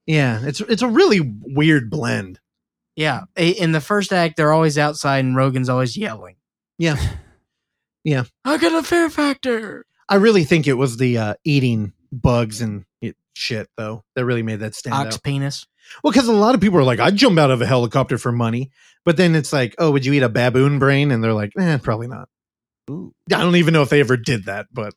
yeah. 0.07 0.41
It's 0.45 0.61
it's 0.63 0.83
a 0.83 0.89
really 0.89 1.21
weird 1.43 1.89
blend. 1.91 2.41
yeah. 2.97 3.25
In 3.37 3.71
the 3.73 3.81
first 3.81 4.13
act, 4.13 4.37
they're 4.37 4.53
always 4.53 4.77
outside, 4.79 5.25
and 5.25 5.37
Rogan's 5.37 5.69
always 5.69 5.97
yelling. 5.97 6.37
Yeah. 6.79 6.97
Yeah. 8.05 8.25
I 8.43 8.57
got 8.57 8.73
a 8.73 8.83
Fear 8.83 9.11
Factor. 9.11 9.85
I 10.09 10.15
really 10.15 10.45
think 10.45 10.67
it 10.67 10.75
was 10.75 10.97
the 10.97 11.19
uh, 11.19 11.35
eating 11.45 11.93
bugs 12.11 12.63
and 12.63 12.87
it, 13.03 13.17
shit 13.39 13.69
though 13.77 14.05
that 14.15 14.25
really 14.25 14.43
made 14.43 14.61
that 14.61 14.75
stand 14.75 14.95
out. 14.95 15.07
Ox 15.07 15.17
out. 15.17 15.23
penis. 15.23 15.67
Well, 16.03 16.13
because 16.13 16.29
a 16.29 16.33
lot 16.33 16.55
of 16.55 16.61
people 16.61 16.79
are 16.79 16.85
like, 16.85 17.01
I'd 17.01 17.17
jump 17.17 17.39
out 17.39 17.51
of 17.51 17.63
a 17.63 17.67
helicopter 17.67 18.19
for 18.19 18.31
money, 18.31 18.71
but 19.07 19.17
then 19.17 19.35
it's 19.35 19.53
like, 19.53 19.75
oh, 19.79 19.91
would 19.91 20.05
you 20.05 20.13
eat 20.13 20.23
a 20.23 20.29
baboon 20.29 20.79
brain? 20.79 21.11
And 21.11 21.25
they're 21.25 21.33
like, 21.33 21.53
eh, 21.59 21.79
probably 21.79 22.09
not. 22.09 22.29
Ooh, 22.91 23.15
I 23.33 23.39
don't 23.39 23.57
even 23.57 23.73
know 23.73 23.83
if 23.83 23.89
they 23.89 24.01
ever 24.01 24.17
did 24.17 24.45
that, 24.47 24.67
but 24.73 24.95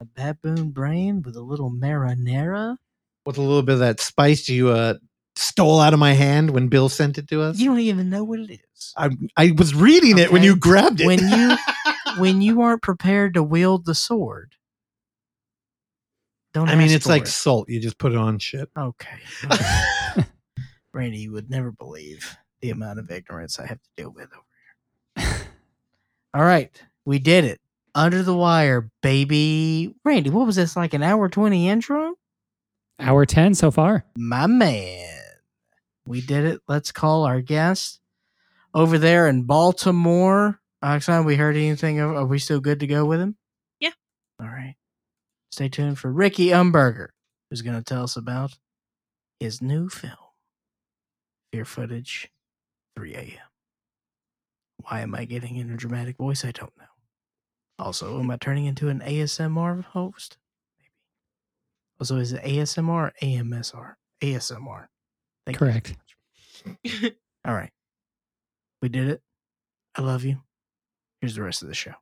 a 0.00 0.04
baboon 0.04 0.70
brain 0.72 1.22
with 1.22 1.36
a 1.36 1.42
little 1.42 1.70
marinara. 1.70 2.76
with 3.24 3.38
a 3.38 3.42
little 3.42 3.62
bit 3.62 3.74
of 3.74 3.78
that 3.78 4.00
spice 4.00 4.48
you 4.48 4.68
uh, 4.68 4.94
stole 5.36 5.80
out 5.80 5.94
of 5.94 5.98
my 5.98 6.12
hand 6.12 6.50
when 6.50 6.68
Bill 6.68 6.88
sent 6.88 7.18
it 7.18 7.28
to 7.28 7.42
us. 7.42 7.58
You 7.58 7.70
don't 7.70 7.80
even 7.80 8.10
know 8.10 8.24
what 8.24 8.40
it 8.40 8.50
is. 8.50 8.92
I, 8.96 9.10
I 9.36 9.52
was 9.56 9.74
reading 9.74 10.18
it 10.18 10.30
when 10.32 10.42
you 10.42 10.56
grabbed 10.56 11.00
it. 11.00 11.06
When 11.06 11.26
you 11.26 11.56
when 12.18 12.42
you 12.42 12.60
aren't 12.60 12.82
prepared 12.82 13.34
to 13.34 13.42
wield 13.42 13.86
the 13.86 13.94
sword. 13.94 14.52
Don't. 16.56 16.70
I 16.70 16.74
mean, 16.74 16.88
it's 16.90 17.04
for 17.04 17.12
like 17.12 17.24
it. 17.24 17.28
salt. 17.28 17.68
You 17.68 17.78
just 17.78 17.98
put 17.98 18.12
it 18.12 18.16
on 18.16 18.38
shit. 18.38 18.70
Okay. 18.78 19.18
Randy, 20.94 21.18
you 21.18 21.32
would 21.32 21.50
never 21.50 21.70
believe 21.70 22.34
the 22.62 22.70
amount 22.70 22.98
of 22.98 23.10
ignorance 23.10 23.60
I 23.60 23.66
have 23.66 23.76
to 23.82 23.88
deal 23.94 24.08
with 24.08 24.30
over 24.32 25.26
here. 25.26 25.48
All 26.34 26.44
right. 26.44 26.72
We 27.04 27.18
did 27.18 27.44
it. 27.44 27.60
Under 27.94 28.22
the 28.22 28.34
wire, 28.34 28.90
baby. 29.02 29.94
Randy, 30.02 30.30
what 30.30 30.46
was 30.46 30.56
this? 30.56 30.76
Like 30.76 30.94
an 30.94 31.02
hour 31.02 31.28
20 31.28 31.68
intro? 31.68 32.14
Hour 32.98 33.26
10 33.26 33.54
so 33.54 33.70
far. 33.70 34.06
My 34.16 34.46
man. 34.46 35.12
We 36.06 36.22
did 36.22 36.46
it. 36.46 36.62
Let's 36.66 36.90
call 36.90 37.24
our 37.24 37.42
guest 37.42 38.00
over 38.72 38.96
there 38.96 39.28
in 39.28 39.42
Baltimore. 39.42 40.58
Oxon, 40.82 41.26
we 41.26 41.36
heard 41.36 41.56
anything? 41.56 42.00
Of, 42.00 42.12
are 42.12 42.24
we 42.24 42.38
still 42.38 42.60
good 42.60 42.80
to 42.80 42.86
go 42.86 43.04
with 43.04 43.20
him? 43.20 43.36
Yeah. 43.78 43.90
All 44.40 44.46
right. 44.46 44.76
Stay 45.50 45.68
tuned 45.68 45.98
for 45.98 46.10
Ricky 46.10 46.48
Umberger, 46.48 47.08
who's 47.48 47.62
going 47.62 47.76
to 47.76 47.82
tell 47.82 48.04
us 48.04 48.16
about 48.16 48.58
his 49.40 49.62
new 49.62 49.88
film, 49.88 50.14
Fear 51.52 51.64
Footage 51.64 52.30
3 52.96 53.14
a.m. 53.14 53.48
Why 54.82 55.00
am 55.00 55.14
I 55.14 55.24
getting 55.24 55.56
in 55.56 55.70
a 55.70 55.76
dramatic 55.76 56.16
voice? 56.18 56.44
I 56.44 56.52
don't 56.52 56.76
know. 56.76 56.84
Also, 57.78 58.18
am 58.18 58.30
I 58.30 58.36
turning 58.36 58.66
into 58.66 58.88
an 58.88 59.00
ASMR 59.00 59.84
host? 59.84 60.38
Maybe. 60.78 60.90
Also, 62.00 62.16
is 62.16 62.32
it 62.32 62.42
ASMR 62.42 62.88
or 62.88 63.12
AMSR? 63.22 63.94
ASMR. 64.22 64.86
Thank 65.44 65.54
you. 65.54 65.58
Correct. 65.58 65.96
All 67.44 67.54
right. 67.54 67.70
We 68.82 68.88
did 68.88 69.08
it. 69.08 69.22
I 69.94 70.02
love 70.02 70.24
you. 70.24 70.42
Here's 71.20 71.34
the 71.34 71.42
rest 71.42 71.62
of 71.62 71.68
the 71.68 71.74
show. 71.74 71.94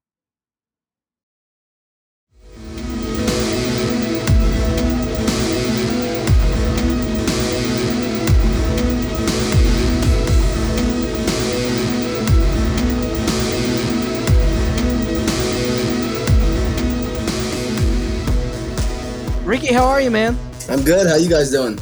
Ricky, 19.54 19.72
how 19.72 19.86
are 19.86 20.00
you, 20.00 20.10
man? 20.10 20.36
I'm 20.68 20.82
good. 20.82 21.06
How 21.06 21.14
you 21.14 21.30
guys 21.30 21.52
doing? 21.52 21.78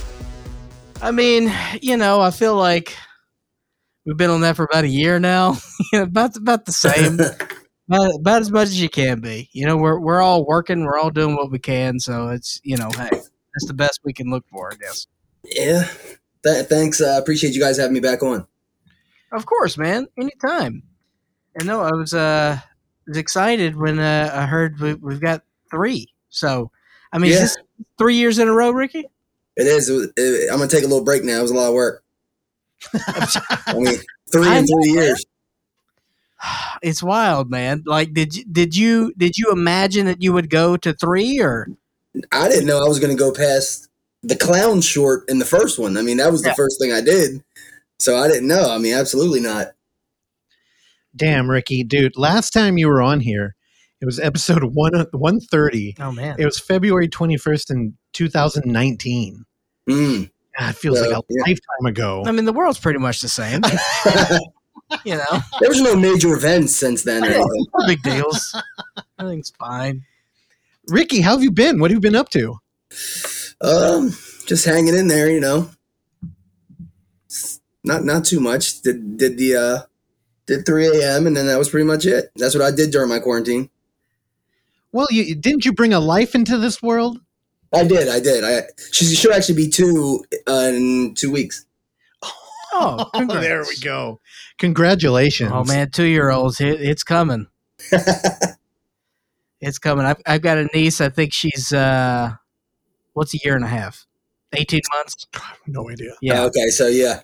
I 1.00 1.10
mean, 1.10 1.50
you 1.80 1.96
know, 1.96 2.20
I 2.20 2.30
feel 2.30 2.54
like 2.54 2.94
we've 4.04 4.14
been 4.14 4.28
on 4.28 4.42
that 4.42 4.56
for 4.56 4.64
about 4.64 4.84
a 4.84 4.88
year 4.88 5.18
now. 5.18 5.56
About 5.94 6.36
about 6.36 6.66
the 6.66 6.72
same, 6.72 7.14
about, 7.88 8.14
about 8.14 8.42
as 8.42 8.50
much 8.50 8.68
as 8.68 8.78
you 8.78 8.90
can 8.90 9.20
be. 9.20 9.48
You 9.54 9.64
know, 9.64 9.78
we're 9.78 9.98
we're 9.98 10.20
all 10.20 10.44
working, 10.44 10.84
we're 10.84 10.98
all 10.98 11.08
doing 11.08 11.34
what 11.34 11.50
we 11.50 11.58
can, 11.58 11.98
so 11.98 12.28
it's 12.28 12.60
you 12.62 12.76
know, 12.76 12.90
hey, 12.90 13.08
that's 13.08 13.66
the 13.66 13.72
best 13.74 14.00
we 14.04 14.12
can 14.12 14.30
look 14.30 14.44
for, 14.50 14.70
I 14.70 14.76
guess. 14.76 15.06
yeah. 15.42 15.88
Th- 16.44 16.66
thanks. 16.66 17.00
I 17.00 17.14
uh, 17.14 17.18
appreciate 17.18 17.54
you 17.54 17.60
guys 17.60 17.78
having 17.78 17.94
me 17.94 18.00
back 18.00 18.22
on. 18.22 18.46
Of 19.32 19.46
course, 19.46 19.78
man, 19.78 20.08
anytime. 20.18 20.82
And 21.54 21.66
no, 21.66 21.80
I 21.80 21.94
was 21.94 22.12
uh 22.12 22.60
was 23.06 23.16
excited 23.16 23.76
when 23.76 23.98
uh, 23.98 24.30
I 24.30 24.44
heard 24.44 24.78
we, 24.78 24.92
we've 24.92 25.22
got 25.22 25.42
three. 25.70 26.12
So, 26.28 26.70
I 27.12 27.18
mean, 27.18 27.30
Yeah. 27.32 27.36
is 27.38 27.40
this 27.42 27.56
three 27.98 28.16
years 28.16 28.38
in 28.38 28.48
a 28.48 28.52
row, 28.52 28.70
Ricky? 28.70 29.04
It 29.56 29.66
is. 29.66 29.88
It, 29.88 30.12
it- 30.16 30.50
I'm 30.50 30.58
gonna 30.58 30.68
take 30.70 30.84
a 30.84 30.86
little 30.88 31.04
break 31.04 31.24
now. 31.24 31.38
It 31.38 31.42
was 31.42 31.50
a 31.50 31.54
lot 31.54 31.68
of 31.68 31.74
work. 31.74 32.02
I 33.66 33.74
mean, 33.74 33.96
three 34.32 34.48
I 34.48 34.58
in 34.58 34.66
three 34.66 34.92
years. 34.92 35.24
It's 36.82 37.00
wild, 37.02 37.48
man. 37.48 37.84
Like, 37.86 38.12
did 38.12 38.34
you 38.34 38.44
did 38.50 38.74
you 38.74 39.12
did 39.16 39.38
you 39.38 39.52
imagine 39.52 40.06
that 40.06 40.20
you 40.20 40.32
would 40.32 40.50
go 40.50 40.76
to 40.78 40.92
three 40.92 41.38
or? 41.40 41.68
I 42.32 42.48
didn't 42.48 42.66
know 42.66 42.84
I 42.84 42.88
was 42.88 42.98
gonna 42.98 43.14
go 43.14 43.32
past 43.32 43.88
the 44.24 44.34
clown 44.34 44.80
short 44.80 45.22
in 45.28 45.38
the 45.38 45.44
first 45.44 45.78
one. 45.78 45.96
I 45.96 46.02
mean, 46.02 46.16
that 46.16 46.32
was 46.32 46.42
the 46.42 46.48
Yeah. 46.48 46.54
first 46.54 46.80
thing 46.80 46.92
I 46.92 47.00
did. 47.00 47.44
So 48.00 48.16
I 48.16 48.26
didn't 48.26 48.48
know. 48.48 48.68
I 48.72 48.78
mean, 48.78 48.94
absolutely 48.94 49.38
not. 49.38 49.68
Damn, 51.14 51.48
Ricky, 51.48 51.84
dude. 51.84 52.16
Last 52.16 52.50
time 52.50 52.76
you 52.78 52.88
were 52.88 53.00
on 53.02 53.20
here, 53.20 53.54
it 54.02 54.04
was 54.04 54.18
episode 54.18 54.64
one 54.64 55.06
one 55.12 55.38
thirty. 55.38 55.94
Oh 56.00 56.10
man, 56.10 56.34
It 56.36 56.44
was 56.44 56.58
February 56.58 57.08
twenty 57.08 57.36
first 57.36 57.70
in 57.70 57.96
two 58.12 58.28
thousand 58.28 58.70
nineteen. 58.70 59.44
Mm. 59.88 60.28
God, 60.58 60.70
it 60.70 60.76
feels 60.76 61.00
like 61.00 61.10
a 61.10 61.22
yeah. 61.28 61.42
lifetime 61.46 61.86
ago. 61.86 62.24
I 62.26 62.32
mean, 62.32 62.44
the 62.44 62.52
world's 62.52 62.80
pretty 62.80 62.98
much 62.98 63.20
the 63.20 63.28
same. 63.28 63.62
you 65.04 65.14
know, 65.14 65.40
there 65.60 65.68
was 65.68 65.80
no 65.80 65.94
major 65.94 66.34
events 66.34 66.74
since 66.74 67.04
then. 67.04 67.22
Or 67.22 67.26
anything. 67.26 67.66
no 67.78 67.86
big 67.86 68.02
deals. 68.02 68.60
Everything's 69.20 69.50
fine. 69.50 70.02
Ricky, 70.88 71.20
how 71.20 71.30
have 71.30 71.42
you 71.44 71.52
been? 71.52 71.78
What 71.78 71.92
have 71.92 71.96
you 71.96 72.00
been 72.00 72.16
up 72.16 72.28
to? 72.30 72.58
Um, 73.60 74.14
just 74.46 74.64
hanging 74.64 74.96
in 74.96 75.06
there, 75.06 75.30
you 75.30 75.40
know. 75.40 75.70
Not 77.84 78.04
not 78.04 78.24
too 78.24 78.40
much. 78.40 78.82
Did 78.82 79.16
did 79.16 79.38
the 79.38 79.56
uh 79.56 79.78
did 80.46 80.66
3 80.66 80.88
a.m. 80.88 81.28
and 81.28 81.36
then 81.36 81.46
that 81.46 81.56
was 81.56 81.68
pretty 81.68 81.86
much 81.86 82.04
it. 82.04 82.32
That's 82.34 82.54
what 82.54 82.64
I 82.64 82.72
did 82.72 82.90
during 82.90 83.08
my 83.08 83.20
quarantine. 83.20 83.70
Well, 84.92 85.08
you 85.10 85.34
didn't 85.34 85.64
you 85.64 85.72
bring 85.72 85.92
a 85.92 86.00
life 86.00 86.34
into 86.34 86.58
this 86.58 86.82
world? 86.82 87.20
I 87.74 87.84
did, 87.84 88.08
I 88.08 88.20
did. 88.20 88.44
I 88.44 88.68
she 88.92 89.06
should 89.06 89.32
actually 89.32 89.56
be 89.56 89.68
two 89.68 90.24
uh, 90.46 90.70
in 90.74 91.14
two 91.14 91.32
weeks. 91.32 91.64
Oh, 92.74 93.10
congrats. 93.14 93.40
there 93.46 93.62
we 93.62 93.78
go. 93.78 94.20
Congratulations. 94.58 95.50
Oh 95.52 95.64
man, 95.64 95.90
two 95.90 96.04
year 96.04 96.30
olds, 96.30 96.60
it, 96.60 96.80
it's 96.80 97.02
coming. 97.02 97.46
It's 99.62 99.78
coming. 99.78 100.04
I've, 100.04 100.20
I've 100.26 100.42
got 100.42 100.58
a 100.58 100.68
niece. 100.74 101.00
I 101.00 101.08
think 101.08 101.32
she's 101.32 101.72
uh, 101.72 102.32
what's 103.12 103.32
a 103.32 103.38
year 103.44 103.54
and 103.54 103.64
a 103.64 103.68
half? 103.68 104.06
Eighteen 104.52 104.80
months. 104.92 105.28
no 105.68 105.88
idea. 105.88 106.14
Yeah, 106.20 106.42
okay, 106.42 106.66
so 106.68 106.88
yeah, 106.88 107.20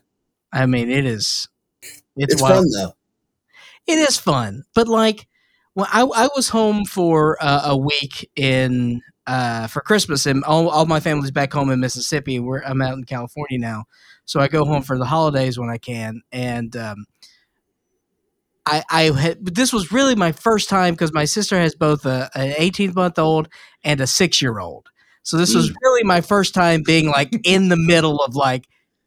I 0.53 0.65
mean 0.67 0.89
it 0.89 1.05
is. 1.05 1.49
It's, 1.83 2.35
it's, 2.35 2.41
wild. 2.41 2.59
fun 2.59 2.67
though. 2.73 2.93
It 3.89 3.99
is 3.99 4.19
fun, 4.19 4.65
but 4.75 4.87
like, 4.87 5.27
when 5.79 5.87
I 5.93 6.01
I 6.01 6.29
was 6.35 6.49
home 6.49 6.85
for 6.85 7.41
uh, 7.41 7.61
a 7.67 7.77
week 7.77 8.29
in 8.35 9.01
uh 9.29 9.69
for 9.69 9.81
Christmas, 9.81 10.27
and 10.27 10.43
all, 10.43 10.69
all 10.69 10.87
my 10.87 10.99
family's 10.99 11.31
back 11.31 11.53
home 11.53 11.71
in 11.71 11.79
Mississippi. 11.79 12.41
Where 12.41 12.67
I'm 12.67 12.83
out 12.83 12.95
in 12.95 13.05
California 13.05 13.61
now, 13.61 13.85
so 14.25 14.41
I 14.41 14.49
go 14.49 14.65
home 14.65 14.83
for 14.83 14.99
the 14.99 15.05
holidays 15.05 15.57
when 15.57 15.71
I 15.71 15.79
can, 15.79 16.23
and 16.33 16.77
um, 16.77 17.07
I 18.67 18.83
I 18.91 19.03
had 19.17 19.45
but 19.45 19.55
this 19.55 19.73
was 19.73 19.93
really 19.93 20.17
my 20.17 20.33
first 20.33 20.69
time 20.69 20.95
because 20.95 21.13
my 21.13 21.25
sister 21.25 21.57
has 21.57 21.77
both 21.77 22.05
a 22.07 22.29
an 22.35 22.55
18 22.57 22.93
month 22.95 23.17
old 23.17 23.49
and 23.85 24.01
a 24.01 24.09
six 24.09 24.43
year 24.43 24.59
old, 24.59 24.89
so 25.23 25.37
this 25.37 25.55
was 25.55 25.73
really 25.81 26.03
my 26.03 26.23
first 26.23 26.55
time 26.55 26.83
being 26.85 27.07
like 27.09 27.31
in 27.45 27.69
the 27.69 27.77
middle 27.77 28.17
of 28.17 28.35
like, 28.35 28.67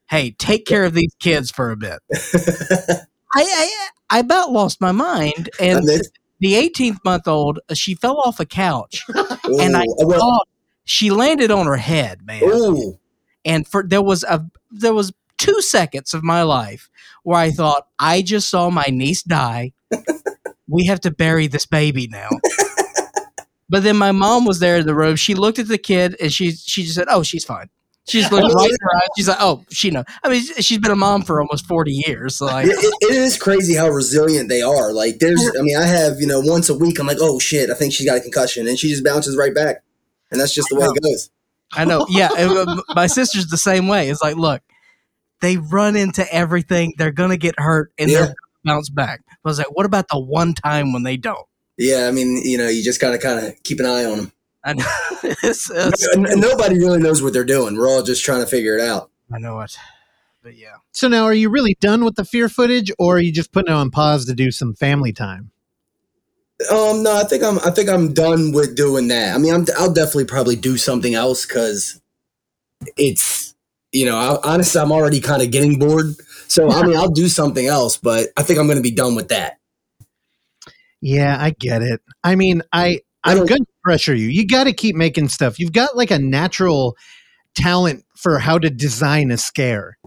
hey, 0.09 0.31
take 0.39 0.65
care 0.65 0.85
of 0.85 0.93
these 0.93 1.13
kids 1.19 1.51
for 1.51 1.71
a 1.71 1.75
bit. 1.75 1.99
I, 2.13 3.43
I 3.43 3.87
I 4.09 4.19
about 4.19 4.53
lost 4.53 4.79
my 4.79 4.93
mind, 4.93 5.49
and 5.59 5.85
mean, 5.85 5.99
the 6.41 6.55
18th 6.55 6.97
month 7.05 7.27
old 7.27 7.59
uh, 7.69 7.73
she 7.73 7.95
fell 7.95 8.17
off 8.19 8.39
a 8.41 8.45
couch 8.45 9.05
and 9.45 9.77
I 9.77 9.83
uh, 9.83 9.85
well, 9.99 10.19
thought 10.19 10.47
she 10.83 11.09
landed 11.11 11.51
on 11.51 11.67
her 11.67 11.77
head, 11.77 12.25
man. 12.25 12.43
ooh, 12.43 12.99
And 13.45 13.65
for 13.65 13.83
there 13.87 14.01
was 14.01 14.23
a 14.25 14.43
there 14.71 14.93
was 14.93 15.13
two 15.37 15.61
seconds 15.61 16.13
of 16.13 16.23
my 16.23 16.43
life 16.43 16.89
where 17.23 17.39
I 17.39 17.51
thought 17.51 17.87
I 17.97 18.21
just 18.21 18.49
saw 18.49 18.69
my 18.69 18.85
niece 18.89 19.23
die. 19.23 19.71
we 20.67 20.85
have 20.87 20.99
to 21.01 21.11
bury 21.11 21.47
this 21.47 21.65
baby 21.65 22.07
now. 22.07 22.29
but 23.69 23.83
then 23.83 23.97
my 23.97 24.11
mom 24.11 24.45
was 24.45 24.59
there 24.59 24.77
in 24.77 24.85
the 24.85 24.95
room. 24.95 25.15
She 25.15 25.33
looked 25.35 25.59
at 25.59 25.67
the 25.67 25.77
kid 25.77 26.15
and 26.19 26.31
she 26.33 26.51
she 26.51 26.83
just 26.83 26.95
said, 26.95 27.07
"Oh, 27.09 27.23
she's 27.23 27.45
fine." 27.45 27.69
She 28.07 28.19
just 28.19 28.31
looked 28.31 28.53
right 28.55 28.69
in 28.69 28.77
her 28.81 28.95
eyes. 28.97 29.07
She's 29.17 29.27
like, 29.27 29.37
"Oh, 29.39 29.63
she 29.69 29.91
know." 29.91 30.03
I 30.23 30.29
mean, 30.29 30.41
she's 30.59 30.79
been 30.79 30.91
a 30.91 30.95
mom 30.95 31.21
for 31.21 31.39
almost 31.41 31.65
forty 31.67 31.93
years. 32.05 32.35
So 32.37 32.45
like, 32.47 32.65
it, 32.67 32.71
it- 32.71 32.93
it 33.11 33.15
is 33.15 33.37
crazy 33.37 33.75
how 33.75 33.89
resilient 33.89 34.49
they 34.49 34.61
are. 34.61 34.91
Like, 34.93 35.19
there's, 35.19 35.41
I 35.41 35.61
mean, 35.61 35.77
I 35.77 35.85
have, 35.85 36.19
you 36.19 36.27
know, 36.27 36.39
once 36.39 36.69
a 36.69 36.75
week, 36.77 36.99
I'm 36.99 37.07
like, 37.07 37.17
oh 37.21 37.37
shit, 37.39 37.69
I 37.69 37.73
think 37.75 37.93
she 37.93 38.05
got 38.05 38.17
a 38.17 38.21
concussion, 38.21 38.67
and 38.67 38.77
she 38.79 38.89
just 38.89 39.03
bounces 39.03 39.37
right 39.37 39.53
back, 39.53 39.83
and 40.31 40.39
that's 40.41 40.53
just 40.53 40.69
the 40.69 40.75
way 40.75 40.85
it 40.85 41.01
goes. 41.03 41.29
I 41.73 41.85
know. 41.85 42.05
Yeah, 42.09 42.29
it- 42.37 42.67
uh, 42.67 42.81
my 42.95 43.07
sister's 43.07 43.47
the 43.47 43.57
same 43.57 43.87
way. 43.87 44.09
It's 44.09 44.21
like, 44.21 44.35
look, 44.35 44.61
they 45.41 45.57
run 45.57 45.95
into 45.95 46.25
everything. 46.33 46.93
They're 46.97 47.11
gonna 47.11 47.37
get 47.37 47.55
hurt 47.59 47.91
and 47.97 48.09
Yeah. 48.09 48.25
they're 48.25 48.35
bounce 48.63 48.89
back. 48.89 49.21
I 49.29 49.35
was 49.43 49.57
like, 49.57 49.71
what 49.75 49.85
about 49.85 50.07
the 50.09 50.19
one 50.19 50.53
time 50.53 50.91
when 50.93 51.03
they 51.03 51.17
don't? 51.17 51.45
Yeah, 51.77 52.07
I 52.07 52.11
mean, 52.11 52.41
you 52.43 52.57
know, 52.57 52.67
you 52.67 52.83
just 52.83 52.99
gotta 53.01 53.17
kind 53.17 53.45
of 53.45 53.53
keep 53.63 53.79
an 53.79 53.85
eye 53.85 54.05
on 54.05 54.17
them. 54.17 54.31
I 54.63 54.73
know. 54.73 54.85
it's, 55.23 55.69
it's- 55.71 56.07
And, 56.13 56.25
and 56.27 56.41
nobody 56.41 56.77
really 56.77 56.99
knows 56.99 57.21
what 57.21 57.33
they're 57.33 57.43
doing. 57.43 57.75
We're 57.75 57.89
all 57.89 58.03
just 58.03 58.23
trying 58.23 58.41
to 58.41 58.47
figure 58.47 58.77
it 58.77 58.81
out. 58.81 59.09
I 59.33 59.39
know 59.39 59.59
it. 59.61 59.75
But 60.43 60.57
yeah, 60.57 60.77
So 60.91 61.07
now, 61.07 61.23
are 61.25 61.33
you 61.35 61.49
really 61.49 61.77
done 61.79 62.03
with 62.03 62.15
the 62.15 62.25
fear 62.25 62.49
footage, 62.49 62.91
or 62.97 63.17
are 63.17 63.19
you 63.19 63.31
just 63.31 63.51
putting 63.51 63.71
it 63.71 63.75
on 63.75 63.91
pause 63.91 64.25
to 64.25 64.33
do 64.33 64.49
some 64.49 64.73
family 64.73 65.13
time? 65.13 65.51
Um, 66.71 67.03
no, 67.03 67.15
I 67.15 67.23
think 67.25 67.43
I'm. 67.43 67.59
I 67.59 67.69
think 67.69 67.89
I'm 67.89 68.11
done 68.13 68.51
with 68.51 68.75
doing 68.75 69.07
that. 69.09 69.35
I 69.35 69.37
mean, 69.37 69.53
I'm. 69.53 69.65
I'll 69.77 69.93
definitely 69.93 70.25
probably 70.25 70.55
do 70.55 70.77
something 70.77 71.13
else 71.13 71.45
because 71.45 72.01
it's. 72.97 73.53
You 73.91 74.05
know, 74.07 74.17
I, 74.17 74.53
honestly, 74.53 74.81
I'm 74.81 74.91
already 74.91 75.19
kind 75.21 75.41
of 75.43 75.51
getting 75.51 75.77
bored. 75.77 76.15
So 76.47 76.71
I 76.71 76.83
mean, 76.87 76.95
I'll 76.97 77.09
do 77.09 77.27
something 77.27 77.67
else, 77.67 77.97
but 77.97 78.29
I 78.35 78.41
think 78.41 78.57
I'm 78.57 78.65
going 78.65 78.77
to 78.77 78.83
be 78.83 78.89
done 78.91 79.13
with 79.15 79.29
that. 79.29 79.59
Yeah, 81.01 81.37
I 81.39 81.51
get 81.51 81.81
it. 81.83 82.01
I 82.23 82.35
mean, 82.35 82.61
I 82.73 82.87
I 82.87 82.99
I'm 83.23 83.37
don't- 83.37 83.49
going 83.49 83.65
to 83.65 83.71
pressure 83.83 84.15
you. 84.15 84.27
You 84.27 84.47
got 84.47 84.65
to 84.65 84.73
keep 84.73 84.95
making 84.95 85.29
stuff. 85.29 85.59
You've 85.59 85.73
got 85.73 85.95
like 85.95 86.11
a 86.11 86.19
natural 86.19 86.95
talent 87.55 88.03
for 88.17 88.39
how 88.39 88.57
to 88.59 88.69
design 88.69 89.31
a 89.31 89.37
scare. 89.37 89.97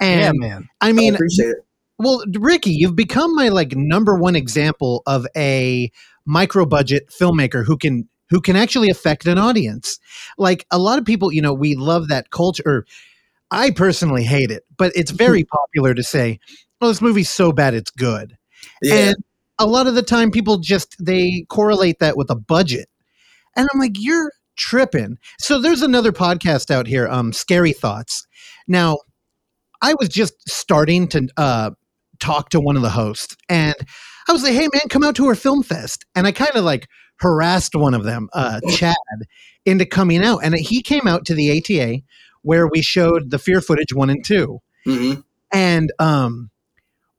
And 0.00 0.20
yeah, 0.20 0.32
man. 0.48 0.68
I 0.80 0.90
I 0.90 0.92
mean, 0.92 1.14
appreciate 1.14 1.48
it. 1.50 1.56
Well, 1.98 2.22
Ricky, 2.38 2.70
you've 2.70 2.96
become 2.96 3.34
my 3.34 3.48
like 3.48 3.74
number 3.76 4.16
one 4.16 4.36
example 4.36 5.02
of 5.06 5.26
a 5.36 5.90
micro 6.26 6.66
budget 6.66 7.08
filmmaker 7.08 7.64
who 7.64 7.76
can 7.76 8.08
who 8.30 8.40
can 8.40 8.56
actually 8.56 8.90
affect 8.90 9.26
an 9.26 9.38
audience. 9.38 9.98
Like 10.38 10.66
a 10.70 10.78
lot 10.78 10.98
of 10.98 11.04
people, 11.04 11.32
you 11.32 11.42
know, 11.42 11.52
we 11.52 11.74
love 11.74 12.08
that 12.08 12.30
culture. 12.30 12.86
I 13.50 13.70
personally 13.70 14.24
hate 14.24 14.50
it, 14.50 14.64
but 14.76 14.92
it's 14.96 15.10
very 15.26 15.44
popular 15.44 15.94
to 15.94 16.02
say, 16.02 16.38
"Oh, 16.80 16.88
this 16.88 17.02
movie's 17.02 17.30
so 17.30 17.52
bad 17.52 17.74
it's 17.74 17.90
good." 17.90 18.36
Yeah, 18.80 18.94
And 18.94 19.16
a 19.62 19.66
lot 19.66 19.86
of 19.86 19.94
the 19.94 20.02
time, 20.02 20.30
people 20.30 20.58
just 20.58 20.96
they 21.04 21.46
correlate 21.48 21.98
that 22.00 22.16
with 22.16 22.30
a 22.30 22.34
budget, 22.36 22.88
and 23.56 23.68
I'm 23.72 23.80
like, 23.80 23.96
"You're 23.98 24.32
tripping." 24.56 25.18
So 25.38 25.60
there's 25.60 25.82
another 25.82 26.12
podcast 26.12 26.70
out 26.70 26.86
here, 26.86 27.08
um, 27.08 27.32
Scary 27.32 27.72
Thoughts. 27.72 28.26
Now, 28.66 28.98
I 29.80 29.94
was 29.94 30.08
just 30.08 30.34
starting 30.48 31.08
to 31.08 31.28
uh, 31.36 31.70
talk 32.20 32.50
to 32.50 32.60
one 32.60 32.76
of 32.76 32.82
the 32.82 32.90
hosts, 32.90 33.36
and 33.48 33.74
I 34.28 34.32
was 34.32 34.42
like, 34.42 34.52
"Hey, 34.54 34.68
man, 34.72 34.88
come 34.88 35.04
out 35.04 35.16
to 35.16 35.26
our 35.26 35.34
film 35.34 35.62
fest." 35.62 36.04
And 36.14 36.26
I 36.26 36.32
kind 36.32 36.56
of 36.56 36.64
like 36.64 36.88
harassed 37.16 37.74
one 37.74 37.94
of 37.94 38.04
them, 38.04 38.28
uh, 38.32 38.60
Chad, 38.70 38.96
into 39.64 39.86
coming 39.86 40.24
out, 40.24 40.40
and 40.42 40.54
he 40.56 40.82
came 40.82 41.06
out 41.06 41.24
to 41.26 41.34
the 41.34 41.58
ATA 41.58 42.02
where 42.42 42.66
we 42.66 42.82
showed 42.82 43.30
the 43.30 43.38
fear 43.38 43.60
footage 43.60 43.94
one 43.94 44.10
and 44.10 44.24
two. 44.24 44.58
hmm 44.84 45.14
And 45.52 45.92
um, 45.98 46.50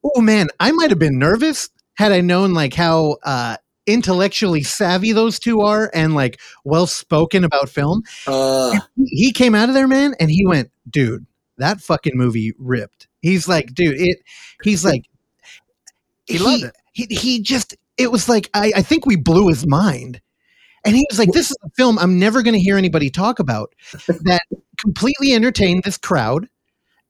oh 0.04 0.20
man, 0.20 0.48
I 0.60 0.72
might 0.72 0.90
have 0.90 0.98
been 0.98 1.18
nervous 1.18 1.70
had 1.96 2.12
I 2.12 2.20
known 2.20 2.54
like 2.54 2.74
how 2.74 3.16
uh, 3.22 3.56
intellectually 3.86 4.62
savvy 4.62 5.12
those 5.12 5.38
two 5.38 5.60
are 5.60 5.90
and 5.94 6.14
like 6.14 6.40
well 6.64 6.86
spoken 6.86 7.44
about 7.44 7.68
film. 7.68 8.02
uh, 8.26 8.78
He 8.96 9.32
came 9.32 9.54
out 9.54 9.68
of 9.68 9.74
there, 9.74 9.88
man, 9.88 10.14
and 10.18 10.30
he 10.30 10.46
went, 10.46 10.70
dude, 10.88 11.26
that 11.58 11.80
fucking 11.80 12.16
movie 12.16 12.52
ripped. 12.58 13.08
He's 13.20 13.46
like, 13.48 13.74
dude, 13.74 14.00
it. 14.00 14.18
He's 14.62 14.84
like, 14.90 15.04
He 16.26 16.38
loved 16.38 16.64
it. 16.64 16.76
He, 16.92 17.06
he 17.10 17.42
just, 17.42 17.76
it 17.96 18.10
was 18.12 18.28
like, 18.28 18.50
I, 18.54 18.72
I 18.76 18.82
think 18.82 19.06
we 19.06 19.16
blew 19.16 19.48
his 19.48 19.66
mind. 19.66 20.20
And 20.86 20.94
he 20.94 21.06
was 21.10 21.18
like, 21.18 21.32
"This 21.32 21.50
is 21.50 21.56
a 21.64 21.70
film 21.70 21.98
I'm 21.98 22.18
never 22.18 22.42
going 22.42 22.52
to 22.52 22.60
hear 22.60 22.76
anybody 22.76 23.08
talk 23.08 23.38
about 23.38 23.72
that 24.06 24.42
completely 24.78 25.32
entertained 25.32 25.82
this 25.82 25.96
crowd 25.96 26.46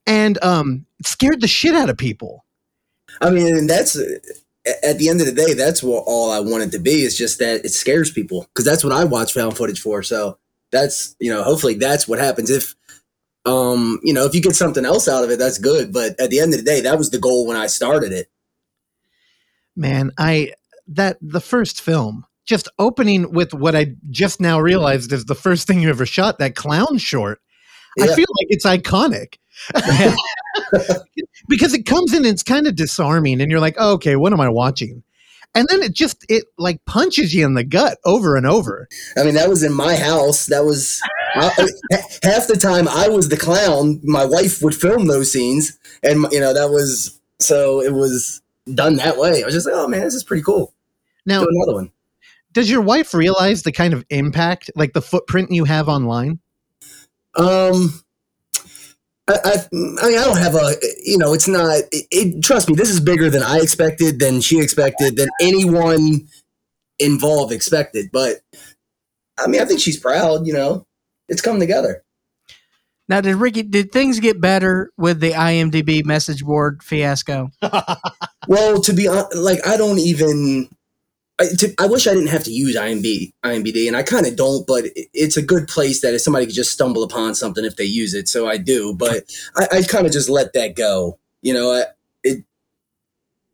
and 0.07 0.39
um, 0.45 0.87
scared 1.05 1.41
the 1.41 1.49
shit 1.49 1.75
out 1.75 1.91
of 1.91 1.99
people." 1.99 2.45
I 3.21 3.31
mean, 3.31 3.67
that's 3.67 3.97
at 4.67 4.99
the 4.99 5.09
end 5.09 5.21
of 5.21 5.27
the 5.27 5.33
day, 5.33 5.55
that's 5.55 5.83
what 5.83 6.05
all 6.07 6.31
I 6.31 6.41
want 6.41 6.63
it 6.63 6.73
to 6.73 6.79
be 6.79 7.03
is 7.03 7.17
just 7.17 7.39
that 7.39 7.65
it 7.65 7.71
scares 7.71 8.11
people 8.11 8.47
because 8.55 8.65
that's 8.65 8.83
what 8.83 8.93
I 8.93 9.05
watch 9.05 9.33
found 9.33 9.57
footage 9.57 9.81
for. 9.81 10.03
So 10.03 10.39
that's 10.73 11.15
you 11.21 11.31
know, 11.31 11.43
hopefully 11.43 11.75
that's 11.75 12.09
what 12.09 12.19
happens. 12.19 12.51
If 12.51 12.75
um, 13.47 14.01
you 14.03 14.15
know, 14.15 14.25
if 14.25 14.35
you 14.35 14.41
get 14.41 14.57
something 14.57 14.85
else 14.85 15.07
out 15.07 15.25
of 15.25 15.31
it, 15.31 15.39
that's 15.39 15.59
good. 15.59 15.93
But 15.93 16.19
at 16.19 16.31
the 16.31 16.41
end 16.41 16.55
of 16.55 16.61
the 16.61 16.65
day, 16.65 16.81
that 16.81 16.99
was 16.99 17.11
the 17.11 17.19
goal 17.19 17.47
when 17.47 17.57
I 17.57 17.67
started 17.67 18.13
it. 18.13 18.29
Man, 19.77 20.13
I 20.19 20.53
that 20.89 21.19
the 21.21 21.41
first 21.41 21.81
film 21.81 22.25
just 22.47 22.69
opening 22.79 23.33
with 23.33 23.55
what 23.55 23.75
I 23.75 23.95
just 24.11 24.41
now 24.41 24.61
realized 24.61 25.13
is 25.13 25.25
the 25.25 25.35
first 25.35 25.67
thing 25.67 25.81
you 25.81 25.89
ever 25.89 26.07
shot 26.07 26.39
that 26.39 26.55
clown 26.55 26.99
short. 26.99 27.41
I 28.01 28.07
feel 28.07 28.17
like 28.17 28.49
it's 28.49 28.67
iconic. 28.67 29.37
because 31.49 31.75
it 31.75 31.85
comes 31.87 32.13
in 32.13 32.19
and 32.25 32.27
it's 32.27 32.43
kind 32.43 32.67
of 32.67 32.77
disarming 32.77 33.41
and 33.41 33.51
you're 33.51 33.61
like, 33.61 33.77
oh, 33.79 33.93
okay, 33.95 34.17
what 34.17 34.33
am 34.33 34.41
I 34.41 34.49
watching? 34.49 35.03
And 35.57 35.69
then 35.69 35.83
it 35.83 35.93
just 35.95 36.25
it 36.29 36.47
like 36.59 36.85
punches 36.85 37.33
you 37.33 37.47
in 37.47 37.55
the 37.55 37.63
gut 37.63 37.99
over 38.05 38.35
and 38.37 38.45
over. 38.47 38.89
I 39.17 39.23
mean, 39.23 39.35
that 39.35 39.49
was 39.49 39.63
in 39.63 39.73
my 39.73 39.95
house. 39.95 40.47
That 40.47 40.65
was 40.65 41.01
I, 41.37 41.47
I- 41.93 41.99
half 42.25 42.49
the 42.49 42.57
time 42.61 42.89
I 42.89 43.09
was 43.09 43.29
the 43.29 43.37
clown. 43.37 44.01
My 44.03 44.25
wife 44.25 44.63
would 44.63 44.75
film 44.75 45.07
those 45.07 45.31
scenes, 45.31 45.79
and 46.03 46.27
you 46.33 46.41
know 46.41 46.53
that 46.53 46.71
was 46.71 47.21
so 47.39 47.81
it 47.81 47.93
was 47.93 48.43
done 48.75 48.97
that 48.97 49.17
way. 49.17 49.43
I 49.43 49.47
was 49.47 49.55
just 49.55 49.67
like, 49.67 49.77
oh 49.77 49.87
man, 49.87 50.01
this 50.01 50.15
is 50.15 50.25
pretty 50.25 50.43
cool. 50.43 50.75
Now, 51.25 51.41
Do 51.43 51.49
another 51.49 51.75
one. 51.75 51.93
does 52.53 52.69
your 52.69 52.81
wife 52.83 53.15
realize 53.15 53.63
the 53.63 53.71
kind 53.73 53.95
of 53.95 54.05
impact, 54.11 54.73
like 54.75 54.93
the 54.93 55.03
footprint 55.03 55.53
you 55.53 55.65
have 55.67 55.89
online? 55.89 56.41
Um, 57.37 58.03
I, 59.27 59.39
I, 59.45 59.53
I 59.55 59.69
mean, 59.73 59.99
I 60.19 60.25
don't 60.25 60.39
have 60.39 60.55
a, 60.55 60.75
you 61.05 61.17
know, 61.17 61.33
it's 61.33 61.49
not. 61.49 61.79
It, 61.93 62.07
it, 62.11 62.43
trust 62.43 62.69
me, 62.69 62.75
this 62.75 62.91
is 62.91 63.01
bigger 63.01 63.31
than 63.31 63.43
I 63.43 63.59
expected, 63.59 64.19
than 64.19 64.41
she 64.41 64.61
expected, 64.61 65.17
than 65.17 65.29
anyone 65.41 66.29
involved 66.99 67.53
expected. 67.53 68.11
But 68.13 68.41
I 69.39 69.47
mean, 69.47 69.61
I 69.61 69.65
think 69.65 69.81
she's 69.81 69.99
proud. 69.99 70.47
You 70.47 70.53
know, 70.53 70.87
it's 71.29 71.41
come 71.41 71.59
together. 71.59 72.05
Now, 73.09 73.21
did 73.21 73.37
Ricky? 73.37 73.63
Did 73.63 73.93
things 73.93 74.21
get 74.21 74.41
better 74.41 74.91
with 74.97 75.21
the 75.21 75.33
IMDb 75.33 76.05
message 76.05 76.45
board 76.45 76.83
fiasco? 76.83 77.51
Well, 78.47 78.81
to 78.83 78.93
be 78.93 79.09
honest, 79.09 79.37
like 79.37 79.67
I 79.67 79.79
don't 79.79 79.99
even. 79.99 80.69
I, 81.41 81.47
to, 81.59 81.75
I 81.81 81.87
wish 81.87 82.07
I 82.07 82.15
didn't 82.15 82.29
have 82.29 82.45
to 82.45 82.53
use 82.53 82.77
IMB, 82.77 83.33
IMBD, 83.45 83.89
and 83.89 83.97
I 83.97 84.03
kind 84.03 84.27
of 84.27 84.37
don't. 84.37 84.67
But 84.67 84.85
it, 84.87 85.09
it's 85.13 85.37
a 85.37 85.43
good 85.43 85.67
place 85.67 86.01
that 86.03 86.15
if 86.15 86.21
somebody 86.21 86.47
could 86.47 86.55
just 86.55 86.73
stumble 86.73 87.03
upon 87.03 87.35
something 87.35 87.65
if 87.65 87.77
they 87.77 87.85
use 87.85 88.15
it, 88.15 88.29
so 88.29 88.47
I 88.47 88.57
do. 88.57 88.95
But 88.95 89.25
I, 89.57 89.79
I 89.79 89.83
kind 89.83 90.07
of 90.07 90.13
just 90.13 90.29
let 90.29 90.53
that 90.53 90.77
go. 90.77 91.19
You 91.43 91.55
know, 91.55 91.73
I, 91.73 91.85
it. 92.23 92.45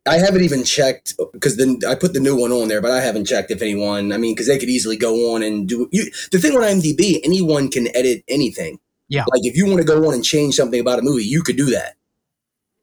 I 0.07 0.17
haven't 0.17 0.43
even 0.43 0.63
checked 0.63 1.15
because 1.33 1.57
then 1.57 1.79
I 1.87 1.95
put 1.95 2.13
the 2.13 2.19
new 2.19 2.39
one 2.39 2.51
on 2.51 2.67
there, 2.67 2.81
but 2.81 2.91
I 2.91 3.01
haven't 3.01 3.25
checked 3.25 3.51
if 3.51 3.61
anyone. 3.61 4.11
I 4.11 4.17
mean, 4.17 4.35
because 4.35 4.47
they 4.47 4.59
could 4.59 4.69
easily 4.69 4.97
go 4.97 5.33
on 5.33 5.41
and 5.41 5.67
do. 5.67 5.89
You, 5.91 6.11
the 6.31 6.39
thing 6.39 6.53
with 6.53 6.63
IMDb, 6.63 7.19
anyone 7.23 7.69
can 7.69 7.87
edit 7.95 8.23
anything. 8.27 8.79
Yeah. 9.09 9.25
Like 9.31 9.41
if 9.43 9.57
you 9.57 9.65
want 9.65 9.79
to 9.79 9.83
go 9.83 10.07
on 10.07 10.13
and 10.13 10.23
change 10.23 10.55
something 10.55 10.79
about 10.79 10.99
a 10.99 11.03
movie, 11.03 11.25
you 11.25 11.41
could 11.41 11.57
do 11.57 11.71
that. 11.71 11.95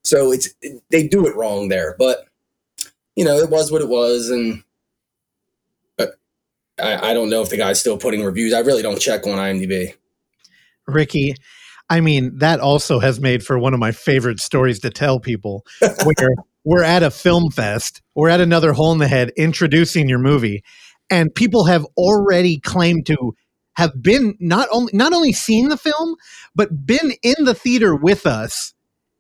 So 0.03 0.33
it's 0.33 0.49
they 0.91 1.07
do 1.07 1.27
it 1.27 1.37
wrong 1.37 1.69
there, 1.69 1.95
but 1.99 2.27
you 3.15 3.25
know 3.25 3.39
it 3.39 3.51
was 3.51 3.71
what 3.71 3.83
it 3.83 3.89
was, 3.89 4.29
and 4.29 4.63
I, 6.81 7.11
I 7.11 7.15
don't 7.15 7.31
know 7.31 7.43
if 7.43 7.51
the 7.51 7.57
guy's 7.57 7.81
still 7.81 7.99
putting 7.99 8.25
reviews. 8.25 8.53
I 8.53 8.61
really 8.61 8.83
don't 8.83 9.01
check 9.01 9.27
on 9.27 9.39
IMDb. 9.39 9.95
Ricky, 10.87 11.35
I 11.91 12.01
mean, 12.01 12.39
that 12.39 12.61
also 12.61 12.99
has 12.99 13.21
made 13.21 13.45
for 13.45 13.59
one 13.59 13.75
of 13.75 13.81
my 13.81 13.93
favorite 13.93 14.41
stories 14.41 14.81
to 14.81 14.91
tell 14.91 15.21
people 15.21 15.65
where 15.81 16.29
we're 16.65 16.85
at 16.85 17.03
a 17.03 17.11
film 17.11 17.51
fest, 17.51 18.03
we're 18.15 18.29
at 18.29 18.41
another 18.41 18.73
hole 18.73 18.93
in 18.93 18.99
the 18.99 19.09
head 19.09 19.33
introducing 19.37 20.09
your 20.09 20.19
movie, 20.19 20.63
and 21.11 21.35
people 21.35 21.65
have 21.65 21.87
already 21.97 22.59
claimed 22.61 23.07
to 23.07 23.35
have 23.77 24.03
been 24.03 24.37
not 24.41 24.69
only 24.73 24.91
not 24.93 25.13
only 25.13 25.33
seen 25.33 25.69
the 25.69 25.77
film, 25.77 26.17
but 26.55 26.85
been 26.85 27.13
in 27.23 27.45
the 27.45 27.55
theater 27.55 27.95
with 27.95 28.27
us, 28.27 28.75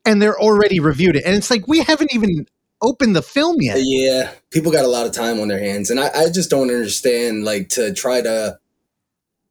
and 0.04 0.20
they're 0.20 0.38
already 0.38 0.80
reviewed 0.80 1.16
it. 1.16 1.24
And 1.24 1.36
it's 1.36 1.50
like 1.50 1.66
we 1.66 1.78
haven't 1.78 2.12
even 2.12 2.46
opened 2.82 3.16
the 3.16 3.22
film 3.22 3.56
yet. 3.60 3.78
Yeah, 3.80 4.30
people 4.50 4.72
got 4.72 4.84
a 4.84 4.88
lot 4.88 5.06
of 5.06 5.12
time 5.12 5.40
on 5.40 5.48
their 5.48 5.58
hands, 5.58 5.90
and 5.90 6.00
I, 6.00 6.10
I 6.14 6.30
just 6.30 6.50
don't 6.50 6.70
understand. 6.70 7.44
Like 7.44 7.68
to 7.70 7.92
try 7.92 8.20
to, 8.20 8.58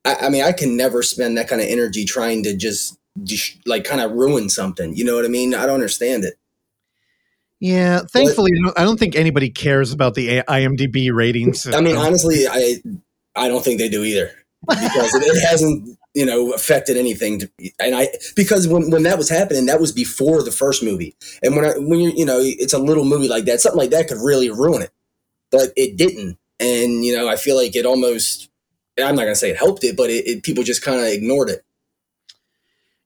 I, 0.06 0.16
I 0.22 0.30
mean, 0.30 0.44
I 0.44 0.52
can 0.52 0.78
never 0.78 1.04
spend 1.04 1.38
that 1.38 1.48
kind 1.48 1.62
of 1.62 1.68
energy 1.68 2.06
trying 2.06 2.44
to 2.44 2.56
just, 2.56 2.98
just 3.24 3.58
like 3.66 3.84
kind 3.84 4.02
of 4.02 4.12
ruin 4.12 4.49
something. 4.49 4.95
You 4.95 5.06
know 5.06 5.16
what 5.16 5.26
I 5.26 5.30
mean? 5.30 5.54
I 5.54 5.66
don't 5.66 5.76
understand 5.76 6.24
it. 6.24 6.36
Yeah, 7.60 8.02
thankfully, 8.12 8.52
I 8.56 8.66
don't, 8.66 8.80
I 8.80 8.84
don't 8.84 8.99
think 8.99 9.16
anybody 9.16 9.49
cares 9.49 9.91
about 9.91 10.14
the 10.14 10.44
IMDb 10.48 11.12
ratings. 11.12 11.66
I 11.66 11.82
mean, 11.82 11.95
um, 11.95 12.04
honestly, 12.04 12.48
I 12.48 12.78
I 13.36 13.48
don't 13.48 13.64
think 13.64 13.80
they 13.80 13.90
do 13.90 14.04
either 14.04 14.32
because 14.68 15.16
it, 15.16 15.24
it 15.24 15.48
hasn't 15.48 15.98
you 16.18 16.26
know 16.26 16.52
affected 16.52 16.98
anything. 16.98 17.39
To, 17.39 17.52
and 17.80 17.95
I 17.95 18.10
because 18.35 18.68
when, 18.68 18.89
when 18.89 19.03
that 19.03 19.19
was 19.19 19.30
happening, 19.30 19.68
that 19.68 19.80
was 19.80 19.91
before 19.91 20.41
the 20.41 20.52
first 20.52 20.81
movie. 20.84 21.15
And 21.44 21.56
when 21.56 21.64
I 21.64 21.77
when 21.77 21.99
you 21.99 22.11
you 22.15 22.26
know 22.26 22.39
it's 22.41 22.73
a 22.73 22.80
little 22.80 23.06
movie 23.06 23.27
like 23.27 23.45
that, 23.45 23.61
something 23.61 23.77
like 23.77 23.91
that 23.91 24.07
could 24.07 24.18
really 24.18 24.49
ruin 24.49 24.81
it, 24.81 24.89
but 25.52 25.73
it 25.76 25.95
didn't. 25.95 26.39
And 26.60 27.06
you 27.06 27.15
know, 27.15 27.30
I 27.30 27.35
feel 27.35 27.56
like 27.56 27.76
it 27.76 27.85
almost. 27.85 28.49
I'm 28.99 29.15
not 29.15 29.23
gonna 29.23 29.35
say 29.35 29.52
it 29.52 29.57
helped 29.57 29.84
it, 29.84 29.95
but 29.95 30.10
it, 30.10 30.27
it 30.27 30.44
people 30.44 30.64
just 30.64 30.81
kind 30.81 30.99
of 30.99 31.06
ignored 31.06 31.49
it. 31.52 31.64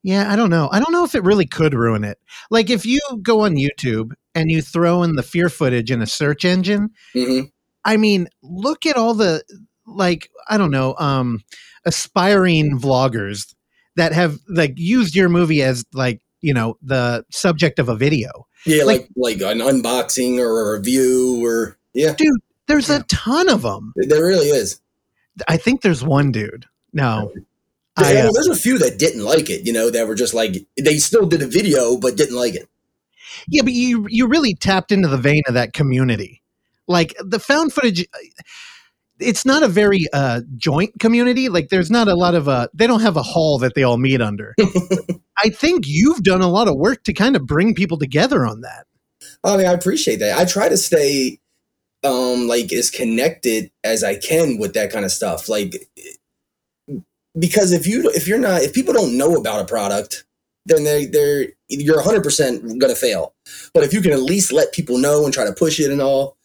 Yeah, 0.03 0.31
I 0.31 0.37
don't 0.37 0.49
know. 0.49 0.69
I 0.71 0.79
don't 0.79 0.93
know 0.93 1.03
if 1.03 1.13
it 1.13 1.23
really 1.25 1.45
could 1.45 1.73
ruin 1.73 2.05
it. 2.05 2.17
Like 2.49 2.69
if 2.69 2.85
you 2.85 3.01
go 3.21 3.41
on 3.41 3.55
YouTube 3.55 4.13
and 4.33 4.49
you 4.49 4.61
throw 4.61 5.03
in 5.03 5.15
the 5.15 5.21
fear 5.21 5.49
footage 5.49 5.91
in 5.91 6.01
a 6.01 6.07
search 6.07 6.45
engine, 6.45 6.91
hmm 7.13 7.41
I 7.83 7.97
mean, 7.97 8.27
look 8.43 8.85
at 8.85 8.95
all 8.95 9.15
the 9.15 9.43
like 9.85 10.29
I 10.47 10.57
don't 10.57 10.71
know, 10.71 10.95
um 10.97 11.43
aspiring 11.85 12.79
vloggers 12.79 13.53
that 13.95 14.13
have 14.13 14.37
like 14.47 14.73
used 14.77 15.15
your 15.15 15.29
movie 15.29 15.61
as 15.61 15.83
like, 15.93 16.21
you 16.41 16.53
know, 16.53 16.77
the 16.81 17.25
subject 17.31 17.79
of 17.79 17.89
a 17.89 17.95
video. 17.95 18.47
Yeah, 18.65 18.83
Like- 18.83 19.09
like 19.15 19.41
like 19.41 19.51
an 19.51 19.59
unboxing 19.59 20.37
or 20.39 20.73
a 20.73 20.77
review 20.77 21.45
or 21.45 21.77
yeah, 21.93 22.13
dude. 22.13 22.39
There's 22.67 22.89
a 22.89 23.03
ton 23.03 23.49
of 23.49 23.63
them. 23.63 23.91
there 23.97 24.23
really 24.25 24.47
is. 24.47 24.79
I 25.47 25.57
think 25.57 25.81
there's 25.81 26.03
one 26.03 26.31
dude. 26.31 26.65
No. 26.93 27.31
There's, 27.97 28.07
I, 28.15 28.19
uh, 28.19 28.23
well, 28.23 28.33
there's 28.33 28.47
a 28.47 28.55
few 28.55 28.77
that 28.77 28.97
didn't 28.97 29.23
like 29.25 29.49
it, 29.49 29.65
you 29.65 29.73
know, 29.73 29.89
that 29.89 30.07
were 30.07 30.15
just 30.15 30.33
like 30.33 30.65
they 30.77 30.97
still 30.97 31.25
did 31.25 31.41
a 31.41 31.47
video 31.47 31.97
but 31.97 32.15
didn't 32.15 32.35
like 32.37 32.55
it. 32.55 32.69
Yeah, 33.49 33.63
but 33.63 33.73
you 33.73 34.05
you 34.09 34.27
really 34.27 34.53
tapped 34.55 34.91
into 34.91 35.07
the 35.09 35.17
vein 35.17 35.41
of 35.47 35.53
that 35.55 35.73
community. 35.73 36.41
Like 36.87 37.13
the 37.19 37.39
found 37.39 37.73
footage 37.73 38.05
it's 39.21 39.45
not 39.45 39.63
a 39.63 39.67
very 39.67 40.07
uh 40.13 40.41
joint 40.57 40.99
community. 40.99 41.49
Like 41.49 41.69
there's 41.69 41.91
not 41.91 42.07
a 42.07 42.15
lot 42.15 42.35
of 42.35 42.47
uh 42.47 42.67
they 42.73 42.87
don't 42.87 43.01
have 43.01 43.17
a 43.17 43.23
hall 43.23 43.57
that 43.59 43.73
they 43.75 43.83
all 43.83 43.97
meet 43.97 44.21
under. 44.21 44.55
I 45.43 45.49
think 45.49 45.85
you've 45.87 46.23
done 46.23 46.41
a 46.41 46.49
lot 46.49 46.67
of 46.67 46.75
work 46.75 47.03
to 47.03 47.13
kind 47.13 47.35
of 47.35 47.45
bring 47.45 47.73
people 47.73 47.97
together 47.97 48.45
on 48.45 48.61
that. 48.61 48.85
I 49.43 49.57
mean, 49.57 49.65
I 49.65 49.73
appreciate 49.73 50.17
that. 50.17 50.37
I 50.37 50.45
try 50.45 50.69
to 50.69 50.77
stay 50.77 51.39
um 52.03 52.47
like 52.47 52.73
as 52.73 52.89
connected 52.89 53.71
as 53.83 54.03
I 54.03 54.15
can 54.15 54.57
with 54.57 54.73
that 54.73 54.91
kind 54.91 55.05
of 55.05 55.11
stuff. 55.11 55.49
Like 55.49 55.89
because 57.37 57.71
if 57.71 57.87
you 57.87 58.09
if 58.13 58.27
you're 58.27 58.39
not 58.39 58.61
if 58.61 58.73
people 58.73 58.93
don't 58.93 59.17
know 59.17 59.35
about 59.35 59.61
a 59.61 59.65
product, 59.65 60.25
then 60.65 60.83
they 60.83 61.05
they're 61.05 61.47
you're 61.69 62.01
100% 62.01 62.61
going 62.79 62.93
to 62.93 62.95
fail. 62.95 63.33
But 63.73 63.83
if 63.83 63.93
you 63.93 64.01
can 64.01 64.11
at 64.11 64.21
least 64.21 64.51
let 64.51 64.73
people 64.73 64.97
know 64.97 65.23
and 65.23 65.33
try 65.33 65.45
to 65.45 65.53
push 65.53 65.79
it 65.79 65.89
and 65.89 66.01
all, 66.01 66.37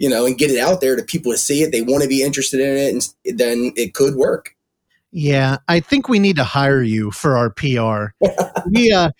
you 0.00 0.08
know, 0.08 0.24
and 0.24 0.38
get 0.38 0.50
it 0.50 0.58
out 0.58 0.80
there 0.80 0.96
to 0.96 1.02
people 1.02 1.30
to 1.30 1.36
see 1.36 1.62
it, 1.62 1.72
they 1.72 1.82
want 1.82 2.02
to 2.02 2.08
be 2.08 2.22
interested 2.22 2.58
in 2.58 2.76
it 2.76 2.94
and 2.94 3.38
then 3.38 3.70
it 3.76 3.92
could 3.92 4.14
work. 4.14 4.56
Yeah, 5.12 5.58
I 5.68 5.80
think 5.80 6.08
we 6.08 6.18
need 6.18 6.36
to 6.36 6.44
hire 6.44 6.82
you 6.82 7.10
for 7.10 7.36
our 7.36 7.50
PR. 7.50 8.14
we 8.70 8.92
uh 8.92 9.10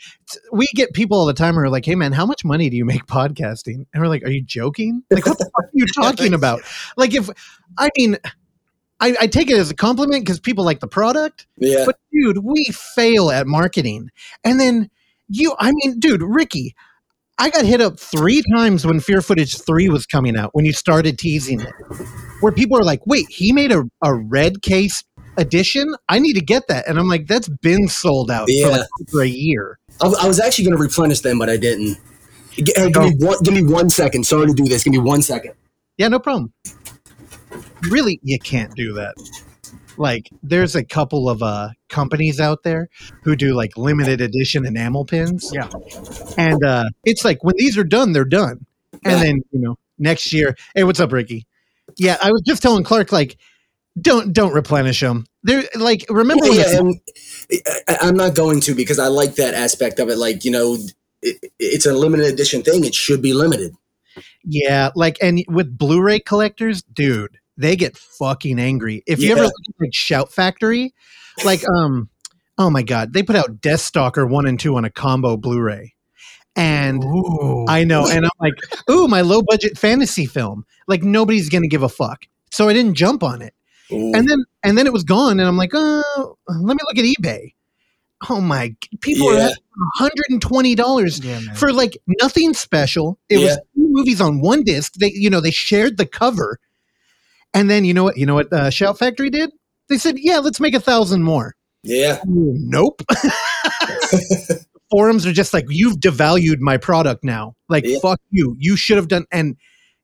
we 0.53 0.67
get 0.75 0.95
people 0.95 1.19
all 1.19 1.27
the 1.27 1.35
time 1.35 1.55
who 1.55 1.61
are 1.61 1.69
like, 1.69 1.85
"Hey 1.85 1.97
man, 1.97 2.13
how 2.13 2.25
much 2.25 2.45
money 2.45 2.71
do 2.71 2.77
you 2.77 2.85
make 2.85 3.07
podcasting?" 3.07 3.85
And 3.93 4.01
we're 4.03 4.09
like, 4.09 4.23
"Are 4.25 4.31
you 4.31 4.43
joking? 4.43 5.03
Like 5.11 5.27
what 5.27 5.37
the 5.37 5.45
fuck 5.45 5.65
are 5.65 5.71
you 5.75 5.87
talking 5.95 6.33
about?" 6.33 6.63
Like 6.97 7.15
if 7.15 7.29
I 7.77 7.91
mean 7.99 8.17
I, 9.01 9.17
I 9.21 9.27
take 9.27 9.51
it 9.51 9.59
as 9.59 9.71
a 9.71 9.75
compliment 9.75 10.25
because 10.25 10.41
people 10.41 10.65
like 10.65 10.81
the 10.81 10.87
product, 10.89 11.47
Yeah. 11.57 11.85
but 11.85 11.97
dude, 12.13 12.39
we 12.45 12.65
fail 12.73 13.31
at 13.31 13.47
marketing. 13.47 14.11
And 14.45 14.61
then 14.61 14.91
you, 15.29 15.55
I 15.59 15.73
mean, 15.73 15.99
dude, 15.99 16.23
Ricky, 16.23 16.75
I 17.41 17.49
got 17.49 17.65
hit 17.65 17.81
up 17.81 17.99
three 17.99 18.43
times 18.55 18.87
when 18.87 19.01
Fear 19.01 19.23
Footage 19.23 19.59
3 19.63 19.89
was 19.89 20.05
coming 20.05 20.37
out, 20.37 20.51
when 20.53 20.67
you 20.67 20.73
started 20.75 21.19
teasing 21.19 21.61
it, 21.61 21.73
where 22.41 22.53
people 22.53 22.79
are 22.79 22.85
like, 22.85 23.01
wait, 23.07 23.27
he 23.31 23.51
made 23.53 23.73
a, 23.73 23.83
a 24.03 24.15
red 24.15 24.61
case 24.61 25.03
edition? 25.39 25.95
I 26.11 26.19
need 26.19 26.35
to 26.35 26.43
get 26.43 26.65
that. 26.69 26.87
And 26.87 26.99
I'm 26.99 27.09
like, 27.09 27.27
that's 27.27 27.49
been 27.49 27.89
sold 27.89 28.31
out 28.31 28.45
Yeah. 28.49 28.67
for 28.67 28.71
like 28.73 28.87
over 29.15 29.23
a 29.23 29.27
year. 29.27 29.79
I, 30.03 30.09
I 30.23 30.29
was 30.29 30.39
actually 30.39 30.67
going 30.67 30.77
to 30.77 30.83
replenish 30.83 31.21
them, 31.21 31.39
but 31.39 31.49
I 31.49 31.57
didn't. 31.57 31.97
G- 32.53 32.73
Hey, 32.77 32.91
give 32.91 33.03
me 33.03 33.13
oh. 33.23 33.27
one. 33.27 33.39
Give 33.43 33.55
me 33.55 33.63
one 33.63 33.89
second. 33.89 34.27
Sorry 34.27 34.47
to 34.47 34.53
do 34.53 34.65
this. 34.65 34.85
Give 34.85 34.93
me 34.93 34.99
one 34.99 35.23
second. 35.23 35.55
Yeah, 35.97 36.09
no 36.09 36.19
problem. 36.19 36.53
really 37.91 38.21
you 38.23 38.39
can't 38.39 38.75
do 38.75 38.93
that. 38.95 39.15
Like 39.97 40.31
there's 40.43 40.75
a 40.75 40.85
couple 40.85 41.29
of 41.29 41.43
uh 41.43 41.71
companies 41.89 42.41
out 42.41 42.63
there 42.63 42.89
who 43.25 43.37
do 43.37 43.55
like 43.55 43.77
limited 43.77 44.21
edition 44.21 44.67
enamel 44.67 45.05
pins. 45.05 45.51
Yeah. 45.53 45.69
And 46.37 46.63
uh 46.65 46.85
it's 47.05 47.25
like 47.25 47.43
when 47.45 47.55
these 47.59 47.77
are 47.79 47.85
done, 47.85 48.13
they're 48.13 48.25
done. 48.25 48.67
And 49.05 49.23
then, 49.23 49.43
you 49.51 49.61
know, 49.61 49.79
next 49.99 50.33
year, 50.33 50.57
hey, 50.75 50.85
what's 50.85 51.01
up, 51.01 51.13
Ricky? 51.13 51.47
Yeah, 51.97 52.17
I 52.23 52.31
was 52.31 52.43
just 52.43 52.63
telling 52.63 52.85
Clark 52.85 53.13
like 53.13 53.37
don't 54.01 54.33
don't 54.33 54.53
replenish 54.53 55.01
them. 55.01 55.27
They're 55.43 55.65
like 55.75 56.05
remember 56.09 56.47
yeah, 56.47 56.83
I, 57.89 57.99
I'm 58.03 58.17
not 58.17 58.35
going 58.35 58.61
to 58.63 58.75
because 58.75 58.99
I 58.99 59.09
like 59.09 59.37
that 59.37 59.55
aspect 59.55 59.99
of 59.99 60.09
it. 60.09 60.17
Like 60.17 60.45
you 60.45 60.51
know, 60.51 60.79
it, 61.23 61.53
it's 61.59 61.87
a 61.87 61.93
limited 61.93 62.27
edition 62.27 62.63
thing. 62.63 62.85
It 62.85 62.95
should 62.95 63.23
be 63.23 63.33
limited. 63.33 63.75
Yeah, 64.45 64.91
like 64.95 65.19
and 65.21 65.45
with 65.49 65.77
Blu-ray 65.77 66.21
collectors, 66.21 66.83
dude, 66.83 67.39
they 67.61 67.77
get 67.77 67.97
fucking 67.97 68.59
angry. 68.59 69.03
If 69.07 69.21
you 69.21 69.33
ever 69.33 69.43
look 69.43 69.53
at 69.69 69.75
like 69.81 69.95
Shout 69.95 70.33
Factory, 70.33 70.95
like 71.45 71.63
um, 71.69 72.09
oh 72.59 72.71
my 72.71 72.83
god, 72.83 73.13
they 73.13 73.23
put 73.23 73.37
out 73.37 73.61
Death 73.61 73.81
Stalker 73.81 74.27
one 74.27 74.47
and 74.47 74.59
two 74.59 74.77
on 74.77 74.85
a 74.85 74.91
combo 74.91 75.37
Blu-ray, 75.37 75.95
and 76.57 77.05
Ooh. 77.05 77.67
I 77.69 77.85
know, 77.85 78.09
and 78.09 78.25
I'm 78.25 78.31
like, 78.41 78.55
ooh, 78.91 79.09
my 79.09 79.21
low 79.21 79.43
budget 79.43 79.79
fantasy 79.79 80.27
film. 80.27 80.65
Like 80.89 81.03
nobody's 81.03 81.49
gonna 81.49 81.69
give 81.69 81.83
a 81.83 81.89
fuck, 81.89 82.25
so 82.51 82.69
I 82.69 82.73
didn't 82.73 82.95
jump 82.95 83.23
on 83.23 83.43
it, 83.43 83.55
Ooh. 83.93 84.13
and 84.15 84.29
then 84.29 84.45
and 84.63 84.77
then 84.77 84.87
it 84.87 84.93
was 84.93 85.05
gone, 85.05 85.39
and 85.39 85.49
I'm 85.49 85.57
like, 85.57 85.71
oh, 85.75 86.37
let 86.49 86.77
me 86.77 86.83
look 86.89 86.99
at 86.99 87.05
eBay. 87.05 87.55
Oh 88.29 88.41
my, 88.41 88.75
people 89.01 89.33
Yeah. 89.35 89.47
are 89.47 89.51
hundred 89.95 90.27
and 90.29 90.43
twenty 90.43 90.75
dollars 90.75 91.25
yeah, 91.25 91.41
for 91.55 91.73
like 91.73 91.97
nothing 92.21 92.53
special. 92.53 93.19
It 93.31 93.39
Yeah. 93.39 93.47
was 93.47 93.57
two 93.57 93.89
movies 93.93 94.21
on 94.21 94.41
one 94.43 94.63
disc. 94.63 94.93
They, 95.01 95.11
you 95.15 95.31
know, 95.31 95.41
they 95.41 95.51
shared 95.51 95.97
the 95.97 96.05
cover, 96.05 96.59
and 97.55 97.71
then 97.71 97.85
you 97.85 97.95
know 97.95 98.05
what? 98.05 98.17
You 98.17 98.27
know 98.27 98.35
what? 98.35 98.53
Uh, 98.53 98.71
Shout 98.71 98.99
Factory 98.99 99.31
did? 99.31 99.51
They 99.89 99.99
said, 99.99 100.17
"Yeah, 100.19 100.39
let's 100.39 100.61
make 100.61 100.75
a 100.75 100.81
thousand 100.81 101.23
more." 101.23 101.55
yeah, 101.83 102.21
Nope. 102.27 103.03
Forums 104.91 105.25
are 105.27 105.33
just 105.33 105.55
like, 105.55 105.65
"You've 105.69 105.97
devalued 105.97 106.59
my 106.61 106.77
product 106.77 107.25
now. 107.25 107.55
Like, 107.69 107.85
Yeah. 107.87 107.99
fuck 108.03 108.21
you. 108.31 108.57
You 108.59 108.77
should 108.77 108.97
have 108.97 109.09
done." 109.09 109.25
And 109.31 109.57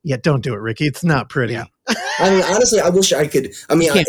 yeah, 0.04 0.16
don't 0.22 0.42
do 0.42 0.54
it, 0.54 0.58
Ricky. 0.60 0.84
It's 0.86 1.04
not 1.04 1.28
pretty. 1.28 1.54
Yeah. 1.54 1.64
I 2.18 2.30
mean, 2.30 2.42
honestly, 2.44 2.80
I 2.80 2.88
wish 2.90 3.12
I 3.12 3.26
could. 3.26 3.52
I 3.68 3.74
mean, 3.74 3.90
I. 3.92 4.04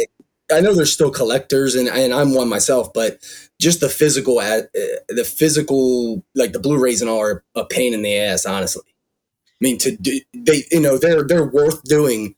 I 0.49 0.61
know 0.61 0.73
there's 0.73 0.93
still 0.93 1.11
collectors, 1.11 1.75
and 1.75 1.89
and 1.89 2.13
I'm 2.13 2.33
one 2.33 2.47
myself, 2.47 2.93
but 2.93 3.19
just 3.59 3.81
the 3.81 3.89
physical, 3.89 4.39
uh, 4.39 4.61
the 5.09 5.25
physical, 5.25 6.23
like 6.35 6.53
the 6.53 6.59
Blu-rays 6.59 7.01
and 7.01 7.09
all, 7.09 7.19
are 7.19 7.43
a 7.53 7.65
pain 7.65 7.93
in 7.93 8.01
the 8.01 8.15
ass. 8.15 8.45
Honestly, 8.45 8.83
I 8.87 9.57
mean, 9.59 9.77
to 9.79 9.91
do 9.97 10.21
they, 10.33 10.63
you 10.71 10.79
know, 10.79 10.97
they're 10.97 11.23
they're 11.23 11.43
worth 11.43 11.83
doing, 11.83 12.35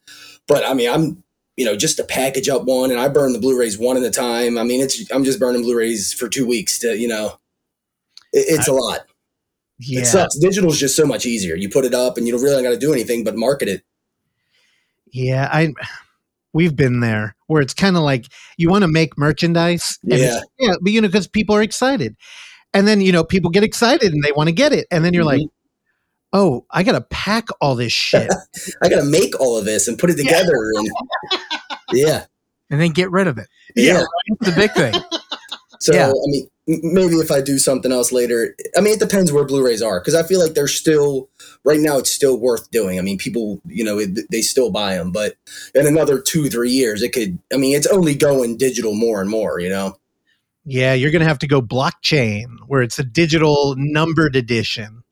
but 0.50 0.66
I 0.66 0.74
mean, 0.74 0.90
I'm. 0.90 1.24
You 1.58 1.66
know, 1.66 1.76
just 1.76 1.98
to 1.98 2.06
package 2.06 2.48
up 2.48 2.64
one, 2.64 2.90
and 2.90 2.98
I 2.98 3.10
burn 3.10 3.34
the 3.34 3.40
Blu-rays 3.40 3.78
one 3.78 3.98
at 3.98 4.04
a 4.04 4.10
time. 4.10 4.58
I 4.58 4.64
mean, 4.64 4.80
it's 4.80 5.12
I'm 5.12 5.26
just 5.26 5.42
burning 5.42 5.62
Blu-rays 5.62 6.14
for 6.14 6.30
two 6.30 6.48
weeks 6.48 6.80
to, 6.80 6.98
you 6.98 7.10
know, 7.10 7.38
it, 8.32 8.46
it's 8.48 8.70
a 8.70 8.72
lot. 8.72 9.02
Yeah. 9.78 10.00
It 10.00 10.06
sucks. 10.06 10.38
Digital 10.38 10.72
is 10.72 10.80
just 10.80 10.96
so 10.96 11.06
much 11.06 11.26
easier. 11.26 11.56
You 11.56 11.68
put 11.68 11.84
it 11.84 11.94
up, 11.94 12.16
and 12.16 12.26
you 12.26 12.32
don't 12.32 12.42
really 12.42 12.64
got 12.64 12.70
to 12.70 12.78
do 12.78 12.94
anything 12.94 13.26
but 13.26 13.36
market 13.36 13.68
it. 13.68 13.84
Yeah, 15.12 15.50
I 15.52 15.74
we've 16.54 16.78
been 16.78 17.02
there 17.02 17.36
where 17.48 17.62
it's 17.62 17.74
kind 17.74 17.98
of 17.98 18.04
like 18.04 18.28
you 18.56 18.70
want 18.70 18.84
to 18.84 18.88
make 18.88 19.18
merchandise. 19.18 20.00
And 20.04 20.14
it's- 20.14 20.46
yeah, 20.60 20.76
but 20.82 20.94
you 20.94 21.02
know, 21.02 21.10
because 21.10 21.28
people 21.28 21.58
are 21.58 21.62
excited. 21.62 22.16
And 22.74 22.88
then, 22.88 23.02
you 23.02 23.12
know, 23.12 23.26
people 23.26 23.50
get 23.50 23.64
excited 23.66 24.14
and 24.14 24.24
they 24.24 24.32
want 24.32 24.48
to 24.48 24.54
get 24.54 24.72
it. 24.72 24.88
And 24.92 25.04
then 25.04 25.14
you're 25.14 25.26
like, 25.26 25.42
mm-hmm. 25.42 25.59
Oh, 26.34 26.66
I 26.70 26.84
got 26.84 26.94
to 26.94 27.02
pack 27.02 27.48
all 27.62 27.76
this 27.76 27.94
shit. 27.94 28.30
I 28.82 28.90
got 28.90 29.00
to 29.00 29.06
make 29.06 29.40
all 29.40 29.58
of 29.58 29.66
this 29.66 29.88
and 29.88 29.98
put 29.98 30.10
it 30.10 30.18
together. 30.18 30.72
And 30.76 30.90
yeah, 31.94 32.26
and 32.70 32.80
then 32.80 32.92
get 32.92 33.12
rid 33.12 33.28
of 33.28 33.38
it. 33.38 33.48
yeah. 33.76 34.04
It's 34.28 34.50
the 34.50 34.56
big 34.56 34.72
thing. 34.74 34.94
So 35.82 35.94
Yeah. 35.94 36.10
I 36.10 36.26
mean, 36.26 36.50
maybe 36.68 37.16
if 37.16 37.32
I 37.32 37.40
do 37.40 37.58
something 37.58 37.94
else 37.94 38.12
later, 38.12 38.54
I 38.78 38.82
mean, 38.82 38.94
it 38.94 39.00
depends 39.00 39.32
where 39.32 39.46
Blu-rays 39.46 39.82
are 39.82 40.02
because 40.02 40.14
I 40.14 40.24
feel 40.24 40.42
like 40.42 40.54
they're 40.54 40.68
still 40.68 41.30
right 41.64 41.80
now. 41.80 42.00
It's 42.00 42.12
still 42.12 42.38
worth 42.38 42.70
doing. 42.70 43.00
I 43.00 43.02
mean, 43.02 43.18
people, 43.18 43.62
you 43.66 43.86
know, 43.86 43.98
it, 43.98 44.30
they 44.30 44.42
still 44.42 44.72
buy 44.72 44.96
them, 44.96 45.14
but 45.14 45.38
in 45.74 45.88
another 45.88 46.20
two, 46.20 46.50
three 46.50 46.72
years, 46.72 47.02
it 47.02 47.14
could. 47.14 47.40
I 47.54 47.56
mean, 47.56 47.78
it's 47.78 47.88
only 47.88 48.14
going 48.14 48.58
digital 48.58 48.94
more 48.94 49.22
and 49.22 49.30
more. 49.30 49.62
You 49.62 49.70
know. 49.70 49.96
yeah, 50.66 50.94
you're 50.94 51.12
going 51.12 51.22
to 51.22 51.28
have 51.28 51.40
to 51.40 51.48
go 51.48 51.62
blockchain 51.62 52.58
where 52.68 52.82
it's 52.82 53.00
a 53.00 53.04
digital 53.06 53.76
numbered 53.78 54.36
edition. 54.36 55.04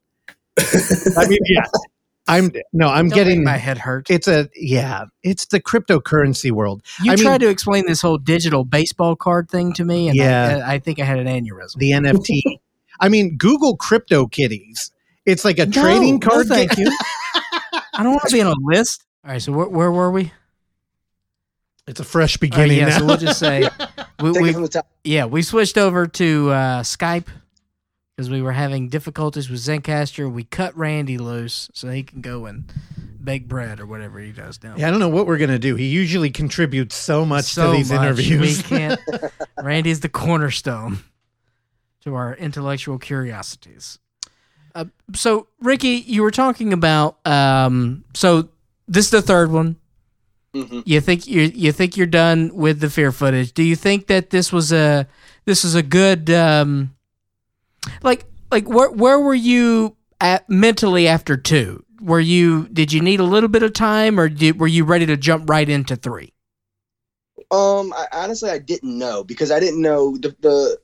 I 1.17 1.27
mean, 1.27 1.39
yeah. 1.47 1.61
I'm 2.29 2.51
no, 2.73 2.89
I'm 2.89 3.07
Don't 3.07 3.15
getting 3.15 3.39
make 3.39 3.45
my 3.45 3.57
head 3.57 3.77
hurt. 3.77 4.09
it's 4.09 4.27
a 4.27 4.49
yeah, 4.53 5.05
it's 5.23 5.45
the 5.45 5.61
cryptocurrency 5.61 6.51
world. 6.51 6.81
You 7.01 7.11
I 7.13 7.15
mean- 7.15 7.23
tried 7.23 7.39
to 7.41 7.47
explain 7.49 7.85
this 7.87 8.01
whole 8.01 8.17
digital 8.17 8.65
baseball 8.65 9.15
card 9.15 9.49
thing 9.49 9.71
to 9.73 9.85
me, 9.85 10.09
and 10.09 10.17
Yeah. 10.17 10.61
I, 10.67 10.73
I 10.75 10.79
think 10.79 10.99
I 10.99 11.05
had 11.05 11.19
an 11.19 11.27
aneurysm. 11.27 11.75
The 11.77 11.91
NFT. 11.91 12.41
I 12.99 13.07
mean, 13.09 13.37
Google 13.37 13.77
crypto 13.77 14.25
kitties. 14.27 14.91
It's 15.25 15.45
like 15.45 15.57
a 15.59 15.67
No, 15.67 15.71
trading 15.71 16.15
no, 16.19 16.27
card. 16.27 16.47
thank 16.47 16.77
you. 16.77 16.87
I 17.93 18.03
don't 18.03 18.11
want 18.11 18.23
to 18.27 18.33
be 18.33 18.41
on 18.41 18.47
a 18.51 18.55
list. 18.61 19.05
All 19.23 19.31
right, 19.31 19.41
so 19.41 19.51
where, 19.53 19.67
where 19.69 19.91
were 19.91 20.11
we? 20.11 20.31
It's 21.87 21.99
a 22.01 22.03
fresh 22.03 22.35
All 22.35 22.45
right, 22.47 22.51
beginning 22.51 22.77
yeah, 22.79 22.89
now. 22.89 22.97
so 22.99 23.05
we'll 23.05 23.17
just 23.17 23.39
say 23.39 23.69
we, 24.21 24.31
we 24.31 24.49
it 24.49 24.53
from 24.53 24.63
the 24.63 24.67
top. 24.67 24.87
yeah 25.05 25.23
we 25.25 25.41
switched 25.41 25.77
over 25.77 26.05
to 26.07 26.49
uh, 26.51 26.83
Skype 26.83 27.27
because 28.17 28.31
we 28.31 28.41
were 28.41 28.51
having 28.53 28.89
difficulties 28.89 29.47
with 29.47 29.59
Zencastr. 29.59 30.29
We 30.31 30.43
cut 30.43 30.75
Randy 30.75 31.19
loose 31.19 31.69
so 31.73 31.87
he 31.89 32.01
can 32.01 32.21
go 32.21 32.47
and 32.47 32.65
bake 33.23 33.47
bread 33.47 33.79
or 33.79 33.85
whatever 33.85 34.19
he 34.19 34.31
does 34.31 34.59
now. 34.63 34.73
Yeah, 34.75 34.87
I 34.87 34.91
don't 34.91 34.99
know 34.99 35.07
what 35.09 35.27
we're 35.27 35.37
gonna 35.37 35.59
do. 35.59 35.75
He 35.75 35.85
usually 35.85 36.31
contributes 36.31 36.95
so 36.95 37.25
much 37.25 37.45
So 37.45 37.71
to 37.71 37.77
these 37.77 37.91
much. 37.91 38.01
interviews. 38.01 38.57
We 38.57 38.63
can't. 38.63 38.99
Randy's 39.61 39.99
the 39.99 40.09
cornerstone 40.09 40.99
to 42.01 42.15
our 42.15 42.33
intellectual 42.35 42.97
curiosities. 42.97 43.99
Uh, 44.73 44.85
so, 45.13 45.47
Ricky, 45.61 46.03
you 46.07 46.23
were 46.23 46.31
talking 46.31 46.73
about. 46.73 47.19
Um, 47.25 48.03
so 48.15 48.49
this 48.87 49.05
is 49.05 49.11
the 49.11 49.21
third 49.21 49.51
one. 49.51 49.75
Mhm. 50.55 50.81
You 50.87 51.01
think 51.01 51.27
you 51.27 51.41
you 51.53 51.71
think 51.71 51.97
you're 51.97 52.07
done 52.07 52.49
with 52.55 52.79
the 52.79 52.89
fear 52.89 53.11
footage? 53.11 53.53
Do 53.53 53.61
you 53.61 53.75
think 53.75 54.07
that 54.07 54.31
this 54.31 54.51
was 54.51 54.71
a 54.71 55.05
this 55.45 55.63
is 55.63 55.75
a 55.75 55.83
good 55.83 56.29
um, 56.31 56.95
like 58.03 58.25
like 58.51 58.67
where 58.67 58.91
where 58.91 59.19
were 59.19 59.35
you 59.35 59.95
at 60.21 60.49
mentally 60.49 61.07
after 61.07 61.37
two? 61.37 61.83
Were 62.01 62.19
you 62.19 62.67
did 62.69 62.93
you 62.93 63.01
need 63.01 63.19
a 63.19 63.23
little 63.23 63.49
bit 63.49 63.63
of 63.63 63.73
time 63.73 64.19
or 64.19 64.29
did, 64.29 64.59
were 64.59 64.67
you 64.67 64.83
ready 64.83 65.05
to 65.05 65.17
jump 65.17 65.49
right 65.49 65.67
into 65.67 65.95
three? 65.95 66.33
Um, 67.49 67.93
I, 67.93 68.07
honestly, 68.11 68.49
I 68.49 68.57
didn't 68.57 68.97
know 68.97 69.23
because 69.23 69.51
I 69.51 69.59
didn't 69.59 69.81
know 69.81 70.17
the 70.17 70.35
the 70.41 70.79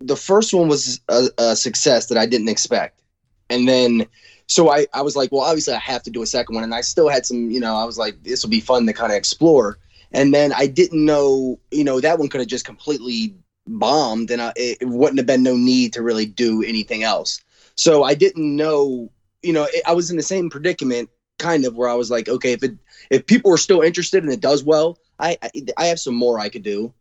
the 0.00 0.16
first 0.16 0.52
one 0.52 0.68
was 0.68 1.00
a, 1.08 1.28
a 1.38 1.56
success 1.56 2.06
that 2.06 2.18
I 2.18 2.26
didn't 2.26 2.48
expect, 2.48 3.00
and 3.48 3.68
then 3.68 4.06
so 4.46 4.70
I 4.70 4.86
I 4.92 5.02
was 5.02 5.16
like, 5.16 5.32
well, 5.32 5.42
obviously 5.42 5.74
I 5.74 5.78
have 5.78 6.02
to 6.04 6.10
do 6.10 6.22
a 6.22 6.26
second 6.26 6.54
one, 6.54 6.64
and 6.64 6.74
I 6.74 6.82
still 6.82 7.08
had 7.08 7.24
some, 7.24 7.50
you 7.50 7.60
know, 7.60 7.76
I 7.76 7.84
was 7.84 7.98
like, 7.98 8.22
this 8.22 8.42
will 8.42 8.50
be 8.50 8.60
fun 8.60 8.86
to 8.86 8.92
kind 8.92 9.12
of 9.12 9.16
explore, 9.16 9.78
and 10.12 10.34
then 10.34 10.52
I 10.52 10.66
didn't 10.66 11.04
know, 11.04 11.58
you 11.70 11.84
know, 11.84 12.00
that 12.00 12.18
one 12.18 12.28
could 12.28 12.40
have 12.40 12.48
just 12.48 12.64
completely 12.64 13.34
bombed, 13.66 14.30
and 14.30 14.42
I, 14.42 14.52
it, 14.56 14.78
wouldn't 14.82 15.18
have 15.18 15.26
been 15.26 15.42
no 15.42 15.56
need 15.56 15.92
to 15.94 16.02
really 16.02 16.26
do 16.26 16.62
anything 16.62 17.02
else. 17.02 17.40
So 17.76 18.04
I 18.04 18.14
didn't 18.14 18.56
know, 18.56 19.10
you 19.42 19.52
know, 19.52 19.64
it, 19.64 19.82
I 19.86 19.92
was 19.92 20.10
in 20.10 20.16
the 20.16 20.22
same 20.22 20.50
predicament, 20.50 21.10
kind 21.38 21.64
of, 21.64 21.76
where 21.76 21.88
I 21.88 21.94
was 21.94 22.10
like, 22.10 22.28
okay, 22.28 22.52
if 22.52 22.62
it 22.62 22.76
if 23.10 23.26
people 23.26 23.52
are 23.52 23.58
still 23.58 23.80
interested 23.80 24.22
and 24.22 24.32
it 24.32 24.40
does 24.40 24.64
well, 24.64 24.98
I, 25.18 25.38
I 25.42 25.50
I 25.78 25.86
have 25.86 26.00
some 26.00 26.14
more 26.14 26.38
I 26.38 26.48
could 26.48 26.62
do, 26.62 26.92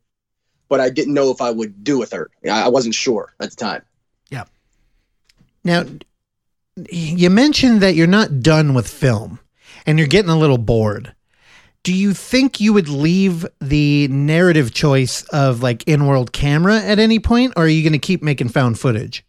but 0.69 0.79
I 0.79 0.89
didn't 0.89 1.13
know 1.13 1.31
if 1.31 1.41
I 1.41 1.51
would 1.51 1.83
do 1.83 2.01
a 2.01 2.05
third. 2.05 2.31
I 2.45 2.63
I 2.63 2.67
wasn't 2.67 2.95
sure 2.95 3.33
at 3.39 3.49
the 3.49 3.55
time. 3.55 3.81
Yeah. 4.29 4.45
Now, 5.63 5.85
you 6.89 7.29
mentioned 7.29 7.81
that 7.81 7.95
you're 7.95 8.07
not 8.07 8.41
done 8.41 8.73
with 8.73 8.87
film 8.87 9.39
and 9.85 9.97
you're 9.97 10.07
getting 10.07 10.31
a 10.31 10.37
little 10.37 10.57
bored. 10.57 11.13
Do 11.83 11.93
you 11.93 12.13
think 12.13 12.59
you 12.59 12.73
would 12.73 12.89
leave 12.89 13.45
the 13.59 14.07
narrative 14.09 14.73
choice 14.73 15.23
of 15.29 15.63
like 15.63 15.83
in 15.87 16.05
world 16.05 16.31
camera 16.31 16.77
at 16.79 16.99
any 16.99 17.19
point, 17.19 17.53
or 17.55 17.63
are 17.63 17.67
you 17.67 17.81
going 17.81 17.93
to 17.93 17.99
keep 17.99 18.21
making 18.21 18.49
found 18.49 18.79
footage? 18.79 19.25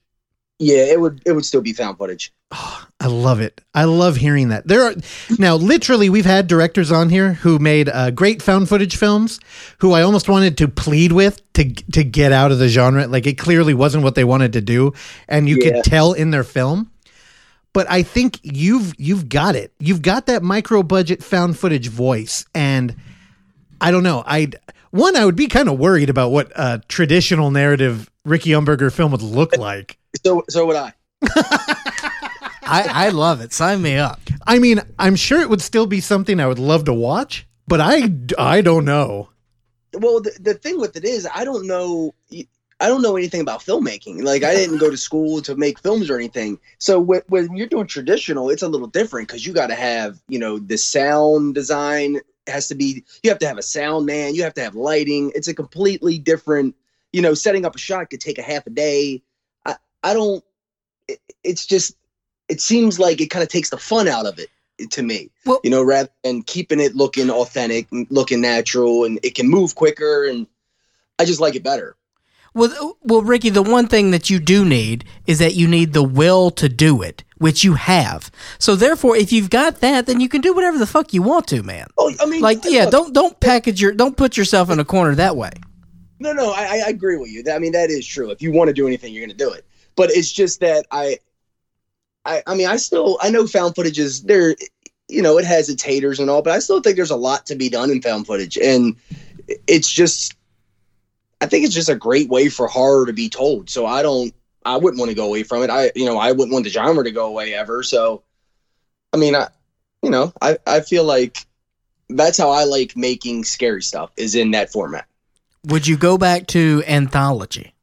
Yeah, 0.59 0.85
it 0.85 1.01
would 1.01 1.23
it 1.27 1.33
would 1.33 1.45
still 1.47 1.63
be 1.63 1.73
found 1.73 1.99
footage. 1.99 2.33
I 3.01 3.07
love 3.07 3.41
it. 3.41 3.61
I 3.75 3.85
love 3.85 4.17
hearing 4.17 4.51
that. 4.51 4.69
There 4.69 4.83
are 4.85 4.95
now 5.39 5.57
literally 5.57 6.09
we've 6.11 6.27
had 6.27 6.47
directors 6.47 6.93
on 6.93 7.09
here 7.09 7.33
who 7.33 7.59
made 7.59 7.89
uh, 7.89 8.11
great 8.11 8.43
found 8.43 8.69
footage 8.69 8.97
films 8.97 9.41
who 9.79 9.93
I 9.93 10.03
almost 10.03 10.29
wanted 10.29 10.59
to 10.59 10.69
plead 10.69 11.11
with 11.13 11.41
to 11.55 11.73
to 11.93 12.05
get 12.05 12.31
out 12.31 12.53
of 12.53 12.59
the 12.59 12.69
genre. 12.69 13.09
Like 13.09 13.27
it 13.27 13.39
clearly 13.39 13.75
wasn't 13.75 14.05
what 14.05 14.15
they 14.15 14.25
wanted 14.25 14.53
to 14.53 14.61
do, 14.61 14.93
and 15.27 15.49
you 15.49 15.57
Yeah. 15.57 15.73
could 15.73 15.85
tell 15.85 16.13
in 16.13 16.31
their 16.31 16.45
film. 16.45 16.92
But 17.73 17.91
I 17.91 18.03
think 18.03 18.39
you've 18.43 18.93
you've 18.99 19.29
got 19.29 19.57
it. 19.57 19.73
You've 19.79 20.03
got 20.03 20.27
that 20.27 20.43
micro 20.43 20.83
budget 20.83 21.23
found 21.23 21.59
footage 21.59 21.89
voice, 21.89 22.45
and 22.55 22.95
I 23.81 23.91
don't 23.91 24.03
know. 24.03 24.23
I 24.27 24.49
one 24.91 25.17
I 25.17 25.25
would 25.25 25.37
be 25.37 25.47
kind 25.47 25.69
of 25.69 25.79
worried 25.79 26.11
about 26.11 26.31
what 26.31 26.53
a 26.55 26.83
traditional 26.89 27.51
narrative 27.51 28.11
Ricky 28.25 28.51
Umberger 28.51 28.93
film 28.93 29.13
would 29.13 29.23
look 29.23 29.57
like. 29.57 29.99
So 30.25 30.45
so 30.49 30.67
would 30.67 30.77
I. 30.77 30.93
I, 32.65 33.07
I 33.07 33.09
love 33.11 33.41
it. 33.41 33.53
Sign 33.53 33.83
me 33.83 33.97
up. 33.97 34.21
I 34.47 34.59
mean, 34.59 34.81
I'm 34.99 35.17
sure 35.17 35.41
it 35.41 35.51
would 35.51 35.61
still 35.61 35.87
be 35.87 36.01
something 36.01 36.41
I 36.41 36.47
would 36.47 36.59
love 36.59 36.85
to 36.85 36.95
watch, 36.95 37.47
but 37.67 37.81
I 37.81 38.13
I 38.39 38.61
don't 38.61 38.85
know. 38.85 39.29
Well, 39.95 40.21
the, 40.21 40.33
the 40.41 40.55
thing 40.55 40.81
with 40.81 40.97
it 40.97 41.05
is, 41.05 41.29
I 41.33 41.45
don't 41.45 41.67
know. 41.67 42.15
I 42.83 42.89
don't 42.89 43.01
know 43.01 43.17
anything 43.17 43.41
about 43.41 43.61
filmmaking. 43.61 44.25
Like, 44.25 44.43
I 44.43 44.55
didn't 44.57 44.79
go 44.79 44.91
to 44.91 44.97
school 44.97 45.41
to 45.43 45.55
make 45.55 45.79
films 45.79 46.11
or 46.11 46.17
anything. 46.17 46.59
So 46.79 46.99
when, 46.99 47.23
when 47.29 47.57
you're 47.57 47.69
doing 47.69 47.87
traditional, 47.87 48.51
it's 48.51 48.63
a 48.63 48.69
little 48.69 48.89
different 48.89 49.29
because 49.29 49.47
you 49.47 49.53
got 49.53 49.69
to 49.69 49.77
have, 49.77 50.21
you 50.29 50.41
know, 50.41 50.59
the 50.59 50.77
sound 50.77 51.55
design 51.55 52.19
has 52.49 52.67
to 52.69 52.75
be. 52.75 53.05
You 53.23 53.31
have 53.31 53.39
to 53.39 53.47
have 53.47 53.57
a 53.57 53.63
sound 53.63 54.07
man. 54.07 54.35
You 54.35 54.43
have 54.43 54.55
to 54.55 54.63
have 54.63 54.75
lighting. 54.75 55.31
It's 55.37 55.47
a 55.47 55.55
completely 55.55 56.19
different. 56.19 56.75
You 57.13 57.23
know, 57.23 57.35
setting 57.35 57.65
up 57.65 57.77
a 57.77 57.79
shot 57.79 58.11
could 58.11 58.21
take 58.21 58.39
a 58.39 58.43
half 58.43 58.67
a 58.67 58.71
day. 58.71 59.23
I 59.65 59.77
I 60.03 60.13
don't. 60.13 60.43
It, 61.07 61.21
it's 61.45 61.67
just. 61.67 61.97
It 62.49 62.61
seems 62.61 62.99
like 62.99 63.21
it 63.21 63.29
kind 63.29 63.45
of 63.45 63.49
takes 63.49 63.71
the 63.71 63.79
fun 63.79 64.09
out 64.09 64.27
of 64.27 64.41
it 64.41 64.51
to 64.91 65.05
me. 65.05 65.31
Well- 65.47 65.61
you 65.63 65.71
know, 65.71 65.85
rather 65.85 66.11
than 66.25 66.43
keeping 66.43 66.81
it 66.81 66.97
looking 66.97 67.31
authentic, 67.31 67.87
and 67.93 68.09
looking 68.11 68.41
natural, 68.41 69.05
and 69.05 69.21
it 69.23 69.37
can 69.37 69.49
move 69.49 69.77
quicker, 69.77 70.25
and 70.25 70.49
I 71.21 71.25
just 71.25 71.41
like 71.41 71.55
it 71.55 71.63
better. 71.63 71.97
Well, 72.55 72.99
well, 73.03 73.23
Ricky, 73.23 73.49
the 73.49 73.63
one 73.63 73.87
thing 73.87 74.11
that 74.11 74.29
you 74.29 74.39
do 74.39 74.65
need 74.65 75.05
is 75.27 75.39
that 75.39 75.55
you 75.55 75.67
need 75.67 75.95
the 75.95 76.03
will 76.03 76.51
to 76.53 76.69
do 76.69 77.01
it, 77.01 77.25
which 77.39 77.65
you 77.65 77.75
have. 77.75 78.31
So 78.59 78.77
therefore, 78.77 79.17
if 79.17 79.33
you've 79.33 79.49
got 79.49 79.81
that, 79.81 80.07
then 80.07 80.21
you 80.21 80.29
can 80.29 80.43
do 80.43 80.53
whatever 80.53 80.77
the 80.77 80.87
fuck 80.87 81.15
you 81.15 81.23
want 81.23 81.47
to, 81.49 81.63
man. 81.63 81.87
Oh, 81.97 82.13
I 82.21 82.27
mean, 82.27 82.43
Like, 82.43 82.59
yeah, 82.65 82.83
look, 82.85 82.91
don't 82.93 83.15
don't 83.15 83.41
package 83.41 83.81
your 83.81 83.93
don't 83.93 84.17
put 84.17 84.37
yourself 84.37 84.69
in 84.71 84.79
a 84.79 84.85
corner 84.85 85.15
that 85.15 85.37
way. 85.37 85.53
No, 86.21 86.33
no, 86.33 86.53
I, 86.53 86.83
I 86.87 86.89
agree 86.89 87.17
with 87.17 87.31
you. 87.31 87.43
I 87.53 87.59
mean, 87.59 87.73
that 87.73 87.91
is 87.91 88.07
true. 88.07 88.31
If 88.31 88.43
you 88.43 88.53
want 88.53 88.69
to 88.69 88.75
do 88.75 88.87
anything, 88.87 89.13
you're 89.13 89.27
going 89.27 89.37
to 89.37 89.45
do 89.45 89.51
it. 89.51 89.67
But 89.97 90.11
it's 90.11 90.31
just 90.31 90.61
that 90.61 90.87
I, 90.91 91.19
I, 92.25 92.43
I 92.47 92.55
mean, 92.55 92.69
I 92.69 92.77
still 92.77 93.19
I 93.23 93.31
know 93.31 93.47
found 93.47 93.75
footage 93.75 93.99
is 93.99 94.23
there. 94.23 94.55
You 95.09 95.21
know, 95.21 95.39
it 95.39 95.45
has 95.45 95.69
its 95.69 95.83
haters 95.83 96.21
and 96.21 96.31
all, 96.31 96.43
but 96.43 96.53
I 96.53 96.59
still 96.59 96.81
think 96.81 96.97
there's 96.97 97.11
a 97.11 97.17
lot 97.17 97.45
to 97.47 97.55
be 97.55 97.69
done 97.69 97.91
in 97.91 98.01
found 98.01 98.27
footage, 98.27 98.57
and 98.57 98.95
it's 99.67 99.91
just, 99.91 100.35
I 101.43 101.47
think 101.47 101.65
it's 101.65 101.75
just 101.75 101.89
a 101.89 101.97
great 101.97 102.29
way 102.29 102.49
for 102.49 102.69
horror 102.69 103.05
to 103.05 103.13
be 103.13 103.29
told. 103.29 103.69
So 103.69 103.85
I 103.85 104.03
don't, 104.03 104.33
I 104.65 104.77
wouldn't 104.77 105.01
want 105.01 105.11
to 105.11 105.17
go 105.17 105.27
away 105.27 105.43
from 105.43 105.65
it. 105.65 105.71
I, 105.71 105.91
you 105.97 106.07
know, 106.07 106.17
I 106.17 106.31
wouldn't 106.31 106.53
want 106.53 106.65
the 106.65 106.71
genre 106.71 107.03
to 107.03 107.11
go 107.11 107.27
away 107.27 107.53
ever. 107.53 107.83
So, 107.83 108.23
I 109.13 109.17
mean, 109.17 109.35
I, 109.35 109.49
you 110.05 110.11
know, 110.11 110.33
I, 110.41 110.59
I 110.69 110.83
feel 110.83 111.03
like 111.03 111.45
that's 112.09 112.39
how 112.39 112.51
I 112.51 112.63
like 112.63 112.97
making 112.97 113.43
scary 113.43 113.83
stuff 113.83 114.13
is 114.17 114.37
in 114.37 114.53
that 114.53 114.71
format. 114.71 115.07
Would 115.67 115.89
you 115.89 115.97
go 115.97 116.17
back 116.17 116.47
to 116.49 116.85
anthology? 116.87 117.75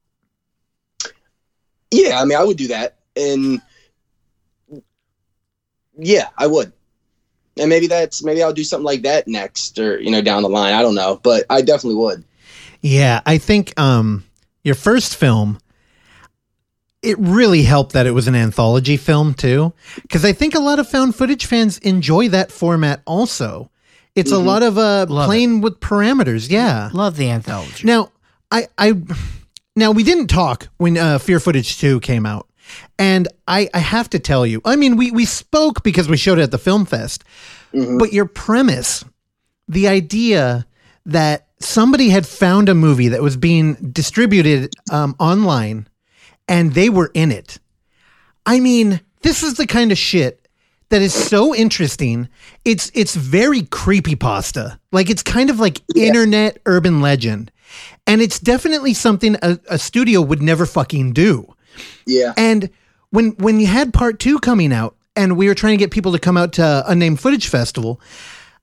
Yeah, 1.91 2.21
I 2.21 2.23
mean, 2.23 2.37
I 2.37 2.45
would 2.45 2.57
do 2.57 2.69
that, 2.69 2.99
and 3.17 3.61
yeah, 5.97 6.29
I 6.37 6.47
would. 6.47 6.71
And 7.57 7.67
maybe 7.67 7.87
that's 7.87 8.23
maybe 8.23 8.41
I'll 8.41 8.53
do 8.53 8.63
something 8.63 8.85
like 8.85 9.01
that 9.01 9.27
next, 9.27 9.79
or 9.79 9.99
you 9.99 10.11
know, 10.11 10.21
down 10.21 10.43
the 10.43 10.49
line. 10.49 10.73
I 10.73 10.81
don't 10.81 10.95
know, 10.95 11.19
but 11.21 11.45
I 11.49 11.61
definitely 11.61 11.95
would. 11.95 12.23
Yeah, 12.81 13.21
I 13.25 13.37
think 13.37 13.77
um, 13.79 14.23
your 14.63 14.75
first 14.75 15.15
film, 15.15 15.59
it 17.01 17.17
really 17.19 17.63
helped 17.63 17.93
that 17.93 18.05
it 18.07 18.11
was 18.11 18.27
an 18.27 18.35
anthology 18.35 18.97
film 18.97 19.33
too, 19.33 19.73
because 20.01 20.23
I 20.25 20.33
think 20.33 20.55
a 20.55 20.59
lot 20.59 20.79
of 20.79 20.87
found 20.89 21.15
footage 21.15 21.45
fans 21.45 21.77
enjoy 21.79 22.29
that 22.29 22.51
format 22.51 23.01
also. 23.05 23.69
It's 24.15 24.31
a 24.31 24.35
Mhm. 24.35 24.45
lot 24.45 24.63
of 24.63 24.77
uh, 24.77 25.05
Love 25.07 25.27
playing 25.27 25.61
with 25.61 25.79
parameters. 25.79 26.49
Yeah. 26.49 26.89
Love 26.93 27.15
the 27.15 27.29
anthology. 27.29 27.85
Now, 27.85 28.11
I, 28.51 28.67
I, 28.77 28.93
now 29.75 29.91
we 29.91 30.03
didn't 30.03 30.27
talk 30.27 30.67
when 30.77 30.97
uh, 30.97 31.19
Fear 31.19 31.39
Footage 31.39 31.77
Two 31.77 31.99
came 31.99 32.25
out, 32.25 32.47
and 32.97 33.27
I, 33.47 33.69
I 33.73 33.79
have 33.79 34.09
to 34.11 34.19
tell 34.19 34.45
you, 34.45 34.61
I 34.65 34.75
mean, 34.75 34.97
we 34.97 35.11
we 35.11 35.25
spoke 35.25 35.83
because 35.83 36.09
we 36.09 36.17
showed 36.17 36.39
it 36.39 36.43
at 36.43 36.51
the 36.51 36.57
film 36.57 36.85
fest, 36.85 37.23
Mhm. 37.73 37.99
but 37.99 38.11
your 38.11 38.25
premise, 38.25 39.05
the 39.67 39.87
idea 39.87 40.65
that 41.05 41.47
somebody 41.59 42.09
had 42.09 42.25
found 42.25 42.69
a 42.69 42.75
movie 42.75 43.09
that 43.09 43.21
was 43.21 43.37
being 43.37 43.75
distributed 43.75 44.73
um, 44.91 45.15
online, 45.19 45.87
and 46.47 46.73
they 46.73 46.89
were 46.89 47.11
in 47.13 47.31
it. 47.31 47.59
I 48.45 48.59
mean, 48.59 49.01
this 49.21 49.43
is 49.43 49.55
the 49.55 49.67
kind 49.67 49.91
of 49.91 49.97
shit 49.97 50.47
that 50.89 51.01
is 51.01 51.13
so 51.13 51.53
interesting. 51.55 52.29
It's 52.65 52.91
it's 52.93 53.15
very 53.15 53.63
creepy 53.63 54.15
pasta. 54.15 54.79
Like 54.91 55.09
it's 55.09 55.23
kind 55.23 55.49
of 55.49 55.59
like 55.59 55.81
internet 55.95 56.59
urban 56.65 57.01
legend. 57.01 57.51
And 58.07 58.21
it's 58.21 58.39
definitely 58.39 58.95
something 58.95 59.35
a, 59.43 59.59
a 59.69 59.77
studio 59.77 60.21
would 60.21 60.41
never 60.41 60.65
fucking 60.65 61.13
do. 61.13 61.53
Yeah, 62.07 62.33
And 62.35 62.71
when 63.11 63.31
when 63.33 63.59
you 63.59 63.67
had 63.67 63.93
part 63.93 64.19
two 64.19 64.39
coming 64.39 64.73
out, 64.73 64.95
and 65.15 65.37
we 65.37 65.47
were 65.47 65.55
trying 65.55 65.77
to 65.77 65.83
get 65.83 65.91
people 65.91 66.11
to 66.13 66.19
come 66.19 66.37
out 66.37 66.53
to 66.53 66.83
Unnamed 66.87 67.19
Footage 67.19 67.47
Festival, 67.47 68.01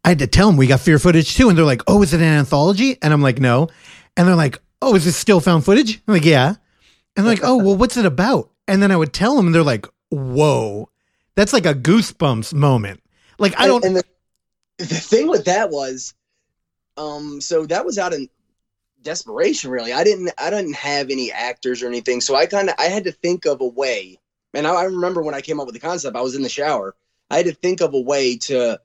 I 0.07 0.11
had 0.11 0.21
to 0.21 0.29
tell 0.29 0.47
them 0.47 0.57
we 0.57 0.69
got 0.69 0.79
Fear 0.79 1.01
Footage 1.01 1.35
too, 1.35 1.49
and 1.49 1.59
they're 1.59 1.65
like, 1.65 1.83
"Oh, 1.89 2.01
is 2.01 2.15
it 2.15 2.21
an 2.21 2.27
anthology?" 2.29 2.97
And 3.03 3.13
I'm 3.13 3.23
like, 3.23 3.41
"No," 3.41 3.67
and 4.17 4.29
they're 4.29 4.37
like, 4.37 4.61
"Oh, 4.81 4.95
is 4.95 5.05
this 5.05 5.17
still 5.17 5.41
found 5.41 5.65
footage?" 5.65 6.01
I'm 6.07 6.15
like, 6.15 6.25
"Yeah," 6.25 6.55
and 7.17 7.27
they're 7.27 7.35
like, 7.35 7.43
"Oh, 7.43 7.57
well, 7.57 7.77
what's 7.77 7.97
it 7.97 8.07
about?" 8.07 8.51
And 8.69 8.81
then 8.81 8.93
I 8.93 8.97
would 8.97 9.13
tell 9.13 9.35
them, 9.35 9.47
and 9.47 9.55
they're 9.55 9.65
like, 9.65 9.85
"Whoa, 10.11 10.91
that's 11.35 11.53
like 11.53 11.67
a 11.67 11.75
goosebumps 11.75 12.55
moment." 12.55 13.03
Like 13.41 13.59
I 13.59 13.67
don't. 13.67 13.85
And, 13.85 13.97
and 13.97 14.05
the, 14.79 14.85
the 14.85 14.95
thing 14.95 15.27
with 15.27 15.47
that 15.47 15.71
was, 15.71 16.15
um, 16.97 17.41
so 17.41 17.67
that 17.67 17.85
was 17.85 17.99
out 17.99 18.15
in 18.15 18.29
desperation. 19.03 19.73
Really, 19.73 19.93
I 19.93 20.05
didn't 20.05 20.31
I 20.39 20.51
didn't 20.51 20.77
have 20.77 21.11
any 21.11 21.33
actors 21.33 21.83
or 21.83 21.89
anything, 21.89 22.21
so 22.21 22.37
I 22.37 22.47
kind 22.47 22.69
of 22.69 22.77
I 22.79 22.85
had 22.85 23.03
to 23.05 23.13
think 23.13 23.45
of 23.45 23.61
a 23.61 23.67
way. 23.67 24.21
And 24.55 24.69
I, 24.69 24.71
I 24.73 24.85
remember 24.85 25.21
when 25.21 25.35
I 25.35 25.41
came 25.41 25.59
up 25.59 25.67
with 25.67 25.75
the 25.75 25.81
concept, 25.81 26.17
I 26.17 26.21
was 26.21 26.37
in 26.37 26.43
the 26.43 26.49
shower. 26.49 26.95
I 27.29 27.39
had 27.39 27.47
to 27.47 27.55
think 27.55 27.81
of 27.81 27.93
a 27.93 28.01
way 28.01 28.37
to 28.37 28.81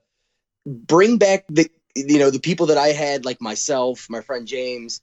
bring 0.66 1.18
back 1.18 1.46
the 1.50 1.70
you 1.96 2.20
know 2.20 2.30
the 2.30 2.40
people 2.40 2.68
that 2.68 2.78
I 2.78 2.90
had, 2.90 3.26
like 3.26 3.42
myself, 3.42 4.08
my 4.10 4.22
friend 4.22 4.48
James, 4.48 5.02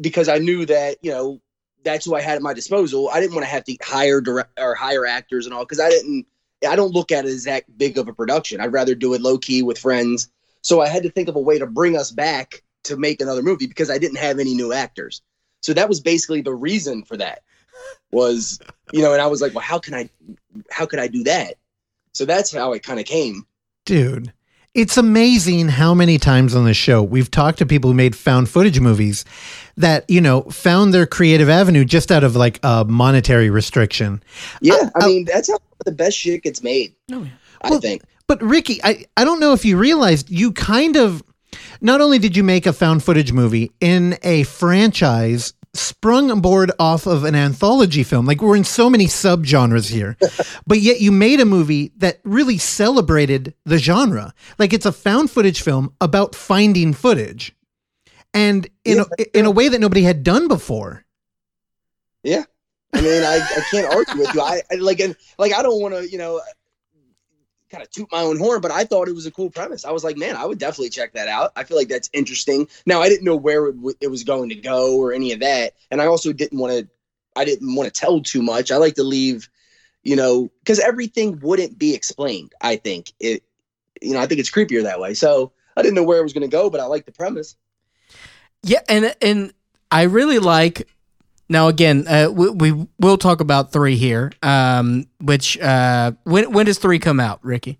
because 0.00 0.28
I 0.28 0.38
knew 0.38 0.66
that 0.66 0.98
you 1.02 1.10
know 1.10 1.40
that's 1.84 2.04
who 2.04 2.14
I 2.14 2.20
had 2.20 2.36
at 2.36 2.42
my 2.42 2.54
disposal. 2.54 3.08
I 3.08 3.20
didn't 3.20 3.34
want 3.34 3.44
to 3.44 3.50
have 3.50 3.64
to 3.64 3.76
hire 3.82 4.20
direct 4.20 4.58
or 4.58 4.74
hire 4.74 5.06
actors 5.06 5.46
and 5.46 5.54
all 5.54 5.64
because 5.64 5.80
I 5.80 5.90
didn't. 5.90 6.26
I 6.66 6.74
don't 6.74 6.92
look 6.92 7.12
at 7.12 7.26
it 7.26 7.28
as 7.28 7.44
that 7.44 7.64
big 7.76 7.98
of 7.98 8.08
a 8.08 8.14
production. 8.14 8.60
I'd 8.60 8.72
rather 8.72 8.94
do 8.94 9.14
it 9.14 9.20
low 9.20 9.38
key 9.38 9.62
with 9.62 9.78
friends. 9.78 10.30
So 10.62 10.80
I 10.80 10.88
had 10.88 11.02
to 11.02 11.10
think 11.10 11.28
of 11.28 11.36
a 11.36 11.40
way 11.40 11.58
to 11.58 11.66
bring 11.66 11.96
us 11.96 12.10
back 12.10 12.62
to 12.84 12.96
make 12.96 13.20
another 13.20 13.42
movie 13.42 13.66
because 13.66 13.90
I 13.90 13.98
didn't 13.98 14.18
have 14.18 14.38
any 14.38 14.54
new 14.54 14.72
actors. 14.72 15.22
So 15.60 15.74
that 15.74 15.88
was 15.88 16.00
basically 16.00 16.40
the 16.40 16.54
reason 16.54 17.04
for 17.04 17.16
that. 17.18 17.42
Was 18.10 18.58
you 18.92 19.02
know, 19.02 19.12
and 19.12 19.20
I 19.20 19.26
was 19.26 19.42
like, 19.42 19.54
well, 19.54 19.64
how 19.64 19.78
can 19.78 19.94
I, 19.94 20.08
how 20.70 20.86
could 20.86 20.98
I 20.98 21.08
do 21.08 21.24
that? 21.24 21.56
So 22.12 22.24
that's 22.24 22.52
how 22.52 22.72
it 22.72 22.82
kind 22.82 22.98
of 22.98 23.06
came. 23.06 23.46
Dude, 23.84 24.32
it's 24.76 24.98
amazing 24.98 25.68
how 25.68 25.94
many 25.94 26.18
times 26.18 26.54
on 26.54 26.66
this 26.66 26.76
show 26.76 27.02
we've 27.02 27.30
talked 27.30 27.56
to 27.58 27.66
people 27.66 27.90
who 27.90 27.94
made 27.96 28.14
found 28.14 28.46
footage 28.46 28.78
movies 28.78 29.24
that, 29.78 30.04
you 30.08 30.20
know, 30.20 30.42
found 30.42 30.92
their 30.92 31.06
creative 31.06 31.48
avenue 31.48 31.82
just 31.82 32.12
out 32.12 32.22
of 32.22 32.36
like 32.36 32.60
a 32.62 32.84
monetary 32.84 33.48
restriction. 33.48 34.22
Yeah, 34.60 34.74
Uh, 34.74 34.90
I 35.00 35.04
uh, 35.04 35.06
mean 35.06 35.24
that's 35.24 35.50
how 35.50 35.56
the 35.86 35.92
best 35.92 36.18
shit 36.18 36.42
gets 36.42 36.62
made. 36.62 36.94
Oh, 37.10 37.22
yeah. 37.22 37.30
I 37.62 37.70
Well, 37.70 37.80
think. 37.80 38.02
But 38.26 38.42
Ricky, 38.42 38.78
I, 38.84 39.06
I 39.16 39.24
don't 39.24 39.40
know 39.40 39.54
if 39.54 39.64
you 39.64 39.78
realized 39.78 40.28
you 40.30 40.52
kind 40.52 40.96
of 40.96 41.22
not 41.80 42.02
only 42.02 42.18
did 42.18 42.36
you 42.36 42.44
make 42.44 42.66
a 42.66 42.72
found 42.74 43.02
footage 43.02 43.32
movie 43.32 43.72
in 43.80 44.18
a 44.22 44.42
franchise 44.42 45.54
sprung 45.78 46.30
aboard 46.30 46.72
off 46.78 47.06
of 47.06 47.24
an 47.24 47.34
anthology 47.34 48.02
film. 48.02 48.26
Like 48.26 48.42
we're 48.42 48.56
in 48.56 48.64
so 48.64 48.90
many 48.90 49.06
subgenres 49.06 49.90
here. 49.90 50.16
but 50.66 50.80
yet 50.80 51.00
you 51.00 51.12
made 51.12 51.40
a 51.40 51.44
movie 51.44 51.92
that 51.98 52.20
really 52.24 52.58
celebrated 52.58 53.54
the 53.64 53.78
genre. 53.78 54.34
Like 54.58 54.72
it's 54.72 54.86
a 54.86 54.92
found 54.92 55.30
footage 55.30 55.62
film 55.62 55.94
about 56.00 56.34
finding 56.34 56.92
footage. 56.94 57.54
And 58.34 58.68
in 58.84 58.98
Yeah, 58.98 59.04
a, 59.18 59.38
in 59.38 59.46
a 59.46 59.50
way 59.50 59.68
that 59.68 59.80
nobody 59.80 60.02
had 60.02 60.22
done 60.22 60.48
before. 60.48 61.04
Yeah. 62.22 62.44
I 62.94 63.00
mean, 63.00 63.22
I, 63.22 63.36
I 63.56 63.60
can't 63.70 63.92
argue 63.94 64.18
with 64.20 64.34
you. 64.34 64.40
I, 64.40 64.62
I 64.70 64.76
like 64.76 65.00
and 65.00 65.16
like 65.38 65.52
I 65.54 65.62
don't 65.62 65.80
want 65.80 65.94
to, 65.94 66.08
you 66.08 66.18
know, 66.18 66.40
kind 67.70 67.82
of 67.82 67.90
toot 67.90 68.08
my 68.12 68.20
own 68.20 68.38
horn, 68.38 68.60
but 68.60 68.70
I 68.70 68.84
thought 68.84 69.08
it 69.08 69.14
was 69.14 69.26
a 69.26 69.30
cool 69.30 69.50
premise. 69.50 69.84
I 69.84 69.90
was 69.90 70.04
like, 70.04 70.16
man, 70.16 70.36
I 70.36 70.44
would 70.44 70.58
definitely 70.58 70.90
check 70.90 71.12
that 71.14 71.28
out. 71.28 71.52
I 71.56 71.64
feel 71.64 71.76
like 71.76 71.88
that's 71.88 72.10
interesting. 72.12 72.68
Now, 72.84 73.02
I 73.02 73.08
didn't 73.08 73.24
know 73.24 73.36
where 73.36 73.66
it, 73.66 73.76
w- 73.76 73.96
it 74.00 74.08
was 74.08 74.24
going 74.24 74.50
to 74.50 74.54
go 74.54 74.96
or 74.96 75.12
any 75.12 75.32
of 75.32 75.40
that, 75.40 75.74
and 75.90 76.00
I 76.00 76.06
also 76.06 76.32
didn't 76.32 76.58
want 76.58 76.72
to. 76.72 76.88
I 77.34 77.44
didn't 77.44 77.74
want 77.74 77.92
to 77.92 78.00
tell 78.00 78.20
too 78.20 78.42
much. 78.42 78.70
I 78.70 78.76
like 78.76 78.94
to 78.94 79.02
leave, 79.02 79.50
you 80.02 80.16
know, 80.16 80.50
because 80.60 80.80
everything 80.80 81.38
wouldn't 81.40 81.78
be 81.78 81.94
explained. 81.94 82.52
I 82.62 82.76
think 82.76 83.12
it, 83.20 83.42
you 84.00 84.14
know, 84.14 84.20
I 84.20 84.26
think 84.26 84.40
it's 84.40 84.50
creepier 84.50 84.84
that 84.84 85.00
way. 85.00 85.12
So 85.12 85.52
I 85.76 85.82
didn't 85.82 85.96
know 85.96 86.02
where 86.02 86.18
it 86.18 86.22
was 86.22 86.32
going 86.32 86.48
to 86.48 86.56
go, 86.56 86.70
but 86.70 86.80
I 86.80 86.84
like 86.84 87.04
the 87.04 87.12
premise. 87.12 87.56
Yeah, 88.62 88.80
and 88.88 89.14
and 89.20 89.52
I 89.90 90.02
really 90.02 90.38
like. 90.38 90.88
Now 91.48 91.68
again, 91.68 92.06
uh, 92.08 92.28
we, 92.32 92.50
we 92.50 92.86
will 92.98 93.18
talk 93.18 93.40
about 93.40 93.72
three 93.72 93.96
here. 93.96 94.32
Um, 94.42 95.06
which 95.20 95.58
uh, 95.58 96.12
when 96.24 96.52
when 96.52 96.66
does 96.66 96.78
three 96.78 96.98
come 96.98 97.20
out, 97.20 97.44
Ricky? 97.44 97.78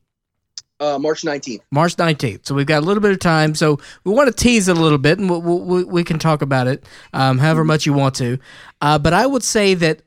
Uh, 0.78 0.98
March 0.98 1.24
nineteenth. 1.24 1.62
March 1.70 1.96
nineteenth. 1.98 2.46
So 2.46 2.54
we've 2.54 2.66
got 2.66 2.82
a 2.82 2.86
little 2.86 3.00
bit 3.00 3.12
of 3.12 3.18
time. 3.18 3.54
So 3.54 3.80
we 4.04 4.12
want 4.12 4.28
to 4.28 4.34
tease 4.34 4.68
it 4.68 4.76
a 4.76 4.80
little 4.80 4.98
bit, 4.98 5.18
and 5.18 5.30
we 5.30 5.38
we, 5.38 5.84
we 5.84 6.04
can 6.04 6.18
talk 6.18 6.42
about 6.42 6.66
it 6.66 6.84
um, 7.12 7.38
however 7.38 7.64
much 7.64 7.86
you 7.86 7.92
want 7.92 8.14
to. 8.16 8.38
Uh, 8.80 8.98
but 8.98 9.12
I 9.12 9.26
would 9.26 9.42
say 9.42 9.74
that 9.74 10.02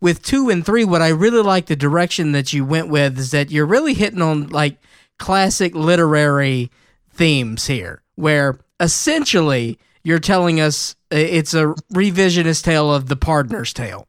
with 0.00 0.22
two 0.22 0.50
and 0.50 0.64
three, 0.64 0.84
what 0.84 1.02
I 1.02 1.08
really 1.08 1.42
like 1.42 1.66
the 1.66 1.76
direction 1.76 2.32
that 2.32 2.52
you 2.52 2.64
went 2.64 2.88
with 2.88 3.18
is 3.18 3.30
that 3.30 3.50
you're 3.50 3.66
really 3.66 3.94
hitting 3.94 4.22
on 4.22 4.48
like 4.48 4.78
classic 5.18 5.74
literary 5.74 6.70
themes 7.12 7.66
here 7.66 8.02
where 8.16 8.58
essentially 8.80 9.78
you're 10.04 10.20
telling 10.20 10.60
us 10.60 10.94
uh, 11.12 11.16
it's 11.16 11.54
a 11.54 11.74
revisionist 11.92 12.62
tale 12.62 12.94
of 12.94 13.08
the 13.08 13.16
Pardoner's 13.16 13.72
Tale, 13.72 14.06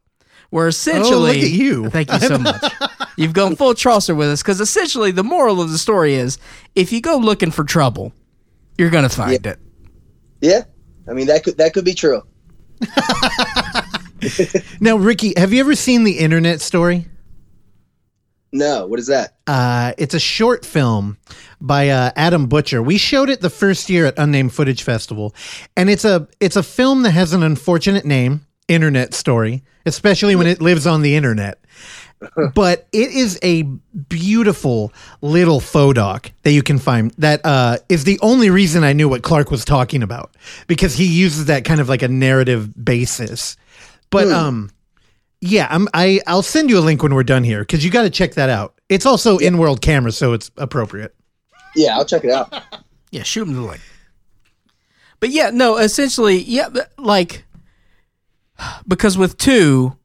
where 0.52 0.68
essentially 0.68 1.14
Oh, 1.14 1.20
look 1.34 1.38
at 1.38 1.50
you. 1.50 1.90
Thank 1.90 2.12
you 2.12 2.20
so 2.20 2.38
much. 2.38 2.64
You've 3.18 3.34
gone 3.34 3.56
full 3.56 3.74
Chaucer 3.74 4.14
with 4.14 4.28
us 4.30 4.42
because 4.44 4.60
essentially 4.62 5.12
the 5.12 5.24
moral 5.24 5.62
of 5.62 5.72
the 5.72 5.78
story 5.78 6.14
is 6.16 6.38
if 6.76 6.92
you 6.92 7.02
go 7.02 7.18
looking 7.18 7.50
for 7.52 7.64
trouble, 7.64 8.12
you're 8.78 8.90
gonna 8.90 9.10
find 9.10 9.46
it. 9.46 9.58
Yeah, 10.42 10.62
I 11.10 11.14
mean 11.14 11.28
that 11.28 11.44
could 11.44 11.58
that 11.58 11.74
could 11.74 11.86
be 11.86 11.94
true. 11.96 12.22
Now, 14.80 14.96
Ricky, 14.98 15.34
have 15.38 15.54
you 15.54 15.60
ever 15.60 15.76
seen 15.76 16.04
the 16.04 16.18
Internet 16.18 16.60
Story? 16.60 17.06
No, 18.56 18.88
what 18.88 19.00
is 19.00 19.08
that? 19.08 19.36
Uh, 19.48 19.92
it's 19.98 20.14
a 20.14 20.20
short 20.20 20.66
film 20.66 21.18
by 21.60 21.90
uh, 21.90 22.12
Adam 22.16 22.48
Butcher. 22.48 22.82
We 22.82 22.98
showed 22.98 23.30
it 23.30 23.42
the 23.42 23.50
first 23.50 23.90
year 23.90 24.06
at 24.06 24.14
Unnamed 24.18 24.54
Footage 24.54 24.82
Festival, 24.82 25.36
and 25.76 25.90
it's 25.90 26.06
a 26.06 26.30
it's 26.40 26.56
a 26.56 26.64
film 26.64 27.04
that 27.04 27.12
has 27.12 27.34
an 27.34 27.44
unfortunate 27.44 28.06
name, 28.06 28.48
Internet 28.70 29.14
Story, 29.14 29.64
especially 29.86 30.38
when 30.38 30.48
it 30.48 30.62
lives 30.62 30.88
on 30.88 31.02
the 31.02 31.18
internet. 31.18 31.60
but 32.56 32.88
it 32.94 33.12
is 33.12 33.38
a 33.44 33.64
beautiful 33.64 34.94
little 35.22 35.60
faux 35.60 35.94
doc 35.96 36.32
that 36.44 36.54
you 36.54 36.64
can 36.64 36.80
find. 36.80 37.12
That 37.18 37.42
uh, 37.44 37.80
is 37.90 38.06
the 38.06 38.18
only 38.22 38.50
reason 38.50 38.86
I 38.86 38.94
knew 38.94 39.10
what 39.10 39.22
Clark 39.22 39.52
was 39.52 39.66
talking 39.66 40.02
about 40.02 40.34
because 40.68 40.96
he 40.96 41.06
uses 41.06 41.48
that 41.48 41.66
kind 41.66 41.82
of 41.82 41.90
like 41.90 42.04
a 42.04 42.08
narrative 42.08 42.86
basis. 42.86 43.58
But 44.12 44.32
um, 44.32 44.72
yeah, 45.42 45.68
I'm, 45.70 45.88
I 45.94 46.22
I'll 46.28 46.42
send 46.42 46.70
you 46.70 46.78
a 46.78 46.82
link 46.82 47.04
when 47.04 47.14
we're 47.14 47.24
done 47.24 47.44
here 47.44 47.60
because 47.60 47.84
you 47.84 47.92
got 47.92 48.04
to 48.04 48.10
check 48.10 48.34
that 48.34 48.50
out. 48.50 48.80
It's 48.90 49.06
also 49.06 49.38
in 49.38 49.58
world 49.58 49.82
camera, 49.82 50.12
so 50.12 50.34
it's 50.34 50.52
appropriate. 50.58 51.16
Yeah, 51.76 51.96
I'll 51.96 52.06
check 52.06 52.24
it 52.24 52.32
out. 52.32 52.54
Yeah, 53.12 53.24
shoot 53.24 53.48
him 53.48 53.54
the 53.54 53.62
link. 53.62 53.80
But 55.22 55.30
yeah, 55.30 55.50
no, 55.50 55.78
essentially, 55.78 56.38
yeah, 56.40 56.68
but, 56.68 56.92
like 56.98 57.46
because 58.88 59.18
with 59.18 59.38
two, 59.38 59.96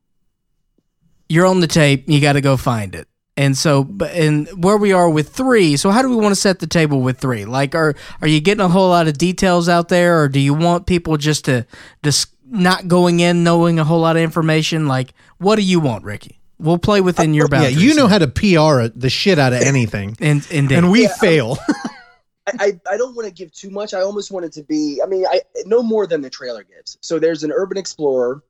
you're 1.29 1.47
on 1.47 1.59
the 1.59 1.67
tape, 1.67 2.09
you 2.09 2.21
got 2.21 2.35
to 2.35 2.41
go 2.41 2.57
find 2.57 2.95
it. 2.95 3.09
And 3.37 3.57
so, 3.57 3.85
but 3.85 4.13
and 4.13 4.49
where 4.63 4.77
we 4.77 4.93
are 4.93 5.09
with 5.09 5.31
three, 5.31 5.77
so 5.77 5.91
how 5.91 6.03
do 6.03 6.11
we 6.11 6.17
want 6.17 6.33
to 6.33 6.41
set 6.41 6.59
the 6.59 6.67
table 6.67 7.01
with 7.01 7.19
three? 7.19 7.47
Like, 7.47 7.75
are 7.75 7.95
are 8.21 8.29
you 8.29 8.41
getting 8.41 8.61
a 8.61 8.69
whole 8.69 8.91
lot 8.91 9.09
of 9.09 9.17
details 9.17 9.69
out 9.69 9.89
there, 9.89 10.23
or 10.23 10.29
do 10.29 10.39
you 10.39 10.53
want 10.53 10.87
people 10.87 11.17
just 11.17 11.47
to 11.47 11.67
just 12.03 12.35
not 12.51 12.89
going 12.89 13.21
in 13.21 13.45
knowing 13.45 13.79
a 13.79 13.85
whole 13.85 14.01
lot 14.01 14.17
of 14.17 14.23
information? 14.23 14.87
Like, 14.87 15.15
what 15.39 15.57
do 15.57 15.63
you 15.63 15.81
want, 15.81 16.05
Ricky? 16.05 16.41
We'll 16.59 16.79
play 16.79 17.01
within 17.01 17.33
your 17.33 17.49
bounds. 17.49 17.73
Yeah, 17.73 17.81
you 17.81 17.95
know 17.95 18.07
how 18.07 18.19
to 18.19 18.29
PR 18.29 18.89
the 18.95 19.09
shit 19.09 19.39
out 19.39 19.55
of 19.55 19.63
anything, 19.63 20.17
and 20.21 20.47
and, 20.51 20.71
and 20.71 20.91
we 20.91 21.03
Yeah, 21.03 21.15
fail. 21.15 21.57
I, 22.47 22.53
I, 22.59 22.81
I 22.93 22.97
don't 22.97 23.15
want 23.17 23.29
to 23.29 23.35
give 23.35 23.53
too 23.53 23.71
much. 23.71 23.95
I 23.95 24.01
almost 24.01 24.31
want 24.31 24.45
it 24.45 24.53
to 24.55 24.63
be. 24.63 25.01
I 25.03 25.07
mean, 25.07 25.25
I 25.27 25.41
no 25.65 25.83
more 25.83 26.07
than 26.07 26.21
the 26.21 26.31
trailer 26.31 26.63
gives. 26.63 26.99
So 27.01 27.19
there's 27.19 27.45
an 27.45 27.53
urban 27.53 27.79
explorer 27.79 28.43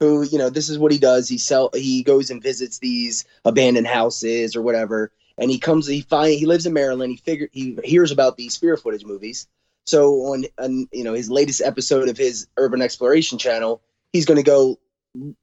who, 0.00 0.22
you 0.24 0.38
know, 0.38 0.50
this 0.50 0.68
is 0.68 0.78
what 0.78 0.90
he 0.90 0.98
does. 0.98 1.28
He 1.28 1.38
sell. 1.38 1.70
He 1.72 2.02
goes 2.02 2.30
and 2.30 2.42
visits 2.42 2.78
these 2.78 3.24
abandoned 3.44 3.86
houses 3.86 4.56
or 4.56 4.62
whatever, 4.62 5.12
and 5.38 5.48
he 5.48 5.60
comes. 5.60 5.86
He 5.86 6.00
find 6.00 6.34
he 6.34 6.46
lives 6.46 6.66
in 6.66 6.72
Maryland. 6.72 7.12
He 7.12 7.18
figured 7.18 7.50
he 7.52 7.78
hears 7.84 8.10
about 8.10 8.36
these 8.36 8.56
fear 8.56 8.76
footage 8.76 9.04
movies. 9.04 9.46
So 9.86 10.12
on, 10.32 10.44
on 10.58 10.86
you 10.92 11.04
know 11.04 11.14
his 11.14 11.30
latest 11.30 11.60
episode 11.60 12.08
of 12.08 12.16
his 12.16 12.46
urban 12.56 12.82
exploration 12.82 13.38
channel, 13.38 13.82
he's 14.12 14.26
going 14.26 14.36
to 14.36 14.42
go 14.42 14.78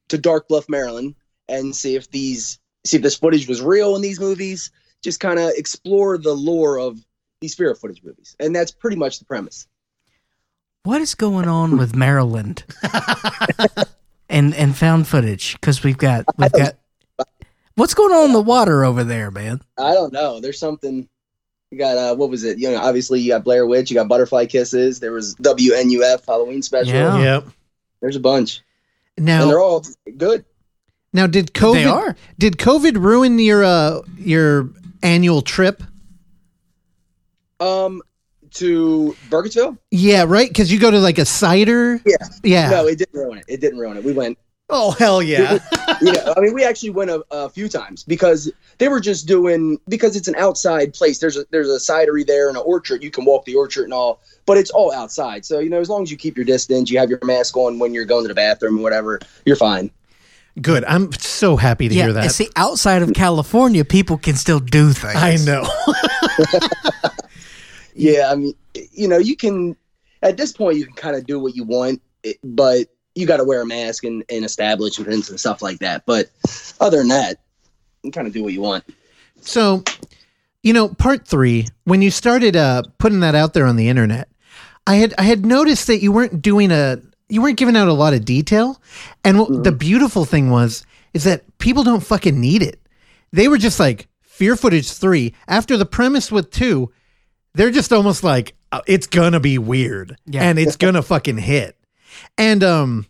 to 0.09 0.17
Dark 0.17 0.47
Bluff, 0.47 0.67
Maryland, 0.69 1.15
and 1.47 1.75
see 1.75 1.95
if 1.95 2.09
these 2.11 2.59
see 2.85 2.97
if 2.97 3.03
this 3.03 3.15
footage 3.15 3.47
was 3.47 3.61
real 3.61 3.95
in 3.95 4.01
these 4.01 4.19
movies. 4.19 4.71
Just 5.01 5.19
kind 5.19 5.39
of 5.39 5.51
explore 5.55 6.17
the 6.17 6.33
lore 6.33 6.77
of 6.77 6.99
these 7.41 7.53
spirit 7.53 7.77
footage 7.77 8.03
movies, 8.03 8.35
and 8.39 8.55
that's 8.55 8.71
pretty 8.71 8.97
much 8.97 9.19
the 9.19 9.25
premise. 9.25 9.67
what 10.83 11.01
is 11.01 11.15
going 11.15 11.47
on 11.47 11.77
with 11.77 11.95
Maryland 11.95 12.63
and 14.29 14.53
and 14.55 14.75
found 14.75 15.07
footage? 15.07 15.53
Because 15.53 15.83
we've 15.83 15.97
got 15.97 16.25
we've 16.37 16.51
got 16.51 16.75
what's 17.75 17.93
going 17.93 18.13
on 18.13 18.25
in 18.25 18.33
the 18.33 18.41
water 18.41 18.83
over 18.83 19.03
there, 19.03 19.31
man. 19.31 19.61
I 19.77 19.93
don't 19.93 20.13
know. 20.13 20.39
There's 20.39 20.59
something. 20.59 21.07
You 21.71 21.77
got 21.77 21.97
uh, 21.97 22.15
what 22.15 22.29
was 22.29 22.43
it? 22.43 22.57
You 22.57 22.71
know, 22.71 22.77
obviously 22.77 23.19
you 23.19 23.29
got 23.29 23.43
Blair 23.43 23.67
Witch, 23.67 23.91
you 23.91 23.95
got 23.95 24.07
Butterfly 24.07 24.47
Kisses. 24.47 24.99
There 24.99 25.11
was 25.11 25.35
WNUF 25.35 26.25
Halloween 26.25 26.63
special. 26.63 26.93
Yeah. 26.93 27.21
yep. 27.21 27.47
There's 28.01 28.15
a 28.15 28.19
bunch, 28.19 28.61
and 29.17 29.25
Now, 29.25 29.45
they're 29.45 29.59
all 29.59 29.85
good. 30.17 30.45
now, 31.13 31.27
did 31.27 31.53
COVID? 31.53 31.73
They 31.73 31.83
COVID 31.83 31.91
are. 31.91 32.15
did 32.39 32.57
COVID 32.57 32.97
ruin 32.97 33.37
your 33.37 33.63
uh 33.63 34.01
your 34.17 34.69
annual 35.03 35.41
trip? 35.41 35.83
Um, 37.59 38.01
to 38.51 39.15
Burkittsville? 39.29 39.77
Yeah, 39.91 40.25
right. 40.27 40.47
Because 40.47 40.71
you 40.71 40.79
go 40.79 40.89
to 40.89 40.99
like 40.99 41.17
a 41.17 41.25
cider. 41.25 42.01
Yeah. 42.05 42.15
Yeah. 42.43 42.69
No, 42.69 42.87
it 42.87 42.97
didn't 42.97 43.19
ruin 43.19 43.37
it. 43.39 43.45
It 43.47 43.61
didn't 43.61 43.79
ruin 43.79 43.97
it. 43.97 44.03
We 44.03 44.13
went. 44.13 44.37
Oh 44.69 44.91
hell 44.91 45.21
yeah. 45.21 45.59
You 46.01 46.13
know, 46.13 46.33
I 46.37 46.39
mean, 46.39 46.53
we 46.53 46.63
actually 46.63 46.91
went 46.91 47.09
a, 47.11 47.25
a 47.29 47.49
few 47.49 47.67
times 47.67 48.03
because 48.05 48.49
they 48.77 48.87
were 48.87 49.01
just 49.01 49.27
doing 49.27 49.77
because 49.89 50.15
it's 50.15 50.29
an 50.29 50.35
outside 50.35 50.93
place. 50.93 51.19
There's 51.19 51.35
a 51.35 51.45
there's 51.51 51.67
a 51.67 51.75
cidery 51.77 52.25
there 52.25 52.47
and 52.47 52.55
an 52.55 52.63
orchard. 52.65 53.03
You 53.03 53.11
can 53.11 53.25
walk 53.25 53.43
the 53.43 53.55
orchard 53.55 53.83
and 53.83 53.93
all, 53.93 54.21
but 54.45 54.57
it's 54.57 54.69
all 54.69 54.93
outside. 54.93 55.43
So 55.45 55.59
you 55.59 55.69
know, 55.69 55.81
as 55.81 55.89
long 55.89 56.03
as 56.03 56.09
you 56.11 56.15
keep 56.15 56.37
your 56.37 56.45
distance, 56.45 56.89
you 56.89 56.97
have 56.99 57.09
your 57.09 57.19
mask 57.23 57.57
on 57.57 57.79
when 57.79 57.93
you're 57.93 58.05
going 58.05 58.23
to 58.23 58.29
the 58.29 58.33
bathroom 58.33 58.79
or 58.79 58.81
whatever, 58.81 59.19
you're 59.45 59.57
fine. 59.57 59.91
Good. 60.61 60.85
I'm 60.85 61.11
so 61.13 61.57
happy 61.57 61.89
to 61.89 61.93
Yeah, 61.95 62.03
hear 62.05 62.13
that. 62.13 62.23
and 62.23 62.31
see, 62.31 62.49
outside 62.55 63.01
of 63.01 63.11
California, 63.13 63.83
people 63.83 64.17
can 64.17 64.35
still 64.35 64.59
do 64.59 64.93
things. 64.93 65.15
I 65.15 65.35
know. 65.35 65.67
Yeah, 67.95 68.29
I 68.31 68.35
mean, 68.35 68.53
you 68.93 69.07
know, 69.09 69.17
you 69.17 69.35
can 69.35 69.75
at 70.21 70.37
this 70.37 70.53
point 70.53 70.77
you 70.77 70.85
can 70.85 70.95
kind 70.95 71.15
of 71.17 71.25
do 71.25 71.39
what 71.39 71.55
you 71.55 71.65
want, 71.65 72.01
but 72.43 72.87
you 73.19 73.27
got 73.27 73.37
to 73.37 73.43
wear 73.43 73.61
a 73.61 73.65
mask 73.65 74.03
in, 74.03 74.23
in 74.29 74.43
establishments 74.43 75.29
and 75.29 75.39
stuff 75.39 75.61
like 75.61 75.79
that. 75.79 76.03
But 76.05 76.29
other 76.79 76.97
than 76.97 77.09
that, 77.09 77.39
you 78.03 78.11
kind 78.11 78.27
of 78.27 78.33
do 78.33 78.43
what 78.43 78.53
you 78.53 78.61
want. 78.61 78.83
So, 79.41 79.83
you 80.63 80.73
know, 80.73 80.89
part 80.89 81.27
three, 81.27 81.67
when 81.83 82.01
you 82.01 82.11
started 82.11 82.55
uh, 82.55 82.83
putting 82.97 83.19
that 83.21 83.35
out 83.35 83.53
there 83.53 83.65
on 83.65 83.75
the 83.75 83.89
internet, 83.89 84.29
I 84.87 84.95
had 84.95 85.13
I 85.17 85.23
had 85.23 85.45
noticed 85.45 85.87
that 85.87 86.01
you 86.01 86.11
weren't 86.11 86.41
doing 86.41 86.71
a 86.71 86.99
you 87.27 87.41
weren't 87.41 87.57
giving 87.57 87.75
out 87.75 87.87
a 87.87 87.93
lot 87.93 88.13
of 88.13 88.25
detail, 88.25 88.81
and 89.23 89.39
what, 89.39 89.63
the 89.63 89.71
beautiful 89.71 90.25
thing 90.25 90.49
was 90.49 90.85
is 91.13 91.23
that 91.25 91.43
people 91.59 91.83
don't 91.83 92.01
fucking 92.03 92.39
need 92.39 92.61
it. 92.63 92.79
They 93.31 93.47
were 93.47 93.57
just 93.57 93.79
like 93.79 94.07
fear 94.21 94.55
footage 94.55 94.91
three 94.91 95.33
after 95.47 95.77
the 95.77 95.85
premise 95.85 96.31
with 96.31 96.49
two. 96.51 96.91
They're 97.53 97.71
just 97.71 97.91
almost 97.93 98.23
like 98.23 98.55
uh, 98.71 98.81
it's 98.87 99.07
gonna 99.07 99.39
be 99.39 99.57
weird 99.57 100.15
Yeah. 100.25 100.43
and 100.43 100.57
it's 100.57 100.75
gonna 100.75 101.01
fucking 101.03 101.37
hit. 101.37 101.75
And 102.37 102.63
um, 102.63 103.05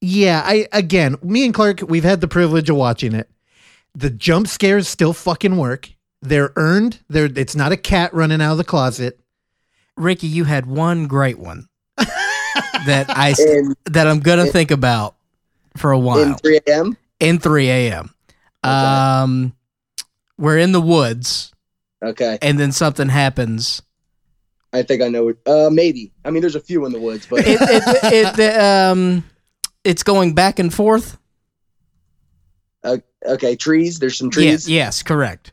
yeah, 0.00 0.42
I 0.44 0.66
again, 0.72 1.16
me 1.22 1.44
and 1.44 1.54
Clark, 1.54 1.80
we've 1.88 2.04
had 2.04 2.20
the 2.20 2.28
privilege 2.28 2.70
of 2.70 2.76
watching 2.76 3.14
it 3.14 3.28
the 3.94 4.10
jump 4.10 4.46
scares 4.46 4.86
still 4.88 5.12
fucking 5.12 5.56
work. 5.56 5.90
They're 6.22 6.52
earned. 6.56 7.00
They're 7.08 7.26
it's 7.34 7.56
not 7.56 7.72
a 7.72 7.76
cat 7.76 8.14
running 8.14 8.40
out 8.40 8.52
of 8.52 8.58
the 8.58 8.64
closet. 8.64 9.18
Ricky, 9.96 10.28
you 10.28 10.44
had 10.44 10.66
one 10.66 11.06
great 11.06 11.38
one 11.38 11.68
that 11.96 13.06
I 13.08 13.30
s- 13.30 13.40
And 13.40 13.76
that 13.86 14.06
I'm 14.06 14.20
gonna 14.20 14.46
think 14.46 14.70
about 14.70 15.16
for 15.76 15.90
a 15.90 15.98
while 15.98 16.18
in 16.22 16.34
3 16.36 16.60
a.m. 16.66 16.96
in 17.20 17.38
3 17.38 17.68
a.m. 17.68 18.14
Um, 18.62 19.54
we're 20.36 20.58
in 20.58 20.72
the 20.72 20.80
woods, 20.80 21.52
Okay, 22.02 22.38
and 22.42 22.58
then 22.58 22.72
something 22.72 23.08
happens. 23.08 23.82
I 24.72 24.82
think 24.82 25.02
I 25.02 25.08
know 25.08 25.28
it. 25.28 25.38
Uh, 25.46 25.70
maybe. 25.72 26.12
I 26.24 26.30
mean, 26.30 26.40
there's 26.42 26.56
a 26.56 26.60
few 26.60 26.84
in 26.84 26.92
the 26.92 27.00
woods, 27.00 27.26
but 27.26 27.40
It, 27.40 27.58
it, 27.60 28.12
it, 28.12 28.36
the, 28.36 28.64
um, 28.92 29.24
it's 29.84 30.02
going 30.02 30.34
back 30.34 30.58
and 30.58 30.72
forth. 30.72 31.18
okay, 33.26 33.56
trees. 33.56 33.98
There's 33.98 34.16
some 34.16 34.28
Yes, 34.28 34.34
trees. 34.34 34.68
yes, 34.70 35.02
correct. 35.02 35.52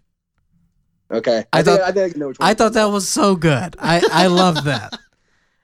Okay, 1.11 1.43
I 1.53 1.59
I, 1.59 1.63
think, 1.63 1.79
thought- 1.79 1.87
I 1.87 1.91
think 1.91 2.15
I 2.15 2.19
know 2.19 2.27
which 2.29 2.39
one. 2.39 2.49
I 2.49 2.53
thought 2.53 2.73
that 2.73 2.85
was 2.85 3.07
so 3.07 3.35
good. 3.35 3.75
I 3.79 4.01
I 4.11 4.27
love 4.27 4.63
that. 4.65 4.97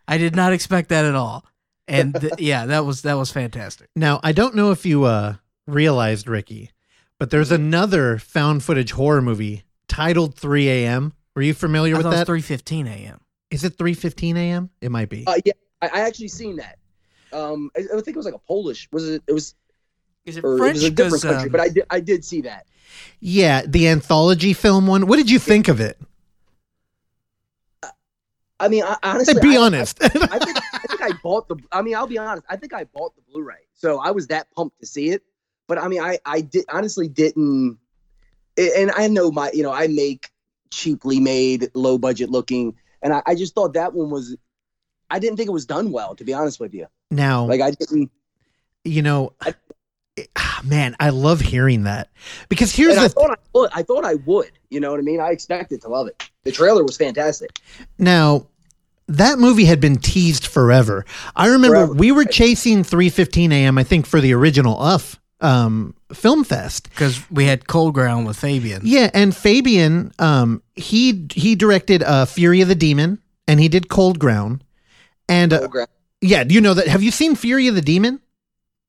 I 0.07 0.17
did 0.17 0.35
not 0.35 0.53
expect 0.53 0.89
that 0.89 1.05
at 1.05 1.15
all. 1.15 1.45
And 1.87 2.13
th- 2.19 2.33
yeah, 2.39 2.65
that 2.67 2.85
was 2.85 3.01
that 3.03 3.15
was 3.15 3.31
fantastic. 3.31 3.87
Now 3.95 4.19
I 4.23 4.31
don't 4.33 4.55
know 4.55 4.71
if 4.71 4.85
you 4.85 5.03
uh 5.05 5.35
realized, 5.67 6.27
Ricky, 6.27 6.69
but 7.17 7.31
there's 7.31 7.51
another 7.51 8.17
found 8.19 8.63
footage 8.63 8.91
horror 8.91 9.21
movie 9.21 9.63
titled 9.87 10.35
3 10.35 10.69
a.m. 10.69 11.13
Were 11.35 11.41
you 11.41 11.53
familiar 11.53 11.95
I 11.95 11.97
with 11.97 12.03
thought 12.03 12.09
it 12.09 12.11
was 12.11 12.19
that? 12.21 12.25
three 12.27 12.41
fifteen 12.41 12.87
a.m. 12.87 13.19
Is 13.49 13.63
it 13.63 13.77
3:15 13.77 14.37
a.m.? 14.37 14.69
It 14.79 14.91
might 14.91 15.09
be. 15.09 15.25
Uh, 15.27 15.35
yeah, 15.43 15.53
I, 15.81 15.87
I 15.87 15.99
actually 16.01 16.27
seen 16.29 16.55
that. 16.57 16.77
Um, 17.33 17.71
I, 17.77 17.81
I 17.81 18.01
think 18.01 18.09
it 18.09 18.17
was 18.17 18.25
like 18.25 18.33
a 18.35 18.39
Polish. 18.39 18.87
Was 18.91 19.07
it? 19.09 19.23
It 19.27 19.33
was, 19.33 19.55
Is 20.25 20.37
it 20.37 20.43
or 20.43 20.55
it 20.55 20.57
French? 20.57 20.73
was 20.75 20.83
a 20.85 20.89
different 20.91 21.23
country, 21.23 21.43
um, 21.47 21.51
but 21.51 21.61
I 21.61 21.69
did. 21.69 21.83
I 21.89 21.99
did 21.99 22.25
see 22.25 22.41
that. 22.41 22.65
yeah, 23.19 23.61
the 23.65 23.87
anthology 23.87 24.53
film 24.53 24.87
one. 24.87 25.07
What 25.07 25.17
did 25.17 25.29
you 25.31 25.39
think 25.39 25.67
of 25.67 25.79
it? 25.79 25.97
I 28.59 28.67
mean, 28.67 28.83
I, 28.83 28.95
honestly, 29.01 29.41
be 29.41 29.57
I- 29.57 29.61
honest. 29.61 29.97
I 30.03 30.09
think 30.09 30.25
I 30.31 30.87
think 30.87 31.01
I 31.01 31.11
bought 31.23 31.47
the. 31.47 31.55
I 31.71 31.81
mean, 31.81 31.95
I'll 31.95 32.07
be 32.07 32.17
honest. 32.17 32.45
I 32.49 32.55
think 32.57 32.73
I 32.73 32.83
bought 32.83 33.15
the 33.15 33.21
Blu-ray, 33.31 33.55
so 33.73 33.99
I 33.99 34.11
was 34.11 34.27
that 34.27 34.51
pumped 34.51 34.79
to 34.81 34.85
see 34.85 35.09
it. 35.09 35.23
But 35.67 35.79
I 35.79 35.87
mean, 35.87 36.01
I 36.01 36.19
I 36.25 36.41
did 36.41 36.65
honestly 36.69 37.07
didn't. 37.07 37.77
And 38.57 38.91
I 38.91 39.07
know 39.07 39.31
my, 39.31 39.49
you 39.53 39.63
know, 39.63 39.71
I 39.71 39.87
make 39.87 40.29
cheaply 40.69 41.19
made, 41.21 41.71
low 41.73 41.97
budget 41.97 42.29
looking, 42.29 42.75
and 43.01 43.13
I, 43.13 43.23
I 43.25 43.33
just 43.35 43.55
thought 43.55 43.73
that 43.73 43.93
one 43.93 44.09
was 44.09 44.35
I 45.09 45.19
didn't 45.19 45.37
think 45.37 45.47
it 45.47 45.53
was 45.53 45.65
done 45.65 45.91
well, 45.91 46.15
to 46.15 46.23
be 46.23 46.33
honest 46.33 46.59
with 46.59 46.73
you. 46.73 46.85
Now, 47.11 47.45
Like 47.45 47.61
I 47.61 47.71
didn't. 47.71 48.09
you 48.83 49.01
know, 49.03 49.33
it- 49.45 50.29
ah, 50.35 50.61
man, 50.65 50.95
I 50.99 51.09
love 51.09 51.41
hearing 51.41 51.83
that 51.83 52.09
because 52.49 52.73
here's 52.73 52.91
And 52.93 53.01
I 53.01 53.07
the 53.07 53.13
thought 53.13 53.31
I 53.31 53.35
would. 53.53 53.69
I 53.73 53.83
thought 53.83 54.05
I 54.05 54.15
would. 54.15 54.51
You 54.69 54.79
know 54.79 54.91
what 54.91 54.99
I 54.99 55.03
mean? 55.03 55.19
I 55.19 55.31
expected 55.31 55.81
to 55.81 55.89
love 55.89 56.07
it. 56.07 56.29
The 56.43 56.51
trailer 56.51 56.83
was 56.83 56.97
fantastic. 56.97 57.59
Now, 57.99 58.47
that 59.07 59.37
movie 59.39 59.65
had 59.65 59.81
been 59.81 59.97
teased 59.97 60.47
forever. 60.47 61.05
I 61.35 61.47
remember 61.47 61.75
Forever. 61.87 61.93
we 61.93 62.11
were 62.13 62.23
chasing 62.25 62.83
3:15 62.83 63.51
a.m. 63.51 63.77
I 63.77 63.83
think 63.83 64.05
for 64.05 64.21
the 64.21 64.33
original 64.33 64.79
UF 64.81 65.19
um, 65.41 65.93
Film 66.13 66.43
Fest. 66.45 66.89
because 66.89 67.19
we 67.29 67.45
had 67.45 67.67
Cold 67.67 67.93
Ground 67.93 68.25
with 68.25 68.37
Fabien. 68.39 68.81
Yeah, 68.85 69.09
and 69.13 69.35
Fabien, 69.35 70.13
um, 70.19 70.61
he 70.75 71.27
he 71.33 71.55
directed 71.55 72.03
uh, 72.03 72.25
Fury 72.25 72.61
of 72.61 72.69
the 72.69 72.75
Demon, 72.75 73.19
and 73.47 73.59
he 73.59 73.67
did 73.67 73.89
Cold 73.89 74.17
Ground, 74.19 74.63
and 75.27 75.51
uh, 75.51 75.59
Cold 75.59 75.71
Ground. 75.71 75.89
Yeah, 76.21 76.43
do 76.43 76.53
you 76.53 76.61
know 76.61 76.73
that? 76.73 76.87
Have 76.87 77.03
you 77.03 77.11
seen 77.11 77.35
Fury 77.35 77.67
of 77.67 77.75
the 77.75 77.81
Demon? 77.81 78.21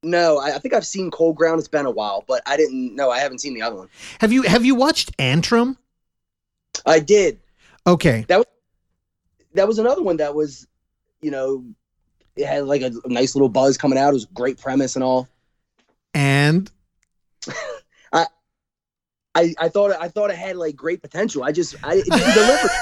No, 0.03 0.39
I, 0.39 0.57
I 0.57 0.59
think 0.59 0.75
I've 0.75 0.87
seen 0.87 1.11
Cold 1.11 1.37
Ground. 1.37 1.59
It's 1.59 1.69
been 1.69 1.87
a 1.87 1.91
while, 1.91 2.25
but 2.27 2.43
I 2.47 2.57
didn't. 2.57 2.95
No, 2.95 3.11
I 3.11 3.19
haven't 3.21 3.39
seen 3.39 3.55
the 3.55 3.63
other 3.63 3.77
one. 3.77 3.89
Have 4.21 4.33
you 4.33 4.43
have 4.43 4.65
you 4.65 4.75
watched 4.75 5.17
Antrum? 5.17 5.77
I 6.85 6.99
did. 6.99 7.39
Okay, 7.87 8.25
That 9.55 9.69
was 9.69 9.79
another 9.79 10.03
one 10.03 10.17
that 10.19 10.35
was, 10.35 10.67
you 11.21 11.31
know, 11.31 11.65
it 12.37 12.47
had 12.47 12.65
like 12.65 12.83
a, 12.83 12.93
nice 13.07 13.35
little 13.35 13.49
buzz 13.49 13.77
coming 13.77 13.99
out. 13.99 14.11
It 14.11 14.15
was 14.15 14.25
a 14.25 14.29
great 14.29 14.59
premise 14.59 14.95
and 14.97 15.05
all. 15.05 15.29
and 16.15 16.71
I, 19.35 19.55
I 19.59 19.69
thought 19.69 19.93
I 19.99 20.09
thought 20.09 20.31
it 20.31 20.37
had 20.37 20.57
like 20.57 20.77
great 20.77 21.01
potential. 21.01 21.43
I 21.43 21.53
just 21.53 21.75
I 21.83 21.95
it 21.95 22.05
didn't 22.05 22.35
deliver. 22.35 22.69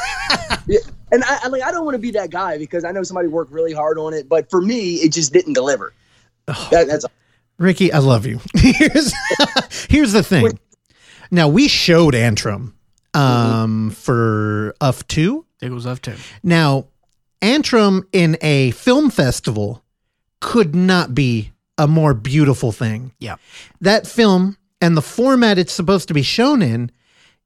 Yeah, 0.67 0.79
and 1.11 1.25
I, 1.25 1.39
I 1.45 1.49
like 1.49 1.63
I 1.63 1.73
don't 1.73 1.85
want 1.85 1.95
to 1.95 1.99
be 1.99 2.11
that 2.13 2.31
guy 2.31 2.59
because 2.59 2.85
I 2.85 2.93
know 2.93 3.03
somebody 3.03 3.29
worked 3.29 3.51
really 3.51 3.73
hard 3.73 3.99
on 3.99 4.15
it, 4.15 4.29
but 4.29 4.49
for 4.51 4.61
me, 4.61 4.97
it 4.97 5.13
just 5.13 5.33
didn't 5.33 5.55
deliver. 5.55 5.93
That, 6.47 6.87
that's 6.87 7.05
Ricky, 7.59 7.93
I 7.93 7.99
love 7.99 8.27
you. 8.27 8.41
here's 8.55 9.13
here's 9.89 10.13
the 10.13 10.23
thing. 10.23 10.45
Wait. 10.45 10.55
Now 11.31 11.49
we 11.49 11.67
showed 11.67 12.15
Antrum 12.15 12.75
um, 13.15 13.91
for 13.91 14.75
UF 14.81 15.07
two. 15.09 15.45
I 15.57 15.61
think 15.61 15.73
it 15.73 15.75
was 15.75 15.87
up 15.87 16.01
to. 16.01 16.17
Now, 16.43 16.87
Antrum 17.43 18.05
in 18.13 18.39
a 18.41 18.71
film 18.73 19.11
festival 19.11 19.83
could 20.41 20.75
not 20.75 21.15
be 21.15 21.53
a 21.77 21.87
more 21.87 22.15
beautiful 22.15 22.73
thing. 22.73 23.13
Yeah. 23.19 23.37
That 23.81 24.07
film 24.07 24.57
and 24.81 24.97
the 24.97 25.03
format 25.03 25.59
it's 25.59 25.73
supposed 25.73 26.09
to 26.09 26.15
be 26.15 26.23
shown 26.23 26.63
in 26.63 26.91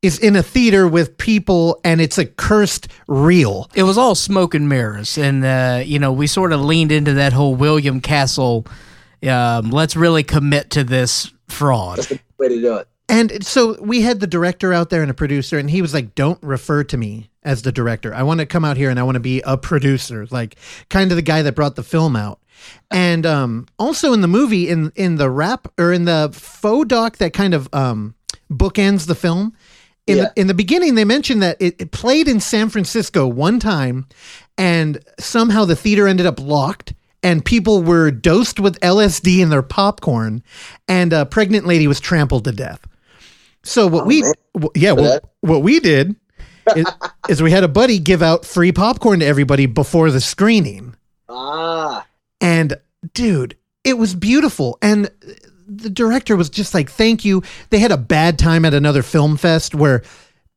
is 0.02 0.18
in 0.18 0.36
a 0.36 0.42
theater 0.42 0.86
with 0.86 1.16
people 1.16 1.80
and 1.82 2.00
it's 2.00 2.18
a 2.18 2.26
cursed 2.26 2.88
reel. 3.08 3.70
It 3.74 3.84
was 3.84 3.96
all 3.96 4.14
smoke 4.14 4.54
and 4.54 4.68
mirrors, 4.68 5.16
and 5.16 5.44
uh, 5.44 5.82
you 5.84 5.98
know 5.98 6.12
we 6.12 6.26
sort 6.26 6.52
of 6.52 6.60
leaned 6.60 6.92
into 6.92 7.14
that 7.14 7.32
whole 7.32 7.54
William 7.54 8.00
Castle. 8.00 8.66
Um, 9.26 9.70
let's 9.70 9.96
really 9.96 10.22
commit 10.22 10.70
to 10.70 10.84
this 10.84 11.32
fraud. 11.48 11.98
that's 11.98 12.08
the 12.08 12.20
way 12.38 12.48
to 12.48 12.60
do 12.60 12.76
it. 12.76 12.88
And 13.08 13.44
so 13.44 13.80
we 13.82 14.00
had 14.00 14.20
the 14.20 14.26
director 14.26 14.72
out 14.72 14.90
there 14.90 15.02
and 15.02 15.10
a 15.10 15.14
producer, 15.14 15.58
and 15.58 15.70
he 15.70 15.82
was 15.82 15.92
like, 15.94 16.14
Don't 16.14 16.42
refer 16.42 16.84
to 16.84 16.96
me 16.96 17.30
as 17.42 17.62
the 17.62 17.72
director. 17.72 18.14
I 18.14 18.22
want 18.22 18.40
to 18.40 18.46
come 18.46 18.64
out 18.64 18.76
here 18.76 18.90
and 18.90 18.98
I 18.98 19.02
want 19.02 19.16
to 19.16 19.20
be 19.20 19.42
a 19.42 19.56
producer, 19.56 20.26
like 20.30 20.56
kind 20.88 21.12
of 21.12 21.16
the 21.16 21.22
guy 21.22 21.42
that 21.42 21.54
brought 21.54 21.76
the 21.76 21.82
film 21.82 22.16
out. 22.16 22.40
And 22.90 23.26
um, 23.26 23.66
also 23.78 24.12
in 24.12 24.20
the 24.20 24.28
movie, 24.28 24.68
in 24.68 24.92
in 24.96 25.16
the 25.16 25.30
rap 25.30 25.68
or 25.78 25.92
in 25.92 26.04
the 26.04 26.30
faux 26.32 26.86
doc 26.88 27.16
that 27.18 27.32
kind 27.32 27.54
of 27.54 27.68
um, 27.72 28.14
bookends 28.50 29.06
the 29.06 29.14
film. 29.14 29.52
In, 30.06 30.18
Yeah. 30.18 30.24
the, 30.34 30.40
in 30.42 30.46
the 30.48 30.54
beginning, 30.54 30.96
they 30.96 31.04
mentioned 31.06 31.42
that 31.42 31.56
it, 31.60 31.76
it 31.80 31.90
played 31.90 32.28
in 32.28 32.38
San 32.38 32.68
Francisco 32.68 33.26
one 33.26 33.58
time, 33.58 34.06
and 34.58 34.98
somehow 35.18 35.64
the 35.64 35.74
theater 35.76 36.06
ended 36.06 36.26
up 36.26 36.38
locked, 36.38 36.92
and 37.22 37.42
people 37.42 37.82
were 37.82 38.10
dosed 38.10 38.60
with 38.60 38.78
LSD 38.80 39.38
in 39.40 39.48
their 39.48 39.62
popcorn, 39.62 40.42
and 40.88 41.14
a 41.14 41.24
pregnant 41.24 41.66
lady 41.66 41.86
was 41.88 42.00
trampled 42.00 42.44
to 42.44 42.52
death. 42.52 42.86
So 43.62 43.86
what 43.86 44.02
Oh, 44.02 44.06
we, 44.06 44.22
yeah, 44.74 44.92
what, 44.92 45.24
what 45.40 45.62
we 45.62 45.80
did 45.80 46.16
is, 46.76 46.84
is 47.30 47.42
we 47.42 47.50
had 47.50 47.64
a 47.64 47.68
buddy 47.68 47.98
give 47.98 48.22
out 48.22 48.44
free 48.44 48.72
popcorn 48.72 49.20
to 49.20 49.26
everybody 49.26 49.64
before 49.64 50.10
the 50.10 50.20
screening, 50.20 50.94
Ah, 51.30 52.04
and 52.40 52.76
dude, 53.12 53.56
it 53.84 53.98
was 53.98 54.14
beautiful. 54.14 54.78
And 54.82 55.10
the 55.66 55.90
director 55.90 56.36
was 56.36 56.50
just 56.50 56.74
like, 56.74 56.90
"Thank 56.90 57.24
you." 57.24 57.42
They 57.70 57.78
had 57.78 57.92
a 57.92 57.96
bad 57.96 58.38
time 58.38 58.64
at 58.64 58.74
another 58.74 59.02
film 59.02 59.36
fest 59.36 59.74
where, 59.74 60.02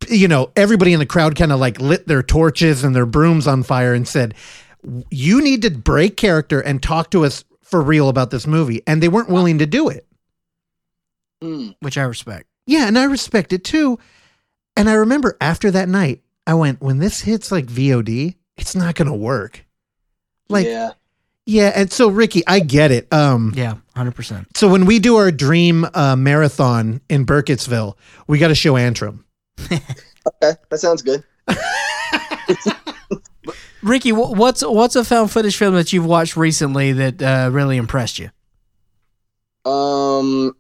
you 0.09 0.27
know, 0.27 0.51
everybody 0.55 0.93
in 0.93 0.99
the 0.99 1.05
crowd 1.05 1.35
kind 1.35 1.51
of 1.51 1.59
like 1.59 1.79
lit 1.79 2.07
their 2.07 2.23
torches 2.23 2.83
and 2.83 2.95
their 2.95 3.05
brooms 3.05 3.47
on 3.47 3.63
fire 3.63 3.93
and 3.93 4.07
said, 4.07 4.33
"You 5.09 5.41
need 5.41 5.61
to 5.63 5.71
break 5.71 6.17
character 6.17 6.59
and 6.59 6.81
talk 6.83 7.11
to 7.11 7.25
us 7.25 7.43
for 7.61 7.81
real 7.81 8.09
about 8.09 8.31
this 8.31 8.47
movie," 8.47 8.81
and 8.87 9.01
they 9.01 9.09
weren't 9.09 9.29
willing 9.29 9.59
to 9.59 9.65
do 9.65 9.89
it. 9.89 10.05
hmm. 11.41 11.69
which 11.81 11.97
I 11.97 12.03
respect. 12.03 12.47
Yeah, 12.65 12.87
and 12.87 12.97
I 12.97 13.05
respect 13.05 13.53
it 13.53 13.63
too. 13.63 13.99
And 14.75 14.89
I 14.89 14.93
remember 14.93 15.37
after 15.39 15.71
that 15.71 15.87
night, 15.89 16.21
I 16.45 16.53
went, 16.53 16.81
when 16.81 16.97
this 16.99 17.21
hits 17.21 17.51
like 17.51 17.65
VOD, 17.65 18.35
it's 18.57 18.75
not 18.75 18.95
going 18.95 19.07
to 19.07 19.13
work. 19.13 19.65
Like, 20.49 20.65
yeah. 20.65 20.91
Yeah. 21.49 21.71
And 21.73 21.89
so, 21.91 22.09
Ricky, 22.09 22.43
I 22.45 22.59
get 22.59 22.91
it. 22.91 23.11
Um, 23.13 23.53
Yeah, 23.55 23.75
hundred 23.95 24.15
percent. 24.15 24.55
So 24.57 24.67
when 24.67 24.85
we 24.85 24.99
do 24.99 25.15
our 25.15 25.31
dream 25.31 25.87
uh, 25.93 26.15
marathon 26.17 26.99
in 27.09 27.25
Burkittsville, 27.25 27.95
we 28.27 28.37
got 28.37 28.49
to 28.49 28.55
show 28.55 28.73
Antrum. 28.73 29.23
Okay, 30.43 30.57
that 30.69 30.77
sounds 30.79 31.01
good. 31.03 31.23
Ricky, 33.81 34.09
wh- 34.09 34.31
what's 34.31 34.61
what's 34.61 34.97
a 34.97 35.05
found 35.05 35.31
footage 35.31 35.55
film 35.55 35.73
that 35.75 35.93
you've 35.93 36.05
watched 36.05 36.35
recently 36.35 36.91
that 36.91 37.21
uh, 37.21 37.49
really 37.53 37.77
impressed 37.77 38.19
you? 38.19 38.29
Um, 39.71 40.53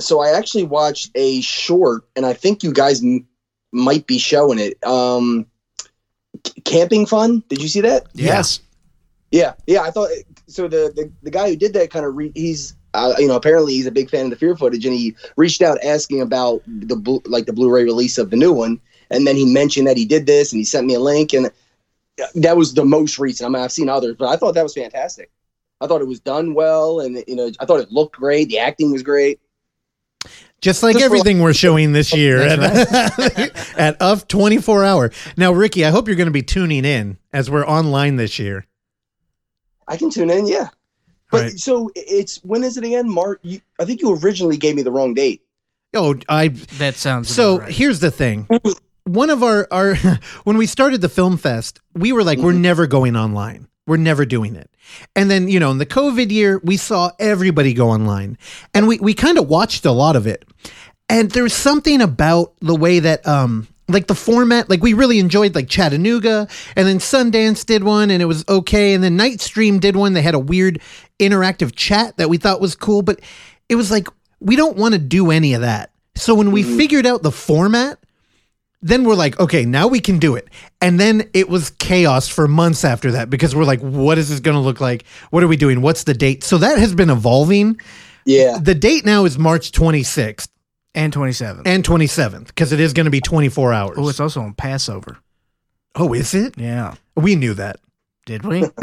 so 0.00 0.20
I 0.20 0.30
actually 0.36 0.64
watched 0.64 1.10
a 1.14 1.40
short, 1.42 2.08
and 2.16 2.26
I 2.26 2.32
think 2.32 2.64
you 2.64 2.72
guys 2.72 3.02
m- 3.04 3.26
might 3.72 4.06
be 4.08 4.18
showing 4.18 4.58
it. 4.58 4.82
Um, 4.84 5.46
C- 6.44 6.60
Camping 6.62 7.06
Fun. 7.06 7.44
Did 7.48 7.62
you 7.62 7.68
see 7.68 7.82
that? 7.82 8.06
Yes. 8.14 8.58
Yeah, 8.60 8.66
yeah. 9.30 9.54
Yeah. 9.66 9.82
I 9.82 9.90
thought 9.90 10.10
so. 10.46 10.68
The 10.68 10.92
the, 10.94 11.10
the 11.22 11.30
guy 11.30 11.48
who 11.48 11.56
did 11.56 11.72
that 11.74 11.90
kind 11.90 12.04
of 12.04 12.16
re- 12.16 12.32
he's 12.34 12.74
uh, 12.94 13.14
you 13.18 13.28
know 13.28 13.36
apparently 13.36 13.74
he's 13.74 13.86
a 13.86 13.92
big 13.92 14.10
fan 14.10 14.26
of 14.26 14.30
the 14.30 14.36
Fear 14.36 14.56
footage, 14.56 14.84
and 14.84 14.94
he 14.94 15.16
reached 15.36 15.62
out 15.62 15.82
asking 15.84 16.20
about 16.20 16.62
the 16.66 16.96
blu- 16.96 17.22
like 17.26 17.46
the 17.46 17.52
Blu-ray 17.52 17.84
release 17.84 18.18
of 18.18 18.30
the 18.30 18.36
new 18.36 18.52
one, 18.52 18.80
and 19.10 19.26
then 19.26 19.36
he 19.36 19.44
mentioned 19.44 19.86
that 19.86 19.96
he 19.96 20.04
did 20.04 20.26
this, 20.26 20.52
and 20.52 20.58
he 20.58 20.64
sent 20.64 20.86
me 20.86 20.94
a 20.94 21.00
link, 21.00 21.32
and 21.32 21.50
that 22.34 22.56
was 22.56 22.74
the 22.74 22.84
most 22.84 23.18
recent. 23.18 23.46
I 23.46 23.50
mean, 23.50 23.62
I've 23.62 23.72
seen 23.72 23.88
others, 23.88 24.16
but 24.18 24.28
I 24.28 24.36
thought 24.36 24.54
that 24.54 24.62
was 24.62 24.74
fantastic. 24.74 25.30
I 25.80 25.86
thought 25.86 26.00
it 26.00 26.08
was 26.08 26.20
done 26.20 26.54
well, 26.54 27.00
and 27.00 27.22
you 27.28 27.36
know, 27.36 27.50
I 27.60 27.64
thought 27.64 27.80
it 27.80 27.92
looked 27.92 28.16
great. 28.16 28.48
The 28.48 28.58
acting 28.58 28.92
was 28.92 29.02
great. 29.02 29.40
Just 30.60 30.82
like 30.82 30.94
Just 30.94 31.04
everything 31.04 31.40
we're 31.40 31.52
showing 31.52 31.92
this 31.92 32.12
year 32.12 32.42
at, 32.42 32.58
at 33.78 33.96
UF 34.00 34.26
24 34.26 34.84
hour. 34.84 35.12
Now, 35.36 35.52
Ricky, 35.52 35.84
I 35.84 35.90
hope 35.90 36.08
you're 36.08 36.16
going 36.16 36.26
to 36.26 36.32
be 36.32 36.42
tuning 36.42 36.84
in 36.84 37.16
as 37.32 37.48
we're 37.48 37.64
online 37.64 38.16
this 38.16 38.40
year. 38.40 38.66
I 39.88 39.96
can 39.96 40.10
tune 40.10 40.30
in, 40.30 40.46
yeah. 40.46 40.68
But 41.30 41.42
Right. 41.42 41.58
so 41.58 41.90
it's 41.94 42.36
when 42.44 42.62
is 42.64 42.76
it 42.76 42.84
again? 42.84 43.08
Mark? 43.12 43.40
You, 43.42 43.60
I 43.80 43.84
think 43.84 44.00
you 44.00 44.16
originally 44.16 44.56
gave 44.56 44.76
me 44.76 44.82
the 44.82 44.90
wrong 44.92 45.14
date. 45.14 45.42
Oh, 45.94 46.14
I 46.28 46.48
That 46.78 46.94
sounds 46.96 47.28
So 47.28 47.58
right. 47.58 47.70
here's 47.72 48.00
the 48.00 48.10
thing. 48.10 48.46
One 49.04 49.30
of 49.30 49.42
our 49.42 49.66
our 49.70 49.94
when 50.44 50.56
we 50.56 50.66
started 50.66 51.00
the 51.00 51.08
film 51.08 51.36
fest, 51.36 51.80
we 51.94 52.12
were 52.12 52.22
like, 52.22 52.38
we're 52.38 52.52
never 52.52 52.86
going 52.86 53.16
online. 53.16 53.68
We're 53.86 53.96
never 53.96 54.24
doing 54.26 54.54
it. 54.54 54.70
And 55.16 55.30
then, 55.30 55.48
you 55.48 55.58
know, 55.60 55.70
in 55.70 55.78
the 55.78 55.86
COVID 55.86 56.30
year, 56.30 56.60
we 56.62 56.76
saw 56.76 57.10
everybody 57.18 57.72
go 57.74 57.88
online. 57.90 58.36
And 58.74 58.86
we 58.86 58.98
we 58.98 59.14
kind 59.14 59.38
of 59.38 59.48
watched 59.48 59.84
a 59.86 59.92
lot 59.92 60.14
of 60.16 60.26
it. 60.26 60.44
And 61.10 61.30
there's 61.30 61.54
something 61.54 62.02
about 62.02 62.54
the 62.60 62.74
way 62.74 62.98
that 63.00 63.26
um 63.26 63.66
like 63.88 64.06
the 64.06 64.14
format, 64.14 64.68
like 64.68 64.82
we 64.82 64.92
really 64.92 65.18
enjoyed 65.18 65.54
like 65.54 65.68
Chattanooga, 65.68 66.46
and 66.76 66.86
then 66.86 66.98
Sundance 66.98 67.64
did 67.64 67.82
one 67.84 68.10
and 68.10 68.22
it 68.22 68.26
was 68.26 68.44
okay. 68.48 68.94
And 68.94 69.02
then 69.02 69.16
Nightstream 69.18 69.80
did 69.80 69.96
one. 69.96 70.12
They 70.12 70.22
had 70.22 70.34
a 70.34 70.38
weird 70.38 70.80
interactive 71.18 71.74
chat 71.74 72.16
that 72.18 72.28
we 72.28 72.36
thought 72.36 72.60
was 72.60 72.74
cool, 72.74 73.02
but 73.02 73.20
it 73.68 73.74
was 73.74 73.90
like 73.90 74.08
we 74.40 74.56
don't 74.56 74.76
want 74.76 74.94
to 74.94 74.98
do 74.98 75.30
any 75.30 75.54
of 75.54 75.62
that. 75.62 75.90
So 76.14 76.34
when 76.34 76.52
we 76.52 76.62
mm-hmm. 76.62 76.76
figured 76.76 77.06
out 77.06 77.22
the 77.22 77.32
format, 77.32 77.98
then 78.80 79.04
we're 79.04 79.14
like, 79.14 79.38
okay, 79.40 79.64
now 79.64 79.88
we 79.88 80.00
can 80.00 80.18
do 80.18 80.36
it. 80.36 80.48
And 80.80 81.00
then 81.00 81.28
it 81.34 81.48
was 81.48 81.70
chaos 81.70 82.28
for 82.28 82.46
months 82.46 82.84
after 82.84 83.12
that 83.12 83.30
because 83.30 83.54
we're 83.54 83.64
like, 83.64 83.80
what 83.80 84.18
is 84.18 84.28
this 84.28 84.40
going 84.40 84.56
to 84.56 84.60
look 84.60 84.80
like? 84.80 85.04
What 85.30 85.42
are 85.42 85.48
we 85.48 85.56
doing? 85.56 85.80
What's 85.82 86.04
the 86.04 86.14
date? 86.14 86.44
So 86.44 86.58
that 86.58 86.78
has 86.78 86.94
been 86.94 87.10
evolving. 87.10 87.80
Yeah. 88.24 88.58
The 88.60 88.74
date 88.74 89.04
now 89.04 89.24
is 89.24 89.38
March 89.38 89.72
26th 89.72 90.48
and 90.98 91.12
27th. 91.14 91.62
and 91.64 91.84
27th 91.84 92.48
because 92.48 92.72
it 92.72 92.80
is 92.80 92.92
going 92.92 93.04
to 93.04 93.10
be 93.10 93.20
24 93.20 93.72
hours. 93.72 93.96
Oh, 93.98 94.08
it's 94.08 94.20
also 94.20 94.40
on 94.42 94.52
Passover. 94.54 95.18
oh, 95.94 96.12
is 96.12 96.34
it? 96.34 96.58
Yeah. 96.58 96.94
We 97.16 97.34
knew 97.36 97.54
that. 97.54 97.80
Did 98.26 98.44
we? 98.44 98.64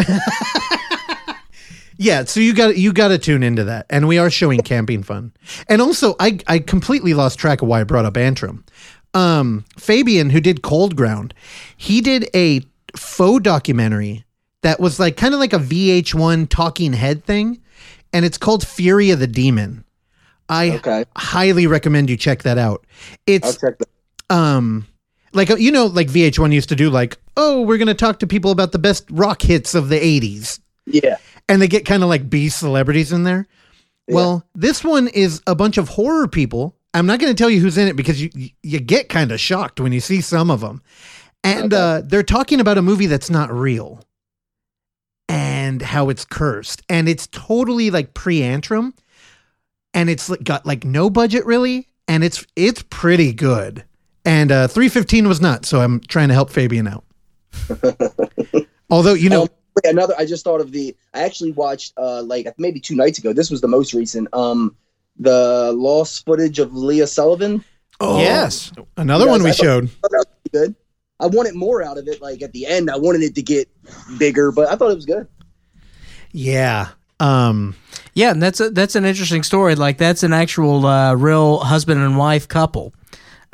Yeah, 1.97 2.25
so 2.25 2.41
you 2.41 2.53
got 2.53 2.75
you 2.75 2.91
got 2.91 3.07
to 3.07 3.17
tune 3.17 3.41
into 3.41 3.63
that, 3.63 3.85
and 3.89 4.05
we 4.05 4.17
are 4.17 4.29
showing 4.29 4.59
camping 4.59 5.01
fun. 5.01 5.31
And 5.69 5.81
also, 5.81 6.13
I 6.19 6.39
I 6.45 6.59
completely 6.59 7.13
lost 7.13 7.39
track 7.39 7.61
of 7.61 7.69
why 7.69 7.79
I 7.79 7.83
brought 7.85 8.03
up 8.03 8.15
Antrum. 8.15 8.67
Um, 9.13 9.63
Fabien, 9.77 10.29
who 10.29 10.41
did 10.41 10.61
Cold 10.61 10.97
Ground, 10.97 11.33
he 11.77 12.01
did 12.01 12.27
a 12.35 12.59
faux 12.97 13.41
documentary 13.41 14.25
that 14.61 14.81
was 14.81 14.99
like 14.99 15.15
kind 15.15 15.33
of 15.33 15.39
like 15.39 15.53
a 15.53 15.57
VH1 15.57 16.49
talking 16.49 16.91
head 16.91 17.23
thing, 17.23 17.61
and 18.11 18.25
it's 18.25 18.37
called 18.37 18.67
Fury 18.67 19.11
of 19.11 19.19
the 19.19 19.27
Demon. 19.27 19.84
I 20.49 20.71
Okay, 20.75 21.05
highly 21.15 21.67
recommend 21.67 22.09
you 22.09 22.17
check 22.17 22.43
that 22.43 22.57
out. 22.57 22.85
I'll 23.41 23.53
It's 23.53 23.57
check 23.57 23.77
that. 23.79 23.89
um 24.29 24.87
like 25.33 25.49
you 25.49 25.71
know 25.71 25.85
like 25.87 26.07
VH1 26.07 26.53
used 26.53 26.69
to 26.69 26.75
do 26.75 26.89
like 26.89 27.17
oh 27.37 27.61
we're 27.61 27.77
gonna 27.77 27.93
talk 27.93 28.19
to 28.19 28.27
people 28.27 28.51
about 28.51 28.71
the 28.71 28.79
best 28.79 29.05
rock 29.11 29.41
hits 29.41 29.75
of 29.75 29.89
the 29.89 29.99
80s 29.99 30.59
Yeah, 30.85 31.17
and 31.49 31.61
they 31.61 31.67
get 31.67 31.85
kind 31.85 32.03
of 32.03 32.09
like 32.09 32.29
B 32.29 32.49
celebrities 32.49 33.11
in 33.11 33.23
there. 33.23 33.47
Yeah. 34.07 34.15
Well, 34.15 34.45
this 34.53 34.83
one 34.83 35.07
is 35.09 35.41
a 35.47 35.55
bunch 35.55 35.77
of 35.77 35.89
horror 35.89 36.27
people. 36.27 36.75
I'm 36.93 37.07
not 37.07 37.19
going 37.19 37.33
to 37.33 37.37
tell 37.37 37.49
you 37.49 37.59
who's 37.59 37.77
in 37.77 37.87
it 37.87 37.95
because 37.95 38.21
you 38.21 38.29
you 38.63 38.79
get 38.79 39.09
kind 39.09 39.31
of 39.31 39.39
shocked 39.39 39.79
when 39.79 39.91
you 39.91 39.99
see 39.99 40.21
some 40.21 40.49
of 40.51 40.61
them. 40.61 40.81
And 41.43 41.73
Okay. 41.73 41.75
uh, 41.75 42.01
they're 42.05 42.23
talking 42.23 42.59
about 42.59 42.77
a 42.77 42.81
movie 42.81 43.07
that's 43.07 43.29
not 43.29 43.51
real 43.51 44.03
and 45.27 45.81
how 45.81 46.09
it's 46.09 46.25
cursed. 46.25 46.83
And 46.89 47.09
it's 47.09 47.27
totally 47.27 47.89
like 47.91 48.13
pre-antrum 48.13 48.93
and 49.95 50.09
it's 50.11 50.29
got 50.43 50.65
like 50.67 50.83
no 50.85 51.09
budget 51.09 51.43
really 51.47 51.87
and 52.07 52.23
it's 52.23 52.45
it's 52.55 52.83
pretty 52.91 53.33
good. 53.33 53.83
And 54.23 54.51
uh 54.51 54.67
315 54.67 55.27
was 55.27 55.41
not, 55.41 55.65
so 55.65 55.81
I'm 55.81 55.99
trying 56.01 56.27
to 56.27 56.33
help 56.35 56.49
Fabien 56.51 56.87
out. 56.87 57.03
Although, 58.89 59.13
you 59.13 59.29
know, 59.29 59.43
Um, 59.43 59.49
wait, 59.83 59.91
another. 59.91 60.13
I 60.17 60.25
just 60.25 60.43
thought 60.43 60.61
of 60.61 60.71
the. 60.71 60.95
I 61.13 61.21
actually 61.21 61.51
watched 61.51 61.93
uh 61.97 62.21
like 62.23 62.47
maybe 62.59 62.79
two 62.79 62.95
nights 62.95 63.17
ago. 63.19 63.33
This 63.33 63.49
was 63.49 63.61
the 63.61 63.67
most 63.67 63.93
recent. 63.93 64.27
Um, 64.33 64.75
the 65.17 65.71
lost 65.75 66.25
footage 66.25 66.59
of 66.59 66.75
Leah 66.75 67.07
Sullivan. 67.07 67.63
oh, 68.01 68.19
Yes. 68.19 68.71
another 68.97 69.25
Yes, 69.25 69.31
one 69.31 69.43
we 69.43 69.49
I 69.49 69.53
showed. 69.53 69.89
Thought 69.89 70.11
that 70.11 70.25
was 70.43 70.51
good. 70.67 70.75
I 71.19 71.27
wanted 71.27 71.55
more 71.55 71.81
out 71.81 71.97
of 71.97 72.07
it. 72.07 72.21
Like 72.21 72.41
at 72.41 72.51
the 72.51 72.65
end, 72.67 72.91
I 72.91 72.97
wanted 72.97 73.21
it 73.23 73.33
to 73.35 73.41
get 73.41 73.69
bigger, 74.19 74.51
but 74.51 74.67
I 74.67 74.75
thought 74.75 74.91
it 74.91 74.95
was 74.95 75.05
good. 75.05 75.27
Yeah. 76.33 76.89
Um 77.19 77.75
Yeah, 78.13 78.31
and 78.31 78.41
that's 78.41 78.59
a, 78.59 78.69
that's 78.69 78.95
an 78.95 79.05
interesting 79.05 79.43
story. 79.43 79.75
Like 79.75 79.97
that's 79.97 80.23
an 80.23 80.33
actual 80.33 80.85
uh, 80.85 81.13
real 81.15 81.59
husband 81.59 82.01
and 82.01 82.17
wife 82.17 82.47
couple. 82.47 82.93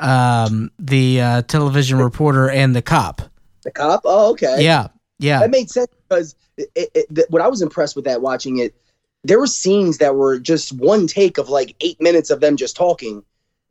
Um, 0.00 0.72
the 0.80 1.20
uh, 1.20 1.42
television 1.42 1.98
reporter 1.98 2.50
and 2.50 2.74
the 2.74 2.82
cop. 2.82 3.22
The 3.62 3.70
cop. 3.70 4.02
Oh, 4.04 4.32
okay. 4.32 4.62
Yeah, 4.62 4.88
yeah, 5.18 5.38
that 5.40 5.50
made 5.50 5.70
sense 5.70 5.88
because 6.08 6.34
it, 6.56 6.70
it, 6.74 6.90
it, 6.94 7.30
what 7.30 7.40
I 7.40 7.46
was 7.46 7.62
impressed 7.62 7.94
with 7.94 8.04
that 8.06 8.20
watching 8.20 8.58
it, 8.58 8.74
there 9.22 9.38
were 9.38 9.46
scenes 9.46 9.98
that 9.98 10.16
were 10.16 10.40
just 10.40 10.72
one 10.72 11.06
take 11.06 11.38
of 11.38 11.48
like 11.48 11.76
eight 11.80 12.00
minutes 12.00 12.30
of 12.30 12.40
them 12.40 12.56
just 12.56 12.74
talking, 12.76 13.22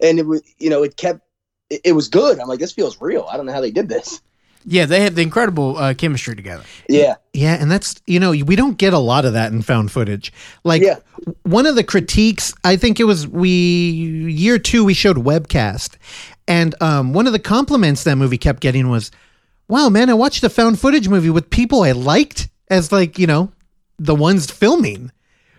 and 0.02 0.20
it 0.20 0.26
was 0.26 0.42
you 0.58 0.70
know 0.70 0.84
it 0.84 0.96
kept 0.96 1.22
it, 1.70 1.82
it 1.84 1.92
was 1.92 2.08
good. 2.08 2.40
I'm 2.40 2.48
like 2.48 2.60
this 2.60 2.72
feels 2.72 3.02
real. 3.02 3.28
I 3.30 3.36
don't 3.36 3.46
know 3.46 3.54
how 3.54 3.62
they 3.62 3.72
did 3.72 3.90
this. 3.90 4.22
Yeah. 4.66 4.86
They 4.86 5.02
have 5.02 5.16
the 5.16 5.22
incredible 5.22 5.78
uh, 5.78 5.94
chemistry 5.94 6.36
together. 6.36 6.64
Yeah, 6.88 7.16
Yeah, 7.34 7.56
and 7.60 7.72
that's 7.72 8.02
you 8.08 8.20
know 8.20 8.32
we 8.32 8.56
don't 8.56 8.78
get 8.78 8.94
a 8.94 9.00
lot 9.00 9.26
of 9.26 9.34
that 9.34 9.52
in 9.52 9.62
found 9.62 9.92
footage. 9.92 10.32
Like 10.64 10.82
Yeah. 10.82 10.98
one 11.44 11.66
of 11.66 11.76
the 11.76 11.84
critiques, 11.84 12.54
I 12.64 12.76
think 12.78 13.00
it 13.00 13.06
was 13.06 13.28
we 13.28 13.50
year 13.50 14.60
two 14.60 14.84
we 14.84 14.94
showed 14.94 15.18
webcast, 15.18 15.96
and 16.48 16.76
um, 16.82 17.14
one 17.14 17.28
of 17.28 17.34
the 17.34 17.40
compliments 17.40 18.04
that 18.04 18.16
movie 18.18 18.38
kept 18.38 18.60
getting 18.62 18.90
was, 18.90 19.12
"Wow, 19.68 19.90
man, 19.90 20.10
I 20.10 20.14
watched 20.14 20.44
a 20.44 20.50
found 20.50 20.80
footage 20.80 21.08
movie 21.08 21.30
with 21.30 21.50
people 21.50 21.84
I 21.84 21.92
liked 21.92 22.50
as 22.70 22.92
like 22.92 23.18
you 23.20 23.28
know 23.28 23.52
the 24.00 24.16
ones 24.16 24.50
filming," 24.50 25.12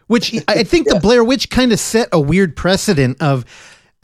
which 0.07 0.35
I 0.49 0.61
I 0.61 0.65
think 0.65 0.89
the 0.89 1.01
Blair 1.03 1.25
Witch 1.25 1.51
kind 1.51 1.73
of 1.73 1.79
set 1.81 2.09
a 2.13 2.21
weird 2.21 2.57
precedent 2.57 3.21
of. 3.23 3.45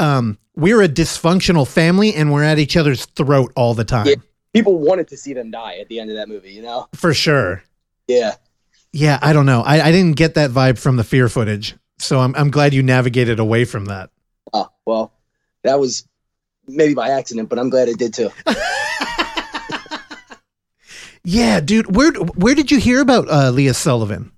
Um, 0.00 0.38
we're 0.54 0.82
a 0.82 0.88
dysfunctional 0.88 1.66
family 1.66 2.12
and 2.14 2.32
we're 2.32 2.42
at 2.42 2.58
each 2.58 2.76
other's 2.76 3.04
throat 3.06 3.52
all 3.54 3.74
the 3.74 3.84
time. 3.84 4.06
Yeah. 4.06 4.14
People 4.58 4.78
wanted 4.78 5.08
to 5.08 5.16
see 5.16 5.32
them 5.32 5.50
die 5.50 5.78
at 5.78 5.88
the 5.88 6.00
end 6.00 6.10
of 6.10 6.16
that 6.16 6.28
movie. 6.28 6.52
You 6.52 6.62
know. 6.62 6.88
For 6.94 7.14
sure. 7.14 7.62
Yeah. 8.06 8.34
Yeah, 8.92 9.18
I 9.20 9.32
don't 9.32 9.46
know. 9.46 9.62
I, 9.62 9.88
I 9.88 9.92
didn't 9.92 10.16
get 10.16 10.34
that 10.34 10.50
vibe 10.50 10.78
from 10.78 10.96
the 10.96 11.04
fear 11.04 11.28
footage. 11.28 11.76
So 11.98 12.20
I'm 12.20 12.34
I'm 12.36 12.50
glad 12.50 12.74
you 12.74 12.82
navigated 12.82 13.38
away 13.38 13.64
from 13.64 13.86
that. 13.86 14.10
Oh 14.52 14.68
well, 14.86 15.12
that 15.62 15.78
was 15.78 16.06
maybe 16.66 16.94
by 16.94 17.10
accident, 17.10 17.48
but 17.48 17.58
I'm 17.58 17.70
glad 17.70 17.88
it 17.88 17.98
did 17.98 18.14
too. 18.14 18.30
Yeah, 21.30 21.60
dude, 21.60 21.94
where 21.94 22.10
where 22.12 22.54
did 22.54 22.70
you 22.70 22.78
hear 22.78 23.02
about 23.02 23.28
uh, 23.30 23.50
Leah 23.50 23.74
Sullivan? 23.74 24.32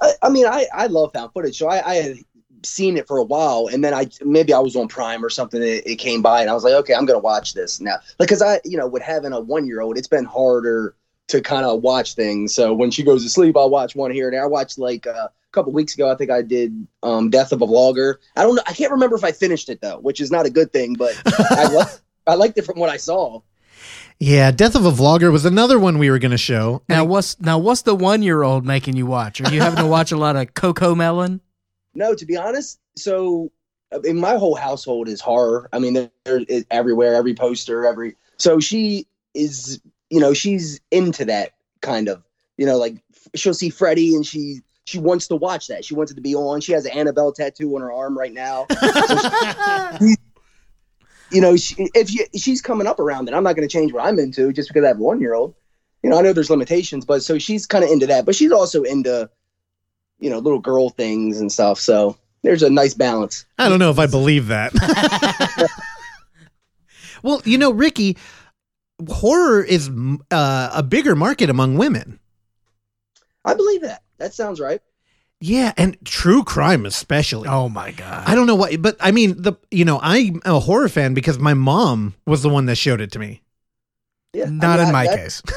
I, 0.00 0.12
I 0.22 0.28
mean, 0.30 0.46
I 0.46 0.66
I 0.72 0.86
love 0.86 1.12
found 1.12 1.30
footage, 1.34 1.58
so 1.58 1.68
I, 1.68 1.86
I 1.86 1.94
had 1.96 2.16
seen 2.62 2.96
it 2.96 3.06
for 3.06 3.18
a 3.18 3.24
while, 3.24 3.68
and 3.72 3.82
then 3.84 3.94
I 3.94 4.08
maybe 4.22 4.52
I 4.52 4.58
was 4.58 4.76
on 4.76 4.88
Prime 4.88 5.24
or 5.24 5.30
something. 5.30 5.62
It, 5.62 5.86
it 5.86 5.96
came 5.96 6.22
by, 6.22 6.40
and 6.40 6.50
I 6.50 6.54
was 6.54 6.64
like, 6.64 6.74
okay, 6.74 6.94
I'm 6.94 7.06
gonna 7.06 7.18
watch 7.18 7.54
this 7.54 7.80
now. 7.80 7.96
Like, 8.18 8.28
cause 8.28 8.42
I, 8.42 8.60
you 8.64 8.76
know, 8.76 8.86
with 8.86 9.02
having 9.02 9.32
a 9.32 9.40
one 9.40 9.66
year 9.66 9.80
old, 9.80 9.98
it's 9.98 10.08
been 10.08 10.24
harder 10.24 10.94
to 11.28 11.40
kind 11.40 11.64
of 11.64 11.82
watch 11.82 12.14
things. 12.14 12.54
So 12.54 12.74
when 12.74 12.90
she 12.90 13.02
goes 13.02 13.22
to 13.24 13.30
sleep, 13.30 13.56
I'll 13.56 13.70
watch 13.70 13.94
one 13.94 14.10
here 14.10 14.26
and 14.26 14.34
there. 14.34 14.42
I 14.42 14.46
watched 14.46 14.78
like 14.78 15.06
uh, 15.06 15.28
a 15.28 15.30
couple 15.52 15.72
weeks 15.72 15.94
ago. 15.94 16.10
I 16.10 16.16
think 16.16 16.30
I 16.30 16.42
did 16.42 16.86
um, 17.02 17.30
Death 17.30 17.52
of 17.52 17.62
a 17.62 17.66
Vlogger. 17.66 18.16
I 18.36 18.42
don't 18.42 18.56
know. 18.56 18.62
I 18.66 18.72
can't 18.72 18.90
remember 18.92 19.16
if 19.16 19.24
I 19.24 19.32
finished 19.32 19.68
it 19.68 19.80
though, 19.80 19.98
which 19.98 20.20
is 20.20 20.30
not 20.30 20.46
a 20.46 20.50
good 20.50 20.72
thing, 20.72 20.94
but 20.94 21.20
I 21.50 21.68
liked 21.72 22.02
I 22.26 22.34
liked 22.34 22.58
it 22.58 22.64
from 22.64 22.78
what 22.78 22.90
I 22.90 22.96
saw. 22.96 23.40
Yeah, 24.18 24.50
Death 24.50 24.74
of 24.74 24.84
a 24.84 24.90
Vlogger 24.90 25.32
was 25.32 25.46
another 25.46 25.78
one 25.78 25.96
we 25.96 26.10
were 26.10 26.18
going 26.18 26.30
to 26.32 26.38
show. 26.38 26.82
Now 26.88 27.04
what's 27.04 27.40
now 27.40 27.58
what's 27.58 27.82
the 27.82 27.94
one 27.94 28.22
year 28.22 28.42
old 28.42 28.66
making 28.66 28.96
you 28.96 29.06
watch? 29.06 29.40
Are 29.40 29.52
you 29.52 29.62
having 29.62 29.82
to 29.82 29.86
watch 29.86 30.12
a 30.12 30.16
lot 30.16 30.36
of 30.36 30.52
Coco 30.52 30.94
Melon? 30.94 31.40
No, 31.94 32.14
to 32.14 32.26
be 32.26 32.36
honest, 32.36 32.78
so 32.96 33.50
uh, 33.92 33.98
I 33.98 34.12
mean, 34.12 34.20
my 34.20 34.36
whole 34.36 34.54
household 34.54 35.08
is 35.08 35.20
horror. 35.20 35.68
I 35.72 35.78
mean, 35.78 35.94
there 35.94 36.10
there 36.24 36.40
is 36.40 36.64
everywhere, 36.70 37.14
every 37.14 37.34
poster, 37.34 37.84
every. 37.84 38.16
So 38.36 38.60
she 38.60 39.06
is, 39.34 39.80
you 40.08 40.20
know, 40.20 40.32
she's 40.32 40.80
into 40.90 41.24
that 41.26 41.52
kind 41.80 42.08
of, 42.08 42.22
you 42.56 42.66
know, 42.66 42.76
like 42.76 43.02
she'll 43.34 43.54
see 43.54 43.70
Freddy 43.70 44.14
and 44.14 44.24
she 44.24 44.60
she 44.84 44.98
wants 44.98 45.28
to 45.28 45.36
watch 45.36 45.68
that. 45.68 45.84
She 45.84 45.94
wants 45.94 46.10
it 46.12 46.16
to 46.16 46.20
be 46.20 46.34
on. 46.34 46.60
She 46.60 46.72
has 46.72 46.84
an 46.84 46.92
Annabelle 46.92 47.32
tattoo 47.32 47.74
on 47.76 47.80
her 47.80 47.92
arm 47.92 48.18
right 48.18 48.32
now. 48.32 48.66
you 51.30 51.40
know, 51.40 51.56
she, 51.56 51.88
if 51.94 52.12
you, 52.12 52.26
she's 52.36 52.60
coming 52.60 52.86
up 52.86 52.98
around 52.98 53.28
it, 53.28 53.34
I'm 53.34 53.44
not 53.44 53.54
going 53.56 53.68
to 53.68 53.72
change 53.72 53.92
what 53.92 54.04
I'm 54.04 54.18
into 54.18 54.52
just 54.52 54.68
because 54.68 54.84
I 54.84 54.88
have 54.88 54.98
one 54.98 55.20
year 55.20 55.34
old. 55.34 55.54
You 56.02 56.10
know, 56.10 56.18
I 56.18 56.22
know 56.22 56.32
there's 56.32 56.50
limitations, 56.50 57.04
but 57.04 57.22
so 57.22 57.38
she's 57.38 57.66
kind 57.66 57.84
of 57.84 57.90
into 57.90 58.06
that, 58.06 58.24
but 58.24 58.34
she's 58.34 58.52
also 58.52 58.82
into, 58.82 59.30
you 60.20 60.30
know, 60.30 60.38
little 60.38 60.58
girl 60.60 60.90
things 60.90 61.40
and 61.40 61.50
stuff. 61.50 61.80
So 61.80 62.16
there's 62.42 62.62
a 62.62 62.70
nice 62.70 62.94
balance. 62.94 63.44
I 63.58 63.68
don't 63.68 63.78
know 63.78 63.90
if 63.90 63.98
I 63.98 64.06
believe 64.06 64.46
that. 64.48 64.72
well, 67.22 67.42
you 67.44 67.58
know, 67.58 67.70
Ricky, 67.72 68.16
horror 69.08 69.62
is 69.62 69.90
uh, 70.30 70.70
a 70.74 70.82
bigger 70.82 71.16
market 71.16 71.50
among 71.50 71.76
women. 71.76 72.18
I 73.44 73.54
believe 73.54 73.82
that. 73.82 74.02
That 74.18 74.34
sounds 74.34 74.60
right. 74.60 74.80
Yeah, 75.42 75.72
and 75.78 75.96
true 76.04 76.44
crime 76.44 76.84
especially. 76.84 77.48
Oh 77.48 77.70
my 77.70 77.92
god! 77.92 78.24
I 78.28 78.34
don't 78.34 78.46
know 78.46 78.56
why, 78.56 78.76
but 78.76 78.96
I 79.00 79.10
mean, 79.10 79.40
the 79.40 79.54
you 79.70 79.86
know, 79.86 79.98
I'm 80.02 80.42
a 80.44 80.60
horror 80.60 80.90
fan 80.90 81.14
because 81.14 81.38
my 81.38 81.54
mom 81.54 82.14
was 82.26 82.42
the 82.42 82.50
one 82.50 82.66
that 82.66 82.76
showed 82.76 83.00
it 83.00 83.10
to 83.12 83.18
me. 83.18 83.40
Yeah. 84.34 84.44
I 84.44 84.50
Not 84.50 84.78
mean, 84.78 84.88
in 84.88 84.88
I- 84.88 84.92
my 84.92 85.06
that- 85.06 85.16
case. 85.18 85.42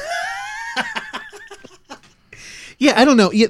Yeah, 2.78 3.00
I 3.00 3.04
don't 3.04 3.16
know. 3.16 3.30
Yeah, 3.32 3.46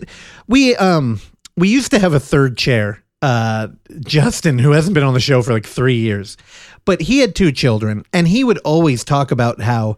We 0.47 0.77
um 0.77 1.21
we 1.57 1.69
used 1.69 1.91
to 1.93 1.99
have 1.99 2.12
a 2.12 2.21
third 2.21 2.57
chair, 2.57 3.03
uh 3.23 3.69
Justin, 4.01 4.59
who 4.59 4.73
hasn't 4.73 4.95
been 4.95 5.03
on 5.05 5.15
the 5.15 5.21
show 5.21 5.43
for 5.43 5.53
like 5.53 5.66
three 5.66 5.97
years, 5.97 6.37
but 6.85 7.01
he 7.03 7.19
had 7.21 7.35
two 7.35 7.53
children, 7.53 8.05
and 8.12 8.29
he 8.29 8.45
would 8.45 8.59
always 8.59 9.05
talk 9.05 9.31
about 9.31 9.61
how 9.61 9.97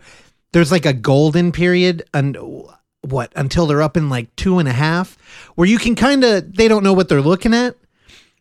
there's 0.52 0.70
like 0.72 0.86
a 0.86 0.92
golden 0.92 1.52
period 1.52 2.04
and 2.14 2.36
what 3.02 3.32
until 3.36 3.66
they're 3.66 3.82
up 3.82 3.96
in 3.96 4.08
like 4.08 4.34
two 4.36 4.58
and 4.58 4.68
a 4.68 4.72
half, 4.72 5.16
where 5.54 5.68
you 5.68 5.78
can 5.78 5.94
kind 5.94 6.24
of 6.24 6.54
they 6.56 6.68
don't 6.68 6.84
know 6.84 6.92
what 6.92 7.08
they're 7.08 7.20
looking 7.22 7.54
at, 7.54 7.76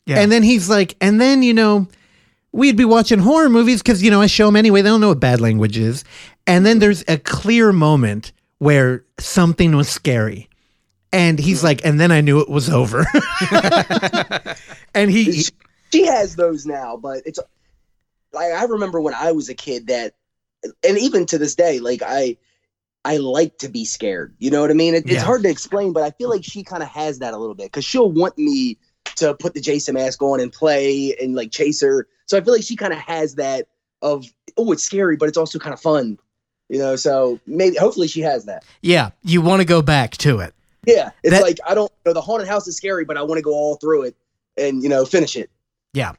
Yeah. 0.06 0.19
and 0.19 0.32
then 0.32 0.44
he's 0.44 0.69
like, 0.69 0.95
and 1.02 1.19
then 1.22 1.44
you 1.44 1.53
know. 1.53 1.88
We'd 2.52 2.77
be 2.77 2.86
watching 2.86 3.19
horror 3.19 3.49
movies 3.49 3.82
because, 3.82 4.02
you 4.02 4.10
know, 4.10 4.22
I 4.22 4.27
show 4.27 4.45
them 4.45 4.56
anyway. 4.56 4.82
They 4.82 4.88
don't 4.88 5.02
know 5.02 5.10
what 5.10 5.19
bad 5.19 5.41
language 5.41 5.77
is. 5.77 6.06
And 6.48 6.65
then 6.65 6.80
there's 6.80 7.03
a 7.06 7.18
clear 7.18 7.73
moment 7.73 8.32
where 8.60 9.03
something 9.19 9.76
was 9.76 9.90
scary. 9.90 10.48
And 11.15 11.39
he's 11.39 11.63
like, 11.63 11.85
and 11.85 11.97
then 11.97 12.11
I 12.11 12.19
knew 12.19 12.41
it 12.41 12.49
was 12.49 12.69
over. 12.69 13.05
and 14.93 15.09
he, 15.09 15.45
She, 15.93 16.05
has 16.07 16.35
those 16.35 16.65
now, 16.65 16.97
but 16.97 17.21
it's 17.25 17.39
like 18.33 18.51
I 18.51 18.65
remember 18.65 18.99
when 18.99 19.13
I 19.13 19.31
was 19.31 19.47
a 19.47 19.53
kid 19.53 19.87
that, 19.87 20.15
and 20.85 20.97
even 20.97 21.25
to 21.27 21.37
this 21.37 21.55
day, 21.55 21.79
like 21.79 22.01
I, 22.05 22.35
I 23.05 23.15
like 23.17 23.59
to 23.59 23.69
be 23.69 23.85
scared. 23.85 24.35
You 24.39 24.51
know 24.51 24.59
what 24.59 24.71
I 24.71 24.73
mean? 24.73 24.93
It, 24.93 25.07
Yeah. 25.07 25.13
It's 25.13 25.23
hard 25.23 25.43
to 25.43 25.49
explain, 25.49 25.93
but 25.93 26.03
I 26.03 26.11
feel 26.11 26.29
like 26.29 26.43
she 26.43 26.63
kind 26.63 26.83
of 26.83 26.89
has 26.89 27.19
that 27.19 27.33
a 27.33 27.37
little 27.37 27.55
bit 27.55 27.67
because 27.67 27.85
she'll 27.85 28.11
want 28.11 28.37
me 28.37 28.77
to 29.15 29.35
put 29.35 29.53
the 29.53 29.61
Jason 29.61 29.93
mask 29.93 30.21
on 30.21 30.41
and 30.41 30.51
play 30.51 31.15
and 31.21 31.33
like 31.33 31.49
chase 31.49 31.81
her. 31.81 32.09
So 32.25 32.37
I 32.37 32.41
feel 32.41 32.53
like 32.53 32.63
she 32.63 32.75
kind 32.75 32.91
of 32.91 32.99
has 32.99 33.35
that 33.35 33.69
of 34.01 34.25
oh, 34.57 34.73
it's 34.73 34.83
scary, 34.83 35.15
but 35.15 35.29
it's 35.29 35.37
also 35.37 35.59
kind 35.59 35.73
of 35.73 35.79
fun. 35.79 36.19
You 36.67 36.79
know, 36.79 36.97
so 36.97 37.39
maybe 37.47 37.77
hopefully 37.77 38.09
she 38.09 38.19
has 38.21 38.45
that. 38.45 38.65
yeah, 38.81 39.11
you 39.23 39.41
want 39.41 39.61
to 39.61 39.65
go 39.65 39.81
back 39.81 40.17
to 40.17 40.39
it. 40.39 40.53
Yeah, 40.87 41.11
it's 41.23 41.31
That- 41.31 41.41
like 41.43 41.57
I 41.67 41.73
don't 41.73 41.91
you 42.05 42.09
know 42.09 42.13
the 42.13 42.21
haunted 42.21 42.47
house 42.47 42.67
is 42.67 42.77
scary, 42.77 43.05
but 43.05 43.17
I 43.17 43.21
want 43.23 43.37
to 43.39 43.41
go 43.43 43.51
all 43.53 43.75
through 43.75 44.03
it 44.03 44.15
and 44.57 44.81
you 44.83 44.89
know 44.89 45.05
finish 45.05 45.35
it. 45.35 45.49
Yeah, 45.93 46.13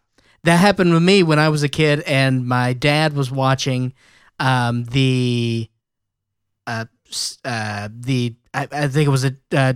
that 0.45 0.57
happened 0.57 0.93
with 0.93 1.03
me 1.03 1.23
when 1.23 1.39
I 1.39 1.49
was 1.49 1.63
a 1.63 1.69
kid, 1.69 2.01
and 2.01 2.47
my 2.47 2.73
dad 2.73 3.15
was 3.15 3.31
watching 3.31 3.93
um, 4.41 4.85
the 4.85 5.69
uh, 6.67 6.85
uh, 7.45 7.89
the 7.93 8.35
I, 8.55 8.69
I 8.73 8.89
think 8.89 9.07
it 9.07 9.11
was 9.11 9.25
a 9.25 9.37
uh, 9.53 9.75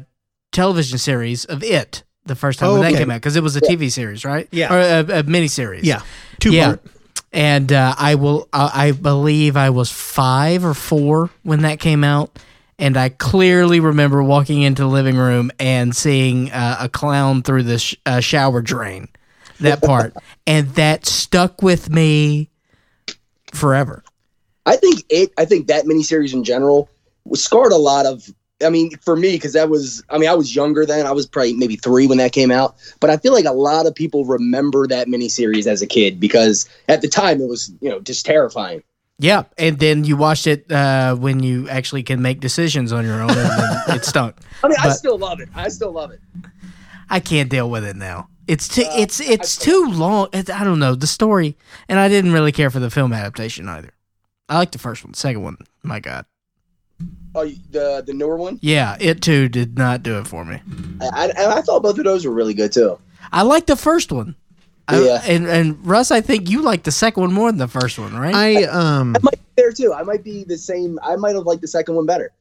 television 0.52 0.98
series 0.98 1.44
of 1.44 1.62
it 1.62 2.02
the 2.26 2.34
first 2.34 2.58
time 2.58 2.70
Oh, 2.70 2.72
when 2.80 2.92
that 2.92 2.98
came 2.98 3.10
out 3.10 3.16
because 3.16 3.36
it 3.36 3.42
was 3.42 3.56
a 3.56 3.60
TV 3.60 3.90
series, 3.90 4.24
right? 4.24 4.48
Yeah. 4.50 4.72
or 4.74 4.78
a, 5.12 5.20
a 5.20 5.22
mini 5.22 5.48
series. 5.48 5.84
Yeah, 5.84 6.02
two 6.38 6.52
Yeah. 6.52 6.66
part. 6.66 6.82
and 7.32 7.72
uh, 7.72 7.94
I 7.98 8.14
will. 8.16 8.48
Uh, 8.52 8.70
I 8.72 8.92
believe 8.92 9.56
I 9.56 9.70
was 9.70 9.90
five 9.90 10.64
or 10.64 10.74
four 10.74 11.30
when 11.42 11.62
that 11.62 11.78
came 11.80 12.02
out, 12.04 12.38
and 12.81 12.97
I 12.97 13.11
clearly 13.11 13.78
remember 13.78 14.23
walking 14.23 14.62
into 14.62 14.82
the 14.82 14.89
living 14.89 15.16
room 15.16 15.52
and 15.61 15.94
seeing 15.94 16.51
uh, 16.51 16.78
a 16.81 16.89
clown 16.89 17.43
through 17.43 17.65
the 17.65 17.78
sh- 17.78 17.97
uh, 18.07 18.20
shower 18.20 18.62
drain. 18.62 19.09
That 19.61 19.82
part, 19.85 20.15
and 20.47 20.69
that 20.70 21.05
stuck 21.05 21.62
with 21.62 21.90
me 21.90 22.48
forever. 23.52 24.02
I 24.65 24.77
think 24.77 25.05
it. 25.11 25.32
I 25.36 25.44
think 25.44 25.66
that 25.66 25.85
miniseries 25.85 26.32
in 26.32 26.43
general 26.43 26.89
was 27.24 27.44
scarred 27.44 27.73
a 27.73 27.77
lot 27.77 28.07
of. 28.07 28.28
I 28.62 28.69
mean, 28.69 28.97
for 28.98 29.16
me, 29.16 29.32
because 29.32 29.52
that 29.52 29.69
was. 29.69 30.02
I 30.09 30.16
mean, 30.16 30.31
I 30.31 30.35
was 30.35 30.57
younger 30.57 30.86
then. 30.86 31.07
I 31.07 31.12
was 31.12 31.27
probably 31.27 31.52
maybe 31.52 31.77
three 31.77 32.07
when 32.07 32.19
that 32.19 32.32
came 32.32 32.51
out. 32.51 32.77
But 33.01 33.11
I 33.11 33.19
feel 33.19 33.35
like 33.35 33.44
a 33.44 33.52
lot 33.52 33.86
of 33.86 33.94
people 33.94 34.24
remember 34.24 34.86
that 34.86 35.07
miniseries 35.07 35.66
as 35.66 35.82
a 35.82 35.86
kid 35.86 36.19
because 36.19 36.66
at 36.89 37.02
the 37.02 37.09
time 37.09 37.43
it 37.43 37.48
was, 37.48 37.70
you 37.82 37.90
know, 37.90 38.01
just 38.01 38.24
terrifying. 38.24 38.82
Yeah, 39.22 39.42
and 39.59 39.78
then 39.78 40.05
you 40.05 40.16
watched 40.16 40.47
it 40.47 40.70
uh, 40.72 41.14
when 41.14 41.42
you 41.42 41.68
actually 41.68 42.02
can 42.02 42.22
make 42.22 42.40
decisions 42.40 42.90
on 42.90 43.05
your 43.05 43.20
own, 43.20 43.28
and 43.30 43.38
then 43.38 43.80
it 43.97 44.05
stunk. 44.06 44.34
I 44.64 44.68
mean, 44.68 44.78
I 44.80 44.90
still 44.90 45.18
love 45.18 45.40
it. 45.40 45.51
I 45.55 45.68
still 45.68 45.92
love 45.92 46.10
it. 46.10 46.20
I 47.10 47.20
can't 47.20 47.51
deal 47.51 47.68
with 47.68 47.84
it 47.84 47.97
now. 47.97 48.28
It's 48.47 48.66
too, 48.66 48.82
Uh, 48.82 48.94
it's 48.97 49.20
it's 49.20 49.56
too 49.59 49.90
long. 49.90 50.28
It's, 50.32 50.48
I 50.48 50.64
don't 50.64 50.78
know 50.78 50.94
the 50.94 51.06
story, 51.06 51.56
and 51.88 51.98
I 51.98 52.09
didn't 52.09 52.32
really 52.32 52.51
care 52.51 52.70
for 52.70 52.80
the 52.80 52.88
film 52.90 53.12
adaptation 53.12 53.68
either. 53.68 53.90
I 54.48 54.56
like 54.56 54.70
the 54.72 54.78
first 54.78 55.05
one. 55.05 55.12
The 55.12 55.18
second 55.18 55.42
one, 55.42 55.59
my 55.82 56.01
god, 56.01 56.24
Oh, 57.34 57.44
the 57.70 58.02
the 58.06 58.14
newer 58.14 58.36
one. 58.36 58.59
yeah, 58.62 58.97
it 59.01 59.20
too 59.20 59.48
did 59.48 59.76
not 59.76 60.02
do 60.02 60.18
it 60.18 60.26
for 60.26 60.44
me. 60.47 60.62
I, 61.01 61.30
I, 61.36 61.59
I 61.59 61.60
thought 61.60 61.82
both 61.82 61.98
of 61.98 62.05
those 62.05 62.24
were 62.24 62.32
really 62.32 62.55
good 62.55 62.72
too. 62.72 62.98
I 63.30 63.42
like 63.42 63.66
the 63.66 63.76
first 63.76 64.10
one. 64.12 64.34
I- 64.90 65.00
Yeah. 65.04 65.22
and 65.26 65.46
and 65.46 65.86
Russ, 65.86 66.10
I 66.10 66.20
think 66.20 66.48
you 66.50 66.62
like 66.62 66.82
the 66.84 66.92
second 66.92 67.22
one 67.22 67.32
more 67.32 67.50
than 67.50 67.58
the 67.58 67.68
first 67.68 67.98
one, 67.98 68.14
right? 68.16 68.34
I 68.34 68.64
um. 68.64 69.16
I 69.16 69.20
might 69.22 69.32
be 69.32 69.46
there 69.56 69.72
too. 69.72 69.92
I 69.94 70.02
might 70.02 70.24
be 70.24 70.44
the 70.44 70.58
same. 70.58 70.98
I 71.02 71.16
might 71.16 71.34
have 71.34 71.44
liked 71.46 71.62
the 71.62 71.68
second 71.68 71.94
one 71.94 72.06
better. 72.06 72.32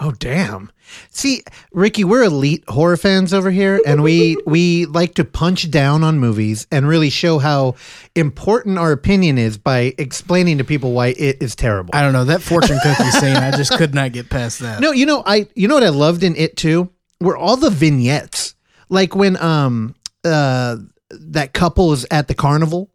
Oh 0.00 0.10
damn! 0.10 0.70
See, 1.10 1.42
Ricky, 1.72 2.02
we're 2.02 2.24
elite 2.24 2.64
horror 2.68 2.96
fans 2.96 3.32
over 3.32 3.50
here, 3.50 3.80
and 3.86 4.02
we 4.02 4.36
we 4.46 4.86
like 4.86 5.14
to 5.14 5.24
punch 5.24 5.70
down 5.70 6.02
on 6.02 6.18
movies 6.18 6.66
and 6.72 6.86
really 6.88 7.08
show 7.10 7.38
how 7.38 7.76
important 8.16 8.76
our 8.76 8.90
opinion 8.92 9.38
is 9.38 9.56
by 9.56 9.94
explaining 9.96 10.58
to 10.58 10.64
people 10.64 10.92
why 10.92 11.14
it 11.16 11.40
is 11.40 11.54
terrible. 11.54 11.90
I 11.94 12.02
don't 12.02 12.12
know 12.12 12.24
that 12.24 12.42
fortune 12.42 12.78
cookie 12.82 13.10
scene. 13.12 13.36
I 13.36 13.52
just 13.52 13.72
could 13.78 13.94
not 13.94 14.12
get 14.12 14.28
past 14.28 14.58
that. 14.58 14.80
No, 14.80 14.90
you 14.90 15.06
know, 15.06 15.22
I 15.24 15.46
you 15.54 15.68
know 15.68 15.74
what 15.74 15.84
I 15.84 15.90
loved 15.90 16.24
in 16.24 16.34
it 16.36 16.56
too 16.56 16.90
were 17.20 17.36
all 17.36 17.56
the 17.56 17.70
vignettes, 17.70 18.56
like 18.90 19.14
when 19.14 19.36
um 19.38 19.94
uh 20.24 20.76
that 21.20 21.52
couple 21.52 21.92
is 21.92 22.06
at 22.10 22.28
the 22.28 22.34
carnival, 22.34 22.90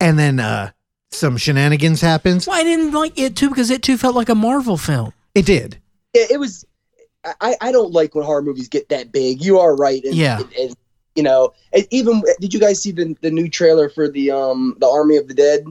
and 0.00 0.18
then 0.18 0.40
uh 0.40 0.70
some 1.10 1.36
shenanigans 1.36 2.00
happens. 2.00 2.46
Well, 2.46 2.58
I 2.58 2.64
didn't 2.64 2.92
like 2.92 3.18
it 3.18 3.34
too 3.36 3.48
because 3.48 3.70
it 3.70 3.82
too 3.82 3.96
felt 3.96 4.14
like 4.14 4.28
a 4.28 4.34
Marvel 4.34 4.76
film. 4.76 5.12
It 5.34 5.46
did. 5.46 5.78
It, 6.14 6.32
it 6.32 6.40
was. 6.40 6.64
I, 7.40 7.56
I 7.60 7.72
don't 7.72 7.92
like 7.92 8.14
when 8.14 8.24
horror 8.24 8.42
movies 8.42 8.68
get 8.68 8.88
that 8.90 9.10
big. 9.12 9.42
You 9.44 9.58
are 9.58 9.74
right. 9.74 10.02
And, 10.04 10.14
Yeah. 10.14 10.38
and- 10.40 10.52
and, 10.54 10.76
you 11.16 11.22
know, 11.24 11.52
and 11.72 11.84
even 11.90 12.22
did 12.40 12.54
you 12.54 12.60
guys 12.60 12.80
see 12.80 12.92
the 12.92 13.16
the 13.22 13.30
new 13.30 13.48
trailer 13.48 13.88
for 13.88 14.08
the 14.08 14.30
um 14.30 14.76
the 14.78 14.86
Army 14.86 15.16
of 15.16 15.26
the 15.26 15.34
Dead? 15.34 15.64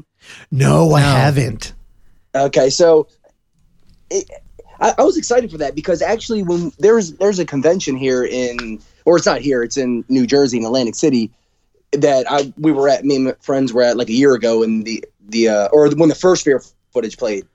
No, 0.52 0.92
I 0.94 1.00
haven't. 1.02 1.74
Okay, 2.36 2.70
so 2.70 3.08
it, 4.10 4.30
I, 4.82 4.94
I 4.98 5.04
was 5.04 5.18
excited 5.18 5.50
for 5.50 5.58
that 5.60 5.74
because 5.74 6.02
actually, 6.02 6.44
when 6.44 6.72
there's 6.80 7.14
there's 7.14 7.40
a 7.40 7.46
convention 7.46 7.96
here 7.96 8.26
in, 8.26 8.82
or 9.06 9.16
it's 9.18 9.26
not 9.26 9.40
here, 9.40 9.64
it's 9.64 9.78
in 9.78 10.04
New 10.10 10.28
Jersey 10.28 10.58
in 10.58 10.66
Atlantic 10.66 10.96
City, 10.96 11.32
that 11.94 12.26
I 12.30 12.54
we 12.58 12.72
were 12.72 12.90
at. 12.90 13.06
Me 13.06 13.16
and 13.16 13.26
my 13.26 13.36
friends 13.42 13.74
were 13.74 13.84
at 13.84 13.98
like 13.98 14.10
a 14.10 14.14
year 14.14 14.34
ago, 14.34 14.64
and 14.64 14.86
the 14.86 15.04
the 15.28 15.50
uh, 15.50 15.68
or 15.72 15.90
when 15.92 16.10
the 16.10 16.16
first 16.16 16.44
Fear 16.44 16.62
footage 16.92 17.18
played, 17.18 17.46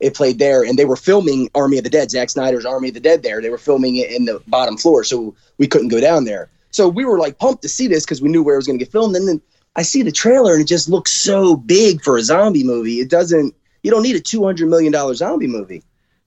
it 0.00 0.14
played 0.14 0.38
there, 0.38 0.62
and 0.62 0.78
they 0.78 0.84
were 0.84 0.96
filming 0.96 1.50
Army 1.54 1.78
of 1.78 1.84
the 1.84 1.90
Dead, 1.90 2.10
Zack 2.10 2.30
Snyder's 2.30 2.64
Army 2.64 2.88
of 2.88 2.94
the 2.94 3.00
Dead. 3.00 3.22
There, 3.22 3.40
they 3.40 3.50
were 3.50 3.58
filming 3.58 3.96
it 3.96 4.10
in 4.10 4.24
the 4.24 4.40
bottom 4.46 4.76
floor, 4.76 5.04
so 5.04 5.34
we 5.58 5.66
couldn't 5.66 5.88
go 5.88 6.00
down 6.00 6.24
there. 6.24 6.50
So 6.70 6.88
we 6.88 7.04
were 7.04 7.18
like 7.18 7.38
pumped 7.38 7.62
to 7.62 7.68
see 7.68 7.86
this 7.86 8.04
because 8.04 8.22
we 8.22 8.28
knew 8.28 8.42
where 8.42 8.54
it 8.54 8.58
was 8.58 8.66
going 8.66 8.78
to 8.78 8.84
get 8.84 8.92
filmed, 8.92 9.16
and 9.16 9.28
then. 9.28 9.42
I 9.76 9.82
see 9.82 10.02
the 10.02 10.12
trailer 10.12 10.52
and 10.52 10.62
it 10.62 10.68
just 10.68 10.88
looks 10.88 11.12
so 11.12 11.56
big 11.56 12.00
for 12.04 12.16
a 12.16 12.22
zombie 12.22 12.62
movie. 12.62 13.00
It 13.00 13.10
doesn't 13.10 13.56
you 13.82 13.90
don't 13.90 14.02
need 14.02 14.16
a 14.16 14.20
two 14.20 14.44
hundred 14.44 14.68
million 14.68 14.92
dollar 14.92 15.14
zombie 15.14 15.46
movie. 15.46 15.82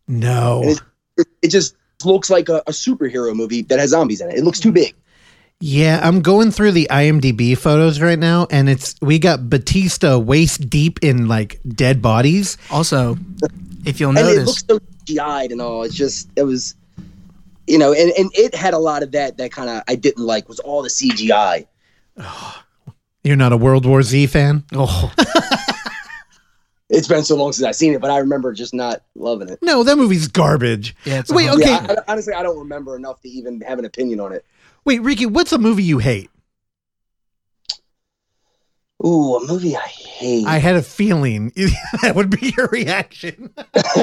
No. 0.08 0.62
It, 0.64 1.28
it 1.42 1.48
just 1.48 1.76
looks 2.06 2.30
like 2.30 2.50
a, 2.50 2.58
a 2.68 2.72
superhero 2.72 3.36
movie 3.36 3.64
that 3.64 3.80
has 3.80 3.90
zombies 3.90 4.22
in 4.22 4.30
it. 4.30 4.38
It 4.38 4.44
looks 4.44 4.60
too 4.60 4.72
big. 4.72 4.96
Yeah, 5.60 6.00
I'm 6.04 6.22
going 6.22 6.52
through 6.52 6.74
the 6.74 6.88
IMDb 6.92 7.58
photos 7.58 8.00
right 8.00 8.20
now, 8.20 8.48
and 8.52 8.70
it's 8.70 8.96
we 9.02 9.18
got 9.18 9.50
Bautista 9.50 10.20
waist 10.20 10.70
deep 10.70 11.00
in 11.02 11.28
like 11.28 11.60
dead 11.68 12.00
bodies. 12.00 12.58
Also, 12.70 13.18
if 13.84 14.00
you'll 14.00 14.14
notice, 14.14 14.30
and 14.30 14.38
it 14.38 14.40
notice, 14.40 14.70
looks 14.70 14.88
so 14.88 14.96
GI'd 15.06 15.52
and 15.52 15.60
all. 15.62 15.82
It's 15.82 15.96
just 15.96 16.30
it 16.36 16.44
was 16.44 16.76
you 17.66 17.80
know, 17.80 17.92
and, 17.92 18.12
and 18.12 18.30
it 18.34 18.54
had 18.54 18.76
a 18.76 18.78
lot 18.78 19.02
of 19.02 19.12
that 19.14 19.38
that 19.38 19.52
kind 19.52 19.70
of 19.70 19.82
I 19.88 19.96
didn't 19.96 20.24
like 20.24 20.48
was 20.48 20.60
all 20.60 20.84
the 20.84 20.90
CGI. 20.90 21.66
You're 23.24 23.36
not 23.36 23.52
a 23.52 23.58
World 23.58 23.86
War 23.86 24.04
Z 24.04 24.28
fan? 24.28 24.64
oh, 24.74 25.12
It's 26.90 27.08
been 27.08 27.24
so 27.24 27.36
long 27.36 27.52
since 27.52 27.66
I've 27.66 27.76
seen 27.76 27.94
it, 27.94 28.00
but 28.00 28.10
I 28.10 28.20
remember 28.20 28.54
just 28.54 28.74
not 28.74 29.02
loving 29.16 29.50
it. 29.50 29.60
No, 29.62 29.84
that 29.84 29.98
movie's 29.98 30.30
garbage. 30.30 30.96
yeah, 31.04 31.20
it's 31.20 31.30
Wait, 31.30 31.50
okay. 31.50 31.72
Yeah, 31.72 31.96
I, 32.08 32.12
honestly, 32.12 32.34
I 32.34 32.44
don't 32.44 32.58
remember 32.58 32.96
enough 32.96 33.20
to 33.24 33.30
even 33.30 33.60
have 33.62 33.78
an 33.78 33.84
opinion 33.84 34.22
on 34.22 34.32
it. 34.32 34.46
Wait, 34.88 35.02
Ricky, 35.02 35.26
what's 35.26 35.52
a 35.52 35.58
movie 35.58 35.84
you 35.84 35.98
hate? 35.98 36.30
Ooh, 39.06 39.36
a 39.36 39.46
movie 39.46 39.76
I 39.76 39.82
hate. 39.82 40.48
I 40.48 40.60
had 40.60 40.78
a 40.78 40.82
feeling 40.82 41.52
that 42.02 42.14
would 42.16 42.30
be 42.30 42.54
your 42.56 42.68
reaction. 42.68 43.54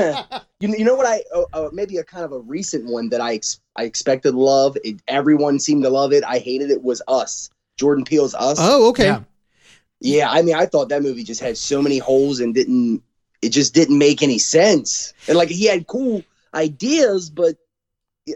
you, 0.60 0.76
you 0.76 0.84
know 0.84 0.94
what 0.94 1.06
I 1.06 1.22
uh, 1.34 1.44
uh, 1.54 1.70
maybe 1.72 1.96
a 1.96 2.04
kind 2.04 2.22
of 2.22 2.32
a 2.32 2.38
recent 2.38 2.84
one 2.84 3.08
that 3.08 3.22
I 3.22 3.32
ex- 3.32 3.62
I 3.76 3.84
expected 3.84 4.34
love. 4.34 4.76
It, 4.84 5.00
everyone 5.08 5.58
seemed 5.58 5.84
to 5.84 5.88
love 5.88 6.12
it. 6.12 6.22
I 6.22 6.36
hated 6.38 6.70
it. 6.70 6.82
Was 6.82 7.00
Us. 7.08 7.48
Jordan 7.78 8.04
Peele's 8.04 8.34
Us. 8.34 8.58
Oh, 8.60 8.90
okay. 8.90 9.06
Yeah. 9.06 9.20
Yeah, 10.00 10.30
I 10.30 10.42
mean, 10.42 10.54
I 10.54 10.66
thought 10.66 10.90
that 10.90 11.02
movie 11.02 11.24
just 11.24 11.40
had 11.40 11.56
so 11.56 11.80
many 11.80 11.96
holes 11.96 12.40
and 12.40 12.54
didn't. 12.54 13.02
It 13.40 13.52
just 13.52 13.72
didn't 13.72 13.96
make 13.96 14.22
any 14.22 14.38
sense. 14.38 15.14
And 15.28 15.38
like 15.38 15.48
he 15.48 15.64
had 15.64 15.86
cool 15.86 16.22
ideas, 16.52 17.30
but 17.30 17.56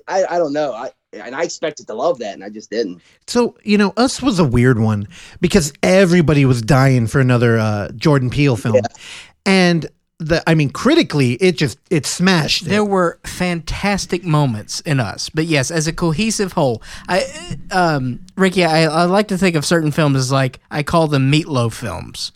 I 0.06 0.24
I 0.24 0.38
don't 0.38 0.54
know. 0.54 0.72
I 0.72 0.92
and 1.12 1.34
I 1.34 1.42
expected 1.42 1.86
to 1.86 1.94
love 1.94 2.18
that, 2.18 2.34
and 2.34 2.44
I 2.44 2.50
just 2.50 2.70
didn't. 2.70 3.00
So, 3.26 3.56
you 3.64 3.78
know, 3.78 3.92
Us 3.96 4.22
was 4.22 4.38
a 4.38 4.44
weird 4.44 4.78
one 4.78 5.08
because 5.40 5.72
everybody 5.82 6.44
was 6.44 6.62
dying 6.62 7.06
for 7.06 7.20
another 7.20 7.58
uh, 7.58 7.88
Jordan 7.92 8.30
Peele 8.30 8.56
film. 8.56 8.76
Yeah. 8.76 8.86
And 9.46 9.86
the 10.18 10.42
I 10.48 10.54
mean, 10.54 10.70
critically, 10.70 11.34
it 11.34 11.56
just 11.56 11.78
it 11.90 12.04
smashed. 12.04 12.62
it. 12.62 12.68
There 12.68 12.84
were 12.84 13.18
fantastic 13.24 14.24
moments 14.24 14.80
in 14.80 15.00
us, 15.00 15.28
but 15.28 15.46
yes, 15.46 15.70
as 15.70 15.86
a 15.86 15.92
cohesive 15.92 16.52
whole, 16.52 16.82
I, 17.08 17.56
um, 17.70 18.20
Ricky, 18.36 18.64
I, 18.64 18.82
I 18.84 19.04
like 19.04 19.28
to 19.28 19.38
think 19.38 19.56
of 19.56 19.64
certain 19.64 19.92
films 19.92 20.16
as 20.16 20.32
like 20.32 20.60
I 20.70 20.82
call 20.82 21.06
them 21.06 21.30
meatloaf 21.32 21.72
films, 21.72 22.32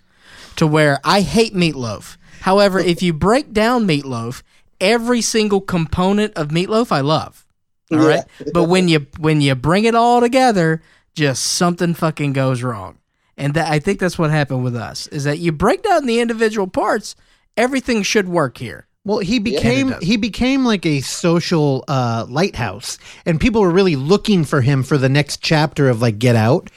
to 0.56 0.66
where 0.66 1.00
I 1.04 1.20
hate 1.22 1.54
meatloaf. 1.54 2.16
However, 2.42 2.78
if 2.78 3.02
you 3.02 3.12
break 3.12 3.52
down 3.52 3.86
meatloaf, 3.86 4.42
every 4.80 5.20
single 5.20 5.60
component 5.60 6.34
of 6.34 6.48
meatloaf 6.48 6.90
I 6.90 7.00
love. 7.00 7.44
All 7.92 8.00
Yeah. 8.00 8.06
right, 8.06 8.24
but 8.52 8.64
when 8.64 8.88
you 8.88 9.06
when 9.18 9.40
you 9.40 9.54
bring 9.54 9.84
it 9.84 9.94
all 9.94 10.20
together, 10.20 10.82
just 11.14 11.42
something 11.44 11.94
fucking 11.94 12.32
goes 12.32 12.62
wrong, 12.62 12.98
and 13.36 13.54
that 13.54 13.70
I 13.70 13.78
think 13.78 14.00
that's 14.00 14.18
what 14.18 14.30
happened 14.30 14.64
with 14.64 14.76
us. 14.76 15.06
Is 15.08 15.24
that 15.24 15.38
you 15.38 15.52
break 15.52 15.82
down 15.82 16.06
the 16.06 16.20
individual 16.20 16.66
parts, 16.66 17.14
everything 17.56 18.02
should 18.02 18.28
work 18.28 18.58
here. 18.58 18.86
Well, 19.04 19.18
he 19.18 19.40
became 19.40 19.90
does. 19.90 20.02
he 20.04 20.16
became 20.16 20.64
like 20.64 20.86
a 20.86 21.00
social 21.00 21.84
uh, 21.88 22.24
lighthouse, 22.28 22.98
and 23.26 23.40
people 23.40 23.60
were 23.60 23.70
really 23.70 23.96
looking 23.96 24.44
for 24.44 24.60
him 24.60 24.82
for 24.84 24.96
the 24.96 25.08
next 25.08 25.42
chapter 25.42 25.88
of 25.88 26.00
like 26.00 26.18
Get 26.20 26.36
Out. 26.36 26.70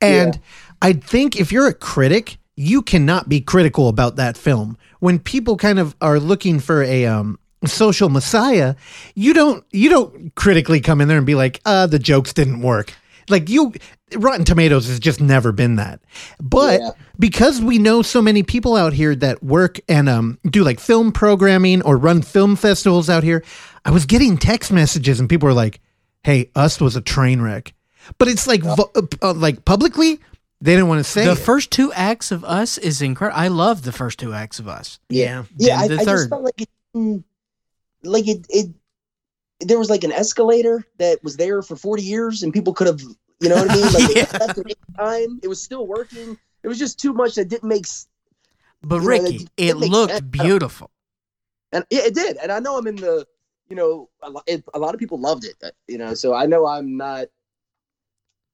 And 0.00 0.40
I 0.82 0.92
think 0.92 1.36
if 1.40 1.52
you're 1.52 1.68
a 1.68 1.74
critic, 1.74 2.38
you 2.56 2.82
cannot 2.82 3.28
be 3.28 3.40
critical 3.40 3.88
about 3.88 4.16
that 4.16 4.36
film. 4.36 4.76
When 4.98 5.20
people 5.20 5.56
kind 5.56 5.78
of 5.78 5.94
are 6.00 6.18
looking 6.18 6.58
for 6.58 6.82
a 6.82 7.06
um, 7.06 7.38
social 7.66 8.08
messiah, 8.08 8.74
you 9.14 9.34
don't 9.34 9.64
you 9.72 9.88
don't 9.90 10.34
critically 10.34 10.80
come 10.80 11.00
in 11.00 11.08
there 11.08 11.16
and 11.18 11.26
be 11.26 11.34
like, 11.34 11.60
uh, 11.64 11.86
the 11.86 11.98
jokes 11.98 12.32
didn't 12.32 12.60
work. 12.62 12.94
Like 13.30 13.50
you, 13.50 13.74
Rotten 14.16 14.44
Tomatoes 14.46 14.88
has 14.88 14.98
just 14.98 15.20
never 15.20 15.52
been 15.52 15.76
that. 15.76 16.00
But 16.40 16.80
Yeah. 16.80 16.90
because 17.18 17.60
we 17.60 17.78
know 17.78 18.00
so 18.00 18.22
many 18.22 18.42
people 18.42 18.74
out 18.74 18.94
here 18.94 19.14
that 19.16 19.42
work 19.42 19.78
and 19.88 20.08
um, 20.08 20.38
do 20.48 20.64
like 20.64 20.80
film 20.80 21.12
programming 21.12 21.82
or 21.82 21.96
run 21.98 22.22
film 22.22 22.56
festivals 22.56 23.10
out 23.10 23.22
here, 23.24 23.44
I 23.84 23.90
was 23.90 24.06
getting 24.06 24.38
text 24.38 24.72
messages 24.72 25.20
and 25.20 25.28
people 25.28 25.46
were 25.46 25.52
like, 25.52 25.80
"Hey, 26.22 26.50
Us 26.54 26.80
was 26.80 26.96
a 26.96 27.02
train 27.02 27.42
wreck," 27.42 27.74
but 28.16 28.28
it's 28.28 28.46
like 28.46 28.62
vo- 28.62 28.90
uh, 29.20 29.34
like 29.34 29.64
publicly 29.66 30.20
they 30.60 30.72
didn't 30.72 30.88
want 30.88 30.98
to 30.98 31.04
say 31.04 31.24
the 31.26 31.32
it. 31.32 31.38
first 31.38 31.70
two 31.70 31.92
acts 31.92 32.32
of 32.32 32.44
us 32.44 32.78
is 32.78 33.00
incredible. 33.02 33.38
I 33.40 33.46
love 33.48 33.82
the 33.82 33.92
first 33.92 34.18
two 34.18 34.32
acts 34.32 34.58
of 34.58 34.66
us. 34.68 34.98
yeah. 35.10 35.44
Yeah, 35.58 35.78
I, 35.80 35.86
the 35.88 35.94
I 36.00 36.04
third. 36.04 36.16
just 36.16 36.28
felt 36.30 36.42
like 36.44 36.60
it, 36.62 36.68
mm, 36.96 37.22
like 38.08 38.26
it, 38.28 38.46
it, 38.48 38.66
there 39.60 39.78
was 39.78 39.90
like 39.90 40.04
an 40.04 40.12
escalator 40.12 40.84
that 40.98 41.22
was 41.24 41.36
there 41.36 41.62
for 41.62 41.76
40 41.76 42.02
years 42.02 42.42
and 42.42 42.52
people 42.52 42.72
could 42.74 42.86
have, 42.86 43.00
you 43.40 43.48
know 43.48 43.56
what 43.56 43.70
I 43.70 43.74
mean? 43.74 43.84
Like 43.92 44.16
Yeah. 44.16 44.24
it 44.56 44.78
time. 44.96 45.40
It 45.42 45.48
was 45.48 45.62
still 45.62 45.86
working. 45.86 46.38
It 46.62 46.68
was 46.68 46.78
just 46.78 46.98
too 47.00 47.12
much 47.12 47.34
that 47.36 47.46
didn't 47.48 47.68
make 47.68 47.86
But 48.82 48.96
You 48.96 49.00
know, 49.02 49.06
Ricky, 49.08 49.34
it- 49.36 49.42
it 49.56 49.68
it 49.70 49.78
makes 49.78 49.92
looked 49.92 50.12
sense. 50.12 50.26
beautiful. 50.30 50.90
and 51.72 51.84
yeah, 51.90 52.00
it 52.04 52.14
did. 52.14 52.36
And 52.38 52.50
I 52.52 52.58
know 52.60 52.78
I'm 52.78 52.86
in 52.86 52.96
the, 52.96 53.26
you 53.68 53.76
know, 53.76 54.08
a, 54.22 54.30
lo- 54.30 54.42
it, 54.46 54.64
a 54.74 54.78
lot 54.78 54.94
of 54.94 55.00
people 55.00 55.20
loved 55.20 55.44
it, 55.44 55.56
uh, 55.62 55.70
you 55.86 55.98
know, 55.98 56.14
so 56.14 56.34
I 56.34 56.46
know 56.46 56.66
I'm 56.66 56.96
not, 56.96 57.26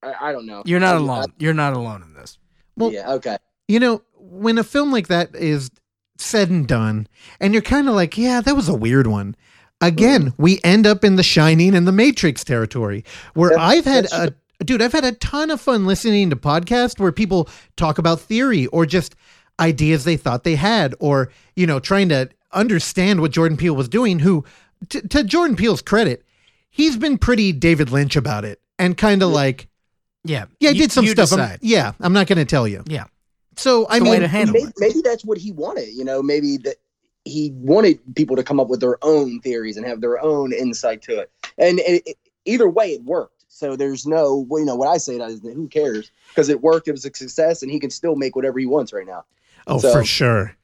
I, 0.02 0.28
I 0.28 0.32
don't 0.32 0.47
know. 0.47 0.62
You're 0.66 0.81
not 0.81 0.94
I- 0.97 0.98
alone. 0.98 1.26
You're 1.39 1.55
not 1.55 1.72
alone 1.74 2.02
in 2.02 2.14
this. 2.14 2.39
Well- 2.76 2.93
yeah. 2.93 3.12
Okay. 3.12 3.36
You 3.68 3.81
know, 3.81 4.02
when 4.18 4.59
a 4.59 4.64
film 4.64 4.90
like 4.93 5.09
that 5.09 5.35
is 5.35 5.70
said 6.16 6.51
and 6.51 6.66
done, 6.66 7.07
and 7.41 7.53
you're 7.53 7.62
kind 7.62 7.89
of 7.89 7.95
like, 7.95 8.16
yeah, 8.16 8.41
that 8.41 8.57
was 8.57 8.69
a 8.69 8.74
weird 8.74 9.07
one. 9.07 9.35
Again, 9.81 10.31
mm-hmm. 10.31 10.43
we 10.43 10.61
end 10.65 10.86
up 10.86 11.05
in 11.05 11.16
the 11.16 11.23
Shining 11.23 11.74
and 11.74 11.86
the 11.86 11.93
Matrix 11.93 12.45
territory, 12.45 13.05
where 13.35 13.51
That- 13.51 13.61
I've 13.61 13.85
had 13.85 14.05
that's 14.05 14.15
a 14.15 14.65
dude, 14.65 14.81
I've 14.81 14.93
had 14.93 15.05
a 15.05 15.12
ton 15.12 15.51
of 15.51 15.61
fun 15.61 15.85
listening 15.86 16.31
to 16.31 16.36
podcasts 16.36 16.99
where 16.99 17.12
people 17.12 17.49
talk 17.77 17.99
about 17.99 18.20
theory 18.20 18.66
or 18.69 18.86
just 18.86 19.15
ideas 19.61 20.05
they 20.05 20.16
thought 20.16 20.45
they 20.45 20.55
had, 20.57 20.95
or 21.01 21.31
you 21.57 21.66
know, 21.66 21.81
trying 21.81 22.09
to 22.11 22.31
understand 22.53 23.20
what 23.20 23.32
Jordan 23.32 23.57
Peele 23.57 23.74
was 23.74 23.89
doing. 23.89 24.20
Who, 24.20 24.45
t- 24.89 25.01
to 25.01 25.24
Jordan 25.24 25.57
Peele's 25.57 25.82
credit, 25.82 26.24
he's 26.70 26.97
been 26.97 27.19
pretty 27.19 27.53
David 27.53 27.91
Lynch 27.91 28.16
about 28.16 28.45
it, 28.45 28.61
and 28.78 28.97
kind 28.97 29.23
of 29.23 29.31
like, 29.31 29.69
Yeah. 30.24 30.47
yeah, 30.61 30.70
I 30.70 30.74
did 30.74 30.93
some 30.93 31.07
stuff. 31.07 31.32
Um, 31.32 31.41
I'm- 31.41 31.59
yeah, 31.61 31.93
I'm 32.01 32.12
not 32.12 32.28
going 32.28 32.39
to 32.39 32.45
tell 32.45 32.66
you. 32.66 32.85
Yeah. 32.86 33.05
So 33.56 33.86
I 33.86 33.97
It's 33.97 34.05
the 34.05 34.10
mean, 34.10 34.20
to 34.20 34.28
handle 34.28 34.52
maybe, 34.55 34.66
it. 34.68 34.74
maybe 34.78 35.01
that's 35.02 35.24
what 35.24 35.39
he 35.39 35.52
wanted. 35.52 35.89
You 35.89 36.05
know, 36.05 36.22
maybe 36.22 36.56
that 36.59 36.76
he 37.24 37.52
wanted 37.55 37.98
people 38.14 38.36
to 38.36 38.43
come 38.43 38.60
up 38.60 38.68
with 38.68 38.81
their 38.81 38.98
own 39.02 39.40
theories 39.40 39.76
and 39.76 39.86
have 39.86 40.01
their 40.01 40.20
own 40.22 40.52
insight 40.52 41.02
to 41.02 41.18
it. 41.20 41.31
And 41.59 41.78
it, 41.81 42.02
it- 42.06 42.16
either 42.44 42.68
way, 42.68 42.93
it 42.93 43.02
worked. 43.05 43.44
So 43.48 43.76
there's 43.76 44.05
no, 44.06 44.44
well, 44.48 44.59
you 44.60 44.66
know, 44.66 44.74
what 44.74 44.89
I 44.89 44.98
say 44.98 45.16
that 45.18 45.31
is, 45.31 45.40
who 45.40 45.68
cares? 45.68 46.10
Because 46.28 46.48
it 46.48 46.60
worked. 46.60 46.89
It 46.89 46.93
was 46.93 47.05
a 47.05 47.14
success, 47.14 47.62
and 47.62 47.70
he 47.70 47.78
can 47.78 47.89
still 47.90 48.16
make 48.16 48.35
whatever 48.36 48.59
he 48.59 48.66
wants 48.66 48.93
right 48.93 49.06
now. 49.06 49.24
Oh, 49.66 49.78
So- 49.78 49.93
for 49.93 50.05
sure. 50.05 50.56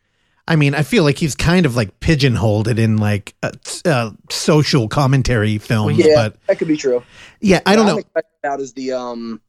I 0.49 0.57
mean, 0.57 0.75
I 0.75 0.83
feel 0.83 1.05
like 1.05 1.17
he's 1.17 1.37
kind 1.37 1.65
of 1.65 1.77
like 1.77 2.01
pigeonholed 2.01 2.67
it 2.67 2.81
in 2.81 2.97
like 2.97 3.35
uh, 3.41 3.53
s- 3.65 3.83
uh, 3.87 4.11
social 4.31 4.89
commentary 4.89 5.59
films, 5.59 5.97
yeah, 5.99 6.15
but 6.17 6.37
that 6.49 6.59
could 6.59 6.67
be 6.67 6.77
true. 6.77 7.05
yeah, 7.41 7.61
I 7.65 7.77
don't 7.77 7.85
What 7.85 7.91
I'm 7.91 7.95
know. 7.97 8.01
excited 8.01 8.29
about 8.43 8.61
is 8.61 8.73
the 8.73 8.91
um, 8.93 9.41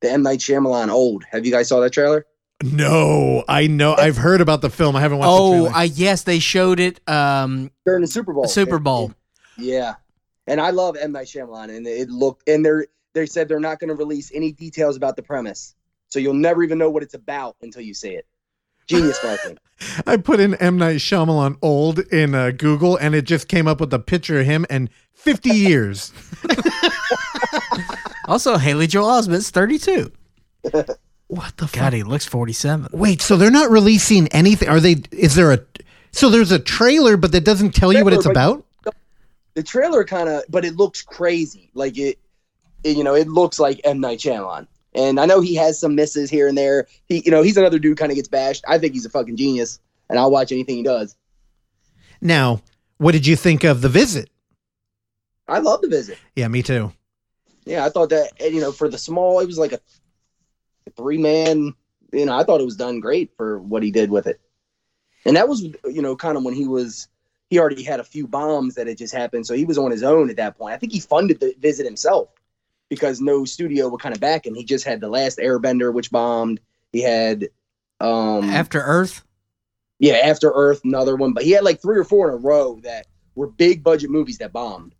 the 0.00 0.10
M 0.10 0.24
Night 0.24 0.40
Shyamalan 0.40 0.88
old. 0.90 1.22
Have 1.30 1.46
you 1.46 1.52
guys 1.52 1.68
saw 1.68 1.78
that 1.78 1.92
trailer? 1.92 2.26
No, 2.62 3.44
I 3.48 3.66
know. 3.66 3.94
I've 3.94 4.16
heard 4.16 4.40
about 4.40 4.60
the 4.60 4.70
film. 4.70 4.94
I 4.96 5.00
haven't 5.00 5.18
watched. 5.18 5.28
the 5.28 5.32
Oh, 5.32 5.50
trailer. 5.64 5.70
I 5.74 5.84
yes, 5.84 6.22
they 6.22 6.38
showed 6.38 6.80
it. 6.80 7.00
Um, 7.08 7.70
During 7.84 8.02
the 8.02 8.06
Super 8.08 8.32
Bowl. 8.32 8.44
Super 8.46 8.76
It- 8.76 8.80
Bowl. 8.84 9.10
it- 9.58 9.64
yeah, 9.64 9.94
and 10.46 10.60
I 10.60 10.70
love 10.70 10.96
M 10.96 11.12
Night 11.12 11.26
Shyamalan, 11.26 11.74
and 11.76 11.86
it 11.86 12.08
looked 12.08 12.48
and 12.48 12.64
they're 12.64 12.86
they 13.14 13.26
said 13.26 13.48
they're 13.48 13.60
not 13.60 13.78
going 13.78 13.88
to 13.88 13.94
release 13.94 14.30
any 14.34 14.52
details 14.52 14.96
about 14.96 15.16
the 15.16 15.22
premise, 15.22 15.74
so 16.08 16.18
you'll 16.18 16.32
never 16.34 16.62
even 16.62 16.78
know 16.78 16.88
what 16.88 17.02
it's 17.02 17.14
about 17.14 17.56
until 17.62 17.82
you 17.82 17.92
see 17.94 18.10
it. 18.10 18.26
Genius 18.88 19.18
marketing. 19.24 19.58
I 20.06 20.16
put 20.16 20.40
in 20.40 20.54
M 20.54 20.78
Night 20.78 20.96
Shyamalan 20.96 21.58
old 21.60 21.98
in 21.98 22.34
uh, 22.34 22.50
Google, 22.56 22.96
and 22.96 23.14
it 23.14 23.22
just 23.26 23.48
came 23.48 23.66
up 23.68 23.80
with 23.80 23.92
a 23.92 23.98
picture 23.98 24.40
of 24.40 24.46
him 24.46 24.64
and 24.70 24.88
50 25.14 25.50
years. 25.54 26.12
also, 28.26 28.56
Haley 28.56 28.86
Joel 28.86 29.08
Osment's 29.08 29.50
32. 29.50 30.10
what 31.32 31.56
the 31.56 31.66
fuck? 31.66 31.80
God, 31.80 31.92
he 31.94 32.02
looks 32.02 32.26
47. 32.26 32.88
Wait, 32.92 33.22
so 33.22 33.38
they're 33.38 33.50
not 33.50 33.70
releasing 33.70 34.28
anything? 34.28 34.68
Are 34.68 34.80
they? 34.80 34.96
Is 35.12 35.34
there 35.34 35.50
a? 35.50 35.60
So 36.10 36.28
there's 36.28 36.52
a 36.52 36.58
trailer, 36.58 37.16
but 37.16 37.32
that 37.32 37.42
doesn't 37.42 37.74
tell 37.74 37.90
you 37.90 38.04
what 38.04 38.12
it's 38.12 38.26
about. 38.26 38.66
the 39.54 39.62
trailer 39.62 40.04
kind 40.04 40.28
of, 40.28 40.42
but 40.50 40.66
it 40.66 40.76
looks 40.76 41.00
crazy. 41.00 41.70
Like 41.72 41.96
it, 41.96 42.18
it, 42.84 42.98
you 42.98 43.02
know, 43.02 43.14
it 43.14 43.28
looks 43.28 43.58
like 43.58 43.80
M 43.84 43.98
Night 43.98 44.18
Shyamalan. 44.18 44.66
And 44.94 45.18
I 45.18 45.24
know 45.24 45.40
he 45.40 45.54
has 45.54 45.80
some 45.80 45.94
misses 45.94 46.28
here 46.28 46.48
and 46.48 46.58
there. 46.58 46.86
He, 47.06 47.22
you 47.24 47.30
know, 47.30 47.40
he's 47.40 47.56
another 47.56 47.78
dude 47.78 47.96
kind 47.96 48.12
of 48.12 48.16
gets 48.16 48.28
bashed. 48.28 48.62
I 48.68 48.76
think 48.76 48.92
he's 48.92 49.06
a 49.06 49.10
fucking 49.10 49.36
genius, 49.36 49.80
and 50.10 50.18
I'll 50.18 50.30
watch 50.30 50.52
anything 50.52 50.76
he 50.76 50.82
does. 50.82 51.16
Now, 52.20 52.60
what 52.98 53.12
did 53.12 53.26
you 53.26 53.36
think 53.36 53.64
of 53.64 53.80
the 53.80 53.88
visit? 53.88 54.28
I 55.48 55.60
love 55.60 55.80
the 55.80 55.88
visit. 55.88 56.18
Yeah, 56.36 56.48
me 56.48 56.62
too. 56.62 56.92
Yeah, 57.64 57.86
I 57.86 57.88
thought 57.88 58.10
that 58.10 58.32
you 58.38 58.60
know 58.60 58.70
for 58.70 58.90
the 58.90 58.98
small, 58.98 59.40
it 59.40 59.46
was 59.46 59.56
like 59.56 59.72
a, 59.72 59.80
three 60.90 61.18
man. 61.18 61.74
You 62.12 62.26
know, 62.26 62.36
I 62.36 62.44
thought 62.44 62.60
it 62.60 62.64
was 62.64 62.76
done 62.76 63.00
great 63.00 63.30
for 63.36 63.58
what 63.58 63.82
he 63.82 63.90
did 63.90 64.10
with 64.10 64.26
it. 64.26 64.40
And 65.24 65.36
that 65.36 65.48
was 65.48 65.62
you 65.62 66.02
know 66.02 66.16
kind 66.16 66.36
of 66.36 66.44
when 66.44 66.54
he 66.54 66.66
was 66.66 67.08
he 67.50 67.58
already 67.58 67.82
had 67.82 68.00
a 68.00 68.04
few 68.04 68.26
bombs 68.26 68.74
that 68.74 68.86
had 68.86 68.98
just 68.98 69.14
happened, 69.14 69.46
so 69.46 69.54
he 69.54 69.64
was 69.64 69.78
on 69.78 69.90
his 69.90 70.02
own 70.02 70.30
at 70.30 70.36
that 70.36 70.56
point. 70.58 70.74
I 70.74 70.78
think 70.78 70.92
he 70.92 71.00
funded 71.00 71.40
the 71.40 71.54
visit 71.60 71.84
himself 71.84 72.30
because 72.88 73.20
no 73.20 73.44
studio 73.44 73.88
would 73.88 74.00
kind 74.00 74.14
of 74.14 74.20
back 74.20 74.46
him. 74.46 74.54
He 74.54 74.64
just 74.64 74.84
had 74.84 75.00
the 75.00 75.08
last 75.08 75.38
Airbender, 75.38 75.92
which 75.92 76.10
bombed. 76.10 76.60
He 76.92 77.02
had 77.02 77.48
um 78.00 78.44
After 78.50 78.80
Earth, 78.80 79.22
yeah 79.98 80.14
After 80.14 80.50
Earth, 80.50 80.80
another 80.84 81.16
one, 81.16 81.32
but 81.32 81.44
he 81.44 81.52
had 81.52 81.62
like 81.64 81.80
three 81.80 81.98
or 81.98 82.04
four 82.04 82.28
in 82.28 82.34
a 82.34 82.38
row 82.38 82.80
that 82.82 83.06
were 83.34 83.46
big 83.46 83.82
budget 83.84 84.10
movies 84.10 84.38
that 84.38 84.52
bombed. 84.52 84.94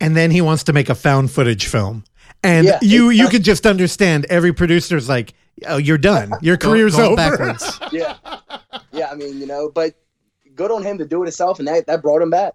and 0.00 0.16
then 0.16 0.30
he 0.32 0.40
wants 0.40 0.64
to 0.64 0.72
make 0.72 0.88
a 0.88 0.94
found 0.94 1.30
footage 1.30 1.66
film. 1.66 2.04
And 2.42 2.66
Yeah, 2.66 2.78
you 2.82 3.10
you 3.10 3.28
could 3.28 3.44
just 3.44 3.66
understand 3.66 4.24
every 4.28 4.52
producer's 4.52 5.08
like, 5.08 5.34
oh, 5.66 5.76
you're 5.76 5.98
done. 5.98 6.32
Your 6.42 6.56
go- 6.56 6.70
career's 6.70 6.96
going 6.96 7.06
over. 7.12 7.16
backwards. 7.16 7.78
Yeah, 7.92 8.16
yeah. 8.92 9.08
I 9.10 9.14
mean, 9.14 9.38
you 9.38 9.46
know, 9.46 9.68
but 9.68 9.94
good 10.54 10.70
on 10.70 10.82
him 10.82 10.98
to 10.98 11.04
do 11.04 11.22
it 11.22 11.26
himself, 11.26 11.58
and 11.58 11.68
that 11.68 11.86
that 11.86 12.02
brought 12.02 12.22
him 12.22 12.30
back. 12.30 12.54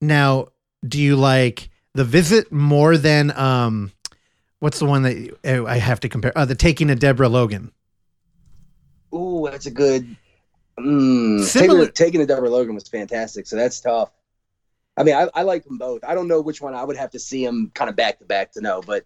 now, 0.00 0.48
do 0.86 1.00
you 1.00 1.16
like 1.16 1.70
the 1.94 2.04
visit 2.04 2.50
more 2.52 2.96
than 2.96 3.36
um, 3.36 3.90
what's 4.60 4.78
the 4.78 4.84
one 4.86 5.02
that 5.02 5.36
oh, 5.44 5.66
I 5.66 5.76
have 5.78 6.00
to 6.00 6.08
compare? 6.08 6.32
Uh, 6.36 6.44
the 6.44 6.54
Taking 6.54 6.90
of 6.90 6.98
Deborah 6.98 7.28
Logan. 7.28 7.72
Ooh, 9.14 9.48
that's 9.50 9.66
a 9.66 9.70
good. 9.70 10.16
Mm, 10.78 11.42
Similar- 11.42 11.86
taking, 11.86 11.92
taking 11.94 12.20
the 12.20 12.26
Deborah 12.26 12.50
Logan 12.50 12.74
was 12.74 12.86
fantastic, 12.88 13.46
so 13.46 13.56
that's 13.56 13.80
tough. 13.80 14.10
I 14.98 15.02
mean, 15.04 15.14
I, 15.14 15.28
I 15.34 15.42
like 15.42 15.64
them 15.64 15.78
both. 15.78 16.04
I 16.04 16.14
don't 16.14 16.28
know 16.28 16.40
which 16.40 16.60
one 16.60 16.74
I 16.74 16.84
would 16.84 16.96
have 16.96 17.10
to 17.10 17.18
see 17.18 17.44
them 17.44 17.70
kind 17.74 17.88
of 17.90 17.96
back 17.96 18.18
to 18.18 18.24
back 18.24 18.52
to 18.52 18.60
know, 18.60 18.82
but 18.86 19.04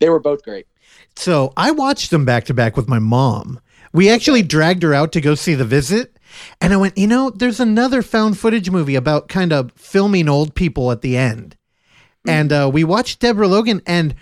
they 0.00 0.08
were 0.08 0.20
both 0.20 0.42
great. 0.42 0.66
So 1.16 1.52
I 1.56 1.70
watched 1.70 2.10
them 2.10 2.24
back 2.24 2.44
to 2.46 2.54
back 2.54 2.76
with 2.76 2.88
my 2.88 2.98
mom. 2.98 3.60
We 3.92 4.08
actually 4.10 4.42
dragged 4.42 4.82
her 4.82 4.94
out 4.94 5.12
to 5.12 5.20
go 5.20 5.34
see 5.34 5.54
the 5.54 5.64
visit. 5.64 6.16
And 6.60 6.72
I 6.72 6.76
went, 6.76 6.96
you 6.96 7.06
know, 7.06 7.30
there's 7.30 7.58
another 7.60 8.02
found 8.02 8.38
footage 8.38 8.70
movie 8.70 8.94
about 8.94 9.28
kind 9.28 9.52
of 9.52 9.72
filming 9.72 10.28
old 10.28 10.54
people 10.54 10.92
at 10.92 11.00
the 11.02 11.16
end. 11.16 11.56
And 12.26 12.52
uh, 12.52 12.70
we 12.72 12.84
watched 12.84 13.20
Deborah 13.20 13.48
Logan 13.48 13.82
and 13.86 14.14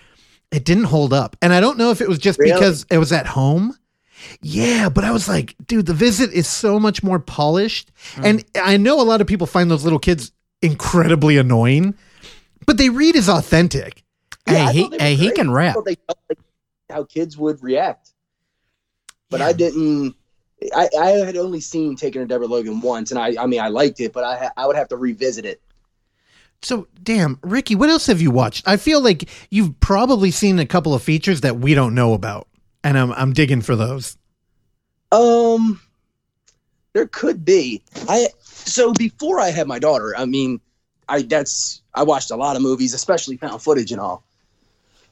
it 0.51 0.65
didn't 0.65 0.85
hold 0.85 1.13
up. 1.13 1.35
And 1.41 1.53
I 1.53 1.59
don't 1.59 1.77
know 1.77 1.91
if 1.91 2.01
it 2.01 2.07
was 2.09 2.17
just 2.17 2.39
Really? 2.39 2.53
because 2.53 2.85
it 2.89 2.97
was 2.97 3.11
at 3.11 3.27
home. 3.27 3.75
Yeah, 4.41 4.89
but 4.89 5.03
I 5.03 5.11
was 5.11 5.27
like, 5.29 5.55
dude, 5.65 5.85
the 5.85 5.93
visit 5.93 6.33
is 6.33 6.47
so 6.47 6.79
much 6.79 7.03
more 7.03 7.19
polished. 7.19 7.91
And 8.21 8.43
I 8.55 8.77
know 8.77 8.99
a 8.99 9.03
lot 9.03 9.21
of 9.21 9.27
people 9.27 9.47
find 9.47 9.69
those 9.69 9.83
little 9.83 9.99
kids 9.99 10.31
incredibly 10.61 11.37
annoying, 11.37 11.93
but 12.65 12.77
they 12.77 12.89
read 12.89 13.15
as 13.15 13.29
authentic. 13.29 13.98
Yeah, 14.51 14.67
hey, 14.67 14.73
he 14.73 14.81
thought 14.81 14.91
they 14.91 14.97
were 14.97 15.03
hey, 15.03 15.15
he 15.15 15.31
can 15.31 15.51
rap. 15.51 15.75
they 15.85 15.95
felt 15.95 16.19
like 16.29 16.39
how 16.89 17.03
kids 17.03 17.37
would 17.37 17.61
react, 17.63 18.13
but 19.29 19.39
Yeah. 19.39 19.47
I 19.47 19.53
didn't. 19.53 20.15
I, 20.75 20.89
I 20.99 21.09
had 21.11 21.37
only 21.37 21.61
seen 21.61 21.95
Taking 21.95 22.21
a 22.21 22.25
Deborah 22.25 22.47
Logan 22.47 22.81
once, 22.81 23.11
and 23.11 23.19
I 23.19 23.35
I 23.41 23.45
mean 23.45 23.61
I 23.61 23.69
liked 23.69 23.99
it, 23.99 24.11
but 24.13 24.23
I 24.23 24.37
ha- 24.37 24.51
I 24.57 24.67
would 24.67 24.75
have 24.75 24.89
to 24.89 24.97
revisit 24.97 25.45
it. 25.45 25.61
So, 26.61 26.87
damn, 27.01 27.39
Ricky, 27.41 27.75
what 27.75 27.89
else 27.89 28.07
have 28.07 28.21
you 28.21 28.31
watched? 28.31 28.67
I 28.67 28.75
feel 28.75 29.01
like 29.01 29.29
you've 29.49 29.79
probably 29.79 30.29
seen 30.31 30.59
a 30.59 30.65
couple 30.65 30.93
of 30.93 31.01
features 31.01 31.39
that 31.41 31.57
we 31.57 31.73
don't 31.73 31.95
know 31.95 32.13
about, 32.13 32.47
and 32.83 32.97
I'm 32.97 33.13
I'm 33.13 33.31
digging 33.33 33.61
for 33.61 33.77
those. 33.77 34.17
Um, 35.11 35.79
there 36.93 37.07
could 37.07 37.45
be. 37.45 37.81
I 38.09 38.27
so 38.41 38.91
before 38.93 39.39
I 39.39 39.51
had 39.51 39.67
my 39.67 39.79
daughter, 39.79 40.13
I 40.17 40.25
mean, 40.25 40.59
I 41.07 41.21
that's 41.21 41.81
I 41.93 42.03
watched 42.03 42.31
a 42.31 42.35
lot 42.35 42.55
of 42.57 42.61
movies, 42.61 42.93
especially 42.93 43.37
found 43.37 43.61
footage 43.61 43.91
and 43.91 44.01
all. 44.01 44.25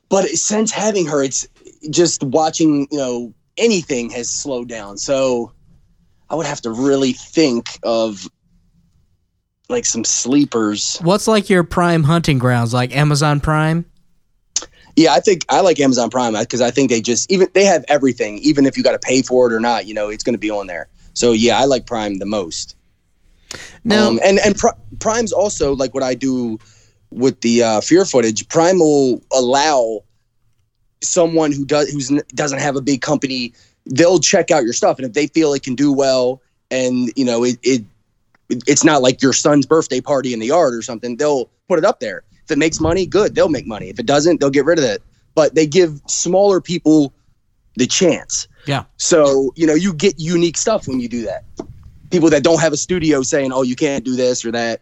But 0.09 0.25
since 0.29 0.71
having 0.71 1.05
her, 1.07 1.23
it's 1.23 1.47
just 1.89 2.23
watching. 2.23 2.87
You 2.91 2.97
know, 2.97 3.33
anything 3.57 4.09
has 4.11 4.29
slowed 4.29 4.69
down. 4.69 4.97
So 4.97 5.51
I 6.29 6.35
would 6.35 6.45
have 6.45 6.61
to 6.61 6.71
really 6.71 7.13
think 7.13 7.79
of 7.83 8.27
like 9.69 9.85
some 9.85 10.03
sleepers. 10.03 10.97
What's 11.01 11.27
like 11.27 11.49
your 11.49 11.63
prime 11.63 12.03
hunting 12.03 12.39
grounds, 12.39 12.73
like 12.73 12.95
Amazon 12.95 13.39
Prime? 13.39 13.85
Yeah, 14.95 15.13
I 15.13 15.19
think 15.19 15.45
I 15.49 15.61
like 15.61 15.79
Amazon 15.79 16.09
Prime 16.09 16.33
because 16.33 16.61
I 16.61 16.71
think 16.71 16.89
they 16.89 17.01
just 17.01 17.31
even 17.31 17.47
they 17.53 17.65
have 17.65 17.85
everything, 17.87 18.39
even 18.39 18.65
if 18.65 18.77
you 18.77 18.83
got 18.83 18.93
to 18.93 18.99
pay 18.99 19.21
for 19.21 19.51
it 19.51 19.53
or 19.53 19.59
not. 19.59 19.85
You 19.85 19.93
know, 19.93 20.09
it's 20.09 20.23
going 20.23 20.33
to 20.33 20.39
be 20.39 20.49
on 20.49 20.67
there. 20.67 20.87
So 21.13 21.33
yeah, 21.33 21.59
I 21.59 21.65
like 21.65 21.85
Prime 21.85 22.17
the 22.17 22.25
most. 22.25 22.75
Now, 23.83 24.07
um, 24.07 24.19
and 24.23 24.39
and 24.39 24.57
Pri- 24.57 24.73
Prime's 24.99 25.31
also 25.31 25.75
like 25.75 25.93
what 25.93 26.03
I 26.03 26.15
do 26.15 26.57
with 27.11 27.39
the 27.41 27.63
uh, 27.63 27.81
fear 27.81 28.05
footage. 28.05 28.47
Prime 28.49 28.79
will 28.79 29.21
allow 29.33 30.03
someone 31.01 31.51
who 31.51 31.65
does 31.65 31.89
who's 31.91 32.09
doesn't 32.33 32.59
have 32.59 32.75
a 32.75 32.81
big 32.81 33.01
company. 33.01 33.53
They'll 33.85 34.19
check 34.19 34.51
out 34.51 34.63
your 34.63 34.73
stuff, 34.73 34.97
and 34.97 35.05
if 35.05 35.13
they 35.13 35.27
feel 35.27 35.53
it 35.53 35.63
can 35.63 35.75
do 35.75 35.93
well, 35.93 36.41
and 36.71 37.11
you 37.15 37.25
know 37.25 37.43
it, 37.43 37.57
it 37.63 37.83
it- 38.49 38.63
it's 38.65 38.83
not 38.85 39.01
like 39.01 39.21
your 39.21 39.33
son's 39.33 39.65
birthday 39.65 39.99
party 39.99 40.31
in 40.33 40.39
the 40.39 40.47
yard 40.47 40.73
or 40.73 40.81
something. 40.81 41.17
They'll 41.17 41.49
put 41.67 41.79
it 41.79 41.83
up 41.85 41.99
there. 41.99 42.23
If 42.45 42.51
it 42.51 42.57
makes 42.57 42.79
money, 42.79 43.05
good, 43.05 43.35
they'll 43.35 43.49
make 43.49 43.67
money. 43.67 43.89
If 43.89 43.99
it 43.99 44.05
doesn't, 44.05 44.39
they'll 44.39 44.49
get 44.49 44.63
rid 44.63 44.79
of 44.79 44.85
it. 44.85 45.03
But 45.35 45.53
they 45.53 45.67
give 45.67 46.01
smaller 46.07 46.61
people 46.61 47.13
the 47.75 47.85
chance. 47.87 48.47
Yeah. 48.65 48.85
So, 48.95 49.51
you 49.57 49.67
know, 49.67 49.73
you 49.73 49.93
get 49.93 50.17
unique 50.17 50.55
stuff 50.55 50.87
when 50.87 51.01
you 51.01 51.09
do 51.09 51.23
that. 51.23 51.43
People 52.09 52.29
that 52.29 52.41
don't 52.43 52.61
have 52.61 52.71
a 52.71 52.77
studio 52.77 53.21
saying, 53.21 53.51
"Oh, 53.51 53.63
you 53.63 53.75
can't 53.75 54.05
do 54.05 54.15
this 54.15 54.45
or 54.45 54.51
that." 54.53 54.81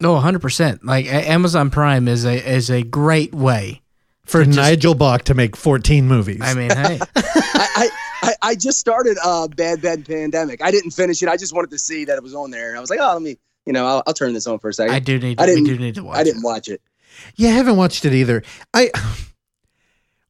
No, 0.00 0.16
hundred 0.18 0.40
percent. 0.42 0.84
Like 0.84 1.06
Amazon 1.06 1.70
Prime 1.70 2.08
is 2.08 2.24
a 2.24 2.34
is 2.34 2.70
a 2.70 2.82
great 2.82 3.34
way. 3.34 3.80
For 4.24 4.44
just- 4.44 4.56
Nigel 4.56 4.94
Bach 4.94 5.24
to 5.24 5.34
make 5.34 5.54
14 5.54 6.08
movies. 6.08 6.40
I 6.42 6.54
mean, 6.54 6.70
hey, 6.70 6.98
I, 7.16 7.68
I, 7.76 7.88
I, 8.22 8.34
I 8.40 8.54
just 8.54 8.78
started 8.78 9.18
uh, 9.22 9.48
Bad 9.48 9.82
Bad 9.82 10.06
Pandemic. 10.06 10.62
I 10.62 10.70
didn't 10.70 10.92
finish 10.92 11.22
it. 11.22 11.28
I 11.28 11.36
just 11.36 11.54
wanted 11.54 11.70
to 11.72 11.78
see 11.78 12.06
that 12.06 12.16
it 12.16 12.22
was 12.22 12.34
on 12.34 12.50
there. 12.50 12.74
I 12.74 12.80
was 12.80 12.88
like, 12.88 13.00
oh, 13.02 13.12
let 13.12 13.20
me, 13.22 13.36
you 13.66 13.72
know, 13.74 13.86
I'll, 13.86 14.02
I'll 14.06 14.14
turn 14.14 14.32
this 14.32 14.46
on 14.46 14.58
for 14.60 14.70
a 14.70 14.72
second. 14.72 14.94
I 14.94 14.98
do 14.98 15.18
need. 15.18 15.38
I 15.40 15.44
To, 15.46 15.52
we 15.52 15.56
didn't- 15.60 15.76
do 15.76 15.78
need 15.78 15.94
to 15.96 16.04
watch. 16.04 16.16
I 16.18 16.24
didn't 16.24 16.40
it. 16.40 16.44
watch 16.46 16.68
it. 16.68 16.80
Yeah, 17.36 17.50
I 17.50 17.52
haven't 17.52 17.76
watched 17.76 18.04
it 18.06 18.14
either. 18.14 18.42
I 18.72 18.90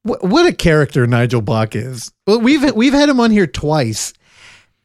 what, 0.03 0.23
what 0.23 0.45
a 0.45 0.53
character 0.53 1.07
Nigel 1.07 1.41
Bach 1.41 1.75
is. 1.75 2.11
Well, 2.27 2.39
we've 2.39 2.73
we've 2.75 2.93
had 2.93 3.09
him 3.09 3.19
on 3.19 3.31
here 3.31 3.47
twice, 3.47 4.13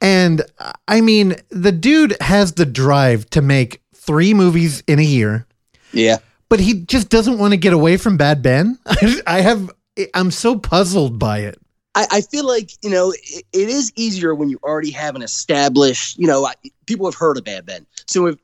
and 0.01 0.43
I 0.89 1.01
mean, 1.01 1.35
the 1.51 1.73
dude 1.73 2.17
has 2.21 2.53
the 2.53 2.65
drive 2.67 3.29
to 3.31 3.43
make 3.43 3.83
three 4.11 4.35
movies 4.35 4.83
in 4.89 4.99
a 4.99 5.03
year, 5.05 5.47
Yeah. 5.93 6.17
but 6.49 6.59
he 6.59 6.75
just 6.83 7.09
doesn't 7.11 7.39
want 7.39 7.53
to 7.53 7.57
get 7.57 7.73
away 7.73 7.97
from 7.97 8.17
Bad 8.17 8.43
Ben. 8.43 8.77
I 9.27 9.41
have. 9.41 9.71
I'm 10.15 10.33
so 10.33 10.59
puzzled 10.59 11.17
by 11.17 11.39
it. 11.41 11.61
I, 11.95 12.07
I 12.11 12.21
feel 12.23 12.45
like 12.47 12.71
you 12.83 12.91
know 12.91 13.13
it, 13.13 13.45
it 13.53 13.69
is 13.69 13.93
easier 13.95 14.35
when 14.35 14.49
you 14.49 14.59
already 14.65 14.91
have 14.91 15.15
an 15.15 15.23
established. 15.23 16.19
You 16.19 16.27
know, 16.27 16.45
I- 16.45 16.55
people 16.87 17.07
have 17.07 17.15
heard 17.15 17.37
of 17.39 17.45
Bad 17.45 17.67
Ben, 17.67 17.87
so 18.07 18.27
if 18.27 18.37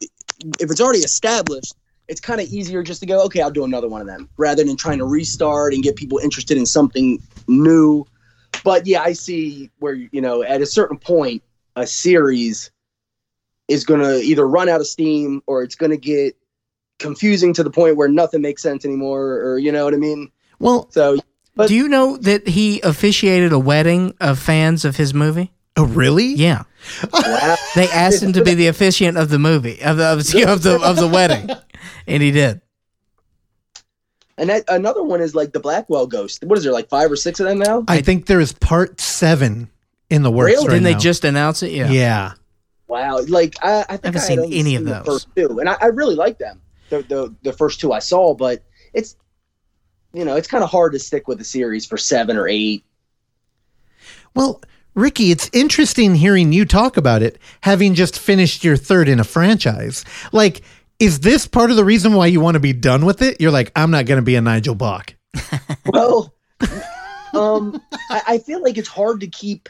if 0.61 0.71
it's 0.71 0.81
already 0.81 1.01
established, 1.01 1.75
it's 2.07 2.21
kind 2.21 2.41
of 2.41 2.47
easier 2.47 2.85
just 2.85 3.01
to 3.01 3.07
go, 3.07 3.25
okay, 3.25 3.41
I'll 3.43 3.51
do 3.51 3.65
another 3.65 3.89
one 3.89 4.01
of 4.01 4.07
them, 4.07 4.29
rather 4.37 4.63
than 4.63 4.77
trying 4.77 4.99
to 4.99 5.05
restart 5.05 5.75
and 5.75 5.83
get 5.83 5.97
people 5.97 6.19
interested 6.19 6.57
in 6.57 6.65
something 6.67 7.21
new. 7.49 8.05
But 8.63 8.87
yeah, 8.87 9.03
I 9.03 9.15
see 9.15 9.69
where 9.81 9.95
you 9.95 10.21
know 10.21 10.43
at 10.45 10.61
a 10.63 10.67
certain 10.67 10.99
point, 10.99 11.43
a 11.75 11.87
series 11.89 12.71
is 13.69 13.85
going 13.85 14.01
to 14.01 14.21
either 14.21 14.47
run 14.47 14.69
out 14.69 14.81
of 14.81 14.87
steam 14.87 15.43
or 15.47 15.63
it's 15.63 15.75
going 15.75 15.91
to 15.91 15.97
get 15.97 16.37
confusing 16.99 17.53
to 17.55 17.63
the 17.63 17.71
point 17.71 17.97
where 17.97 18.09
nothing 18.09 18.41
makes 18.41 18.63
sense 18.63 18.85
anymore, 18.85 19.35
or 19.43 19.59
you 19.59 19.73
know 19.73 19.85
what 19.85 19.93
I 19.95 19.99
mean. 19.99 20.31
Well, 20.59 20.89
So 20.91 21.19
But- 21.55 21.69
do 21.69 21.75
you 21.75 21.89
know 21.89 22.17
that 22.19 22.49
he 22.49 22.81
officiated 22.83 23.53
a 23.53 23.59
wedding 23.59 24.15
of 24.21 24.39
fans 24.39 24.85
of 24.85 24.97
his 24.97 25.13
movie? 25.13 25.53
oh 25.79 25.85
really? 25.85 26.29
Yeah, 26.35 26.63
wow. 27.13 27.57
they 27.75 27.87
asked 27.89 28.23
him 28.23 28.33
to 28.35 28.43
be 28.45 28.55
the 28.55 28.69
officiant 28.69 29.19
of 29.19 29.29
the 29.29 29.39
movie 29.39 29.83
of 29.83 29.99
the 29.99 30.05
of, 30.13 30.25
the- 30.27 30.45
of 30.51 30.63
the 30.63 30.81
of 30.81 30.97
the 30.97 31.07
wedding, 31.09 31.51
and 32.07 32.23
he 32.23 32.31
did. 32.31 32.63
And 34.39 34.51
that 34.51 34.65
another 34.69 35.03
one 35.03 35.21
is 35.21 35.35
like 35.35 35.53
the 35.53 35.61
Blackwell 35.61 36.07
Ghost. 36.07 36.45
What 36.45 36.59
is 36.59 36.65
there, 36.65 36.73
like 36.73 36.89
five 36.89 37.11
or 37.11 37.17
six 37.17 37.41
of 37.41 37.47
them 37.47 37.59
now? 37.59 37.85
I 37.89 38.01
think 38.03 38.27
there 38.27 38.41
is 38.41 38.53
part 38.53 39.01
seven 39.01 39.71
in 40.11 40.23
the 40.23 40.31
works 40.31 40.53
Really? 40.53 40.67
right 40.69 40.73
Didn't 40.75 40.85
they 40.85 40.95
just 40.95 41.25
announce 41.25 41.63
it? 41.63 41.73
Yeah. 41.73 41.91
yeah. 41.91 42.33
Wow, 42.89 43.21
like 43.27 43.57
I, 43.63 43.85
I 43.89 43.97
think 43.97 44.15
haven't 44.15 44.21
I 44.21 44.25
seen 44.25 44.53
any 44.53 44.77
of 44.77 44.85
those. 44.85 45.05
first 45.05 45.29
two, 45.37 45.59
and 45.59 45.69
I, 45.69 45.77
I 45.81 45.87
really 45.87 46.15
like 46.15 46.39
them. 46.39 46.61
The, 46.91 47.03
the 47.03 47.35
the 47.43 47.53
first 47.53 47.81
two 47.81 47.93
I 47.93 47.99
saw, 47.99 48.35
but 48.35 48.63
it's 48.95 49.17
you 50.13 50.25
know 50.25 50.37
it's 50.37 50.47
kind 50.47 50.63
of 50.63 50.71
hard 50.71 50.93
to 50.93 50.99
stick 50.99 51.27
with 51.27 51.41
a 51.41 51.45
series 51.45 51.85
for 51.85 51.97
seven 51.97 52.37
or 52.37 52.47
eight. 52.47 52.85
Well, 54.35 54.63
Ricky, 54.95 55.31
it's 55.31 55.51
interesting 55.53 56.15
hearing 56.15 56.53
you 56.53 56.65
talk 56.65 56.97
about 56.97 57.23
it, 57.23 57.39
having 57.63 57.95
just 57.95 58.19
finished 58.19 58.63
your 58.65 58.77
third 58.77 59.09
in 59.09 59.19
a 59.19 59.25
franchise. 59.25 60.05
Like, 60.33 60.63
is 60.99 61.21
this 61.21 61.47
part 61.47 61.71
of 61.71 61.77
the 61.77 61.85
reason 61.85 62.15
why 62.15 62.27
you 62.27 62.41
want 62.41 62.55
to 62.55 62.61
be 62.61 62.73
done 62.73 63.05
with 63.05 63.21
it? 63.21 63.41
You're 63.41 63.51
like, 63.51 63.73
I'm 63.75 63.91
not 63.91 64.07
going 64.07 64.19
to 64.19 64.23
be 64.23 64.37
a 64.37 64.41
Nigel 64.41 64.75
Bach. 64.75 65.15
Well, 65.87 66.35
um, 67.35 67.81
I, 68.11 68.23
I 68.27 68.39
feel 68.39 68.63
like 68.63 68.79
it's 68.79 68.89
hard 68.89 69.21
to 69.21 69.27
keep 69.27 69.69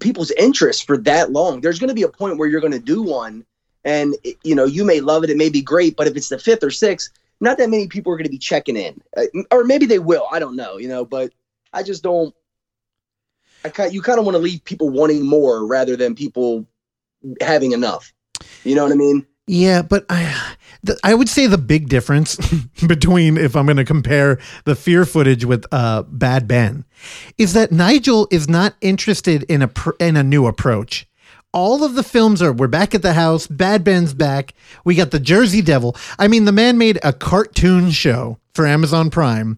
people's 0.00 0.30
interest 0.32 0.86
for 0.86 0.96
that 0.98 1.32
long. 1.32 1.60
There's 1.60 1.78
going 1.78 1.88
to 1.88 1.94
be 1.94 2.02
a 2.02 2.08
point 2.08 2.38
where 2.38 2.48
you're 2.48 2.60
going 2.60 2.72
to 2.72 2.78
do 2.78 3.02
one, 3.02 3.44
and 3.84 4.14
you 4.44 4.54
know 4.54 4.64
you 4.64 4.84
may 4.84 5.00
love 5.00 5.24
it, 5.24 5.30
it 5.30 5.36
may 5.36 5.48
be 5.48 5.62
great, 5.62 5.96
but 5.96 6.06
if 6.06 6.16
it's 6.16 6.28
the 6.28 6.38
fifth 6.38 6.62
or 6.62 6.70
sixth, 6.70 7.10
not 7.40 7.58
that 7.58 7.70
many 7.70 7.88
people 7.88 8.12
are 8.12 8.16
going 8.16 8.24
to 8.24 8.30
be 8.30 8.38
checking 8.38 8.76
in, 8.76 9.00
uh, 9.16 9.24
or 9.50 9.64
maybe 9.64 9.86
they 9.86 9.98
will. 9.98 10.26
I 10.30 10.38
don't 10.38 10.56
know, 10.56 10.76
you 10.76 10.88
know, 10.88 11.04
but 11.04 11.32
I 11.72 11.82
just 11.82 12.02
don't. 12.02 12.34
I 13.64 13.70
kind 13.70 13.92
you 13.92 14.02
kind 14.02 14.18
of 14.18 14.24
want 14.24 14.36
to 14.36 14.42
leave 14.42 14.64
people 14.64 14.90
wanting 14.90 15.26
more 15.26 15.66
rather 15.66 15.96
than 15.96 16.14
people 16.14 16.66
having 17.40 17.72
enough. 17.72 18.12
You 18.64 18.74
know 18.74 18.84
what 18.84 18.92
I 18.92 18.96
mean? 18.96 19.26
Yeah, 19.46 19.82
but 19.82 20.04
I, 20.10 20.56
the, 20.82 20.98
I 21.02 21.14
would 21.14 21.28
say 21.28 21.46
the 21.46 21.58
big 21.58 21.88
difference 21.88 22.36
between 22.86 23.36
if 23.36 23.56
I'm 23.56 23.66
going 23.66 23.76
to 23.78 23.84
compare 23.84 24.38
the 24.64 24.74
fear 24.76 25.04
footage 25.04 25.44
with 25.44 25.66
uh, 25.72 26.02
Bad 26.02 26.46
Ben 26.48 26.84
is 27.36 27.52
that 27.54 27.72
Nigel 27.72 28.28
is 28.30 28.48
not 28.48 28.74
interested 28.80 29.42
in 29.44 29.62
a 29.62 29.68
pr- 29.68 29.90
in 30.00 30.16
a 30.16 30.22
new 30.22 30.46
approach. 30.46 31.06
All 31.52 31.82
of 31.82 31.94
the 31.94 32.02
films 32.02 32.42
are 32.42 32.52
we're 32.52 32.68
back 32.68 32.94
at 32.94 33.02
the 33.02 33.14
house. 33.14 33.46
Bad 33.46 33.82
Ben's 33.82 34.12
back. 34.14 34.52
We 34.84 34.94
got 34.94 35.10
the 35.10 35.18
Jersey 35.20 35.62
Devil. 35.62 35.96
I 36.18 36.28
mean, 36.28 36.44
the 36.44 36.52
man 36.52 36.76
made 36.78 36.98
a 37.02 37.12
cartoon 37.12 37.90
show 37.90 38.38
for 38.54 38.66
Amazon 38.66 39.08
Prime. 39.10 39.56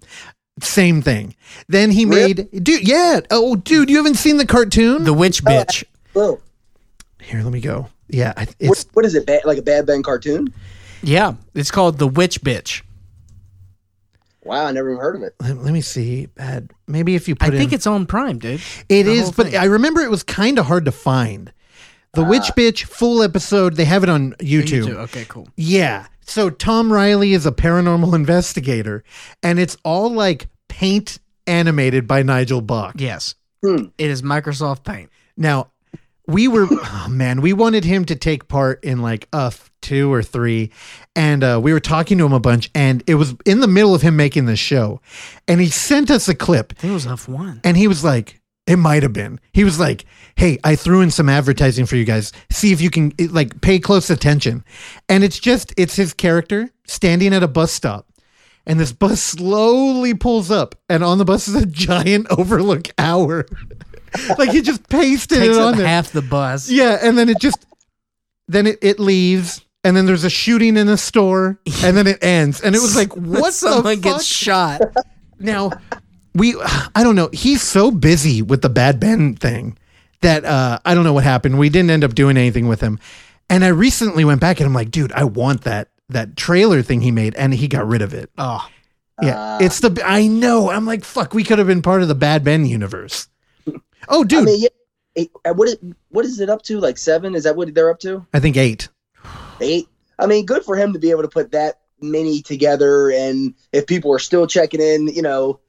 Same 0.63 1.03
thing. 1.03 1.35
Then 1.69 1.91
he 1.91 2.05
Really? 2.05 2.35
made 2.35 2.65
dude. 2.65 2.87
Yeah. 2.87 3.21
Oh, 3.31 3.57
dude, 3.57 3.91
you 3.91 3.97
haven't 3.97 4.15
seen 4.17 4.37
the 4.37 4.47
cartoon? 4.47 5.05
The 5.05 5.13
witch 5.13 5.43
bitch. 5.43 5.85
Oh, 6.15 6.39
Here, 7.21 7.43
let 7.43 7.53
me 7.53 7.61
go. 7.61 7.89
Yeah, 8.09 8.35
I- 8.37 8.47
what, 8.61 8.85
what 8.93 9.05
is 9.05 9.15
it? 9.15 9.27
Bad, 9.27 9.43
like 9.45 9.59
a 9.59 9.63
Bad 9.63 9.87
Ben 9.87 10.03
cartoon? 10.03 10.53
Yeah, 11.03 11.35
it's 11.55 11.71
called 11.71 11.99
the 11.99 12.07
witch 12.09 12.41
bitch. 12.43 12.83
Wow, 14.43 14.67
I 14.67 14.73
never 14.73 14.91
even 14.91 15.01
heard 15.01 15.17
of 15.17 15.23
it. 15.23 15.35
let, 15.41 15.59
let 15.59 15.73
me 15.73 15.81
see. 15.83 16.27
Bad. 16.27 16.71
Maybe 16.87 17.15
if 17.15 17.29
you 17.29 17.35
put 17.35 17.49
I 17.49 17.51
put 17.51 17.59
think 17.59 17.73
in, 17.73 17.77
it's 17.77 17.87
on 17.87 18.07
Prime, 18.07 18.39
dude. 18.39 18.61
It 18.89 19.05
The 19.05 19.13
is, 19.13 19.23
whole 19.25 19.33
but 19.37 19.47
thing. 19.49 19.57
I 19.57 19.65
remember 19.65 20.01
it 20.01 20.11
was 20.11 20.23
kind 20.23 20.59
of 20.59 20.67
hard 20.67 20.87
to 20.87 20.93
find. 20.93 21.53
The 22.15 22.25
Witch 22.25 22.51
Bitch 22.57 22.85
full 22.85 23.23
episode, 23.23 23.77
they 23.77 23.85
have 23.85 24.03
it 24.03 24.09
on 24.09 24.33
YouTube. 24.41 24.85
YouTube. 24.87 24.97
Okay, 24.97 25.25
cool. 25.29 25.49
Yeah. 25.57 26.07
So 26.23 26.51
Tom 26.51 26.93
Riley 26.93 27.35
is 27.35 27.47
a 27.47 27.53
paranormal 27.53 28.15
investigator, 28.15 29.05
and 29.43 29.61
it's 29.61 29.77
all 29.85 30.11
like 30.11 30.49
paint 30.69 31.19
animated 31.47 32.09
by 32.09 32.23
Nigel 32.23 32.63
Bach. 32.63 32.95
Yes, 32.99 33.35
Hmm. 33.63 33.85
it 33.99 34.11
is 34.11 34.23
Microsoft 34.23 34.85
Paint. 34.85 35.11
Now, 35.37 35.71
we 36.27 36.49
were, 36.49 36.67
oh 36.71 37.07
man, 37.11 37.43
we 37.43 37.53
wanted 37.53 37.85
him 37.85 38.05
to 38.07 38.17
take 38.17 38.49
part 38.49 38.83
in 38.83 39.03
like 39.03 39.29
UF 39.33 39.70
two 39.81 40.13
or 40.13 40.23
three. 40.23 40.71
And 41.17 41.43
uh, 41.43 41.61
we 41.63 41.73
were 41.73 41.81
talking 41.81 42.19
to 42.19 42.27
him 42.27 42.33
a 42.33 42.41
bunch, 42.41 42.71
and 42.75 43.03
it 43.07 43.15
was 43.17 43.35
in 43.47 43.61
the 43.61 43.69
middle 43.69 43.95
of 43.95 44.03
him 44.03 44.17
making 44.17 44.47
the 44.47 44.57
show. 44.57 45.01
And 45.49 45.61
he 45.61 45.69
sent 45.69 46.11
us 46.11 46.29
a 46.29 46.35
clip. 46.35 46.73
I 46.79 46.81
think 46.81 46.91
it 46.91 46.95
was 46.95 47.07
F 47.07 47.29
one. 47.29 47.61
And 47.65 47.77
he 47.77 47.89
was 47.89 48.05
like, 48.05 48.41
it 48.67 48.77
might 48.77 49.03
have 49.03 49.13
been. 49.13 49.41
He 49.53 49.65
was 49.65 49.81
like, 49.81 50.05
hey, 50.37 50.59
I 50.63 50.77
threw 50.77 51.01
in 51.01 51.11
some 51.11 51.29
advertising 51.29 51.87
for 51.87 51.97
you 51.97 52.05
guys. 52.05 52.33
See 52.51 52.73
if 52.73 52.81
you 52.81 52.91
can 52.91 53.13
like 53.31 53.61
pay 53.61 53.79
close 53.81 54.11
attention. 54.11 54.65
And 55.09 55.25
it's 55.25 55.41
just, 55.41 55.75
it's 55.77 55.97
his 55.97 56.13
character 56.15 56.71
standing 56.87 57.35
at 57.35 57.43
a 57.43 57.49
bus 57.49 57.73
stop. 57.73 58.07
And 58.67 58.79
this 58.79 58.93
bus 58.93 59.21
slowly 59.23 60.15
pulls 60.15 60.51
up, 60.51 60.75
and 60.89 61.03
on 61.03 61.19
the 61.19 61.25
bus 61.25 61.49
is 61.49 61.55
a 61.57 61.67
giant 61.67 62.27
overlook 62.31 62.89
hour. 62.99 63.47
like 64.39 64.51
he 64.51 64.61
just 64.61 64.89
pasted 64.89 65.39
Takes 65.39 65.57
it 65.57 65.61
on 65.61 65.77
there. 65.79 65.87
half 65.87 66.13
the 66.13 66.23
bus. 66.23 66.71
Yeah, 66.71 66.99
and 67.03 67.17
then 67.17 67.29
it 67.29 67.41
just 67.41 67.65
then 68.49 68.67
it, 68.67 68.79
it 68.83 69.01
leaves, 69.01 69.63
and 69.85 69.97
then 69.97 70.07
there's 70.07 70.25
a 70.25 70.31
shooting 70.31 70.77
in 70.77 70.89
a 70.89 70.97
store, 70.97 71.59
and 71.83 71.97
then 71.97 72.07
it 72.07 72.23
ends. 72.23 72.61
And 72.61 72.75
it 72.75 72.81
was 72.83 72.97
like, 72.97 73.13
what 73.17 73.53
Someone 73.55 73.85
the 73.85 74.03
fuck? 74.03 74.03
gets 74.03 74.25
shot. 74.27 74.81
Now, 75.39 75.71
we, 76.35 76.55
I 76.95 77.03
don't 77.03 77.17
know. 77.17 77.31
He's 77.33 77.63
so 77.63 77.91
busy 77.91 78.43
with 78.43 78.63
the 78.63 78.69
Bad 78.69 79.01
Ben 79.01 79.35
thing 79.35 79.79
that 80.21 80.45
uh, 80.45 80.79
I 80.85 80.95
don't 80.95 81.05
know 81.05 81.13
what 81.15 81.25
happened. 81.25 81.59
We 81.59 81.71
didn't 81.71 81.91
end 81.91 82.05
up 82.05 82.15
doing 82.15 82.37
anything 82.37 82.69
with 82.69 82.81
him. 82.81 82.99
And 83.49 83.65
I 83.65 83.69
recently 83.69 84.25
went 84.25 84.41
back 84.41 84.61
and 84.61 84.67
I'm 84.67 84.75
like, 84.75 84.91
dude, 84.91 85.13
I 85.13 85.25
want 85.25 85.63
that 85.63 85.89
that 86.11 86.37
trailer 86.37 86.83
thing 86.83 87.01
he 87.01 87.11
made, 87.11 87.35
and 87.37 87.55
he 87.55 87.69
got 87.69 87.87
rid 87.87 88.03
of 88.03 88.13
it. 88.15 88.31
Oh, 88.37 88.69
Yeah, 89.23 89.59
it's 89.61 89.81
the 89.81 90.03
I 90.05 90.27
know. 90.27 90.71
I'm 90.71 90.85
like, 90.87 91.05
fuck, 91.05 91.35
we 91.35 91.43
could 91.45 91.59
have 91.59 91.67
been 91.67 91.83
part 91.83 92.03
of 92.03 92.09
the 92.09 92.15
Bad 92.15 92.45
Ben 92.45 92.67
universe. 92.67 93.29
Oh, 94.09 94.25
dude, 94.25 94.41
I 94.41 94.45
mean, 94.45 94.61
yeah. 95.17 95.25
Uh, 95.45 95.55
what 95.55 95.69
is 95.69 95.77
what 96.11 96.25
is 96.25 96.39
it 96.41 96.49
up 96.51 96.63
to? 96.63 96.79
Like 96.81 96.99
seven? 96.99 97.35
Is 97.35 97.45
that 97.45 97.57
what 97.57 97.73
they're 97.75 97.91
up 97.91 98.01
to? 98.01 98.27
I 98.35 98.41
think 98.41 98.57
eight. 98.57 98.89
Eight. 99.61 99.89
I 100.19 100.27
mean, 100.27 100.47
good 100.47 100.65
for 100.65 100.77
him 100.77 100.93
to 100.93 100.99
be 100.99 101.11
able 101.11 101.23
to 101.23 101.29
put 101.29 101.53
that 101.53 101.81
many 102.01 102.43
together. 102.43 103.11
And 103.11 103.55
if 103.73 103.87
people 103.87 104.13
are 104.13 104.19
still 104.19 104.47
checking 104.47 104.81
in, 104.81 105.09
you 105.09 105.23
know, 105.23 105.61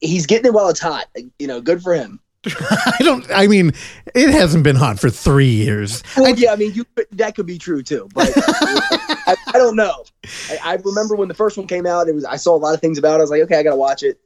he's 0.00 0.26
getting 0.26 0.46
it 0.46 0.54
while 0.54 0.68
it's 0.68 0.80
hot. 0.80 1.06
You 1.38 1.46
know, 1.46 1.60
good 1.60 1.82
for 1.82 1.94
him. 1.94 2.20
I 2.46 2.96
don't. 3.00 3.26
I 3.30 3.46
mean, 3.46 3.72
it 4.14 4.30
hasn't 4.30 4.64
been 4.64 4.76
hot 4.76 4.98
for 4.98 5.10
three 5.10 5.50
years. 5.50 6.02
Well, 6.16 6.34
yeah, 6.34 6.52
I 6.52 6.56
mean, 6.56 6.72
you 6.72 6.86
that 7.12 7.34
could 7.34 7.44
be 7.44 7.58
true 7.58 7.82
too, 7.82 8.08
but 8.14 8.32
I, 8.36 9.36
I 9.48 9.58
don't 9.58 9.76
know. 9.76 10.04
I, 10.48 10.58
I 10.64 10.74
remember 10.76 11.16
when 11.16 11.28
the 11.28 11.34
first 11.34 11.58
one 11.58 11.66
came 11.66 11.84
out. 11.84 12.08
It 12.08 12.14
was 12.14 12.24
I 12.24 12.36
saw 12.36 12.56
a 12.56 12.58
lot 12.58 12.72
of 12.72 12.80
things 12.80 12.96
about. 12.96 13.16
it. 13.16 13.18
I 13.18 13.20
was 13.20 13.30
like, 13.30 13.42
okay, 13.42 13.58
I 13.58 13.62
gotta 13.62 13.76
watch 13.76 14.02
it, 14.02 14.18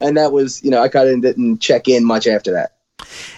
and 0.00 0.18
that 0.18 0.32
was 0.32 0.62
you 0.62 0.70
know 0.70 0.82
I 0.82 0.88
kind 0.88 1.08
of 1.08 1.22
didn't 1.22 1.58
check 1.60 1.88
in 1.88 2.04
much 2.04 2.26
after 2.26 2.52
that. 2.52 2.76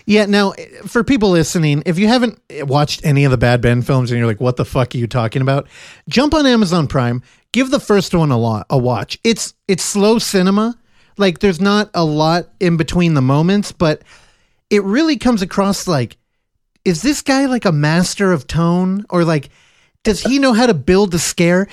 Yeah, 0.07 0.27
now 0.27 0.53
for 0.87 1.05
people 1.05 1.31
listening, 1.31 1.83
if 1.87 1.99
you 1.99 2.09
haven't 2.09 2.41
watched 2.63 3.05
any 3.05 3.25
of 3.25 3.31
the 3.31 3.39
Bad 3.39 3.61
Ben 3.61 3.83
films 3.83 4.11
and 4.11 4.19
you're 4.19 4.27
like, 4.27 4.41
"What 4.41 4.57
the 4.57 4.65
fuck 4.65 4.95
are 4.95 4.99
you 4.99 5.07
talking 5.07 5.43
about?" 5.43 5.69
Jump 6.09 6.35
on 6.35 6.47
Amazon 6.47 6.87
Prime, 6.87 7.23
give 7.53 7.71
the 7.71 7.81
first 7.81 8.15
one 8.15 8.31
a 8.31 8.39
lot 8.39 8.67
a 8.71 8.79
watch. 8.79 9.19
It's 9.25 9.55
it's 9.69 9.85
slow 9.85 10.19
cinema, 10.19 10.77
like 11.17 11.39
there's 11.39 11.61
not 11.61 11.91
a 11.95 12.05
lot 12.05 12.49
in 12.61 12.77
between 12.77 13.15
the 13.15 13.23
moments, 13.23 13.73
but 13.73 14.03
it 14.71 14.83
really 14.83 15.17
comes 15.17 15.43
across 15.43 15.87
like, 15.87 16.17
is 16.85 17.03
this 17.03 17.23
guy 17.23 17.47
like 17.47 17.65
a 17.65 17.73
master 17.73 18.33
of 18.33 18.47
tone, 18.47 19.05
or 19.11 19.25
like, 19.25 19.51
does 20.03 20.21
he 20.21 20.39
know 20.39 20.53
how 20.53 20.67
to 20.67 20.75
build 20.75 21.13
the 21.13 21.19
scare? 21.19 21.69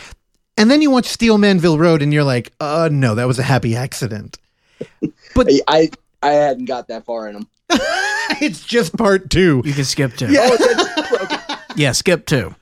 And 0.57 0.69
then 0.69 0.81
you 0.81 0.91
watch 0.91 1.05
Steelmanville 1.05 1.79
Road, 1.79 2.01
and 2.01 2.13
you're 2.13 2.23
like, 2.23 2.51
"Uh, 2.59 2.89
no, 2.91 3.15
that 3.15 3.27
was 3.27 3.39
a 3.39 3.43
happy 3.43 3.75
accident." 3.75 4.37
But 5.33 5.47
I 5.67 5.89
I 6.21 6.31
hadn't 6.31 6.65
got 6.65 6.89
that 6.89 7.05
far 7.05 7.27
in 7.27 7.33
them. 7.35 7.47
it's 8.41 8.63
just 8.63 8.95
part 8.97 9.29
two. 9.29 9.61
You 9.65 9.73
can 9.73 9.85
skip 9.85 10.15
two. 10.15 10.31
Yeah. 10.31 10.49
Yeah, 11.75 11.91
skip 11.93 12.25
two. 12.25 12.55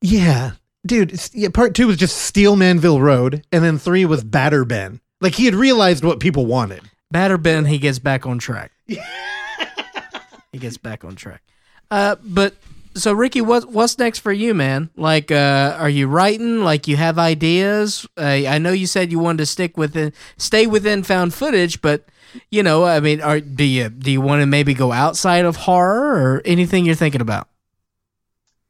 Yeah, 0.00 0.52
dude. 0.84 1.20
Yeah, 1.32 1.48
part 1.52 1.74
two 1.74 1.86
was 1.86 1.96
just 1.96 2.32
Steelmanville 2.32 3.00
Road, 3.00 3.44
and 3.52 3.62
then 3.62 3.78
three 3.78 4.04
was 4.04 4.24
Batter 4.24 4.64
Ben. 4.64 5.00
Like 5.20 5.34
he 5.34 5.44
had 5.44 5.54
realized 5.54 6.02
what 6.02 6.20
people 6.20 6.46
wanted. 6.46 6.82
Batter 7.10 7.38
Ben, 7.38 7.66
he 7.66 7.78
gets 7.78 7.98
back 7.98 8.26
on 8.26 8.38
track. 8.38 8.72
he 8.86 10.58
gets 10.58 10.78
back 10.78 11.04
on 11.04 11.16
track. 11.16 11.42
Uh, 11.90 12.16
but 12.22 12.54
so 12.94 13.12
Ricky, 13.12 13.40
what 13.40 13.70
what's 13.70 13.98
next 13.98 14.20
for 14.20 14.32
you, 14.32 14.54
man? 14.54 14.90
Like, 14.96 15.30
uh, 15.30 15.76
are 15.78 15.88
you 15.88 16.06
writing? 16.06 16.64
Like, 16.64 16.88
you 16.88 16.96
have 16.96 17.18
ideas? 17.18 18.06
Uh, 18.16 18.22
I 18.22 18.58
know 18.58 18.72
you 18.72 18.86
said 18.86 19.12
you 19.12 19.18
wanted 19.18 19.38
to 19.38 19.46
stick 19.46 19.76
within, 19.76 20.12
stay 20.38 20.66
within 20.66 21.02
found 21.02 21.34
footage, 21.34 21.82
but 21.82 22.06
you 22.50 22.62
know, 22.62 22.84
I 22.84 23.00
mean, 23.00 23.20
are 23.20 23.40
do 23.40 23.64
you 23.64 23.88
do 23.88 24.10
you 24.10 24.20
want 24.20 24.42
to 24.42 24.46
maybe 24.46 24.74
go 24.74 24.92
outside 24.92 25.44
of 25.44 25.56
horror 25.56 26.36
or 26.36 26.42
anything 26.44 26.84
you're 26.84 26.94
thinking 26.94 27.20
about? 27.20 27.48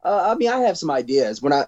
Uh, 0.03 0.31
I 0.33 0.35
mean, 0.35 0.49
I 0.49 0.61
have 0.61 0.79
some 0.79 0.91
ideas. 0.91 1.43
When 1.43 1.53
I 1.53 1.67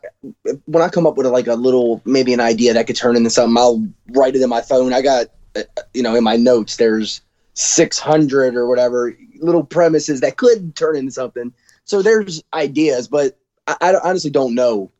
when 0.64 0.82
I 0.82 0.88
come 0.88 1.06
up 1.06 1.16
with 1.16 1.26
like 1.26 1.46
a 1.48 1.54
little 1.54 2.00
maybe 2.04 2.32
an 2.32 2.40
idea 2.40 2.72
that 2.74 2.86
could 2.86 2.96
turn 2.96 3.16
into 3.16 3.30
something, 3.30 3.56
I'll 3.56 3.86
write 4.08 4.34
it 4.34 4.42
in 4.42 4.48
my 4.48 4.62
phone. 4.62 4.92
I 4.92 5.02
got 5.02 5.26
uh, 5.54 5.62
you 5.92 6.02
know 6.02 6.14
in 6.14 6.24
my 6.24 6.36
notes 6.36 6.76
there's 6.76 7.20
600 7.54 8.56
or 8.56 8.66
whatever 8.66 9.16
little 9.40 9.64
premises 9.64 10.20
that 10.20 10.36
could 10.36 10.74
turn 10.74 10.96
into 10.96 11.12
something. 11.12 11.52
So 11.84 12.00
there's 12.00 12.42
ideas, 12.54 13.08
but 13.08 13.36
I, 13.66 13.76
I 13.80 13.94
honestly 14.02 14.30
don't 14.30 14.54
know 14.54 14.90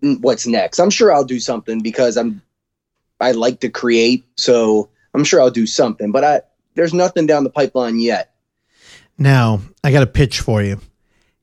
what's 0.00 0.46
next. 0.46 0.78
I'm 0.78 0.90
sure 0.90 1.12
I'll 1.12 1.24
do 1.24 1.40
something 1.40 1.80
because 1.80 2.16
I'm 2.16 2.42
I 3.20 3.32
like 3.32 3.60
to 3.60 3.68
create, 3.68 4.24
so 4.36 4.88
I'm 5.14 5.24
sure 5.24 5.40
I'll 5.40 5.50
do 5.50 5.66
something. 5.66 6.12
But 6.12 6.24
I 6.24 6.42
there's 6.74 6.94
nothing 6.94 7.26
down 7.26 7.44
the 7.44 7.50
pipeline 7.50 7.98
yet. 7.98 8.34
Now 9.18 9.60
I 9.84 9.92
got 9.92 10.02
a 10.02 10.06
pitch 10.06 10.40
for 10.40 10.62
you. 10.62 10.80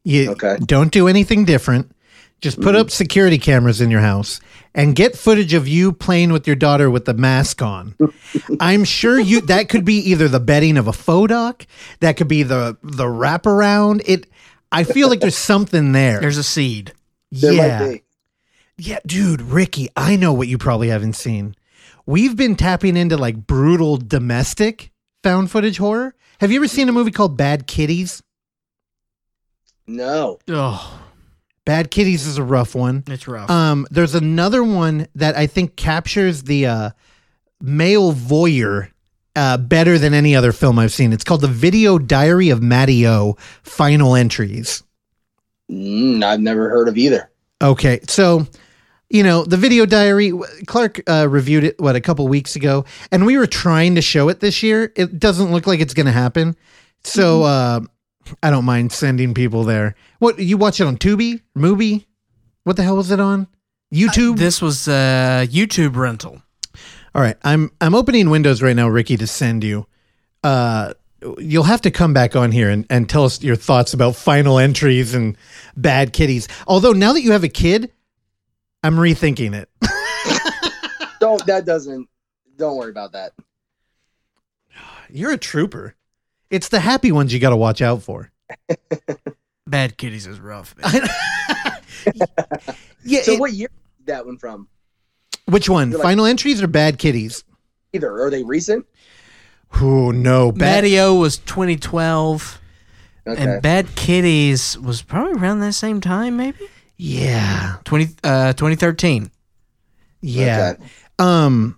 You 0.03 0.31
Okay. 0.31 0.57
don't 0.65 0.91
do 0.91 1.07
anything 1.07 1.45
different. 1.45 1.91
Just 2.39 2.61
put 2.61 2.75
mm. 2.75 2.79
up 2.79 2.91
security 2.91 3.39
cameras 3.39 3.81
in 3.81 3.89
your 3.89 4.01
house 4.01 4.39
and 4.75 4.95
get 4.95 5.17
footage 5.17 5.53
of 5.53 5.67
you 5.67 5.91
playing 5.91 6.31
with 6.31 6.45
your 6.45 6.55
daughter 6.55 6.89
with 6.89 7.05
the 7.05 7.15
mask 7.15 7.63
on. 7.63 7.95
I'm 8.59 8.83
sure 8.83 9.19
you 9.19 9.41
that 9.41 9.69
could 9.69 9.83
be 9.83 9.95
either 10.11 10.27
the 10.27 10.39
bedding 10.39 10.77
of 10.77 10.87
a 10.87 10.93
faux 10.93 11.29
doc, 11.29 11.65
that 11.99 12.15
could 12.15 12.27
be 12.27 12.43
the 12.43 12.77
the 12.83 13.05
wraparound. 13.05 14.03
It 14.05 14.27
I 14.71 14.83
feel 14.83 15.09
like 15.09 15.19
there's 15.19 15.37
something 15.37 15.93
there. 15.93 16.19
There's 16.19 16.37
a 16.37 16.43
seed. 16.43 16.93
There 17.31 17.53
yeah. 17.53 17.79
might 17.79 17.89
be. 17.89 18.03
Yeah, 18.77 18.99
dude, 19.05 19.41
Ricky, 19.41 19.89
I 19.95 20.15
know 20.15 20.33
what 20.33 20.47
you 20.47 20.59
probably 20.59 20.89
haven't 20.89 21.13
seen. 21.13 21.55
We've 22.07 22.37
been 22.37 22.55
tapping 22.55 22.95
into 22.95 23.17
like 23.17 23.45
brutal 23.45 23.97
domestic 23.97 24.91
found 25.23 25.51
footage 25.51 25.77
horror. 25.77 26.15
Have 26.39 26.51
you 26.51 26.59
ever 26.59 26.67
seen 26.67 26.87
a 26.87 26.93
movie 26.93 27.11
called 27.11 27.35
Bad 27.35 27.67
Kitties? 27.67 28.23
No. 29.85 30.39
Oh, 30.47 31.01
Bad 31.65 31.91
Kitties 31.91 32.25
is 32.25 32.37
a 32.37 32.43
rough 32.43 32.73
one. 32.75 33.03
it's 33.07 33.27
rough. 33.27 33.49
Um, 33.49 33.85
there's 33.91 34.15
another 34.15 34.63
one 34.63 35.07
that 35.15 35.35
I 35.35 35.47
think 35.47 35.75
captures 35.75 36.43
the 36.43 36.65
uh, 36.67 36.89
male 37.61 38.13
voyeur 38.13 38.89
uh, 39.35 39.57
better 39.57 39.97
than 39.99 40.13
any 40.13 40.33
other 40.33 40.53
film 40.53 40.79
I've 40.79 40.93
seen. 40.93 41.11
It's 41.11 41.25
called 41.25 41.41
The 41.41 41.47
Video 41.49 41.99
Diary 41.99 42.49
of 42.49 42.61
Madi 42.63 43.05
O 43.05 43.35
Final 43.63 44.15
Entries. 44.15 44.81
Mm, 45.69 46.23
I've 46.23 46.39
never 46.39 46.69
heard 46.69 46.87
of 46.87 46.97
either. 46.97 47.29
Okay, 47.61 47.99
so 48.07 48.47
you 49.09 49.23
know 49.23 49.43
the 49.43 49.57
video 49.57 49.85
diary. 49.85 50.33
Clark 50.65 51.01
uh, 51.07 51.27
reviewed 51.29 51.63
it 51.63 51.79
what 51.79 51.95
a 51.95 52.01
couple 52.01 52.27
weeks 52.27 52.55
ago, 52.55 52.85
and 53.11 53.25
we 53.25 53.37
were 53.37 53.47
trying 53.47 53.95
to 53.95 54.01
show 54.01 54.29
it 54.29 54.39
this 54.39 54.61
year. 54.63 54.91
It 54.95 55.19
doesn't 55.19 55.51
look 55.51 55.67
like 55.67 55.79
it's 55.79 55.93
going 55.93 56.07
to 56.07 56.11
happen, 56.11 56.55
so 57.03 57.43
uh, 57.43 57.79
I 58.43 58.49
don't 58.49 58.65
mind 58.65 58.91
sending 58.91 59.33
people 59.33 59.63
there. 59.63 59.95
What 60.19 60.39
you 60.39 60.57
watch 60.57 60.81
it 60.81 60.87
on 60.87 60.97
Tubi, 60.97 61.41
Movie? 61.55 62.07
What 62.63 62.75
the 62.75 62.83
hell 62.83 62.97
was 62.97 63.11
it 63.11 63.19
on? 63.19 63.47
YouTube. 63.93 64.37
this 64.37 64.61
was 64.61 64.87
uh, 64.87 65.45
YouTube 65.47 65.95
rental. 65.95 66.41
All 67.15 67.21
right, 67.21 67.37
I'm 67.43 67.71
I'm 67.79 67.95
opening 67.95 68.29
Windows 68.29 68.61
right 68.61 68.75
now, 68.75 68.89
Ricky, 68.89 69.17
to 69.17 69.27
send 69.27 69.63
you. 69.63 69.87
Uh, 70.43 70.93
you'll 71.39 71.63
have 71.63 71.81
to 71.81 71.91
come 71.91 72.13
back 72.13 72.35
on 72.35 72.51
here 72.51 72.69
and, 72.69 72.85
and 72.89 73.09
tell 73.09 73.23
us 73.23 73.41
your 73.41 73.55
thoughts 73.55 73.93
about 73.93 74.15
final 74.15 74.59
entries 74.59 75.13
and 75.13 75.35
bad 75.75 76.13
kitties. 76.13 76.47
Although 76.67 76.93
now 76.93 77.13
that 77.13 77.21
you 77.21 77.31
have 77.31 77.43
a 77.43 77.49
kid, 77.49 77.91
I'm 78.87 78.95
rethinking 78.95 79.53
it. 79.53 79.69
Don't 81.19 81.45
that 81.47 81.65
doesn't 81.65 82.07
don't 82.57 82.77
worry 82.77 82.89
about 82.89 83.11
that. 83.11 83.33
You're 85.09 85.31
a 85.31 85.37
trooper. 85.37 85.95
It's 86.49 86.69
the 86.69 86.79
happy 86.79 87.11
ones 87.11 87.33
you 87.33 87.39
got 87.41 87.49
to 87.49 87.57
watch 87.57 87.81
out 87.81 88.01
for. 88.01 88.31
Bad 89.67 89.97
Kitties 89.97 90.25
is 90.25 90.39
rough. 90.39 90.73
Man. 90.77 91.07
Yeah. 93.03 93.21
So 93.23 93.33
it- 93.33 93.39
what 93.41 93.51
year 93.51 93.67
that 94.05 94.25
one 94.25 94.37
from? 94.37 94.69
which 95.47 95.67
one? 95.67 95.91
Like- 95.91 96.01
final 96.01 96.25
entries 96.25 96.61
or 96.63 96.67
bad 96.67 96.97
kitties? 96.97 97.43
Either 97.91 98.21
are 98.23 98.29
they 98.29 98.43
recent? 98.43 98.85
Oh 99.81 100.11
no, 100.11 100.51
bad. 100.53 100.83
Madi-O 100.85 101.15
was 101.15 101.39
2012, 101.39 102.61
Okay. 103.27 103.41
and 103.43 103.61
Bad 103.61 103.95
Kitties 103.95 104.77
was 104.79 105.01
probably 105.01 105.33
around 105.33 105.59
that 105.59 105.73
same 105.73 105.99
time, 105.99 106.37
maybe 106.37 106.69
Yeah, 106.97 107.77
20 107.85 108.07
uh, 108.23 108.53
2013. 108.53 109.29
yeah. 110.21 110.73
Okay. 110.75 110.83
Um, 111.19 111.77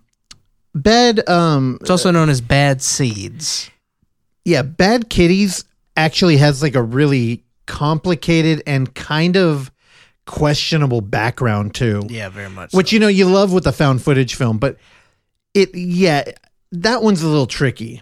bad. 0.74 1.28
Um, 1.30 1.78
It's 1.82 1.90
also 1.90 2.12
known 2.12 2.30
as 2.30 2.41
Bad 2.41 2.82
Seeds. 2.82 3.70
yeah, 4.46 4.62
Bad 4.62 5.10
Kitties 5.10 5.66
actually 5.98 6.38
has 6.38 6.62
like 6.62 6.76
a 6.76 6.82
really 6.84 7.44
complicated 7.66 8.64
and 8.66 8.94
kind 8.96 9.36
of 9.38 9.72
questionable 10.26 11.02
background 11.02 11.74
too. 11.76 12.04
Yeah, 12.10 12.30
very 12.30 12.50
much. 12.50 12.72
Which 12.74 12.91
you 12.94 13.00
know 13.00 13.08
you 13.08 13.26
love 13.26 13.52
with 13.52 13.64
the 13.66 13.72
found 13.74 14.02
footage 14.02 14.36
film, 14.36 14.58
but 14.58 14.78
it 15.54 15.74
yeah, 15.76 16.24
that 16.72 17.02
one's 17.04 17.22
a 17.24 17.28
little 17.28 17.48
tricky. 17.48 18.02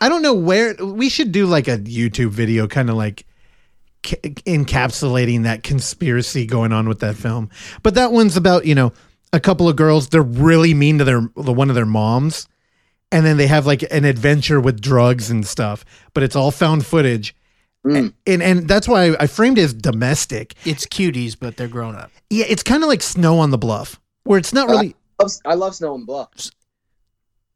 I 0.00 0.08
don't 0.08 0.22
know 0.22 0.34
where 0.34 0.74
we 0.74 1.08
should 1.08 1.32
do 1.32 1.46
like 1.46 1.66
a 1.68 1.76
YouTube 1.78 2.30
video 2.30 2.66
kind 2.68 2.88
of 2.88 2.96
like 2.96 3.16
ca- 3.18 3.26
encapsulating 4.02 5.42
that 5.44 5.62
conspiracy 5.62 6.46
going 6.46 6.72
on 6.72 6.88
with 6.88 7.00
that 7.00 7.16
film. 7.16 7.50
But 7.82 7.94
that 7.94 8.12
one's 8.12 8.36
about, 8.36 8.66
you 8.66 8.74
know, 8.74 8.92
a 9.32 9.40
couple 9.40 9.68
of 9.68 9.76
girls 9.76 10.08
they're 10.08 10.22
really 10.22 10.74
mean 10.74 10.98
to 10.98 11.04
their 11.04 11.28
the 11.36 11.52
one 11.52 11.68
of 11.68 11.74
their 11.74 11.86
moms 11.86 12.48
and 13.10 13.24
then 13.24 13.36
they 13.36 13.46
have 13.46 13.66
like 13.66 13.82
an 13.90 14.04
adventure 14.04 14.60
with 14.60 14.80
drugs 14.80 15.30
and 15.30 15.46
stuff, 15.46 15.84
but 16.14 16.22
it's 16.22 16.36
all 16.36 16.50
found 16.50 16.84
footage. 16.84 17.34
Mm. 17.86 18.12
And 18.26 18.42
and 18.42 18.68
that's 18.68 18.88
why 18.88 19.16
I 19.18 19.26
framed 19.26 19.58
it 19.58 19.62
as 19.62 19.74
domestic. 19.74 20.54
it's 20.64 20.84
cuties, 20.86 21.36
but 21.38 21.56
they're 21.56 21.68
grown 21.68 21.94
up. 21.94 22.10
Yeah, 22.28 22.44
it's 22.48 22.62
kind 22.62 22.82
of 22.82 22.88
like 22.88 23.02
Snow 23.02 23.38
on 23.38 23.50
the 23.50 23.58
Bluff, 23.58 24.00
where 24.24 24.38
it's 24.38 24.52
not 24.52 24.68
really. 24.68 24.94
I 25.18 25.22
love, 25.22 25.32
I 25.44 25.54
love 25.54 25.74
Snow 25.74 25.94
and 25.94 26.06
Bluff. 26.06 26.50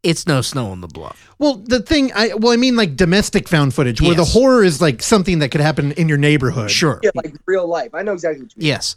It's 0.03 0.27
no 0.27 0.41
snow 0.41 0.67
on 0.73 0.81
the 0.81 0.89
bluff. 0.89 1.33
Well, 1.39 1.55
the 1.55 1.81
thing, 1.81 2.11
I 2.15 2.35
well, 2.35 2.53
I 2.53 2.57
mean, 2.57 2.75
like 2.75 2.97
domestic 2.97 3.49
found 3.49 3.73
footage, 3.75 4.01
where 4.01 4.15
the 4.17 4.23
Yes. 4.23 4.33
horror 4.33 4.65
is 4.65 4.81
like 4.81 5.01
something 5.03 5.39
that 5.39 5.51
could 5.51 5.61
happen 5.61 5.93
in 5.93 6.09
your 6.09 6.19
neighborhood. 6.19 6.71
Sure. 6.73 6.99
Yeah, 7.05 7.11
like 7.15 7.35
real 7.47 7.69
life. 7.69 7.95
I 7.95 8.03
know 8.03 8.13
exactly 8.13 8.43
what 8.43 8.53
you 8.57 8.61
mean. 8.61 8.67
Yes. 8.69 8.97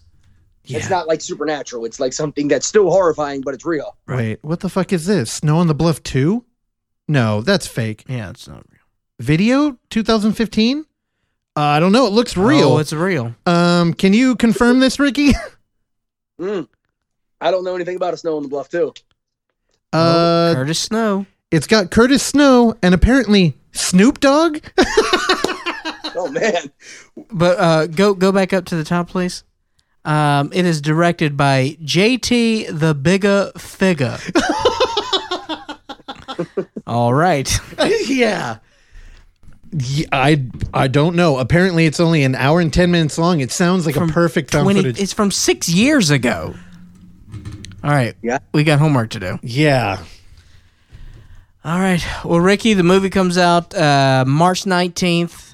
Yeah. 0.64 0.80
It's 0.80 0.90
not 0.90 1.07
like 1.07 1.22
supernatural. 1.22 1.86
It's 1.86 1.99
like 1.99 2.11
something 2.11 2.48
that's 2.48 2.65
still 2.65 2.90
horrifying, 2.90 3.41
but 3.41 3.53
it's 3.53 3.65
real. 3.65 3.95
Wait, 4.07 4.40
what 4.41 4.61
the 4.61 4.69
fuck 4.69 4.91
is 4.91 5.06
this? 5.06 5.32
Snow 5.32 5.57
on 5.60 5.68
the 5.68 5.76
Bluff 5.76 6.02
two? 6.02 6.44
No, 7.07 7.41
that's 7.41 7.68
fake. 7.68 8.03
Yeah, 8.07 8.32
it's 8.32 8.48
not 8.48 8.64
real. 8.72 8.82
Video 9.19 9.77
2015. 9.91 10.80
Uh, 11.57 11.61
I 11.61 11.80
don't 11.80 11.91
know. 11.91 12.07
It 12.07 12.14
looks 12.14 12.36
real. 12.36 12.69
Oh, 12.69 12.77
it's 12.80 12.91
real. 12.94 13.36
um, 13.45 13.94
can 13.94 14.14
you 14.14 14.36
confirm 14.36 14.80
this, 14.80 14.99
Ricky? 14.99 15.34
Mm. 16.40 16.68
I 17.40 17.49
don't 17.52 17.64
know 17.64 17.76
anything 17.76 17.95
about 17.95 18.14
a 18.14 18.18
Snow 18.18 18.36
on 18.36 18.44
the 18.44 18.49
Bluff 18.49 18.68
too. 18.68 18.94
Uh, 19.96 20.54
Curtis 20.56 20.80
Snow. 20.80 21.26
it's 21.52 21.68
got 21.68 21.92
Curtis 21.92 22.24
Snow 22.24 22.76
and 22.82 22.94
apparently 22.94 23.56
Snoop 23.72 24.20
Dogg. 24.20 24.60
Oh 26.18 26.30
man, 26.32 26.72
But 27.30 27.60
uh, 27.60 27.88
go 27.88 28.14
go 28.14 28.32
back 28.32 28.54
up 28.54 28.64
to 28.68 28.78
the 28.78 28.86
top, 28.86 29.10
please. 29.10 29.44
Um, 30.06 30.50
it 30.54 30.66
is 30.66 30.80
directed 30.80 31.36
by 31.36 31.78
JT 31.84 32.68
the 32.80 32.96
Bigga 32.96 33.52
Figga. 33.56 34.22
All 36.88 37.14
right. 37.14 37.52
yeah. 38.08 38.60
Yeah, 39.72 40.08
I 40.14 40.46
I 40.74 40.88
don't 40.88 41.18
know. 41.18 41.38
Apparently, 41.38 41.86
it's 41.86 42.00
only 42.00 42.24
an 42.24 42.34
hour 42.36 42.62
and 42.62 42.72
ten 42.72 42.92
minutes 42.92 43.18
long. 43.18 43.42
It 43.42 43.52
sounds 43.52 43.86
like 43.86 43.98
a 43.98 44.08
perfect 44.08 44.52
found 44.52 44.64
20 44.64 44.80
footage. 44.80 45.00
It's 45.02 45.12
from 45.12 45.32
six 45.32 45.68
years 45.68 46.12
ago. 46.12 46.56
All 47.86 47.91
right. 47.91 48.16
Yeah. 48.24 48.40
We 48.52 48.64
got 48.64 48.80
homework 48.80 49.12
to 49.12 49.20
do. 49.20 49.40
Yeah, 49.44 50.03
All 51.64 51.80
right. 51.80 52.03
Well, 52.24 52.40
Ricky, 52.40 52.74
the 52.74 52.84
movie 52.84 53.12
comes 53.12 53.38
out 53.38 53.74
uh, 53.76 54.26
March 54.28 54.66
nineteenth. 54.66 55.53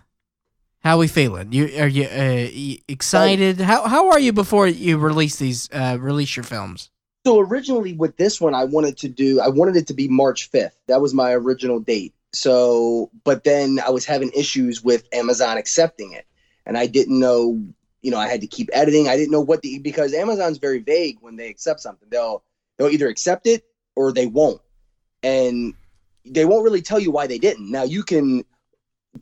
How 0.79 0.97
we 0.97 1.07
feeling? 1.07 1.51
You 1.51 1.65
are 1.77 1.87
you 1.87 2.05
uh, 2.05 2.81
excited? 2.87 3.59
How 3.59 3.85
how 3.85 4.09
are 4.11 4.19
you 4.19 4.31
before 4.33 4.65
you 4.65 4.97
release 4.97 5.35
these 5.35 5.69
uh, 5.73 5.97
release 5.99 6.35
your 6.35 6.43
films? 6.43 6.89
So 7.25 7.39
originally 7.39 7.93
with 7.93 8.17
this 8.17 8.41
one, 8.41 8.55
I 8.55 8.63
wanted 8.63 8.97
to 8.99 9.07
do, 9.07 9.39
I 9.41 9.47
wanted 9.49 9.75
it 9.75 9.87
to 9.87 9.93
be 9.93 10.07
March 10.07 10.51
5th. 10.51 10.71
That 10.87 11.01
was 11.01 11.13
my 11.13 11.33
original 11.33 11.79
date. 11.79 12.15
So, 12.33 13.11
but 13.23 13.43
then 13.43 13.79
I 13.85 13.91
was 13.91 14.05
having 14.05 14.31
issues 14.35 14.83
with 14.83 15.07
Amazon 15.13 15.57
accepting 15.57 16.13
it. 16.13 16.25
And 16.65 16.77
I 16.77 16.87
didn't 16.87 17.19
know, 17.19 17.61
you 18.01 18.11
know, 18.11 18.17
I 18.17 18.27
had 18.27 18.41
to 18.41 18.47
keep 18.47 18.69
editing. 18.73 19.07
I 19.07 19.15
didn't 19.15 19.31
know 19.31 19.41
what 19.41 19.61
the, 19.61 19.79
because 19.79 20.13
Amazon's 20.13 20.57
very 20.57 20.79
vague 20.79 21.17
when 21.21 21.35
they 21.35 21.49
accept 21.49 21.79
something. 21.79 22.07
They'll, 22.09 22.43
they'll 22.77 22.89
either 22.89 23.07
accept 23.07 23.47
it 23.47 23.63
or 23.95 24.11
they 24.11 24.25
won't. 24.25 24.61
And 25.23 25.73
they 26.25 26.45
won't 26.45 26.63
really 26.63 26.81
tell 26.81 26.99
you 26.99 27.11
why 27.11 27.27
they 27.27 27.37
didn't. 27.37 27.69
Now 27.69 27.83
you 27.83 28.03
can, 28.03 28.43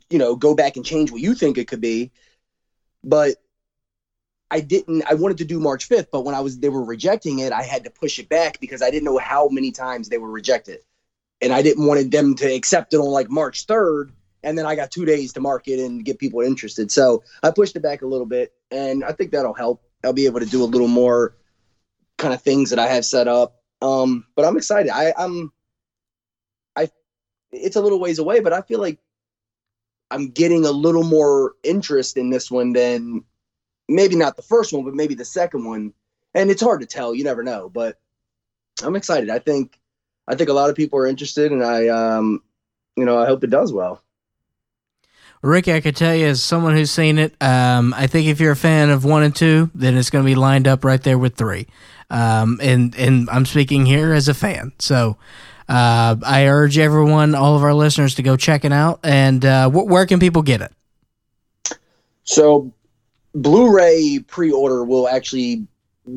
you 0.08 0.18
know, 0.18 0.36
go 0.36 0.54
back 0.54 0.76
and 0.76 0.84
change 0.84 1.10
what 1.10 1.20
you 1.20 1.34
think 1.34 1.58
it 1.58 1.68
could 1.68 1.80
be. 1.80 2.10
But 3.02 3.36
I 4.50 4.60
didn't. 4.60 5.04
I 5.08 5.14
wanted 5.14 5.38
to 5.38 5.44
do 5.44 5.60
March 5.60 5.84
fifth, 5.84 6.08
but 6.10 6.24
when 6.24 6.34
I 6.34 6.40
was 6.40 6.58
they 6.58 6.68
were 6.68 6.84
rejecting 6.84 7.38
it, 7.38 7.52
I 7.52 7.62
had 7.62 7.84
to 7.84 7.90
push 7.90 8.18
it 8.18 8.28
back 8.28 8.58
because 8.60 8.82
I 8.82 8.90
didn't 8.90 9.04
know 9.04 9.18
how 9.18 9.48
many 9.48 9.70
times 9.70 10.08
they 10.08 10.18
were 10.18 10.30
rejected, 10.30 10.80
and 11.40 11.52
I 11.52 11.62
didn't 11.62 11.86
want 11.86 12.10
them 12.10 12.34
to 12.36 12.52
accept 12.52 12.92
it 12.92 12.98
on 12.98 13.06
like 13.06 13.30
March 13.30 13.66
third, 13.66 14.12
and 14.42 14.58
then 14.58 14.66
I 14.66 14.74
got 14.74 14.90
two 14.90 15.04
days 15.04 15.32
to 15.34 15.40
market 15.40 15.78
and 15.78 16.04
get 16.04 16.18
people 16.18 16.40
interested. 16.40 16.90
So 16.90 17.22
I 17.42 17.52
pushed 17.52 17.76
it 17.76 17.82
back 17.82 18.02
a 18.02 18.06
little 18.06 18.26
bit, 18.26 18.52
and 18.70 19.04
I 19.04 19.12
think 19.12 19.32
that'll 19.32 19.54
help. 19.54 19.82
I'll 20.04 20.12
be 20.12 20.26
able 20.26 20.40
to 20.40 20.46
do 20.46 20.62
a 20.62 20.64
little 20.64 20.88
more 20.88 21.34
kind 22.18 22.34
of 22.34 22.42
things 22.42 22.70
that 22.70 22.78
I 22.78 22.86
have 22.86 23.04
set 23.04 23.28
up. 23.28 23.60
Um, 23.82 24.26
but 24.34 24.44
I'm 24.44 24.56
excited. 24.56 24.90
I, 24.90 25.12
I'm. 25.16 25.52
I. 26.76 26.90
It's 27.50 27.76
a 27.76 27.80
little 27.80 28.00
ways 28.00 28.18
away, 28.18 28.40
but 28.40 28.52
I 28.52 28.60
feel 28.62 28.80
like 28.80 28.98
I'm 30.10 30.30
getting 30.30 30.64
a 30.64 30.70
little 30.70 31.02
more 31.02 31.54
interest 31.62 32.16
in 32.16 32.30
this 32.30 32.50
one 32.50 32.72
than 32.72 33.24
maybe 33.88 34.16
not 34.16 34.36
the 34.36 34.42
first 34.42 34.72
one, 34.72 34.84
but 34.84 34.94
maybe 34.94 35.14
the 35.14 35.24
second 35.24 35.64
one. 35.64 35.92
And 36.34 36.50
it's 36.50 36.62
hard 36.62 36.80
to 36.80 36.86
tell. 36.86 37.14
You 37.14 37.24
never 37.24 37.42
know. 37.42 37.68
But 37.68 37.98
I'm 38.82 38.96
excited. 38.96 39.30
I 39.30 39.38
think 39.38 39.78
I 40.28 40.36
think 40.36 40.48
a 40.48 40.54
lot 40.54 40.70
of 40.70 40.76
people 40.76 40.98
are 40.98 41.06
interested, 41.06 41.52
and 41.52 41.64
I 41.64 41.88
um, 41.88 42.42
you 42.96 43.04
know, 43.04 43.18
I 43.18 43.26
hope 43.26 43.44
it 43.44 43.50
does 43.50 43.72
well. 43.72 44.02
Ricky, 45.42 45.72
I 45.72 45.80
could 45.80 45.96
tell 45.96 46.14
you 46.14 46.26
as 46.26 46.42
someone 46.42 46.76
who's 46.76 46.90
seen 46.90 47.18
it, 47.18 47.34
um, 47.40 47.94
I 47.96 48.06
think 48.06 48.28
if 48.28 48.40
you're 48.40 48.52
a 48.52 48.56
fan 48.56 48.90
of 48.90 49.04
one 49.04 49.22
and 49.22 49.34
two, 49.34 49.70
then 49.74 49.96
it's 49.96 50.10
going 50.10 50.22
to 50.22 50.26
be 50.26 50.34
lined 50.34 50.68
up 50.68 50.84
right 50.84 51.02
there 51.02 51.18
with 51.18 51.36
three. 51.36 51.66
Um, 52.10 52.58
and 52.62 52.94
and 52.96 53.30
I'm 53.30 53.46
speaking 53.46 53.86
here 53.86 54.12
as 54.12 54.28
a 54.28 54.34
fan, 54.34 54.72
so 54.80 55.16
uh, 55.70 56.16
I 56.26 56.48
urge 56.48 56.76
everyone, 56.78 57.36
all 57.36 57.54
of 57.54 57.62
our 57.62 57.72
listeners, 57.72 58.16
to 58.16 58.22
go 58.22 58.36
check 58.36 58.64
it 58.64 58.72
out. 58.72 58.98
And 59.04 59.44
uh, 59.44 59.70
wh- 59.70 59.86
where 59.86 60.04
can 60.04 60.18
people 60.18 60.42
get 60.42 60.60
it? 60.60 61.78
So, 62.24 62.72
Blu-ray 63.34 64.24
pre-order 64.26 64.84
will 64.84 65.08
actually 65.08 65.64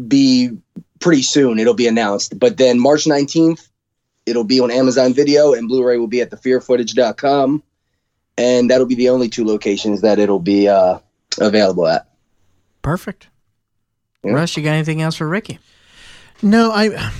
be 0.07 0.57
pretty 0.99 1.21
soon. 1.21 1.59
It'll 1.59 1.75
be 1.75 1.87
announced, 1.87 2.39
but 2.39 2.57
then 2.57 2.79
March 2.79 3.03
19th, 3.03 3.67
it'll 4.25 4.43
be 4.43 4.59
on 4.59 4.71
Amazon 4.71 5.13
Video, 5.13 5.53
and 5.53 5.67
Blu-ray 5.67 5.97
will 5.97 6.07
be 6.07 6.21
at 6.21 6.31
thefearfootage.com, 6.31 7.61
and 8.37 8.69
that'll 8.69 8.87
be 8.87 8.95
the 8.95 9.09
only 9.09 9.29
two 9.29 9.45
locations 9.45 10.01
that 10.01 10.19
it'll 10.19 10.39
be 10.39 10.67
uh, 10.67 10.99
available 11.39 11.87
at. 11.87 12.07
Perfect. 12.81 13.27
Yeah. 14.23 14.33
Russ, 14.33 14.55
you 14.55 14.63
got 14.63 14.71
anything 14.71 15.01
else 15.01 15.15
for 15.15 15.27
Ricky? 15.27 15.59
No, 16.41 16.71
I, 16.71 17.11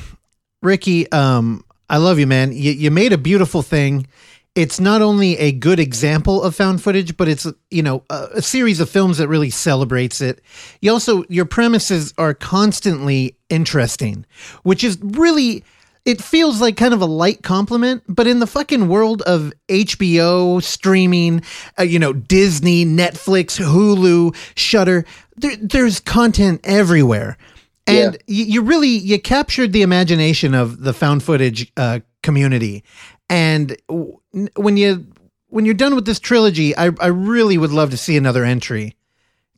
Ricky, 0.62 1.12
um, 1.12 1.64
I 1.90 1.98
love 1.98 2.20
you, 2.20 2.28
man. 2.28 2.52
You, 2.54 2.72
you 2.72 2.92
made 2.92 3.14
a 3.14 3.18
beautiful 3.18 3.62
thing. 3.62 4.08
It's 4.56 4.80
not 4.80 5.02
only 5.02 5.38
a 5.38 5.52
good 5.52 5.80
example 5.80 6.44
of 6.44 6.56
found 6.56 6.82
footage, 6.82 7.18
but 7.18 7.28
it's 7.28 7.48
you 7.72 7.82
know 7.82 8.04
a, 8.10 8.28
a 8.36 8.42
series 8.42 8.80
of 8.80 8.90
films 8.90 9.18
that 9.18 9.28
really 9.28 9.50
celebrates 9.50 10.22
it. 10.22 10.42
You 10.80 10.92
also 10.92 11.24
your 11.28 11.46
premises 11.46 12.14
are 12.20 12.36
constantly 12.36 13.36
interesting, 13.50 14.26
which 14.62 14.84
is 14.84 15.00
really 15.02 15.64
it 16.06 16.22
feels 16.22 16.60
like 16.60 16.76
kind 16.76 16.94
of 16.94 17.02
a 17.02 17.06
light 17.06 17.44
compliment, 17.44 18.04
but 18.08 18.28
in 18.28 18.40
the 18.40 18.48
fucking 18.48 18.88
world 18.90 19.22
of 19.22 19.54
HBO 19.70 20.62
streaming, 20.62 21.42
uh, 21.80 21.84
you 21.84 21.98
know, 21.98 22.12
Disney, 22.12 22.86
Netflix, 22.86 23.60
Hulu, 23.60 24.36
Shudder, 24.56 25.06
there, 25.38 25.56
there's 25.56 26.00
content 26.00 26.62
everywhere. 26.64 27.38
And 27.86 28.18
you, 28.28 28.46
you 28.46 28.62
really 28.62 28.88
you 28.88 29.20
captured 29.20 29.74
the 29.74 29.82
imagination 29.82 30.54
of 30.54 30.82
the 30.82 30.94
found 30.94 31.22
footage 31.22 31.72
uh, 31.76 32.00
community, 32.22 32.84
and 33.30 33.76
w- 33.90 34.18
when 34.56 34.78
you 34.78 35.06
when 35.50 35.66
you're 35.66 35.74
done 35.74 35.94
with 35.94 36.06
this 36.06 36.18
trilogy, 36.18 36.76
I 36.78 36.92
I 37.02 37.08
really 37.08 37.58
would 37.58 37.72
love 37.72 37.90
to 37.92 37.98
see 37.98 38.16
another 38.16 38.46
entry. 38.46 38.96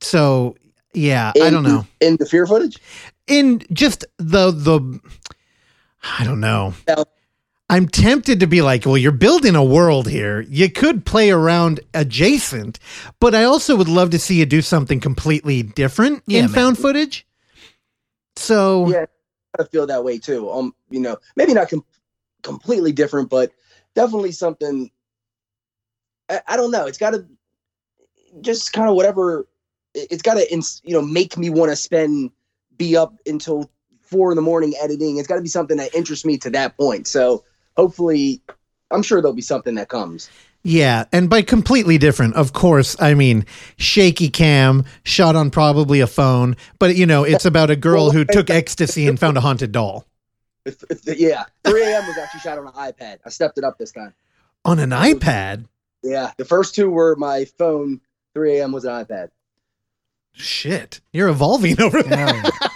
So 0.02 0.56
yeah, 0.96 1.34
I 1.40 1.52
don't 1.52 1.62
know 1.62 1.86
In 2.02 2.16
the 2.16 2.26
fear 2.26 2.48
footage, 2.48 2.80
in 3.28 3.62
just 3.72 4.06
the 4.18 4.50
the 4.50 5.00
I 6.20 6.24
don't 6.24 6.40
know. 6.40 6.74
Yeah. 6.88 7.04
I'm 7.68 7.88
tempted 7.88 8.40
to 8.42 8.48
be 8.48 8.62
like, 8.62 8.86
well, 8.86 8.98
you're 8.98 9.12
building 9.12 9.56
a 9.56 9.64
world 9.64 10.08
here. 10.08 10.42
You 10.42 10.70
could 10.70 11.04
play 11.04 11.32
around 11.32 11.80
adjacent, 11.96 12.78
but 13.20 13.34
I 13.34 13.44
also 13.44 13.76
would 13.76 13.88
love 13.90 14.12
to 14.12 14.20
see 14.20 14.36
you 14.36 14.46
do 14.46 14.62
something 14.62 15.00
completely 15.00 15.64
different 15.64 16.22
Yeah, 16.28 16.40
in 16.42 16.46
man. 16.46 16.54
found 16.54 16.78
footage. 16.78 17.26
So 18.36 18.88
Yeah. 18.90 19.06
I 19.60 19.64
feel 19.64 19.88
that 19.88 20.04
way 20.04 20.20
too. 20.20 20.52
Um, 20.52 20.76
you 20.90 21.00
know, 21.00 21.18
maybe 21.36 21.54
not 21.54 21.70
com- 21.70 21.86
completely 22.44 22.92
different, 22.92 23.30
but 23.30 23.52
definitely 23.96 24.34
something. 24.34 24.92
I, 26.30 26.42
I 26.48 26.58
don't 26.58 26.72
know. 26.72 26.86
It's 26.86 26.98
got 26.98 27.12
to 27.12 27.26
just 28.42 28.74
kind 28.74 28.90
of 28.90 28.96
whatever. 28.96 29.48
it- 29.94 30.08
It's 30.12 30.22
got 30.22 30.36
to, 30.36 30.46
you 30.84 30.94
know, 30.94 31.02
make 31.02 31.38
me 31.38 31.50
want 31.50 31.72
to 31.72 31.76
spend 31.76 32.32
be 32.78 32.96
up 32.98 33.16
until 33.26 33.72
four 34.08 34.32
in 34.32 34.36
the 34.36 34.42
morning 34.42 34.74
editing. 34.82 35.18
It's 35.18 35.28
got 35.28 35.36
to 35.36 35.42
be 35.42 35.48
something 35.48 35.78
that 35.78 35.94
interests 35.96 36.26
me 36.26 36.38
to 36.40 36.50
that 36.52 36.78
point. 36.78 37.08
So 37.08 37.44
hopefully, 37.78 38.42
I'm 38.92 39.04
sure 39.04 39.22
there'll 39.22 39.34
be 39.36 39.42
something 39.42 39.76
that 39.76 39.90
comes. 39.90 40.30
Yeah, 40.68 41.06
and 41.12 41.30
by 41.30 41.44
completely 41.44 42.00
different, 42.00 42.34
of 42.36 42.54
course, 42.54 42.96
I 43.00 43.14
mean 43.14 43.46
shaky 43.78 44.30
cam, 44.30 44.86
shot 45.04 45.36
on 45.36 45.52
probably 45.52 46.00
a 46.00 46.08
phone, 46.08 46.56
but 46.80 46.96
you 46.96 47.06
know, 47.06 47.24
it's 47.24 47.46
about 47.46 47.70
a 47.70 47.76
girl 47.76 48.10
who 48.10 48.26
took 48.26 48.50
ecstasy 48.50 49.08
and 49.08 49.20
found 49.20 49.38
a 49.38 49.42
haunted 49.42 49.72
doll 49.72 50.08
If, 50.66 50.84
if 50.90 51.04
the, 51.04 51.20
yeah, 51.20 51.44
3 51.66 51.84
a.m. 51.84 52.08
was 52.08 52.18
actually 52.18 52.40
shot 52.40 52.58
on 52.58 52.66
an 52.66 52.74
iPad. 52.74 53.20
I 53.24 53.30
stepped 53.30 53.60
it 53.60 53.64
up 53.64 53.78
this 53.78 53.92
time. 53.92 54.16
on 54.64 54.80
an 54.80 54.90
iPad. 54.90 55.66
Yeah, 56.02 56.32
the 56.38 56.46
first 56.46 56.74
two 56.74 56.90
were 56.90 57.16
my 57.16 57.46
phone. 57.46 58.02
3 58.34 58.58
a.m. 58.58 58.72
was 58.72 58.86
an 58.86 59.06
iPad. 59.06 59.30
Shit, 60.34 61.00
you're 61.14 61.30
evolving 61.30 61.80
over 61.80 62.02
there, 62.04 62.44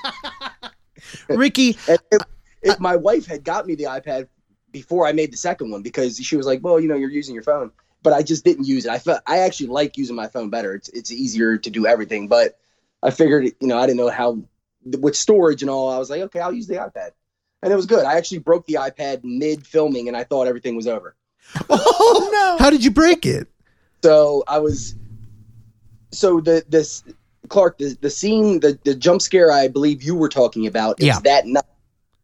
Ricky. 1.27 1.77
And 1.87 1.99
if, 2.11 2.21
uh, 2.21 2.25
if 2.61 2.79
my 2.79 2.95
wife 2.95 3.25
had 3.25 3.43
got 3.43 3.65
me 3.65 3.75
the 3.75 3.85
iPad 3.85 4.27
before 4.71 5.07
I 5.07 5.11
made 5.11 5.31
the 5.31 5.37
second 5.37 5.71
one 5.71 5.81
because 5.81 6.17
she 6.17 6.35
was 6.35 6.45
like, 6.45 6.63
"Well, 6.63 6.79
you 6.79 6.87
know, 6.87 6.95
you're 6.95 7.09
using 7.09 7.33
your 7.33 7.43
phone," 7.43 7.71
but 8.03 8.13
I 8.13 8.21
just 8.21 8.43
didn't 8.43 8.65
use 8.65 8.85
it. 8.85 8.91
I 8.91 8.99
felt 8.99 9.21
I 9.25 9.39
actually 9.39 9.67
like 9.67 9.97
using 9.97 10.15
my 10.15 10.27
phone 10.27 10.49
better. 10.49 10.73
It's 10.75 10.89
it's 10.89 11.11
easier 11.11 11.57
to 11.57 11.69
do 11.69 11.85
everything, 11.85 12.27
but 12.27 12.57
I 13.01 13.11
figured, 13.11 13.45
you 13.45 13.67
know, 13.67 13.77
I 13.77 13.85
didn't 13.85 13.97
know 13.97 14.09
how 14.09 14.39
with 14.99 15.15
storage 15.15 15.61
and 15.61 15.69
all. 15.69 15.89
I 15.89 15.97
was 15.97 16.09
like, 16.09 16.21
okay, 16.21 16.39
I'll 16.39 16.53
use 16.53 16.67
the 16.67 16.75
iPad, 16.75 17.11
and 17.61 17.71
it 17.71 17.75
was 17.75 17.85
good. 17.85 18.05
I 18.05 18.15
actually 18.15 18.39
broke 18.39 18.65
the 18.65 18.75
iPad 18.75 19.21
mid 19.23 19.65
filming, 19.65 20.07
and 20.07 20.15
I 20.15 20.23
thought 20.23 20.47
everything 20.47 20.75
was 20.75 20.87
over. 20.87 21.15
Oh 21.69 22.29
no! 22.31 22.63
How 22.63 22.69
did 22.69 22.83
you 22.83 22.91
break 22.91 23.25
it? 23.25 23.47
So 24.03 24.43
I 24.47 24.59
was, 24.59 24.95
so 26.11 26.39
the 26.39 26.63
this 26.67 27.03
Clark 27.47 27.77
the 27.77 27.97
the 28.01 28.09
scene 28.09 28.59
the 28.59 28.77
the 28.83 28.93
jump 28.93 29.21
scare 29.21 29.51
I 29.51 29.67
believe 29.67 30.03
you 30.03 30.15
were 30.15 30.29
talking 30.29 30.67
about 30.67 30.99
is 30.99 31.07
Yeah. 31.07 31.19
that 31.23 31.45
night. 31.45 31.63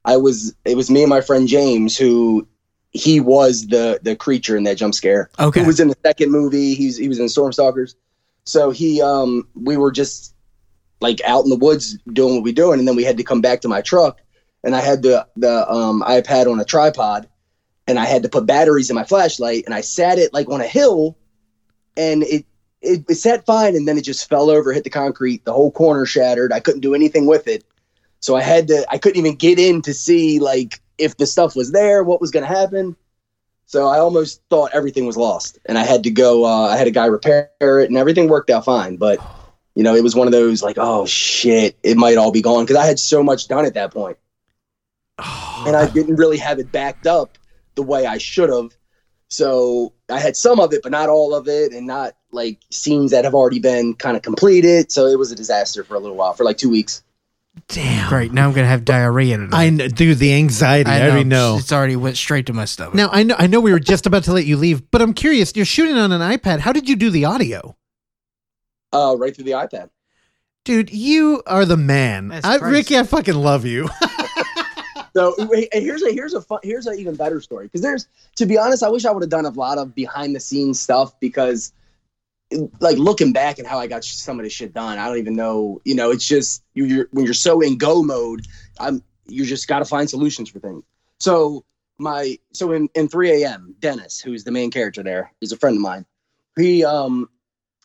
I 0.04 0.18
was 0.18 0.54
it 0.66 0.76
was 0.76 0.92
me 0.92 1.02
and 1.02 1.10
my 1.10 1.22
friend 1.22 1.48
James 1.48 1.98
who 1.98 2.48
he 2.92 3.20
was 3.20 3.68
the 3.68 4.00
the 4.04 4.16
creature 4.16 4.56
in 4.56 4.64
that 4.64 4.78
jump 4.78 4.94
scare. 4.94 5.30
Okay. 5.40 5.62
Who 5.62 5.68
was 5.68 5.80
in 5.80 5.88
the 5.88 5.98
second 6.06 6.32
movie? 6.32 6.76
He's 6.76 6.98
he 6.98 7.08
was 7.08 7.20
in 7.20 7.30
Storm 7.30 7.52
Stalkers. 7.54 7.96
So 8.46 8.70
he 8.70 9.02
um 9.02 9.48
we 9.56 9.78
were 9.78 9.92
just 9.92 10.34
like 11.02 11.22
out 11.26 11.44
in 11.44 11.50
the 11.50 11.58
woods 11.58 11.98
doing 12.14 12.36
what 12.36 12.44
we 12.44 12.52
doing, 12.52 12.80
and 12.80 12.88
then 12.88 12.96
we 12.96 13.04
had 13.04 13.18
to 13.18 13.24
come 13.24 13.42
back 13.42 13.62
to 13.62 13.68
my 13.68 13.82
truck, 13.82 14.22
and 14.64 14.76
I 14.76 14.82
had 14.82 15.02
the 15.02 15.28
the 15.36 15.70
um 15.72 16.04
iPad 16.08 16.52
on 16.52 16.60
a 16.60 16.66
tripod, 16.66 17.28
and 17.88 18.00
I 18.00 18.06
had 18.06 18.24
to 18.24 18.30
put 18.30 18.46
batteries 18.46 18.90
in 18.90 18.96
my 18.96 19.04
flashlight, 19.04 19.64
and 19.66 19.74
I 19.74 19.82
sat 19.82 20.20
it 20.20 20.34
like 20.34 20.50
on 20.50 20.62
a 20.62 20.68
hill, 20.68 21.18
and 21.98 22.24
it 22.24 22.46
it, 22.82 23.06
it 23.10 23.16
sat 23.16 23.46
fine, 23.46 23.76
and 23.76 23.88
then 23.88 23.98
it 23.98 24.04
just 24.04 24.30
fell 24.30 24.50
over, 24.50 24.74
hit 24.74 24.84
the 24.84 24.90
concrete, 24.90 25.46
the 25.46 25.54
whole 25.54 25.72
corner 25.72 26.06
shattered. 26.06 26.54
I 26.54 26.60
couldn't 26.60 26.82
do 26.82 26.94
anything 26.96 27.26
with 27.26 27.48
it, 27.48 27.64
so 28.20 28.36
I 28.36 28.42
had 28.42 28.68
to. 28.68 28.86
I 28.90 28.98
couldn't 28.98 29.20
even 29.20 29.36
get 29.36 29.60
in 29.60 29.82
to 29.84 29.94
see 29.94 30.40
like 30.40 30.80
if 30.98 31.18
the 31.18 31.26
stuff 31.26 31.56
was 31.56 31.72
there, 31.72 32.04
what 32.04 32.22
was 32.22 32.32
going 32.32 32.46
to 32.46 32.54
happen. 32.54 32.96
So 33.68 33.88
I 33.88 33.98
almost 34.00 34.42
thought 34.50 34.72
everything 34.74 35.06
was 35.06 35.18
lost, 35.18 35.58
and 35.66 35.78
I 35.78 35.84
had 35.84 36.04
to 36.04 36.12
go. 36.12 36.46
Uh, 36.46 36.68
I 36.68 36.78
had 36.78 36.88
a 36.88 36.92
guy 36.92 37.06
repair 37.06 37.50
it, 37.60 37.90
and 37.90 37.98
everything 37.98 38.30
worked 38.30 38.50
out 38.50 38.66
fine. 38.66 38.98
But 38.98 39.20
you 39.74 39.84
know, 39.84 39.96
it 39.96 40.04
was 40.04 40.16
one 40.16 40.28
of 40.28 40.32
those 40.32 40.62
like, 40.62 40.78
oh 40.80 41.06
shit, 41.06 41.78
it 41.84 41.98
might 41.98 42.18
all 42.18 42.32
be 42.32 42.42
gone 42.42 42.64
because 42.64 42.78
I 42.78 42.86
had 42.86 43.00
so 43.00 43.24
much 43.24 43.48
done 43.48 43.66
at 43.66 43.74
that 43.74 43.92
point, 43.92 44.18
and 45.18 45.76
I 45.76 45.90
didn't 45.90 46.16
really 46.18 46.38
have 46.38 46.60
it 46.60 46.72
backed 46.72 47.08
up 47.08 47.38
the 47.76 47.84
way 47.84 48.06
I 48.06 48.18
should 48.18 48.50
have. 48.50 48.76
So 49.28 49.94
I 50.10 50.20
had 50.20 50.38
some 50.38 50.60
of 50.60 50.72
it, 50.72 50.82
but 50.84 50.92
not 50.92 51.10
all 51.10 51.34
of 51.34 51.48
it, 51.48 51.74
and 51.74 51.88
not 51.88 52.16
like 52.36 52.60
scenes 52.70 53.12
that 53.12 53.26
have 53.26 53.34
already 53.34 53.60
been 53.60 53.96
kind 53.96 54.16
of 54.16 54.24
completed. 54.24 54.92
So 54.92 55.08
it 55.08 55.18
was 55.18 55.32
a 55.32 55.36
disaster 55.36 55.84
for 55.84 55.96
a 55.96 56.00
little 56.00 56.18
while, 56.18 56.34
for 56.34 56.44
like 56.44 56.58
two 56.58 56.70
weeks. 56.70 57.04
Damn. 57.70 58.10
Great. 58.10 58.34
Now 58.34 58.48
I'm 58.48 58.54
gonna 58.54 58.68
have 58.68 58.84
diarrhea 58.84 59.38
tonight. 59.38 59.58
I 59.58 59.70
kn- 59.76 59.90
dude, 59.92 60.18
the 60.18 60.34
anxiety. 60.34 60.90
I, 60.90 61.08
already 61.08 61.24
know. 61.24 61.56
It's 61.58 61.72
already 61.72 61.96
went 61.96 62.18
straight 62.18 62.46
to 62.48 62.54
my 62.54 62.66
stomach. 62.66 62.96
Now 62.96 63.10
I 63.12 63.24
know 63.24 63.36
I 63.40 63.48
know 63.48 63.62
we 63.62 63.72
were 63.72 63.80
just 63.80 64.06
about 64.06 64.26
to 64.26 64.34
let 64.34 64.46
you 64.46 64.58
leave, 64.58 64.92
but 64.92 65.02
I'm 65.02 65.14
curious. 65.14 65.56
You're 65.56 65.66
shooting 65.66 65.98
on 65.98 66.12
an 66.12 66.22
iPad. 66.22 66.60
How 66.60 66.74
did 66.74 66.90
you 66.90 66.96
do 66.96 67.10
the 67.10 67.26
audio? 67.26 67.76
Uh, 68.92 69.16
right 69.18 69.34
through 69.34 69.46
the 69.46 69.52
iPad. 69.52 69.90
Dude, 70.66 70.92
you 70.92 71.44
are 71.48 71.66
the 71.66 71.78
man. 71.78 72.32
I. 72.44 72.58
Ricky, 72.58 72.98
I 72.98 73.04
fucking 73.04 73.36
love 73.36 73.66
you. 73.66 73.90
So 75.16 75.34
here's 75.72 76.04
a 76.04 76.12
here's 76.12 76.34
a 76.34 76.42
fun, 76.42 76.60
here's 76.62 76.88
an 76.88 77.00
even 77.00 77.16
better 77.16 77.40
story 77.40 77.68
because 77.68 77.80
there's 77.80 78.10
to 78.36 78.46
be 78.46 78.58
honest, 78.58 78.84
I 78.84 78.90
wish 78.90 79.06
I 79.06 79.12
would 79.12 79.24
have 79.24 79.30
done 79.30 79.46
a 79.46 79.50
lot 79.50 79.78
of 79.78 79.96
behind 79.96 80.36
the 80.36 80.42
scenes 80.42 80.82
stuff 80.82 81.18
because 81.22 81.72
like 82.80 82.98
looking 82.98 83.34
back 83.34 83.60
at 83.60 83.66
how 83.66 83.80
I 83.80 83.88
got 83.88 84.04
some 84.04 84.40
of 84.40 84.44
this 84.44 84.54
shit 84.54 84.74
done, 84.74 84.98
I 84.98 85.08
don't 85.08 85.18
even 85.18 85.36
know. 85.36 85.82
You 85.84 85.96
know, 85.96 86.12
it's 86.12 86.28
just 86.28 86.64
you, 86.74 86.86
you're 86.86 87.08
when 87.12 87.26
you're 87.26 87.34
so 87.34 87.62
in 87.62 87.78
go 87.78 88.04
mode, 88.04 88.46
I'm 88.80 89.04
you 89.28 89.46
just 89.46 89.68
got 89.68 89.80
to 89.80 89.86
find 89.86 90.10
solutions 90.10 90.50
for 90.50 90.60
things. 90.60 90.84
So 91.20 91.66
my 91.98 92.38
so 92.54 92.72
in 92.72 92.90
in 92.96 93.08
3 93.08 93.44
a.m. 93.44 93.76
Dennis, 93.80 94.20
who's 94.20 94.44
the 94.44 94.52
main 94.52 94.72
character 94.72 95.04
there, 95.04 95.32
is 95.42 95.52
a 95.52 95.58
friend 95.58 95.76
of 95.76 95.82
mine. 95.82 96.06
He 96.58 96.86
um 96.86 97.30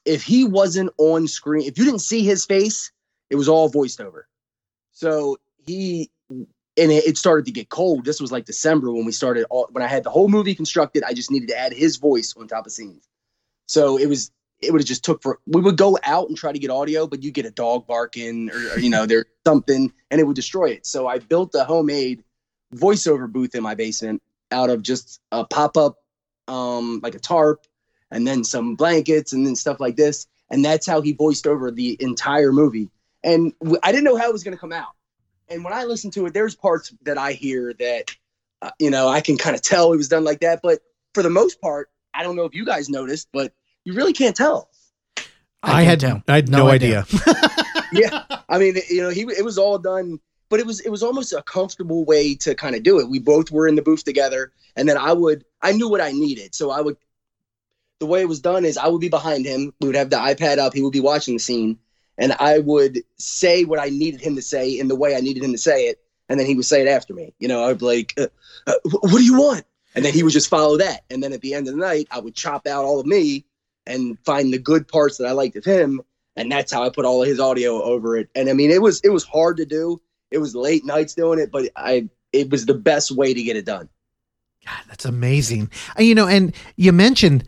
if 0.04 0.22
he 0.22 0.44
wasn't 0.44 0.90
on 0.98 1.28
screen, 1.28 1.66
if 1.66 1.78
you 1.78 1.84
didn't 1.84 2.00
see 2.00 2.24
his 2.24 2.44
face, 2.44 2.92
it 3.30 3.36
was 3.36 3.48
all 3.48 3.68
voiced 3.68 4.00
over. 4.00 4.28
So 4.92 5.38
he 5.66 6.10
and 6.30 6.90
it 6.90 7.16
started 7.16 7.46
to 7.46 7.52
get 7.52 7.68
cold. 7.68 8.04
This 8.04 8.20
was 8.20 8.32
like 8.32 8.44
December 8.44 8.92
when 8.92 9.04
we 9.04 9.12
started. 9.12 9.44
All, 9.50 9.68
when 9.72 9.82
I 9.82 9.86
had 9.86 10.04
the 10.04 10.10
whole 10.10 10.28
movie 10.28 10.54
constructed, 10.54 11.02
I 11.04 11.12
just 11.12 11.30
needed 11.30 11.48
to 11.48 11.58
add 11.58 11.72
his 11.72 11.96
voice 11.96 12.34
on 12.36 12.48
top 12.48 12.66
of 12.66 12.72
scenes. 12.72 13.08
So 13.66 13.98
it 13.98 14.06
was. 14.06 14.30
It 14.60 14.72
would 14.72 14.80
have 14.80 14.88
just 14.88 15.04
took 15.04 15.22
for. 15.22 15.38
We 15.46 15.60
would 15.60 15.76
go 15.76 15.98
out 16.02 16.28
and 16.28 16.36
try 16.36 16.52
to 16.52 16.58
get 16.58 16.70
audio, 16.70 17.06
but 17.06 17.22
you 17.22 17.30
get 17.30 17.46
a 17.46 17.50
dog 17.50 17.86
barking 17.86 18.50
or, 18.50 18.74
or 18.74 18.78
you 18.78 18.90
know 18.90 19.06
there's 19.06 19.26
something, 19.46 19.92
and 20.10 20.20
it 20.20 20.24
would 20.24 20.36
destroy 20.36 20.70
it. 20.70 20.86
So 20.86 21.06
I 21.06 21.18
built 21.18 21.54
a 21.54 21.64
homemade 21.64 22.22
voiceover 22.74 23.30
booth 23.30 23.54
in 23.54 23.62
my 23.62 23.74
basement 23.74 24.22
out 24.52 24.70
of 24.70 24.82
just 24.82 25.20
a 25.32 25.44
pop 25.44 25.76
up, 25.76 25.96
um, 26.48 27.00
like 27.02 27.14
a 27.14 27.18
tarp, 27.18 27.66
and 28.10 28.26
then 28.26 28.44
some 28.44 28.74
blankets, 28.76 29.32
and 29.32 29.46
then 29.46 29.56
stuff 29.56 29.80
like 29.80 29.96
this. 29.96 30.26
And 30.50 30.64
that's 30.64 30.86
how 30.86 31.00
he 31.00 31.12
voiced 31.12 31.46
over 31.46 31.70
the 31.70 31.96
entire 32.00 32.52
movie. 32.52 32.90
And 33.22 33.52
I 33.82 33.92
didn't 33.92 34.04
know 34.04 34.16
how 34.16 34.28
it 34.28 34.32
was 34.32 34.42
going 34.42 34.56
to 34.56 34.60
come 34.60 34.72
out 34.72 34.94
and 35.50 35.64
when 35.64 35.72
I 35.72 35.84
listen 35.84 36.10
to 36.12 36.26
it, 36.26 36.32
there's 36.32 36.54
parts 36.54 36.94
that 37.02 37.18
I 37.18 37.32
hear 37.32 37.74
that, 37.74 38.16
uh, 38.62 38.70
you 38.78 38.90
know, 38.90 39.08
I 39.08 39.20
can 39.20 39.36
kind 39.36 39.56
of 39.56 39.62
tell 39.62 39.92
it 39.92 39.96
was 39.96 40.08
done 40.08 40.24
like 40.24 40.40
that. 40.40 40.60
But 40.62 40.80
for 41.12 41.22
the 41.22 41.30
most 41.30 41.60
part, 41.60 41.90
I 42.14 42.22
don't 42.22 42.36
know 42.36 42.44
if 42.44 42.54
you 42.54 42.64
guys 42.64 42.88
noticed, 42.88 43.28
but 43.32 43.52
you 43.84 43.94
really 43.94 44.12
can't 44.12 44.36
tell. 44.36 44.70
I, 45.62 45.84
can't 45.84 45.86
had 45.86 46.00
tell. 46.00 46.22
I 46.28 46.36
had 46.36 46.48
no, 46.48 46.58
No 46.58 46.68
idea. 46.68 47.06
yeah, 47.92 48.24
I 48.48 48.58
mean, 48.58 48.76
you 48.88 49.02
know, 49.02 49.10
he 49.10 49.22
it 49.22 49.44
was 49.44 49.58
all 49.58 49.78
done, 49.78 50.20
but 50.48 50.60
it 50.60 50.66
was 50.66 50.80
it 50.80 50.90
was 50.90 51.02
almost 51.02 51.32
a 51.32 51.42
comfortable 51.42 52.04
way 52.04 52.34
to 52.36 52.54
kind 52.54 52.74
of 52.74 52.82
do 52.82 52.98
it. 53.00 53.08
We 53.08 53.18
both 53.18 53.50
were 53.50 53.68
in 53.68 53.74
the 53.74 53.82
booth 53.82 54.04
together, 54.04 54.52
and 54.76 54.88
then 54.88 54.96
I 54.96 55.12
would 55.12 55.44
I 55.62 55.72
knew 55.72 55.88
what 55.88 56.00
I 56.00 56.12
needed, 56.12 56.54
so 56.54 56.70
I 56.70 56.80
would. 56.80 56.96
The 57.98 58.06
way 58.06 58.22
it 58.22 58.28
was 58.28 58.40
done 58.40 58.64
is 58.64 58.78
I 58.78 58.88
would 58.88 59.00
be 59.00 59.10
behind 59.10 59.44
him. 59.44 59.74
We 59.80 59.88
would 59.88 59.96
have 59.96 60.08
the 60.08 60.16
iPad 60.16 60.56
up. 60.56 60.72
He 60.72 60.82
would 60.82 60.92
be 60.92 61.00
watching 61.00 61.34
the 61.34 61.40
scene, 61.40 61.78
and 62.16 62.32
I 62.38 62.58
would 62.58 63.00
say 63.16 63.64
what 63.64 63.78
I 63.78 63.90
needed 63.90 64.22
him 64.22 64.36
to 64.36 64.42
say 64.42 64.78
in 64.78 64.88
the 64.88 64.96
way 64.96 65.14
I 65.14 65.20
needed 65.20 65.44
him 65.44 65.52
to 65.52 65.58
say 65.58 65.84
it, 65.88 66.00
and 66.28 66.40
then 66.40 66.46
he 66.46 66.54
would 66.54 66.64
say 66.64 66.80
it 66.80 66.88
after 66.88 67.12
me. 67.12 67.34
You 67.38 67.48
know, 67.48 67.64
I'd 67.64 67.78
be 67.78 67.84
like, 67.84 68.14
uh, 68.16 68.28
uh, 68.66 68.74
"What 68.84 69.18
do 69.18 69.24
you 69.24 69.38
want?" 69.38 69.64
And 69.94 70.04
then 70.04 70.12
he 70.12 70.22
would 70.22 70.32
just 70.32 70.48
follow 70.48 70.78
that. 70.78 71.02
And 71.10 71.22
then 71.22 71.32
at 71.32 71.40
the 71.40 71.54
end 71.54 71.66
of 71.66 71.74
the 71.74 71.80
night, 71.80 72.06
I 72.10 72.20
would 72.20 72.34
chop 72.34 72.66
out 72.66 72.84
all 72.84 73.00
of 73.00 73.06
me 73.06 73.44
and 73.86 74.18
find 74.24 74.52
the 74.52 74.58
good 74.58 74.86
parts 74.88 75.18
that 75.18 75.26
I 75.26 75.32
liked 75.32 75.56
of 75.56 75.64
him, 75.64 76.00
and 76.36 76.50
that's 76.50 76.72
how 76.72 76.84
I 76.84 76.90
put 76.90 77.04
all 77.04 77.22
of 77.22 77.28
his 77.28 77.40
audio 77.40 77.82
over 77.82 78.16
it. 78.16 78.28
And 78.34 78.48
I 78.48 78.52
mean, 78.52 78.70
it 78.70 78.82
was 78.82 79.00
it 79.02 79.10
was 79.10 79.24
hard 79.24 79.56
to 79.58 79.66
do. 79.66 80.00
It 80.30 80.38
was 80.38 80.54
late 80.54 80.84
nights 80.84 81.14
doing 81.14 81.38
it, 81.38 81.50
but 81.50 81.70
I 81.76 82.08
it 82.32 82.50
was 82.50 82.66
the 82.66 82.74
best 82.74 83.10
way 83.10 83.34
to 83.34 83.42
get 83.42 83.56
it 83.56 83.64
done. 83.64 83.88
God, 84.64 84.82
that's 84.88 85.04
amazing. 85.04 85.70
You 85.98 86.14
know, 86.14 86.28
and 86.28 86.54
you 86.76 86.92
mentioned 86.92 87.44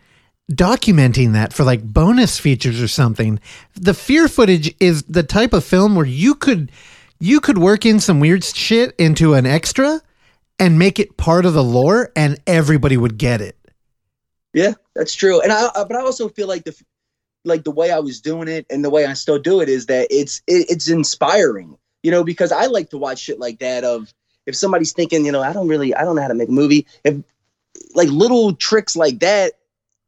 documenting 0.51 1.33
that 1.33 1.53
for 1.53 1.65
like 1.65 1.83
bonus 1.83 2.39
features 2.39 2.83
or 2.83 2.89
something. 2.89 3.39
The 3.75 3.95
fear 3.95 4.29
footage 4.29 4.75
is 4.81 5.03
the 5.05 5.23
type 5.23 5.53
of 5.53 5.65
film 5.65 5.95
where 5.95 6.07
you 6.07 6.35
could 6.35 6.71
you 7.21 7.41
could 7.41 7.59
work 7.59 7.87
in 7.87 8.01
some 8.01 8.21
weird 8.21 8.43
shit 8.43 8.95
into 8.99 9.35
an 9.35 9.47
extra 9.47 10.01
and 10.59 10.79
make 10.79 10.99
it 10.99 11.17
part 11.17 11.47
of 11.47 11.55
the 11.55 11.63
lore 11.63 12.11
and 12.17 12.41
everybody 12.47 12.97
would 12.97 13.17
get 13.17 13.41
it. 13.41 13.57
Yeah, 14.55 14.75
that's 14.95 15.15
true. 15.15 15.41
And 15.41 15.53
I, 15.53 15.71
but 15.75 15.97
I 15.97 16.01
also 16.01 16.29
feel 16.29 16.49
like 16.49 16.65
the 16.65 16.75
like 17.45 17.65
the 17.65 17.71
way 17.71 17.91
I 17.91 17.99
was 17.99 18.21
doing 18.21 18.49
it 18.49 18.67
and 18.71 18.85
the 18.85 18.91
way 18.91 19.05
I 19.05 19.15
still 19.15 19.39
do 19.39 19.61
it 19.61 19.69
is 19.69 19.87
that 19.87 20.09
it's 20.11 20.43
it, 20.47 20.71
it's 20.71 20.89
inspiring. 20.89 21.77
You 22.03 22.11
know, 22.11 22.25
because 22.25 22.53
I 22.53 22.67
like 22.67 22.91
to 22.91 22.99
watch 22.99 23.21
shit 23.21 23.39
like 23.39 23.61
that 23.61 23.85
of 23.85 24.13
if 24.47 24.57
somebody's 24.57 24.93
thinking, 24.93 25.25
you 25.25 25.33
know, 25.33 25.43
I 25.43 25.53
don't 25.53 25.69
really 25.69 25.95
I 25.95 26.05
don't 26.05 26.17
know 26.17 26.23
how 26.23 26.29
to 26.29 26.35
make 26.35 26.49
a 26.49 26.53
movie. 26.53 26.87
If 27.05 27.17
like 27.95 28.09
little 28.09 28.55
tricks 28.55 28.97
like 28.97 29.21
that, 29.21 29.53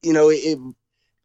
you 0.02 0.12
know, 0.12 0.30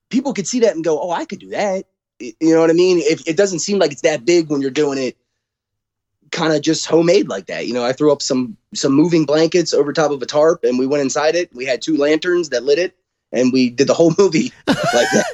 people 0.10 0.34
could 0.34 0.48
see 0.48 0.60
that 0.62 0.76
and 0.76 0.84
go, 0.84 1.00
"Oh, 1.02 1.12
I 1.12 1.26
could 1.26 1.40
do 1.40 1.50
that." 1.50 1.86
You 2.20 2.54
know 2.54 2.62
what 2.62 2.70
I 2.70 2.74
mean? 2.74 3.00
If 3.00 3.28
it 3.28 3.38
doesn't 3.38 3.60
seem 3.60 3.80
like 3.80 3.92
it's 3.92 4.02
that 4.02 4.26
big 4.26 4.50
when 4.50 4.62
you're 4.62 4.72
doing 4.72 4.98
it 4.98 5.18
kind 6.32 6.54
of 6.54 6.62
just 6.62 6.86
homemade 6.86 7.28
like 7.28 7.48
that. 7.48 7.68
You 7.68 7.74
know, 7.74 7.84
I 7.84 7.94
threw 7.94 8.12
up 8.12 8.22
some 8.22 8.58
some 8.74 8.94
moving 8.94 9.26
blankets 9.26 9.74
over 9.74 9.92
top 9.94 10.12
of 10.12 10.22
a 10.22 10.26
tarp 10.26 10.64
and 10.64 10.78
we 10.78 10.88
went 10.88 11.02
inside 11.02 11.36
it. 11.36 11.54
We 11.54 11.66
had 11.66 11.82
two 11.82 11.98
lanterns 11.98 12.50
that 12.50 12.64
lit 12.64 12.80
it 12.80 12.96
and 13.32 13.52
we 13.54 13.70
did 13.70 13.88
the 13.88 13.94
whole 13.94 14.14
movie 14.18 14.52
like 14.68 14.78
that. 15.14 15.26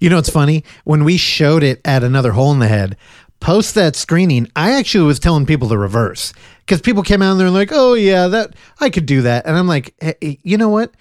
You 0.00 0.10
know, 0.10 0.18
it's 0.18 0.30
funny 0.30 0.64
when 0.84 1.04
we 1.04 1.16
showed 1.16 1.62
it 1.62 1.80
at 1.84 2.02
another 2.02 2.32
hole 2.32 2.52
in 2.52 2.58
the 2.58 2.68
head. 2.68 2.96
Post 3.40 3.74
that 3.74 3.96
screening, 3.96 4.46
I 4.54 4.72
actually 4.72 5.04
was 5.04 5.18
telling 5.18 5.46
people 5.46 5.66
the 5.66 5.76
reverse 5.78 6.32
because 6.60 6.80
people 6.80 7.02
came 7.02 7.22
out 7.22 7.32
and 7.32 7.40
they're 7.40 7.50
like, 7.50 7.70
"Oh 7.72 7.94
yeah, 7.94 8.28
that 8.28 8.54
I 8.80 8.88
could 8.88 9.04
do 9.06 9.22
that," 9.22 9.46
and 9.46 9.56
I'm 9.56 9.66
like, 9.66 9.94
hey, 10.00 10.38
"You 10.44 10.56
know 10.56 10.68
what? 10.68 10.92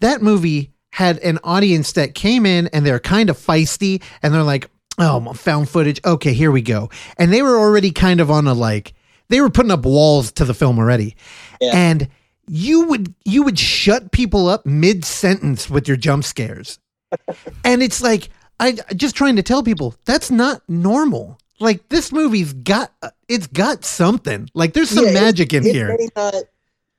That 0.00 0.22
movie 0.22 0.72
had 0.92 1.18
an 1.18 1.38
audience 1.44 1.92
that 1.92 2.14
came 2.14 2.46
in 2.46 2.68
and 2.68 2.86
they're 2.86 3.00
kind 3.00 3.28
of 3.28 3.36
feisty 3.36 4.00
and 4.22 4.32
they're 4.32 4.42
like, 4.42 4.70
"Oh, 4.98 5.34
found 5.34 5.68
footage. 5.68 6.00
Okay, 6.06 6.32
here 6.32 6.50
we 6.50 6.62
go," 6.62 6.88
and 7.18 7.30
they 7.30 7.42
were 7.42 7.58
already 7.58 7.90
kind 7.90 8.18
of 8.20 8.30
on 8.30 8.46
a 8.46 8.54
like, 8.54 8.94
they 9.28 9.42
were 9.42 9.50
putting 9.50 9.70
up 9.70 9.84
walls 9.84 10.32
to 10.32 10.46
the 10.46 10.54
film 10.54 10.78
already, 10.78 11.16
Yeah. 11.60 11.72
and 11.74 12.08
you 12.48 12.86
would 12.88 13.14
you 13.24 13.42
would 13.42 13.58
shut 13.58 14.12
people 14.12 14.48
up 14.48 14.64
mid 14.66 15.04
sentence 15.04 15.68
with 15.70 15.88
your 15.88 15.96
jump 15.96 16.24
scares 16.24 16.78
and 17.64 17.82
it's 17.82 18.02
like 18.02 18.28
I 18.60 18.72
just 18.94 19.14
trying 19.16 19.36
to 19.36 19.42
tell 19.42 19.62
people 19.62 19.94
that's 20.04 20.30
not 20.30 20.62
normal. 20.68 21.38
Like 21.60 21.88
this 21.88 22.12
movie's 22.12 22.52
got 22.52 22.92
it's 23.28 23.46
got 23.46 23.84
something. 23.84 24.48
Like 24.54 24.72
there's 24.74 24.90
some 24.90 25.04
Yeah, 25.04 25.10
it- 25.10 25.14
magic 25.14 25.52
in 25.52 25.66
it 25.66 25.72
here. 25.72 25.96
not- 26.16 26.34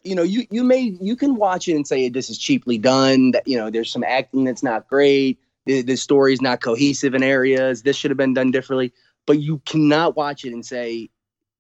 you 0.04 0.14
know, 0.14 0.22
you 0.24 0.46
you 0.52 0.64
may 0.64 0.96
you 1.02 1.16
can 1.16 1.36
watch 1.36 1.68
it 1.68 1.74
and 1.76 1.88
say 1.88 2.10
this 2.10 2.30
is 2.30 2.38
cheaply 2.38 2.78
done. 2.78 3.32
That 3.32 3.48
you 3.48 3.58
know, 3.58 3.70
there's 3.72 3.92
some 3.92 4.04
acting 4.04 4.44
that's 4.44 4.62
not 4.62 4.88
great. 4.88 5.40
The, 5.66 5.82
the 5.82 5.96
story's 5.98 6.42
not 6.42 6.62
cohesive 6.62 7.16
in 7.16 7.24
areas. 7.24 7.82
This 7.82 7.96
should 7.96 8.12
have 8.12 8.18
been 8.18 8.36
done 8.36 8.52
differently. 8.52 8.94
But 9.26 9.40
you 9.40 9.60
cannot 9.66 10.16
watch 10.16 10.46
it 10.46 10.54
and 10.54 10.64
say 10.64 11.10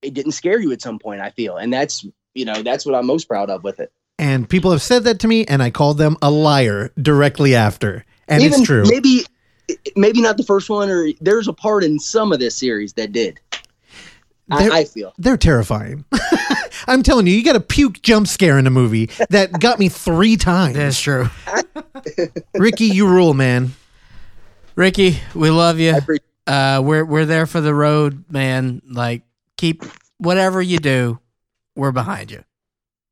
it 0.04 0.14
didn't 0.14 0.34
scare 0.34 0.60
you 0.60 0.72
at 0.74 0.82
some 0.82 1.00
point. 1.00 1.22
I 1.22 1.32
feel, 1.32 1.58
and 1.58 1.74
that's 1.74 2.06
you 2.36 2.46
know 2.46 2.62
that's 2.62 2.86
what 2.86 2.94
I'm 2.94 3.08
most 3.08 3.28
proud 3.28 3.50
of 3.50 3.64
with 3.64 3.80
it. 3.80 3.92
And 4.18 4.48
people 4.48 4.72
have 4.72 4.82
said 4.82 5.04
that 5.06 5.20
to 5.22 5.28
me, 5.28 5.46
and 5.46 5.62
I 5.62 5.72
called 5.72 5.98
them 5.98 6.18
a 6.22 6.32
liar 6.32 6.92
directly 7.02 7.56
after. 7.56 8.06
And 8.28 8.42
Even 8.42 8.60
it's 8.60 8.68
true. 8.68 8.84
Maybe 8.88 9.26
maybe 9.96 10.22
not 10.22 10.38
the 10.38 10.44
first 10.44 10.70
one, 10.70 10.90
or 10.90 11.10
there's 11.22 11.48
a 11.48 11.54
part 11.54 11.84
in 11.84 12.00
some 12.00 12.32
of 12.32 12.40
this 12.40 12.56
series 12.56 12.94
that 12.94 13.12
did. 13.12 13.40
I, 14.52 14.70
I 14.70 14.86
feel. 14.86 15.14
They're 15.18 15.38
terrifying. 15.38 16.06
I'm 16.88 17.02
telling 17.02 17.26
you, 17.26 17.34
you 17.34 17.44
got 17.44 17.56
a 17.56 17.62
puke 17.62 18.02
jump 18.04 18.28
scare 18.28 18.60
in 18.60 18.68
a 18.68 18.70
movie 18.70 19.10
that 19.30 19.60
got 19.60 19.80
me 19.80 19.90
three 19.90 20.38
times. 20.38 20.76
That's 20.76 21.00
true. 21.00 21.30
Ricky, 22.54 22.86
you 22.86 23.08
rule, 23.08 23.34
man. 23.34 23.74
Ricky, 24.76 25.20
we 25.34 25.50
love 25.50 25.80
you. 25.80 25.96
Uh, 26.46 26.82
we're 26.84 27.06
we're 27.06 27.26
there 27.26 27.48
for 27.48 27.60
the 27.60 27.74
road, 27.74 28.26
man. 28.30 28.82
Like 28.88 29.24
keep 29.58 29.84
whatever 30.18 30.62
you 30.62 30.78
do, 30.78 31.20
we're 31.76 31.92
behind 31.92 32.32
you. 32.32 32.44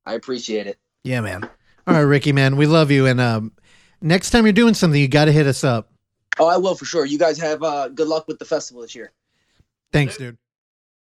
I 0.06 0.14
appreciate 0.14 0.68
it. 0.68 0.80
Yeah, 1.04 1.22
man. 1.22 1.50
All 1.86 1.94
right, 1.96 2.02
Ricky, 2.02 2.32
man, 2.32 2.56
we 2.56 2.66
love 2.66 2.92
you. 2.92 3.06
And 3.06 3.20
um, 3.20 3.52
next 4.02 4.30
time 4.30 4.46
you're 4.46 4.54
doing 4.54 4.74
something, 4.74 5.00
you 5.00 5.08
got 5.08 5.26
to 5.26 5.32
hit 5.32 5.48
us 5.48 5.64
up. 5.64 5.90
Oh, 6.40 6.48
I 6.48 6.58
will 6.58 6.76
for 6.76 6.86
sure. 6.86 7.06
You 7.06 7.20
guys 7.20 7.38
have 7.40 7.62
uh, 7.62 7.90
good 7.90 8.08
luck 8.08 8.28
with 8.28 8.40
the 8.40 8.46
festival 8.46 8.82
this 8.82 8.96
year. 8.96 9.12
Thanks, 9.92 10.18
dude. 10.18 10.38